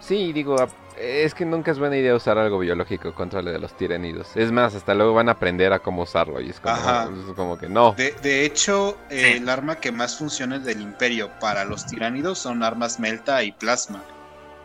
Sí, 0.00 0.32
digo, 0.32 0.56
es 0.98 1.34
que 1.34 1.44
nunca 1.44 1.70
es 1.70 1.78
buena 1.78 1.96
idea 1.96 2.14
usar 2.14 2.38
algo 2.38 2.58
biológico 2.58 3.14
contra 3.14 3.40
el 3.40 3.46
de 3.46 3.58
los 3.58 3.76
tiranidos. 3.76 4.36
Es 4.36 4.52
más, 4.52 4.74
hasta 4.74 4.94
luego 4.94 5.14
van 5.14 5.28
a 5.28 5.32
aprender 5.32 5.72
a 5.72 5.78
cómo 5.78 6.02
usarlo 6.02 6.40
y 6.40 6.50
es 6.50 6.60
como, 6.60 7.58
que 7.58 7.68
no. 7.68 7.92
De, 7.92 8.44
hecho, 8.44 8.98
el 9.08 9.48
arma 9.48 9.76
que 9.76 9.90
más 9.92 10.18
funciona 10.18 10.58
del 10.58 10.82
imperio 10.82 11.30
para 11.40 11.64
los 11.64 11.86
tiranidos 11.86 12.38
son 12.38 12.62
armas 12.62 13.00
melta 13.00 13.42
y 13.42 13.52
plasma. 13.52 14.02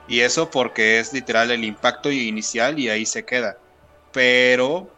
Y 0.07 0.21
eso 0.21 0.49
porque 0.49 0.99
es 0.99 1.13
literal 1.13 1.51
el 1.51 1.63
impacto 1.63 2.11
inicial 2.11 2.79
y 2.79 2.89
ahí 2.89 3.05
se 3.05 3.23
queda. 3.23 3.57
Pero 4.11 4.91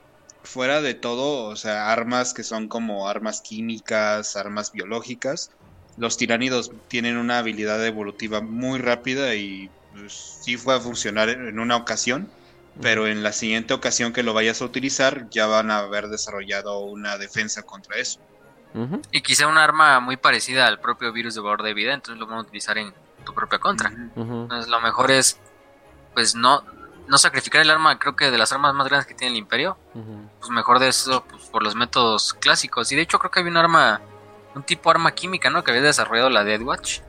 fuera 0.44 0.82
de 0.82 0.94
todo, 0.94 1.46
o 1.46 1.56
sea, 1.56 1.92
armas 1.92 2.34
que 2.34 2.44
son 2.44 2.68
como 2.68 3.08
armas 3.08 3.42
químicas, 3.42 4.36
armas 4.36 4.72
biológicas, 4.72 5.52
los 5.98 6.18
tiranidos 6.18 6.72
tienen 6.88 7.18
una 7.18 7.40
habilidad 7.40 7.86
evolutiva 7.86 8.42
muy 8.42 8.80
rápida 8.80 9.36
y 9.36 9.70
pues, 9.94 10.40
sí 10.42 10.58
fue 10.58 10.76
a 10.76 10.80
funcionar 10.80 11.30
en 11.30 11.60
una 11.60 11.76
ocasión, 11.76 12.30
pero 12.82 13.08
en 13.08 13.24
la 13.24 13.34
siguiente 13.34 13.74
ocasión 13.74 14.14
que 14.14 14.24
lo 14.24 14.34
vayas 14.34 14.62
a 14.62 14.66
utilizar 14.66 15.30
ya 15.30 15.46
van 15.46 15.70
a 15.72 15.80
haber 15.80 16.08
desarrollado 16.08 16.80
una 16.80 17.18
defensa 17.18 17.64
contra 17.64 17.98
eso. 17.98 18.20
Y 19.12 19.22
quizá 19.22 19.48
un 19.48 19.58
arma 19.58 20.00
muy 20.00 20.16
parecida 20.16 20.66
al 20.66 20.80
propio 20.80 21.12
virus 21.12 21.36
de 21.36 21.42
valor 21.42 21.62
de 21.62 21.74
vida, 21.74 21.94
entonces 21.94 22.18
lo 22.18 22.26
van 22.26 22.38
a 22.38 22.42
utilizar 22.42 22.78
en 22.78 22.94
tu 23.26 23.34
propia 23.34 23.60
contra. 23.60 23.92
Entonces 24.16 24.70
lo 24.70 24.80
mejor 24.80 25.12
es, 25.12 25.38
pues 26.14 26.36
no, 26.36 26.64
no 27.08 27.18
sacrificar 27.18 27.62
el 27.62 27.70
arma, 27.70 28.00
creo 28.00 28.16
que 28.16 28.32
de 28.32 28.38
las 28.38 28.52
armas 28.52 28.74
más 28.74 28.88
grandes 28.88 29.06
que 29.06 29.14
tiene 29.14 29.34
el 29.34 29.38
imperio, 29.38 29.78
pues 30.40 30.50
mejor 30.50 30.80
de 30.80 30.88
eso 30.88 31.24
pues, 31.30 31.44
por 31.44 31.64
los 31.64 31.76
métodos 31.76 32.34
clásicos. 32.36 32.92
Y 32.92 32.96
de 32.96 33.02
hecho 33.02 33.20
creo 33.20 33.32
que 33.32 33.40
había 33.40 33.52
un 33.52 33.58
arma, 33.58 34.02
un 34.56 34.64
tipo 34.64 34.90
arma 34.90 35.12
química, 35.12 35.50
¿no? 35.50 35.64
Que 35.64 35.72
había 35.72 35.84
desarrollado 35.84 36.30
la 36.30 36.44
Deadwatch. 36.44 37.02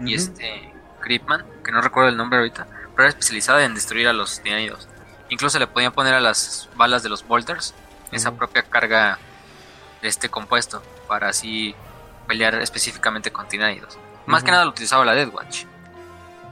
Y 0.00 0.14
este, 0.14 0.72
Gripman, 1.02 1.44
que 1.64 1.72
no 1.72 1.80
recuerdo 1.80 2.10
el 2.10 2.16
nombre 2.16 2.38
ahorita, 2.38 2.66
pero 2.94 3.04
era 3.04 3.08
especializada 3.08 3.64
en 3.64 3.74
destruir 3.74 4.08
a 4.08 4.12
los 4.12 4.40
tiranidos. 4.40 4.88
Incluso 5.28 5.58
le 5.58 5.66
podían 5.66 5.92
poner 5.92 6.14
a 6.14 6.20
las 6.20 6.68
balas 6.76 7.02
de 7.02 7.08
los 7.08 7.26
bolters 7.26 7.74
esa 8.12 8.32
propia 8.32 8.62
carga 8.62 9.18
de 10.02 10.08
este 10.08 10.28
compuesto 10.28 10.82
para 11.08 11.28
así 11.28 11.74
pelear 12.28 12.54
específicamente 12.56 13.32
con 13.32 13.48
tiranidos. 13.48 13.98
Más 14.26 14.44
que 14.44 14.50
nada 14.50 14.64
lo 14.64 14.70
utilizaba 14.70 15.04
la 15.04 15.14
Deadwatch. 15.14 15.64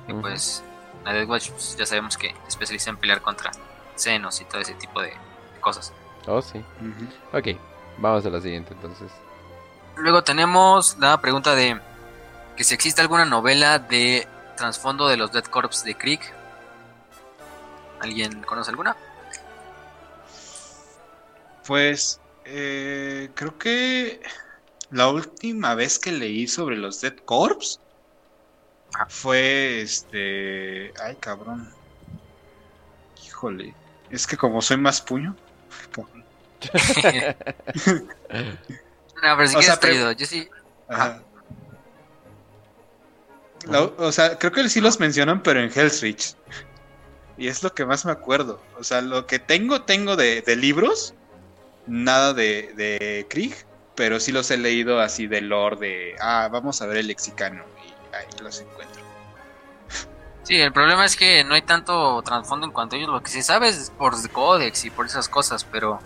Y 0.09 0.13
pues 0.15 0.64
la 1.05 1.13
Deadwatch 1.13 1.51
pues, 1.51 1.77
ya 1.77 1.87
sabemos 1.87 2.17
que 2.17 2.35
especializa 2.49 2.91
en 2.91 2.97
pelear 2.97 3.21
contra 3.21 3.53
senos 3.95 4.41
y 4.41 4.45
todo 4.45 4.61
ese 4.61 4.75
tipo 4.75 5.01
de 5.01 5.13
cosas. 5.61 5.93
Oh, 6.27 6.41
sí. 6.41 6.65
Ok, 7.33 7.49
vamos 7.99 8.25
a 8.25 8.31
la 8.31 8.41
siguiente 8.41 8.75
entonces. 8.75 9.11
Luego 9.97 10.25
tenemos 10.25 10.97
la 10.99 11.21
pregunta 11.21 11.55
de 11.55 11.81
que 12.57 12.65
si 12.65 12.75
existe 12.75 13.01
alguna 13.01 13.25
novela 13.25 13.79
de 13.79 14.27
trasfondo 14.57 15.09
de 15.09 15.17
los 15.17 15.33
Dead 15.33 15.45
Corps 15.45 15.85
de 15.85 15.95
Krieg. 15.97 16.21
¿Alguien 18.01 18.43
conoce 18.43 18.71
alguna? 18.71 18.97
Pues 21.67 22.21
eh, 22.45 23.31
creo 23.35 23.59
que 23.59 24.21
la 24.91 25.09
última 25.09 25.75
vez 25.75 25.99
que 25.99 26.13
leí 26.13 26.47
sobre 26.47 26.77
los 26.77 27.01
Dead 27.01 27.17
Corps 27.25 27.81
fue 29.09 29.81
este. 29.83 30.93
Ay, 31.03 31.17
cabrón. 31.21 31.69
Híjole. 33.25 33.75
Es 34.11 34.27
que 34.27 34.37
como 34.37 34.63
soy 34.63 34.77
más 34.77 35.01
puño. 35.01 35.37
no, 39.23 39.37
pero 39.37 39.47
si 39.47 39.57
quieres 39.57 40.17
yo 40.17 40.27
sí. 40.27 40.49
o 43.99 44.13
sea, 44.13 44.39
creo 44.39 44.53
que 44.53 44.69
sí 44.69 44.81
los 44.81 44.99
mencionan, 44.99 45.43
pero 45.43 45.61
en 45.61 45.71
Hell's 45.75 46.01
Reach. 46.01 46.35
Y 47.37 47.49
es 47.49 47.63
lo 47.63 47.75
que 47.75 47.85
más 47.85 48.05
me 48.05 48.13
acuerdo. 48.13 48.63
O 48.79 48.85
sea, 48.85 49.01
lo 49.01 49.27
que 49.27 49.39
tengo, 49.39 49.83
tengo 49.83 50.17
de, 50.17 50.43
libros. 50.57 51.15
Nada 51.87 52.33
de, 52.33 52.73
de 52.77 53.27
Krieg. 53.29 53.55
Pero 53.95 54.19
sí 54.21 54.33
los 54.33 54.51
he 54.51 54.57
leído 54.57 55.01
así 55.01 55.27
de 55.27 55.41
lore 55.41 55.77
de. 55.77 56.17
Ah, 56.21 56.49
vamos 56.51 56.81
a 56.81 56.87
ver 56.87 56.99
el 56.99 57.09
lexicano. 57.09 57.74
Ahí 58.19 58.27
los 58.43 58.61
encuentro. 58.61 59.03
Sí, 60.45 60.61
el 60.61 60.73
problema 60.73 61.07
es 61.07 61.17
que 61.17 61.43
no 61.43 61.55
hay 61.55 61.63
tanto 61.63 62.21
trasfondo 62.23 62.67
en 62.67 62.73
cuanto 62.73 62.95
a 62.95 62.99
ellos. 62.99 63.11
Lo 63.11 63.23
que 63.23 63.31
sí 63.31 63.43
sabes 63.43 63.79
es 63.79 63.91
por 63.91 64.15
códex 64.31 64.85
y 64.85 64.91
por 64.91 65.07
esas 65.07 65.27
cosas, 65.29 65.65
pero 65.65 66.01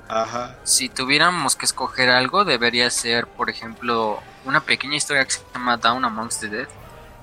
si 0.63 0.89
tuviéramos 0.89 1.57
que 1.57 1.67
escoger 1.67 2.09
algo, 2.09 2.45
debería 2.45 2.89
ser, 2.91 3.27
por 3.27 3.51
ejemplo, 3.51 4.21
una 4.45 4.61
pequeña 4.61 4.97
historia 4.97 5.25
que 5.25 5.33
se 5.33 5.41
llama 5.53 5.77
Down 5.77 6.05
Amongst 6.05 6.41
the 6.41 6.49
Dead. 6.49 6.69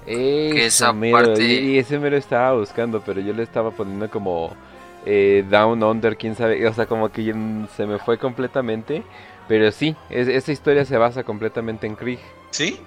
que 0.06 0.66
esa 0.66 0.88
parte... 0.88 1.41
y, 1.41 1.78
ese 1.78 1.99
me 1.99 2.10
lo 2.10 2.18
estaba 2.18 2.52
buscando, 2.52 2.99
pero 2.99 3.22
yo 3.22 3.32
le 3.32 3.44
estaba 3.44 3.72
poniendo 3.72 4.10
como 4.10 4.53
eh, 5.06 5.45
Down 5.49 5.84
Under, 5.84 6.18
quién 6.18 6.36
sabe, 6.36 6.68
o 6.68 6.74
sea, 6.74 6.86
como 6.86 7.10
que 7.10 7.34
se 7.78 7.86
me 7.86 7.98
fue 7.98 8.18
completamente. 8.18 9.03
Pero 9.48 9.72
sí, 9.72 9.96
esa 10.10 10.52
historia 10.52 10.86
se 10.86 10.98
basa 10.98 11.24
completamente 11.24 11.86
en 11.88 11.96
Krieg. 11.96 12.20
¿Sí? 12.52 12.82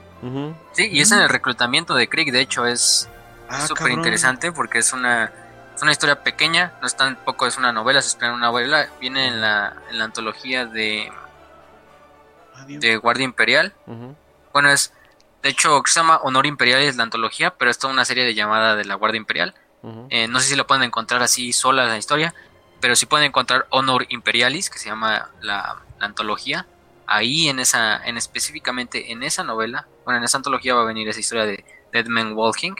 Sí, 0.72 0.88
y 0.90 1.00
es 1.00 1.12
en 1.12 1.20
el 1.20 1.28
reclutamiento 1.28 1.94
de 1.94 2.08
Krieg, 2.08 2.32
de 2.32 2.40
hecho, 2.40 2.66
es 2.66 3.08
Ah, 3.50 3.66
súper 3.66 3.92
interesante 3.92 4.52
porque 4.52 4.78
es 4.78 4.92
una, 4.92 5.32
es 5.74 5.80
una 5.80 5.90
historia 5.92 6.22
pequeña, 6.22 6.74
no 6.82 6.86
es 6.86 6.94
tampoco 6.96 7.46
es 7.46 7.56
una 7.56 7.72
novela, 7.72 8.02
se 8.02 8.08
espera 8.08 8.34
una 8.34 8.48
novela, 8.48 8.88
viene 9.00 9.26
en 9.26 9.40
la, 9.40 9.74
en 9.90 9.98
la 9.98 10.04
antología 10.04 10.66
de, 10.66 11.10
de 12.66 12.96
Guardia 12.96 13.24
Imperial. 13.24 13.72
Bueno, 14.52 14.70
es, 14.70 14.92
de 15.42 15.48
hecho, 15.48 15.80
se 15.86 16.00
llama 16.00 16.18
Honor 16.22 16.44
Imperial, 16.46 16.82
es 16.82 16.96
la 16.96 17.04
antología, 17.04 17.54
pero 17.56 17.70
es 17.70 17.78
toda 17.78 17.92
una 17.92 18.04
serie 18.04 18.24
de 18.24 18.34
llamada 18.34 18.76
de 18.76 18.84
la 18.84 18.96
Guardia 18.96 19.18
Imperial. 19.18 19.54
Eh, 20.10 20.26
no 20.28 20.40
sé 20.40 20.48
si 20.48 20.56
lo 20.56 20.66
pueden 20.66 20.82
encontrar 20.82 21.22
así 21.22 21.52
sola 21.52 21.86
la 21.86 21.96
historia, 21.96 22.34
pero 22.80 22.96
sí 22.96 23.06
pueden 23.06 23.26
encontrar 23.26 23.66
Honor 23.70 24.06
Imperialis, 24.08 24.70
que 24.70 24.78
se 24.78 24.88
llama 24.88 25.30
la, 25.40 25.76
la 25.98 26.06
antología. 26.06 26.66
Ahí 27.06 27.48
en 27.48 27.58
esa, 27.58 28.04
en 28.04 28.16
específicamente 28.18 29.12
en 29.12 29.22
esa 29.22 29.42
novela, 29.42 29.86
bueno, 30.04 30.18
en 30.18 30.24
esa 30.24 30.36
antología 30.36 30.74
va 30.74 30.82
a 30.82 30.84
venir 30.84 31.08
esa 31.08 31.20
historia 31.20 31.44
de 31.46 31.64
Dead 31.92 32.06
Man 32.06 32.34
Walking. 32.34 32.74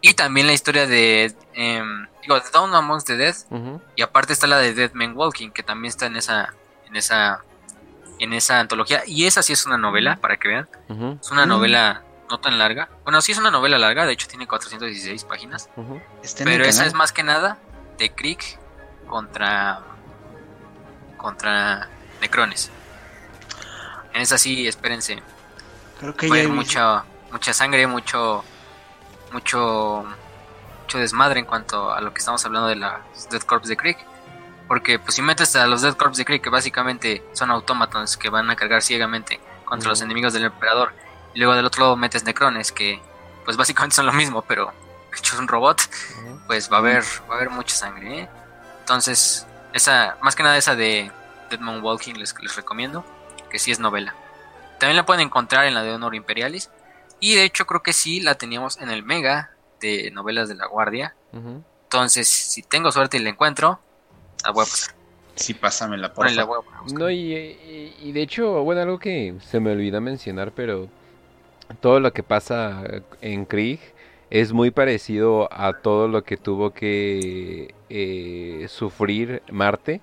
Y 0.00 0.14
también 0.14 0.46
la 0.46 0.54
historia 0.54 0.86
de, 0.86 1.34
eh, 1.54 1.82
digo, 2.22 2.40
Down 2.52 2.74
Amongst 2.74 3.06
the 3.06 3.16
Dead. 3.16 3.34
Y 3.96 4.02
aparte 4.02 4.32
está 4.32 4.46
la 4.46 4.58
de 4.58 4.72
Dead 4.72 4.92
Man 4.94 5.12
Walking, 5.14 5.50
que 5.50 5.62
también 5.62 5.90
está 5.90 6.06
en 6.06 6.16
esa, 6.16 6.54
en 6.86 6.96
esa, 6.96 7.44
en 8.18 8.32
esa 8.32 8.60
antología. 8.60 9.02
Y 9.06 9.26
esa 9.26 9.42
sí 9.42 9.52
es 9.52 9.66
una 9.66 9.76
novela, 9.76 10.16
para 10.16 10.38
que 10.38 10.48
vean. 10.48 10.68
Es 11.20 11.30
una 11.30 11.44
novela 11.44 12.02
no 12.30 12.38
tan 12.40 12.58
larga. 12.58 12.88
Bueno, 13.04 13.20
sí 13.20 13.32
es 13.32 13.38
una 13.38 13.50
novela 13.50 13.76
larga, 13.76 14.06
de 14.06 14.12
hecho 14.12 14.26
tiene 14.28 14.46
416 14.46 15.24
páginas. 15.24 15.68
Pero 16.44 16.64
esa 16.64 16.86
es 16.86 16.94
más 16.94 17.12
que 17.12 17.22
nada 17.22 17.58
de 17.98 18.10
Krieg 18.10 18.38
contra, 19.10 19.80
contra 21.16 21.88
Necrones. 22.20 22.70
En 24.14 24.22
esa 24.22 24.38
sí, 24.38 24.66
espérense. 24.66 25.20
Creo 25.98 26.16
que 26.16 26.32
hay 26.32 26.46
mucha, 26.46 27.04
mucha 27.30 27.52
sangre, 27.52 27.86
mucho 27.86 28.44
mucho, 29.32 30.04
mucho 30.82 30.98
desmadre 30.98 31.40
en 31.40 31.46
cuanto 31.46 31.92
a 31.92 32.00
lo 32.00 32.12
que 32.12 32.18
estamos 32.18 32.44
hablando 32.44 32.68
de 32.68 32.76
las 32.76 33.28
Dead 33.30 33.42
Corps 33.42 33.66
de 33.66 33.76
Krieg. 33.76 33.96
Porque 34.68 34.98
pues 34.98 35.16
si 35.16 35.22
metes 35.22 35.56
a 35.56 35.66
los 35.66 35.82
Dead 35.82 35.94
Corps 35.96 36.16
de 36.16 36.24
Krieg, 36.24 36.40
que 36.40 36.50
básicamente 36.50 37.24
son 37.32 37.50
autómatos 37.50 38.16
que 38.16 38.30
van 38.30 38.50
a 38.50 38.56
cargar 38.56 38.82
ciegamente 38.82 39.40
contra 39.64 39.88
los 39.88 40.00
enemigos 40.00 40.32
del 40.32 40.44
emperador, 40.44 40.92
y 41.34 41.38
luego 41.38 41.54
del 41.54 41.64
otro 41.64 41.84
lado 41.84 41.96
metes 41.96 42.24
Necrones, 42.24 42.72
que 42.72 43.00
pues 43.44 43.56
básicamente 43.56 43.96
son 43.96 44.06
lo 44.06 44.12
mismo, 44.12 44.42
pero 44.42 44.72
hechos 45.16 45.38
un 45.38 45.48
robot, 45.48 45.80
pues 46.46 46.70
va 46.70 46.76
a 46.76 46.80
haber, 46.80 47.04
va 47.28 47.34
a 47.34 47.36
haber 47.36 47.50
mucha 47.50 47.74
sangre. 47.74 48.20
¿eh? 48.20 48.28
Entonces, 48.90 49.46
esa, 49.72 50.18
más 50.20 50.34
que 50.34 50.42
nada 50.42 50.56
esa 50.56 50.74
de 50.74 51.12
Deadman 51.48 51.80
Walking 51.80 52.14
les, 52.14 52.34
les 52.42 52.56
recomiendo, 52.56 53.04
que 53.48 53.60
sí 53.60 53.70
es 53.70 53.78
novela. 53.78 54.16
También 54.80 54.96
la 54.96 55.06
pueden 55.06 55.24
encontrar 55.24 55.66
en 55.66 55.74
la 55.74 55.84
de 55.84 55.92
Honor 55.92 56.16
Imperialis, 56.16 56.70
y 57.20 57.36
de 57.36 57.44
hecho 57.44 57.66
creo 57.66 57.84
que 57.84 57.92
sí 57.92 58.18
la 58.18 58.34
teníamos 58.34 58.80
en 58.80 58.90
el 58.90 59.04
Mega 59.04 59.52
de 59.80 60.10
novelas 60.10 60.48
de 60.48 60.56
la 60.56 60.66
Guardia. 60.66 61.14
Entonces, 61.84 62.26
si 62.26 62.62
tengo 62.62 62.90
suerte 62.90 63.18
y 63.18 63.20
la 63.20 63.30
encuentro, 63.30 63.78
la 64.44 64.50
voy 64.50 64.64
a 64.64 64.68
pasar. 64.68 64.92
Sí, 65.36 65.54
pásamela, 65.54 66.12
por 66.12 66.28
favor. 66.28 66.64
No, 66.92 67.08
y, 67.08 67.96
y, 68.02 68.10
de 68.10 68.22
hecho, 68.22 68.64
bueno, 68.64 68.82
algo 68.82 68.98
que 68.98 69.36
se 69.40 69.60
me 69.60 69.70
olvidó 69.70 70.00
mencionar, 70.00 70.50
pero 70.50 70.88
todo 71.80 72.00
lo 72.00 72.12
que 72.12 72.24
pasa 72.24 72.82
en 73.20 73.44
Krieg 73.44 73.78
es 74.30 74.52
muy 74.52 74.70
parecido 74.70 75.48
a 75.52 75.74
todo 75.74 76.08
lo 76.08 76.22
que 76.22 76.36
tuvo 76.36 76.70
que 76.70 77.74
eh, 77.88 78.66
sufrir 78.68 79.42
Marte 79.50 80.00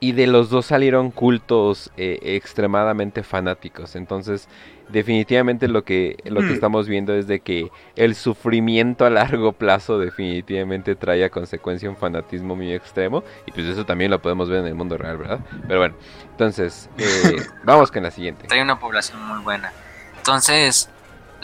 y 0.00 0.12
de 0.12 0.26
los 0.26 0.50
dos 0.50 0.66
salieron 0.66 1.10
cultos 1.10 1.90
eh, 1.96 2.18
extremadamente 2.22 3.22
fanáticos. 3.22 3.96
Entonces, 3.96 4.48
definitivamente 4.90 5.66
lo 5.66 5.82
que 5.82 6.18
lo 6.24 6.40
que 6.40 6.48
mm. 6.48 6.52
estamos 6.52 6.88
viendo 6.88 7.14
es 7.14 7.26
de 7.26 7.40
que 7.40 7.70
el 7.96 8.14
sufrimiento 8.14 9.06
a 9.06 9.10
largo 9.10 9.52
plazo 9.52 9.98
definitivamente 9.98 10.94
trae 10.94 11.24
a 11.24 11.30
consecuencia 11.30 11.88
un 11.88 11.96
fanatismo 11.96 12.54
muy 12.54 12.72
extremo 12.72 13.24
y 13.46 13.52
pues 13.52 13.66
eso 13.66 13.86
también 13.86 14.10
lo 14.10 14.20
podemos 14.20 14.48
ver 14.50 14.60
en 14.60 14.66
el 14.66 14.74
mundo 14.74 14.98
real, 14.98 15.16
¿verdad? 15.16 15.40
Pero 15.66 15.80
bueno, 15.80 15.94
entonces 16.30 16.90
eh, 16.98 17.36
vamos 17.64 17.90
con 17.90 18.02
la 18.02 18.10
siguiente. 18.10 18.46
Trae 18.46 18.62
una 18.62 18.78
población 18.78 19.26
muy 19.26 19.42
buena. 19.42 19.72
Entonces, 20.18 20.90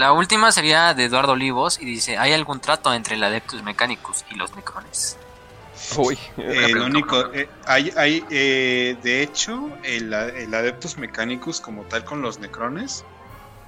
la 0.01 0.15
última 0.15 0.51
sería 0.51 0.95
de 0.95 1.05
Eduardo 1.05 1.33
Olivos 1.33 1.79
y 1.79 1.85
dice, 1.85 2.17
¿hay 2.17 2.33
algún 2.33 2.59
trato 2.59 2.91
entre 2.95 3.17
el 3.17 3.23
Adeptus 3.23 3.63
Mechanicus 3.63 4.25
y 4.31 4.35
los 4.35 4.57
Necrones? 4.57 5.19
Uy, 5.95 6.19
el 6.39 6.79
único, 6.79 7.31
eh, 7.35 7.51
hay, 7.67 7.93
hay 7.95 8.25
eh, 8.31 8.97
de 9.03 9.23
hecho, 9.23 9.71
el, 9.83 10.11
el, 10.15 10.55
Adeptus 10.55 10.97
Mechanicus 10.97 11.61
como 11.61 11.83
tal 11.83 12.07
con 12.07 12.23
los 12.23 12.39
Necrones, 12.39 13.05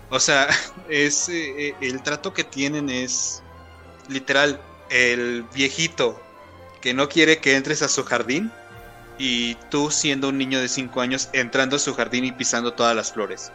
o 0.08 0.18
sea, 0.18 0.48
es 0.88 1.28
eh, 1.28 1.74
el 1.82 2.02
trato 2.02 2.32
que 2.32 2.44
tienen 2.44 2.88
es 2.88 3.42
literal 4.08 4.58
el 4.88 5.42
viejito 5.52 6.18
que 6.80 6.94
no 6.94 7.10
quiere 7.10 7.40
que 7.40 7.56
entres 7.56 7.82
a 7.82 7.88
su 7.88 8.04
jardín 8.04 8.50
y 9.18 9.56
tú 9.70 9.90
siendo 9.90 10.30
un 10.30 10.38
niño 10.38 10.60
de 10.60 10.68
5 10.68 10.98
años 11.02 11.28
entrando 11.34 11.76
a 11.76 11.78
su 11.78 11.94
jardín 11.94 12.24
y 12.24 12.32
pisando 12.32 12.72
todas 12.72 12.96
las 12.96 13.12
flores. 13.12 13.52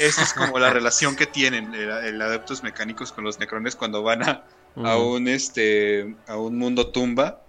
Esa 0.00 0.22
es 0.22 0.32
como 0.32 0.58
la 0.58 0.70
relación 0.70 1.14
que 1.14 1.26
tienen 1.26 1.74
el, 1.74 2.22
Adeptus 2.22 2.62
Mecánicos 2.62 3.12
con 3.12 3.22
los 3.22 3.38
Necrones 3.38 3.76
cuando 3.76 4.02
van 4.02 4.22
a, 4.22 4.44
a 4.76 4.96
un 4.96 5.28
este 5.28 6.14
a 6.26 6.36
un 6.36 6.56
mundo 6.56 6.88
tumba 6.88 7.42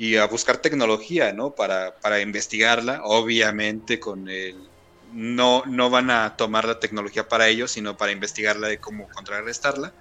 y 0.00 0.16
a 0.16 0.26
buscar 0.26 0.56
tecnología, 0.56 1.34
¿no? 1.34 1.50
Para, 1.50 1.94
para 1.96 2.20
investigarla, 2.20 3.02
obviamente 3.04 4.00
con 4.00 4.30
el... 4.30 4.56
No, 5.12 5.62
no 5.66 5.90
van 5.90 6.10
a 6.10 6.38
tomar 6.38 6.64
la 6.64 6.80
tecnología 6.80 7.28
para 7.28 7.48
ellos, 7.48 7.72
sino 7.72 7.98
para 7.98 8.10
investigarla 8.10 8.68
de 8.68 8.78
cómo 8.78 9.08
contrarrestarla. 9.10 9.92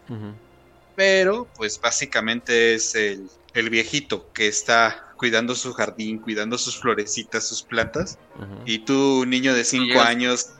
Pero, 0.95 1.49
pues 1.57 1.81
básicamente 1.81 2.75
es 2.75 2.95
el, 2.95 3.29
el, 3.53 3.69
viejito 3.69 4.31
que 4.31 4.47
está 4.47 5.11
cuidando 5.17 5.53
su 5.53 5.73
jardín, 5.73 6.19
cuidando 6.19 6.57
sus 6.57 6.79
florecitas, 6.79 7.45
sus 7.45 7.63
plantas. 7.63 8.19
Y 8.65 8.79
tú, 8.79 9.25
niño 9.25 9.53
de 9.53 9.65
5 9.65 9.99
años... 9.99 10.51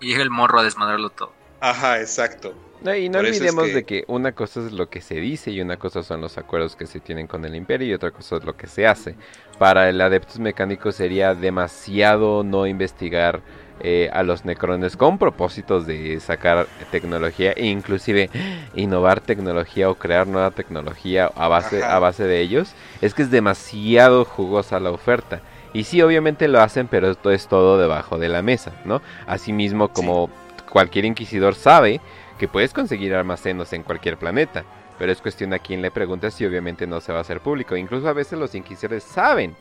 Y 0.00 0.08
llega 0.08 0.22
el 0.22 0.30
morro 0.30 0.60
a 0.60 0.64
desmadrarlo 0.64 1.10
todo. 1.10 1.32
Ajá, 1.60 2.00
exacto 2.00 2.54
y 2.94 3.08
no 3.08 3.18
olvidemos 3.18 3.72
de 3.72 3.84
que 3.84 4.04
una 4.06 4.32
cosa 4.32 4.60
es 4.60 4.72
lo 4.72 4.88
que 4.88 5.00
se 5.00 5.16
dice 5.16 5.50
y 5.50 5.60
una 5.60 5.76
cosa 5.76 6.02
son 6.02 6.20
los 6.20 6.38
acuerdos 6.38 6.76
que 6.76 6.86
se 6.86 7.00
tienen 7.00 7.26
con 7.26 7.44
el 7.44 7.54
imperio 7.54 7.88
y 7.88 7.94
otra 7.94 8.10
cosa 8.10 8.36
es 8.36 8.44
lo 8.44 8.56
que 8.56 8.66
se 8.66 8.86
hace. 8.86 9.16
Para 9.58 9.88
el 9.88 10.00
Adeptus 10.00 10.38
Mecánico 10.38 10.92
sería 10.92 11.34
demasiado 11.34 12.44
no 12.44 12.66
investigar 12.66 13.40
eh, 13.80 14.08
a 14.12 14.22
los 14.22 14.44
necrones 14.44 14.96
con 14.96 15.18
propósitos 15.18 15.86
de 15.86 16.20
sacar 16.20 16.66
tecnología 16.90 17.52
e 17.52 17.66
inclusive 17.66 18.30
innovar 18.74 19.20
tecnología 19.20 19.90
o 19.90 19.96
crear 19.96 20.26
nueva 20.26 20.50
tecnología 20.50 21.30
a 21.34 21.48
base, 21.48 21.82
a 21.82 21.98
base 21.98 22.24
de 22.24 22.40
ellos. 22.40 22.74
Es 23.00 23.14
que 23.14 23.22
es 23.22 23.30
demasiado 23.30 24.24
jugosa 24.24 24.78
la 24.80 24.90
oferta. 24.90 25.40
Y 25.76 25.84
sí, 25.84 26.00
obviamente 26.00 26.48
lo 26.48 26.62
hacen, 26.62 26.88
pero 26.88 27.10
esto 27.10 27.30
es 27.30 27.48
todo 27.48 27.76
debajo 27.76 28.16
de 28.16 28.30
la 28.30 28.40
mesa, 28.40 28.72
¿no? 28.86 29.02
Asimismo, 29.26 29.88
como 29.88 30.30
cualquier 30.72 31.04
inquisidor 31.04 31.54
sabe 31.54 32.00
que 32.38 32.48
puedes 32.48 32.72
conseguir 32.72 33.14
almacenos 33.14 33.74
en 33.74 33.82
cualquier 33.82 34.16
planeta, 34.16 34.64
pero 34.98 35.12
es 35.12 35.20
cuestión 35.20 35.52
a 35.52 35.58
quién 35.58 35.82
le 35.82 35.90
preguntas 35.90 36.40
y 36.40 36.46
obviamente 36.46 36.86
no 36.86 37.02
se 37.02 37.12
va 37.12 37.18
a 37.18 37.20
hacer 37.20 37.42
público. 37.42 37.76
Incluso 37.76 38.08
a 38.08 38.14
veces 38.14 38.38
los 38.38 38.54
inquisidores 38.54 39.04
saben 39.04 39.54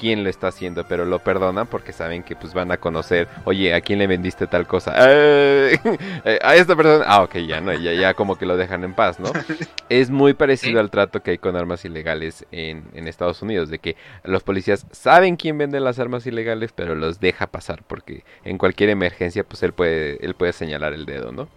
quién 0.00 0.24
lo 0.24 0.30
está 0.30 0.48
haciendo, 0.48 0.84
pero 0.88 1.04
lo 1.04 1.18
perdonan 1.18 1.66
porque 1.66 1.92
saben 1.92 2.22
que 2.22 2.34
pues 2.34 2.54
van 2.54 2.72
a 2.72 2.78
conocer, 2.78 3.28
oye, 3.44 3.74
¿a 3.74 3.82
quién 3.82 3.98
le 3.98 4.06
vendiste 4.06 4.46
tal 4.46 4.66
cosa? 4.66 4.94
Eh, 6.22 6.38
a 6.42 6.54
esta 6.54 6.76
persona, 6.76 7.04
ah, 7.06 7.22
ok, 7.22 7.36
ya, 7.38 7.60
no, 7.60 7.72
ya, 7.72 7.92
ya 7.92 8.14
como 8.14 8.36
que 8.36 8.46
lo 8.46 8.56
dejan 8.56 8.84
en 8.84 8.94
paz, 8.94 9.18
¿no? 9.18 9.32
es 9.88 10.10
muy 10.10 10.34
parecido 10.34 10.80
al 10.80 10.90
trato 10.90 11.22
que 11.22 11.32
hay 11.32 11.38
con 11.38 11.56
armas 11.56 11.84
ilegales 11.84 12.46
en, 12.50 12.84
en, 12.94 13.08
Estados 13.08 13.42
Unidos, 13.42 13.68
de 13.70 13.78
que 13.78 13.96
los 14.24 14.42
policías 14.42 14.86
saben 14.90 15.36
quién 15.36 15.58
vende 15.58 15.80
las 15.80 15.98
armas 15.98 16.26
ilegales, 16.26 16.72
pero 16.72 16.94
los 16.94 17.20
deja 17.20 17.46
pasar, 17.46 17.82
porque 17.86 18.24
en 18.44 18.58
cualquier 18.58 18.90
emergencia, 18.90 19.44
pues 19.44 19.62
él 19.62 19.72
puede, 19.72 20.24
él 20.24 20.34
puede 20.34 20.52
señalar 20.52 20.92
el 20.92 21.06
dedo, 21.06 21.32
¿no? 21.32 21.48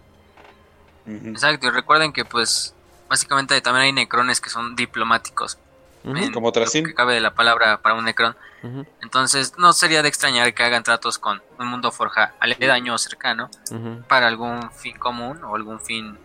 Exacto, 1.06 1.66
y 1.66 1.70
recuerden 1.70 2.12
que 2.12 2.24
pues 2.24 2.74
básicamente 3.08 3.60
también 3.60 3.86
hay 3.86 3.92
necrones 3.92 4.40
que 4.40 4.50
son 4.50 4.76
diplomáticos, 4.76 5.58
como 6.32 6.52
Tracim. 6.52 6.84
Que 6.84 6.94
cabe 6.94 7.14
de 7.14 7.20
la 7.20 7.34
palabra 7.34 7.80
para 7.80 7.94
un 7.94 8.04
Necron. 8.04 8.36
Entonces, 9.02 9.54
no 9.58 9.72
sería 9.72 10.02
de 10.02 10.08
extrañar 10.08 10.54
que 10.54 10.62
hagan 10.62 10.82
tratos 10.82 11.18
con 11.18 11.42
un 11.58 11.66
mundo 11.66 11.92
forja 11.92 12.34
aledaño 12.40 12.94
o 12.94 12.98
cercano 12.98 13.50
para 14.08 14.26
algún 14.26 14.70
fin 14.72 14.96
común 14.98 15.42
o 15.44 15.54
algún 15.54 15.80
fin, 15.80 16.18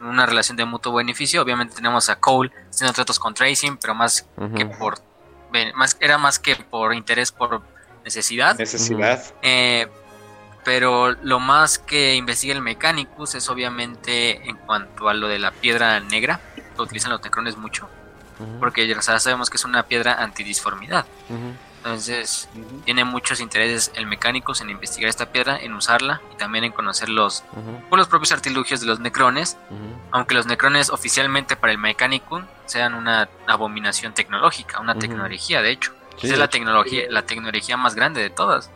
una 0.00 0.24
relación 0.24 0.56
de 0.56 0.64
mutuo 0.64 0.94
beneficio. 0.94 1.42
Obviamente, 1.42 1.74
tenemos 1.74 2.08
a 2.08 2.16
Cole 2.16 2.50
haciendo 2.70 2.92
tratos 2.94 3.18
con 3.18 3.34
Tracing, 3.34 3.76
pero 3.76 3.94
más 3.94 4.26
que 4.56 4.66
por. 4.66 4.98
Más, 5.74 5.98
era 6.00 6.16
más 6.16 6.38
que 6.38 6.56
por 6.56 6.94
interés, 6.94 7.30
por 7.30 7.60
necesidad. 8.04 8.56
Necesidad. 8.56 9.22
Eh, 9.42 9.86
pero 10.64 11.10
lo 11.22 11.40
más 11.40 11.78
que 11.78 12.14
investiga 12.14 12.54
el 12.54 12.62
Mechanicus 12.62 13.34
es 13.34 13.50
obviamente 13.50 14.48
en 14.48 14.56
cuanto 14.56 15.08
a 15.08 15.14
lo 15.14 15.28
de 15.28 15.38
la 15.38 15.50
piedra 15.50 16.00
negra, 16.00 16.40
que 16.54 16.80
utilizan 16.80 17.10
los 17.10 17.22
necrones 17.22 17.56
mucho 17.56 17.88
porque 18.60 18.86
ya 18.86 19.00
sabemos 19.02 19.50
que 19.50 19.56
es 19.56 19.64
una 19.64 19.84
piedra 19.84 20.14
antidisformidad. 20.14 21.06
Entonces, 21.84 22.48
tiene 22.84 23.04
muchos 23.04 23.40
intereses 23.40 23.90
el 23.96 24.06
mecánicos 24.06 24.60
en 24.60 24.70
investigar 24.70 25.08
esta 25.08 25.32
piedra, 25.32 25.58
en 25.58 25.74
usarla 25.74 26.20
y 26.32 26.36
también 26.36 26.62
en 26.62 26.70
conocer 26.70 27.08
los, 27.08 27.42
los 27.90 28.06
propios 28.06 28.30
artilugios 28.30 28.80
de 28.80 28.86
los 28.86 29.00
necrones, 29.00 29.56
aunque 30.12 30.34
los 30.34 30.46
necrones 30.46 30.90
oficialmente 30.90 31.56
para 31.56 31.72
el 31.72 31.78
mecánico 31.78 32.42
sean 32.66 32.94
una 32.94 33.28
abominación 33.48 34.14
tecnológica, 34.14 34.78
una 34.78 34.96
tecnología 34.96 35.60
de 35.60 35.70
hecho. 35.70 35.92
es 36.22 36.38
la 36.38 36.48
tecnología, 36.48 37.04
la 37.10 37.22
tecnología 37.22 37.76
más 37.76 37.96
grande 37.96 38.22
de 38.22 38.30
todas. 38.30 38.70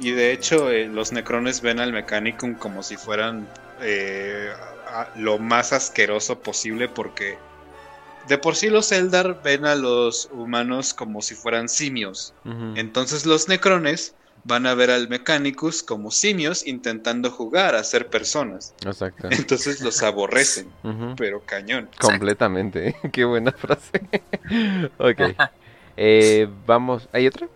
Y 0.00 0.10
de 0.10 0.32
hecho, 0.32 0.70
eh, 0.70 0.86
los 0.86 1.12
necrones 1.12 1.60
ven 1.60 1.78
al 1.78 1.92
Mechanicum 1.92 2.54
como 2.54 2.82
si 2.82 2.96
fueran 2.96 3.48
eh, 3.80 4.52
lo 5.14 5.38
más 5.38 5.72
asqueroso 5.72 6.40
posible 6.40 6.88
porque 6.88 7.38
de 8.28 8.38
por 8.38 8.56
sí 8.56 8.70
los 8.70 8.90
Eldar 8.92 9.42
ven 9.42 9.64
a 9.66 9.74
los 9.74 10.28
humanos 10.32 10.94
como 10.94 11.22
si 11.22 11.34
fueran 11.34 11.68
simios. 11.68 12.34
Entonces 12.76 13.26
los 13.26 13.48
Necrones 13.48 14.14
van 14.44 14.66
a 14.66 14.74
ver 14.74 14.90
al 14.90 15.08
Mechanicus 15.08 15.82
como 15.82 16.10
simios 16.10 16.66
intentando 16.66 17.30
jugar 17.30 17.74
a 17.74 17.82
ser 17.82 18.08
personas. 18.08 18.74
Exacto. 18.84 19.28
Entonces 19.30 19.80
los 19.80 20.02
aborrecen, 20.02 20.70
pero 21.16 21.42
cañón. 21.44 21.88
Completamente. 22.00 22.88
¿eh? 22.88 22.96
Qué 23.12 23.24
buena 23.24 23.52
frase. 23.52 24.00
ok. 24.98 25.20
Eh, 25.96 26.48
vamos, 26.66 27.08
¿hay 27.12 27.26
otra? 27.26 27.48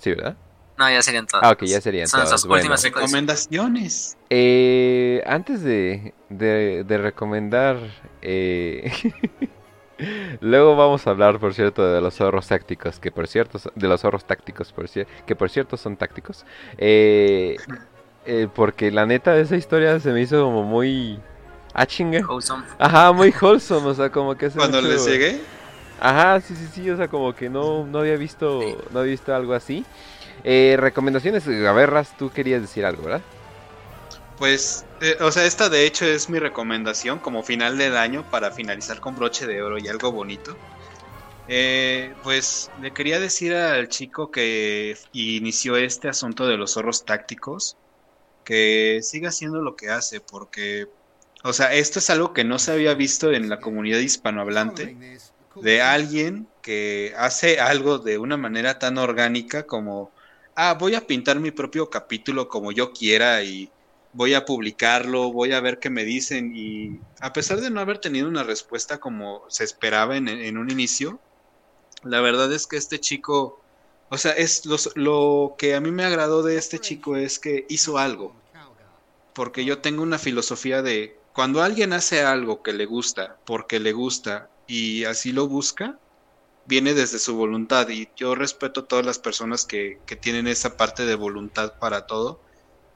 Sí, 0.00 0.10
¿verdad? 0.10 0.36
No, 0.78 0.90
ya 0.90 1.02
serían 1.02 1.26
todas. 1.26 1.44
Ah, 1.46 1.52
ok, 1.52 1.64
ya 1.64 1.80
serían 1.80 2.08
Son 2.08 2.24
todas. 2.24 2.44
últimas 2.44 2.82
recomendaciones. 2.82 4.16
Eh, 4.30 5.22
antes 5.26 5.62
de, 5.62 6.14
de, 6.28 6.84
de 6.84 6.98
recomendar... 6.98 7.78
Luego 10.40 10.76
vamos 10.76 11.06
a 11.06 11.10
hablar, 11.10 11.38
por 11.38 11.54
cierto, 11.54 11.86
de 11.86 12.00
los 12.00 12.14
zorros 12.14 12.48
tácticos, 12.48 12.98
que 12.98 13.10
por 13.10 13.28
cierto, 13.28 13.58
de 13.74 13.88
los 13.88 14.00
zorros 14.00 14.24
tácticos, 14.24 14.72
por 14.72 14.88
que 14.88 15.36
por 15.36 15.50
cierto 15.50 15.76
son 15.76 15.96
tácticos. 15.96 16.44
Eh, 16.78 17.56
eh, 18.26 18.48
porque 18.54 18.90
la 18.90 19.06
neta 19.06 19.32
de 19.32 19.42
esa 19.42 19.56
historia 19.56 19.98
se 20.00 20.12
me 20.12 20.20
hizo 20.20 20.42
como 20.44 20.62
muy... 20.62 21.18
Ah, 21.74 21.86
chinga. 21.86 22.20
Ajá, 22.78 23.12
muy 23.12 23.32
wholesome, 23.40 23.88
o 23.88 23.94
sea, 23.94 24.10
como 24.10 24.36
que... 24.36 24.50
Cuando 24.50 24.80
les 24.80 25.06
llegué. 25.06 25.40
Ajá, 26.00 26.40
sí, 26.40 26.54
sí, 26.54 26.68
sí, 26.72 26.90
o 26.90 26.96
sea, 26.96 27.08
como 27.08 27.34
que 27.34 27.48
no, 27.48 27.86
no 27.86 28.00
había 28.00 28.16
visto, 28.16 28.60
no 28.90 29.00
había 29.00 29.12
visto 29.12 29.34
algo 29.34 29.54
así. 29.54 29.84
Eh, 30.44 30.76
recomendaciones, 30.78 31.46
a 31.46 31.72
ver, 31.72 31.90
Ras, 31.90 32.16
tú 32.16 32.30
querías 32.30 32.60
decir 32.60 32.84
algo, 32.84 33.04
¿verdad? 33.04 33.22
Pues, 34.42 34.88
eh, 34.98 35.16
o 35.20 35.30
sea, 35.30 35.46
esta 35.46 35.68
de 35.68 35.86
hecho 35.86 36.04
es 36.04 36.28
mi 36.28 36.40
recomendación 36.40 37.20
como 37.20 37.44
final 37.44 37.78
del 37.78 37.96
año 37.96 38.28
para 38.28 38.50
finalizar 38.50 38.98
con 38.98 39.14
broche 39.14 39.46
de 39.46 39.62
oro 39.62 39.78
y 39.78 39.86
algo 39.86 40.10
bonito. 40.10 40.58
Eh, 41.46 42.16
pues 42.22 42.72
le 42.76 42.92
quería 42.92 43.20
decir 43.20 43.54
al 43.54 43.88
chico 43.88 44.32
que 44.32 44.96
inició 45.12 45.76
este 45.76 46.08
asunto 46.08 46.48
de 46.48 46.56
los 46.56 46.72
zorros 46.72 47.04
tácticos 47.04 47.78
que 48.44 49.00
siga 49.02 49.28
haciendo 49.28 49.62
lo 49.62 49.76
que 49.76 49.90
hace 49.90 50.20
porque, 50.20 50.86
o 51.44 51.52
sea, 51.52 51.74
esto 51.74 52.00
es 52.00 52.10
algo 52.10 52.32
que 52.32 52.44
no 52.44 52.58
se 52.58 52.72
había 52.72 52.94
visto 52.94 53.32
en 53.32 53.48
la 53.48 53.60
comunidad 53.60 54.00
hispanohablante 54.00 54.96
de 55.60 55.82
alguien 55.82 56.52
que 56.62 57.14
hace 57.16 57.60
algo 57.60 57.98
de 57.98 58.18
una 58.18 58.36
manera 58.36 58.78
tan 58.78 58.98
orgánica 58.98 59.66
como, 59.66 60.14
ah, 60.56 60.74
voy 60.74 60.94
a 60.96 61.06
pintar 61.06 61.40
mi 61.40 61.52
propio 61.52 61.90
capítulo 61.90 62.48
como 62.48 62.72
yo 62.72 62.92
quiera 62.92 63.42
y 63.44 63.72
voy 64.12 64.34
a 64.34 64.44
publicarlo, 64.44 65.32
voy 65.32 65.52
a 65.52 65.60
ver 65.60 65.78
qué 65.78 65.90
me 65.90 66.04
dicen. 66.04 66.52
Y 66.54 67.00
a 67.20 67.32
pesar 67.32 67.60
de 67.60 67.70
no 67.70 67.80
haber 67.80 67.98
tenido 67.98 68.28
una 68.28 68.42
respuesta 68.42 68.98
como 68.98 69.42
se 69.48 69.64
esperaba 69.64 70.16
en, 70.16 70.58
un 70.58 70.70
inicio, 70.70 71.20
la 72.04 72.20
verdad 72.20 72.52
es 72.52 72.66
que 72.66 72.76
este 72.76 73.00
chico, 73.00 73.60
o 74.10 74.18
sea, 74.18 74.32
es 74.32 74.64
lo 74.94 75.54
que 75.58 75.74
a 75.74 75.80
mí 75.80 75.90
me 75.90 76.04
agradó 76.04 76.42
de 76.42 76.56
este 76.56 76.78
chico 76.78 77.16
es 77.16 77.38
que 77.38 77.66
hizo 77.68 77.98
algo, 77.98 78.34
porque 79.32 79.64
yo 79.64 79.78
tengo 79.78 80.02
una 80.02 80.18
filosofía 80.18 80.82
de 80.82 81.16
cuando 81.32 81.62
alguien 81.62 81.94
hace 81.94 82.22
algo 82.22 82.62
que 82.62 82.74
le 82.74 82.84
gusta, 82.84 83.38
porque 83.46 83.80
le 83.80 83.92
gusta 83.92 84.50
y 84.66 85.04
así 85.04 85.32
lo 85.32 85.48
busca, 85.48 85.98
viene 86.66 86.92
desde 86.92 87.18
su 87.18 87.34
voluntad. 87.34 87.88
Y 87.88 88.10
yo 88.14 88.34
respeto 88.34 88.80
a 88.80 88.84
todas 88.86 89.06
las 89.06 89.18
personas 89.18 89.64
que, 89.64 89.98
que 90.04 90.16
tienen 90.16 90.46
esa 90.46 90.76
parte 90.76 91.06
de 91.06 91.14
voluntad 91.14 91.78
para 91.78 92.06
todo 92.06 92.40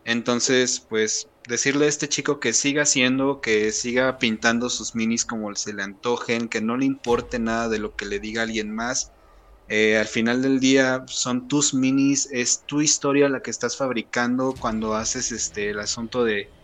entonces, 0.06 0.80
pues 0.88 1.28
decirle 1.48 1.86
a 1.86 1.88
este 1.88 2.08
chico 2.08 2.38
que 2.38 2.52
siga 2.52 2.82
haciendo, 2.82 3.40
que 3.40 3.72
siga 3.72 4.18
pintando 4.18 4.70
sus 4.70 4.94
minis 4.94 5.24
como 5.24 5.52
se 5.56 5.74
le 5.74 5.82
antojen, 5.82 6.48
que 6.48 6.60
no 6.60 6.76
le 6.76 6.86
importe 6.86 7.40
nada 7.40 7.68
de 7.68 7.80
lo 7.80 7.96
que 7.96 8.06
le 8.06 8.20
diga 8.20 8.42
alguien 8.42 8.72
más. 8.72 9.14
Eh, 9.68 9.98
al 9.98 10.06
final 10.06 10.42
del 10.42 10.60
día 10.60 11.04
son 11.08 11.48
tus 11.48 11.74
minis, 11.74 12.28
es 12.30 12.64
tu 12.66 12.82
historia 12.82 13.28
la 13.28 13.42
que 13.42 13.50
estás 13.50 13.76
fabricando 13.76 14.58
cuando 14.60 14.94
haces 14.94 15.32
este 15.32 15.70
el 15.70 15.80
asunto 15.80 16.22
de 16.24 16.54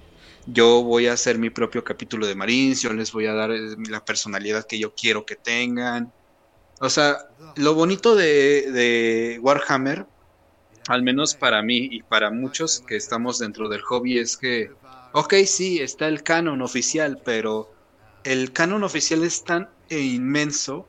yo 0.47 0.83
voy 0.85 1.09
a 1.09 1.15
hacer 1.15 1.39
mi 1.39 1.51
propio 1.51 1.85
capítulo 1.85 2.27
de 2.29 2.37
Marines, 2.37 2.83
yo 2.83 2.93
les 2.93 3.13
voy 3.13 3.27
a 3.27 3.35
dar 3.35 3.51
eh, 3.53 3.77
la 3.91 4.05
personalidad 4.05 4.67
que 4.69 4.79
yo 4.79 4.95
quiero 4.95 5.27
que 5.27 5.37
tengan. 5.37 6.15
O 6.81 6.91
sea, 6.91 7.19
lo 7.57 7.75
bonito 7.75 8.17
de, 8.17 8.71
de 8.73 9.39
Warhammer 9.43 10.07
al 10.89 11.03
menos 11.03 11.35
para 11.35 11.63
mí 11.63 11.89
y 11.91 12.03
para 12.03 12.31
muchos 12.31 12.81
que 12.81 12.97
estamos 12.97 13.39
dentro 13.39 13.69
del 13.69 13.83
hobby, 13.83 14.19
es 14.19 14.37
que, 14.37 14.71
ok, 15.13 15.35
sí, 15.47 15.81
está 15.81 16.09
el 16.09 16.23
canon 16.23 16.63
oficial, 16.63 17.21
pero 17.25 17.73
el 18.25 18.53
canon 18.53 18.85
oficial 18.85 19.25
es 19.25 19.45
tan 19.45 19.69
inmenso 19.91 20.89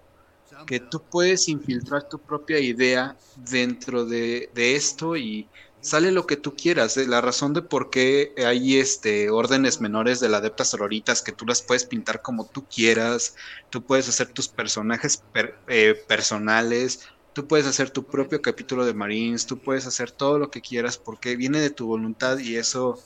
que 0.65 0.79
tú 0.79 1.03
puedes 1.03 1.49
infiltrar 1.49 2.07
tu 2.07 2.19
propia 2.19 2.59
idea 2.59 3.17
dentro 3.35 4.05
de, 4.05 4.49
esto 4.55 5.15
y 5.17 5.49
sale 5.81 6.11
lo 6.11 6.25
que 6.25 6.37
tú 6.37 6.55
quieras. 6.55 6.95
La 6.97 7.21
razón 7.21 7.53
de 7.53 7.61
por 7.61 7.89
qué 7.89 8.33
hay 8.37 8.77
este 8.77 9.29
órdenes 9.29 9.81
menores 9.81 10.19
de 10.19 10.29
la 10.29 10.37
adeptas 10.37 10.69
sororitas 10.69 11.21
que 11.21 11.31
tú 11.31 11.45
las 11.45 11.61
puedes 11.61 11.85
pintar 11.85 12.21
como 12.21 12.45
tú 12.47 12.65
quieras, 12.65 13.35
tú 13.69 13.83
puedes 13.83 14.07
hacer 14.07 14.29
tus 14.29 14.47
personajes 14.47 15.23
eh, 15.67 15.95
personales, 16.07 17.07
Tú 17.33 17.47
puedes 17.47 17.65
hacer 17.65 17.89
tu 17.89 18.03
propio 18.03 18.41
capítulo 18.41 18.85
de 18.85 18.93
Marines, 18.93 19.47
tú 19.47 19.57
puedes 19.57 19.87
hacer 19.87 20.11
todo 20.11 20.37
lo 20.37 20.51
que 20.51 20.61
quieras 20.61 20.97
porque 20.97 21.35
viene 21.35 21.59
de 21.59 21.71
tu 21.71 21.87
voluntad 21.87 22.37
y 22.37 22.57
eso, 22.57 23.01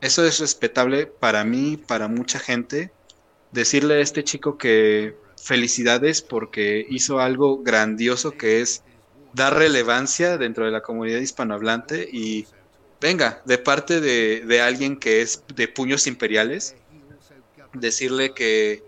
eso 0.00 0.24
es 0.24 0.40
respetable 0.40 1.06
para 1.06 1.44
mí, 1.44 1.76
para 1.76 2.08
mucha 2.08 2.38
gente. 2.38 2.92
Decirle 3.52 3.94
a 3.94 4.00
este 4.00 4.24
chico 4.24 4.58
que 4.58 5.16
felicidades 5.40 6.20
porque 6.22 6.84
hizo 6.90 7.20
algo 7.20 7.62
grandioso 7.62 8.32
que 8.32 8.60
es 8.60 8.82
dar 9.32 9.56
relevancia 9.56 10.36
dentro 10.36 10.64
de 10.64 10.72
la 10.72 10.82
comunidad 10.82 11.20
hispanohablante 11.20 12.08
y 12.12 12.46
venga, 13.00 13.40
de 13.44 13.58
parte 13.58 14.00
de, 14.00 14.40
de 14.40 14.60
alguien 14.60 14.96
que 14.96 15.22
es 15.22 15.44
de 15.54 15.68
puños 15.68 16.06
imperiales, 16.06 16.74
decirle 17.72 18.34
que 18.34 18.82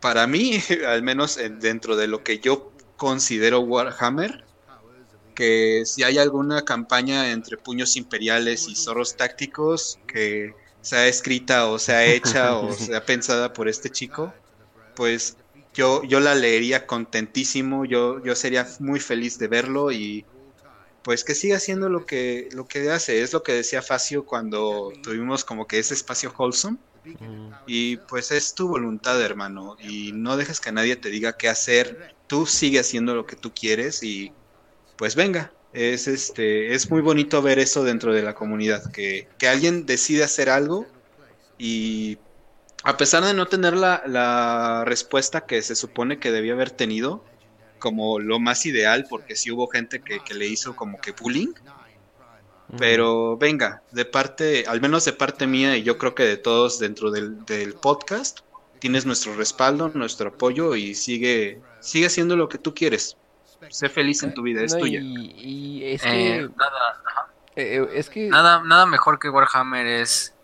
para 0.00 0.26
mí, 0.26 0.60
al 0.86 1.02
menos 1.02 1.38
dentro 1.60 1.96
de 1.96 2.08
lo 2.08 2.22
que 2.22 2.38
yo 2.38 2.73
considero 2.96 3.60
Warhammer, 3.60 4.44
que 5.34 5.82
si 5.84 6.02
hay 6.02 6.18
alguna 6.18 6.62
campaña 6.62 7.32
entre 7.32 7.56
puños 7.56 7.96
imperiales 7.96 8.68
y 8.68 8.76
zorros 8.76 9.16
tácticos 9.16 9.98
que 10.06 10.54
sea 10.80 11.06
escrita 11.06 11.66
o 11.66 11.78
sea 11.78 12.04
hecha 12.04 12.56
o 12.56 12.72
sea 12.72 13.04
pensada 13.04 13.52
por 13.52 13.68
este 13.68 13.90
chico, 13.90 14.32
pues 14.94 15.36
yo, 15.74 16.04
yo 16.04 16.20
la 16.20 16.34
leería 16.34 16.86
contentísimo, 16.86 17.84
yo, 17.84 18.22
yo 18.22 18.36
sería 18.36 18.66
muy 18.78 19.00
feliz 19.00 19.38
de 19.38 19.48
verlo 19.48 19.90
y 19.90 20.24
pues 21.02 21.22
que 21.24 21.34
siga 21.34 21.56
haciendo 21.56 21.88
lo 21.88 22.06
que, 22.06 22.48
lo 22.52 22.66
que 22.66 22.90
hace, 22.90 23.22
es 23.22 23.32
lo 23.32 23.42
que 23.42 23.52
decía 23.52 23.82
Facio 23.82 24.24
cuando 24.24 24.90
tuvimos 25.02 25.44
como 25.44 25.66
que 25.66 25.78
ese 25.78 25.94
espacio 25.94 26.32
wholesome. 26.36 26.78
Y 27.66 27.98
pues 27.98 28.30
es 28.30 28.54
tu 28.54 28.68
voluntad, 28.68 29.20
hermano, 29.20 29.76
y 29.78 30.12
no 30.12 30.38
dejes 30.38 30.58
que 30.58 30.72
nadie 30.72 30.96
te 30.96 31.10
diga 31.10 31.36
qué 31.36 31.50
hacer, 31.50 32.13
tú 32.26 32.46
sigue 32.46 32.80
haciendo 32.80 33.14
lo 33.14 33.26
que 33.26 33.36
tú 33.36 33.52
quieres 33.54 34.02
y 34.02 34.32
pues 34.96 35.14
venga, 35.14 35.52
es 35.72 36.06
este 36.08 36.74
es 36.74 36.90
muy 36.90 37.00
bonito 37.00 37.42
ver 37.42 37.58
eso 37.58 37.84
dentro 37.84 38.14
de 38.14 38.22
la 38.22 38.34
comunidad, 38.34 38.90
que, 38.92 39.28
que 39.38 39.48
alguien 39.48 39.86
decide 39.86 40.24
hacer 40.24 40.48
algo 40.50 40.86
y 41.58 42.18
a 42.84 42.98
pesar 42.98 43.24
de 43.24 43.32
no 43.32 43.46
tener 43.46 43.74
la, 43.74 44.84
respuesta 44.84 45.46
que 45.46 45.62
se 45.62 45.74
supone 45.74 46.18
que 46.18 46.30
debía 46.30 46.52
haber 46.52 46.70
tenido, 46.70 47.24
como 47.78 48.18
lo 48.18 48.38
más 48.38 48.66
ideal, 48.66 49.06
porque 49.08 49.36
sí 49.36 49.50
hubo 49.50 49.68
gente 49.68 50.02
que, 50.02 50.20
le 50.34 50.46
hizo 50.46 50.76
como 50.76 51.00
que 51.00 51.12
bullying. 51.12 51.54
Pero 52.78 53.38
venga, 53.38 53.82
de 53.90 54.04
parte, 54.04 54.64
al 54.66 54.80
menos 54.82 55.04
de 55.06 55.12
parte 55.14 55.46
mía 55.46 55.76
y 55.76 55.82
yo 55.82 55.96
creo 55.96 56.14
que 56.14 56.24
de 56.24 56.36
todos 56.36 56.78
dentro 56.78 57.10
del, 57.10 57.74
podcast, 57.80 58.40
tienes 58.84 59.06
nuestro 59.06 59.34
respaldo, 59.34 59.90
nuestro 59.94 60.28
apoyo 60.28 60.74
y 60.74 60.94
sigue, 60.94 61.58
sigue 61.80 62.04
haciendo 62.04 62.36
lo 62.36 62.50
que 62.50 62.58
tú 62.58 62.74
quieres. 62.74 63.16
Sé 63.70 63.88
feliz 63.88 64.22
en 64.22 64.34
tu 64.34 64.42
vida, 64.42 64.62
es 64.62 64.76
tuya. 64.76 65.00
Y, 65.02 65.82
es 65.86 66.02
eh, 66.04 66.06
que... 66.06 66.50
nada, 66.54 67.30
eh, 67.56 67.78
eh, 67.78 67.88
es 67.94 68.10
que... 68.10 68.28
Nada, 68.28 68.62
nada 68.62 68.84
mejor 68.84 69.18
que 69.18 69.30
Warhammer 69.30 69.86
es 69.86 70.34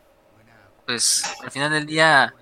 pues 0.86 1.22
al 1.44 1.50
final 1.50 1.70
del 1.70 1.84
día 1.84 2.32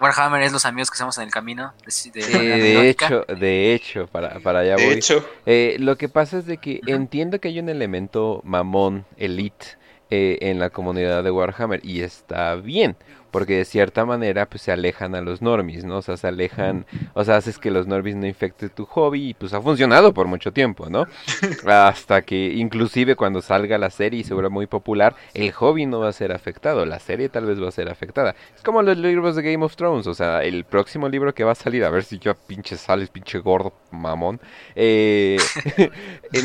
Warhammer 0.00 0.40
es 0.40 0.50
los 0.50 0.64
amigos 0.64 0.90
que 0.90 0.94
estamos 0.94 1.18
en 1.18 1.24
el 1.24 1.30
camino. 1.30 1.74
De, 2.14 2.88
hecho, 2.88 3.26
de 3.28 3.74
hecho, 3.74 4.06
para, 4.06 4.40
para 4.40 4.60
allá 4.60 4.76
voy. 4.76 4.98
Eh, 5.44 5.76
lo 5.78 5.98
que 5.98 6.08
pasa 6.08 6.38
es 6.38 6.46
de 6.46 6.56
que 6.56 6.80
entiendo 6.86 7.38
que 7.38 7.48
hay 7.48 7.58
un 7.58 7.68
elemento 7.68 8.40
mamón, 8.44 9.04
elite, 9.18 9.76
eh, 10.10 10.38
en 10.42 10.60
la 10.60 10.68
comunidad 10.70 11.24
de 11.24 11.30
Warhammer 11.30 11.80
y 11.82 12.02
está 12.02 12.54
bien 12.56 12.94
porque 13.34 13.56
de 13.56 13.64
cierta 13.64 14.04
manera 14.04 14.46
pues 14.46 14.62
se 14.62 14.70
alejan 14.70 15.16
a 15.16 15.20
los 15.20 15.42
normies, 15.42 15.84
¿no? 15.84 15.96
O 15.96 16.02
sea, 16.02 16.16
se 16.16 16.28
alejan, 16.28 16.86
o 17.14 17.24
sea, 17.24 17.34
haces 17.34 17.58
que 17.58 17.72
los 17.72 17.88
normies 17.88 18.14
no 18.14 18.28
infecten 18.28 18.68
tu 18.68 18.86
hobby 18.86 19.30
y 19.30 19.34
pues 19.34 19.52
ha 19.54 19.60
funcionado 19.60 20.14
por 20.14 20.28
mucho 20.28 20.52
tiempo, 20.52 20.88
¿no? 20.88 21.08
Hasta 21.66 22.22
que 22.22 22.52
inclusive 22.54 23.16
cuando 23.16 23.42
salga 23.42 23.76
la 23.76 23.90
serie 23.90 24.20
y 24.20 24.22
se 24.22 24.34
vuelva 24.34 24.50
muy 24.50 24.68
popular, 24.68 25.16
el 25.34 25.50
hobby 25.50 25.84
no 25.84 25.98
va 25.98 26.10
a 26.10 26.12
ser 26.12 26.30
afectado, 26.30 26.86
la 26.86 27.00
serie 27.00 27.28
tal 27.28 27.46
vez 27.46 27.60
va 27.60 27.66
a 27.66 27.72
ser 27.72 27.88
afectada. 27.90 28.36
Es 28.54 28.62
como 28.62 28.82
los 28.82 28.96
libros 28.98 29.34
de 29.34 29.42
Game 29.42 29.64
of 29.64 29.74
Thrones, 29.74 30.06
o 30.06 30.14
sea, 30.14 30.44
el 30.44 30.62
próximo 30.62 31.08
libro 31.08 31.34
que 31.34 31.42
va 31.42 31.50
a 31.50 31.56
salir, 31.56 31.82
a 31.84 31.90
ver 31.90 32.04
si 32.04 32.20
yo 32.20 32.36
pinche 32.36 32.76
sales, 32.76 33.10
pinche 33.10 33.40
gordo 33.40 33.72
mamón, 33.90 34.40
eh, 34.76 35.38
eh, 35.76 35.90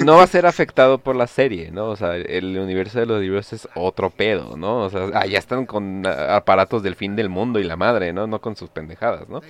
no 0.03 0.17
va 0.17 0.23
a 0.23 0.27
ser 0.27 0.47
afectado 0.47 0.97
por 0.97 1.15
la 1.15 1.27
serie, 1.27 1.69
¿no? 1.69 1.89
O 1.89 1.95
sea, 1.95 2.15
el 2.15 2.57
universo 2.57 2.99
de 2.99 3.05
los 3.05 3.21
libros 3.21 3.53
es 3.53 3.69
otro 3.75 4.09
pedo, 4.09 4.57
¿no? 4.57 4.85
O 4.85 4.89
sea, 4.89 5.07
ah, 5.13 5.27
ya 5.27 5.37
están 5.37 5.67
con 5.67 6.07
aparatos 6.07 6.78
del 6.83 6.95
fin 6.95 7.15
del 7.15 7.29
mundo 7.29 7.59
y 7.59 7.63
la 7.63 7.75
madre, 7.75 8.13
¿no? 8.13 8.27
No 8.27 8.41
con 8.41 8.55
sus 8.55 8.69
pendejadas, 8.69 9.29
¿no? 9.29 9.41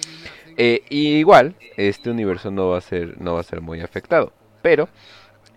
Eh, 0.57 0.83
igual, 0.89 1.55
este 1.77 2.09
universo 2.09 2.51
no 2.51 2.69
va 2.69 2.77
a 2.77 2.81
ser, 2.81 3.19
no 3.21 3.35
va 3.35 3.41
a 3.41 3.43
ser 3.43 3.61
muy 3.61 3.81
afectado. 3.81 4.33
Pero 4.61 4.89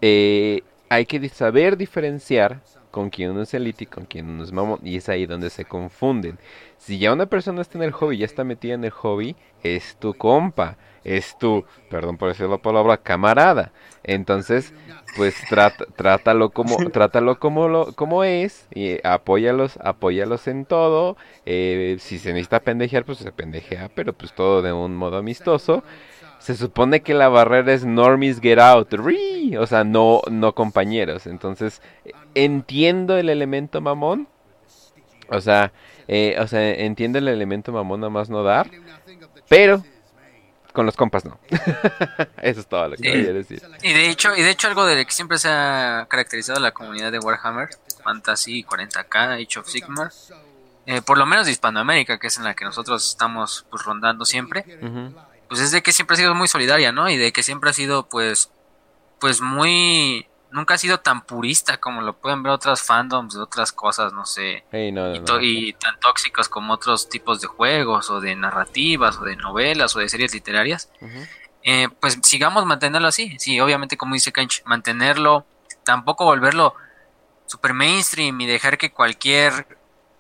eh, 0.01 0.63
hay 0.89 1.07
que 1.07 1.29
saber 1.29 1.77
diferenciar 1.77 2.61
con 2.93 3.11
quién 3.11 3.33
uno 3.33 3.43
es 3.43 3.53
elite 3.55 3.85
y 3.85 3.87
con 3.89 4.05
quién 4.05 4.29
uno 4.29 4.45
es 4.45 4.53
mamón. 4.53 4.79
Y 4.85 4.97
es 4.97 5.09
ahí 5.09 5.27
donde 5.27 5.51
se 5.51 5.65
confunden. 5.65 6.39
Si 6.79 6.99
ya 6.99 7.13
una 7.13 7.27
persona 7.27 7.61
está 7.61 7.79
en 7.79 7.85
el 7.85 7.93
hobby, 7.93 8.19
ya 8.19 8.27
está 8.27 8.45
metida 8.45 8.75
en 8.75 8.85
el 8.85 8.91
hobby, 8.91 9.35
es 9.65 9.97
tu 9.97 10.15
compa, 10.15 10.77
es 11.03 11.37
tu, 11.39 11.65
perdón 11.91 12.17
por 12.19 12.29
decir 12.29 12.47
la 12.49 12.59
palabra, 12.59 12.99
camarada. 12.99 13.73
Entonces, 14.05 14.73
pues 15.17 15.35
trata, 15.49 15.85
trátalo 15.97 16.51
como 16.51 16.77
trátalo 16.91 17.39
como 17.39 17.69
lo 17.69 17.93
como 17.93 18.25
es 18.25 18.67
y 18.75 18.99
apóyalos 19.07 19.79
apóyalos 19.83 20.47
en 20.49 20.65
todo 20.65 21.17
eh, 21.47 21.97
si 22.01 22.19
se 22.19 22.33
necesita 22.33 22.61
pendejear 22.61 23.05
pues 23.05 23.19
se 23.19 23.31
pendejea 23.31 23.91
pero 23.95 24.13
pues 24.13 24.33
todo 24.33 24.63
de 24.63 24.73
un 24.73 24.97
modo 24.97 25.19
amistoso 25.19 25.85
se 26.43 26.57
supone 26.57 27.03
que 27.03 27.15
la 27.15 27.29
barrera 27.29 27.73
es 27.73 27.85
normies 27.85 28.41
get 28.41 28.59
out 28.59 28.93
o 28.93 29.67
sea 29.67 29.85
no 29.85 30.23
no 30.31 30.55
compañeros. 30.55 31.27
Entonces 31.27 31.81
entiendo 32.35 33.17
el 33.17 33.29
elemento 33.29 33.81
mamón. 33.81 34.29
O 35.29 35.41
sea 35.41 35.73
eh, 36.09 36.37
o 36.41 36.47
sea 36.47 36.69
entiendo 36.71 37.19
el 37.19 37.29
elemento 37.29 37.73
mamón 37.73 38.03
a 38.05 38.11
más 38.11 38.29
no 38.29 38.43
dar 38.43 38.69
pero 39.49 39.85
con 40.73 40.87
los 40.87 40.97
compas 40.97 41.25
no. 41.25 41.39
Eso 42.43 42.61
es 42.61 42.67
todo 42.67 42.89
lo 42.89 42.97
que 42.97 43.03
quería 43.03 43.33
decir. 43.33 43.63
Y 43.83 43.93
de 43.93 44.09
hecho, 44.09 44.35
y 44.35 44.43
de 44.43 44.51
hecho 44.51 44.69
algo 44.69 44.87
de 44.87 45.05
que 45.05 45.13
siempre 45.13 45.39
se 45.39 45.49
ha 45.49 46.07
caracterizado 46.09 46.59
la 46.61 46.73
comunidad 46.73 47.13
de 47.13 47.19
Warhammer, 47.19 47.69
Fantasy 48.03 48.65
40k, 48.65 49.43
Age 49.43 49.59
of 49.59 49.69
Sigmar, 49.69 50.11
eh, 50.87 51.03
por 51.03 51.19
lo 51.19 51.27
menos 51.27 51.47
de 51.47 51.53
Hispanoamérica, 51.53 52.19
que 52.19 52.29
es 52.29 52.39
en 52.39 52.45
la 52.45 52.55
que 52.55 52.65
nosotros 52.65 53.07
estamos 53.07 53.67
pues 53.71 53.85
rondando 53.85 54.25
siempre, 54.25 54.65
pues 55.53 55.65
es 55.65 55.71
de 55.71 55.83
que 55.83 55.93
siempre 55.93 56.15
ha 56.15 56.17
sido 56.17 56.35
muy 56.35 56.49
solidaria, 56.49 56.93
¿no? 56.93 57.11
Y 57.11 57.19
de 57.19 57.31
que 57.31 57.43
siempre 57.43 57.69
ha 57.69 57.75
sido 57.75 58.09
pues 58.09 58.51
pues 59.21 59.43
muy 59.43 60.27
nunca 60.51 60.73
ha 60.73 60.79
sido 60.79 61.01
tan 61.01 61.27
purista 61.27 61.77
como 61.77 62.01
lo 62.01 62.17
pueden 62.17 62.43
ver 62.43 62.55
otras 62.55 62.81
fandoms 62.81 63.35
de 63.35 63.43
otras 63.43 63.71
cosas, 63.71 64.15
no 64.15 64.25
sé. 64.25 64.65
y, 65.43 65.75
tan 65.75 66.01
tóxicos 66.01 66.49
como 66.49 66.73
otros 66.73 67.11
tipos 67.11 67.43
de 67.43 67.49
juegos 67.49 68.09
o 68.09 68.19
de 68.19 68.35
narrativas 68.35 69.19
o 69.19 69.25
de 69.25 69.37
novelas 69.37 69.95
o 69.95 69.99
de 69.99 70.09
series 70.09 70.33
literarias. 70.33 70.91
Eh, 71.63 71.91
pues 72.01 72.19
sigamos 72.23 72.65
manteniéndolo 72.65 73.09
así. 73.09 73.39
Sí, 73.39 73.61
obviamente 73.61 73.99
como 73.99 74.15
dice 74.15 74.33
Kench, 74.33 74.63
mantenerlo, 74.65 75.45
tampoco 75.85 76.25
volverlo 76.25 76.75
super 77.45 77.75
mainstream 77.75 78.41
y 78.41 78.47
dejar 78.47 78.79
que 78.79 78.91
cualquier 78.91 79.67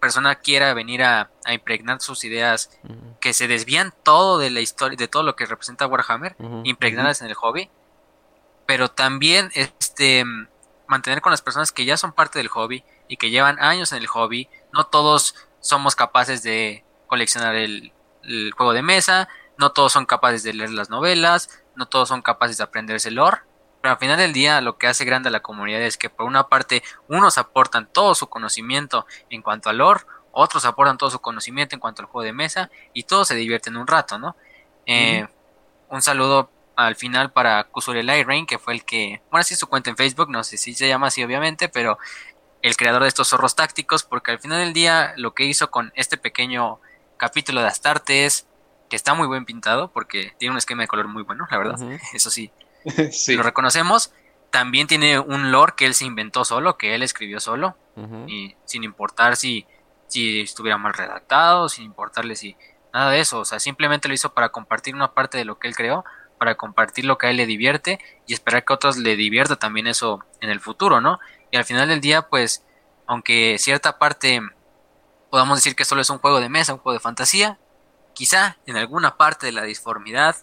persona 0.02 0.34
quiera 0.34 0.74
venir 0.74 1.02
a, 1.02 1.30
impregnar 1.48 2.02
sus 2.02 2.24
ideas 2.24 2.70
que 3.20 3.32
se 3.32 3.48
desvían 3.48 3.94
todo 4.02 4.38
de 4.38 4.50
la 4.50 4.60
historia, 4.60 4.96
de 4.96 5.08
todo 5.08 5.22
lo 5.22 5.36
que 5.36 5.46
representa 5.46 5.86
Warhammer, 5.86 6.36
impregnadas 6.64 7.22
en 7.22 7.28
el 7.28 7.34
hobby 7.34 7.70
pero 8.66 8.90
también 8.90 9.50
este 9.54 10.24
mantener 10.86 11.20
con 11.20 11.30
las 11.30 11.42
personas 11.42 11.72
que 11.72 11.84
ya 11.84 11.96
son 11.96 12.12
parte 12.12 12.38
del 12.38 12.48
hobby 12.48 12.84
y 13.08 13.16
que 13.16 13.30
llevan 13.30 13.58
años 13.60 13.92
en 13.92 13.98
el 13.98 14.06
hobby. 14.06 14.48
No 14.72 14.86
todos 14.86 15.34
somos 15.60 15.94
capaces 15.94 16.42
de 16.42 16.84
coleccionar 17.06 17.54
el, 17.54 17.92
juego 18.56 18.72
de 18.72 18.82
mesa, 18.82 19.28
no 19.58 19.72
todos 19.72 19.92
son 19.92 20.06
capaces 20.06 20.42
de 20.42 20.54
leer 20.54 20.70
las 20.70 20.90
novelas, 20.90 21.62
no 21.76 21.86
todos 21.86 22.08
son 22.08 22.22
capaces 22.22 22.56
de 22.58 22.64
aprenderse 22.64 23.08
el 23.08 23.16
lore. 23.16 23.38
Pero 23.82 23.92
al 23.92 23.98
final 23.98 24.16
del 24.16 24.32
día 24.32 24.60
lo 24.60 24.78
que 24.78 24.86
hace 24.86 25.04
grande 25.04 25.28
a 25.28 25.32
la 25.32 25.40
comunidad 25.40 25.82
es 25.82 25.98
que 25.98 26.08
por 26.08 26.24
una 26.26 26.48
parte 26.48 26.82
unos 27.08 27.36
aportan 27.36 27.88
todo 27.92 28.14
su 28.14 28.28
conocimiento 28.28 29.06
en 29.28 29.42
cuanto 29.42 29.68
al 29.68 29.78
lore, 29.78 30.04
otros 30.30 30.64
aportan 30.64 30.96
todo 30.96 31.10
su 31.10 31.18
conocimiento 31.18 31.74
en 31.74 31.80
cuanto 31.80 32.00
al 32.00 32.08
juego 32.08 32.24
de 32.24 32.32
mesa 32.32 32.70
y 32.94 33.02
todos 33.02 33.28
se 33.28 33.34
divierten 33.34 33.76
un 33.76 33.86
rato, 33.86 34.18
¿no? 34.18 34.36
Eh, 34.86 35.26
un 35.88 36.00
saludo 36.00 36.50
al 36.76 36.96
final 36.96 37.32
para 37.32 37.64
Kusurelai 37.64 38.24
Rain, 38.24 38.46
que 38.46 38.58
fue 38.58 38.72
el 38.72 38.84
que, 38.84 39.20
bueno, 39.30 39.42
así 39.42 39.54
su 39.56 39.66
cuenta 39.66 39.90
en 39.90 39.96
Facebook, 39.96 40.30
no 40.30 40.42
sé 40.42 40.56
si 40.56 40.74
se 40.74 40.88
llama 40.88 41.08
así 41.08 41.22
obviamente, 41.22 41.68
pero 41.68 41.98
el 42.62 42.76
creador 42.76 43.02
de 43.02 43.08
estos 43.08 43.28
zorros 43.28 43.56
tácticos, 43.56 44.04
porque 44.04 44.30
al 44.30 44.38
final 44.38 44.58
del 44.58 44.72
día 44.72 45.12
lo 45.16 45.34
que 45.34 45.44
hizo 45.44 45.70
con 45.70 45.92
este 45.96 46.16
pequeño 46.16 46.80
capítulo 47.16 47.60
de 47.60 47.66
Astarte 47.66 48.24
es 48.24 48.46
que 48.88 48.96
está 48.96 49.14
muy 49.14 49.26
buen 49.26 49.44
pintado, 49.44 49.90
porque 49.90 50.32
tiene 50.38 50.52
un 50.52 50.58
esquema 50.58 50.82
de 50.82 50.88
color 50.88 51.08
muy 51.08 51.24
bueno, 51.24 51.46
la 51.50 51.58
verdad, 51.58 51.78
eso 52.12 52.30
sí, 52.30 52.52
lo 53.28 53.42
reconocemos. 53.42 54.12
También 54.50 54.86
tiene 54.86 55.18
un 55.18 55.50
lore 55.50 55.72
que 55.76 55.86
él 55.86 55.94
se 55.94 56.04
inventó 56.04 56.44
solo, 56.44 56.76
que 56.76 56.94
él 56.94 57.02
escribió 57.02 57.40
solo, 57.40 57.76
y 58.26 58.54
sin 58.64 58.84
importar 58.84 59.36
si, 59.36 59.66
si 60.08 60.40
estuviera 60.40 60.76
mal 60.76 60.92
redactado, 60.92 61.68
sin 61.68 61.84
importarle 61.84 62.36
si 62.36 62.56
nada 62.92 63.10
de 63.10 63.20
eso, 63.20 63.40
o 63.40 63.44
sea, 63.46 63.58
simplemente 63.60 64.08
lo 64.08 64.14
hizo 64.14 64.34
para 64.34 64.50
compartir 64.50 64.94
una 64.94 65.14
parte 65.14 65.38
de 65.38 65.46
lo 65.46 65.58
que 65.58 65.68
él 65.68 65.74
creó, 65.74 66.04
para 66.38 66.56
compartir 66.56 67.04
lo 67.04 67.16
que 67.16 67.28
a 67.28 67.30
él 67.30 67.36
le 67.36 67.46
divierte 67.46 67.98
y 68.26 68.34
esperar 68.34 68.64
que 68.64 68.74
otros 68.74 68.96
le 68.98 69.16
divierta 69.16 69.56
también 69.56 69.86
eso 69.86 70.24
en 70.40 70.50
el 70.50 70.60
futuro, 70.60 71.00
¿no? 71.00 71.18
Y 71.50 71.56
al 71.56 71.64
final 71.64 71.88
del 71.88 72.00
día, 72.00 72.22
pues, 72.22 72.64
aunque 73.06 73.56
cierta 73.58 73.98
parte 73.98 74.42
podamos 75.30 75.58
decir 75.58 75.74
que 75.74 75.86
solo 75.86 76.02
es 76.02 76.10
un 76.10 76.18
juego 76.18 76.40
de 76.40 76.50
mesa, 76.50 76.74
un 76.74 76.80
juego 76.80 76.92
de 76.92 77.00
fantasía, 77.00 77.58
quizá 78.12 78.58
en 78.66 78.76
alguna 78.76 79.16
parte 79.16 79.46
de 79.46 79.52
la 79.52 79.62
disformidad 79.62 80.36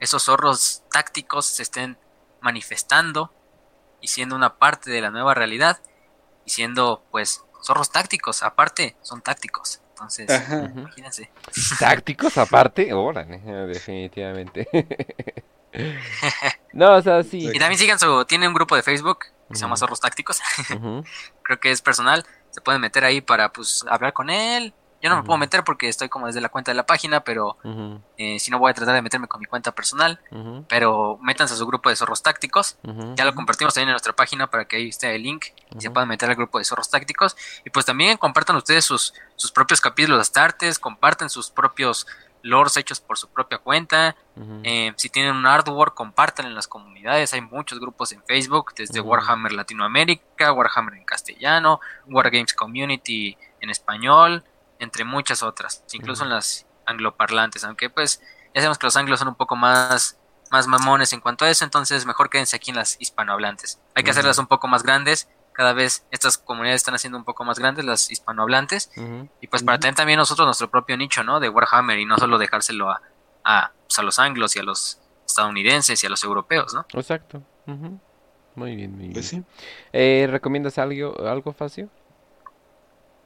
esos 0.00 0.24
zorros 0.24 0.82
tácticos 0.90 1.46
se 1.46 1.62
estén 1.62 1.98
manifestando 2.40 3.32
y 4.00 4.08
siendo 4.08 4.34
una 4.34 4.56
parte 4.56 4.90
de 4.90 5.00
la 5.00 5.10
nueva 5.10 5.34
realidad 5.34 5.80
y 6.44 6.50
siendo 6.50 7.04
pues 7.10 7.44
zorros 7.62 7.90
tácticos, 7.90 8.42
aparte 8.42 8.96
son 9.02 9.20
tácticos. 9.20 9.82
Entonces, 9.90 10.30
imagínense. 10.74 11.30
¿Tácticos 11.78 12.38
aparte? 12.38 12.92
Órale, 12.94 13.38
definitivamente. 13.66 14.66
no, 16.72 16.94
o 16.94 17.02
sea, 17.02 17.22
sí. 17.22 17.50
Y 17.52 17.58
también 17.58 17.78
sigan 17.78 17.98
su. 17.98 18.24
Tiene 18.24 18.48
un 18.48 18.54
grupo 18.54 18.74
de 18.76 18.82
Facebook 18.82 19.26
que 19.50 19.54
se 19.54 19.60
llama 19.60 19.76
Zorros 19.76 20.00
Tácticos. 20.00 20.40
Creo 21.42 21.60
que 21.60 21.70
es 21.70 21.82
personal. 21.82 22.24
Se 22.50 22.62
pueden 22.62 22.80
meter 22.80 23.04
ahí 23.04 23.20
para 23.20 23.52
pues 23.52 23.84
hablar 23.88 24.14
con 24.14 24.30
él, 24.30 24.72
yo 25.02 25.08
no 25.08 25.16
me 25.16 25.22
puedo 25.22 25.38
meter 25.38 25.64
porque 25.64 25.88
estoy 25.88 26.08
como 26.08 26.26
desde 26.26 26.40
la 26.40 26.50
cuenta 26.50 26.70
de 26.70 26.74
la 26.74 26.84
página, 26.84 27.20
pero 27.20 27.56
eh, 28.18 28.38
si 28.38 28.50
no 28.50 28.58
voy 28.58 28.70
a 28.70 28.74
tratar 28.74 28.94
de 28.94 29.02
meterme 29.02 29.28
con 29.28 29.40
mi 29.40 29.46
cuenta 29.46 29.72
personal. 29.72 30.20
Pero 30.68 31.18
métanse 31.22 31.54
a 31.54 31.56
su 31.56 31.66
grupo 31.66 31.88
de 31.88 31.96
zorros 31.96 32.22
tácticos. 32.22 32.76
Ya 33.14 33.24
lo 33.24 33.34
compartimos 33.34 33.74
también 33.74 33.88
en 33.88 33.92
nuestra 33.92 34.12
página 34.12 34.48
para 34.48 34.66
que 34.66 34.76
ahí 34.76 34.88
esté 34.88 35.14
el 35.14 35.22
link 35.22 35.46
y 35.74 35.80
se 35.80 35.90
puedan 35.90 36.08
meter 36.08 36.28
al 36.28 36.36
grupo 36.36 36.58
de 36.58 36.64
zorros 36.64 36.90
tácticos. 36.90 37.36
Y 37.64 37.70
pues 37.70 37.86
también 37.86 38.18
compartan 38.18 38.56
ustedes 38.56 38.84
sus, 38.84 39.14
sus 39.36 39.52
propios 39.52 39.80
capítulos 39.80 40.18
de 40.18 40.22
Astartes, 40.22 40.78
comparten 40.78 41.30
sus 41.30 41.50
propios 41.50 42.06
lores 42.42 42.76
hechos 42.76 43.00
por 43.00 43.18
su 43.18 43.28
propia 43.28 43.58
cuenta. 43.58 44.16
Eh, 44.62 44.92
si 44.96 45.08
tienen 45.08 45.36
un 45.36 45.46
artwork, 45.46 45.94
compartan 45.94 46.46
en 46.46 46.54
las 46.54 46.68
comunidades. 46.68 47.32
Hay 47.32 47.40
muchos 47.40 47.80
grupos 47.80 48.12
en 48.12 48.22
Facebook, 48.24 48.74
desde 48.76 49.00
Warhammer 49.00 49.52
Latinoamérica, 49.52 50.52
Warhammer 50.52 50.94
en 50.94 51.04
castellano, 51.04 51.80
Wargames 52.06 52.54
Community 52.54 53.36
en 53.60 53.70
español 53.70 54.44
entre 54.80 55.04
muchas 55.04 55.42
otras, 55.42 55.84
incluso 55.92 56.24
en 56.24 56.30
las 56.30 56.66
angloparlantes, 56.86 57.62
aunque 57.64 57.88
pues 57.88 58.20
ya 58.52 58.60
sabemos 58.60 58.78
que 58.78 58.86
los 58.86 58.96
anglos 58.96 59.20
son 59.20 59.28
un 59.28 59.36
poco 59.36 59.54
más, 59.54 60.18
más 60.50 60.66
mamones 60.66 61.12
en 61.12 61.20
cuanto 61.20 61.44
a 61.44 61.50
eso, 61.50 61.64
entonces 61.64 62.04
mejor 62.06 62.28
quédense 62.28 62.56
aquí 62.56 62.70
en 62.70 62.76
las 62.76 62.96
hispanohablantes. 63.00 63.80
Hay 63.94 64.02
que 64.02 64.10
hacerlas 64.10 64.38
un 64.38 64.48
poco 64.48 64.66
más 64.66 64.82
grandes, 64.82 65.28
cada 65.52 65.72
vez 65.72 66.06
estas 66.10 66.38
comunidades 66.38 66.80
están 66.80 66.94
haciendo 66.94 67.18
un 67.18 67.24
poco 67.24 67.44
más 67.44 67.58
grandes, 67.58 67.84
las 67.84 68.10
hispanohablantes, 68.10 68.90
y 69.40 69.46
pues 69.46 69.62
para 69.62 69.78
tener 69.78 69.94
también 69.94 70.18
nosotros 70.18 70.46
nuestro 70.46 70.70
propio 70.70 70.96
nicho, 70.96 71.22
¿no? 71.22 71.38
De 71.38 71.48
Warhammer 71.48 71.98
y 71.98 72.06
no 72.06 72.16
solo 72.16 72.38
dejárselo 72.38 72.90
a, 72.90 73.02
a, 73.44 73.72
pues, 73.86 73.98
a 73.98 74.02
los 74.02 74.18
anglos 74.18 74.56
y 74.56 74.58
a 74.58 74.62
los 74.62 74.98
estadounidenses 75.26 76.02
y 76.02 76.06
a 76.06 76.10
los 76.10 76.24
europeos, 76.24 76.74
¿no? 76.74 76.86
Exacto. 76.94 77.42
Muy 78.56 78.74
bien, 78.74 78.96
muy 78.96 79.10
pues 79.10 79.30
bien. 79.30 79.46
Eh, 79.92 80.26
¿Recomiendas 80.28 80.78
algo, 80.78 81.24
algo 81.26 81.52
fácil? 81.52 81.88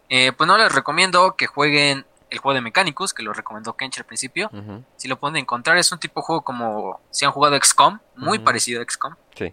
Eh, 0.09 0.33
pues 0.33 0.47
no 0.47 0.59
les 0.59 0.73
recomiendo 0.73 1.37
que 1.37 1.47
jueguen 1.47 2.07
el 2.31 2.39
juego 2.39 2.55
de 2.55 2.61
Mechanicus, 2.61 3.15
que 3.15 3.23
lo 3.23 3.33
recomendó 3.33 3.77
Kench 3.77 3.99
al 3.99 4.05
principio. 4.05 4.51
Si 4.97 5.09
lo 5.09 5.19
pueden 5.19 5.37
encontrar, 5.37 5.77
es 5.79 5.91
un 5.93 5.99
tipo 5.99 6.21
de 6.21 6.27
juego 6.27 6.43
como 6.43 7.01
si 7.11 7.25
han 7.25 7.33
jugado 7.33 7.57
XCOM, 7.57 8.01
muy 8.17 8.39
parecido 8.39 8.83
a 8.83 8.85
XCOM. 8.85 9.15
Sí. 9.37 9.53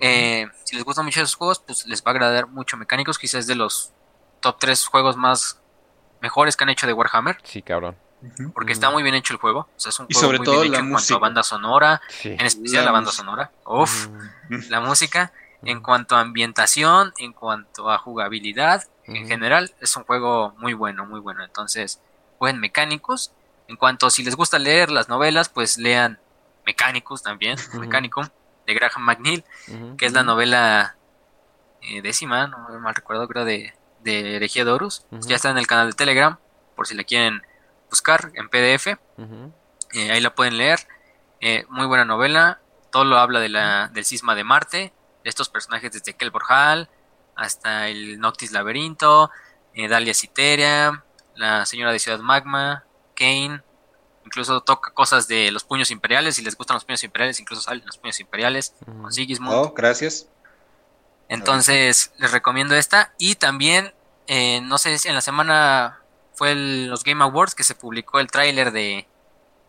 Eh, 0.00 0.48
si 0.64 0.76
les 0.76 0.84
gustan 0.84 1.04
mucho 1.04 1.20
esos 1.20 1.34
juegos, 1.34 1.60
pues 1.60 1.86
les 1.86 2.02
va 2.02 2.06
a 2.06 2.10
agradar 2.10 2.46
mucho 2.48 2.76
Mechanicus, 2.76 3.18
quizás 3.18 3.40
es 3.40 3.46
de 3.46 3.54
los 3.54 3.92
top 4.40 4.56
3 4.58 4.86
juegos 4.86 5.16
más 5.16 5.60
mejores 6.20 6.56
que 6.56 6.64
han 6.64 6.70
hecho 6.70 6.86
de 6.86 6.92
Warhammer. 6.92 7.38
Sí, 7.44 7.62
cabrón. 7.62 7.96
Porque 8.54 8.72
está 8.72 8.90
muy 8.90 9.02
bien 9.02 9.14
hecho 9.14 9.32
el 9.32 9.40
juego. 9.40 9.60
O 9.60 9.80
sea, 9.80 9.90
es 9.90 9.98
un 9.98 10.06
juego 10.06 10.28
muy 10.28 10.46
bien 10.46 10.74
hecho 10.74 10.80
en 10.80 10.90
cuanto 10.90 11.14
a 11.16 11.18
banda 11.18 11.42
sonora, 11.42 12.00
en 12.22 12.46
especial 12.46 12.84
la, 12.84 12.92
banda 12.92 13.10
sonora. 13.10 13.50
Uf, 13.66 14.08
la 14.68 14.80
música. 14.80 15.32
En 15.64 15.80
cuanto 15.80 16.16
a 16.16 16.20
ambientación, 16.20 17.12
en 17.18 17.32
cuanto 17.32 17.88
a 17.88 17.98
jugabilidad, 17.98 18.84
en 19.06 19.26
general 19.26 19.74
es 19.80 19.96
un 19.96 20.04
juego 20.04 20.54
muy 20.58 20.74
bueno, 20.74 21.06
muy 21.06 21.20
bueno. 21.20 21.44
Entonces, 21.44 22.00
jueguen 22.38 22.60
Mecánicos. 22.60 23.32
En 23.68 23.76
cuanto 23.76 24.10
si 24.10 24.22
les 24.22 24.36
gusta 24.36 24.58
leer 24.58 24.90
las 24.90 25.08
novelas, 25.08 25.48
pues 25.48 25.78
lean 25.78 26.18
Mecánicos 26.66 27.22
también, 27.22 27.56
Mechanicum, 27.74 28.28
de 28.66 28.74
Graham 28.74 29.02
McNeil, 29.02 29.44
que 29.96 30.06
es 30.06 30.12
la 30.12 30.22
novela 30.22 30.96
eh, 31.80 32.02
décima, 32.02 32.46
no 32.46 32.58
mal 32.78 32.94
recuerdo, 32.94 33.26
creo, 33.28 33.44
de, 33.44 33.74
de 34.00 34.36
Herejía 34.36 34.64
de 34.64 34.78
Ya 35.22 35.36
está 35.36 35.50
en 35.50 35.58
el 35.58 35.66
canal 35.66 35.88
de 35.88 35.94
Telegram, 35.94 36.38
por 36.76 36.86
si 36.86 36.94
la 36.94 37.04
quieren 37.04 37.42
buscar 37.90 38.30
en 38.34 38.48
PDF. 38.48 38.98
Eh, 39.94 40.10
ahí 40.10 40.20
la 40.20 40.34
pueden 40.34 40.56
leer. 40.56 40.80
Eh, 41.40 41.64
muy 41.68 41.86
buena 41.86 42.04
novela. 42.04 42.60
Todo 42.90 43.04
lo 43.04 43.18
habla 43.18 43.40
de 43.40 43.48
la, 43.48 43.88
del 43.88 44.04
cisma 44.04 44.34
de 44.34 44.44
Marte, 44.44 44.92
de 45.24 45.30
estos 45.30 45.48
personajes 45.48 45.92
desde 45.92 46.14
Kelbor 46.14 46.44
Hall 46.48 46.88
hasta 47.34 47.88
el 47.88 48.20
Noctis 48.20 48.52
Laberinto, 48.52 49.30
eh, 49.74 49.88
Dalia 49.88 50.14
Citeria, 50.14 51.04
la 51.34 51.66
señora 51.66 51.92
de 51.92 51.98
Ciudad 51.98 52.20
Magma, 52.20 52.84
Kane, 53.14 53.62
incluso 54.24 54.60
toca 54.60 54.92
cosas 54.92 55.28
de 55.28 55.50
los 55.50 55.64
puños 55.64 55.90
imperiales, 55.90 56.36
si 56.36 56.42
les 56.42 56.56
gustan 56.56 56.74
los 56.74 56.84
puños 56.84 57.02
imperiales, 57.04 57.40
incluso 57.40 57.62
salen 57.62 57.84
los 57.86 57.98
puños 57.98 58.20
imperiales 58.20 58.74
con 58.84 59.12
Sigismund. 59.12 59.54
Oh, 59.54 59.72
gracias. 59.72 60.28
Entonces, 61.28 62.12
les 62.18 62.30
recomiendo 62.30 62.74
esta. 62.74 63.14
Y 63.18 63.36
también, 63.36 63.94
eh, 64.26 64.60
no 64.60 64.78
sé 64.78 64.98
si 64.98 65.08
en 65.08 65.14
la 65.14 65.20
semana 65.22 66.00
fue 66.34 66.54
los 66.54 67.04
Game 67.04 67.22
Awards 67.24 67.54
que 67.54 67.64
se 67.64 67.74
publicó 67.74 68.20
el 68.20 68.30
tráiler 68.30 68.72
de, 68.72 69.06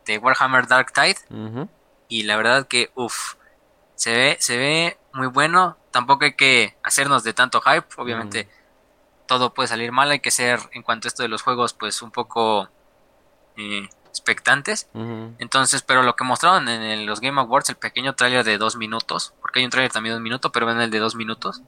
de 0.06 0.18
Warhammer 0.18 0.68
Dark 0.68 0.92
Tide. 0.92 1.18
Y 2.10 2.24
la 2.24 2.36
verdad 2.36 2.68
que, 2.68 2.92
uff, 2.96 3.36
se 3.96 4.14
ve, 4.14 4.38
se 4.40 4.58
ve 4.58 4.98
muy 5.14 5.28
bueno. 5.28 5.78
Tampoco 5.92 6.26
hay 6.26 6.36
que 6.36 6.76
hacernos 6.84 7.24
de 7.24 7.34
tanto 7.34 7.62
hype, 7.62 7.88
obviamente. 7.98 8.50
Todo 9.28 9.54
puede 9.54 9.68
salir 9.68 9.92
mal, 9.92 10.12
hay 10.12 10.20
que 10.20 10.32
ser 10.32 10.60
en 10.72 10.84
cuanto 10.84 11.08
a 11.08 11.10
esto 11.10 11.24
de 11.24 11.30
los 11.30 11.42
juegos 11.42 11.74
pues 11.74 12.02
un 12.02 12.12
poco 12.12 12.70
eh, 13.58 13.88
expectantes. 14.10 14.90
Entonces, 15.40 15.82
pero 15.82 16.04
lo 16.04 16.16
que 16.16 16.24
mostraron 16.24 16.68
en 16.70 17.06
los 17.06 17.20
Game 17.20 17.40
Awards, 17.40 17.70
el 17.70 17.76
pequeño 17.76 18.14
trailer 18.16 18.44
de 18.44 18.58
dos 18.58 18.76
minutos, 18.76 19.34
porque 19.42 19.60
hay 19.60 19.66
un 19.66 19.72
trailer 19.72 19.92
también 19.92 20.14
de 20.14 20.18
un 20.18 20.24
minuto, 20.24 20.52
pero 20.52 20.66
ven 20.66 20.80
el 20.80 20.92
de 20.92 21.00
dos 21.00 21.16
minutos, 21.16 21.62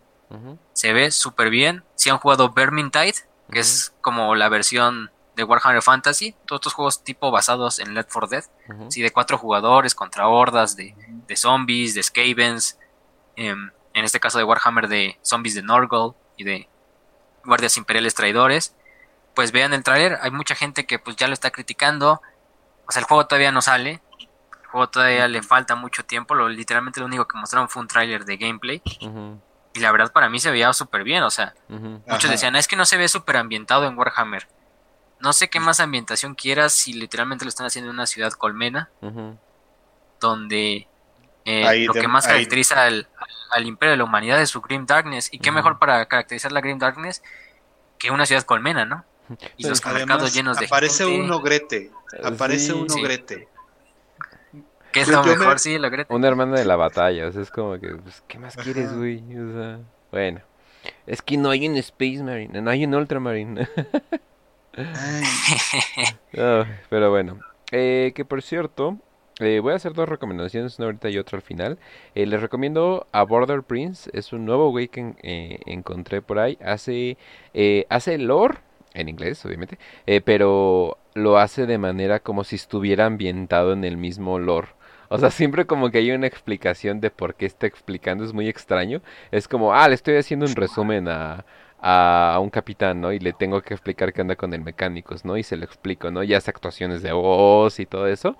se 0.73 0.93
ve 0.93 1.11
súper 1.11 1.49
bien. 1.49 1.83
Si 1.95 2.09
han 2.09 2.17
jugado 2.17 2.51
Vermintide, 2.51 3.15
que 3.51 3.59
es 3.59 3.93
como 4.01 4.35
la 4.35 4.49
versión 4.49 5.11
de 5.35 5.43
Warhammer 5.43 5.81
Fantasy, 5.81 6.35
todos 6.45 6.59
estos 6.59 6.73
juegos 6.73 7.03
tipo 7.03 7.31
basados 7.31 7.79
en 7.79 7.93
Left 7.93 8.11
4 8.11 8.27
Dead, 8.27 8.43
sí, 8.89 9.01
de 9.01 9.11
cuatro 9.11 9.37
jugadores 9.37 9.93
contra 9.93 10.27
hordas 10.27 10.75
de, 10.75 10.95
de 11.27 11.35
zombies, 11.35 11.93
de 11.93 12.03
skavens, 12.03 12.79
em, 13.35 13.71
en 13.93 14.05
este 14.05 14.19
caso 14.19 14.37
de 14.37 14.43
Warhammer 14.43 14.87
de 14.87 15.17
zombies 15.21 15.55
de 15.55 15.61
Norgol 15.61 16.15
y 16.37 16.43
de 16.43 16.69
guardias 17.43 17.77
imperiales 17.77 18.15
traidores, 18.15 18.75
pues 19.33 19.51
vean 19.51 19.73
el 19.73 19.83
trailer, 19.83 20.17
hay 20.21 20.31
mucha 20.31 20.55
gente 20.55 20.85
que 20.85 20.99
pues 20.99 21.15
ya 21.17 21.27
lo 21.27 21.33
está 21.33 21.51
criticando, 21.51 22.21
o 22.87 22.91
sea, 22.91 23.01
el 23.01 23.05
juego 23.05 23.27
todavía 23.27 23.51
no 23.51 23.61
sale, 23.61 24.01
el 24.19 24.67
juego 24.67 24.87
todavía 24.89 25.27
le 25.27 25.43
falta 25.43 25.75
mucho 25.75 26.03
tiempo, 26.05 26.33
lo, 26.35 26.47
literalmente 26.49 26.99
lo 26.99 27.05
único 27.05 27.27
que 27.27 27.37
mostraron 27.37 27.69
fue 27.69 27.81
un 27.81 27.87
trailer 27.87 28.25
de 28.25 28.37
gameplay. 28.37 28.81
Y 29.73 29.79
la 29.81 29.91
verdad 29.91 30.13
para 30.13 30.29
mí 30.29 30.39
se 30.39 30.51
veía 30.51 30.71
súper 30.71 31.03
bien, 31.03 31.23
o 31.23 31.29
sea, 31.29 31.53
muchos 31.67 32.31
decían, 32.31 32.55
es 32.55 32.67
que 32.67 32.77
no 32.77 32.85
se 32.85 32.95
ve 32.95 33.09
súper 33.09 33.35
ambientado 33.35 33.85
en 33.85 33.97
Warhammer. 33.97 34.47
No 35.25 35.33
sé 35.33 35.49
qué 35.49 35.59
más 35.59 35.79
ambientación 35.79 36.35
quieras 36.35 36.71
si 36.71 36.93
literalmente 36.93 37.45
lo 37.45 37.49
están 37.49 37.65
haciendo 37.65 37.89
en 37.89 37.95
una 37.95 38.05
ciudad 38.05 38.31
colmena, 38.33 38.91
donde 40.19 40.87
eh, 41.45 41.85
lo 41.87 41.93
que 41.93 42.07
más 42.07 42.27
caracteriza 42.27 42.83
al, 42.83 43.07
imperio 43.65 43.93
de 43.93 43.97
la 43.97 44.03
humanidad 44.03 44.39
es 44.39 44.51
su 44.51 44.61
Grim 44.61 44.85
Darkness. 44.85 45.29
Y 45.33 45.39
qué 45.39 45.51
mejor 45.51 45.79
para 45.79 46.05
caracterizar 46.05 46.51
la 46.51 46.61
Grim 46.61 46.77
Darkness 46.77 47.23
que 47.97 48.11
una 48.11 48.27
ciudad 48.27 48.43
colmena, 48.43 48.85
¿no? 48.85 49.03
Y 49.57 49.67
los 49.67 49.83
mercados 49.83 50.31
llenos 50.31 50.59
de 50.59 50.67
aparece 50.67 51.07
un 51.07 51.31
ogrete, 51.31 51.89
aparece 52.23 52.73
un 52.73 52.85
ogrete. 52.91 53.47
¿Qué 54.91 55.01
es 55.01 55.07
lo 55.07 55.23
mejor? 55.23 55.57
Sí, 55.57 55.73
el 55.73 55.85
ogrete. 55.85 56.13
Una 56.13 56.27
hermana 56.27 56.55
de 56.55 56.65
la 56.65 56.75
batalla, 56.75 57.29
o 57.29 57.31
sea, 57.31 57.41
es 57.41 57.49
como 57.49 57.79
que, 57.79 57.95
pues, 57.95 58.23
¿qué 58.27 58.37
más 58.37 58.55
quieres, 58.57 58.95
güey? 58.95 59.23
O 59.39 59.53
sea, 59.53 59.79
bueno. 60.11 60.41
Es 61.07 61.23
que 61.23 61.35
no 61.35 61.49
hay 61.49 61.67
un 61.67 61.77
Space 61.77 62.21
Marine, 62.21 62.61
no 62.61 62.69
hay 62.69 62.85
un 62.85 62.93
Ultramarine. 62.93 63.67
pero 66.89 67.09
bueno. 67.09 67.39
Eh, 67.71 68.11
que 68.15 68.25
por 68.25 68.41
cierto, 68.41 68.99
eh, 69.39 69.59
voy 69.59 69.73
a 69.73 69.75
hacer 69.75 69.93
dos 69.93 70.07
recomendaciones, 70.07 70.79
una 70.79 70.85
ahorita 70.85 71.09
y 71.09 71.17
otra 71.17 71.37
al 71.37 71.41
final. 71.41 71.77
Eh, 72.13 72.25
les 72.25 72.41
recomiendo 72.41 73.07
a 73.11 73.23
Border 73.23 73.63
Prince, 73.63 74.09
es 74.13 74.31
un 74.31 74.45
nuevo 74.45 74.69
güey 74.69 74.87
que 74.87 75.13
eh, 75.23 75.59
encontré 75.65 76.21
por 76.21 76.39
ahí. 76.39 76.57
Hace, 76.63 77.17
hace 77.89 78.17
lore, 78.17 78.59
en 78.93 79.09
inglés 79.09 79.45
obviamente, 79.45 79.77
pero 80.23 80.97
lo 81.13 81.37
hace 81.37 81.65
de 81.65 81.77
manera 81.77 82.19
como 82.21 82.43
si 82.45 82.55
estuviera 82.55 83.05
ambientado 83.05 83.73
en 83.73 83.83
el 83.83 83.97
mismo 83.97 84.39
lore. 84.39 84.69
O 85.09 85.17
sea, 85.17 85.31
siempre 85.31 85.65
como 85.65 85.91
que 85.91 85.99
hay 85.99 86.11
una 86.11 86.27
explicación 86.27 86.99
de 86.99 87.11
por 87.11 87.35
qué 87.35 87.45
está 87.45 87.67
explicando, 87.67 88.23
es 88.23 88.33
muy 88.33 88.47
extraño. 88.47 89.01
Es 89.31 89.47
como, 89.47 89.73
ah, 89.73 89.87
le 89.87 89.95
estoy 89.95 90.15
haciendo 90.15 90.45
un 90.45 90.55
resumen 90.55 91.07
a, 91.07 91.45
a, 91.87 92.39
un 92.41 92.49
capitán, 92.49 92.99
¿no? 92.99 93.13
Y 93.13 93.19
le 93.19 93.31
tengo 93.31 93.61
que 93.61 93.75
explicar 93.75 94.11
qué 94.11 94.21
anda 94.21 94.35
con 94.35 94.53
el 94.55 94.61
mecánicos, 94.61 95.23
¿no? 95.23 95.37
Y 95.37 95.43
se 95.43 95.55
lo 95.55 95.65
explico, 95.65 96.09
¿no? 96.09 96.23
Y 96.23 96.33
hace 96.33 96.49
actuaciones 96.49 97.03
de 97.03 97.11
voz 97.11 97.79
y 97.79 97.85
todo 97.85 98.07
eso. 98.07 98.35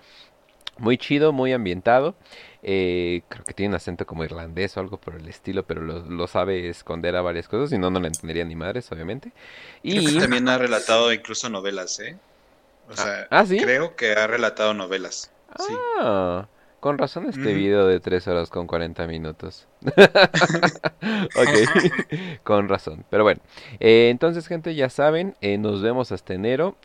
Muy 0.78 0.98
chido, 0.98 1.32
muy 1.32 1.54
ambientado. 1.54 2.16
Eh, 2.64 3.22
creo 3.30 3.46
que 3.46 3.54
tiene 3.54 3.70
un 3.70 3.76
acento 3.76 4.08
como 4.08 4.24
irlandés 4.24 4.76
o 4.76 4.80
algo 4.80 4.98
por 4.98 5.16
el 5.16 5.28
estilo, 5.28 5.64
pero 5.64 5.82
lo, 5.82 6.28
sabe 6.28 6.68
esconder 6.70 7.16
a 7.16 7.22
varias 7.22 7.48
cosas, 7.48 7.72
y 7.72 7.78
no, 7.78 7.92
no 7.92 8.00
lo 8.00 8.08
entendería 8.08 8.44
ni 8.46 8.56
madres, 8.56 8.92
obviamente. 8.92 9.32
Y 9.84 10.18
también 10.20 10.50
ha 10.50 10.58
relatado 10.58 11.14
incluso 11.14 11.48
novelas, 11.48 12.00
¿eh? 12.00 12.18
O 12.90 12.94
ah, 12.94 12.96
sea, 12.96 13.28
¿Ah, 13.30 13.46
creo 13.48 13.96
que 13.96 14.14
ha 14.14 14.26
relatado 14.26 14.74
novelas. 14.74 15.32
Ah, 16.00 16.48
con 16.86 17.00
razón 17.00 17.28
este 17.28 17.56
video 17.56 17.88
de 17.88 18.00
3 18.00 18.28
horas 18.28 18.52
con 18.52 18.68
40 18.68 19.08
minutos. 19.08 19.68
ok, 19.82 21.50
con 22.44 22.70
razón. 22.70 23.04
Pero 23.10 23.24
bueno, 23.24 23.42
eh, 23.80 24.10
entonces 24.12 24.46
gente 24.46 24.76
ya 24.76 24.92
saben, 24.92 25.34
eh, 25.42 25.58
nos 25.58 25.82
vemos 25.82 26.12
hasta 26.12 26.36
enero. 26.36 26.76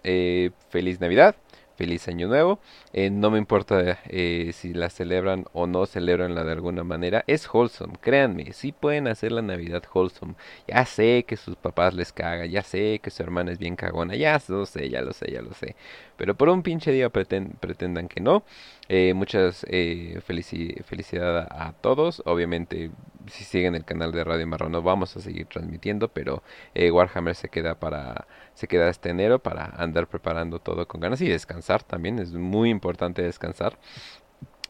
feliz 0.71 1.03
Navidad 1.03 1.37
feliz 1.81 2.09
año 2.09 2.29
nuevo. 2.29 2.59
Eh, 2.93 3.09
no 3.09 3.31
me 3.31 3.39
importa 3.39 4.01
eh, 4.07 4.51
si 4.53 4.75
la 4.75 4.91
celebran 4.91 5.47
o 5.55 5.67
no 5.67 5.87
celebran 5.87 6.35
la 6.35 6.45
de 6.45 6.53
alguna 6.53 6.85
manera. 6.85 7.25
Es 7.27 7.49
wholesome, 7.51 7.95
créanme, 8.03 8.53
sí 8.53 8.71
pueden 8.71 9.09
hacer 9.09 9.33
la 9.33 9.41
Navidad 9.41 9.83
wholesome. 9.95 10.35
Ya 10.69 10.85
sé 10.85 11.25
que 11.27 11.39
sus 11.39 11.57
papás 11.57 11.95
les 11.95 12.13
cagan, 12.13 12.51
ya 12.51 12.63
sé 12.63 13.01
que 13.03 13.11
su 13.11 13.23
hermana 13.23 13.53
es 13.53 13.59
bien 13.59 13.77
cagona, 13.77 14.15
ya 14.15 14.39
lo 14.49 14.67
sé, 14.67 14.91
ya 14.91 15.01
lo 15.01 15.15
sé, 15.15 15.33
ya 15.33 15.41
lo 15.41 15.55
sé. 15.55 15.75
Pero 16.19 16.35
por 16.35 16.51
un 16.51 16.63
pinche 16.63 16.93
día 16.93 17.09
pretendan 17.09 18.09
que 18.09 18.21
no. 18.21 18.43
Eh, 18.91 19.15
muchas 19.15 19.65
eh, 19.71 20.21
felicidad 20.27 21.47
a, 21.51 21.73
todos. 21.81 22.23
Obviamente, 22.27 22.91
si 23.27 23.45
siguen 23.45 23.75
el 23.75 23.85
canal 23.85 24.13
de 24.13 24.25
Radio 24.25 24.47
Marrón, 24.47 24.73
vamos 24.85 25.17
a 25.17 25.21
seguir 25.21 25.47
transmitiendo, 25.47 26.09
pero 26.09 26.43
eh, 26.75 26.91
Warhammer 26.91 27.35
se 27.35 27.49
queda 27.49 27.79
para 27.79 28.27
se 28.55 28.69
queda 28.69 28.89
este 28.89 29.11
enero 29.11 29.39
para 29.39 29.67
andar 29.77 30.07
preparando 30.09 30.59
todo 30.59 30.87
con 30.87 31.01
ganas 31.01 31.21
y 31.21 31.29
descansar 31.29 31.83
también. 31.83 32.19
Es 32.19 32.33
muy 32.33 32.71
importante 32.71 33.23
descansar. 33.23 33.79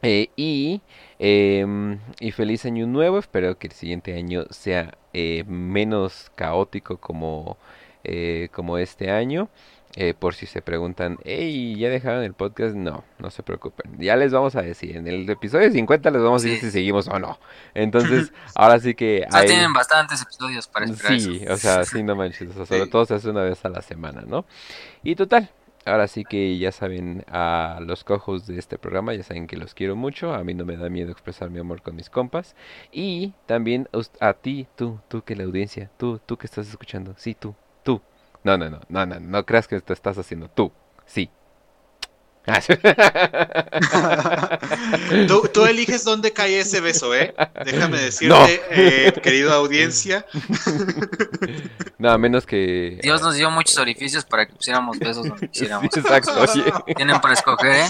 y, 0.03 0.81
em, 1.19 1.99
y 2.21 2.31
feliz 2.33 2.65
año 2.65 2.87
nuevo. 2.87 3.19
Espero 3.19 3.59
que 3.59 3.67
el 3.69 3.73
siguiente 3.75 4.15
año 4.17 4.45
sea 4.51 4.97
menos 5.47 6.31
caótico 6.37 6.97
como, 6.99 7.59
como 8.53 8.79
este 8.79 9.11
año. 9.11 9.49
Eh, 9.97 10.15
por 10.15 10.35
si 10.35 10.47
se 10.47 10.63
preguntan, 10.63 11.19
hey, 11.25 11.75
¿ya 11.77 11.89
dejaron 11.89 12.23
el 12.23 12.33
podcast? 12.33 12.77
No, 12.77 13.03
no 13.19 13.31
se 13.31 13.43
preocupen. 13.43 13.99
Ya 13.99 14.15
les 14.15 14.31
vamos 14.31 14.55
a 14.55 14.63
decir, 14.63 14.97
en 14.97 15.09
el 15.09 15.29
episodio 15.29 15.71
50 15.71 16.11
les 16.13 16.23
vamos 16.23 16.45
a 16.45 16.47
decir 16.47 16.61
si 16.61 16.71
seguimos 16.71 17.09
o 17.09 17.19
no. 17.19 17.41
Entonces, 17.75 18.33
ahora 18.55 18.79
sí 18.79 18.95
que... 18.95 19.27
Ya 19.33 19.45
tienen 19.45 19.73
bastantes 19.73 20.23
episodios 20.23 20.69
para 20.69 20.87
esperar 20.87 21.21
Sí, 21.21 21.45
o 21.49 21.57
sea, 21.57 21.85
sí, 21.85 22.05
no 22.05 22.15
manches. 22.15 22.53
sobre 22.55 22.87
todo 22.87 23.05
se 23.05 23.15
hace 23.15 23.31
una 23.31 23.43
vez 23.43 23.65
a 23.65 23.69
la 23.69 23.83
semana, 23.83 24.23
¿no? 24.25 24.45
Y 25.03 25.17
total, 25.17 25.51
ahora 25.85 26.07
sí 26.07 26.25
que 26.25 26.57
ya 26.59 26.71
saben 26.71 27.25
a 27.29 27.81
los 27.81 28.05
cojos 28.05 28.47
de 28.47 28.59
este 28.59 28.79
programa, 28.79 29.15
ya 29.15 29.25
saben 29.25 29.49
que 29.49 29.57
los 29.57 29.75
quiero 29.75 29.97
mucho, 29.97 30.35
a 30.35 30.45
mí 30.45 30.55
no 30.55 30.65
me 30.65 30.77
da 30.77 30.89
miedo 30.89 31.11
expresar 31.11 31.51
mi 31.51 31.59
amor 31.59 31.83
con 31.83 31.97
mis 31.97 32.11
compas 32.11 32.55
y 32.93 33.33
también 33.47 33.89
a 34.21 34.35
ti, 34.35 34.69
tú, 34.77 35.01
tú 35.09 35.23
que 35.23 35.35
la 35.35 35.45
audiencia, 35.45 35.91
tú, 35.97 36.21
tú 36.25 36.37
que 36.37 36.47
estás 36.47 36.69
escuchando, 36.69 37.15
sí, 37.17 37.35
tú, 37.35 37.55
no, 38.45 38.57
no, 38.57 38.71
no, 38.71 38.81
no, 38.89 39.07
no, 39.07 39.21
no 39.21 39.47
creas 39.47 39.69
que 39.69 39.77
esto 39.77 39.93
estás 39.93 40.19
haciendo 40.19 40.49
tú. 40.49 40.73
Sí. 41.07 41.31
tú, 45.29 45.49
tú, 45.53 45.67
eliges 45.67 46.05
dónde 46.05 46.33
cae 46.33 46.61
ese 46.61 46.81
beso, 46.81 47.15
¿eh? 47.15 47.35
Déjame 47.65 47.99
decirte, 47.99 48.63
eh, 48.71 49.13
querida 49.23 49.55
audiencia. 49.57 50.25
no, 51.99 52.11
a 52.11 52.17
menos 52.19 52.47
que. 52.47 52.99
Dios 53.03 53.21
nos 53.21 53.35
dio 53.37 53.51
muchos 53.51 53.77
orificios 53.79 54.25
para 54.25 54.47
que 54.47 54.55
pusiéramos 54.55 54.99
besos 54.99 55.29
donde 55.29 55.49
quisiéramos. 55.49 55.95
Exacto, 55.95 56.33
Tienen 56.97 57.21
para 57.21 57.35
escoger, 57.35 57.73
¿eh? 57.73 57.89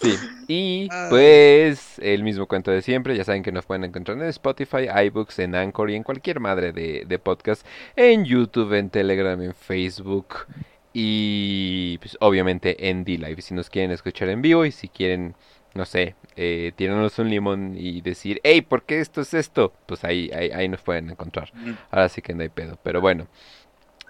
Sí, 0.00 0.18
y 0.48 0.88
pues 1.10 1.89
el 2.14 2.22
mismo 2.22 2.46
cuento 2.46 2.70
de 2.70 2.82
siempre, 2.82 3.16
ya 3.16 3.24
saben 3.24 3.42
que 3.42 3.52
nos 3.52 3.66
pueden 3.66 3.84
encontrar 3.84 4.18
en 4.18 4.24
Spotify, 4.24 4.88
iBooks, 5.06 5.38
en 5.38 5.54
Anchor 5.54 5.90
y 5.90 5.96
en 5.96 6.02
cualquier 6.02 6.40
madre 6.40 6.72
de, 6.72 7.04
de 7.06 7.18
podcast, 7.18 7.66
en 7.96 8.24
YouTube, 8.24 8.72
en 8.74 8.90
Telegram, 8.90 9.40
en 9.40 9.54
Facebook 9.54 10.46
y 10.92 11.98
pues 11.98 12.16
obviamente 12.20 12.88
en 12.88 13.04
D-Live. 13.04 13.42
Si 13.42 13.54
nos 13.54 13.70
quieren 13.70 13.90
escuchar 13.90 14.28
en 14.28 14.42
vivo 14.42 14.64
y 14.64 14.72
si 14.72 14.88
quieren, 14.88 15.34
no 15.74 15.84
sé, 15.84 16.16
eh, 16.36 16.72
tirarnos 16.74 17.18
un 17.18 17.30
limón 17.30 17.74
y 17.76 18.00
decir, 18.00 18.40
hey, 18.42 18.62
¿por 18.62 18.82
qué 18.82 19.00
esto 19.00 19.20
es 19.20 19.34
esto? 19.34 19.72
Pues 19.86 20.04
ahí, 20.04 20.30
ahí, 20.34 20.50
ahí 20.50 20.68
nos 20.68 20.80
pueden 20.82 21.10
encontrar. 21.10 21.52
Ahora 21.90 22.08
sí 22.08 22.22
que 22.22 22.34
no 22.34 22.42
hay 22.42 22.48
pedo, 22.48 22.78
pero 22.82 23.00
bueno. 23.00 23.28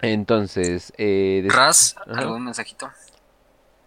Entonces, 0.01 0.91
eh, 0.97 1.47
Raz, 1.47 1.95
¿algún 2.07 2.45
mensajito? 2.45 2.89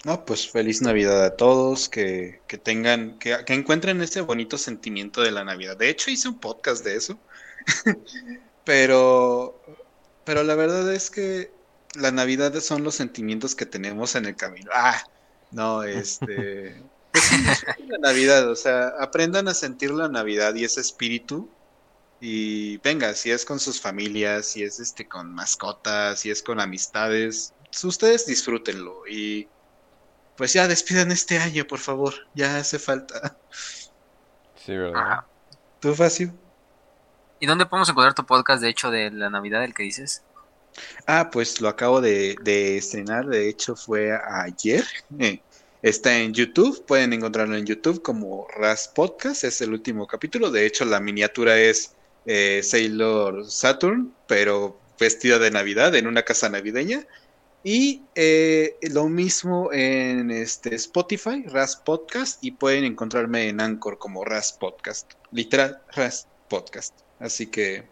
No, 0.04 0.24
pues 0.26 0.50
feliz 0.50 0.82
Navidad 0.82 1.24
a 1.24 1.36
todos, 1.36 1.88
que, 1.88 2.40
que 2.46 2.58
tengan, 2.58 3.18
que, 3.18 3.42
que, 3.46 3.54
encuentren 3.54 4.02
ese 4.02 4.20
bonito 4.20 4.58
sentimiento 4.58 5.22
de 5.22 5.30
la 5.30 5.44
Navidad. 5.44 5.78
De 5.78 5.88
hecho, 5.88 6.10
hice 6.10 6.28
un 6.28 6.38
podcast 6.38 6.84
de 6.84 6.96
eso. 6.96 7.18
pero, 8.64 9.58
pero 10.24 10.42
la 10.42 10.54
verdad 10.54 10.92
es 10.92 11.10
que 11.10 11.50
la 11.94 12.10
Navidad 12.10 12.52
son 12.60 12.84
los 12.84 12.94
sentimientos 12.96 13.54
que 13.54 13.64
tenemos 13.64 14.14
en 14.14 14.26
el 14.26 14.36
camino. 14.36 14.70
Ah, 14.74 15.02
no, 15.50 15.82
este. 15.82 16.82
Pues 17.14 17.30
la 17.86 17.98
Navidad, 17.98 18.50
o 18.50 18.56
sea, 18.56 18.88
aprendan 18.98 19.46
a 19.46 19.54
sentir 19.54 19.92
la 19.92 20.08
Navidad 20.08 20.52
y 20.56 20.64
ese 20.64 20.80
espíritu. 20.80 21.48
Y 22.20 22.78
venga, 22.78 23.14
si 23.14 23.30
es 23.30 23.44
con 23.44 23.60
sus 23.60 23.80
familias, 23.80 24.46
si 24.46 24.64
es 24.64 24.80
este 24.80 25.06
con 25.06 25.32
mascotas, 25.32 26.18
si 26.18 26.32
es 26.32 26.42
con 26.42 26.58
amistades, 26.58 27.54
ustedes 27.84 28.26
disfrútenlo 28.26 29.06
y 29.06 29.46
pues 30.36 30.52
ya 30.52 30.68
despidan 30.68 31.12
este 31.12 31.38
año, 31.38 31.66
por 31.66 31.78
favor. 31.78 32.14
Ya 32.34 32.56
hace 32.56 32.78
falta. 32.78 33.36
Sí, 34.56 34.76
¿verdad? 34.76 35.20
¿Tú, 35.80 35.94
Facio? 35.94 36.32
¿Y 37.40 37.46
dónde 37.46 37.66
podemos 37.66 37.88
encontrar 37.88 38.14
tu 38.14 38.24
podcast, 38.24 38.62
de 38.62 38.70
hecho, 38.70 38.90
de 38.90 39.10
la 39.10 39.28
Navidad, 39.28 39.64
el 39.64 39.74
que 39.74 39.82
dices? 39.82 40.22
Ah, 41.06 41.30
pues 41.30 41.60
lo 41.60 41.68
acabo 41.68 42.00
de, 42.00 42.36
estrenar, 42.76 43.26
de 43.26 43.48
hecho 43.48 43.76
fue 43.76 44.10
ayer. 44.12 44.84
Eh, 45.18 45.40
está 45.82 46.16
en 46.18 46.32
YouTube, 46.32 46.84
pueden 46.86 47.12
encontrarlo 47.12 47.56
en 47.56 47.66
YouTube 47.66 48.02
como 48.02 48.48
Ras 48.56 48.88
Podcast, 48.88 49.44
es 49.44 49.60
el 49.60 49.72
último 49.72 50.06
capítulo. 50.06 50.50
De 50.50 50.66
hecho, 50.66 50.84
la 50.84 51.00
miniatura 51.00 51.58
es 51.58 51.94
eh, 52.26 52.62
Sailor 52.62 53.48
Saturn, 53.50 54.14
pero 54.26 54.80
vestida 54.98 55.38
de 55.38 55.50
Navidad 55.50 55.94
en 55.94 56.06
una 56.06 56.22
casa 56.22 56.48
navideña. 56.48 57.06
Y 57.66 58.02
eh, 58.14 58.76
lo 58.92 59.08
mismo 59.08 59.72
en 59.72 60.30
este 60.30 60.74
Spotify, 60.74 61.44
Ras 61.46 61.76
Podcast, 61.76 62.44
y 62.44 62.50
pueden 62.50 62.84
encontrarme 62.84 63.48
en 63.48 63.58
Anchor 63.58 63.96
como 63.96 64.22
Ras 64.22 64.52
Podcast. 64.52 65.10
Literal, 65.32 65.80
Ras 65.92 66.28
Podcast. 66.50 66.94
Así 67.18 67.46
que, 67.46 67.88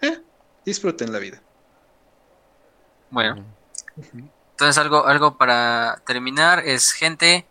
eh, 0.00 0.20
disfruten 0.64 1.12
la 1.12 1.20
vida. 1.20 1.40
Bueno, 3.10 3.44
entonces 4.50 4.76
algo, 4.78 5.06
algo 5.06 5.38
para 5.38 6.02
terminar 6.04 6.58
es, 6.66 6.90
gente, 6.90 7.46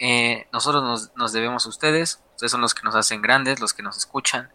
eh, 0.00 0.48
nosotros 0.52 0.82
nos, 0.82 1.16
nos, 1.16 1.32
debemos 1.32 1.66
a 1.66 1.68
ustedes. 1.68 2.20
Ustedes 2.34 2.50
son 2.50 2.60
los 2.60 2.74
que 2.74 2.82
nos 2.82 2.96
hacen 2.96 3.22
grandes, 3.22 3.60
los 3.60 3.74
que 3.74 3.84
nos 3.84 3.96
escuchan, 3.96 4.50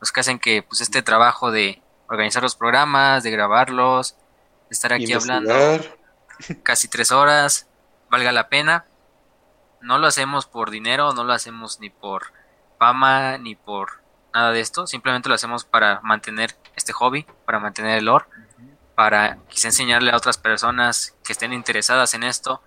los 0.00 0.10
que 0.10 0.18
hacen 0.18 0.40
que 0.40 0.64
pues 0.64 0.80
este 0.80 1.02
trabajo 1.02 1.52
de 1.52 1.80
organizar 2.08 2.42
los 2.42 2.56
programas, 2.56 3.22
de 3.22 3.30
grabarlos, 3.30 4.16
estar 4.70 4.92
aquí 4.92 5.12
hablando 5.12 5.52
casi 6.62 6.88
tres 6.88 7.12
horas, 7.12 7.68
valga 8.10 8.32
la 8.32 8.48
pena. 8.48 8.86
No 9.80 9.98
lo 9.98 10.06
hacemos 10.06 10.46
por 10.46 10.70
dinero, 10.70 11.12
no 11.12 11.24
lo 11.24 11.32
hacemos 11.32 11.80
ni 11.80 11.90
por 11.90 12.32
fama, 12.78 13.38
ni 13.38 13.54
por 13.54 14.02
nada 14.34 14.50
de 14.52 14.60
esto. 14.60 14.86
Simplemente 14.86 15.28
lo 15.28 15.34
hacemos 15.34 15.64
para 15.64 16.00
mantener 16.02 16.56
este 16.76 16.92
hobby, 16.92 17.26
para 17.46 17.58
mantener 17.58 17.98
el 17.98 18.06
lore, 18.06 18.26
para 18.94 19.38
quizá 19.48 19.68
enseñarle 19.68 20.10
a 20.10 20.16
otras 20.16 20.38
personas 20.38 21.16
que 21.24 21.32
estén 21.32 21.52
interesadas 21.52 22.14
en 22.14 22.24
esto, 22.24 22.62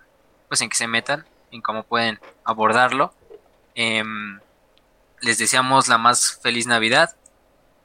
pues 0.48 0.60
en 0.60 0.68
que 0.68 0.76
se 0.76 0.88
metan, 0.88 1.24
en 1.50 1.62
cómo 1.62 1.84
pueden 1.84 2.20
abordarlo. 2.44 3.14
Em, 3.74 4.40
les 5.20 5.38
deseamos 5.38 5.88
la 5.88 5.98
más 5.98 6.40
feliz 6.42 6.66
Navidad. 6.66 7.16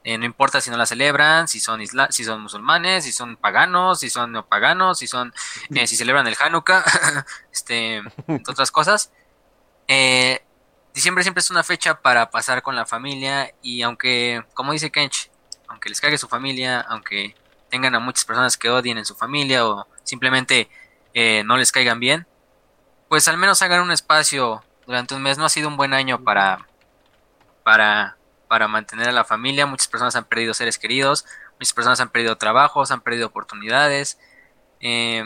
Eh, 0.02 0.16
no 0.16 0.24
importa 0.24 0.62
si 0.62 0.70
no 0.70 0.78
la 0.78 0.86
celebran, 0.86 1.46
si 1.46 1.60
son 1.60 1.82
isla 1.82 2.08
si 2.10 2.24
son 2.24 2.40
musulmanes, 2.40 3.04
si 3.04 3.12
son 3.12 3.36
paganos, 3.36 4.00
si 4.00 4.08
son 4.08 4.32
no 4.32 4.46
paganos, 4.46 4.98
si 4.98 5.06
son 5.06 5.34
eh, 5.74 5.86
si 5.86 5.96
celebran 5.96 6.26
el 6.26 6.36
Hanukkah, 6.40 6.82
este, 7.52 7.96
entre 8.26 8.52
otras 8.52 8.70
cosas. 8.70 9.12
Eh, 9.88 10.42
diciembre 10.94 11.22
siempre 11.22 11.40
es 11.40 11.50
una 11.50 11.62
fecha 11.62 12.00
para 12.00 12.30
pasar 12.30 12.62
con 12.62 12.76
la 12.76 12.86
familia 12.86 13.52
y 13.60 13.82
aunque, 13.82 14.42
como 14.54 14.72
dice 14.72 14.90
Kench, 14.90 15.30
aunque 15.68 15.90
les 15.90 16.00
cague 16.00 16.16
su 16.16 16.28
familia, 16.28 16.80
aunque 16.80 17.36
tengan 17.68 17.94
a 17.94 18.00
muchas 18.00 18.24
personas 18.24 18.56
que 18.56 18.70
odien 18.70 18.98
en 18.98 19.04
su 19.04 19.14
familia 19.14 19.66
o 19.66 19.86
simplemente 20.02 20.70
no 21.44 21.56
les 21.56 21.72
caigan 21.72 22.00
bien, 22.00 22.26
pues 23.08 23.28
al 23.28 23.36
menos 23.36 23.60
hagan 23.62 23.82
un 23.82 23.92
espacio 23.92 24.64
durante 24.86 25.14
un 25.14 25.22
mes. 25.22 25.38
No 25.38 25.44
ha 25.44 25.48
sido 25.48 25.68
un 25.68 25.76
buen 25.76 25.94
año 25.94 26.22
para 26.22 26.66
para 27.62 28.16
para 28.50 28.66
mantener 28.66 29.08
a 29.08 29.12
la 29.12 29.22
familia. 29.22 29.64
Muchas 29.64 29.86
personas 29.86 30.16
han 30.16 30.24
perdido 30.24 30.54
seres 30.54 30.76
queridos, 30.76 31.24
muchas 31.52 31.72
personas 31.72 32.00
han 32.00 32.08
perdido 32.08 32.36
trabajos, 32.36 32.90
han 32.90 33.00
perdido 33.00 33.28
oportunidades. 33.28 34.18
Eh, 34.80 35.22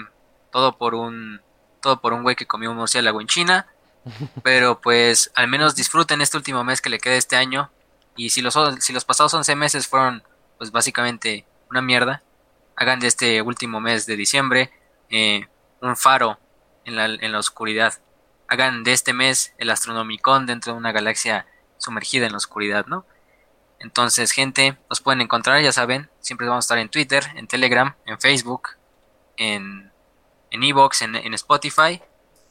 todo 0.53 0.77
por 0.77 0.95
un 0.95 1.41
todo 1.81 2.03
por 2.03 2.13
un 2.13 2.23
güey 2.23 2.37
que 2.37 2.47
comió 2.47 2.71
un 2.71 2.77
murciélago 2.77 3.23
en 3.23 3.27
China. 3.27 3.67
Pero 4.43 4.83
pues 4.83 5.33
al 5.35 5.49
menos 5.49 5.75
disfruten 5.75 6.21
este 6.21 6.37
último 6.37 6.65
mes 6.65 6.83
que 6.83 6.91
le 6.91 6.99
queda 6.99 7.15
este 7.15 7.37
año. 7.37 7.71
Y 8.15 8.29
si 8.29 8.43
los, 8.43 8.59
si 8.81 8.93
los 8.93 9.07
pasados 9.07 9.33
11 9.33 9.57
meses 9.57 9.89
fueron 9.89 10.23
pues 10.59 10.71
básicamente 10.71 11.47
una 11.71 11.81
mierda, 11.81 12.23
hagan 12.77 13.01
de 13.01 13.07
este 13.07 13.41
último 13.41 13.81
mes 13.81 14.05
de 14.05 14.17
diciembre 14.17 14.71
eh, 15.09 15.49
un 15.81 15.97
faro 15.97 16.39
en 16.85 16.95
la, 16.95 17.07
en 17.07 17.33
la 17.33 17.39
oscuridad. 17.39 17.95
Hagan 18.49 18.85
de 18.85 18.93
este 18.93 19.15
mes 19.15 19.55
el 19.57 19.71
astronomicón 19.71 20.45
dentro 20.45 20.75
de 20.75 20.79
una 20.79 20.93
galaxia 20.93 21.47
sumergida 21.79 22.27
en 22.27 22.33
la 22.33 22.39
oscuridad, 22.39 22.85
¿no? 22.85 23.07
Entonces, 23.85 24.33
gente, 24.33 24.79
nos 24.89 25.03
pueden 25.03 25.21
encontrar, 25.21 25.63
ya 25.63 25.71
saben, 25.71 26.09
siempre 26.21 26.49
vamos 26.49 26.65
a 26.65 26.67
estar 26.67 26.79
en 26.79 26.89
Twitter, 26.89 27.23
en 27.37 27.47
Telegram, 27.47 27.95
en 28.07 28.19
Facebook, 28.19 28.71
en, 29.37 29.93
en 30.51 30.63
Evox, 30.63 31.03
en, 31.03 31.15
en 31.17 31.35
Spotify. 31.35 32.01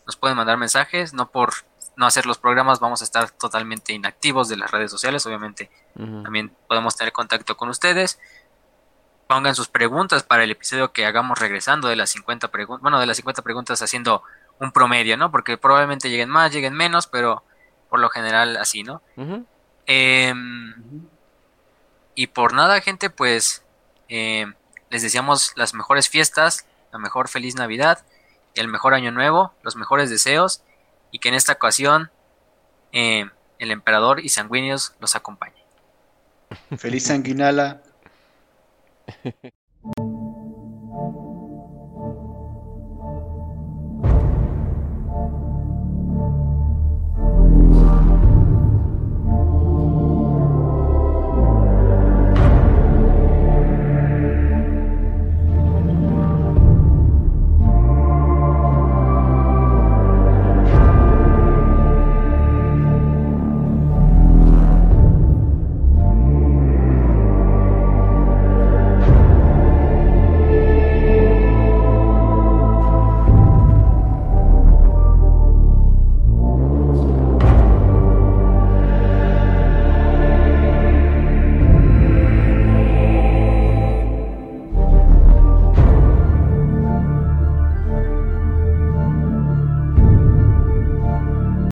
Nos 0.05 0.15
pueden 0.15 0.37
mandar 0.37 0.57
mensajes, 0.57 1.11
no 1.11 1.31
por 1.31 1.53
no 1.95 2.05
hacer 2.05 2.27
los 2.27 2.37
programas 2.37 2.79
vamos 2.79 3.01
a 3.01 3.03
estar 3.03 3.31
totalmente 3.31 3.93
inactivos 3.93 4.47
de 4.47 4.57
las 4.57 4.69
redes 4.71 4.91
sociales, 4.91 5.25
obviamente 5.25 5.69
también 5.95 6.51
podemos 6.67 6.95
tener 6.95 7.13
contacto 7.13 7.57
con 7.57 7.69
ustedes. 7.69 8.19
Pongan 9.27 9.55
sus 9.55 9.69
preguntas 9.69 10.21
para 10.21 10.43
el 10.43 10.51
episodio 10.51 10.91
que 10.91 11.05
hagamos 11.05 11.39
regresando 11.39 11.87
de 11.87 11.95
las 11.95 12.11
50 12.11 12.49
preguntas, 12.49 12.81
bueno, 12.81 12.99
de 12.99 13.07
las 13.07 13.17
50 13.17 13.41
preguntas 13.41 13.81
haciendo 13.81 14.21
un 14.59 14.71
promedio, 14.71 15.17
¿no? 15.17 15.31
Porque 15.31 15.57
probablemente 15.57 16.09
lleguen 16.09 16.29
más, 16.29 16.51
lleguen 16.51 16.73
menos, 16.73 17.07
pero 17.07 17.43
por 17.89 17.99
lo 17.99 18.09
general 18.09 18.57
así, 18.57 18.83
¿no? 18.83 19.01
Em, 19.85 21.07
y 22.15 22.27
por 22.27 22.53
nada, 22.53 22.81
gente, 22.81 23.09
pues 23.09 23.63
em, 24.07 24.53
les 24.89 25.01
deseamos 25.01 25.53
las 25.55 25.73
mejores 25.73 26.09
fiestas, 26.09 26.65
la 26.91 26.99
mejor 26.99 27.27
feliz 27.27 27.55
Navidad, 27.55 28.05
el 28.55 28.67
mejor 28.67 28.93
año 28.93 29.11
nuevo, 29.11 29.53
los 29.63 29.75
mejores 29.75 30.09
deseos 30.09 30.63
y 31.11 31.19
que 31.19 31.29
en 31.29 31.35
esta 31.35 31.53
ocasión 31.53 32.11
em, 32.91 33.31
el 33.59 33.71
emperador 33.71 34.19
y 34.19 34.29
sanguíneos 34.29 34.95
los 34.99 35.15
acompañen. 35.15 35.63
Feliz 36.77 37.05
sanguinala. 37.05 37.81